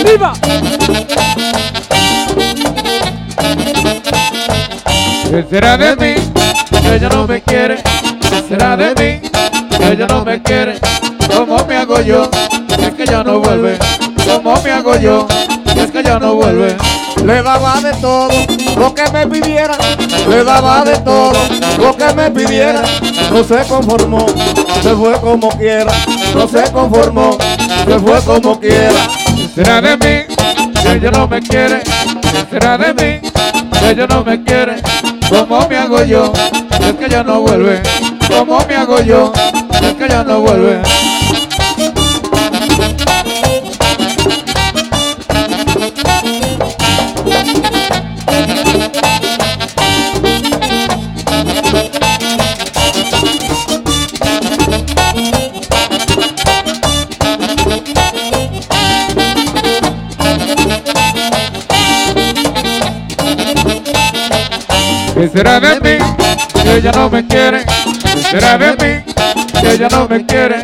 ¡Viva! 0.03 0.33
¿Qué 5.30 5.45
será 5.49 5.77
de 5.77 5.95
mí? 5.95 6.13
Que 6.81 6.95
ella 6.95 7.09
no 7.09 7.27
me 7.27 7.41
quiere. 7.41 7.81
¿Qué 8.30 8.43
será 8.49 8.77
de 8.77 8.93
mí? 8.95 9.30
Ella 9.80 10.07
no 10.07 10.23
me 10.23 10.41
quiere. 10.41 10.80
¿Cómo 11.33 11.65
me 11.65 11.77
hago 11.77 12.01
yo? 12.01 12.30
Es 12.69 12.93
que 12.93 13.05
ya 13.05 13.23
no 13.23 13.39
vuelve. 13.39 13.80
¿Cómo 14.25 14.61
me 14.64 14.72
hago 14.72 14.95
yo? 14.98 15.27
Es 15.75 15.91
que 15.91 16.03
ya 16.03 16.19
no 16.19 16.35
vuelve. 16.35 16.75
Le 17.25 17.43
daba 17.43 17.80
de 17.82 17.93
todo 17.95 18.30
lo 18.77 18.93
que 18.95 19.09
me 19.11 19.27
pidiera, 19.27 19.77
le 20.27 20.43
daba 20.43 20.83
de 20.83 20.98
todo 20.98 21.33
lo 21.77 21.95
que 21.95 22.14
me 22.14 22.32
pidiera. 22.32 22.82
No 23.32 23.43
se 23.43 23.64
conformó, 23.67 24.25
se 24.82 24.95
fue 24.95 25.19
como 25.22 25.50
quiera, 25.50 25.91
no 26.33 26.48
se 26.48 26.64
conformó, 26.72 27.38
se 27.85 28.00
fue 28.00 28.22
como 28.22 28.59
quiera. 28.59 29.08
¿Qué 29.35 29.48
será 29.56 29.82
de 29.82 29.98
mí? 29.98 30.35
Que 30.82 30.93
ella 30.93 31.11
no 31.11 31.27
me 31.27 31.41
quiere. 31.41 31.82
¿Qué 31.82 32.45
será 32.50 32.77
de 32.77 32.93
mí? 32.93 33.30
Que 33.80 33.90
ella 33.91 34.08
no 34.08 34.24
me 34.24 34.43
quiere. 34.43 34.82
¿Cómo 35.30 35.67
me 35.67 35.77
hago 35.77 36.03
yo? 36.03 36.33
Es 36.83 36.93
que 36.93 37.09
ya 37.09 37.24
no 37.24 37.41
vuelve. 37.41 37.82
¿Cómo 38.27 38.59
me 38.67 38.75
hago 38.75 39.01
yo? 39.01 39.32
Es 39.82 39.93
que 39.93 40.08
ya 40.09 40.24
no 40.24 40.40
vuelve. 40.41 40.82
¿Qué 65.22 65.30
será 65.30 65.59
de 65.59 65.80
mí? 65.82 66.03
Que 66.64 66.77
ella 66.77 66.91
no 66.95 67.08
me 67.08 67.27
quiere. 67.27 67.64
¿Qué 68.01 68.24
será 68.24 68.58
de 68.58 68.72
mí? 68.72 69.14
Que 69.61 69.74
ella 69.74 69.88
no 69.91 70.08
me 70.08 70.25
quiere. 70.25 70.64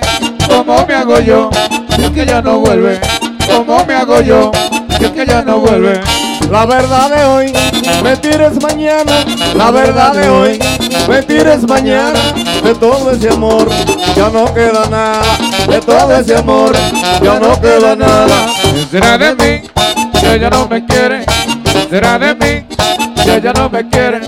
¿Cómo 0.49 0.83
me 0.87 0.95
hago 0.95 1.19
yo? 1.19 1.51
Es 1.95 2.09
que 2.09 2.25
ya 2.25 2.41
no 2.41 2.57
vuelve. 2.61 2.99
¿Cómo 3.47 3.85
me 3.85 3.93
hago 3.93 4.19
yo? 4.21 4.51
Es 4.99 5.11
que 5.11 5.27
ya 5.27 5.43
no 5.43 5.59
vuelve. 5.59 6.01
La 6.49 6.65
verdad 6.65 7.11
de 7.11 7.23
hoy, 7.25 7.53
mentir 8.01 8.41
es 8.41 8.59
mañana. 8.59 9.23
La 9.53 9.69
verdad 9.69 10.13
de 10.13 10.27
hoy, 10.27 10.59
mentir 11.07 11.45
es 11.45 11.61
mañana. 11.67 12.19
De 12.63 12.73
todo 12.73 13.11
ese 13.11 13.29
amor, 13.29 13.69
ya 14.15 14.29
no 14.29 14.51
queda 14.55 14.87
nada. 14.89 15.37
De 15.67 15.79
todo 15.81 16.17
ese 16.17 16.35
amor, 16.35 16.75
ya 17.21 17.39
no 17.39 17.61
queda 17.61 17.95
nada. 17.95 18.47
¿Qué 18.63 18.87
será 18.89 19.19
de 19.19 19.35
mí? 19.35 19.69
Que 20.19 20.33
ella 20.33 20.49
no 20.49 20.67
me 20.67 20.83
quiere. 20.83 21.25
¿Qué 21.63 21.87
será 21.91 22.17
de 22.17 22.33
mí? 22.33 22.75
Que 23.23 23.35
ella 23.35 23.53
no 23.53 23.69
me 23.69 23.87
quiere. 23.87 24.21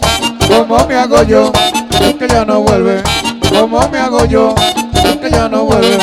¿Cómo 0.49 0.85
me 0.87 0.95
hago 0.95 1.23
yo? 1.23 1.51
Que 2.19 2.27
ya 2.27 2.43
no 2.45 2.61
vuelve. 2.61 3.01
¿Cómo 3.49 3.87
me 3.89 3.97
hago 3.99 4.25
yo? 4.25 4.53
Que 5.21 5.29
ya 5.29 5.47
no 5.47 5.63
vuelve. 5.65 5.97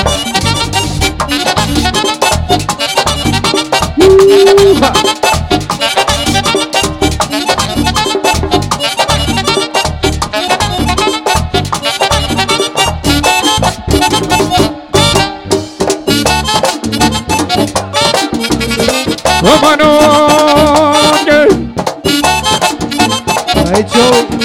¿Cómo 19.40 19.76
no? 19.76 19.98
Que- 21.24 21.66
Ha 23.58 23.78
hecho 23.78 24.35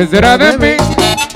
¿Qué 0.00 0.06
será 0.06 0.38
de 0.38 0.56
mí? 0.56 0.76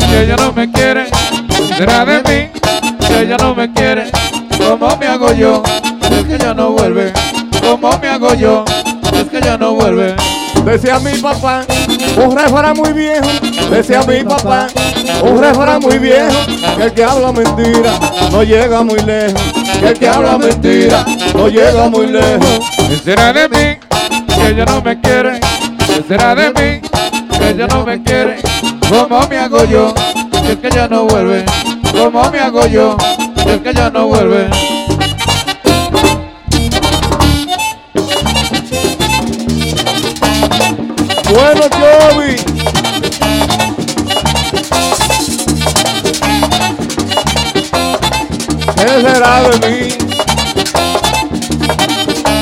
Que 0.08 0.22
ella 0.22 0.36
no 0.36 0.50
me 0.50 0.72
quiere. 0.72 1.08
¿Qué 1.48 1.74
será 1.76 2.02
de 2.06 2.16
mí? 2.22 2.60
Que 3.06 3.20
ella 3.20 3.36
no 3.38 3.54
me 3.54 3.70
quiere. 3.70 4.10
¿Cómo 4.56 4.96
me 4.96 5.06
hago 5.06 5.34
yo? 5.34 5.62
Es 6.10 6.24
que 6.24 6.38
ya 6.38 6.54
no 6.54 6.70
vuelve. 6.70 7.12
¿Cómo 7.60 7.90
me 7.98 8.08
hago 8.08 8.32
yo? 8.32 8.64
Es 9.12 9.24
que 9.24 9.42
ya 9.42 9.58
no 9.58 9.74
vuelve. 9.74 10.16
Decía 10.64 10.98
mi 10.98 11.12
papá, 11.18 11.66
un 12.16 12.38
refrán 12.38 12.74
muy 12.74 12.94
viejo. 12.94 13.28
Decía 13.70 14.00
mi 14.04 14.24
papá, 14.24 14.68
un 15.20 15.42
refrán 15.42 15.80
muy 15.80 15.98
viejo. 15.98 16.46
Que 16.78 16.84
el 16.84 16.92
que 16.94 17.04
habla 17.04 17.32
mentira 17.32 17.92
no 18.32 18.42
llega 18.44 18.82
muy 18.82 19.00
lejos. 19.00 19.42
Que 19.78 19.88
el 19.88 19.98
que 19.98 20.08
habla 20.08 20.38
mentira 20.38 21.04
no 21.34 21.48
llega 21.48 21.90
muy 21.90 22.06
lejos. 22.06 22.60
¿Qué 22.78 22.96
será 23.04 23.30
de 23.30 23.46
mí? 23.46 24.34
Que 24.34 24.48
ella 24.48 24.64
no 24.64 24.80
me 24.80 24.98
quiere. 25.02 25.38
¿Qué 25.86 26.02
será 26.08 26.34
de 26.34 26.50
mí? 26.50 26.93
Ella 27.46 27.66
no 27.66 27.84
me 27.84 28.02
quiere. 28.02 28.40
¿Cómo 28.88 29.28
me 29.28 29.38
hago 29.38 29.64
yo? 29.64 29.94
Es 30.48 30.56
que 30.56 30.70
ya 30.70 30.88
no 30.88 31.04
vuelve. 31.04 31.44
¿Cómo 31.92 32.30
me 32.30 32.40
hago 32.40 32.66
yo? 32.66 32.96
Es 33.46 33.60
que 33.60 33.74
ya 33.74 33.90
no 33.90 34.06
vuelve. 34.06 34.48
Bueno, 41.30 41.62
Joey. 41.70 42.36
¿Qué 48.76 48.88
será 49.02 49.42
de 49.42 49.70
mí? 49.70 49.88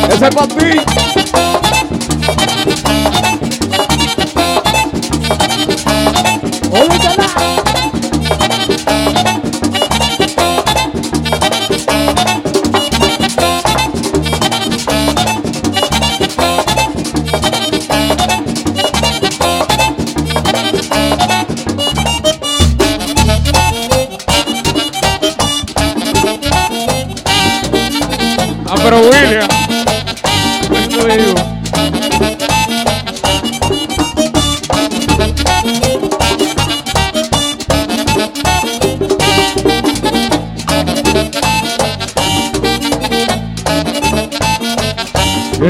Ese 0.08 0.26
es 0.28 0.34
para 0.34 0.46
ti. 0.48 1.01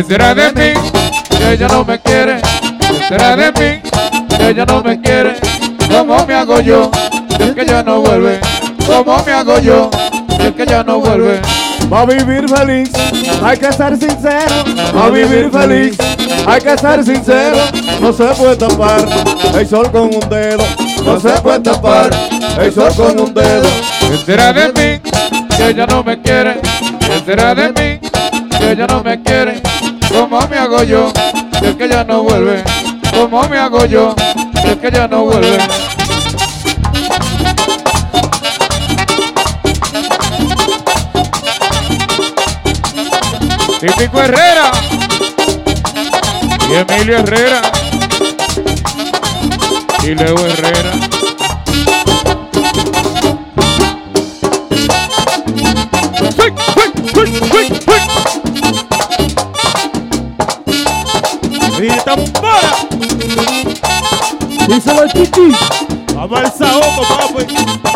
¿Qué 0.03 0.09
será 0.09 0.35
de 0.35 0.53
mí? 0.53 0.81
Que 1.31 1.53
ella 1.53 1.69
no 1.69 1.85
me 1.85 1.97
quiere. 2.01 2.43
¿Qué 2.81 3.05
será 3.07 3.37
de 3.37 3.53
mí? 3.53 3.81
Ella 4.37 4.67
no 4.67 4.83
me 4.83 5.01
quiere. 5.01 5.37
¿Cómo 5.89 6.27
me 6.27 6.35
hago 6.35 6.61
yo? 6.61 6.91
Si 7.37 7.43
es 7.45 7.55
que 7.55 7.65
ya 7.65 7.85
no 7.85 8.01
vuelve. 8.01 8.41
¿Cómo 8.85 9.23
me 9.25 9.33
hago 9.33 9.61
yo? 9.61 9.91
Si 10.37 10.43
es 10.43 10.53
que 10.55 10.67
ya 10.67 10.83
no 10.83 10.99
vuelve. 10.99 11.41
Va 11.93 12.01
a 12.01 12.07
vivir 12.07 12.49
feliz, 12.49 12.91
hay 13.45 13.57
que 13.57 13.73
ser 13.73 13.97
sincero. 13.97 14.65
Va 14.97 15.07
a 15.07 15.11
vivir 15.11 15.51
feliz, 15.53 15.97
hay 16.49 16.61
que 16.61 16.77
ser 16.77 17.05
sincero. 17.05 17.59
No 18.01 18.13
se 18.13 18.25
puede 18.25 18.57
tapar 18.57 19.07
el 19.55 19.69
sol 19.69 19.89
con 19.93 20.13
un 20.13 20.29
dedo. 20.29 20.65
No 21.05 21.21
se 21.21 21.31
puede 21.43 21.61
tapar 21.61 22.11
el 22.59 22.73
sol 22.73 22.93
con 22.97 23.21
un 23.21 23.33
dedo. 23.33 23.69
¿Qué 24.01 24.17
será 24.27 24.53
de 24.53 24.67
mí? 24.67 25.11
Que 25.57 25.69
ella 25.69 25.87
no 25.87 26.03
me 26.03 26.21
quiere. 26.21 26.61
¿Qué 26.99 27.23
será 27.25 27.55
de 27.55 27.69
mí? 27.69 28.09
Que 28.59 28.73
ella 28.73 28.87
no 28.89 29.05
me 29.05 29.23
quiere. 29.23 29.63
¿Cómo 30.13 30.47
me 30.49 30.59
hago 30.59 30.83
yo? 30.83 31.13
Si 31.59 31.67
es 31.67 31.75
que 31.77 31.89
ya 31.89 32.05
no 32.05 32.23
vuelve. 32.23 32.63
¿Cómo 33.13 33.49
me 33.49 33.59
hago 33.59 33.85
yo? 33.87 34.15
Si 34.63 34.69
es 34.69 34.77
que 34.77 34.91
ya 34.91 35.09
no 35.09 35.25
vuelve. 35.25 35.59
Típico 43.81 44.21
Herrera 44.21 44.71
y 46.71 46.75
Emilio 46.75 47.19
Herrera 47.19 47.63
y 50.05 50.15
Leo 50.15 50.47
Herrera. 50.47 51.12
Isso 64.77 64.89
é 64.89 64.93
Lotiti. 64.95 65.53
Avança, 66.17 66.65
opa, 66.65 67.07
papo. 67.07 67.92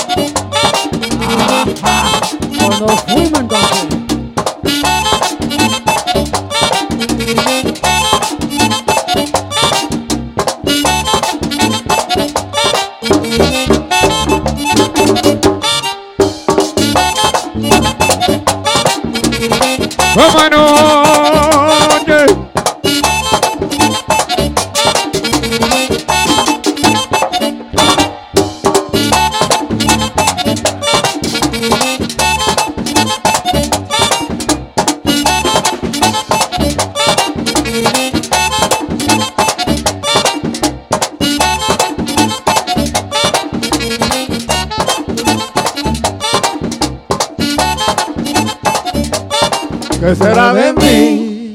¿Qué 50.06 50.14
será 50.14 50.54
de 50.54 50.72
mí? 50.72 51.52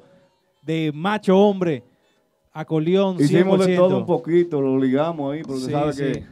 de 0.61 0.91
macho 0.93 1.37
hombre. 1.37 1.83
100%. 2.53 3.19
Hicimos 3.19 3.65
de 3.65 3.75
todo 3.75 3.97
un 3.97 4.05
poquito, 4.05 4.61
lo 4.61 4.77
ligamos 4.77 5.33
ahí, 5.33 5.41
porque 5.43 5.61
Sí, 5.61 5.71
sabe 5.71 5.93
sí. 5.93 6.03
que 6.03 6.23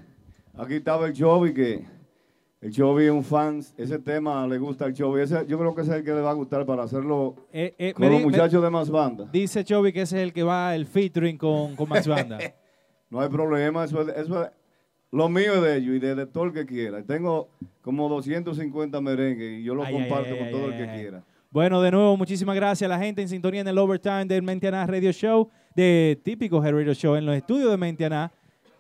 aquí 0.58 0.76
estaba 0.76 1.08
el 1.08 1.14
Chovy, 1.14 1.54
que 1.54 1.84
el 2.62 2.72
Chovy 2.72 3.06
es 3.06 3.12
un 3.12 3.24
fan, 3.26 3.62
ese 3.76 4.00
tema 4.00 4.48
le 4.48 4.58
gusta 4.58 4.86
al 4.86 4.94
Chovy, 4.94 5.22
ese, 5.22 5.46
yo 5.48 5.60
creo 5.60 5.76
que 5.76 5.82
ese 5.82 5.92
es 5.92 5.98
el 5.98 6.04
que 6.06 6.12
le 6.14 6.22
va 6.22 6.30
a 6.32 6.34
gustar 6.34 6.66
para 6.66 6.84
hacerlo 6.84 7.36
Eh, 7.52 7.76
eh, 7.78 7.94
con 7.94 8.06
me 8.06 8.10
los 8.12 8.20
me- 8.20 8.26
muchachos 8.28 8.64
de 8.64 8.70
más 8.70 8.90
banda. 8.90 9.28
Dice 9.34 9.66
Chovy 9.66 9.92
que 9.92 10.04
ese 10.04 10.18
es 10.18 10.24
el 10.24 10.32
que 10.32 10.44
va 10.44 10.74
el 10.76 10.86
featuring 10.86 11.38
con, 11.38 11.76
con 11.76 11.90
Max 11.90 12.08
Banda. 12.08 12.38
No 13.10 13.20
hay 13.22 13.30
problema, 13.30 13.84
eso 13.84 14.02
es, 14.02 14.08
eso 14.18 14.44
es- 14.44 14.50
lo 15.14 15.30
mío 15.30 15.54
es 15.54 15.62
de 15.62 15.78
ellos 15.78 15.96
y 15.96 16.00
de, 16.00 16.16
de 16.16 16.26
todo 16.26 16.46
el 16.46 16.54
que 16.54 16.66
quiera. 16.66 17.04
Tengo 17.04 17.48
como 17.82 18.10
250 18.10 19.00
merengues 19.00 19.60
y 19.60 19.64
yo 19.64 19.76
lo 19.76 19.84
Ay, 19.84 19.94
comparto 19.94 20.30
ay, 20.32 20.38
con 20.40 20.48
ay, 20.48 20.52
todo 20.52 20.66
ay, 20.66 20.72
el 20.72 20.78
que 20.78 20.90
ay. 20.90 21.00
quiera. 21.00 21.24
Bueno, 21.52 21.82
de 21.84 21.92
nuevo, 21.92 22.18
muchísimas 22.18 22.56
gracias 22.56 22.90
a 22.90 22.98
la 22.98 23.00
gente 23.00 23.22
en 23.22 23.30
sintonía 23.30 23.62
en 23.62 23.68
el 23.68 23.78
Overtime 23.78 24.26
del 24.26 24.42
Mentiana 24.42 24.88
Radio 24.88 25.12
Show, 25.12 25.52
de 25.76 26.20
Típico 26.24 26.66
Head 26.66 26.74
Radio 26.74 26.96
Show 26.96 27.16
en 27.16 27.28
los 27.28 27.36
estudios 27.36 27.70
de 27.70 27.78
Mentiana. 27.78 28.32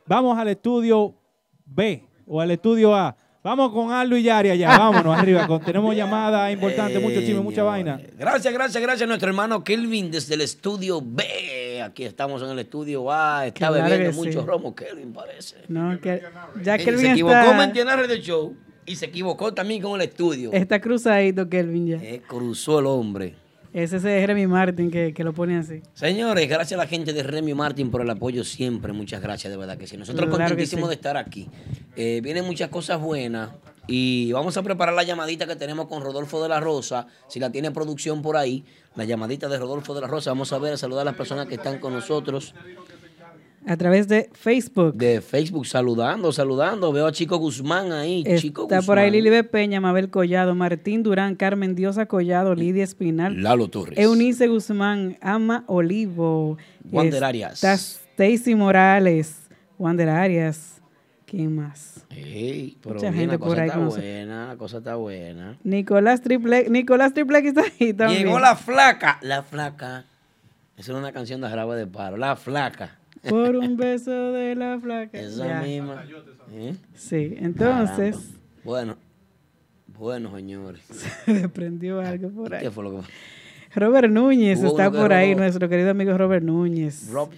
Vamos 0.07 0.35
al 0.35 0.47
estudio 0.47 1.13
B 1.67 2.03
o 2.25 2.41
al 2.41 2.49
estudio 2.49 2.95
A. 2.95 3.15
Vamos 3.43 3.71
con 3.71 3.91
Aldo 3.91 4.17
y 4.17 4.23
Yari 4.23 4.49
allá, 4.49 4.75
vámonos 4.75 5.15
arriba. 5.15 5.45
Con, 5.45 5.61
tenemos 5.65 5.95
llamadas 5.95 6.51
importantes, 6.51 6.99
mucho 6.99 7.19
chisme, 7.19 7.41
mucha 7.41 7.61
vaina. 7.61 8.01
Gracias, 8.17 8.51
gracias, 8.51 8.81
gracias 8.81 9.03
a 9.03 9.07
nuestro 9.07 9.29
hermano 9.29 9.63
Kelvin 9.63 10.09
desde 10.09 10.33
el 10.33 10.41
estudio 10.41 10.99
B. 10.99 11.23
Aquí 11.83 12.03
estamos 12.03 12.41
en 12.41 12.49
el 12.49 12.59
estudio 12.59 13.11
A. 13.11 13.45
Está 13.47 13.69
Claro 13.69 13.75
bebiendo 13.89 14.13
mucho 14.15 14.41
sí. 14.41 14.45
romo, 14.47 14.73
Kelvin, 14.75 15.13
parece. 15.13 15.57
No, 15.67 15.99
que 15.99 16.21
ya 16.63 16.75
Eh, 16.75 16.83
Kelvin 16.83 17.05
se 17.05 17.11
equivocó 17.11 17.35
está, 17.35 17.57
Mentiana 17.57 17.95
Radio 17.95 18.15
Show 18.17 18.55
y 18.85 18.95
se 18.95 19.05
equivocó 19.05 19.53
también 19.53 19.81
con 19.81 19.99
el 20.01 20.07
estudio. 20.07 20.51
está 20.53 20.79
cruzadito, 20.81 21.47
Kelvin 21.49 21.87
ya. 21.87 21.97
Eh, 21.97 22.21
cruzó 22.27 22.79
el 22.79 22.85
hombre. 22.87 23.35
Ese 23.73 23.97
es 23.97 24.03
Jeremy 24.03 24.45
Martin 24.45 24.91
que, 24.91 25.13
que 25.15 25.23
lo 25.23 25.33
pone 25.33 25.57
así. 25.57 25.81
Señores, 25.93 26.47
gracias 26.47 26.79
a 26.79 26.83
la 26.83 26.87
gente 26.87 27.11
de 27.11 27.23
Remio 27.23 27.55
Martin 27.55 27.89
por 27.89 28.01
el 28.01 28.09
apoyo 28.11 28.43
siempre. 28.43 28.93
Muchas 28.93 29.19
gracias, 29.19 29.49
de 29.51 29.57
verdad 29.57 29.77
que 29.79 29.87
sí. 29.87 29.97
Nosotros 29.97 30.27
Claro 30.27 30.37
contentísimos 30.43 30.85
sí. 30.85 30.89
de 30.89 30.95
estar 30.95 31.17
aquí. 31.17 31.49
Eh, 31.95 32.19
vienen 32.23 32.45
muchas 32.45 32.69
cosas 32.69 33.01
buenas 33.01 33.49
y 33.87 34.31
vamos 34.31 34.55
a 34.57 34.61
preparar 34.61 34.93
la 34.93 35.01
llamadita 35.01 35.47
que 35.47 35.55
tenemos 35.55 35.87
con 35.87 36.03
Rodolfo 36.03 36.43
de 36.43 36.49
la 36.49 36.59
Rosa. 36.59 37.07
Si 37.27 37.39
la 37.39 37.51
tiene 37.51 37.71
producción 37.71 38.21
por 38.21 38.37
ahí, 38.37 38.63
la 38.95 39.05
llamadita 39.05 39.47
de 39.49 39.57
Rodolfo 39.57 39.93
de 39.93 40.01
la 40.01 40.07
Rosa. 40.07 40.31
Vamos 40.31 40.53
a 40.53 40.59
ver, 40.59 40.73
a 40.73 40.77
saludar 40.77 41.01
a 41.01 41.05
las 41.05 41.15
personas 41.15 41.47
que 41.47 41.55
están 41.55 41.79
con 41.79 41.93
nosotros 41.93 42.53
A 43.65 43.77
través 43.77 44.07
de 44.07 44.29
Facebook. 44.33 44.95
de 44.95 45.21
Facebook. 45.21 45.65
Saludando, 45.65 46.31
saludando. 46.31 46.91
Veo 46.91 47.07
a 47.07 47.11
Chico 47.11 47.37
Guzmán 47.37 47.91
ahí. 47.93 48.23
Chico 48.37 48.63
Está 48.63 48.81
por 48.81 48.99
ahí 48.99 49.09
Guzmán. 49.09 49.23
Lili 49.23 49.43
Peña, 49.43 49.79
Mabel 49.79 50.09
Collado, 50.09 50.53
Martín 50.53 51.01
Durán, 51.01 51.35
Carmen 51.35 51.73
Diosa 51.75 52.05
Collado, 52.05 52.55
Lidia 52.55 52.83
Espinal. 52.83 53.41
Lalo 53.41 53.69
Torres. 53.69 53.97
Eunice 53.97 54.47
Guzmán, 54.47 55.17
Ama 55.21 55.63
Olivo. 55.67 56.57
Wander 56.91 57.13
está 57.15 57.27
Arias. 57.27 57.63
Stacy 57.63 58.53
Morales, 58.53 59.49
Wander 59.79 60.09
Arias. 60.09 60.81
¿Quién 61.33 61.55
más? 61.55 62.05
Ey, 62.11 62.77
pero 62.83 62.93
Mucha 62.93 63.07
bien, 63.09 63.21
gente 63.21 63.33
la 63.33 63.39
por 63.39 63.47
cosa 63.47 63.61
ahí 63.63 63.67
está 63.69 63.79
buena, 63.79 64.47
la 64.49 64.55
cosa 64.55 64.77
está 64.77 64.95
buena. 64.97 65.57
Nicolás 65.63 66.21
Triple, 66.21 66.69
Nicolás 66.69 67.11
Triple 67.15 67.39
está 67.39 67.63
ahí 67.79 67.91
también. 67.91 68.25
Llegó 68.25 68.39
la 68.39 68.55
flaca. 68.55 69.17
La 69.23 69.41
flaca. 69.41 70.05
Esa 70.77 70.91
era 70.91 70.99
una 70.99 71.11
canción 71.11 71.41
de 71.41 71.49
Jarabe 71.49 71.75
de 71.75 71.87
Paro. 71.87 72.17
La 72.17 72.35
flaca. 72.35 72.99
Por 73.27 73.55
un 73.55 73.75
beso 73.77 74.11
de 74.31 74.53
la 74.53 74.79
flaca. 74.79 75.19
Esa 75.19 75.47
Ya. 75.47 75.61
misma. 75.61 76.05
¿Eh? 76.51 76.75
Sí, 76.93 77.33
entonces 77.39 78.15
Caramba. 78.15 78.39
Bueno. 78.63 78.97
Bueno, 79.87 80.35
señores. 80.35 80.83
se 81.25 81.49
prendió 81.49 81.99
algo 81.99 82.29
por 82.29 82.53
ahí. 82.53 82.61
¿Qué 82.61 82.69
fue 82.69 82.83
lo 82.83 82.91
que 83.01 83.07
Robert 83.79 84.11
Núñez 84.11 84.59
Hubo 84.59 84.67
está 84.67 84.91
por 84.91 85.11
ahí, 85.13 85.33
nuestro 85.33 85.67
querido 85.67 85.89
amigo 85.89 86.15
Robert 86.15 86.45
Núñez. 86.45 87.09
Rob- 87.11 87.31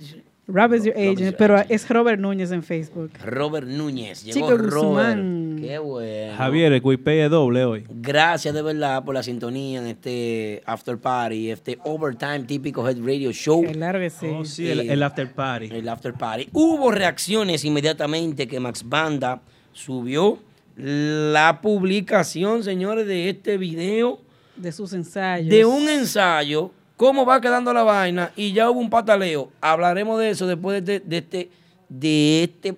Rob 0.48 0.74
is 0.76 0.84
your 0.84 0.96
agent, 0.96 1.36
pero 1.38 1.58
es 1.70 1.90
Robert 1.90 2.20
Núñez 2.20 2.52
en 2.52 2.62
Facebook. 2.62 3.10
Robert 3.24 3.68
Núñez. 3.68 4.24
Llegó 4.24 4.36
Chico 4.36 4.58
Robert. 4.58 4.74
Guzmán. 5.18 5.58
Qué 5.60 5.80
bueno. 5.80 6.38
Javier, 6.38 6.74
el 6.74 7.30
doble 7.30 7.66
hoy. 7.66 7.84
Gracias 7.90 8.54
de 8.54 8.62
verdad 8.62 9.04
por 9.04 9.16
la 9.16 9.24
sintonía 9.24 9.80
en 9.80 9.88
este 9.88 10.62
after 10.68 11.00
party, 11.00 11.50
este 11.50 11.80
overtime 11.84 12.42
típico 12.44 12.88
Head 12.88 13.00
Radio 13.04 13.32
Show. 13.32 13.64
Claro 13.72 14.00
que 14.00 14.12
sí. 14.12 14.28
Oh, 14.28 14.46
sí, 14.46 14.70
el, 14.70 14.82
el 14.82 15.02
after 15.02 15.32
party. 15.34 15.70
El 15.72 15.90
after 15.90 16.14
party. 16.14 16.50
Hubo 16.54 16.92
reacciones 16.92 17.66
inmediatamente 17.66 18.48
que 18.48 18.60
Max 18.60 18.84
Banda 18.88 19.42
subió 19.74 20.38
la 20.78 21.60
publicación, 21.62 22.64
señores, 22.64 23.08
de 23.08 23.30
este 23.30 23.58
video 23.58 24.20
De 24.56 24.72
sus 24.72 24.94
ensayos. 24.94 25.50
de 25.50 25.66
un 25.66 25.90
ensayo 25.90 26.72
cómo 26.98 27.26
va 27.26 27.42
quedando 27.42 27.74
la 27.74 27.84
vaina 27.84 28.32
y 28.36 28.54
ya 28.54 28.70
hubo 28.70 28.80
un 28.80 28.90
pataleo. 28.90 29.52
Hablaremos 29.62 30.20
de 30.20 30.30
eso 30.30 30.48
después 30.48 30.84
de, 30.86 31.00
de 31.00 31.18
este 31.18 31.50
de 31.90 32.44
este 32.44 32.76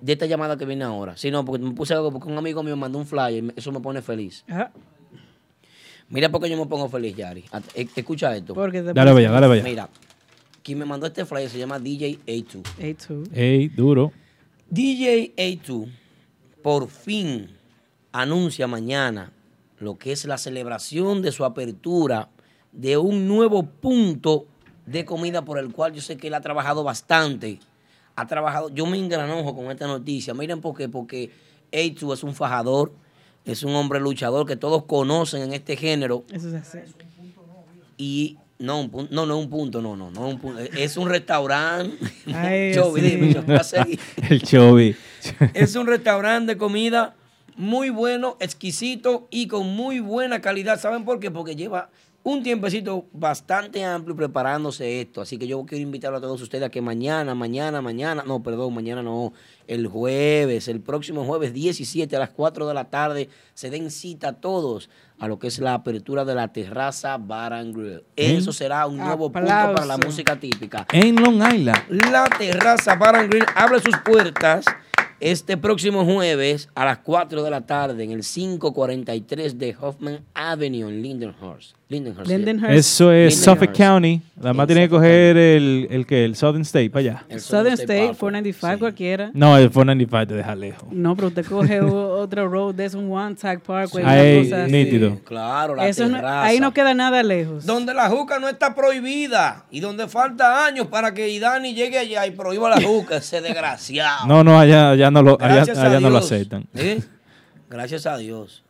de 0.00 0.12
esta 0.12 0.26
llamada 0.26 0.56
que 0.56 0.64
viene 0.66 0.84
ahora. 0.84 1.16
Sí, 1.16 1.30
no, 1.30 1.44
porque 1.44 1.64
me 1.64 1.72
puse 1.72 1.94
algo 1.94 2.12
porque 2.12 2.28
un 2.28 2.36
amigo 2.38 2.62
mío 2.62 2.76
mandó 2.76 2.98
un 2.98 3.06
flyer, 3.06 3.44
y 3.44 3.52
eso 3.56 3.72
me 3.72 3.80
pone 3.80 4.02
feliz. 4.02 4.44
Ajá. 4.48 4.70
Mira 6.08 6.28
por 6.28 6.40
qué 6.40 6.48
yo 6.48 6.56
me 6.56 6.66
pongo 6.66 6.88
feliz, 6.88 7.16
Yari. 7.16 7.44
E- 7.74 7.88
Escucha 7.96 8.36
esto. 8.36 8.54
Porque 8.54 8.82
Dale 8.82 9.10
allá, 9.10 9.30
dale 9.30 9.46
allá. 9.46 9.62
Mira, 9.62 9.88
quien 10.62 10.78
me 10.78 10.84
mandó 10.84 11.06
este 11.06 11.24
flyer 11.24 11.48
se 11.50 11.58
llama 11.58 11.78
DJ 11.80 12.20
A2. 12.26 12.62
A2. 12.78 13.28
Ey, 13.32 13.68
duro. 13.68 14.12
DJ 14.70 15.34
A2 15.36 15.88
por 16.62 16.88
fin 16.88 17.50
anuncia 18.12 18.66
mañana 18.66 19.32
lo 19.78 19.96
que 19.96 20.10
es 20.12 20.24
la 20.24 20.38
celebración 20.38 21.22
de 21.22 21.30
su 21.32 21.44
apertura 21.44 22.28
de 22.72 22.96
un 22.96 23.26
nuevo 23.28 23.64
punto 23.64 24.46
de 24.86 25.04
comida 25.04 25.44
por 25.44 25.58
el 25.58 25.72
cual 25.72 25.92
yo 25.94 26.00
sé 26.00 26.16
que 26.16 26.28
él 26.28 26.34
ha 26.34 26.40
trabajado 26.40 26.84
bastante. 26.84 27.58
Ha 28.14 28.26
trabajado, 28.26 28.68
yo 28.70 28.86
me 28.86 28.98
engranojo 28.98 29.54
con 29.54 29.70
esta 29.70 29.86
noticia. 29.86 30.32
Miren 30.34 30.60
por 30.60 30.76
qué, 30.76 30.88
porque 30.88 31.30
A2 31.72 32.14
es 32.14 32.22
un 32.22 32.34
fajador, 32.34 32.92
es 33.44 33.62
un 33.62 33.74
hombre 33.74 34.00
luchador 34.00 34.46
que 34.46 34.56
todos 34.56 34.84
conocen 34.84 35.42
en 35.42 35.52
este 35.52 35.76
género 35.76 36.24
Eso 36.32 36.48
es 36.48 36.54
así. 36.54 36.78
y 37.98 38.38
no, 38.58 38.80
un 38.80 38.90
pun- 38.90 39.08
no, 39.10 39.26
no 39.26 39.38
es 39.38 39.44
un 39.44 39.50
punto, 39.50 39.82
no, 39.82 39.96
no, 39.96 40.10
no 40.10 40.28
es 40.28 40.34
un 40.34 40.40
punto. 40.40 40.60
Es 40.60 40.96
un 40.96 41.08
restaurante. 41.10 41.96
Ay, 42.34 42.72
Chovy, 42.74 43.00
sí. 43.02 43.10
dime. 43.10 43.36
El 44.30 44.42
Chovy. 44.42 44.96
Es 45.52 45.74
un 45.76 45.86
restaurante 45.86 46.52
de 46.54 46.58
comida 46.58 47.14
muy 47.56 47.90
bueno, 47.90 48.36
exquisito 48.40 49.28
y 49.30 49.46
con 49.48 49.66
muy 49.74 50.00
buena 50.00 50.40
calidad. 50.40 50.80
¿Saben 50.80 51.04
por 51.04 51.20
qué? 51.20 51.30
Porque 51.30 51.54
lleva 51.56 51.90
un 52.26 52.42
tiempecito 52.42 53.06
bastante 53.12 53.84
amplio 53.84 54.16
preparándose 54.16 55.00
esto. 55.00 55.20
Así 55.20 55.38
que 55.38 55.46
yo 55.46 55.64
quiero 55.64 55.84
invitarlo 55.84 56.18
a 56.18 56.20
todos 56.20 56.42
ustedes 56.42 56.64
a 56.64 56.70
que 56.70 56.80
mañana, 56.80 57.36
mañana, 57.36 57.80
mañana, 57.80 58.24
no, 58.26 58.42
perdón, 58.42 58.74
mañana 58.74 59.00
no, 59.00 59.32
el 59.68 59.86
jueves, 59.86 60.66
el 60.66 60.80
próximo 60.80 61.24
jueves 61.24 61.52
17 61.52 62.16
a 62.16 62.18
las 62.18 62.30
4 62.30 62.66
de 62.66 62.74
la 62.74 62.90
tarde, 62.90 63.28
se 63.54 63.70
den 63.70 63.92
cita 63.92 64.30
a 64.30 64.32
todos 64.40 64.90
a 65.20 65.28
lo 65.28 65.38
que 65.38 65.46
es 65.46 65.60
la 65.60 65.74
apertura 65.74 66.24
de 66.24 66.34
la 66.34 66.48
terraza 66.48 67.16
Bar 67.16 67.52
and 67.52 67.76
Grill. 67.76 68.02
Eso 68.16 68.52
será 68.52 68.88
un 68.88 68.96
nuevo 68.96 69.30
punto 69.30 69.46
para 69.46 69.84
la 69.84 69.96
música 69.96 70.34
típica. 70.34 70.84
En 70.92 71.14
Long 71.14 71.36
Island. 71.36 72.10
La 72.10 72.24
terraza 72.24 72.96
Bar 72.96 73.14
and 73.14 73.30
Grill 73.30 73.46
abre 73.54 73.78
sus 73.78 73.96
puertas 73.98 74.64
este 75.20 75.56
próximo 75.56 76.04
jueves 76.04 76.70
a 76.74 76.86
las 76.86 76.98
4 76.98 77.44
de 77.44 77.50
la 77.50 77.66
tarde 77.66 78.02
en 78.02 78.10
el 78.10 78.22
543 78.22 79.60
de 79.60 79.76
Hoffman 79.80 80.24
Avenue 80.34 80.88
en 80.88 81.02
Lindenhurst. 81.02 81.75
Lindenhurst. 81.88 82.28
Lindenhurst. 82.28 82.72
Eso 82.74 83.12
es 83.12 83.32
Lindenhurst. 83.36 83.44
Suffolk 83.44 83.76
County. 83.76 84.20
Nada 84.34 84.52
más 84.54 84.66
tiene 84.66 84.82
que 84.82 84.88
coger 84.88 85.36
el, 85.36 85.86
el 85.88 86.04
que, 86.04 86.24
el 86.24 86.34
Southern 86.34 86.62
State 86.62 86.90
para 86.90 87.00
allá. 87.00 87.24
El 87.28 87.40
Southern 87.40 87.74
State 87.74 87.82
State, 87.92 88.06
Park. 88.08 88.18
495, 88.18 88.78
cualquiera. 88.80 89.30
No, 89.34 89.56
el 89.56 89.70
495 89.70 90.26
te 90.26 90.34
deja 90.34 90.54
lejos. 90.56 90.88
No, 90.90 91.14
pero 91.14 91.28
usted 91.28 91.46
coge 91.46 91.80
otro 91.80 92.48
road, 92.48 92.80
es 92.80 92.94
un 92.94 93.08
One 93.12 93.36
Tag 93.36 93.60
Parkway. 93.60 94.04
Ahí, 94.04 94.42
cosa 94.44 94.64
así. 94.64 94.72
nítido. 94.72 95.20
Claro, 95.24 95.76
la 95.76 95.86
Eso 95.86 96.08
no- 96.08 96.20
ahí 96.26 96.58
no 96.58 96.74
queda 96.74 96.92
nada 96.92 97.22
lejos. 97.22 97.64
Donde 97.64 97.94
la 97.94 98.08
juca 98.08 98.40
no 98.40 98.48
está 98.48 98.74
prohibida 98.74 99.64
y 99.70 99.78
donde 99.78 100.08
falta 100.08 100.66
años 100.66 100.88
para 100.88 101.14
que 101.14 101.28
Idani 101.28 101.72
llegue 101.72 101.98
allá 101.98 102.26
y 102.26 102.32
prohíba 102.32 102.68
la 102.68 102.80
juca, 102.82 103.18
ese 103.18 103.40
desgraciado. 103.40 104.26
No, 104.26 104.42
no, 104.42 104.58
allá, 104.58 104.90
allá 104.90 105.10
no 105.12 105.22
lo, 105.22 105.38
allá, 105.40 106.00
no 106.00 106.10
lo 106.10 106.18
aceptan. 106.18 106.66
¿Eh? 106.74 107.00
Gracias 107.70 108.06
a 108.06 108.16
Dios. 108.16 108.64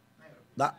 Da- 0.55 0.79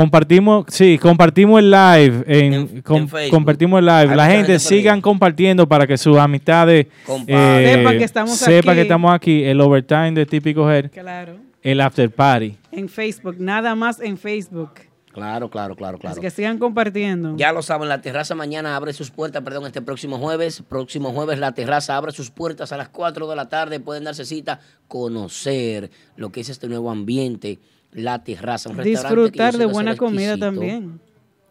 Compartimos, 0.00 0.66
sí, 0.68 0.98
compartimos 0.98 1.58
el 1.60 1.70
live 1.70 2.24
en, 2.26 2.82
com- 2.82 2.98
en 2.98 3.08
Facebook. 3.08 3.30
compartimos 3.30 3.78
el 3.78 3.86
live. 3.86 4.10
Hay 4.10 4.16
La 4.16 4.26
gente 4.26 4.46
gente 4.48 4.58
sigan 4.58 5.00
compartiendo 5.00 5.66
para 5.66 5.86
que 5.86 5.96
sus 5.96 6.16
amistades 6.18 6.86
eh, 7.26 7.72
Sepan 7.74 7.98
que 7.98 8.04
estamos 8.04 8.36
sepan 8.36 8.70
aquí. 8.72 8.76
que 8.76 8.82
estamos 8.82 9.14
aquí. 9.14 9.42
El 9.44 9.60
overtime 9.60 10.12
de 10.12 10.26
Típico 10.26 10.70
Head, 10.70 10.90
Claro. 10.90 11.36
el 11.62 11.80
after 11.80 12.10
party. 12.10 12.56
En 12.72 12.88
Facebook, 12.90 13.36
nada 13.38 13.74
más 13.74 13.98
en 14.00 14.18
Facebook. 14.18 14.70
Claro, 15.14 15.48
claro, 15.48 15.74
claro, 15.76 15.96
claro. 15.96 16.12
Así 16.12 16.20
que 16.20 16.28
sigan 16.28 16.58
compartiendo. 16.58 17.34
Ya 17.38 17.50
lo 17.50 17.62
saben, 17.62 17.88
la 17.88 18.02
terraza 18.02 18.34
mañana 18.34 18.76
abre 18.76 18.92
sus 18.92 19.10
puertas, 19.10 19.42
perdón, 19.42 19.64
este 19.64 19.80
próximo 19.80 20.18
jueves. 20.18 20.62
Próximo 20.68 21.10
jueves 21.14 21.38
la 21.38 21.52
terraza 21.52 21.96
abre 21.96 22.12
sus 22.12 22.30
puertas 22.30 22.70
a 22.72 22.76
las 22.76 22.90
4 22.90 23.26
de 23.26 23.34
la 23.34 23.48
tarde. 23.48 23.80
Pueden 23.80 24.04
darse 24.04 24.26
cita, 24.26 24.60
conocer 24.88 25.90
lo 26.16 26.30
que 26.30 26.40
es 26.42 26.50
este 26.50 26.68
nuevo 26.68 26.90
ambiente, 26.90 27.58
la 27.96 28.22
terraza. 28.22 28.70
Un 28.70 28.82
Disfrutar 28.82 29.56
de 29.56 29.66
buena 29.66 29.96
comida 29.96 30.36
también. 30.38 31.00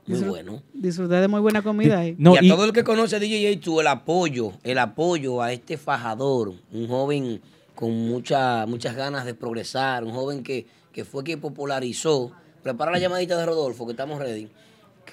Muy 0.08 0.20
Disfrut- 0.20 0.28
bueno. 0.30 0.64
Disfrutar 0.74 1.22
de 1.22 1.28
muy 1.28 1.40
buena 1.42 1.62
comida 1.64 2.00
ahí. 2.00 2.16
No, 2.20 2.36
y 2.36 2.38
a 2.38 2.44
y- 2.44 2.50
todo 2.50 2.66
el 2.66 2.72
que 2.74 2.84
conoce 2.84 3.16
a 3.16 3.20
DJ 3.20 3.60
A2, 3.60 3.82
el 3.82 3.88
apoyo, 3.88 4.52
el 4.64 4.78
apoyo 4.78 5.42
a 5.42 5.52
este 5.52 5.78
fajador, 5.78 6.54
un 6.72 6.88
joven 6.88 7.42
con 7.74 7.92
mucha, 8.08 8.66
muchas 8.68 8.96
ganas 8.96 9.26
de 9.26 9.34
progresar, 9.34 10.04
un 10.04 10.12
joven 10.12 10.44
que, 10.44 10.68
que 10.94 11.04
fue 11.06 11.24
que 11.24 11.38
popularizó, 11.38 12.32
prepara 12.62 12.92
la 12.92 13.00
llamadita 13.00 13.36
de 13.38 13.46
Rodolfo, 13.48 13.86
que 13.88 13.92
estamos 13.94 14.20
ready, 14.20 14.48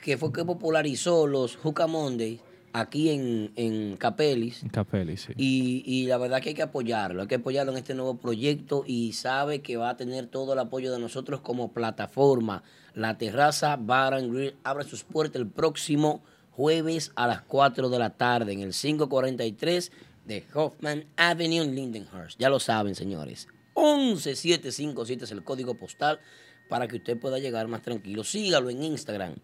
que 0.03 0.17
fue 0.19 0.31
que 0.33 0.45
popularizó 0.45 1.27
los 1.27 1.57
Juca 1.57 1.87
Mondays 1.87 2.41
aquí 2.73 3.11
en, 3.11 3.53
en 3.57 3.97
Capelis. 3.97 4.65
Capelli, 4.71 5.17
sí. 5.17 5.33
Y, 5.37 5.83
y 5.87 6.07
la 6.07 6.19
verdad 6.19 6.41
que 6.41 6.51
hay 6.51 6.55
que 6.55 6.63
apoyarlo, 6.63 7.23
hay 7.23 7.29
que 7.29 7.37
apoyarlo 7.37 7.73
en 7.73 7.79
este 7.79 7.95
nuevo 7.95 8.19
proyecto 8.19 8.85
y 8.87 9.13
sabe 9.13 9.61
que 9.61 9.77
va 9.77 9.91
a 9.91 9.97
tener 9.97 10.27
todo 10.27 10.53
el 10.53 10.59
apoyo 10.59 10.93
de 10.93 10.99
nosotros 10.99 11.41
como 11.41 11.73
plataforma. 11.73 12.63
La 12.95 13.19
terraza 13.19 13.77
Bar 13.77 14.15
and 14.15 14.33
Grill 14.33 14.57
abre 14.65 14.85
sus 14.85 15.05
puertas 15.05 15.41
el 15.41 15.49
próximo 15.49 16.23
jueves 16.51 17.13
a 17.17 17.27
las 17.27 17.43
4 17.43 17.89
de 17.89 17.99
la 17.99 18.11
tarde 18.11 18.53
en 18.53 18.61
el 18.61 18.73
543 18.73 19.93
de 20.27 20.45
Hoffman 20.55 21.05
Avenue 21.17 21.63
en 21.63 21.75
Lindenhurst. 21.75 22.39
Ya 22.39 22.49
lo 22.49 22.61
saben, 22.61 22.95
señores. 22.95 23.49
11757 23.75 25.25
es 25.25 25.31
el 25.31 25.43
código 25.45 25.75
postal 25.75 26.21
para 26.69 26.89
que 26.89 26.97
usted 26.97 27.19
pueda 27.19 27.39
llegar 27.39 27.69
más 27.69 27.83
tranquilo. 27.83 28.23
Sígalo 28.25 28.71
en 28.71 28.83
Instagram, 28.83 29.35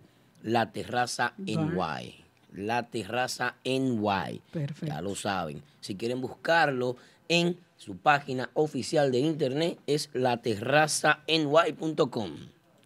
La 0.43 0.71
Terraza 0.71 1.35
NY. 1.39 2.28
La 2.53 2.89
Terraza 2.89 3.55
NY. 3.65 4.43
Perfecto. 4.51 4.87
Ya 4.87 5.01
lo 5.01 5.15
saben. 5.15 5.63
Si 5.81 5.95
quieren 5.95 6.21
buscarlo 6.21 6.97
en 7.29 7.57
su 7.77 7.97
página 7.97 8.51
oficial 8.55 9.13
de 9.13 9.21
internet 9.21 9.79
es 9.87 10.11
laterrazany.com. 10.13 12.31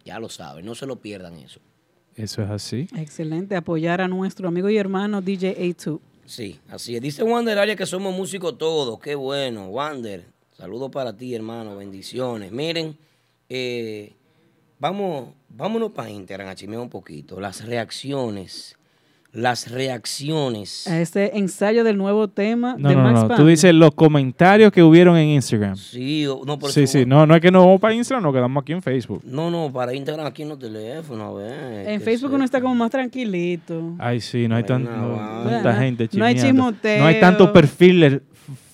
Ya 0.05 0.19
lo 0.19 0.29
saben, 0.29 0.65
no 0.65 0.75
se 0.75 0.85
lo 0.85 0.97
pierdan 0.97 1.37
eso. 1.37 1.59
Eso 2.15 2.43
es 2.43 2.49
así. 2.49 2.87
Excelente. 2.95 3.55
Apoyar 3.55 4.01
a 4.01 4.07
nuestro 4.07 4.47
amigo 4.47 4.69
y 4.69 4.77
hermano 4.77 5.21
DJ 5.21 5.57
A2. 5.57 5.99
Sí, 6.25 6.59
así 6.69 6.95
es. 6.95 7.01
Dice 7.01 7.23
Wander 7.23 7.57
Arias 7.57 7.77
que 7.77 7.85
somos 7.85 8.15
músicos 8.15 8.57
todos. 8.57 8.99
Qué 8.99 9.15
bueno. 9.15 9.69
Wander, 9.69 10.25
saludos 10.55 10.91
para 10.91 11.15
ti, 11.15 11.33
hermano. 11.33 11.75
Bendiciones. 11.75 12.51
Miren, 12.51 12.97
eh, 13.49 14.13
vamos, 14.79 15.29
vámonos 15.49 15.91
para 15.91 16.09
Instagram 16.09 16.49
a 16.49 16.55
chismear 16.55 16.81
un 16.81 16.89
poquito. 16.89 17.39
Las 17.39 17.65
reacciones. 17.65 18.77
Las 19.33 19.71
reacciones. 19.71 20.87
A 20.87 21.01
este 21.01 21.37
ensayo 21.39 21.83
del 21.83 21.97
nuevo 21.97 22.27
tema 22.27 22.75
No, 22.77 22.89
de 22.89 22.95
no, 22.95 23.01
Max 23.01 23.15
no. 23.15 23.21
Tú 23.29 23.33
Band. 23.33 23.47
dices 23.49 23.73
los 23.73 23.91
comentarios 23.95 24.71
que 24.71 24.83
hubieron 24.83 25.17
en 25.17 25.29
Instagram. 25.29 25.75
Sí, 25.75 26.27
o- 26.27 26.41
no, 26.45 26.59
por 26.59 26.71
Sí, 26.71 26.83
eso- 26.83 26.99
sí. 26.99 27.05
No, 27.07 27.25
no 27.25 27.33
es 27.35 27.41
que 27.41 27.49
nos 27.49 27.65
vamos 27.65 27.81
para 27.81 27.95
Instagram, 27.95 28.23
nos 28.23 28.33
quedamos 28.33 28.61
aquí 28.61 28.73
en 28.73 28.81
Facebook. 28.83 29.21
No, 29.25 29.49
no, 29.49 29.71
para 29.73 29.93
Instagram 29.93 30.27
aquí 30.27 30.43
en 30.43 30.49
los 30.49 30.59
teléfonos, 30.59 31.31
a 31.33 31.37
ver. 31.43 31.89
En 31.89 32.01
Facebook 32.01 32.31
uno 32.33 32.45
está 32.45 32.61
como 32.61 32.75
más 32.75 32.91
tranquilito. 32.91 33.95
Ay, 33.97 34.21
sí, 34.21 34.47
no 34.47 34.55
hay 34.55 34.63
tan- 34.63 34.85
tanta 34.85 35.73
gente 35.75 36.07
No 36.13 36.25
hay 36.25 36.35
chismoteo. 36.35 36.99
No 37.01 37.07
hay 37.07 37.19
tantos 37.19 37.49
perfiles 37.49 38.21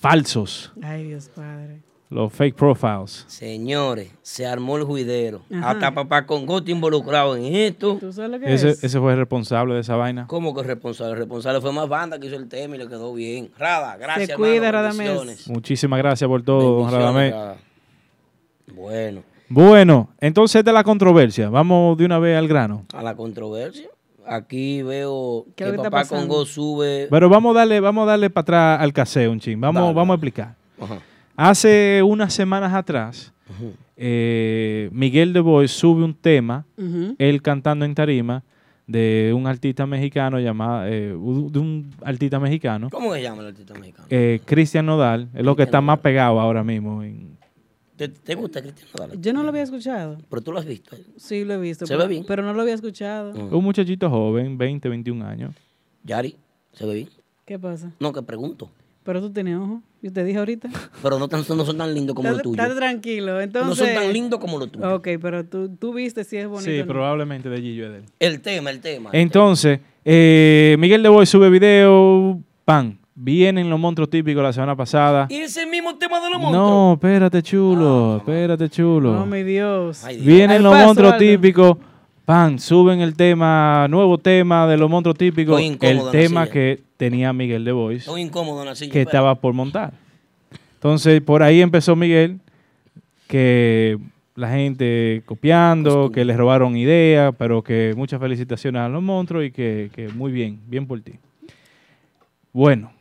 falsos. 0.00 0.72
Ay, 0.82 1.04
Dios 1.04 1.30
Padre. 1.34 1.80
Los 2.10 2.32
fake 2.32 2.56
profiles. 2.56 3.24
Señores, 3.28 4.10
se 4.22 4.44
armó 4.44 4.76
el 4.76 4.82
juidero. 4.82 5.42
Ajá. 5.54 5.70
Hasta 5.70 5.94
papá 5.94 6.26
con 6.26 6.44
Gotti 6.44 6.72
involucrado 6.72 7.36
en 7.36 7.44
esto. 7.54 7.98
¿Tú 8.00 8.12
sabes 8.12 8.32
lo 8.32 8.40
que 8.40 8.52
Ese, 8.52 8.70
es? 8.70 8.82
ese 8.82 8.98
fue 8.98 9.12
el 9.12 9.18
responsable 9.20 9.74
de 9.74 9.80
esa 9.80 9.94
vaina. 9.94 10.26
¿Cómo 10.26 10.52
que 10.52 10.64
responsable? 10.64 11.12
El 11.12 11.18
responsable 11.18 11.60
fue 11.60 11.72
más 11.72 11.88
banda 11.88 12.18
que 12.18 12.26
hizo 12.26 12.34
el 12.34 12.48
tema 12.48 12.74
y 12.74 12.78
le 12.78 12.88
quedó 12.88 13.14
bien. 13.14 13.50
Rada, 13.56 13.96
gracias. 13.96 14.30
Se 14.30 14.34
cuida, 14.34 14.72
Radamés. 14.72 15.46
Muchísimas 15.48 15.98
gracias 16.00 16.26
por 16.26 16.42
todo, 16.42 16.80
don 16.82 16.90
Radamés. 16.92 17.32
Rada. 17.32 17.56
Bueno, 18.74 19.22
Bueno, 19.48 20.08
entonces 20.20 20.64
de 20.64 20.72
la 20.72 20.82
controversia. 20.82 21.48
Vamos 21.48 21.96
de 21.96 22.04
una 22.06 22.18
vez 22.18 22.36
al 22.36 22.48
grano. 22.48 22.86
a 22.92 23.02
la 23.04 23.14
controversia. 23.14 23.88
Aquí 24.26 24.82
veo 24.82 25.44
¿Qué 25.56 25.64
que 25.64 25.70
está 25.70 25.84
papá 25.84 25.98
pasando? 26.02 26.26
Congo 26.28 26.44
sube. 26.44 27.06
Pero 27.10 27.28
vamos 27.28 27.54
a 27.54 27.60
darle, 27.60 27.80
vamos 27.80 28.02
a 28.02 28.10
darle 28.10 28.30
para 28.30 28.42
atrás 28.42 28.80
al 28.82 28.92
caseo 28.92 29.30
un 29.32 29.40
ching. 29.40 29.60
Vamos, 29.60 29.82
Dale, 29.82 29.94
vamos 29.94 30.14
a 30.14 30.16
explicar. 30.16 30.54
Ajá. 30.80 30.98
Hace 31.40 32.02
unas 32.02 32.34
semanas 32.34 32.74
atrás, 32.74 33.32
eh, 33.96 34.90
Miguel 34.92 35.32
de 35.32 35.40
Boy 35.40 35.68
sube 35.68 36.04
un 36.04 36.12
tema, 36.12 36.66
Ujú. 36.76 37.14
él 37.16 37.40
cantando 37.40 37.86
en 37.86 37.94
tarima, 37.94 38.44
de 38.86 39.32
un 39.34 39.46
artista 39.46 39.86
mexicano 39.86 40.38
llamado, 40.38 40.86
eh, 40.86 41.08
de 41.08 41.58
un 41.58 41.90
artista 42.02 42.38
mexicano, 42.38 42.90
¿Cómo 42.90 43.14
se 43.14 43.22
llama 43.22 43.40
el 43.40 43.48
artista 43.48 43.72
mexicano? 43.72 44.06
eh, 44.10 44.42
Cristian 44.44 44.84
Nodal, 44.84 45.30
es 45.32 45.42
lo 45.42 45.56
que 45.56 45.62
está 45.62 45.80
más 45.80 46.00
pegado 46.00 46.38
ahora 46.38 46.62
mismo 46.62 47.02
en, 47.02 47.38
¿Te, 47.96 48.08
te 48.08 48.34
gusta 48.34 48.60
Cristian 48.60 48.88
Nodal? 48.94 49.18
Yo 49.18 49.32
no 49.32 49.42
lo 49.42 49.48
había 49.48 49.62
escuchado. 49.62 50.18
Pero 50.28 50.42
tú 50.42 50.52
lo 50.52 50.58
has 50.58 50.66
visto. 50.66 50.94
Sí, 51.16 51.46
lo 51.46 51.54
he 51.54 51.58
visto. 51.58 51.86
¿Se 51.86 51.94
pero, 51.94 52.02
ve 52.06 52.08
bien? 52.16 52.24
Pero 52.28 52.42
no 52.42 52.52
lo 52.52 52.60
había 52.60 52.74
escuchado. 52.74 53.32
Un 53.32 53.64
muchachito 53.64 54.10
joven, 54.10 54.58
20, 54.58 54.90
21 54.90 55.24
años. 55.24 55.54
Yari, 56.04 56.36
¿se 56.74 56.84
ve 56.84 56.94
bien? 56.94 57.08
¿Qué 57.46 57.58
pasa? 57.58 57.92
No, 57.98 58.12
que 58.12 58.20
pregunto. 58.20 58.70
Pero 59.02 59.20
tú 59.20 59.30
tienes 59.32 59.56
ojo. 59.56 59.82
Yo 60.02 60.12
te 60.12 60.24
dije 60.24 60.38
ahorita. 60.38 60.68
Pero 61.02 61.18
no, 61.18 61.28
tan- 61.28 61.44
no 61.48 61.64
son 61.64 61.76
tan 61.78 61.92
lindos 61.94 62.14
como 62.14 62.30
los 62.30 62.40
tuyos. 62.42 62.58
estate 62.58 62.74
tranquilo. 62.78 63.34
No 63.34 63.40
Entonces, 63.40 63.86
son 63.86 63.94
tan 63.94 64.12
lindos 64.12 64.40
como 64.40 64.58
los 64.58 64.70
tuyos. 64.72 64.92
Ok, 64.94 65.08
pero 65.20 65.44
tú, 65.44 65.68
tú 65.76 65.92
viste 65.92 66.24
si 66.24 66.36
es 66.38 66.46
bonito. 66.48 66.70
Sí, 66.70 66.78
o 66.80 66.86
no. 66.86 66.92
probablemente 66.92 67.48
de 67.50 67.60
Gillo 67.60 67.86
Edel. 67.86 68.04
El 68.18 68.40
tema, 68.40 68.70
el 68.70 68.80
tema. 68.80 69.10
Entonces, 69.12 69.80
eh, 70.04 70.76
Miguel 70.78 71.02
de 71.02 71.08
Boy 71.10 71.26
sube 71.26 71.50
video, 71.50 72.40
pan. 72.64 72.98
Vienen 73.14 73.68
los 73.68 73.78
monstruos 73.78 74.08
típicos 74.08 74.42
la 74.42 74.52
semana 74.54 74.74
pasada. 74.74 75.26
¿Y 75.28 75.36
ese 75.40 75.66
mismo 75.66 75.96
tema 75.96 76.20
de 76.20 76.30
los 76.30 76.40
monstruos? 76.40 76.66
No, 76.70 76.92
espérate, 76.94 77.42
chulo, 77.42 78.16
espérate, 78.18 78.70
chulo. 78.70 79.20
Oh, 79.22 79.26
mi 79.26 79.42
Dios. 79.42 80.02
Vienen 80.20 80.52
Al 80.58 80.62
los 80.62 80.72
paso, 80.72 80.86
monstruos 80.86 81.12
Aldo. 81.12 81.18
típicos, 81.26 81.76
pan, 82.30 82.60
suben 82.60 83.00
el 83.00 83.16
tema, 83.16 83.88
nuevo 83.90 84.16
tema 84.16 84.68
de 84.68 84.76
los 84.76 84.88
monstruos 84.88 85.18
típicos, 85.18 85.60
el 85.60 85.76
tema 86.12 86.44
silla. 86.44 86.46
que 86.52 86.80
tenía 86.96 87.32
Miguel 87.32 87.64
de 87.64 87.72
Bois, 87.72 88.02
Estoy 88.02 88.20
incómodo 88.20 88.60
en 88.60 88.66
la 88.66 88.76
silla. 88.76 88.92
que 88.92 89.00
espera. 89.00 89.18
estaba 89.18 89.34
por 89.34 89.52
montar. 89.52 89.94
Entonces, 90.74 91.20
por 91.22 91.42
ahí 91.42 91.60
empezó 91.60 91.96
Miguel, 91.96 92.38
que 93.26 93.98
la 94.36 94.48
gente 94.48 95.22
copiando, 95.26 96.12
que 96.12 96.24
les 96.24 96.36
robaron 96.36 96.76
ideas, 96.76 97.34
pero 97.36 97.62
que 97.64 97.94
muchas 97.96 98.20
felicitaciones 98.20 98.80
a 98.80 98.88
los 98.88 99.02
monstruos 99.02 99.44
y 99.46 99.50
que, 99.50 99.90
que 99.92 100.08
muy 100.10 100.30
bien, 100.30 100.60
bien 100.68 100.86
por 100.86 101.00
ti. 101.00 101.14
Bueno, 102.52 102.92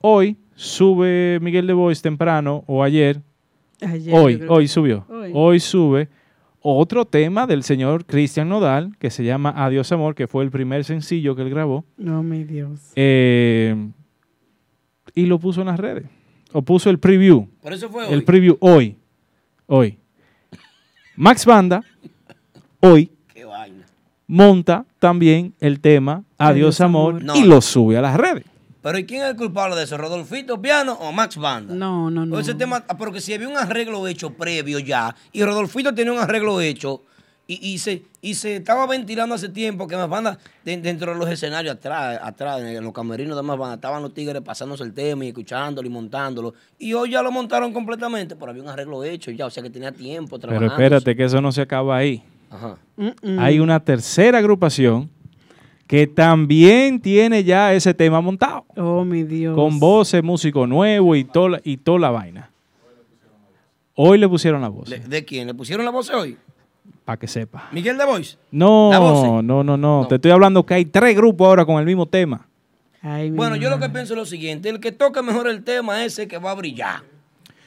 hoy 0.00 0.36
sube 0.54 1.40
Miguel 1.42 1.66
de 1.66 1.72
Bois 1.72 2.00
temprano, 2.00 2.62
o 2.68 2.84
ayer, 2.84 3.20
Ayer, 3.80 4.14
hoy, 4.14 4.40
hoy 4.48 4.68
subió, 4.68 5.04
hoy. 5.10 5.30
hoy 5.34 5.58
sube 5.58 6.08
otro 6.60 7.04
tema 7.04 7.46
del 7.46 7.62
señor 7.62 8.04
Cristian 8.06 8.48
Nodal, 8.48 8.96
que 8.98 9.10
se 9.10 9.24
llama 9.24 9.52
Adiós 9.56 9.92
Amor, 9.92 10.14
que 10.14 10.26
fue 10.26 10.42
el 10.44 10.50
primer 10.50 10.84
sencillo 10.84 11.36
que 11.36 11.42
él 11.42 11.50
grabó. 11.50 11.84
No, 11.96 12.22
mi 12.22 12.44
Dios. 12.44 12.92
Eh, 12.96 13.88
y 15.14 15.26
lo 15.26 15.38
puso 15.38 15.60
en 15.60 15.68
las 15.68 15.78
redes. 15.80 16.04
O 16.52 16.62
puso 16.62 16.90
el 16.90 16.98
preview. 16.98 17.46
Por 17.62 17.72
eso 17.72 17.88
fue 17.88 18.08
El 18.08 18.20
hoy. 18.20 18.24
preview 18.24 18.56
hoy. 18.60 18.96
Hoy. 19.66 19.98
Max 21.16 21.44
Banda, 21.46 21.82
hoy, 22.80 23.10
Qué 23.32 23.44
vaina. 23.44 23.84
monta 24.26 24.84
también 24.98 25.54
el 25.60 25.80
tema 25.80 26.24
Adiós, 26.36 26.78
Adiós, 26.78 26.80
Amor, 26.82 27.14
Amor. 27.16 27.24
No, 27.24 27.36
y 27.36 27.44
lo 27.44 27.60
sube 27.60 27.96
a 27.96 28.02
las 28.02 28.16
redes. 28.16 28.44
Pero 28.86 28.98
¿y 28.98 29.04
quién 29.04 29.24
es 29.24 29.30
el 29.30 29.36
culpable 29.36 29.74
de 29.74 29.82
eso? 29.82 29.96
¿Rodolfito 29.98 30.62
Piano 30.62 30.92
o 31.00 31.10
Max 31.10 31.36
Banda? 31.36 31.74
No, 31.74 32.08
no, 32.08 32.24
no. 32.24 32.38
Ese 32.38 32.54
tema, 32.54 32.84
ah, 32.86 32.96
pero 32.96 33.10
que 33.10 33.20
si 33.20 33.34
había 33.34 33.48
un 33.48 33.56
arreglo 33.56 34.06
hecho 34.06 34.30
previo 34.34 34.78
ya, 34.78 35.12
y 35.32 35.42
Rodolfito 35.42 35.92
tenía 35.92 36.12
un 36.12 36.20
arreglo 36.20 36.60
hecho, 36.60 37.02
y, 37.48 37.54
y 37.74 37.78
se, 37.78 38.04
y 38.22 38.34
se 38.34 38.54
estaba 38.54 38.86
ventilando 38.86 39.34
hace 39.34 39.48
tiempo 39.48 39.88
que 39.88 39.96
Max 39.96 40.08
Banda, 40.08 40.38
de- 40.64 40.76
dentro 40.76 41.12
de 41.12 41.18
los 41.18 41.28
escenarios 41.28 41.74
atrás, 41.74 42.20
atrás, 42.22 42.60
en 42.60 42.84
los 42.84 42.92
camerinos 42.92 43.36
de 43.36 43.42
Max 43.42 43.58
Banda, 43.58 43.74
estaban 43.74 44.02
los 44.04 44.14
tigres 44.14 44.40
pasándose 44.42 44.84
el 44.84 44.94
tema 44.94 45.24
y 45.24 45.28
escuchándolo 45.28 45.88
y 45.88 45.90
montándolo. 45.90 46.54
Y 46.78 46.92
hoy 46.92 47.10
ya 47.10 47.22
lo 47.22 47.32
montaron 47.32 47.72
completamente, 47.72 48.36
pero 48.36 48.52
había 48.52 48.62
un 48.62 48.68
arreglo 48.68 49.02
hecho 49.02 49.32
ya, 49.32 49.46
o 49.46 49.50
sea 49.50 49.64
que 49.64 49.70
tenía 49.70 49.90
tiempo 49.90 50.38
Pero 50.38 50.52
trabajando. 50.52 50.72
espérate 50.74 51.16
que 51.16 51.24
eso 51.24 51.40
no 51.40 51.50
se 51.50 51.62
acaba 51.62 51.96
ahí. 51.96 52.22
Ajá. 52.50 52.76
Hay 53.40 53.58
una 53.58 53.80
tercera 53.80 54.38
agrupación 54.38 55.10
que 55.86 56.06
también 56.06 57.00
tiene 57.00 57.44
ya 57.44 57.72
ese 57.72 57.94
tema 57.94 58.20
montado. 58.20 58.64
Oh, 58.76 59.04
mi 59.04 59.22
Dios. 59.22 59.54
Con 59.54 59.78
voces, 59.78 60.22
músico 60.22 60.66
nuevo 60.66 61.14
y 61.14 61.24
toda, 61.24 61.60
y 61.64 61.76
toda 61.76 61.98
la 61.98 62.10
vaina. 62.10 62.50
Hoy 63.94 64.18
le 64.18 64.28
pusieron 64.28 64.60
la 64.60 64.68
voz, 64.68 64.90
¿De, 64.90 64.98
de 64.98 65.24
quién? 65.24 65.46
¿Le 65.46 65.54
pusieron 65.54 65.84
la 65.84 65.90
voz 65.90 66.10
hoy? 66.10 66.36
para 67.04 67.18
que 67.18 67.28
sepa. 67.28 67.68
¿Miguel 67.72 67.96
de 67.98 68.04
Voice? 68.04 68.36
¿La 68.50 68.58
No, 68.58 69.00
voz? 69.00 69.44
no, 69.44 69.62
no, 69.62 69.76
no, 69.76 70.06
Te 70.08 70.16
estoy 70.16 70.32
hablando 70.32 70.66
que 70.66 70.74
hay 70.74 70.84
tres 70.84 71.16
grupos 71.16 71.46
ahora 71.46 71.64
con 71.64 71.78
el 71.78 71.86
mismo 71.86 72.06
tema. 72.06 72.46
Bueno, 73.30 73.54
yo 73.54 73.70
lo 73.70 73.78
que 73.78 73.88
pienso 73.88 74.14
es 74.14 74.18
lo 74.18 74.26
siguiente, 74.26 74.68
el 74.68 74.80
que 74.80 74.90
toque 74.90 75.22
mejor 75.22 75.46
el 75.48 75.62
tema 75.62 76.04
es 76.04 76.14
ese 76.14 76.26
que 76.26 76.38
va 76.38 76.50
a 76.50 76.54
brillar. 76.54 77.02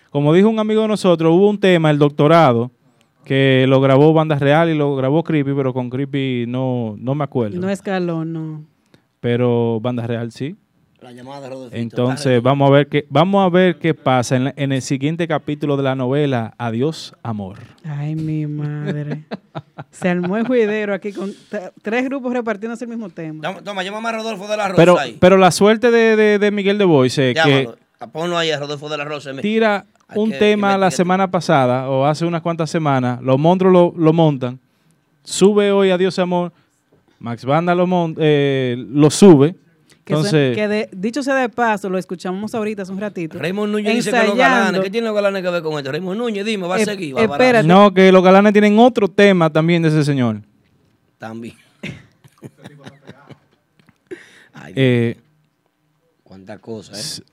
Como 0.09 0.33
dijo 0.33 0.49
un 0.49 0.59
amigo 0.59 0.81
de 0.81 0.89
nosotros, 0.89 1.31
hubo 1.33 1.49
un 1.49 1.57
tema, 1.59 1.89
el 1.89 1.97
doctorado, 1.97 2.69
que 3.29 3.65
lo 3.67 3.79
grabó 3.79 4.11
Banda 4.11 4.39
Real 4.39 4.69
y 4.71 4.73
lo 4.75 4.95
grabó 4.95 5.23
Creepy, 5.23 5.53
pero 5.55 5.71
con 5.71 5.91
Creepy 5.91 6.45
no, 6.47 6.95
no 6.97 7.13
me 7.13 7.23
acuerdo. 7.23 7.59
No 7.61 7.69
escaló, 7.69 8.25
no. 8.25 8.65
Pero 9.19 9.79
Banda 9.79 10.07
Real 10.07 10.31
sí. 10.31 10.55
La 10.99 11.11
llamada 11.11 11.41
de 11.41 11.49
Rodolfito. 11.49 11.77
Entonces 11.79 12.41
vamos 12.41 12.67
a 12.69 12.73
ver 12.73 12.87
qué, 12.87 13.05
vamos 13.09 13.45
a 13.45 13.49
ver 13.49 13.77
qué 13.77 13.93
pasa 13.93 14.35
en, 14.35 14.43
la- 14.45 14.53
en 14.57 14.71
el 14.71 14.81
siguiente 14.81 15.27
capítulo 15.27 15.77
de 15.77 15.83
la 15.83 15.93
novela 15.95 16.55
Adiós, 16.57 17.13
amor. 17.21 17.57
Ay, 17.85 18.15
mi 18.15 18.47
madre. 18.47 19.25
Se 19.91 20.09
armó 20.09 20.35
el 20.35 20.47
juidero 20.47 20.93
aquí 20.95 21.13
con 21.13 21.31
tres 21.83 22.05
grupos 22.05 22.33
repartiéndose 22.33 22.85
el 22.85 22.89
mismo 22.89 23.09
tema. 23.11 23.41
Toma, 23.43 23.61
toma, 23.61 23.83
llámame 23.83 24.09
a 24.09 24.11
Rodolfo 24.13 24.47
de 24.47 24.57
la 24.57 24.69
Rosa 24.69 24.75
Pero, 24.75 24.97
ahí. 24.99 25.17
pero 25.21 25.37
la 25.37 25.51
suerte 25.51 25.91
de, 25.91 26.15
de- 26.15 26.39
de 26.39 26.51
Miguel 26.51 26.79
de 26.79 26.85
Boise 26.85 27.29
es 27.31 27.43
que 27.43 27.49
Llámalo. 27.63 27.77
Ah, 27.99 28.07
Ponlo 28.07 28.37
ahí 28.37 28.49
a 28.49 28.59
Rodolfo 28.59 28.89
de 28.89 28.97
la 28.97 29.05
Rosa. 29.05 29.31
Tira 29.39 29.85
un 30.15 30.31
que 30.31 30.37
tema 30.37 30.77
la 30.77 30.91
semana 30.91 31.29
pasada 31.29 31.89
o 31.89 32.05
hace 32.05 32.25
unas 32.25 32.41
cuantas 32.41 32.69
semanas, 32.69 33.21
los 33.21 33.37
monstruos 33.39 33.73
lo, 33.73 33.93
lo 33.97 34.13
montan, 34.13 34.59
sube 35.23 35.71
hoy 35.71 35.91
Adiós 35.91 36.17
Amor, 36.19 36.51
Max 37.19 37.45
Banda 37.45 37.75
lo, 37.75 37.85
mon- 37.85 38.15
eh, 38.17 38.75
lo 38.89 39.09
sube, 39.11 39.55
Que, 40.05 40.13
entonces 40.13 40.55
que 40.55 40.67
de- 40.67 40.89
dicho 40.91 41.21
sea 41.21 41.35
de 41.35 41.49
paso, 41.49 41.89
lo 41.89 41.97
escuchamos 41.97 42.55
ahorita 42.55 42.81
hace 42.83 42.91
un 42.91 42.99
ratito. 42.99 43.37
Raymond 43.37 43.71
Núñez 43.71 43.95
dice 43.95 44.11
que 44.11 44.27
los 44.27 44.37
galanes. 44.37 44.81
¿Qué 44.81 44.89
tienen 44.89 45.07
los 45.07 45.15
galanes 45.15 45.43
que 45.43 45.49
ver 45.49 45.61
con 45.61 45.77
esto? 45.77 45.91
Raymond 45.91 46.17
Núñez, 46.17 46.45
dime, 46.45 46.67
va 46.67 46.77
a 46.77 46.79
Eh, 46.79 46.85
seguir. 46.85 47.15
Va 47.15 47.21
espérate. 47.23 47.67
no, 47.67 47.93
que 47.93 48.11
los 48.11 48.23
galanes 48.23 48.53
tienen 48.53 48.79
otro 48.79 49.07
tema 49.07 49.49
también 49.51 49.81
de 49.83 49.89
ese 49.89 50.03
señor. 50.03 50.41
También. 51.17 51.55
Ay, 54.53 54.73
Eh, 54.75 55.17
cuántas 56.23 56.59
cosas, 56.59 57.19
¿eh? 57.19 57.23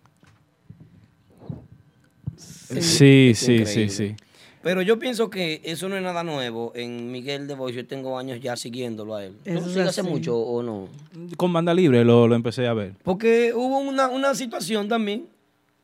Sí, 2.68 3.28
es 3.30 3.38
sí, 3.38 3.66
sí, 3.66 3.88
sí. 3.88 4.16
Pero 4.62 4.82
yo 4.82 4.98
pienso 4.98 5.30
que 5.30 5.60
eso 5.62 5.88
no 5.88 5.96
es 5.96 6.02
nada 6.02 6.24
nuevo. 6.24 6.72
En 6.74 7.12
Miguel 7.12 7.46
de 7.46 7.54
Bois, 7.54 7.76
yo 7.76 7.86
tengo 7.86 8.18
años 8.18 8.40
ya 8.40 8.56
siguiéndolo 8.56 9.14
a 9.14 9.24
él. 9.24 9.36
¿Tú 9.44 9.50
Eso 9.50 9.60
lo 9.60 9.66
es 9.66 9.72
sigues 9.72 9.88
hace 9.88 10.02
mucho 10.02 10.36
o 10.36 10.60
no? 10.60 10.88
Con 11.36 11.52
Banda 11.52 11.72
Libre 11.72 12.04
lo, 12.04 12.26
lo 12.26 12.34
empecé 12.34 12.66
a 12.66 12.74
ver. 12.74 12.94
Porque 13.04 13.52
hubo 13.54 13.78
una, 13.78 14.08
una 14.08 14.34
situación 14.34 14.88
también 14.88 15.28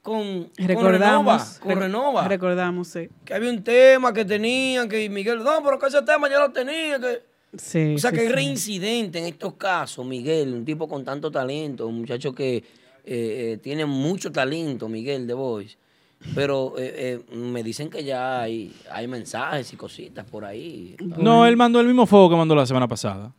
con, 0.02 0.44
con 0.44 0.66
Renova. 0.66 0.90
Recordamos. 0.90 1.58
Con 1.60 1.78
Renova. 1.78 2.26
Recordamos, 2.26 2.88
sí. 2.88 3.08
que 3.24 3.34
había 3.34 3.50
un 3.50 3.62
tema 3.62 4.12
que 4.12 4.24
tenían, 4.24 4.88
que 4.88 5.08
Miguel, 5.08 5.38
no, 5.44 5.62
pero 5.62 5.78
que 5.78 5.86
ese 5.86 6.02
tema 6.02 6.28
ya 6.28 6.40
lo 6.40 6.50
tenía. 6.50 6.98
Que... 6.98 7.22
Sí, 7.56 7.94
o 7.94 7.98
sea, 7.98 8.10
sí, 8.10 8.16
que 8.16 8.22
es 8.24 8.30
sí. 8.30 8.34
reincidente 8.34 9.20
en 9.20 9.26
estos 9.26 9.54
casos, 9.54 10.04
Miguel, 10.04 10.54
un 10.54 10.64
tipo 10.64 10.88
con 10.88 11.04
tanto 11.04 11.30
talento, 11.30 11.86
un 11.86 12.00
muchacho 12.00 12.34
que 12.34 12.56
eh, 12.56 12.64
eh, 13.04 13.58
tiene 13.62 13.86
mucho 13.86 14.32
talento, 14.32 14.88
Miguel 14.88 15.26
de 15.28 15.34
Bois. 15.34 15.78
Pero 16.34 16.75
eh, 16.78 17.23
eh, 17.31 17.34
me 17.36 17.62
dicen 17.62 17.91
que 17.91 18.05
ya 18.05 18.41
hay, 18.42 18.73
hay 18.91 19.07
mensajes 19.09 19.73
y 19.73 19.76
cositas 19.76 20.25
por 20.25 20.44
ahí. 20.44 20.97
No, 21.01 21.47
él 21.47 21.57
mandó 21.57 21.81
el 21.81 21.86
mismo 21.86 22.07
fuego 22.07 22.31
que 22.31 22.36
mandó 22.36 22.55
la 22.55 22.65
semana 22.67 22.86
pasada. 22.89 23.33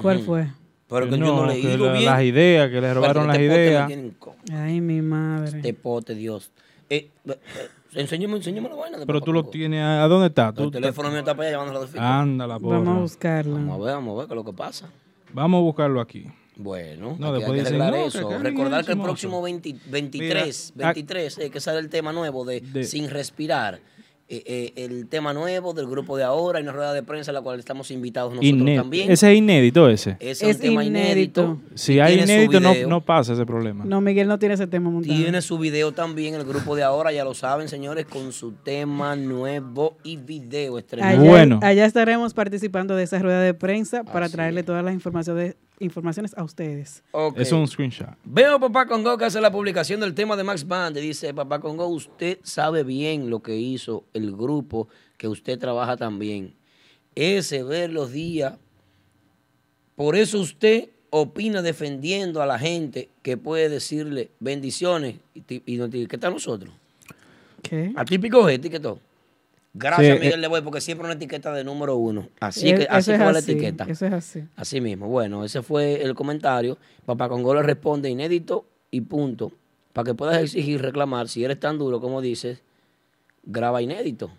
¿Cuál 0.00 0.20
fue? 0.20 0.48
Pero 0.88 1.06
que 1.06 1.12
Que 1.12 1.18
yo 1.18 1.24
no 1.26 1.36
no, 1.42 1.46
leí 1.46 1.62
que 1.62 1.78
la- 1.78 1.92
bien. 1.92 2.04
las 2.04 2.22
ideas, 2.22 2.70
que 2.70 2.80
le 2.80 2.94
robaron 2.94 3.26
las 3.26 3.36
este 3.36 3.48
me 3.48 3.54
ideas. 3.54 3.92
Ay, 4.52 4.80
mi 4.80 5.00
madre. 5.02 5.56
Este 5.58 5.74
pote, 5.74 6.14
Dios. 6.14 6.50
Eh, 6.90 7.10
eh, 7.26 7.30
eh, 7.32 7.38
enséñame, 7.94 8.36
enséñame 8.36 8.68
la 8.68 8.74
vaina 8.74 8.98
de 8.98 9.06
Pero 9.06 9.20
tú 9.20 9.32
lo 9.32 9.44
tienes, 9.44 9.82
¿a 9.82 10.06
dónde 10.08 10.26
está? 10.28 10.48
El 10.48 10.54
Tú- 10.54 10.70
teléfono 10.70 11.08
mío 11.10 11.20
está 11.20 11.34
para 11.34 11.48
allá 11.48 11.58
llevando 11.58 11.80
los 11.80 11.94
Anda 11.96 12.46
la 12.46 12.58
porra. 12.58 12.78
Vamos 12.78 12.96
a 12.96 13.00
buscarla. 13.00 13.54
Vamos 13.54 13.80
a 13.80 13.84
ver, 13.84 13.94
vamos 13.94 14.14
a 14.14 14.18
ver 14.18 14.26
qué 14.28 14.32
es 14.34 14.36
lo 14.36 14.44
que 14.44 14.52
pasa. 14.52 14.88
Vamos 15.32 15.58
a 15.58 15.62
buscarlo 15.62 16.00
aquí. 16.00 16.26
Bueno, 16.56 17.16
No, 17.18 17.26
hay 17.28 17.32
que- 17.32 17.38
después 17.38 17.48
hay 17.48 17.64
que 17.64 17.70
dicen, 17.70 17.82
arreglar 17.82 18.00
no, 18.00 18.06
eso. 18.06 18.28
que 18.28 18.38
Recordar 18.38 18.84
que 18.84 18.92
el 18.92 19.00
próximo 19.00 19.40
20 19.42 19.74
23, 19.90 20.72
Mira, 20.76 20.88
23, 20.88 21.38
eh, 21.38 21.50
que 21.50 21.60
sale 21.60 21.78
el 21.78 21.88
tema 21.88 22.12
nuevo 22.12 22.44
de, 22.44 22.84
Sin 22.84 23.08
Respirar. 23.10 23.80
Eh, 24.28 24.42
eh, 24.46 24.84
el 24.84 25.08
tema 25.08 25.34
nuevo 25.34 25.74
del 25.74 25.86
grupo 25.86 26.16
de 26.16 26.24
ahora, 26.24 26.56
hay 26.58 26.62
una 26.62 26.72
rueda 26.72 26.94
de 26.94 27.02
prensa 27.02 27.32
a 27.32 27.34
la 27.34 27.42
cual 27.42 27.58
estamos 27.58 27.90
invitados 27.90 28.32
nosotros 28.32 28.50
Iné- 28.62 28.76
también. 28.76 29.10
Ese 29.10 29.30
es 29.30 29.36
inédito 29.36 29.90
ese. 29.90 30.12
Ese 30.20 30.30
es 30.30 30.42
Es 30.42 30.56
un 30.56 30.62
tema 30.62 30.84
inédito. 30.84 31.42
inédito. 31.42 31.60
Si 31.74 32.00
hay 32.00 32.20
inédito 32.20 32.58
no, 32.88 33.00
pasa 33.02 33.34
ese 33.34 33.44
problema. 33.44 33.84
No, 33.84 34.00
Miguel 34.00 34.28
no 34.28 34.38
tiene 34.38 34.54
ese 34.54 34.66
tema 34.66 34.88
montado. 34.88 35.14
Tiene 35.14 35.42
su 35.42 35.58
video 35.58 35.92
también, 35.92 36.34
el 36.34 36.44
grupo 36.44 36.74
de 36.76 36.82
ahora, 36.82 37.12
ya 37.12 37.24
lo 37.24 37.34
saben, 37.34 37.68
señores, 37.68 38.06
con 38.06 38.32
su 38.32 38.52
tema 38.52 39.16
nuevo 39.16 39.98
y 40.02 40.16
video 40.16 40.78
estrenado. 40.78 41.34
Allá, 41.34 41.58
allá 41.60 41.84
estaremos 41.84 42.32
participando 42.32 42.96
de 42.96 43.02
esa 43.02 43.18
rueda 43.18 43.42
de 43.42 43.52
prensa 43.52 44.02
para 44.02 44.30
traerle 44.30 44.62
todas 44.62 44.82
las 44.82 44.94
informaciones, 44.94 45.56
informaciones 45.82 46.32
a 46.36 46.44
ustedes. 46.44 47.02
Ok. 47.12 47.38
Es 47.38 47.52
un 47.52 47.66
screenshot. 47.66 48.08
Veo 48.24 48.58
Papá 48.60 48.86
Congo 48.86 49.18
que 49.18 49.24
hace 49.26 49.40
la 49.40 49.50
publicación 49.52 50.00
del 50.00 50.14
tema 50.14 50.36
de 50.36 50.44
Max 50.44 50.66
Band. 50.66 50.96
y 50.96 51.00
Dice, 51.00 51.34
Papá 51.34 51.60
Congo, 51.60 51.86
usted 51.88 52.38
sabe 52.42 52.82
bien 52.84 53.28
lo 53.28 53.40
que 53.42 53.56
hizo 53.56 54.04
el 54.14 54.32
grupo 54.36 54.88
que 55.16 55.28
usted 55.28 55.58
trabaja 55.58 55.96
también. 55.96 56.54
Ese 57.14 57.62
ver 57.62 57.90
los 57.92 58.12
días. 58.12 58.54
Por 59.96 60.16
eso 60.16 60.40
usted 60.40 60.88
opina 61.10 61.60
defendiendo 61.60 62.40
a 62.42 62.46
la 62.46 62.58
gente 62.58 63.10
que 63.22 63.36
puede 63.36 63.68
decirle 63.68 64.30
bendiciones. 64.40 65.16
Y, 65.34 65.62
y 65.66 65.76
no 65.76 65.90
te- 65.90 66.06
¿Qué 66.06 66.16
tal 66.18 66.32
nosotros? 66.32 66.72
¿Qué? 67.62 67.92
Atípico 67.96 68.44
gente 68.46 68.70
que 68.70 68.80
todo. 68.80 68.98
Gracias, 69.74 70.16
Sí, 70.16 70.20
Miguel 70.20 70.34
eh, 70.34 70.42
Le 70.42 70.48
Boy, 70.48 70.60
porque 70.62 70.80
siempre 70.80 71.06
una 71.06 71.14
etiqueta 71.14 71.52
de 71.52 71.64
número 71.64 71.96
uno. 71.96 72.28
Así 72.40 72.70
Eh, 72.70 72.74
que 72.74 72.86
así 72.90 73.10
es 73.12 73.18
fue 73.22 73.32
la 73.32 73.38
etiqueta. 73.38 73.84
Eso 73.88 74.06
es 74.06 74.12
así. 74.12 74.44
Así 74.56 74.80
mismo. 74.80 75.08
Bueno, 75.08 75.44
ese 75.44 75.62
fue 75.62 76.02
el 76.02 76.14
comentario. 76.14 76.76
Papá 77.06 77.28
Congo 77.28 77.54
le 77.54 77.62
responde 77.62 78.10
inédito 78.10 78.66
y 78.90 79.00
punto. 79.00 79.52
Para 79.92 80.06
que 80.06 80.14
puedas 80.14 80.42
exigir, 80.42 80.80
reclamar, 80.82 81.28
si 81.28 81.44
eres 81.44 81.58
tan 81.58 81.78
duro 81.78 82.00
como 82.00 82.20
dices, 82.20 82.62
graba 83.44 83.82
inédito. 83.82 84.30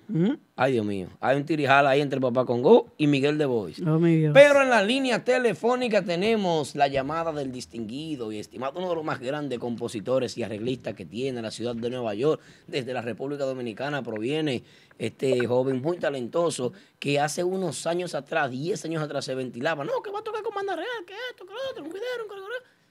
Ay, 0.56 0.74
Dios 0.74 0.86
mío. 0.86 1.08
Hay 1.20 1.36
un 1.36 1.46
tirijala 1.46 1.90
ahí 1.90 2.02
entre 2.02 2.22
Papá 2.22 2.46
Congo 2.46 2.88
y 2.98 3.08
Miguel 3.08 3.38
de 3.38 3.46
Bois. 3.46 3.82
Oh. 3.82 4.00
Pero 4.00 4.62
en 4.62 4.70
la 4.70 4.82
línea 4.82 5.24
telefónica 5.24 6.02
tenemos 6.04 6.76
la 6.76 6.88
llamada 6.88 7.34
del 7.34 7.52
distinguido 7.52 8.32
y 8.32 8.40
estimado, 8.40 8.80
uno 8.80 8.90
de 8.90 8.96
los 8.96 9.04
más 9.04 9.20
grandes 9.20 9.60
compositores 9.60 10.38
y 10.38 10.44
arreglistas 10.44 10.94
que 10.94 11.06
tiene 11.06 11.42
la 11.42 11.52
ciudad 11.52 11.76
de 11.76 11.90
Nueva 11.90 12.14
York. 12.14 12.42
Desde 12.68 12.94
la 12.94 13.02
República 13.02 13.44
Dominicana 13.44 14.02
proviene 14.04 14.64
este 14.98 15.46
joven 15.46 15.82
muy 15.82 15.98
talentoso 15.98 16.72
que 17.00 17.20
hace 17.20 17.44
unos 17.44 17.86
años 17.88 18.16
atrás, 18.16 18.52
10 18.52 18.86
años 18.86 19.04
atrás, 19.04 19.26
se 19.26 19.36
ventilaba. 19.36 19.84
No, 19.84 20.02
que 20.02 20.12
va 20.12 20.20
a 20.20 20.24
tocar 20.24 20.42
con 20.44 20.54
banda 20.54 20.76
real, 20.76 20.88
que 21.06 21.14
esto, 21.32 21.46
que 21.46 21.54
lo 21.54 21.60
otro, 21.72 21.84
un 21.84 21.90
cuidero, 21.90 22.24
un 22.24 22.30
cuidero. 22.30 22.48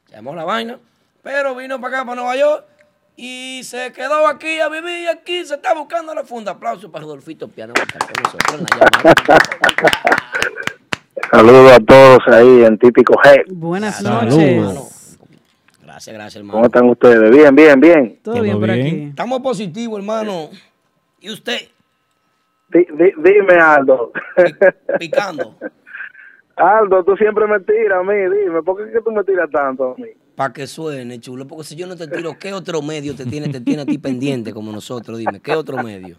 Se 0.07 0.17
llamó 0.17 0.35
la 0.35 0.45
vaina. 0.45 0.79
Pero 1.23 1.55
vino 1.55 1.81
para 1.81 1.99
acá, 1.99 2.07
para 2.07 2.21
Nueva 2.21 2.37
York. 2.37 2.67
Y 3.17 3.61
se 3.65 3.93
quedó 3.93 4.27
aquí 4.27 4.59
a 4.61 4.69
vivir 4.69 5.09
aquí, 5.09 5.45
se 5.45 5.55
está 5.55 5.75
buscando 5.75 6.15
la 6.15 6.25
funda. 6.25 6.53
Aplauso 6.53 6.91
para 6.91 7.05
Rodolfito 7.05 7.47
Piano. 7.49 7.75
Saludos 11.31 11.73
a 11.73 11.81
todos 11.81 12.19
ahí 12.29 12.65
en 12.65 12.79
Típico 12.79 13.15
G. 13.15 13.45
Buenas 13.53 14.03
Saludos. 14.03 14.35
noches. 14.37 15.19
Gracias, 15.83 16.15
gracias, 16.15 16.37
hermano. 16.37 16.53
¿Cómo 16.55 16.67
están 16.67 16.89
ustedes? 16.89 17.31
Bien, 17.31 17.55
bien, 17.55 17.81
bien. 17.81 18.19
Todo 18.23 18.41
bien 18.43 18.59
por 18.59 18.71
aquí. 18.71 19.05
Estamos 19.11 19.41
positivos, 19.41 19.99
hermano. 19.99 20.49
¿Y 21.21 21.31
usted? 21.31 21.59
Di- 22.69 22.87
di- 22.93 23.13
dime, 23.19 23.55
Aldo. 23.61 24.13
Picando. 24.99 25.55
Aldo, 26.57 27.05
tú 27.05 27.17
siempre 27.17 27.47
me 27.47 27.61
tiras 27.61 28.01
a 28.01 28.03
mí. 28.03 28.15
Dime, 28.15 28.63
¿por 28.63 28.77
qué 28.79 28.85
es 28.85 28.93
que 28.95 29.01
tú 29.03 29.13
me 29.13 29.23
tiras 29.25 29.51
tanto 29.51 29.93
a 29.93 30.01
mí? 30.01 30.09
Para 30.35 30.53
que 30.53 30.67
suene, 30.67 31.21
chulo. 31.21 31.47
Porque 31.47 31.65
si 31.65 31.77
yo 31.77 31.87
no 31.87 31.97
te 31.97 32.07
tiro, 32.09 32.39
¿qué 32.39 32.53
otro 32.53 32.83
medio 32.83 33.15
te 33.15 33.27
tiene, 33.27 33.49
te 33.49 33.61
tiene 33.61 33.83
a 33.83 33.87
ti 33.87 33.99
pendiente 33.99 34.53
como 34.53 34.73
nosotros? 34.73 35.19
Dime, 35.19 35.41
¿qué 35.41 35.55
otro 35.55 35.83
medio? 35.83 36.17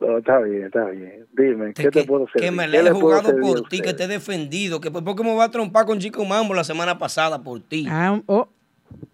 No, 0.00 0.18
está 0.18 0.38
bien, 0.40 0.64
está 0.64 0.84
bien. 0.86 1.26
Dime, 1.32 1.72
¿qué 1.72 1.90
te 1.90 2.04
puedo 2.04 2.24
hacer? 2.24 2.42
Que 2.42 2.50
me 2.50 2.66
le 2.66 2.80
he 2.80 2.90
jugado 2.90 3.34
por 3.40 3.68
ti, 3.68 3.80
que 3.80 3.94
te 3.94 4.04
he 4.04 4.08
defendido. 4.08 4.80
Que 4.80 4.90
por 4.90 5.16
qué 5.16 5.22
me 5.22 5.34
va 5.34 5.44
a 5.44 5.50
trompar 5.50 5.86
con 5.86 5.98
Chico 5.98 6.24
Mambo 6.24 6.52
la 6.52 6.64
semana 6.64 6.98
pasada 6.98 7.42
por 7.42 7.60
ti. 7.60 7.86
Ah, 7.88 8.20
oh, 8.26 8.48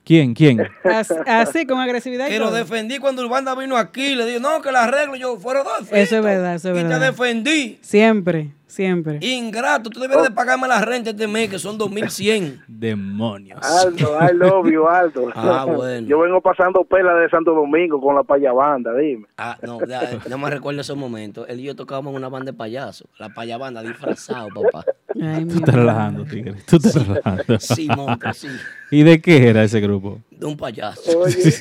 ¿Quién? 0.04 0.34
¿Quién? 0.34 0.60
así, 0.84 1.14
así, 1.26 1.66
con 1.66 1.78
agresividad 1.78 2.28
Que 2.28 2.38
lo 2.38 2.50
defendí 2.50 2.98
cuando 2.98 3.24
Urbanda 3.24 3.54
vino 3.54 3.76
aquí. 3.76 4.14
Le 4.14 4.26
digo, 4.26 4.40
no, 4.40 4.60
que 4.62 4.72
la 4.72 4.84
arreglo. 4.84 5.16
Yo, 5.16 5.36
fueron 5.36 5.64
dos. 5.64 5.88
Eso 5.92 6.16
es 6.16 6.22
verdad, 6.24 6.54
eso 6.54 6.70
es 6.70 6.74
Y 6.74 6.82
te 6.82 6.88
verdad. 6.88 7.00
defendí. 7.00 7.78
Siempre, 7.82 8.50
siempre. 8.70 9.18
Ingrato, 9.20 9.90
tú 9.90 10.00
deberías 10.00 10.28
de 10.28 10.34
pagarme 10.34 10.68
la 10.68 10.80
renta 10.80 11.10
este 11.10 11.26
mes, 11.26 11.50
que 11.50 11.58
son 11.58 11.76
2100. 11.76 12.62
Demonios. 12.68 13.60
Aldo, 13.62 14.18
I 14.20 14.34
love 14.34 14.70
you, 14.70 14.86
Aldo. 14.88 15.30
Ah, 15.42 15.64
bueno. 15.64 16.06
Yo 16.06 16.20
vengo 16.20 16.40
pasando 16.40 16.84
pela 16.84 17.14
de 17.14 17.28
Santo 17.28 17.52
Domingo 17.52 18.00
con 18.00 18.14
la 18.14 18.22
payabanda, 18.22 18.94
dime. 18.94 19.26
Ah, 19.36 19.56
no, 19.62 19.84
ya, 19.84 20.18
no 20.28 20.38
me 20.38 20.50
recuerdo 20.50 20.80
esos 20.80 20.96
momentos. 20.96 21.46
Él 21.48 21.60
y 21.60 21.64
yo 21.64 21.74
tocábamos 21.74 22.12
en 22.12 22.18
una 22.18 22.28
banda 22.28 22.52
de 22.52 22.56
payasos. 22.56 23.08
La 23.18 23.30
payabanda 23.30 23.82
disfrazado, 23.82 24.48
papá. 24.48 24.84
Tú 25.12 25.20
estás 25.20 25.74
relajando, 25.74 26.24
tigre. 26.24 26.54
Tú 26.66 26.76
estás 26.76 27.06
relajando. 27.06 27.58
Sí, 27.58 27.88
monstruo, 27.88 28.32
sí. 28.32 28.48
¿Y 28.90 29.02
de 29.02 29.20
qué 29.20 29.48
era 29.48 29.64
ese 29.64 29.80
grupo? 29.80 30.20
De 30.30 30.46
un 30.46 30.56
payaso. 30.56 31.18
Oye. 31.18 31.52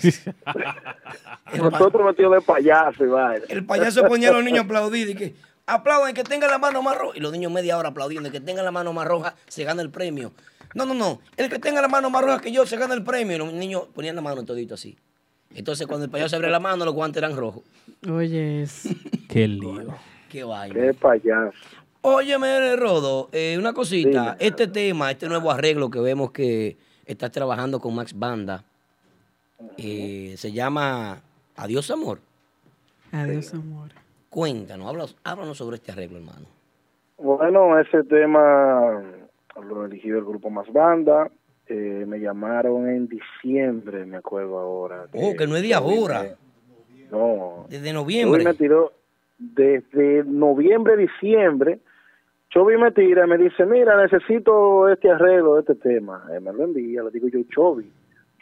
Nosotros 1.58 2.06
metidos 2.06 2.34
de 2.34 2.42
payaso 2.42 3.04
y 3.04 3.08
vaina. 3.08 3.46
El 3.50 3.66
payaso 3.66 4.04
ponía 4.06 4.30
a 4.30 4.34
los 4.34 4.44
niños 4.44 4.60
a 4.60 4.66
aplaudir 4.66 5.10
y 5.10 5.16
que 5.16 5.36
aplaudan 5.70 6.14
que 6.14 6.24
tengan 6.24 6.50
la 6.50 6.58
mano 6.58 6.82
más 6.82 6.98
roja. 6.98 7.18
Y 7.18 7.20
los 7.20 7.32
niños 7.32 7.52
media 7.52 7.78
hora 7.78 7.90
aplaudiendo. 7.90 8.28
El 8.28 8.34
que 8.34 8.40
tenga 8.40 8.64
la 8.64 8.72
mano 8.72 8.94
más 8.94 9.08
roja 9.08 9.36
se 9.48 9.64
gana 9.64 9.82
el 9.82 9.90
premio. 9.90 10.32
No, 10.74 10.86
no, 10.86 10.94
no. 10.94 11.20
El 11.38 11.50
que 11.50 11.60
tenga 11.60 11.82
la 11.82 11.88
mano 11.88 12.10
más 12.10 12.24
roja 12.24 12.40
que 12.40 12.52
yo 12.52 12.66
se 12.66 12.78
gana 12.78 12.94
el 12.94 13.04
premio. 13.04 13.36
Y 13.36 13.40
los 13.40 13.54
niños 13.54 13.88
ponían 13.94 14.16
la 14.16 14.22
mano 14.22 14.44
todito 14.44 14.74
así. 14.76 14.98
Entonces 15.56 15.88
cuando 15.88 16.06
el 16.06 16.12
payaso 16.12 16.36
abre 16.36 16.50
la 16.50 16.60
mano, 16.60 16.86
los 16.86 16.94
guantes 16.94 17.22
eran 17.22 17.36
rojos. 17.36 17.64
Oye, 18.10 18.66
Qué 19.30 19.48
lío. 19.48 19.96
Qué 20.30 20.44
vaina. 20.44 20.76
Qué 20.76 20.94
payaso. 20.94 21.58
Óyeme, 22.02 22.76
Rodo, 22.78 23.30
eh, 23.32 23.58
una 23.58 23.74
cosita. 23.74 24.38
Este 24.40 24.68
tema, 24.68 25.12
este 25.12 25.28
nuevo 25.28 25.52
arreglo 25.52 25.90
que 25.90 26.00
vemos 26.00 26.32
que 26.32 26.78
estás 27.06 27.32
trabajando 27.32 27.82
con 27.82 27.94
Max 27.94 28.18
Banda, 28.18 28.64
eh, 29.78 30.36
se 30.38 30.52
llama 30.52 31.22
Adiós 31.56 31.92
Amor. 31.92 32.22
Adiós, 33.12 33.54
amor. 33.54 33.90
Cuéntanos, 34.30 34.88
háblanos, 34.88 35.18
háblanos 35.24 35.58
sobre 35.58 35.78
este 35.78 35.92
arreglo, 35.92 36.18
hermano. 36.18 36.46
Bueno, 37.18 37.80
ese 37.80 38.04
tema 38.04 39.02
lo 39.62 39.86
eligió 39.86 40.18
el 40.18 40.26
grupo 40.26 40.50
Más 40.50 40.72
Banda. 40.72 41.30
Eh, 41.68 42.06
me 42.08 42.20
llamaron 42.20 42.88
en 42.88 43.08
diciembre, 43.08 44.06
me 44.06 44.18
acuerdo 44.18 44.58
ahora. 44.58 45.06
Oh, 45.14 45.36
que 45.38 45.46
no 45.46 45.56
es 45.56 45.64
de 45.64 45.74
ahora. 45.74 46.36
No. 47.12 47.66
Desde 47.70 47.86
Chovy 47.86 47.94
noviembre. 47.94 48.44
me 48.44 48.54
tiró 48.54 48.92
desde 49.38 50.24
noviembre, 50.24 50.98
diciembre. 50.98 51.80
Chovy 52.50 52.78
me 52.78 52.92
tira 52.92 53.28
me 53.28 53.38
dice, 53.38 53.66
mira, 53.66 54.02
necesito 54.02 54.90
este 54.90 55.10
arreglo 55.12 55.56
de 55.56 55.62
este 55.62 55.76
tema. 55.76 56.26
Eh, 56.34 56.40
me 56.40 56.52
lo 56.54 56.64
envía, 56.64 57.04
le 57.04 57.12
digo 57.12 57.28
yo, 57.28 57.44
Chovy, 57.44 57.92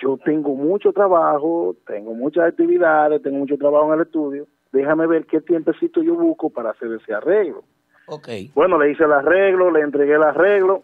yo 0.02 0.18
tengo 0.24 0.56
mucho 0.56 0.94
trabajo, 0.94 1.76
tengo 1.86 2.14
muchas 2.14 2.46
actividades, 2.46 3.22
tengo 3.22 3.38
mucho 3.40 3.58
trabajo 3.58 3.94
en 3.94 4.00
el 4.00 4.06
estudio. 4.06 4.48
Déjame 4.72 5.08
ver 5.08 5.26
qué 5.26 5.42
tiempecito 5.42 6.02
yo 6.04 6.16
busco 6.16 6.50
para 6.50 6.72
hacer 6.72 6.90
ese 6.92 7.14
arreglo. 7.14 7.64
Ok. 8.08 8.30
Bueno, 8.56 8.78
le 8.80 8.92
hice 8.92 9.04
el 9.04 9.12
arreglo, 9.12 9.72
le 9.72 9.82
entregué 9.82 10.16
el 10.16 10.24
arreglo 10.24 10.84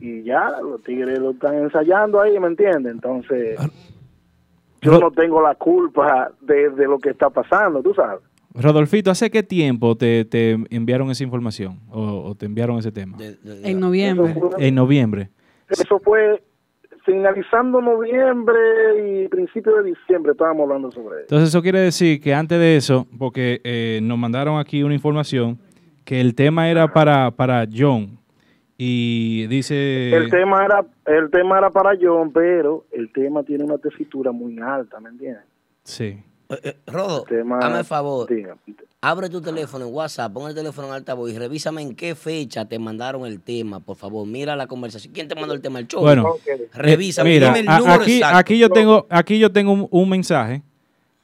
y 0.00 0.22
ya, 0.24 0.60
los 0.60 0.82
tigres 0.82 1.18
lo 1.18 1.30
están 1.30 1.54
ensayando 1.56 2.20
ahí, 2.20 2.38
¿me 2.38 2.48
entiendes? 2.48 2.92
Entonces, 2.92 3.58
yo 4.80 4.98
no 4.98 5.10
tengo 5.10 5.40
la 5.40 5.54
culpa 5.54 6.32
de, 6.40 6.70
de 6.70 6.86
lo 6.86 6.98
que 6.98 7.10
está 7.10 7.30
pasando, 7.30 7.82
tú 7.82 7.94
sabes. 7.94 8.20
Rodolfito, 8.54 9.10
¿hace 9.10 9.30
qué 9.30 9.42
tiempo 9.42 9.96
te, 9.96 10.24
te 10.24 10.58
enviaron 10.70 11.10
esa 11.10 11.24
información 11.24 11.80
o, 11.90 12.24
o 12.24 12.34
te 12.34 12.46
enviaron 12.46 12.78
ese 12.78 12.92
tema? 12.92 13.16
En 13.44 13.80
noviembre. 13.80 14.34
En 14.58 14.74
noviembre. 14.74 15.30
Eso 15.68 15.98
fue 16.00 16.42
finalizando 17.04 17.80
noviembre 17.80 18.54
y 19.24 19.28
principio 19.28 19.76
de 19.76 19.90
diciembre, 19.90 20.32
estábamos 20.32 20.62
hablando 20.64 20.90
sobre 20.90 21.16
eso. 21.16 21.22
Entonces 21.22 21.48
eso 21.48 21.62
quiere 21.62 21.80
decir 21.80 22.20
que 22.20 22.34
antes 22.34 22.58
de 22.58 22.76
eso, 22.76 23.06
porque 23.18 23.60
eh, 23.64 24.00
nos 24.02 24.18
mandaron 24.18 24.58
aquí 24.58 24.82
una 24.82 24.94
información, 24.94 25.58
que 26.04 26.20
el 26.20 26.34
tema 26.34 26.68
era 26.68 26.92
para, 26.92 27.30
para 27.30 27.66
John. 27.72 28.18
Y 28.76 29.46
dice... 29.46 30.14
El 30.14 30.30
tema 30.30 30.64
era 30.64 30.84
el 31.06 31.30
tema 31.30 31.58
era 31.58 31.70
para 31.70 31.92
John, 32.00 32.32
pero 32.32 32.84
el 32.90 33.12
tema 33.12 33.44
tiene 33.44 33.64
una 33.64 33.78
tesitura 33.78 34.32
muy 34.32 34.58
alta, 34.58 34.98
¿me 34.98 35.10
entiendes? 35.10 35.44
Sí. 35.84 36.18
Eh, 36.50 36.76
Rodo, 36.86 37.22
Tema- 37.24 37.58
hazme 37.58 37.78
el 37.78 37.84
favor. 37.84 38.28
Abre 39.04 39.28
tu 39.28 39.40
teléfono 39.40 39.84
en 39.84 39.92
WhatsApp, 39.92 40.32
pon 40.32 40.48
el 40.48 40.54
teléfono 40.54 40.86
en 40.86 40.94
altavoz 40.94 41.28
y 41.28 41.36
revísame 41.36 41.82
en 41.82 41.96
qué 41.96 42.14
fecha 42.14 42.64
te 42.66 42.78
mandaron 42.78 43.26
el 43.26 43.40
tema, 43.40 43.80
por 43.80 43.96
favor. 43.96 44.24
Mira 44.28 44.54
la 44.54 44.68
conversación. 44.68 45.12
¿Quién 45.12 45.26
te 45.26 45.34
mandó 45.34 45.54
el 45.54 45.60
tema? 45.60 45.80
El 45.80 45.88
show. 45.88 46.02
Bueno, 46.02 46.36
revísame. 46.72 47.30
mira, 47.30 47.48
dime 47.48 47.58
el 47.58 47.66
número 47.66 48.00
aquí, 48.00 48.18
exacto. 48.18 48.38
aquí 48.38 48.58
yo 48.58 48.70
tengo, 48.70 49.06
aquí 49.10 49.40
yo 49.40 49.50
tengo 49.50 49.72
un, 49.72 49.88
un 49.90 50.08
mensaje 50.08 50.62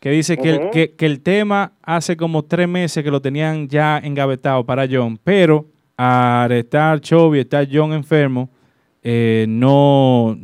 que 0.01 0.11
dice 0.11 0.37
que, 0.37 0.51
el, 0.51 0.97
que 0.97 1.07
el 1.07 1.21
tema 1.21 1.71
hace 1.81 2.17
como 2.17 2.45
tres 2.45 2.67
meses 2.67 3.05
que 3.05 3.13
lo 3.13 3.23
tenían 3.23 3.69
ya 3.69 3.99
engavetado 3.99 4.67
para 4.67 4.85
John, 4.91 5.17
pero 5.23 5.65
al 5.97 6.51
estar 6.51 7.01
Chovy, 7.01 7.39
estar 7.39 7.69
John 7.71 7.93
enfermo, 7.93 8.51
eh, 9.05 9.47
no, 9.49 10.37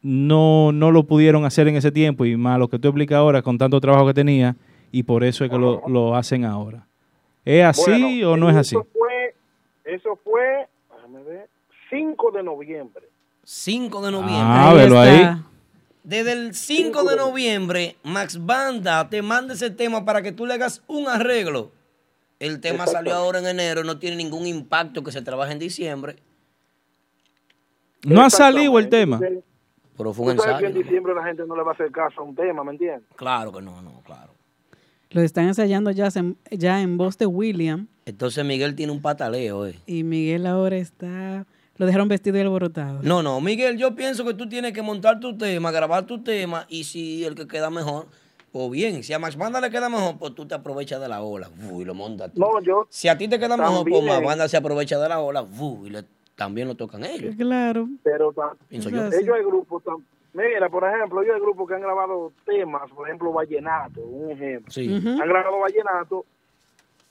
no, 0.00 0.72
no 0.72 0.90
lo 0.90 1.06
pudieron 1.06 1.44
hacer 1.44 1.68
en 1.68 1.76
ese 1.76 1.92
tiempo 1.92 2.24
y 2.24 2.34
más 2.34 2.58
lo 2.58 2.68
que 2.68 2.78
tú 2.78 2.88
explicas 2.88 3.16
ahora 3.16 3.42
con 3.42 3.58
tanto 3.58 3.78
trabajo 3.78 4.06
que 4.06 4.14
tenía 4.14 4.56
y 4.90 5.02
por 5.02 5.24
eso 5.24 5.44
es 5.44 5.50
que 5.50 5.58
lo, 5.58 5.82
lo 5.88 6.14
hacen 6.14 6.44
ahora. 6.44 6.86
¿Es 7.44 7.64
así 7.64 7.90
Bueno, 7.90 8.30
o 8.32 8.36
no 8.36 8.50
es 8.50 8.56
así? 8.56 8.76
Eso 8.76 8.86
fue, 8.92 9.34
eso 9.84 10.18
fue, 10.22 10.68
déjame 10.94 11.22
ver, 11.22 11.48
5 11.90 12.30
de 12.32 12.42
noviembre. 12.42 13.08
5 13.44 14.02
de 14.02 14.12
noviembre. 14.12 14.42
Ah, 14.42 14.74
velo 14.74 15.00
ahí. 15.00 15.26
Desde 16.04 16.32
el 16.32 16.54
5 16.54 17.04
de 17.04 17.16
noviembre, 17.16 17.96
Max 18.02 18.44
Banda 18.44 19.08
te 19.08 19.22
manda 19.22 19.54
ese 19.54 19.70
tema 19.70 20.04
para 20.04 20.22
que 20.22 20.32
tú 20.32 20.46
le 20.46 20.54
hagas 20.54 20.82
un 20.86 21.08
arreglo. 21.08 21.70
El 22.38 22.60
tema 22.60 22.86
salió 22.86 23.14
ahora 23.14 23.40
en 23.40 23.46
enero, 23.46 23.82
no 23.84 23.98
tiene 23.98 24.16
ningún 24.16 24.46
impacto 24.46 25.02
que 25.02 25.10
se 25.12 25.22
trabaje 25.22 25.52
en 25.52 25.58
diciembre. 25.58 26.16
No 28.04 28.22
ha 28.22 28.30
salido 28.30 28.78
el 28.78 28.88
tema. 28.88 29.18
Pero 29.96 30.12
fue 30.12 30.26
un 30.26 30.36
Tú 30.36 30.42
sabes 30.42 30.58
que 30.58 30.66
en 30.66 30.70
ensayo. 30.70 30.84
diciembre 30.84 31.14
la 31.14 31.24
gente 31.24 31.42
no 31.46 31.56
le 31.56 31.62
va 31.62 31.72
a 31.72 31.74
hacer 31.74 31.90
caso 31.90 32.20
a 32.20 32.24
un 32.24 32.34
tema, 32.36 32.62
¿me 32.62 32.72
entiendes? 32.72 33.02
Claro 33.16 33.50
que 33.52 33.60
no, 33.60 33.82
no, 33.82 34.00
claro. 34.04 34.32
Lo 35.10 35.22
están 35.22 35.48
ensayando 35.48 35.90
ya, 35.90 36.08
en- 36.14 36.36
ya 36.50 36.82
en 36.82 36.98
voz 36.98 37.16
de 37.18 37.26
William 37.26 37.86
Entonces 38.04 38.44
Miguel 38.44 38.74
tiene 38.74 38.92
un 38.92 39.00
pataleo, 39.00 39.66
eh. 39.66 39.74
y 39.86 40.02
Miguel 40.04 40.46
ahora 40.46 40.76
está... 40.76 41.46
Lo 41.76 41.86
dejaron 41.86 42.08
vestido 42.08 42.36
y 42.36 42.40
alborotado. 42.40 43.00
No, 43.04 43.22
no, 43.22 43.40
Miguel, 43.40 43.78
yo 43.78 43.94
pienso 43.94 44.24
que 44.24 44.34
tú 44.34 44.48
tienes 44.48 44.72
que 44.72 44.82
montar 44.82 45.20
tu 45.20 45.38
tema, 45.38 45.70
grabar 45.70 46.06
tu 46.06 46.22
tema 46.24 46.66
y 46.68 46.82
si 46.84 47.24
el 47.24 47.36
que 47.36 47.46
queda 47.46 47.70
mejor, 47.70 48.06
pues 48.50 48.68
bien. 48.72 49.04
Si 49.04 49.12
a 49.12 49.18
Max 49.20 49.36
Banda 49.36 49.60
le 49.60 49.70
queda 49.70 49.88
mejor, 49.88 50.18
pues 50.18 50.34
tú 50.34 50.44
te 50.44 50.56
aprovechas 50.56 51.00
de 51.00 51.06
la 51.08 51.22
ola 51.22 51.48
fu, 51.48 51.80
y 51.80 51.84
lo 51.84 51.94
montas 51.94 52.32
tú. 52.34 52.40
No, 52.40 52.60
yo. 52.62 52.88
Si 52.90 53.06
a 53.06 53.16
ti 53.16 53.28
te 53.28 53.38
queda 53.38 53.56
mejor, 53.56 53.88
pues. 53.88 54.02
Max 54.04 54.24
Banda 54.26 54.48
se 54.48 54.56
aprovecha 54.56 54.98
de 54.98 55.08
la 55.08 55.20
ola 55.20 55.44
fu, 55.44 55.86
y 55.86 55.90
le- 55.90 56.04
también 56.34 56.66
lo 56.66 56.74
tocan 56.74 57.04
ellos. 57.04 57.36
Claro. 57.36 57.88
Pero 58.02 58.34
Pienso 58.68 58.90
yo. 58.90 59.06
ellos 59.06 59.36
hay 59.36 59.44
grupos, 59.44 59.84
tam- 59.84 60.02
mira, 60.32 60.68
por 60.68 60.84
ejemplo, 60.84 61.22
ellos 61.22 61.34
hay 61.34 61.40
grupos 61.40 61.68
que 61.68 61.74
han 61.74 61.80
grabado 61.80 62.32
temas, 62.44 62.90
por 62.90 63.06
ejemplo, 63.06 63.32
Vallenato, 63.32 64.00
un 64.02 64.30
ejemplo. 64.30 64.70
Sí. 64.70 64.94
Han 64.94 65.28
grabado 65.28 65.58
Vallenato, 65.60 66.24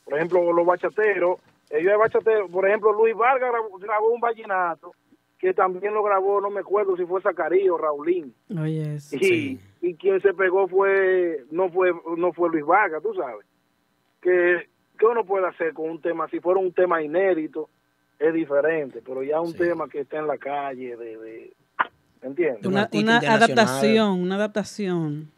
por 0.05 0.15
ejemplo, 0.15 0.53
los 0.53 0.65
bachateros, 0.65 1.39
ellos 1.69 1.91
hay 1.91 1.97
bachateros, 1.97 2.49
por 2.49 2.67
ejemplo, 2.67 2.93
Luis 2.93 3.15
Vargas 3.15 3.51
grabó, 3.51 3.77
grabó 3.77 4.09
un 4.09 4.21
Vallenato 4.21 4.93
que 5.37 5.53
también 5.53 5.93
lo 5.93 6.03
grabó, 6.03 6.41
no 6.41 6.49
me 6.49 6.61
acuerdo 6.61 6.97
si 6.97 7.05
fue 7.05 7.21
Zacarío 7.21 7.75
o 7.75 7.77
Raulín. 7.77 8.33
Oye, 8.59 8.95
eso. 8.95 9.15
Y, 9.15 9.59
y 9.81 9.93
quien 9.95 10.19
se 10.21 10.33
pegó 10.33 10.67
fue 10.67 11.43
no 11.51 11.69
fue 11.69 11.91
no 12.17 12.33
fue 12.33 12.49
Luis 12.49 12.65
Vargas, 12.65 13.03
tú 13.03 13.13
sabes. 13.13 13.45
Que, 14.21 14.67
que 14.97 15.05
uno 15.05 15.23
puede 15.25 15.47
hacer 15.47 15.73
con 15.73 15.89
un 15.89 16.01
tema, 16.01 16.27
si 16.29 16.39
fuera 16.39 16.59
un 16.59 16.73
tema 16.73 17.03
inédito, 17.03 17.69
es 18.17 18.33
diferente, 18.33 19.01
pero 19.05 19.21
ya 19.21 19.39
un 19.39 19.53
tema 19.53 19.87
que 19.87 19.99
está 19.99 20.17
en 20.17 20.27
la 20.27 20.39
calle, 20.39 20.97
de, 20.97 21.17
de 21.17 21.53
¿me 21.56 21.56
entiendes? 22.21 22.65
Una, 22.65 22.89
una 22.93 23.17
adaptación, 23.17 24.21
una 24.21 24.35
adaptación. 24.35 25.29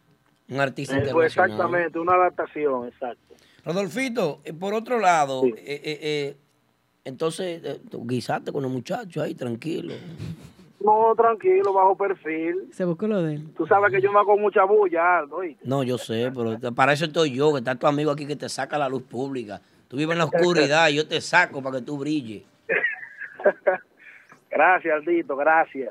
Un 0.50 0.60
artista 0.60 0.96
Eh, 0.98 1.02
pues 1.12 1.32
internacional. 1.36 1.50
exactamente, 1.52 2.00
una 2.00 2.14
adaptación, 2.14 2.88
exacto. 2.88 3.36
Rodolfito, 3.66 4.40
eh, 4.46 4.54
por 4.54 4.74
otro 4.74 4.98
lado, 5.00 5.46
eh, 5.46 5.54
eh, 5.58 6.00
eh, 6.02 6.38
entonces, 7.06 7.62
eh, 7.64 7.82
tú 7.90 8.06
guisaste 8.08 8.52
con 8.52 8.64
los 8.64 8.72
muchachos 8.72 9.24
ahí, 9.24 9.36
tranquilo. 9.36 9.94
No, 10.84 11.14
tranquilo, 11.16 11.74
bajo 11.74 11.96
perfil. 11.98 12.70
Se 12.72 12.86
buscó 12.86 13.06
lo 13.08 13.22
de 13.22 13.36
él. 13.36 13.48
Tú 13.58 13.68
sabes 13.68 13.92
que 13.92 14.02
yo 14.02 14.12
me 14.14 14.20
hago 14.20 14.38
mucha 14.38 14.64
bulla, 14.64 15.20
Aldo, 15.20 15.36
¿oíste? 15.38 15.62
No, 15.68 15.84
yo 15.84 15.98
sé, 15.98 16.32
pero 16.34 16.58
para 16.74 16.94
eso 16.94 17.06
estoy 17.06 17.32
yo, 17.36 17.52
que 17.52 17.60
está 17.60 17.76
tu 17.76 17.86
amigo 17.86 18.10
aquí 18.12 18.26
que 18.26 18.36
te 18.38 18.48
saca 18.50 18.78
la 18.78 18.88
luz 18.90 19.04
pública. 19.04 19.60
Tú 19.90 19.98
vives 19.98 20.14
en 20.14 20.20
la 20.20 20.26
oscuridad 20.26 20.88
y 20.90 20.96
yo 20.96 21.08
te 21.08 21.20
saco 21.20 21.62
para 21.62 21.80
que 21.80 21.86
tú 21.86 21.98
brilles. 21.98 22.44
Gracias, 24.50 24.96
Aldito, 24.96 25.36
gracias. 25.36 25.90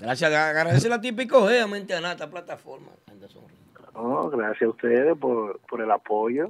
Gracias, 0.00 0.32
agradecer 0.32 0.92
a 0.92 1.00
típico 1.00 1.46
mente 1.68 1.94
a 1.94 2.00
nada, 2.00 2.14
esta 2.14 2.30
plataforma. 2.30 2.88
No, 3.94 4.28
gracias 4.30 4.62
a 4.62 4.68
ustedes 4.70 5.16
por, 5.18 5.60
por 5.68 5.80
el 5.80 5.90
apoyo. 5.90 6.48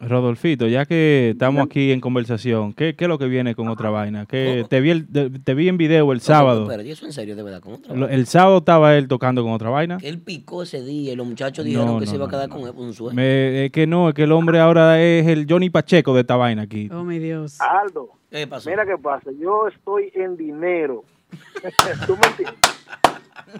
Rodolfito, 0.00 0.66
ya 0.66 0.84
que 0.84 1.30
estamos 1.30 1.64
aquí 1.64 1.92
en 1.92 2.00
conversación, 2.00 2.72
¿qué, 2.72 2.96
qué 2.96 3.04
es 3.04 3.08
lo 3.08 3.18
que 3.18 3.26
viene 3.26 3.54
con 3.54 3.68
otra 3.68 3.88
vaina? 3.90 4.26
Que 4.26 4.64
te 4.68 4.80
vi 4.80 4.90
el- 4.90 5.06
te, 5.44 5.54
vi 5.54 5.68
en 5.68 5.76
video 5.76 6.10
el 6.12 6.20
sábado. 6.20 6.66
Pero 6.66 6.82
eso 6.82 7.06
en 7.06 7.12
serio, 7.12 7.36
de 7.36 7.42
verdad, 7.44 7.60
con 7.60 7.74
otra 7.74 7.94
Lo- 7.94 8.08
El 8.08 8.26
sábado 8.26 8.58
estaba 8.58 8.96
él 8.96 9.06
tocando 9.06 9.44
con 9.44 9.52
otra 9.52 9.70
vaina. 9.70 9.98
Él 10.02 10.18
picó 10.18 10.64
ese 10.64 10.82
día 10.82 11.12
y 11.12 11.16
los 11.16 11.24
muchachos 11.26 11.64
dijeron 11.64 11.86
No, 11.86 11.98
que 12.00 12.06
no, 12.06 12.10
se 12.10 12.16
iba 12.16 12.24
a 12.24 12.26
no, 12.26 12.30
quedar 12.32 12.48
con 12.48 12.62
él 12.62 12.72
por 12.74 12.84
un 12.84 12.94
sueño. 12.94 13.14
Me- 13.14 13.66
es 13.66 13.70
que 13.70 13.86
no, 13.86 14.08
es 14.08 14.14
que 14.16 14.24
el 14.24 14.32
hombre 14.32 14.58
ahora 14.58 15.00
es 15.00 15.24
el 15.28 15.46
Johnny 15.48 15.70
Pacheco 15.70 16.14
de 16.14 16.22
esta 16.22 16.34
vaina 16.34 16.62
aquí. 16.62 16.88
Oh, 16.92 17.04
mi 17.04 17.20
Dios. 17.20 17.60
Aldo, 17.60 18.08
¿Qué 18.28 18.46
pasó? 18.48 18.70
mira 18.70 18.84
qué 18.84 18.98
pasa, 19.00 19.30
yo 19.38 19.68
estoy 19.68 20.10
en 20.16 20.36
dinero. 20.36 21.04
¿Tú 22.06 22.16
me 22.16 22.26
entiendes? 22.28 22.58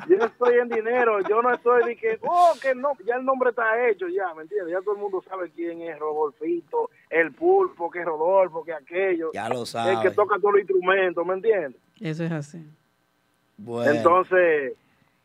Yo 0.09 0.17
estoy 0.25 0.59
en 0.59 0.69
dinero, 0.69 1.21
yo 1.29 1.43
no 1.43 1.53
estoy 1.53 1.85
de 1.85 1.97
que, 1.97 2.19
oh, 2.23 2.53
que 2.61 2.75
no, 2.75 2.93
ya 3.05 3.17
el 3.17 3.25
nombre 3.25 3.51
está 3.51 3.89
hecho, 3.89 4.07
ya, 4.09 4.33
¿me 4.35 4.43
entiendes? 4.43 4.73
Ya 4.73 4.81
todo 4.81 4.95
el 4.95 5.01
mundo 5.01 5.23
sabe 5.29 5.51
quién 5.55 5.83
es 5.83 5.99
Rodolfito, 5.99 6.91
el 7.11 7.33
pulpo, 7.33 7.91
que 7.91 8.01
es 8.01 8.05
Rodolfo, 8.05 8.65
que 8.65 8.73
aquello. 8.73 9.31
Ya 9.35 9.49
lo 9.49 9.61
El 9.61 9.65
que 9.65 9.67
sabe. 9.67 10.11
toca 10.13 10.37
todos 10.37 10.53
los 10.55 10.61
instrumentos, 10.61 11.27
¿me 11.27 11.35
entiendes? 11.35 11.81
Eso 12.01 12.25
es 12.25 12.33
así. 12.33 12.65
Bueno. 13.59 13.93
Entonces, 13.93 14.75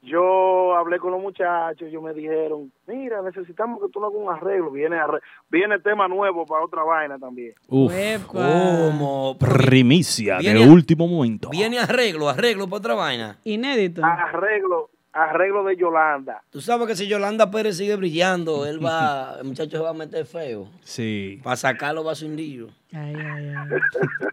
yo 0.09 0.75
hablé 0.75 0.99
con 0.99 1.11
los 1.11 1.21
muchachos, 1.21 1.87
ellos 1.87 2.01
me 2.01 2.13
dijeron, 2.13 2.71
mira, 2.87 3.21
necesitamos 3.21 3.79
que 3.81 3.89
tú 3.91 3.99
no 3.99 4.07
hagas 4.07 4.19
un 4.21 4.29
arreglo, 4.33 4.71
viene 4.71 4.95
arre- 4.97 5.19
viene 5.49 5.79
tema 5.79 6.07
nuevo 6.07 6.45
para 6.45 6.63
otra 6.63 6.83
vaina 6.83 7.17
también. 7.19 7.53
Uf, 7.67 7.91
¿Cómo? 8.27 9.37
primicia 9.37 10.37
Viene 10.37 10.61
de 10.65 10.69
último 10.69 11.07
momento. 11.07 11.49
Viene 11.49 11.79
arreglo, 11.79 12.29
arreglo 12.29 12.65
para 12.67 12.77
otra 12.77 12.93
vaina. 12.95 13.37
Inédito. 13.43 14.01
Arreglo, 14.03 14.89
arreglo 15.23 15.63
de 15.63 15.75
Yolanda. 15.75 16.41
Tú 16.49 16.61
sabes 16.61 16.87
que 16.87 16.95
si 16.95 17.07
Yolanda 17.07 17.49
Pérez 17.49 17.77
sigue 17.77 17.95
brillando, 17.95 18.65
él 18.65 18.83
va, 18.83 19.35
el 19.39 19.45
muchacho 19.45 19.71
se 19.77 19.83
va 19.83 19.89
a 19.89 19.93
meter 19.93 20.25
feo. 20.25 20.67
Sí, 20.83 21.39
Para 21.43 21.55
sacarlo 21.55 22.03
va 22.03 22.11
a 22.11 22.15
ser 22.15 22.29
un 22.29 22.35
lío. 22.37 22.67
Ay, 22.93 23.15
ay, 23.15 23.47
ay. 23.49 23.69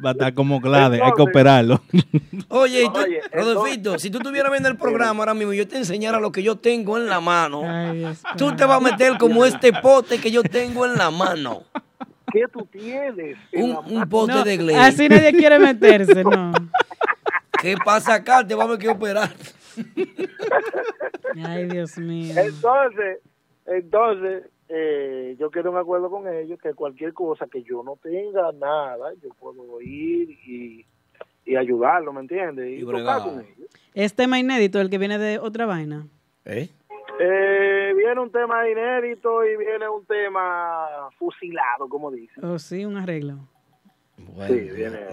va 0.05 0.11
a 0.11 0.13
estar 0.13 0.33
como 0.35 0.61
Glade, 0.61 1.03
hay 1.03 1.13
que 1.13 1.23
operarlo. 1.23 1.81
Oye, 2.49 2.85
tú- 2.93 3.01
Oye, 3.01 3.21
Rodolfito, 3.33 3.99
si 3.99 4.11
tú 4.11 4.19
estuvieras 4.19 4.51
viendo 4.53 4.69
el 4.69 4.77
programa 4.77 5.21
ahora 5.21 5.35
mismo 5.35 5.53
y 5.53 5.57
yo 5.57 5.67
te 5.67 5.77
enseñara 5.77 6.21
lo 6.21 6.31
que 6.31 6.43
yo 6.43 6.57
tengo 6.57 6.97
en 6.97 7.07
la 7.07 7.21
mano, 7.21 7.63
tú 8.37 8.55
te 8.55 8.65
vas 8.65 8.77
a 8.77 8.81
meter 8.81 9.19
como 9.19 9.45
este 9.45 9.73
pote 9.73 10.19
que 10.21 10.31
yo 10.31 10.43
tengo 10.45 10.87
en 10.87 10.95
la 10.97 11.11
mano. 11.11 11.63
¿Qué 12.33 12.45
tú 12.53 12.67
tienes? 12.71 13.37
Un, 13.53 13.77
un 13.87 14.09
pote 14.09 14.33
No, 14.33 14.45
de 14.45 14.57
Glade. 14.57 14.79
así 14.79 15.09
nadie 15.09 15.33
quiere 15.33 15.59
meterse, 15.59 16.23
no. 16.25 16.53
Que 17.65 17.77
para 17.83 17.99
sacarte 17.99 18.55
vamos 18.55 18.77
a 18.77 18.79
que 18.79 18.91
operar. 18.91 19.31
Ay, 21.47 21.65
Dios 21.65 21.97
mío. 21.97 22.35
Entonces, 22.37 23.21
entonces, 23.65 24.45
eh, 24.69 25.35
yo 25.41 25.51
quiero 25.51 25.71
un 25.71 25.79
acuerdo 25.79 26.11
con 26.11 26.29
ellos 26.29 26.61
que 26.61 26.75
cualquier 26.75 27.15
cosa 27.15 27.47
que 27.47 27.63
yo 27.63 27.83
no 27.83 27.97
tenga 28.03 28.53
nada, 28.53 29.15
yo 29.23 29.31
puedo 29.41 29.81
ir 29.81 30.29
y, 30.47 30.85
y 31.47 31.57
ayudarlo, 31.57 32.13
¿me 32.13 32.21
entiendes? 32.21 32.69
Y, 32.69 32.81
tocar 32.81 32.97
bregar. 32.97 33.23
con 33.23 33.41
ellos. 33.41 33.71
Es 33.95 34.15
tema 34.15 34.39
inédito 34.39 34.79
el 34.79 34.91
que 34.91 34.99
viene 34.99 35.17
de 35.17 35.39
otra 35.39 35.65
vaina. 35.65 36.07
¿Eh? 36.45 36.69
Eh, 37.19 37.95
viene 37.97 38.21
un 38.21 38.31
tema 38.31 38.69
inédito 38.69 39.43
y 39.43 39.57
viene 39.57 39.89
un 39.89 40.05
tema 40.05 41.09
fusilado, 41.19 41.89
como 41.89 42.11
dicen. 42.11 42.45
Oh, 42.45 42.59
sí, 42.59 42.85
un 42.85 42.99
arreglo. 42.99 43.39
Bueno, 44.17 44.55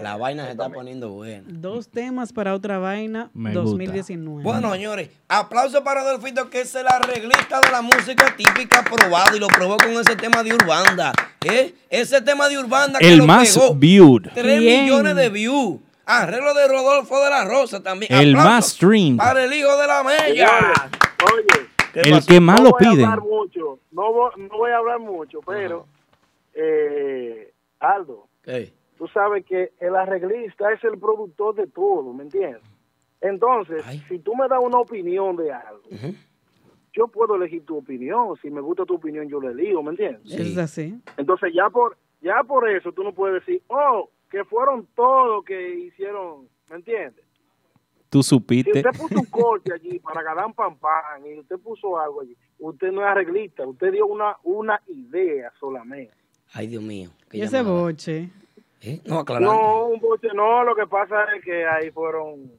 la 0.00 0.16
vaina 0.16 0.46
se 0.46 0.52
está 0.52 0.68
poniendo 0.68 1.10
buena. 1.10 1.42
Dos 1.46 1.88
temas 1.88 2.32
para 2.32 2.54
otra 2.54 2.78
vaina 2.78 3.30
Me 3.34 3.52
2019. 3.52 4.42
Bueno, 4.42 4.72
señores, 4.72 5.10
aplauso 5.28 5.82
para 5.82 6.00
Adolfito, 6.02 6.48
que 6.50 6.60
es 6.62 6.74
el 6.74 6.86
arreglista 6.86 7.60
de 7.60 7.70
la 7.70 7.82
música 7.82 8.34
típica 8.36 8.84
probado 8.84 9.36
y 9.36 9.40
lo 9.40 9.48
probó 9.48 9.76
con 9.76 9.90
ese 9.92 10.16
tema 10.16 10.42
de 10.42 10.54
Urbanda. 10.54 11.12
¿eh? 11.44 11.74
Ese 11.90 12.20
tema 12.22 12.48
de 12.48 12.58
Urbanda 12.58 12.98
que 12.98 13.12
El 13.12 13.18
lo 13.18 13.26
más 13.26 13.54
pegó. 13.56 13.74
viewed. 13.74 14.28
3 14.34 14.58
Bien. 14.60 14.84
millones 14.84 15.16
de 15.16 15.28
views. 15.30 15.80
Arreglo 16.04 16.52
de 16.54 16.68
Rodolfo 16.68 17.22
de 17.22 17.30
la 17.30 17.44
Rosa 17.44 17.82
también. 17.82 18.12
El 18.12 18.30
Aplauso 18.30 18.48
más 18.50 18.68
streamed. 18.70 19.18
Para 19.18 19.44
el 19.44 19.52
hijo 19.52 19.76
de 19.76 19.86
la 19.86 20.02
mella. 20.02 20.50
Oye, 21.32 21.68
El 21.94 22.26
que 22.26 22.40
más 22.40 22.60
no 22.60 22.70
lo 22.70 23.20
mucho, 23.20 23.78
no, 23.92 24.12
voy, 24.12 24.30
no 24.36 24.56
voy 24.56 24.70
a 24.72 24.76
hablar 24.78 24.98
mucho, 24.98 25.40
pero 25.46 25.86
eh, 26.54 27.52
Aldo. 27.78 28.26
Tú 29.02 29.08
sabes 29.08 29.44
que 29.44 29.72
el 29.80 29.96
arreglista 29.96 30.72
es 30.72 30.84
el 30.84 30.96
productor 30.96 31.56
de 31.56 31.66
todo, 31.66 32.12
¿me 32.12 32.22
entiendes? 32.22 32.62
Entonces, 33.20 33.82
si 34.08 34.20
tú 34.20 34.36
me 34.36 34.46
das 34.46 34.60
una 34.62 34.78
opinión 34.78 35.34
de 35.34 35.50
algo, 35.52 35.82
yo 36.92 37.08
puedo 37.08 37.34
elegir 37.34 37.64
tu 37.64 37.78
opinión. 37.78 38.36
Si 38.40 38.48
me 38.48 38.60
gusta 38.60 38.84
tu 38.84 38.94
opinión, 38.94 39.28
yo 39.28 39.40
lo 39.40 39.50
elijo, 39.50 39.82
¿me 39.82 39.90
entiendes? 39.90 40.32
Es 40.32 40.56
así. 40.56 41.00
Entonces, 41.16 41.52
ya 41.52 41.68
por 41.68 41.96
ya 42.20 42.44
por 42.46 42.68
eso 42.70 42.92
tú 42.92 43.02
no 43.02 43.12
puedes 43.12 43.44
decir, 43.44 43.60
oh, 43.66 44.08
que 44.30 44.44
fueron 44.44 44.86
todos 44.94 45.44
que 45.44 45.74
hicieron, 45.80 46.48
¿me 46.70 46.76
entiendes? 46.76 47.24
Tú 48.08 48.22
Si 48.22 48.28
supiste. 48.28 48.70
usted 48.70 48.90
puso 49.00 49.18
un 49.18 49.26
corte 49.26 49.72
allí 49.74 49.98
para 49.98 50.22
ganar 50.22 50.46
un 50.46 50.54
pan 50.54 50.76
pan 50.78 51.26
y 51.26 51.40
usted 51.40 51.58
puso 51.58 51.98
algo 51.98 52.20
allí, 52.20 52.36
usted 52.60 52.92
no 52.92 53.00
es 53.00 53.08
arreglista, 53.08 53.66
usted 53.66 53.90
dio 53.90 54.06
una, 54.06 54.36
una 54.44 54.80
idea 54.86 55.52
solamente. 55.58 56.14
Ay, 56.52 56.68
Dios 56.68 56.84
mío. 56.84 57.10
Y 57.32 57.40
ese 57.40 57.62
boche. 57.64 58.28
¿Eh? 58.82 59.00
No, 59.06 59.20
aclarando. 59.20 59.52
No, 59.52 59.86
un 59.86 60.00
boche 60.00 60.28
no, 60.34 60.64
lo 60.64 60.74
que 60.74 60.86
pasa 60.86 61.24
es 61.36 61.44
que 61.44 61.64
ahí 61.66 61.90
fueron, 61.90 62.50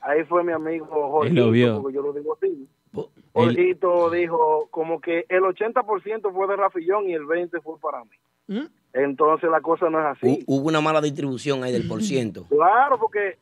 ahí 0.00 0.22
fue 0.24 0.44
mi 0.44 0.52
amigo 0.52 0.86
Jorge, 0.86 1.32
lo 1.32 1.50
vio. 1.50 1.82
porque 1.82 1.94
yo 1.96 2.02
lo 2.02 2.12
digo 2.12 2.34
así. 2.36 2.68
Él- 2.94 3.04
Jorgito 3.32 4.08
dijo 4.10 4.68
como 4.70 5.00
que 5.00 5.26
el 5.28 5.42
80% 5.42 6.32
fue 6.32 6.46
de 6.48 6.56
Rafillón 6.56 7.08
y 7.10 7.12
el 7.14 7.24
20% 7.26 7.60
fue 7.62 7.78
para 7.80 8.02
mí. 8.04 8.16
¿Mm? 8.48 8.66
Entonces 8.94 9.50
la 9.50 9.60
cosa 9.60 9.90
no 9.90 10.00
es 10.00 10.06
así. 10.06 10.26
Hu- 10.26 10.44
Hubo 10.46 10.68
una 10.68 10.80
mala 10.80 11.00
distribución 11.02 11.62
ahí 11.64 11.72
del 11.72 11.86
por 11.88 12.02
ciento. 12.02 12.46
Claro, 12.48 12.98
porque 12.98 13.36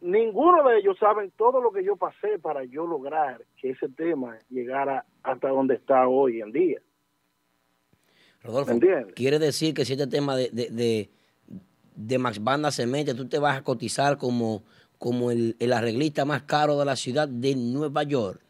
ninguno 0.00 0.66
de 0.66 0.78
ellos 0.78 0.96
saben 0.98 1.30
todo 1.36 1.60
lo 1.60 1.70
que 1.72 1.84
yo 1.84 1.96
pasé 1.96 2.38
para 2.40 2.64
yo 2.64 2.86
lograr 2.86 3.42
que 3.60 3.70
ese 3.70 3.88
tema 3.90 4.38
llegara 4.48 5.04
hasta 5.22 5.48
donde 5.48 5.74
está 5.74 6.08
hoy 6.08 6.40
en 6.40 6.52
día. 6.52 6.80
Rodolfo, 8.42 8.70
¿Me 8.70 8.74
entiendes? 8.76 9.14
quiere 9.14 9.38
decir 9.38 9.74
que 9.74 9.84
si 9.84 9.92
este 9.92 10.06
tema 10.06 10.34
de, 10.36 10.48
de, 10.50 10.70
de, 10.70 11.10
de 12.00 12.18
Max 12.18 12.42
Banda 12.42 12.70
se 12.70 12.86
mete, 12.86 13.14
tú 13.14 13.28
te 13.28 13.38
vas 13.38 13.58
a 13.58 13.62
cotizar 13.62 14.16
como, 14.16 14.62
como 14.98 15.30
el, 15.30 15.56
el 15.58 15.72
arreglista 15.72 16.24
más 16.24 16.42
caro 16.42 16.78
de 16.78 16.84
la 16.84 16.96
ciudad 16.96 17.28
de 17.28 17.54
Nueva 17.54 18.02
York. 18.04 18.40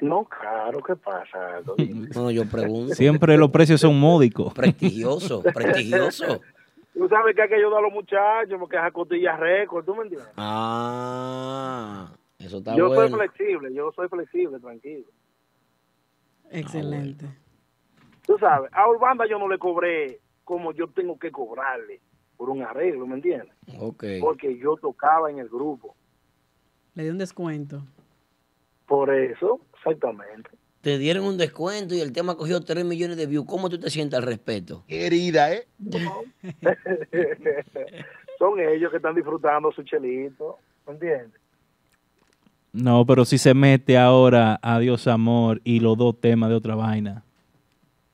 No, 0.00 0.24
claro, 0.24 0.82
¿qué 0.82 0.96
pasa? 0.96 1.60
No, 2.14 2.30
yo 2.30 2.44
pregunto. 2.46 2.94
Siempre 2.94 3.36
los 3.36 3.50
precios 3.50 3.80
son 3.80 3.98
módicos. 3.98 4.52
Prestigioso, 4.52 5.42
prestigioso. 5.54 6.40
Tú 6.92 7.08
sabes 7.08 7.34
que 7.34 7.42
hay 7.42 7.48
que 7.48 7.54
ayudar 7.54 7.78
a 7.78 7.82
los 7.82 7.92
muchachos 7.92 8.58
porque 8.58 8.76
es 8.76 8.82
a 8.82 8.90
costillas 8.90 9.38
récord, 9.38 9.84
¿tú 9.84 9.94
me 9.94 10.02
entiendes? 10.02 10.28
Ah, 10.36 12.12
eso 12.38 12.58
está 12.58 12.76
yo 12.76 12.88
bueno. 12.88 13.16
soy 13.16 13.28
flexible, 13.28 13.74
yo 13.74 13.92
soy 13.92 14.08
flexible, 14.08 14.58
tranquilo. 14.60 15.06
Excelente. 16.50 17.26
Tú 18.26 18.36
sabes, 18.38 18.70
a 18.74 18.88
Urbanda 18.88 19.26
yo 19.26 19.38
no 19.38 19.48
le 19.48 19.58
cobré 19.58 20.20
como 20.44 20.72
yo 20.72 20.88
tengo 20.88 21.18
que 21.18 21.30
cobrarle 21.30 22.00
por 22.42 22.50
un 22.50 22.62
arreglo, 22.64 23.06
¿me 23.06 23.14
entiendes? 23.14 23.54
Porque 24.20 24.58
yo 24.58 24.74
tocaba 24.74 25.30
en 25.30 25.38
el 25.38 25.48
grupo. 25.48 25.94
Le 26.94 27.04
di 27.04 27.10
un 27.10 27.18
descuento. 27.18 27.84
Por 28.84 29.14
eso, 29.14 29.60
exactamente. 29.72 30.50
Te 30.80 30.98
dieron 30.98 31.24
un 31.24 31.38
descuento 31.38 31.94
y 31.94 32.00
el 32.00 32.12
tema 32.12 32.34
cogió 32.34 32.60
3 32.60 32.84
millones 32.84 33.16
de 33.16 33.26
views. 33.26 33.46
¿Cómo 33.46 33.70
tú 33.70 33.78
te 33.78 33.90
sientes 33.90 34.18
al 34.18 34.24
respecto? 34.24 34.82
Herida, 34.88 35.52
¿eh? 35.52 35.68
Son 38.40 38.58
ellos 38.58 38.90
que 38.90 38.96
están 38.96 39.14
disfrutando 39.14 39.70
su 39.70 39.84
chelito, 39.84 40.58
¿me 40.88 40.94
entiendes? 40.94 41.40
No, 42.72 43.06
pero 43.06 43.24
si 43.24 43.38
se 43.38 43.54
mete 43.54 43.96
ahora 43.96 44.58
Adiós 44.62 45.06
Amor 45.06 45.60
y 45.62 45.78
los 45.78 45.96
dos 45.96 46.20
temas 46.20 46.50
de 46.50 46.56
otra 46.56 46.74
vaina. 46.74 47.22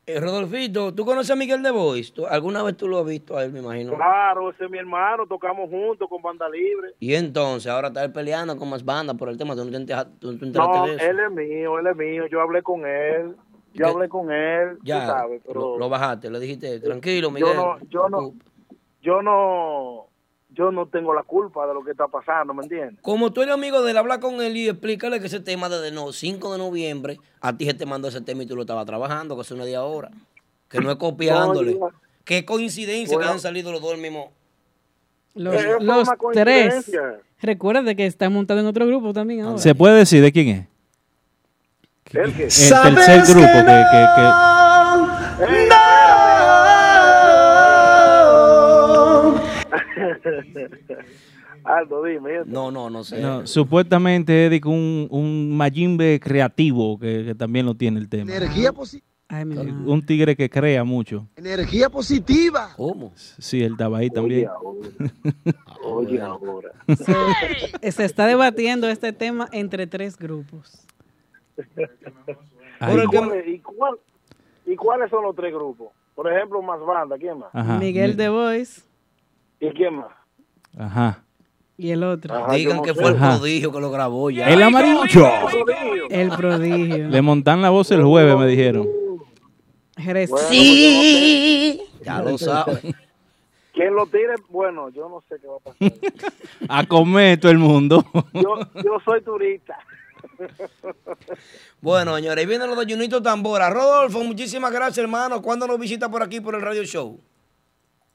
Eh, 0.09 0.19
Rodolfito, 0.21 0.95
¿tú 0.95 1.05
conoces 1.05 1.31
a 1.33 1.37
Miguel 1.37 1.63
de 1.63 1.71
Bois? 1.71 2.15
¿Tú- 2.15 2.27
¿Alguna 2.27 2.63
vez 2.63 2.79
tú 2.79 2.89
lo 2.89 3.01
has 3.01 3.05
visto 3.07 3.37
a 3.37 3.45
él, 3.45 3.53
me 3.53 3.59
imagino? 3.59 3.95
Claro, 3.95 4.49
ese 4.51 4.65
es 4.65 4.71
mi 4.71 4.79
hermano, 4.79 5.27
tocamos 5.27 5.69
juntos 5.69 6.09
con 6.09 6.23
banda 6.23 6.49
libre. 6.49 6.95
Y 6.99 7.13
entonces, 7.13 7.71
ahora 7.71 7.89
está 7.89 8.05
él 8.05 8.11
peleando 8.13 8.57
con 8.57 8.71
más 8.71 8.83
bandas 8.83 9.17
por 9.17 9.29
el 9.29 9.37
tema. 9.37 9.55
¿Tú 9.55 9.67
no 9.67 9.71
te 9.71 9.77
enteraste, 9.77 10.13
tú 10.19 10.33
no 10.33 10.39
te 10.39 10.47
enteraste 10.47 10.79
No, 10.79 10.87
de 10.87 10.95
eso? 10.95 11.05
él 11.11 11.21
es 11.21 11.31
mío, 11.31 11.79
él 11.79 11.87
es 11.89 11.97
mío. 11.97 12.27
Yo 12.27 12.41
hablé 12.41 12.63
con 12.63 12.87
él, 12.87 13.37
yo 13.75 13.85
¿Qué? 13.85 13.91
hablé 13.93 14.09
con 14.09 14.33
él, 14.33 14.79
Ya, 14.83 15.01
tú 15.01 15.13
sabes, 15.13 15.43
pero 15.47 15.61
lo, 15.61 15.79
lo 15.79 15.89
bajaste, 15.91 16.31
le 16.31 16.41
dijiste, 16.41 16.81
tranquilo, 16.81 17.31
Miguel. 17.31 17.55
yo 17.55 17.55
no, 17.55 17.79
yo 17.91 18.09
no, 18.09 18.33
yo 19.03 19.21
no, 19.21 20.08
yo 20.59 20.73
no 20.73 20.87
tengo 20.87 21.15
la 21.15 21.23
culpa 21.23 21.67
de 21.67 21.73
lo 21.73 21.85
que 21.85 21.93
está 21.93 22.09
pasando, 22.09 22.53
¿me 22.53 22.65
entiendes? 22.65 22.99
Como 23.01 23.33
tú 23.33 23.43
eres 23.43 23.55
amigo 23.55 23.81
de 23.83 23.93
él, 23.93 23.97
habla 23.97 24.19
con 24.21 24.43
él 24.43 24.57
y 24.57 24.69
explícale 24.69 25.21
que 25.21 25.27
ese 25.29 25.39
tema 25.41 25.69
desde 25.69 25.93
no, 25.93 26.13
5 26.13 26.53
de 26.53 26.59
noviembre, 26.59 27.21
a 27.41 27.57
ti 27.57 27.65
se 27.65 27.75
te 27.75 27.87
mandó 27.87 28.09
ese 28.09 28.21
tema 28.21 28.43
y 28.43 28.47
tú 28.47 28.57
lo 28.57 28.63
estabas 28.63 28.85
trabajando, 28.85 29.37
que 29.37 29.43
es 29.43 29.51
una 29.53 29.65
de 29.65 29.77
ahora. 29.77 30.11
Que 30.69 30.81
no 30.81 30.91
es 30.91 30.97
copiándole. 30.97 31.75
No, 31.75 31.91
yo- 31.91 31.97
Qué 32.25 32.45
coincidencia 32.45 33.17
Bueno. 33.17 33.31
que 33.31 33.35
han 33.35 33.41
salido 33.41 33.73
los 33.73 33.81
dos 33.81 33.95
el 33.95 34.01
mismo. 34.03 34.33
Los, 35.35 35.55
los 35.81 36.09
tres. 36.35 36.91
Recuerda 37.41 37.95
que 37.95 38.05
está 38.05 38.29
montado 38.29 38.59
en 38.61 38.67
otro 38.67 38.87
grupo 38.87 39.13
también 39.15 39.43
ahora. 39.43 39.59
¿Se 39.59 39.75
puede 39.75 39.97
decir 39.99 40.21
de 40.21 40.33
quién 40.33 40.49
es? 40.49 40.67
¿El? 42.13 42.21
El 42.21 42.35
tercer 42.35 43.23
grupo 43.23 43.47
que, 43.47 43.85
que, 43.93 44.07
que- 44.17 44.58
Aldo, 51.77 52.03
dime. 52.05 52.31
No, 52.47 52.71
no, 52.71 52.89
no 52.91 53.05
sé. 53.05 53.21
no, 53.21 53.47
supuestamente 53.47 54.49
que 54.61 54.69
un, 54.69 55.07
un 55.11 55.57
Mayimbe 55.57 56.19
creativo 56.21 56.99
que, 56.99 57.25
que 57.27 57.35
también 57.35 57.67
lo 57.67 57.75
tiene 57.75 58.01
el 58.01 58.09
tema. 58.09 58.35
Energía, 58.35 58.73
posi- 58.73 59.03
Un 59.85 60.07
tigre 60.07 60.35
que 60.35 60.49
crea 60.49 60.85
mucho. 60.85 61.27
energía 61.37 61.91
positiva. 61.91 62.71
¿Cómo? 62.77 63.13
Sí, 63.15 63.63
él 63.63 63.73
estaba 63.73 63.99
ahí 63.99 64.09
también. 64.09 64.49
Oye, 65.85 66.21
ahora. 66.23 66.71
Se, 67.83 67.93
se 67.93 68.05
está 68.07 68.27
debatiendo 68.27 68.89
este 68.89 69.13
tema 69.13 69.49
entre 69.53 69.87
tres 69.87 70.17
grupos. 70.17 70.87
Ay. 72.81 72.97
¿Y, 73.03 73.07
cuáles- 73.07 73.47
y 73.49 73.59
cuál- 73.59 73.99
y 74.67 74.77
cuáles 74.77 75.11
son 75.11 75.23
los 75.25 75.35
tres 75.37 75.53
grupos? 75.53 75.89
Por 76.15 76.33
ejemplo, 76.33 76.61
más 76.63 76.81
banda, 76.81 77.17
¿quién 77.19 77.39
más? 77.39 77.51
Ajá. 77.53 77.79
Miguel 77.79 78.13
Mi- 78.13 78.17
de 78.17 78.29
Bois 78.29 78.85
¿Y 79.61 79.69
quién 79.71 79.97
más? 79.97 80.09
Ajá. 80.77 81.23
Y 81.79 81.93
el 81.93 82.03
otro. 82.03 82.35
Ajá, 82.35 82.55
Digan 82.55 82.83
que 82.83 82.93
fue 82.93 83.11
el 83.11 83.17
prodigio 83.17 83.73
que 83.73 83.81
lo 83.81 83.91
grabó 83.91 84.31
ya. 84.31 84.51
El 84.51 84.63
amarillo. 84.63 85.31
El 86.11 86.29
prodigio. 86.31 87.09
Le 87.09 87.23
montan 87.23 87.63
la 87.63 87.71
voz 87.71 87.91
el 87.93 88.03
jueves, 88.03 88.37
me 88.37 88.47
dijeron. 88.49 88.87
Jerez. 89.97 90.31
Sí. 90.51 91.81
Ya 92.05 92.21
lo 92.21 92.37
sabes. 92.37 92.81
Quien 93.73 93.95
lo 93.95 94.07
tire, 94.07 94.35
bueno, 94.49 94.89
yo 94.91 95.09
no 95.09 95.23
sé 95.29 95.37
qué 95.41 95.47
va 95.47 95.57
a 95.57 95.61
pasar. 95.61 96.33
A 96.69 96.85
comer 96.85 97.39
todo 97.39 97.53
el 97.53 97.59
mundo. 97.59 98.05
Yo, 98.35 98.59
yo 98.75 98.99
soy 99.05 99.23
turista. 99.23 99.79
Bueno, 101.81 102.17
señores, 102.17 102.43
ahí 102.43 102.47
viene 102.47 102.67
lo 102.67 102.75
de 102.75 102.93
Junito 102.93 103.23
Tambora. 103.23 103.71
Rodolfo, 103.71 104.25
muchísimas 104.25 104.73
gracias, 104.73 104.99
hermano. 104.99 105.41
¿Cuándo 105.41 105.65
nos 105.65 105.79
visita 105.79 106.11
por 106.11 106.25
aquí 106.25 106.41
por 106.41 106.57
el 106.57 106.61
radio 106.61 106.83
show? 106.83 107.21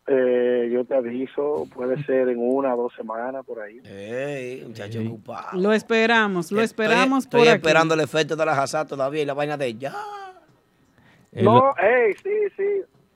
Eh, 0.06 0.70
yo 0.72 0.84
te 0.84 0.96
aviso, 0.96 1.66
puede 1.74 2.04
ser 2.04 2.28
en 2.28 2.38
una 2.40 2.76
o 2.76 2.84
dos 2.84 2.94
semanas 2.96 3.46
por 3.46 3.62
ahí. 3.62 3.80
Ey, 3.86 4.64
muchacho 4.68 5.00
ocupado. 5.02 5.58
Lo 5.60 5.72
esperamos, 5.72 6.52
lo 6.52 6.62
esperamos 6.62 7.24
estoy, 7.24 7.40
por 7.40 7.40
estoy 7.48 7.48
aquí. 7.54 7.58
esperando 7.68 7.94
el 7.94 8.02
efecto 8.02 8.36
de 8.36 8.46
la 8.46 8.54
jazá 8.56 8.86
todavía 8.86 9.22
y 9.22 9.26
la 9.26 9.34
vaina 9.34 9.56
de 9.56 9.74
ya. 9.76 9.94
El- 11.32 11.46
No, 11.46 11.74
hey, 11.80 12.14
sí, 12.22 12.30
sí, 12.58 12.64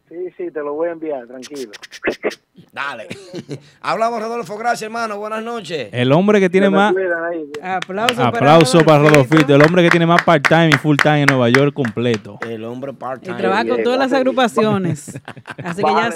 sí, 0.10 0.16
sí, 0.38 0.52
te 0.52 0.60
lo 0.60 0.74
voy 0.74 0.90
a 0.90 0.92
enviar, 0.92 1.28
tranquilo. 1.28 1.72
Dale. 2.72 3.08
Hablamos, 3.82 4.22
Rodolfo. 4.22 4.58
Gracias, 4.58 4.84
hermano. 4.84 5.18
Buenas 5.18 5.44
noches. 5.44 5.90
El 5.92 6.12
hombre 6.12 6.40
que 6.40 6.50
tiene 6.50 6.70
más... 6.70 6.94
ahí. 6.96 7.50
Aplauso, 7.62 8.24
Aplauso 8.24 8.86
para 8.86 9.00
Rodolfito, 9.00 9.56
el 9.56 9.62
hombre 9.64 9.84
que 9.84 9.90
tiene 9.90 10.06
más 10.06 10.24
part-time 10.24 10.70
y 10.70 10.78
full-time 10.78 11.22
en 11.22 11.28
Nueva 11.28 11.50
York 11.50 11.74
completo. 11.74 12.38
El 12.48 12.64
hombre 12.66 12.92
Y 12.92 12.96
part-time. 12.96 13.38
trabaja 13.38 13.68
con 13.68 13.84
todas 13.84 14.00
las 14.00 14.14
agrupaciones. 14.14 15.20
Así 15.64 15.84
que 15.84 15.92
ya, 15.92 16.12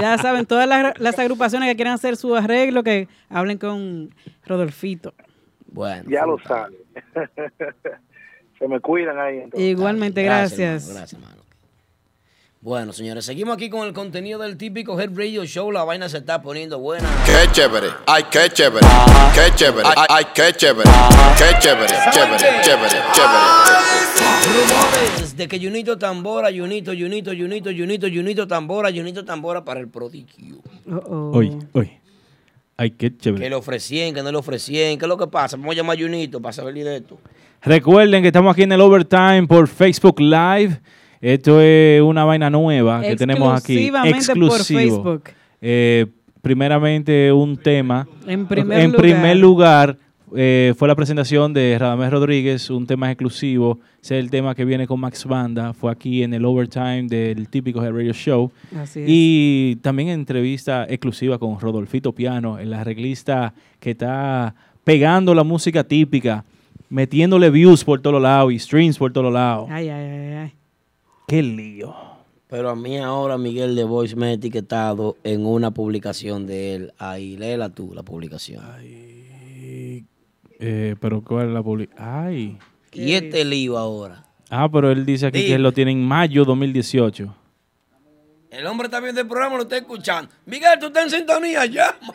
ya 0.00 0.18
saben, 0.18 0.46
todas 0.46 0.66
las, 0.68 0.98
las 0.98 1.18
agrupaciones 1.18 1.68
que 1.68 1.76
quieran 1.76 1.94
hacer 1.94 2.16
su 2.16 2.34
arreglo, 2.34 2.82
que 2.82 3.06
hablen 3.28 3.58
con 3.58 4.14
Rodolfito. 4.46 5.14
Bueno. 5.72 6.04
Ya 6.08 6.26
lo 6.26 6.38
saben. 6.40 6.78
Se 8.58 8.66
me 8.68 8.80
cuidan 8.80 9.18
ahí. 9.18 9.36
entonces. 9.36 9.60
Igualmente, 9.68 10.22
gracias. 10.22 10.82
hermano, 10.84 10.98
gracias, 10.98 11.12
hermano. 11.20 11.39
Bueno, 12.62 12.92
señores, 12.92 13.24
seguimos 13.24 13.54
aquí 13.54 13.70
con 13.70 13.86
el 13.86 13.94
contenido 13.94 14.38
del 14.40 14.58
típico 14.58 15.00
Head 15.00 15.12
Radio 15.16 15.46
Show. 15.46 15.72
La 15.72 15.82
vaina 15.82 16.10
se 16.10 16.18
está 16.18 16.42
poniendo 16.42 16.78
buena. 16.78 17.08
Qué 17.24 17.50
chévere, 17.52 17.86
ay, 18.06 18.24
qué 18.30 18.50
chévere, 18.52 18.86
qué 19.34 19.54
chévere, 19.54 19.88
ay, 19.88 20.06
ay, 20.10 20.24
qué 20.34 20.52
chévere, 20.54 20.90
qué 21.38 21.58
chévere, 21.58 21.94
chévere, 22.12 22.38
chévere, 22.62 22.90
chévere. 23.14 23.40
Rumores 24.44 25.36
de 25.38 25.48
que 25.48 25.58
Junito 25.58 25.96
Tambora, 25.96 26.50
Junito, 26.54 26.92
Junito, 26.92 27.30
Junito, 27.30 27.70
Junito, 27.70 28.06
Junito 28.08 28.46
Tambora, 28.46 28.90
Junito 28.92 29.24
Tambora 29.24 29.64
para 29.64 29.80
el 29.80 29.88
prodigio. 29.88 30.56
Oye, 31.32 31.56
oye. 31.72 31.98
Ay, 32.76 32.90
qué 32.90 33.10
Que 33.10 33.16
chévere. 33.16 33.48
le 33.48 33.54
ofrecían, 33.56 34.12
que 34.12 34.22
no 34.22 34.30
le 34.30 34.36
ofrecían. 34.36 34.98
¿Qué 34.98 35.06
es 35.06 35.08
lo 35.08 35.16
que 35.16 35.26
pasa? 35.28 35.56
Vamos 35.56 35.72
a 35.72 35.76
llamar 35.76 35.96
a 35.96 36.00
Junito 36.02 36.42
para 36.42 36.52
saber 36.52 36.74
de 36.74 36.96
esto. 36.98 37.18
Recuerden 37.62 38.20
que 38.20 38.28
estamos 38.28 38.52
aquí 38.52 38.64
en 38.64 38.72
el 38.72 38.80
Overtime 38.82 39.46
por 39.46 39.66
Facebook 39.66 40.20
Live. 40.20 40.78
Esto 41.20 41.60
es 41.60 42.00
una 42.00 42.24
vaina 42.24 42.48
nueva 42.48 43.02
que 43.02 43.16
tenemos 43.16 43.52
aquí. 43.52 43.88
Exclusivamente 43.88 44.34
por 44.34 44.64
Facebook. 44.64 45.22
Eh, 45.60 46.06
primeramente 46.40 47.32
un 47.32 47.56
tema. 47.56 48.08
En 48.26 48.46
primer 48.46 48.80
en 48.80 48.86
lugar. 48.92 49.00
primer 49.02 49.36
lugar 49.36 49.98
eh, 50.34 50.74
fue 50.78 50.88
la 50.88 50.94
presentación 50.94 51.52
de 51.52 51.76
Radamés 51.78 52.10
Rodríguez, 52.10 52.70
un 52.70 52.86
tema 52.86 53.10
exclusivo. 53.10 53.80
Ese 54.02 54.18
es 54.18 54.24
el 54.24 54.30
tema 54.30 54.54
que 54.54 54.64
viene 54.64 54.86
con 54.86 55.00
Max 55.00 55.26
Banda. 55.26 55.74
Fue 55.74 55.90
aquí 55.90 56.22
en 56.22 56.32
el 56.32 56.44
Overtime 56.44 57.06
del 57.08 57.48
típico 57.48 57.84
Head 57.84 57.92
Radio 57.92 58.12
Show. 58.12 58.50
Así 58.76 59.00
es. 59.00 59.06
Y 59.08 59.76
también 59.82 60.08
entrevista 60.08 60.86
exclusiva 60.88 61.38
con 61.38 61.58
Rodolfito 61.58 62.12
Piano, 62.12 62.58
el 62.58 62.72
arreglista 62.72 63.52
que 63.78 63.90
está 63.90 64.54
pegando 64.84 65.34
la 65.34 65.44
música 65.44 65.84
típica, 65.84 66.44
metiéndole 66.88 67.50
views 67.50 67.84
por 67.84 68.00
todos 68.00 68.22
lados 68.22 68.52
y 68.52 68.58
streams 68.58 68.96
por 68.96 69.12
todos 69.12 69.32
lados. 69.32 69.68
Ay, 69.70 69.88
ay, 69.88 70.06
ay, 70.06 70.32
ay. 70.32 70.52
Qué 71.30 71.44
lío. 71.44 71.94
Pero 72.48 72.70
a 72.70 72.74
mí 72.74 72.98
ahora 72.98 73.38
Miguel 73.38 73.76
de 73.76 73.84
Voice 73.84 74.16
me 74.16 74.26
ha 74.26 74.32
etiquetado 74.32 75.16
en 75.22 75.46
una 75.46 75.70
publicación 75.70 76.44
de 76.44 76.74
él. 76.74 76.92
Ahí, 76.98 77.36
léela 77.36 77.68
tú 77.68 77.94
la 77.94 78.02
publicación. 78.02 78.64
Eh, 80.58 80.96
pero 81.00 81.22
¿cuál 81.22 81.46
es 81.46 81.54
la 81.54 81.62
publicación? 81.62 82.04
Ay. 82.04 82.58
Y 82.92 83.12
este 83.12 83.44
lío 83.44 83.78
ahora. 83.78 84.24
Ah, 84.48 84.68
pero 84.72 84.90
él 84.90 85.06
dice 85.06 85.28
aquí 85.28 85.38
que 85.42 85.46
Dime. 85.46 85.60
lo 85.60 85.70
tiene 85.70 85.92
en 85.92 86.02
mayo 86.02 86.44
2018. 86.44 87.32
El 88.50 88.66
hombre 88.66 88.86
está 88.86 88.98
viendo 88.98 89.20
el 89.20 89.28
programa, 89.28 89.54
lo 89.54 89.62
está 89.62 89.76
escuchando. 89.76 90.32
Miguel, 90.46 90.80
tú 90.80 90.86
estás 90.86 91.04
en 91.04 91.10
sintonía, 91.10 91.64
llama. 91.66 92.12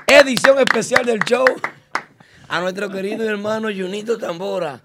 edición 0.07 0.59
especial 0.61 1.05
del 1.05 1.19
show 1.25 1.45
a 2.49 2.61
nuestro 2.61 2.89
querido 2.91 3.29
hermano 3.29 3.69
Junito 3.75 4.19
Tambora. 4.19 4.81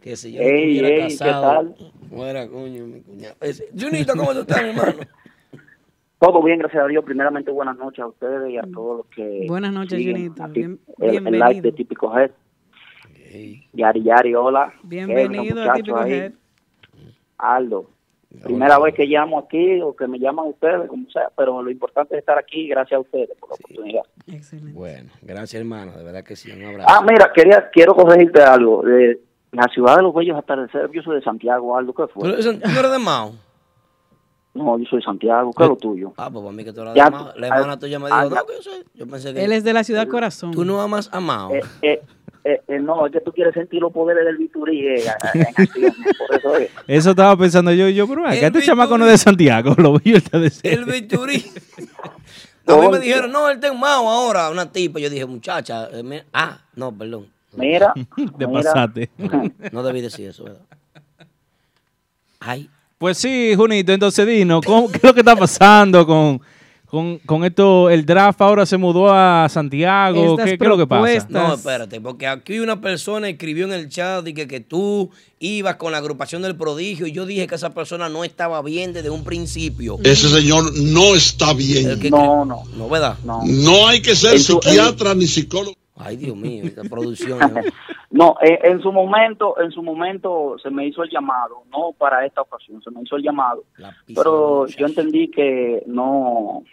Que 0.00 0.16
si 0.16 0.32
yo 0.32 0.40
Ey, 0.40 0.78
estuviera 0.78 0.88
ey, 0.88 1.08
¿qué 1.08 1.18
casado. 1.18 1.42
tal? 1.42 1.74
Fuera, 2.08 2.48
coño, 2.48 2.86
mi 2.86 3.00
cuñado. 3.02 3.34
Ese- 3.40 3.68
Junito, 3.78 4.14
¿cómo 4.16 4.32
tú 4.32 4.40
estás, 4.40 4.62
mi 4.62 4.70
hermano? 4.70 4.94
Todo 6.18 6.42
bien, 6.42 6.58
gracias 6.58 6.82
a 6.84 6.86
Dios. 6.86 7.04
Primeramente, 7.04 7.50
buenas 7.50 7.76
noches 7.78 8.00
a 8.00 8.06
ustedes 8.08 8.50
y 8.50 8.58
a 8.58 8.62
todos 8.62 8.98
los 8.98 9.06
que. 9.06 9.46
Buenas 9.48 9.72
noches, 9.72 9.98
Junito. 10.04 10.42
aquí 10.42 10.60
Bien- 10.60 10.78
el, 10.98 11.04
el 11.04 11.10
bienvenido. 11.12 11.48
live 11.48 11.60
de 11.62 11.72
Típico 11.72 12.18
Head. 12.18 12.30
Yari, 13.72 14.02
Yari, 14.02 14.34
hola. 14.34 14.72
Bienvenido 14.82 15.70
a 15.70 15.74
Típico 15.74 15.96
ahí. 15.98 16.12
Head. 16.12 16.32
Aldo. 17.38 17.90
Primera 18.44 18.78
vez 18.78 18.94
que 18.94 19.06
llamo 19.06 19.38
aquí 19.38 19.80
o 19.80 19.94
que 19.96 20.06
me 20.06 20.18
llaman 20.18 20.46
ustedes, 20.48 20.88
como 20.88 21.08
sea, 21.10 21.30
pero 21.36 21.62
lo 21.62 21.70
importante 21.70 22.14
es 22.14 22.20
estar 22.20 22.38
aquí. 22.38 22.68
Gracias 22.68 22.98
a 22.98 23.00
ustedes 23.00 23.30
por 23.40 23.48
la 23.50 23.54
oportunidad. 23.56 24.02
Bueno, 24.74 25.10
gracias, 25.22 25.54
hermano. 25.60 25.92
De 25.96 26.04
verdad 26.04 26.22
que 26.22 26.36
sí, 26.36 26.50
un 26.52 26.64
abrazo. 26.64 26.88
Ah, 26.90 27.04
mira, 27.08 27.30
quería, 27.34 27.68
quiero 27.70 27.94
corregirte 27.94 28.40
algo. 28.42 28.82
De 28.82 29.20
la 29.52 29.64
ciudad 29.68 29.96
de 29.96 30.02
los 30.02 30.14
bellos 30.14 30.36
atardeceres, 30.36 30.90
yo 30.92 31.02
soy 31.02 31.16
de 31.16 31.22
Santiago, 31.22 31.76
Aldo, 31.76 31.92
¿qué 31.92 32.06
fue? 32.06 32.22
¿Tú 32.22 32.28
eres, 32.28 32.44
tú 32.44 32.78
eres 32.78 32.90
de 32.90 32.98
Mao? 32.98 33.34
No, 34.52 34.78
yo 34.78 34.84
soy 34.86 34.98
de 34.98 35.04
Santiago, 35.04 35.52
¿qué 35.52 35.62
es 35.62 35.68
lo 35.68 35.76
tuyo? 35.76 36.12
Ah, 36.16 36.28
pues 36.30 36.42
para 36.42 36.56
mí 36.56 36.64
que 36.64 36.72
tú 36.72 36.80
eras 36.82 36.94
Ya, 36.94 37.04
de 37.04 37.10
Mao. 37.10 37.32
La 37.36 37.46
hermana 37.48 37.72
ah, 37.72 37.78
tuya 37.78 37.98
me 37.98 38.06
dijo, 38.06 38.16
ah, 38.16 38.24
no, 38.24 38.46
que 38.46 38.54
yo 38.54 38.62
soy. 38.62 38.84
Yo 38.94 39.06
pensé 39.06 39.34
que. 39.34 39.44
Él 39.44 39.52
es 39.52 39.64
de 39.64 39.72
la 39.72 39.84
ciudad 39.84 40.08
corazón. 40.08 40.52
Tú 40.52 40.64
no 40.64 40.80
amas 40.80 41.08
a 41.12 41.20
Mao. 41.20 41.52
Eh, 41.52 41.62
eh, 41.82 42.02
eh, 42.42 42.60
eh, 42.68 42.78
no, 42.80 43.06
es 43.06 43.12
que 43.12 43.20
tú 43.20 43.32
quieres 43.32 43.52
sentir 43.52 43.80
los 43.82 43.92
poderes 43.92 44.24
del 44.24 44.38
Viturí 44.38 44.86
eh, 44.86 45.04
en 45.34 45.46
acción, 45.46 45.94
por 46.18 46.36
eso 46.36 46.56
es. 46.56 46.70
Eso 46.86 47.10
estaba 47.10 47.36
pensando 47.36 47.72
yo, 47.72 47.88
yo, 47.88 48.08
pero 48.08 48.26
acá 48.26 48.34
este 48.34 48.62
chamaco 48.62 48.96
no 48.96 49.04
es 49.04 49.12
de 49.12 49.18
Santiago, 49.18 49.74
lo 49.76 49.98
vi 49.98 50.14
el 50.14 50.22
de 50.22 50.52
El 50.62 50.84
bisturí. 50.86 51.44
A 52.66 52.76
mí 52.76 52.88
me 52.88 52.98
dijeron, 53.00 53.32
no, 53.32 53.48
él 53.48 53.56
está 53.56 53.68
en 53.68 53.78
Mao 53.78 54.08
ahora, 54.08 54.48
una 54.50 54.70
tipa. 54.70 55.00
Yo 55.00 55.10
dije, 55.10 55.26
muchacha, 55.26 55.88
eh, 55.90 56.02
me- 56.02 56.24
ah, 56.32 56.58
no, 56.76 56.96
perdón. 56.96 57.26
Mira, 57.56 57.92
Te 58.38 58.46
pasaste. 58.48 59.10
No 59.72 59.82
debí 59.82 60.00
decir 60.00 60.28
eso, 60.28 60.44
¿verdad? 60.44 60.60
Ay. 62.38 62.68
Pues 62.98 63.18
sí, 63.18 63.54
Junito, 63.56 63.92
entonces 63.92 64.26
¿cómo- 64.66 64.90
¿qué 64.90 64.98
es 64.98 65.02
lo 65.04 65.14
que 65.14 65.20
está 65.20 65.34
pasando 65.34 66.06
con, 66.06 66.40
con, 66.86 67.18
con 67.20 67.44
esto? 67.44 67.88
¿El 67.88 68.04
draft 68.04 68.40
ahora 68.42 68.66
se 68.66 68.76
mudó 68.76 69.10
a 69.10 69.48
Santiago? 69.48 70.36
¿Qué, 70.36 70.58
qué 70.58 70.64
es 70.64 70.68
lo 70.68 70.76
que 70.76 70.86
pasa? 70.86 71.26
No, 71.30 71.54
espérate, 71.54 71.98
porque 72.00 72.26
aquí 72.26 72.58
una 72.60 72.78
persona 72.80 73.28
escribió 73.30 73.64
en 73.64 73.72
el 73.72 73.88
chat 73.88 74.26
y 74.28 74.34
que, 74.34 74.46
que 74.46 74.60
tú 74.60 75.10
ibas 75.38 75.76
con 75.76 75.92
la 75.92 75.98
agrupación 75.98 76.42
del 76.42 76.56
prodigio 76.56 77.06
y 77.06 77.12
yo 77.12 77.24
dije 77.24 77.46
que 77.46 77.54
esa 77.54 77.70
persona 77.72 78.10
no 78.10 78.22
estaba 78.22 78.60
bien 78.60 78.92
desde 78.92 79.08
un 79.08 79.24
principio. 79.24 79.98
Ese 80.04 80.28
señor 80.28 80.76
no 80.76 81.14
está 81.14 81.54
bien. 81.54 81.98
No, 82.10 82.44
no. 82.44 82.64
No, 82.76 82.88
¿verdad? 82.90 83.16
No. 83.24 83.40
No 83.46 83.88
hay 83.88 84.02
que 84.02 84.14
ser 84.14 84.38
su- 84.40 84.60
psiquiatra 84.62 85.14
ni 85.14 85.26
psicólogo. 85.26 85.74
Ay, 86.02 86.16
Dios 86.16 86.36
mío, 86.36 86.64
esta 86.64 86.82
producción. 86.90 87.38
No, 88.10 88.36
eh, 88.42 88.58
en 88.64 88.80
su 88.80 88.92
momento, 88.92 89.60
en 89.60 89.70
su 89.70 89.82
momento 89.82 90.56
se 90.62 90.70
me 90.70 90.86
hizo 90.86 91.02
el 91.02 91.10
llamado, 91.10 91.62
no 91.70 91.92
para 91.96 92.24
esta 92.26 92.42
ocasión, 92.42 92.82
se 92.82 92.90
me 92.90 93.02
hizo 93.02 93.16
el 93.16 93.22
llamado, 93.22 93.64
pero 94.14 94.66
yo 94.66 94.86
entendí 94.86 95.28
que 95.28 95.82
no, 95.86 96.64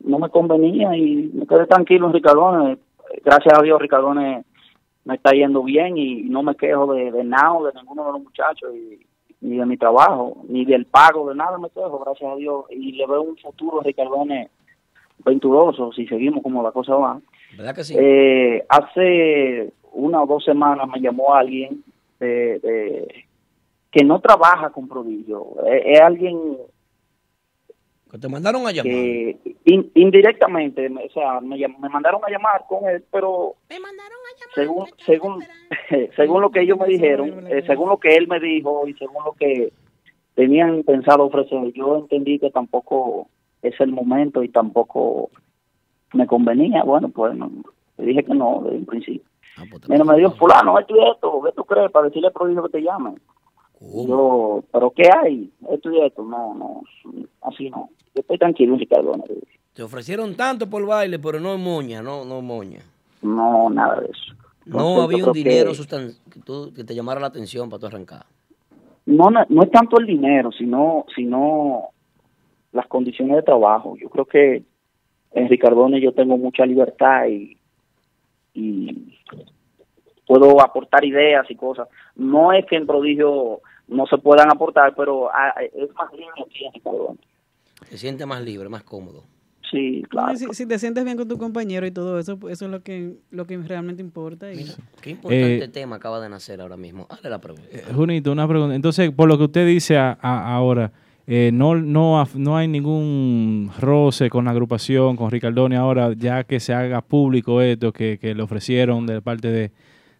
no 0.00 0.18
me 0.18 0.28
convenía 0.28 0.96
y 0.96 1.30
me 1.34 1.46
quedé 1.46 1.66
tranquilo 1.66 2.06
en 2.06 2.12
Ricardones. 2.12 2.78
Gracias 3.24 3.58
a 3.58 3.62
Dios, 3.62 3.80
Ricardones 3.80 4.44
me 5.04 5.16
está 5.16 5.32
yendo 5.32 5.62
bien 5.64 5.98
y 5.98 6.22
no 6.22 6.42
me 6.42 6.54
quejo 6.54 6.94
de, 6.94 7.10
de 7.10 7.24
nada, 7.24 7.58
de 7.72 7.80
ninguno 7.80 8.06
de 8.06 8.12
los 8.12 8.22
muchachos 8.22 8.72
y 8.74 9.04
ni 9.42 9.56
de 9.56 9.66
mi 9.66 9.76
trabajo, 9.76 10.36
ni 10.48 10.64
del 10.64 10.86
pago, 10.86 11.28
de 11.28 11.34
nada 11.34 11.58
me 11.58 11.68
quejo, 11.70 11.98
gracias 11.98 12.32
a 12.32 12.36
Dios. 12.36 12.64
Y 12.70 12.92
le 12.92 13.06
veo 13.06 13.22
un 13.22 13.36
futuro 13.36 13.80
a 13.80 13.84
Ricardones 13.84 14.50
venturoso 15.24 15.92
si 15.92 16.06
seguimos 16.06 16.42
como 16.42 16.62
la 16.62 16.70
cosa 16.70 16.94
va. 16.94 17.20
¿Verdad 17.56 17.74
que 17.74 17.84
sí? 17.84 17.94
Eh, 17.98 18.64
hace 18.68 19.72
una 19.92 20.22
o 20.22 20.26
dos 20.26 20.44
semanas 20.44 20.88
me 20.88 21.00
llamó 21.00 21.34
alguien 21.34 21.82
de, 22.18 22.58
de- 22.60 23.24
que 23.90 24.04
no 24.04 24.20
trabaja 24.20 24.70
con 24.70 24.88
prodigio. 24.88 25.46
Eh, 25.66 25.82
es 25.94 26.00
alguien 26.00 26.56
Que 28.10 28.18
te 28.18 28.28
mandaron 28.28 28.66
a 28.66 28.72
llamar. 28.72 28.84
que 28.92 29.36
in- 29.66 29.90
indirectamente, 29.94 30.88
me- 30.88 31.04
o 31.06 31.10
sea, 31.10 31.40
me, 31.40 31.56
me 31.56 31.88
mandaron 31.88 32.20
a 32.26 32.30
llamar 32.30 32.64
con 32.68 32.88
él, 32.88 33.04
pero 33.10 33.54
según 34.54 34.86
según 35.04 35.44
según 36.16 36.40
lo 36.42 36.50
que 36.50 36.60
ellos 36.60 36.78
me 36.78 36.86
dijeron, 36.86 37.46
eh, 37.48 37.62
según 37.66 37.88
lo 37.90 37.98
que 37.98 38.14
él 38.14 38.28
me 38.28 38.40
dijo 38.40 38.86
y 38.88 38.94
según 38.94 39.24
lo 39.24 39.32
que 39.32 39.72
tenían 40.34 40.82
pensado 40.84 41.24
ofrecer, 41.24 41.72
yo 41.74 41.98
entendí 41.98 42.38
que 42.38 42.50
tampoco 42.50 43.28
es 43.62 43.78
el 43.80 43.92
momento 43.92 44.42
y 44.42 44.48
tampoco 44.48 45.30
me 46.12 46.26
convenía. 46.26 46.82
Bueno, 46.84 47.08
pues 47.08 47.34
no, 47.34 47.50
le 47.98 48.04
dije 48.04 48.24
que 48.24 48.34
no 48.34 48.60
desde 48.64 48.78
un 48.78 48.86
principio. 48.86 49.22
Mira, 49.88 50.04
me 50.04 50.16
dijo, 50.16 50.30
fulano, 50.32 50.78
esto 50.78 50.96
y 50.96 51.10
esto, 51.10 51.40
¿qué 51.44 51.52
tú 51.52 51.64
crees? 51.64 51.90
Para 51.90 52.06
decirle 52.06 52.28
al 52.28 52.32
prodigio 52.32 52.62
que 52.64 52.70
te 52.70 52.82
llame. 52.82 53.14
Yo, 53.80 54.62
¿pero 54.72 54.90
qué 54.92 55.08
hay? 55.22 55.50
Esto 55.70 55.90
y 55.90 56.00
esto. 56.00 56.22
No, 56.22 56.54
no, 56.54 56.82
así 57.42 57.68
no. 57.70 57.90
Yo 58.14 58.20
estoy 58.20 58.38
tranquilo, 58.38 58.76
Ricardo. 58.76 59.16
no, 59.16 59.24
Te 59.74 59.82
ofrecieron 59.82 60.34
tanto 60.36 60.68
por 60.70 60.86
baile, 60.86 61.18
pero 61.18 61.40
no 61.40 61.56
moña, 61.58 62.00
no, 62.02 62.24
no 62.24 62.40
moña. 62.42 62.80
No, 63.22 63.68
nada 63.70 64.00
de 64.00 64.06
eso. 64.06 64.34
No 64.64 64.78
Entonces, 64.78 65.04
había 65.04 65.26
un 65.26 65.32
que- 65.32 65.38
dinero 65.38 65.70
sustan- 65.74 66.14
que, 66.32 66.40
tú- 66.40 66.72
que 66.74 66.84
te 66.84 66.94
llamara 66.94 67.20
la 67.20 67.26
atención 67.26 67.68
para 67.68 67.80
tu 67.80 67.86
arrancar. 67.86 68.24
no, 69.06 69.30
no, 69.30 69.40
no 69.48 69.62
es 69.64 69.70
tanto 69.72 69.98
el 69.98 70.06
dinero, 70.06 70.50
sino, 70.52 71.04
sino 71.14 71.88
las 72.72 72.86
condiciones 72.86 73.34
de 73.36 73.42
trabajo. 73.42 73.96
Yo 74.00 74.08
creo 74.08 74.24
que 74.24 74.62
en 75.34 75.48
Ricardone 75.48 76.00
yo 76.00 76.12
tengo 76.12 76.36
mucha 76.36 76.64
libertad 76.66 77.26
y, 77.28 77.56
y 78.54 79.18
puedo 80.26 80.60
aportar 80.62 81.04
ideas 81.04 81.46
y 81.50 81.56
cosas. 81.56 81.88
No 82.16 82.52
es 82.52 82.64
que 82.66 82.76
en 82.76 82.86
Prodigio 82.86 83.60
no 83.88 84.06
se 84.06 84.18
puedan 84.18 84.50
aportar, 84.50 84.94
pero 84.96 85.30
ah, 85.32 85.54
es 85.62 85.94
más 85.94 86.12
libre 86.12 86.32
aquí 86.46 86.64
en 86.64 86.72
Ricardone. 86.72 87.18
Te 87.90 87.98
sientes 87.98 88.26
más 88.26 88.42
libre, 88.42 88.68
más 88.68 88.82
cómodo. 88.84 89.24
Sí, 89.70 90.02
y 90.32 90.36
Si, 90.36 90.46
si 90.52 90.66
te 90.66 90.78
sientes 90.78 91.02
bien 91.02 91.16
con 91.16 91.26
tu 91.26 91.38
compañero 91.38 91.86
y 91.86 91.90
todo 91.90 92.18
eso, 92.18 92.38
eso 92.50 92.64
es 92.66 92.70
lo 92.70 92.82
que, 92.82 93.14
lo 93.30 93.46
que 93.46 93.56
realmente 93.56 94.02
importa. 94.02 94.52
y- 94.52 94.66
Qué 95.00 95.10
importante 95.10 95.64
Eh, 95.64 95.68
tema 95.68 95.96
acaba 95.96 96.20
de 96.20 96.28
nacer 96.28 96.60
ahora 96.60 96.76
mismo. 96.76 97.06
Hazle 97.08 97.30
la 97.30 97.38
pregunta. 97.40 97.66
Junito, 97.94 98.30
una 98.32 98.46
pregunta. 98.46 98.74
Entonces, 98.74 99.10
por 99.12 99.28
lo 99.28 99.38
que 99.38 99.44
usted 99.44 99.66
dice 99.66 99.96
a- 99.96 100.18
a- 100.20 100.54
ahora, 100.54 100.92
eh, 101.26 101.50
no, 101.52 101.74
no, 101.76 102.24
no 102.36 102.56
hay 102.56 102.68
ningún 102.68 103.70
roce 103.80 104.28
con 104.30 104.44
la 104.44 104.50
agrupación, 104.50 105.16
con 105.16 105.30
Ricardoni 105.30 105.76
ahora, 105.76 106.12
ya 106.16 106.44
que 106.44 106.58
se 106.60 106.74
haga 106.74 107.00
público 107.00 107.60
esto 107.60 107.92
que, 107.92 108.18
que 108.18 108.34
le 108.34 108.42
ofrecieron 108.42 109.06
de 109.06 109.20
parte 109.22 109.48
de, 109.48 109.70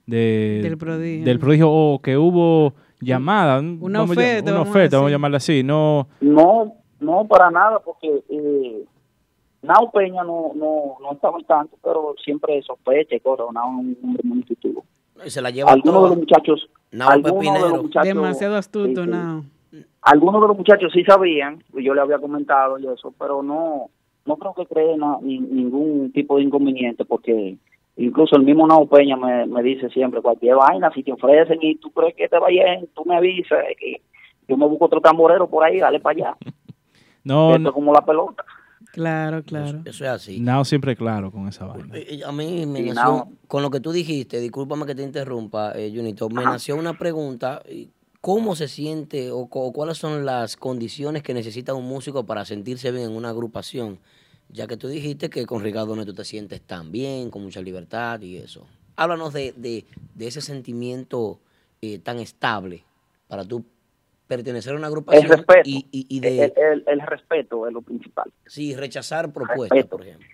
de- 0.06 0.60
Del 0.62 0.78
prodigio. 0.78 1.24
del 1.24 1.38
prodigio, 1.38 1.70
o 1.70 2.00
que 2.00 2.16
hubo 2.16 2.74
llamada, 3.00 3.58
Una 3.60 4.00
vamos 4.00 4.16
a 4.16 4.20
llam- 4.20 4.24
oferta, 4.24 4.42
una 4.50 4.52
vamos 4.60 4.66
a 4.68 4.70
oferta, 4.70 4.96
vamos 4.96 5.08
a 5.08 5.12
llamarla 5.12 5.36
así, 5.38 5.62
no, 5.64 6.08
No, 6.20 6.74
no 7.00 7.26
para 7.26 7.50
nada, 7.50 7.80
porque 7.84 8.22
eh, 8.28 8.84
Nao 9.62 9.90
Peña 9.92 10.22
no, 10.24 10.52
no, 10.54 10.96
no 11.00 11.12
estaba 11.12 11.36
al 11.36 11.44
tanto, 11.46 11.76
pero 11.82 12.14
siempre 12.24 12.60
sospecha 12.62 13.14
y 13.16 13.20
cosas. 13.20 13.46
Nao 13.52 13.68
es 13.70 13.76
un 13.78 13.96
hombre 14.04 14.22
muy 14.24 14.38
intuitivo. 14.38 14.84
Y 15.24 15.30
se 15.30 15.40
la 15.40 15.50
lleva 15.50 15.70
Algunos 15.70 15.94
toda. 15.94 16.08
de 16.10 16.16
los 16.16 16.18
muchachos, 16.18 16.68
Nao 16.90 17.10
algunos 17.10 17.32
de 17.34 17.38
Pepinero. 17.40 17.68
los 17.68 17.82
muchachos, 17.84 18.08
Demasiado 18.08 18.56
astuto, 18.56 19.04
sí, 19.04 19.10
sí. 19.10 19.16
No. 19.72 19.78
algunos 20.02 20.40
de 20.42 20.48
los 20.48 20.56
muchachos 20.56 20.92
sí 20.92 21.02
sabían, 21.04 21.62
y 21.74 21.82
yo 21.84 21.94
le 21.94 22.00
había 22.00 22.18
comentado 22.18 22.78
y 22.78 22.86
eso, 22.86 23.12
pero 23.18 23.42
no, 23.42 23.90
no 24.26 24.36
creo 24.36 24.54
que 24.54 24.66
creen 24.66 25.00
ni- 25.22 25.40
ningún 25.40 26.12
tipo 26.12 26.36
de 26.36 26.42
inconveniente, 26.44 27.04
porque 27.04 27.56
incluso 27.96 28.36
el 28.36 28.42
mismo 28.44 28.66
Nao 28.66 28.86
Peña 28.86 29.16
me, 29.16 29.46
me 29.46 29.62
dice 29.62 29.88
siempre, 29.90 30.20
cualquier 30.22 30.56
vaina, 30.56 30.90
si 30.94 31.02
te 31.02 31.12
ofrecen 31.12 31.58
y 31.62 31.76
tú 31.76 31.90
crees 31.90 32.14
que 32.14 32.28
te 32.28 32.38
va 32.38 32.48
bien, 32.48 32.88
tú 32.94 33.04
me 33.04 33.16
avisas, 33.16 33.58
que 33.78 34.00
yo 34.48 34.56
me 34.56 34.66
busco 34.66 34.84
otro 34.86 35.00
tamborero 35.00 35.48
por 35.48 35.64
ahí, 35.64 35.78
dale 35.80 36.00
para 36.00 36.16
allá. 36.18 36.36
no, 37.24 37.50
Esto 37.50 37.58
no, 37.60 37.68
es 37.70 37.74
como 37.74 37.92
la 37.92 38.04
pelota. 38.04 38.44
Claro, 38.90 39.42
claro. 39.42 39.78
Eso 39.86 40.04
es 40.04 40.10
así. 40.10 40.40
Nao 40.40 40.64
siempre 40.66 40.94
claro 40.96 41.30
con 41.30 41.48
esa 41.48 41.64
vaina. 41.66 41.94
A 42.26 42.32
mí 42.32 42.66
me 42.66 42.80
Sí, 42.80 42.88
nació, 42.88 42.92
Nao. 42.94 43.28
con 43.48 43.62
lo 43.62 43.70
que 43.70 43.80
tú 43.80 43.90
dijiste, 43.90 44.38
discúlpame 44.38 44.84
que 44.84 44.94
te 44.94 45.02
interrumpa, 45.02 45.72
eh, 45.74 45.90
Junito, 45.94 46.28
me 46.28 46.42
Ajá. 46.42 46.50
nació 46.50 46.76
una 46.76 46.92
pregunta. 46.92 47.62
Eh, 48.22 48.24
¿Cómo 48.24 48.54
se 48.54 48.68
siente 48.68 49.30
o, 49.32 49.48
o 49.50 49.72
cuáles 49.72 49.98
son 49.98 50.24
las 50.24 50.56
condiciones 50.56 51.22
que 51.22 51.34
necesita 51.34 51.74
un 51.74 51.86
músico 51.88 52.24
para 52.24 52.44
sentirse 52.44 52.90
bien 52.92 53.10
en 53.10 53.16
una 53.16 53.30
agrupación? 53.30 53.98
Ya 54.48 54.66
que 54.66 54.76
tú 54.76 54.86
dijiste 54.88 55.28
que 55.30 55.44
con 55.46 55.62
Ricardo 55.62 55.96
no 55.96 56.04
tú 56.04 56.14
te 56.14 56.24
sientes 56.24 56.60
tan 56.60 56.92
bien, 56.92 57.30
con 57.30 57.42
mucha 57.42 57.60
libertad 57.60 58.20
y 58.20 58.36
eso. 58.36 58.66
Háblanos 58.96 59.32
de, 59.32 59.52
de- 59.56 59.84
de 60.14 60.26
ese 60.26 60.40
sentimiento 60.40 61.38
eh, 61.80 61.98
tan 61.98 62.18
estable 62.18 62.84
para 63.28 63.44
tú 63.44 63.64
pertenecer 64.28 64.74
a 64.74 64.76
una 64.76 64.86
agrupación 64.88 65.24
El 65.24 65.30
respeto. 65.38 65.62
y, 65.64 65.86
y- 65.90 66.06
y 66.08 66.20
de 66.20 66.44
el, 66.44 66.52
el- 66.56 66.84
el 66.86 67.00
respeto 67.00 67.66
es 67.66 67.72
lo 67.72 67.82
principal. 67.82 68.30
sí, 68.46 68.76
rechazar 68.76 69.32
propuestas, 69.32 69.70
Respeto. 69.78 69.96
por 69.96 70.06
ejemplo. 70.06 70.26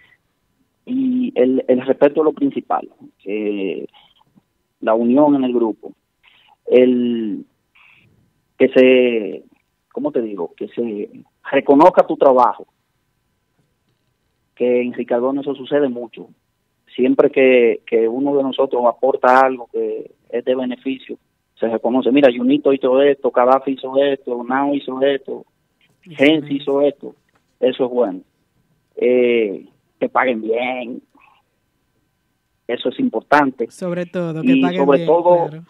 y 0.85 1.33
el, 1.37 1.65
el 1.69 1.87
respeto 1.87 2.21
es 2.21 2.25
lo 2.25 2.33
principal, 2.33 2.89
que 3.23 3.89
la 4.81 4.95
unión 4.95 5.37
en 5.37 5.45
el 5.45 5.53
grupo, 5.55 5.93
el 6.67 7.47
que 8.59 8.69
se, 8.69 9.45
¿cómo 9.93 10.11
te 10.13 10.21
digo? 10.21 10.53
Que 10.57 10.69
se 10.69 11.11
reconozca 11.51 12.07
tu 12.07 12.17
trabajo, 12.17 12.67
que 14.55 14.83
en 14.83 14.93
Ricardón 14.93 15.39
eso 15.39 15.55
sucede 15.55 15.89
mucho. 15.89 16.29
Siempre 16.95 17.31
que, 17.31 17.83
que 17.87 18.09
uno 18.09 18.37
de 18.37 18.43
nosotros 18.43 18.83
aporta 18.87 19.41
algo 19.41 19.69
que 19.73 20.11
es 20.29 20.45
de 20.45 20.55
beneficio, 20.55 21.17
se 21.55 21.69
reconoce, 21.69 22.11
mira, 22.11 22.31
Junito 22.37 22.73
hizo 22.73 23.01
esto, 23.03 23.31
Cadafi 23.31 23.73
hizo 23.73 23.97
esto, 24.03 24.45
Nao 24.45 24.75
hizo 24.75 25.01
esto, 25.03 25.45
Gens 26.03 26.51
hizo 26.51 26.83
esto, 26.83 27.15
eso 27.61 27.85
es 27.85 27.91
bueno. 27.91 28.21
Eh, 28.97 29.67
que 30.01 30.09
paguen 30.09 30.43
bien, 30.43 31.03
eso 32.67 32.89
es 32.89 32.99
importante. 32.99 33.71
Sobre 33.71 34.07
todo, 34.07 34.43
que 34.43 34.53
y 34.53 34.63
paguen 34.63 34.81
sobre 34.81 34.99
bien, 34.99 35.09
todo, 35.09 35.49
claro. 35.49 35.65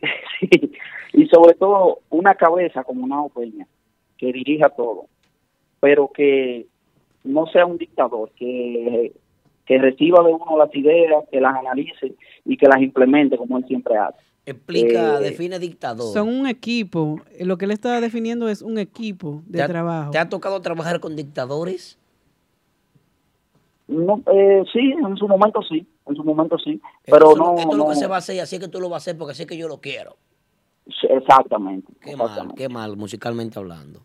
sí, 0.40 0.72
y 1.12 1.26
sobre 1.26 1.54
todo 1.54 2.00
una 2.10 2.34
cabeza 2.34 2.84
como 2.84 3.06
Nao 3.06 3.28
Peña, 3.28 3.66
que 4.18 4.32
dirija 4.32 4.68
todo, 4.70 5.06
pero 5.80 6.10
que 6.12 6.66
no 7.24 7.46
sea 7.46 7.66
un 7.66 7.78
dictador, 7.78 8.30
que, 8.36 9.12
que 9.66 9.78
reciba 9.78 10.22
de 10.24 10.32
uno 10.32 10.58
las 10.58 10.74
ideas, 10.74 11.24
que 11.30 11.40
las 11.40 11.54
analice 11.56 12.14
y 12.44 12.56
que 12.56 12.66
las 12.66 12.80
implemente 12.82 13.36
como 13.36 13.58
él 13.58 13.64
siempre 13.66 13.96
hace. 13.96 14.18
Explica, 14.46 15.18
Eh, 15.20 15.22
define 15.22 15.58
dictador. 15.58 16.12
Son 16.12 16.28
un 16.28 16.46
equipo. 16.46 17.18
Eh, 17.38 17.46
Lo 17.46 17.56
que 17.56 17.64
él 17.64 17.70
está 17.70 17.98
definiendo 18.02 18.46
es 18.50 18.60
un 18.60 18.76
equipo 18.78 19.42
de 19.46 19.58
¿Te 19.58 19.62
ha- 19.62 19.68
trabajo. 19.68 20.10
¿Te 20.10 20.18
ha 20.18 20.28
tocado 20.28 20.60
trabajar 20.60 21.00
con 21.00 21.16
dictadores? 21.16 21.98
No, 23.88 24.20
eh, 24.32 24.62
sí, 24.72 24.92
en 24.92 25.16
su 25.16 25.28
momento 25.28 25.60
sí, 25.62 25.86
en 26.06 26.16
su 26.16 26.22
momento 26.24 26.58
sí, 26.58 26.80
pero 27.04 27.30
Esto- 27.30 27.36
no, 27.36 27.54
Esto 27.58 27.70
es 27.72 27.76
lo 27.78 27.88
que 27.88 27.94
se 27.96 28.06
va 28.06 28.16
a 28.16 28.18
hacer 28.18 28.36
y 28.36 28.40
así 28.40 28.56
es 28.56 28.62
que 28.62 28.68
tú 28.68 28.80
lo 28.80 28.88
vas 28.88 29.02
a 29.02 29.10
hacer 29.10 29.18
porque 29.18 29.32
así 29.32 29.42
es 29.42 29.48
que 29.48 29.56
yo 29.56 29.68
lo 29.68 29.80
quiero. 29.80 30.16
exactamente. 31.02 31.92
Qué 32.00 32.16
mal, 32.16 32.52
qué 32.56 32.68
mal, 32.68 32.96
musicalmente 32.96 33.58
hablando. 33.58 34.00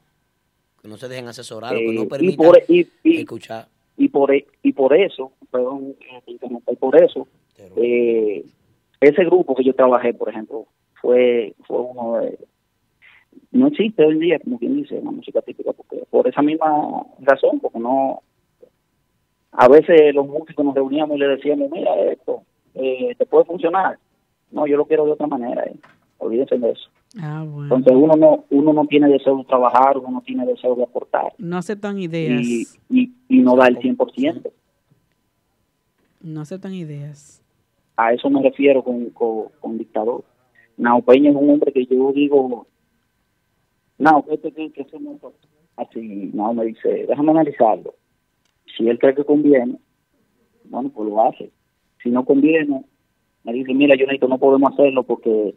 Que 0.82 0.88
no 0.88 0.96
se 0.98 1.08
dejen 1.10 1.28
asesorar 1.28 1.76
o 1.76 1.78
Eh, 1.78 1.86
que 1.88 1.94
no 1.94 2.04
y 2.04 2.08
permitan 2.08 2.46
por- 2.48 2.62
y- 2.70 2.88
y- 3.04 3.18
escuchar. 3.20 3.68
y 3.98 4.08
por 4.08 4.34
e- 4.34 4.48
y 4.64 4.72
por 4.74 4.94
eso 4.96 5.34
perdón 5.52 5.96
eh, 6.00 6.22
y 6.28 6.76
por 6.78 6.96
eso 7.04 7.28
eh, 7.76 8.46
ese 9.02 9.26
grupo 9.26 9.56
que 9.56 9.64
yo 9.66 9.74
trabajé 9.74 10.14
por 10.14 10.30
ejemplo 10.30 10.68
fue 11.02 11.54
fue 11.68 11.80
uno 11.82 12.20
de 12.20 12.40
no 13.52 13.68
existe 13.68 14.06
hoy 14.06 14.14
en 14.14 14.20
día 14.20 14.40
como 14.40 14.58
quien 14.58 14.76
dice 14.78 15.02
la 15.04 15.12
música 15.12 15.42
típica 15.42 15.74
porque 15.74 16.04
por 16.10 16.28
esa 16.30 16.42
misma 16.42 17.04
razón 17.20 17.60
porque 17.60 17.80
no 17.80 18.22
a 19.52 19.68
veces 19.68 20.14
los 20.14 20.28
músicos 20.28 20.64
nos 20.66 20.76
reuníamos 20.76 21.18
y 21.18 21.20
le 21.20 21.28
decíamos 21.28 21.70
mira 21.72 21.96
esto 22.12 22.44
eh, 22.76 23.16
te 23.18 23.26
puede 23.26 23.46
funcionar 23.46 23.98
no 24.52 24.68
yo 24.68 24.78
lo 24.78 24.86
quiero 24.86 25.06
de 25.06 25.12
otra 25.12 25.28
manera 25.28 25.64
eh. 25.66 25.76
olvídense 26.18 26.58
de 26.58 26.72
eso 26.72 26.90
Ah, 27.20 27.44
bueno. 27.48 27.76
entonces 27.78 27.94
uno 28.04 28.14
no 28.16 28.46
uno 28.52 28.72
no 28.74 28.86
tiene 28.86 29.10
deseo 29.10 29.38
de 29.38 29.44
trabajar 29.46 29.98
uno 29.98 30.12
no 30.12 30.22
tiene 30.22 30.46
deseo 30.46 30.76
de 30.76 30.84
aportar 30.84 31.34
No 31.40 31.58
aceptan 31.58 31.98
ideas. 31.98 32.40
y, 32.42 32.68
y, 32.90 33.12
y 33.28 33.40
no 33.40 33.56
da 33.56 33.68
el 33.68 33.80
100%. 33.80 34.52
No 36.22 36.42
aceptan 36.42 36.74
ideas. 36.74 37.42
A 37.98 38.14
eso 38.14 38.30
me 38.30 38.42
refiero 38.44 38.84
con, 38.84 39.10
con, 39.10 39.46
con 39.60 39.78
dictador. 39.78 40.24
Nao 40.78 41.02
Peña 41.02 41.32
es 41.32 41.36
un 41.36 41.50
hombre 41.50 41.72
que 41.74 41.86
yo 41.86 42.12
digo, 42.14 42.68
Nao, 43.98 44.24
¿qué 44.26 44.38
te 44.38 44.52
qué, 44.52 44.72
qué 44.72 44.82
hacemos? 44.84 45.18
Así, 45.78 46.30
Nao 46.34 46.54
me 46.54 46.66
dice, 46.66 47.06
déjame 47.08 47.32
analizarlo. 47.32 47.96
Si 48.80 48.88
él 48.88 48.98
cree 48.98 49.14
que 49.14 49.26
conviene, 49.26 49.78
bueno, 50.64 50.90
pues 50.90 51.10
lo 51.10 51.22
hace. 51.22 51.52
Si 52.02 52.10
no 52.10 52.24
conviene, 52.24 52.86
me 53.44 53.52
dice, 53.52 53.74
mira, 53.74 53.94
Jonito, 54.00 54.30
no 54.30 54.38
podemos 54.38 54.72
hacerlo 54.72 55.04
porque 55.04 55.54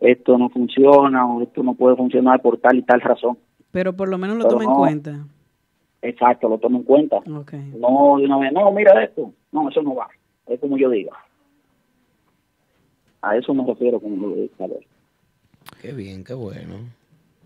esto 0.00 0.36
no 0.36 0.50
funciona 0.50 1.26
o 1.26 1.40
esto 1.40 1.62
no 1.62 1.74
puede 1.74 1.96
funcionar 1.96 2.42
por 2.42 2.58
tal 2.58 2.76
y 2.76 2.82
tal 2.82 3.00
razón. 3.00 3.38
Pero 3.70 3.96
por 3.96 4.10
lo 4.10 4.18
menos 4.18 4.36
lo 4.36 4.44
Pero 4.44 4.58
toma 4.58 4.64
en 4.64 4.76
cuenta. 4.78 5.26
Exacto, 6.02 6.50
lo 6.50 6.58
tomo 6.58 6.80
en 6.80 6.84
cuenta. 6.84 7.20
No, 7.24 8.18
de 8.18 8.26
una 8.26 8.38
vez, 8.38 8.52
no, 8.52 8.70
mira 8.70 9.02
esto. 9.02 9.32
No, 9.50 9.70
eso 9.70 9.82
no 9.82 9.94
va. 9.94 10.08
Es 10.46 10.60
como 10.60 10.76
yo 10.76 10.90
diga. 10.90 11.12
A 13.22 13.34
eso 13.34 13.54
me 13.54 13.64
refiero 13.64 13.98
con 13.98 14.20
lo 14.20 14.30
de. 14.34 14.50
Qué 15.80 15.92
bien, 15.92 16.22
qué 16.22 16.34
bueno. 16.34 16.74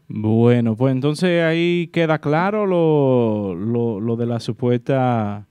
Bueno, 0.09 0.77
pues 0.77 0.93
entonces 0.95 1.43
ahí 1.43 1.89
queda 1.93 2.19
claro 2.19 2.67
lo, 2.67 3.55
lo, 3.55 4.01
lo 4.01 4.17
de 4.17 4.27
la 4.27 4.41
supuesta 4.41 5.47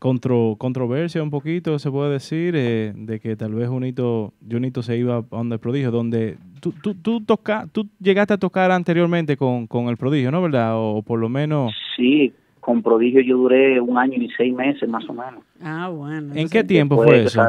contro, 0.00 0.56
controversia 0.58 1.22
un 1.22 1.30
poquito, 1.30 1.78
se 1.78 1.90
puede 1.90 2.14
decir, 2.14 2.54
eh, 2.56 2.92
de 2.96 3.20
que 3.20 3.36
tal 3.36 3.54
vez 3.54 3.68
Junito, 3.68 4.32
Junito 4.50 4.82
se 4.82 4.96
iba 4.96 5.18
a 5.18 5.22
donde 5.30 5.54
el 5.54 5.60
prodigio, 5.60 5.92
donde 5.92 6.38
tú, 6.60 6.72
tú, 6.82 6.94
tú, 6.94 7.20
toca, 7.20 7.68
tú 7.70 7.86
llegaste 8.00 8.34
a 8.34 8.38
tocar 8.38 8.72
anteriormente 8.72 9.36
con, 9.36 9.68
con 9.68 9.86
el 9.86 9.96
prodigio, 9.96 10.32
¿no? 10.32 10.42
¿Verdad? 10.42 10.72
O 10.74 11.02
por 11.02 11.20
lo 11.20 11.28
menos... 11.28 11.72
Sí, 11.96 12.32
con 12.60 12.82
Prodigio 12.82 13.20
yo 13.22 13.36
duré 13.36 13.80
un 13.80 13.98
año 13.98 14.14
y 14.14 14.28
seis 14.36 14.54
meses 14.54 14.88
más 14.88 15.08
o 15.08 15.12
menos. 15.12 15.42
Ah, 15.62 15.88
bueno. 15.88 16.34
¿En 16.34 16.48
qué 16.48 16.64
tiempo 16.64 17.02
fue 17.02 17.24
eso? 17.24 17.42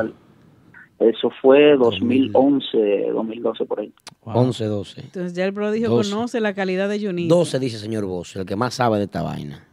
Eso 1.02 1.32
fue 1.42 1.76
2011, 1.78 3.10
2012 3.12 3.66
por 3.66 3.80
ahí. 3.80 3.92
11, 4.24 4.66
12. 4.66 5.02
Entonces 5.02 5.34
ya 5.34 5.46
el 5.46 5.54
prodigio 5.54 5.90
12. 5.90 6.12
conoce 6.12 6.40
la 6.40 6.54
calidad 6.54 6.88
de 6.90 7.04
Junito. 7.04 7.36
12 7.36 7.60
dice 7.60 7.78
señor 7.80 8.06
Bosch, 8.06 8.36
el 8.38 8.46
que 8.46 8.56
más 8.56 8.76
sabe 8.76 8.98
de 9.00 9.06
esta 9.06 9.24
vaina. 9.24 9.68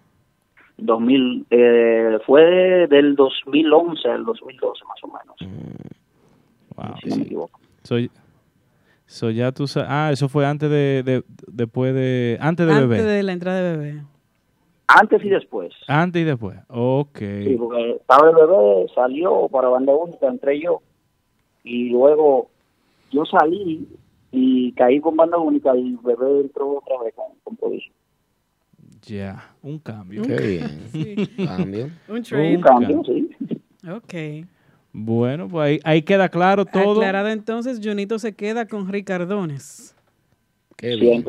2000, 0.78 1.46
eh, 1.50 2.18
fue 2.24 2.86
del 2.88 3.14
2011 3.16 4.08
al 4.08 4.24
2012 4.24 4.84
más 4.84 4.96
o 5.02 5.08
menos. 5.08 5.58
Wow. 6.76 6.94
Si 7.02 7.08
no 7.10 7.16
me 7.16 7.22
equivoco. 7.22 7.60
Soy, 7.82 8.10
so 9.06 9.30
ya 9.30 9.52
tú 9.52 9.64
Ah, 9.86 10.10
eso 10.12 10.28
fue 10.28 10.46
antes 10.46 10.70
de, 10.70 11.02
de- 11.04 11.24
después 11.48 11.92
de... 11.94 12.38
Antes 12.40 12.66
de 12.66 12.72
Antes 12.72 12.88
bebé. 12.88 13.02
de 13.02 13.22
la 13.22 13.32
entrada 13.32 13.60
de 13.62 13.76
bebé. 13.76 14.02
Antes 14.86 15.22
y 15.24 15.28
después. 15.28 15.72
Antes 15.88 16.22
y 16.22 16.24
después. 16.24 16.56
Ok. 16.68 17.18
Sí, 17.18 17.56
porque 17.58 17.90
estaba 17.96 18.30
el 18.30 18.36
bebé, 18.36 18.86
salió 18.94 19.48
para 19.48 19.68
banda 19.68 19.92
única, 19.94 20.26
entré 20.28 20.60
yo. 20.60 20.80
Y 21.68 21.90
luego 21.90 22.48
yo 23.10 23.24
salí 23.26 23.86
y 24.32 24.72
caí 24.72 25.00
con 25.00 25.16
banda 25.16 25.36
única 25.38 25.76
y 25.76 25.88
el 25.88 25.96
bebé 25.98 26.40
entró 26.40 26.78
otra 26.78 27.02
vez 27.04 27.14
con, 27.14 27.26
con 27.44 27.56
Prodigio. 27.56 27.92
Ya, 29.02 29.54
un 29.62 29.78
cambio. 29.78 30.22
Qué 30.22 30.36
bien. 30.36 30.82
Sí. 30.92 31.44
Cambio. 31.46 31.90
Un 32.08 32.22
trade. 32.22 32.56
Un 32.56 32.62
cambio, 32.62 33.02
sí. 33.04 33.30
Ok. 33.90 34.46
Bueno, 34.92 35.48
pues 35.48 35.64
ahí, 35.66 35.80
ahí 35.84 36.02
queda 36.02 36.28
claro 36.30 36.64
todo. 36.64 36.92
Aclarado 37.00 37.28
entonces, 37.28 37.80
Junito 37.82 38.18
se 38.18 38.34
queda 38.34 38.66
con 38.66 38.88
Ricardones. 38.90 39.94
Qué 40.76 40.96
bien. 40.96 41.24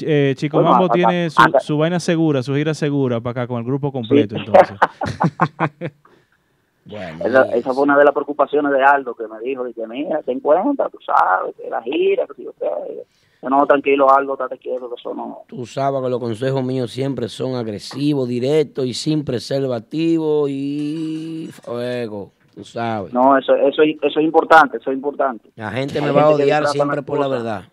Eh, 0.00 0.34
Chico 0.36 0.56
Bueno, 0.58 0.70
Mambo 0.70 0.84
acá- 0.86 0.94
tiene 0.94 1.28
su, 1.30 1.42
acá- 1.42 1.60
su 1.60 1.76
vaina 1.76 2.00
segura, 2.00 2.42
su 2.42 2.54
gira 2.54 2.72
segura 2.74 3.20
para 3.20 3.42
acá 3.42 3.46
con 3.48 3.58
el 3.58 3.64
grupo 3.64 3.92
completo, 3.92 4.36
entonces. 4.36 4.78
Bueno, 6.86 7.24
Esa, 7.24 7.72
fue 7.72 7.82
una 7.84 7.96
de 7.96 8.04
las 8.04 8.12
preocupaciones 8.12 8.70
de 8.72 8.82
Aldo 8.82 9.14
que 9.14 9.26
me 9.26 9.40
dijo, 9.40 9.64
dice, 9.64 9.86
mira, 9.86 10.22
ten 10.22 10.40
cuenta, 10.40 10.88
tú 10.90 10.98
sabes, 11.04 11.54
que 11.56 11.70
la 11.70 11.82
gira, 11.82 12.26
que 12.26 12.34
si. 12.34 12.44
Yo, 13.42 13.50
no, 13.50 13.66
tranquilo, 13.66 14.10
Aldo, 14.10 14.34
estate 14.34 14.58
quieto, 14.58 14.88
que 14.88 14.94
eso 14.94 15.14
no... 15.14 15.42
Tú 15.46 15.66
sabes 15.66 16.02
que 16.02 16.08
los 16.08 16.18
consejos 16.18 16.64
míos 16.64 16.90
siempre 16.90 17.28
son 17.28 17.54
agresivos, 17.54 18.26
directos 18.28 18.86
y 18.86 18.94
sin 18.94 19.24
preservativo 19.24 20.46
y 20.48 21.50
fuego. 21.62 22.32
Tú 22.54 22.64
sabes. 22.64 23.12
No, 23.12 23.36
eso, 23.36 23.54
eso, 23.54 23.82
eso 23.82 24.20
es 24.20 24.24
importante, 24.24 24.78
eso 24.78 24.90
es 24.90 24.96
importante. 24.96 25.50
La 25.56 25.70
gente 25.72 25.98
Hay 25.98 26.04
me 26.04 26.10
va 26.10 26.22
a 26.22 26.26
gente 26.28 26.38
que 26.38 26.44
odiar 26.44 26.66
siempre 26.68 27.02
por 27.02 27.18
la 27.18 27.28
verdad. 27.28 27.64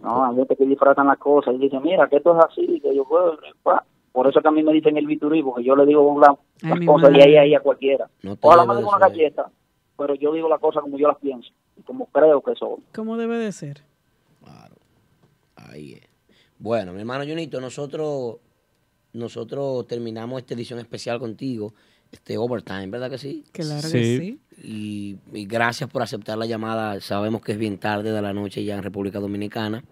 No, 0.00 0.24
hay 0.24 0.36
gente 0.36 0.54
que 0.54 0.66
disfrazan 0.66 1.06
las 1.06 1.18
cosas 1.18 1.54
y 1.54 1.58
dicen, 1.58 1.82
mira, 1.82 2.08
que 2.08 2.16
esto 2.16 2.38
es 2.38 2.44
así, 2.44 2.80
que 2.80 2.94
yo 2.94 3.04
puedo... 3.04 3.38
pa. 3.62 3.84
Por 4.16 4.26
eso 4.28 4.40
que 4.40 4.48
a 4.48 4.50
mí 4.50 4.62
me 4.62 4.72
dicen 4.72 4.96
el 4.96 5.06
biturí, 5.06 5.42
porque 5.42 5.62
yo 5.62 5.76
le 5.76 5.84
digo 5.84 6.18
la- 6.18 6.38
Ay, 6.62 6.70
las 6.78 6.86
cosas 6.86 7.10
de 7.12 7.18
madre. 7.18 7.24
ahí 7.24 7.36
a 7.36 7.40
ahí 7.42 7.54
a 7.54 7.60
cualquiera. 7.60 8.08
No 8.22 8.38
Ojalá 8.40 8.64
me 8.64 8.74
diga 8.76 8.80
de 8.88 8.96
una 8.96 9.08
galleta, 9.08 9.50
pero 9.98 10.14
yo 10.14 10.32
digo 10.32 10.48
las 10.48 10.58
cosas 10.58 10.80
como 10.82 10.96
yo 10.96 11.06
las 11.06 11.18
pienso, 11.18 11.50
y 11.76 11.82
como 11.82 12.06
creo 12.06 12.40
que 12.40 12.54
son. 12.54 12.76
¿Cómo 12.94 13.18
debe 13.18 13.36
de 13.36 13.52
ser? 13.52 13.82
Ahí 15.56 15.92
es. 15.94 16.08
Bueno, 16.58 16.94
mi 16.94 17.00
hermano 17.00 17.24
Junito, 17.26 17.60
nosotros, 17.60 18.36
nosotros 19.12 19.86
terminamos 19.86 20.40
esta 20.40 20.54
edición 20.54 20.78
especial 20.78 21.18
contigo, 21.18 21.74
este 22.10 22.38
overtime, 22.38 22.86
¿verdad 22.86 23.10
que 23.10 23.18
sí? 23.18 23.44
Claro 23.52 23.82
Sí. 23.82 23.92
que 23.92 24.16
sí. 24.18 24.40
Y, 24.62 25.16
y 25.38 25.44
gracias 25.46 25.90
por 25.90 26.00
aceptar 26.02 26.38
la 26.38 26.46
llamada. 26.46 26.98
Sabemos 27.00 27.42
que 27.42 27.52
es 27.52 27.58
bien 27.58 27.76
tarde 27.78 28.12
de 28.12 28.22
la 28.22 28.32
noche 28.32 28.64
ya 28.64 28.76
en 28.76 28.82
República 28.82 29.20
Dominicana. 29.20 29.84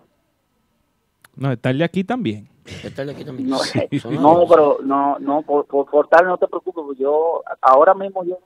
No, 1.36 1.52
estarle 1.52 1.84
aquí 1.84 2.04
también. 2.04 2.48
¿Es 2.64 2.94
tarde 2.94 3.12
aquí 3.12 3.24
también? 3.24 3.50
No, 4.20 4.46
pero 4.48 4.78
no, 4.82 5.18
no, 5.18 5.42
por, 5.42 5.66
por, 5.66 5.86
por 5.86 6.08
tal 6.08 6.26
no 6.26 6.38
te 6.38 6.48
preocupes, 6.48 6.82
porque 6.84 7.02
yo 7.02 7.42
ahora 7.60 7.94
mismo 7.94 8.24
yo 8.24 8.38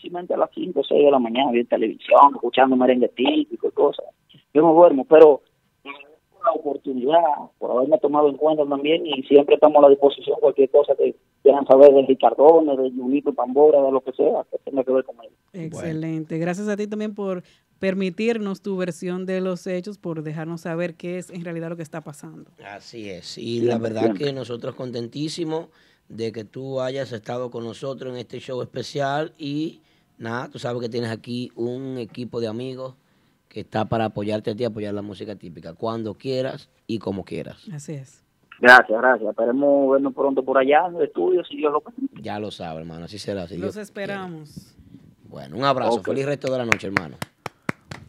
simplemente 0.00 0.34
a 0.34 0.38
las 0.38 0.50
5 0.54 0.80
o 0.80 0.84
6 0.84 1.04
de 1.04 1.10
la 1.10 1.18
mañana 1.18 1.52
viendo 1.52 1.68
televisión, 1.68 2.34
escuchando 2.34 2.76
merengue 2.76 3.08
típico 3.08 3.68
y 3.68 3.72
cosas. 3.72 4.06
Yo 4.52 4.62
no 4.62 4.72
duermo, 4.72 5.04
pero 5.04 5.42
la 6.46 6.52
oportunidad, 6.52 7.20
por 7.58 7.70
haberme 7.72 7.98
tomado 7.98 8.28
en 8.28 8.36
cuenta 8.36 8.64
también 8.66 9.06
y 9.06 9.22
siempre 9.24 9.56
estamos 9.56 9.78
a 9.78 9.82
la 9.82 9.88
disposición 9.90 10.38
cualquier 10.40 10.70
cosa 10.70 10.94
que 10.96 11.16
quieran 11.42 11.66
saber 11.66 11.92
de 11.92 12.06
Ricardone, 12.06 12.76
de 12.76 12.90
Junito 12.90 13.32
Tambora, 13.32 13.82
de 13.82 13.92
lo 13.92 14.00
que 14.00 14.12
sea, 14.12 14.46
que 14.50 14.58
tenga 14.64 14.84
que 14.84 14.92
ver 14.92 15.04
con 15.04 15.16
él. 15.22 15.30
Excelente. 15.52 16.38
Gracias 16.38 16.68
a 16.68 16.76
ti 16.76 16.86
también 16.86 17.14
por 17.14 17.42
permitirnos 17.78 18.62
tu 18.62 18.76
versión 18.76 19.26
de 19.26 19.40
los 19.40 19.66
hechos, 19.66 19.98
por 19.98 20.22
dejarnos 20.22 20.62
saber 20.62 20.94
qué 20.94 21.18
es 21.18 21.30
en 21.30 21.44
realidad 21.44 21.68
lo 21.68 21.76
que 21.76 21.82
está 21.82 22.02
pasando. 22.02 22.50
Así 22.64 23.10
es. 23.10 23.36
Y 23.38 23.60
la 23.60 23.78
verdad 23.78 24.14
que 24.14 24.32
nosotros 24.32 24.74
contentísimos 24.74 25.68
de 26.08 26.32
que 26.32 26.44
tú 26.44 26.80
hayas 26.80 27.12
estado 27.12 27.50
con 27.50 27.64
nosotros 27.64 28.12
en 28.12 28.18
este 28.18 28.38
show 28.38 28.62
especial 28.62 29.34
y 29.38 29.80
nada, 30.18 30.48
tú 30.48 30.58
sabes 30.58 30.80
que 30.80 30.88
tienes 30.88 31.10
aquí 31.10 31.50
un 31.56 31.98
equipo 31.98 32.40
de 32.40 32.46
amigos 32.46 32.94
que 33.56 33.60
está 33.60 33.86
para 33.86 34.04
apoyarte 34.04 34.50
a 34.50 34.54
ti, 34.54 34.64
apoyar 34.64 34.92
la 34.92 35.00
música 35.00 35.34
típica, 35.34 35.72
cuando 35.72 36.12
quieras 36.12 36.68
y 36.86 36.98
como 36.98 37.24
quieras. 37.24 37.66
Así 37.72 37.94
es. 37.94 38.22
Gracias, 38.60 39.00
gracias. 39.00 39.30
Esperemos 39.30 39.92
vernos 39.92 40.12
pronto 40.12 40.44
por 40.44 40.58
allá 40.58 40.88
en 40.88 40.96
el 40.96 41.04
estudio, 41.04 41.42
si 41.42 41.56
Dios 41.56 41.72
lo 41.72 41.80
permite. 41.80 42.20
Ya 42.20 42.38
lo 42.38 42.50
sabes, 42.50 42.80
hermano, 42.80 43.06
así 43.06 43.16
será. 43.16 43.48
si 43.48 43.56
Los 43.56 43.74
Dios 43.74 43.76
esperamos. 43.78 44.76
Bueno, 45.24 45.56
un 45.56 45.64
abrazo, 45.64 46.02
feliz 46.02 46.26
resto 46.26 46.52
de 46.52 46.58
la 46.58 46.66
noche, 46.66 46.88
hermano. 46.88 47.16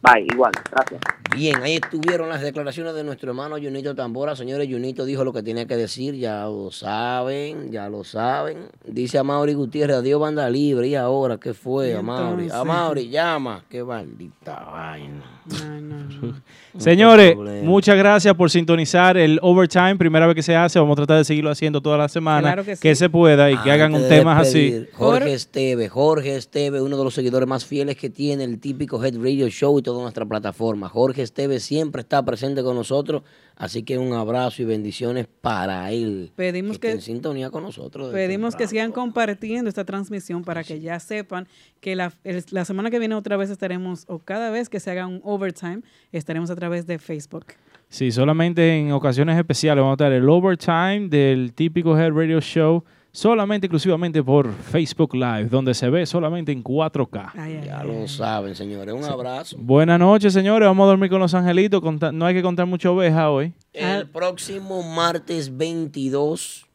Bye, 0.00 0.26
igual, 0.32 0.52
gracias. 0.70 1.00
Bien, 1.34 1.56
ahí 1.62 1.74
estuvieron 1.74 2.28
las 2.28 2.40
declaraciones 2.40 2.94
de 2.94 3.04
nuestro 3.04 3.30
hermano 3.30 3.56
Junito 3.56 3.94
Tambora. 3.94 4.36
Señores, 4.36 4.68
Junito 4.70 5.04
dijo 5.04 5.24
lo 5.24 5.32
que 5.32 5.42
tenía 5.42 5.66
que 5.66 5.76
decir, 5.76 6.14
ya 6.14 6.44
lo 6.44 6.70
saben, 6.70 7.70
ya 7.70 7.88
lo 7.88 8.04
saben. 8.04 8.68
Dice 8.86 9.18
a 9.18 9.24
Mauri 9.24 9.54
Gutiérrez, 9.54 9.96
adiós 9.96 10.20
banda 10.20 10.48
libre. 10.48 10.88
¿Y 10.88 10.94
ahora 10.94 11.36
qué 11.36 11.52
fue, 11.52 11.94
a 11.94 12.02
Mauri? 12.02 12.42
A 12.42 12.44
entonces? 12.44 12.66
Mauri, 12.66 13.08
llama. 13.10 13.64
Qué 13.68 13.82
maldita 13.82 14.64
vaina. 14.70 15.38
Señores, 16.78 17.36
muchas 17.62 17.96
gracias 17.96 18.34
por 18.34 18.50
sintonizar 18.50 19.16
el 19.16 19.38
Overtime. 19.42 19.96
Primera 19.96 20.26
vez 20.26 20.36
que 20.36 20.42
se 20.42 20.54
hace, 20.54 20.78
vamos 20.78 20.94
a 20.94 20.96
tratar 20.96 21.18
de 21.18 21.24
seguirlo 21.24 21.50
haciendo 21.50 21.80
toda 21.80 21.98
la 21.98 22.08
semana. 22.08 22.40
Claro 22.40 22.64
que 22.64 22.76
sí. 22.76 22.94
se 22.94 23.10
pueda 23.10 23.50
y 23.50 23.56
que 23.58 23.70
hagan 23.70 23.94
un 23.94 24.08
tema 24.08 24.38
así. 24.38 24.86
Jorge 24.92 25.34
Esteve, 25.34 25.88
Jorge 25.88 26.36
Esteve, 26.36 26.80
uno 26.80 26.96
de 26.96 27.04
los 27.04 27.14
seguidores 27.14 27.48
más 27.48 27.64
fieles 27.64 27.96
que 27.96 28.10
tiene 28.10 28.44
el 28.44 28.60
típico 28.60 29.02
Head 29.02 29.16
Radio 29.16 29.48
Show 29.48 29.78
y 29.78 29.82
toda 29.90 30.02
nuestra 30.02 30.26
plataforma. 30.26 30.88
Jorge 30.88 31.22
Esteve 31.22 31.60
siempre 31.60 32.00
está 32.02 32.22
presente 32.24 32.62
con 32.62 32.76
nosotros, 32.76 33.22
así 33.56 33.82
que 33.82 33.98
un 33.98 34.12
abrazo 34.12 34.62
y 34.62 34.64
bendiciones 34.64 35.26
para 35.40 35.90
él. 35.90 36.30
Pedimos 36.36 36.78
que- 36.78 36.90
en 36.92 37.00
sintonía 37.00 37.50
con 37.50 37.62
nosotros. 37.62 38.12
Pedimos 38.12 38.54
que 38.56 38.66
sigan 38.66 38.92
compartiendo 38.92 39.68
esta 39.68 39.84
transmisión 39.84 40.42
para 40.44 40.62
que 40.64 40.80
ya 40.80 41.00
sepan 41.00 41.48
que 41.80 41.96
la, 41.96 42.12
el- 42.24 42.44
la 42.50 42.64
semana 42.64 42.90
que 42.90 42.98
viene 42.98 43.14
otra 43.14 43.36
vez 43.36 43.50
estaremos, 43.50 44.04
o 44.08 44.18
cada 44.18 44.50
vez 44.50 44.68
que 44.68 44.80
se 44.80 44.90
haga 44.90 45.06
un 45.06 45.20
overtime, 45.24 45.80
estaremos 46.12 46.50
a 46.50 46.56
través 46.56 46.86
de 46.86 46.98
Facebook. 46.98 47.46
Sí, 47.88 48.12
solamente 48.12 48.78
en 48.78 48.92
ocasiones 48.92 49.38
especiales 49.38 49.80
vamos 49.82 49.92
a 49.98 50.04
estar 50.04 50.12
el 50.12 50.28
Overtime 50.28 51.08
del 51.08 51.52
típico 51.54 51.98
Head 51.98 52.12
Radio 52.12 52.40
Show. 52.40 52.84
Solamente, 53.10 53.66
exclusivamente 53.66 54.22
por 54.22 54.52
Facebook 54.52 55.14
Live, 55.14 55.46
donde 55.48 55.74
se 55.74 55.88
ve 55.90 56.04
solamente 56.06 56.52
en 56.52 56.62
4K. 56.62 57.64
Ya 57.64 57.82
lo 57.82 58.06
saben, 58.06 58.54
señores. 58.54 58.94
Un 58.94 59.04
abrazo. 59.04 59.56
Buenas 59.58 59.98
noches, 59.98 60.32
señores. 60.32 60.66
Vamos 60.68 60.84
a 60.84 60.88
dormir 60.88 61.10
con 61.10 61.18
los 61.18 61.34
angelitos. 61.34 61.80
Conta- 61.80 62.12
no 62.12 62.26
hay 62.26 62.34
que 62.34 62.42
contar 62.42 62.66
mucha 62.66 62.90
oveja 62.90 63.30
hoy. 63.30 63.52
El 63.72 64.08
próximo 64.08 64.82
martes 64.82 65.56
22, 65.56 66.66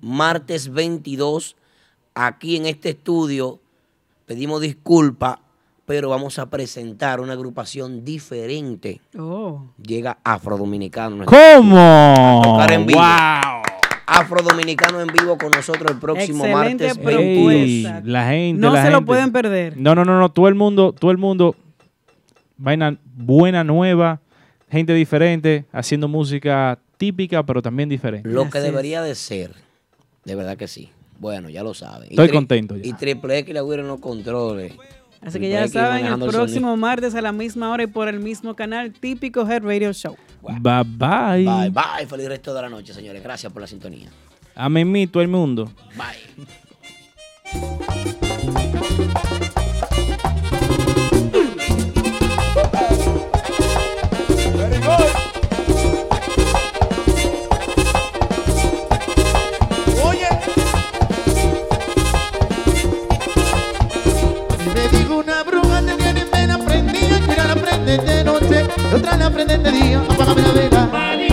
martes 0.00 0.70
22, 0.72 1.56
aquí 2.14 2.56
en 2.56 2.66
este 2.66 2.90
estudio, 2.90 3.60
pedimos 4.24 4.60
disculpas, 4.60 5.38
pero 5.86 6.08
vamos 6.08 6.38
a 6.38 6.48
presentar 6.48 7.20
una 7.20 7.32
agrupación 7.32 8.04
diferente. 8.04 9.00
Oh. 9.18 9.66
Llega 9.82 10.18
Afrodominicano. 10.24 11.24
¿Cómo? 11.24 11.78
A 11.78 12.42
tocar 12.42 12.72
en 12.72 12.86
vivo. 12.86 13.00
¡Wow! 13.00 13.62
Afrodominicano 14.06 15.00
en 15.00 15.08
vivo 15.08 15.38
con 15.38 15.50
nosotros 15.50 15.90
el 15.90 15.98
próximo 15.98 16.44
Excelente 16.44 16.86
martes 16.86 16.98
Ey, 16.98 17.44
22. 17.84 18.04
la 18.04 18.28
gente, 18.28 18.60
No 18.60 18.72
la 18.72 18.84
se 18.84 18.90
lo 18.90 19.04
pueden 19.04 19.32
perder. 19.32 19.76
No, 19.76 19.94
no, 19.94 20.04
no, 20.04 20.18
no. 20.18 20.28
Todo 20.30 20.48
el 20.48 20.54
mundo, 20.54 20.92
todo 20.92 21.10
el 21.10 21.18
mundo, 21.18 21.56
vaina 22.56 22.98
buena, 23.16 23.64
nueva, 23.64 24.20
gente 24.70 24.92
diferente, 24.94 25.64
haciendo 25.72 26.08
música 26.08 26.78
típica, 26.98 27.42
pero 27.44 27.62
también 27.62 27.88
diferente. 27.88 28.28
Lo 28.28 28.48
que 28.50 28.60
debería 28.60 29.02
de 29.02 29.14
ser. 29.14 29.54
De 30.24 30.34
verdad 30.34 30.56
que 30.56 30.68
sí. 30.68 30.90
Bueno, 31.18 31.48
ya 31.48 31.62
lo 31.62 31.72
saben. 31.72 32.10
Estoy 32.10 32.28
contento 32.28 32.76
ya. 32.76 32.86
Y 32.86 32.92
Triple 32.94 33.38
X 33.38 33.50
y 33.50 33.54
la 33.54 33.62
Guira 33.62 33.82
en 33.82 33.88
los 33.88 34.00
controles. 34.00 34.72
Así 35.24 35.38
que 35.38 35.48
ya 35.48 35.68
saben, 35.68 36.06
el 36.06 36.18
próximo 36.18 36.76
martes 36.76 37.14
a 37.14 37.22
la 37.22 37.30
misma 37.30 37.70
hora 37.70 37.84
y 37.84 37.86
por 37.86 38.08
el 38.08 38.18
mismo 38.18 38.56
canal, 38.56 38.92
típico 38.92 39.48
Head 39.48 39.62
Radio 39.62 39.92
Show. 39.92 40.16
Bye 40.42 40.82
bye. 40.84 41.44
Bye, 41.44 41.70
bye. 41.70 42.06
Feliz 42.08 42.28
resto 42.28 42.52
de 42.52 42.62
la 42.62 42.68
noche, 42.68 42.92
señores. 42.92 43.22
Gracias 43.22 43.52
por 43.52 43.62
la 43.62 43.68
sintonía. 43.68 44.08
Amén, 44.54 44.90
mí, 44.90 45.06
todo 45.06 45.22
el 45.22 45.28
mundo. 45.28 45.70
Bye. 45.96 46.46
Otra 68.94 69.16
la 69.16 69.30
prenden 69.30 69.62
de 69.62 69.70
día. 69.70 70.02
Apágame 70.08 70.42
la 70.42 70.52
vela. 70.52 71.31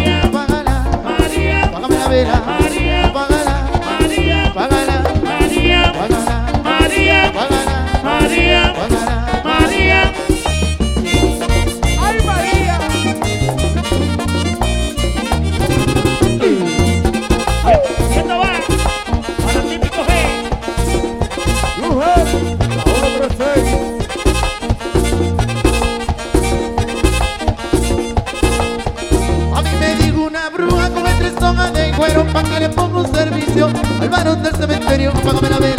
Hojas 32.09 32.23
de 32.23 32.23
cuero 32.23 32.33
Pa' 32.33 32.43
que 32.43 32.59
le 32.59 32.69
ponga 32.69 32.99
un 33.01 33.15
servicio. 33.15 33.69
Al 34.01 34.09
varón 34.09 34.43
del 34.43 34.55
cementerio 34.55 35.11
Págame 35.13 35.49
la 35.49 35.59
vela 35.59 35.78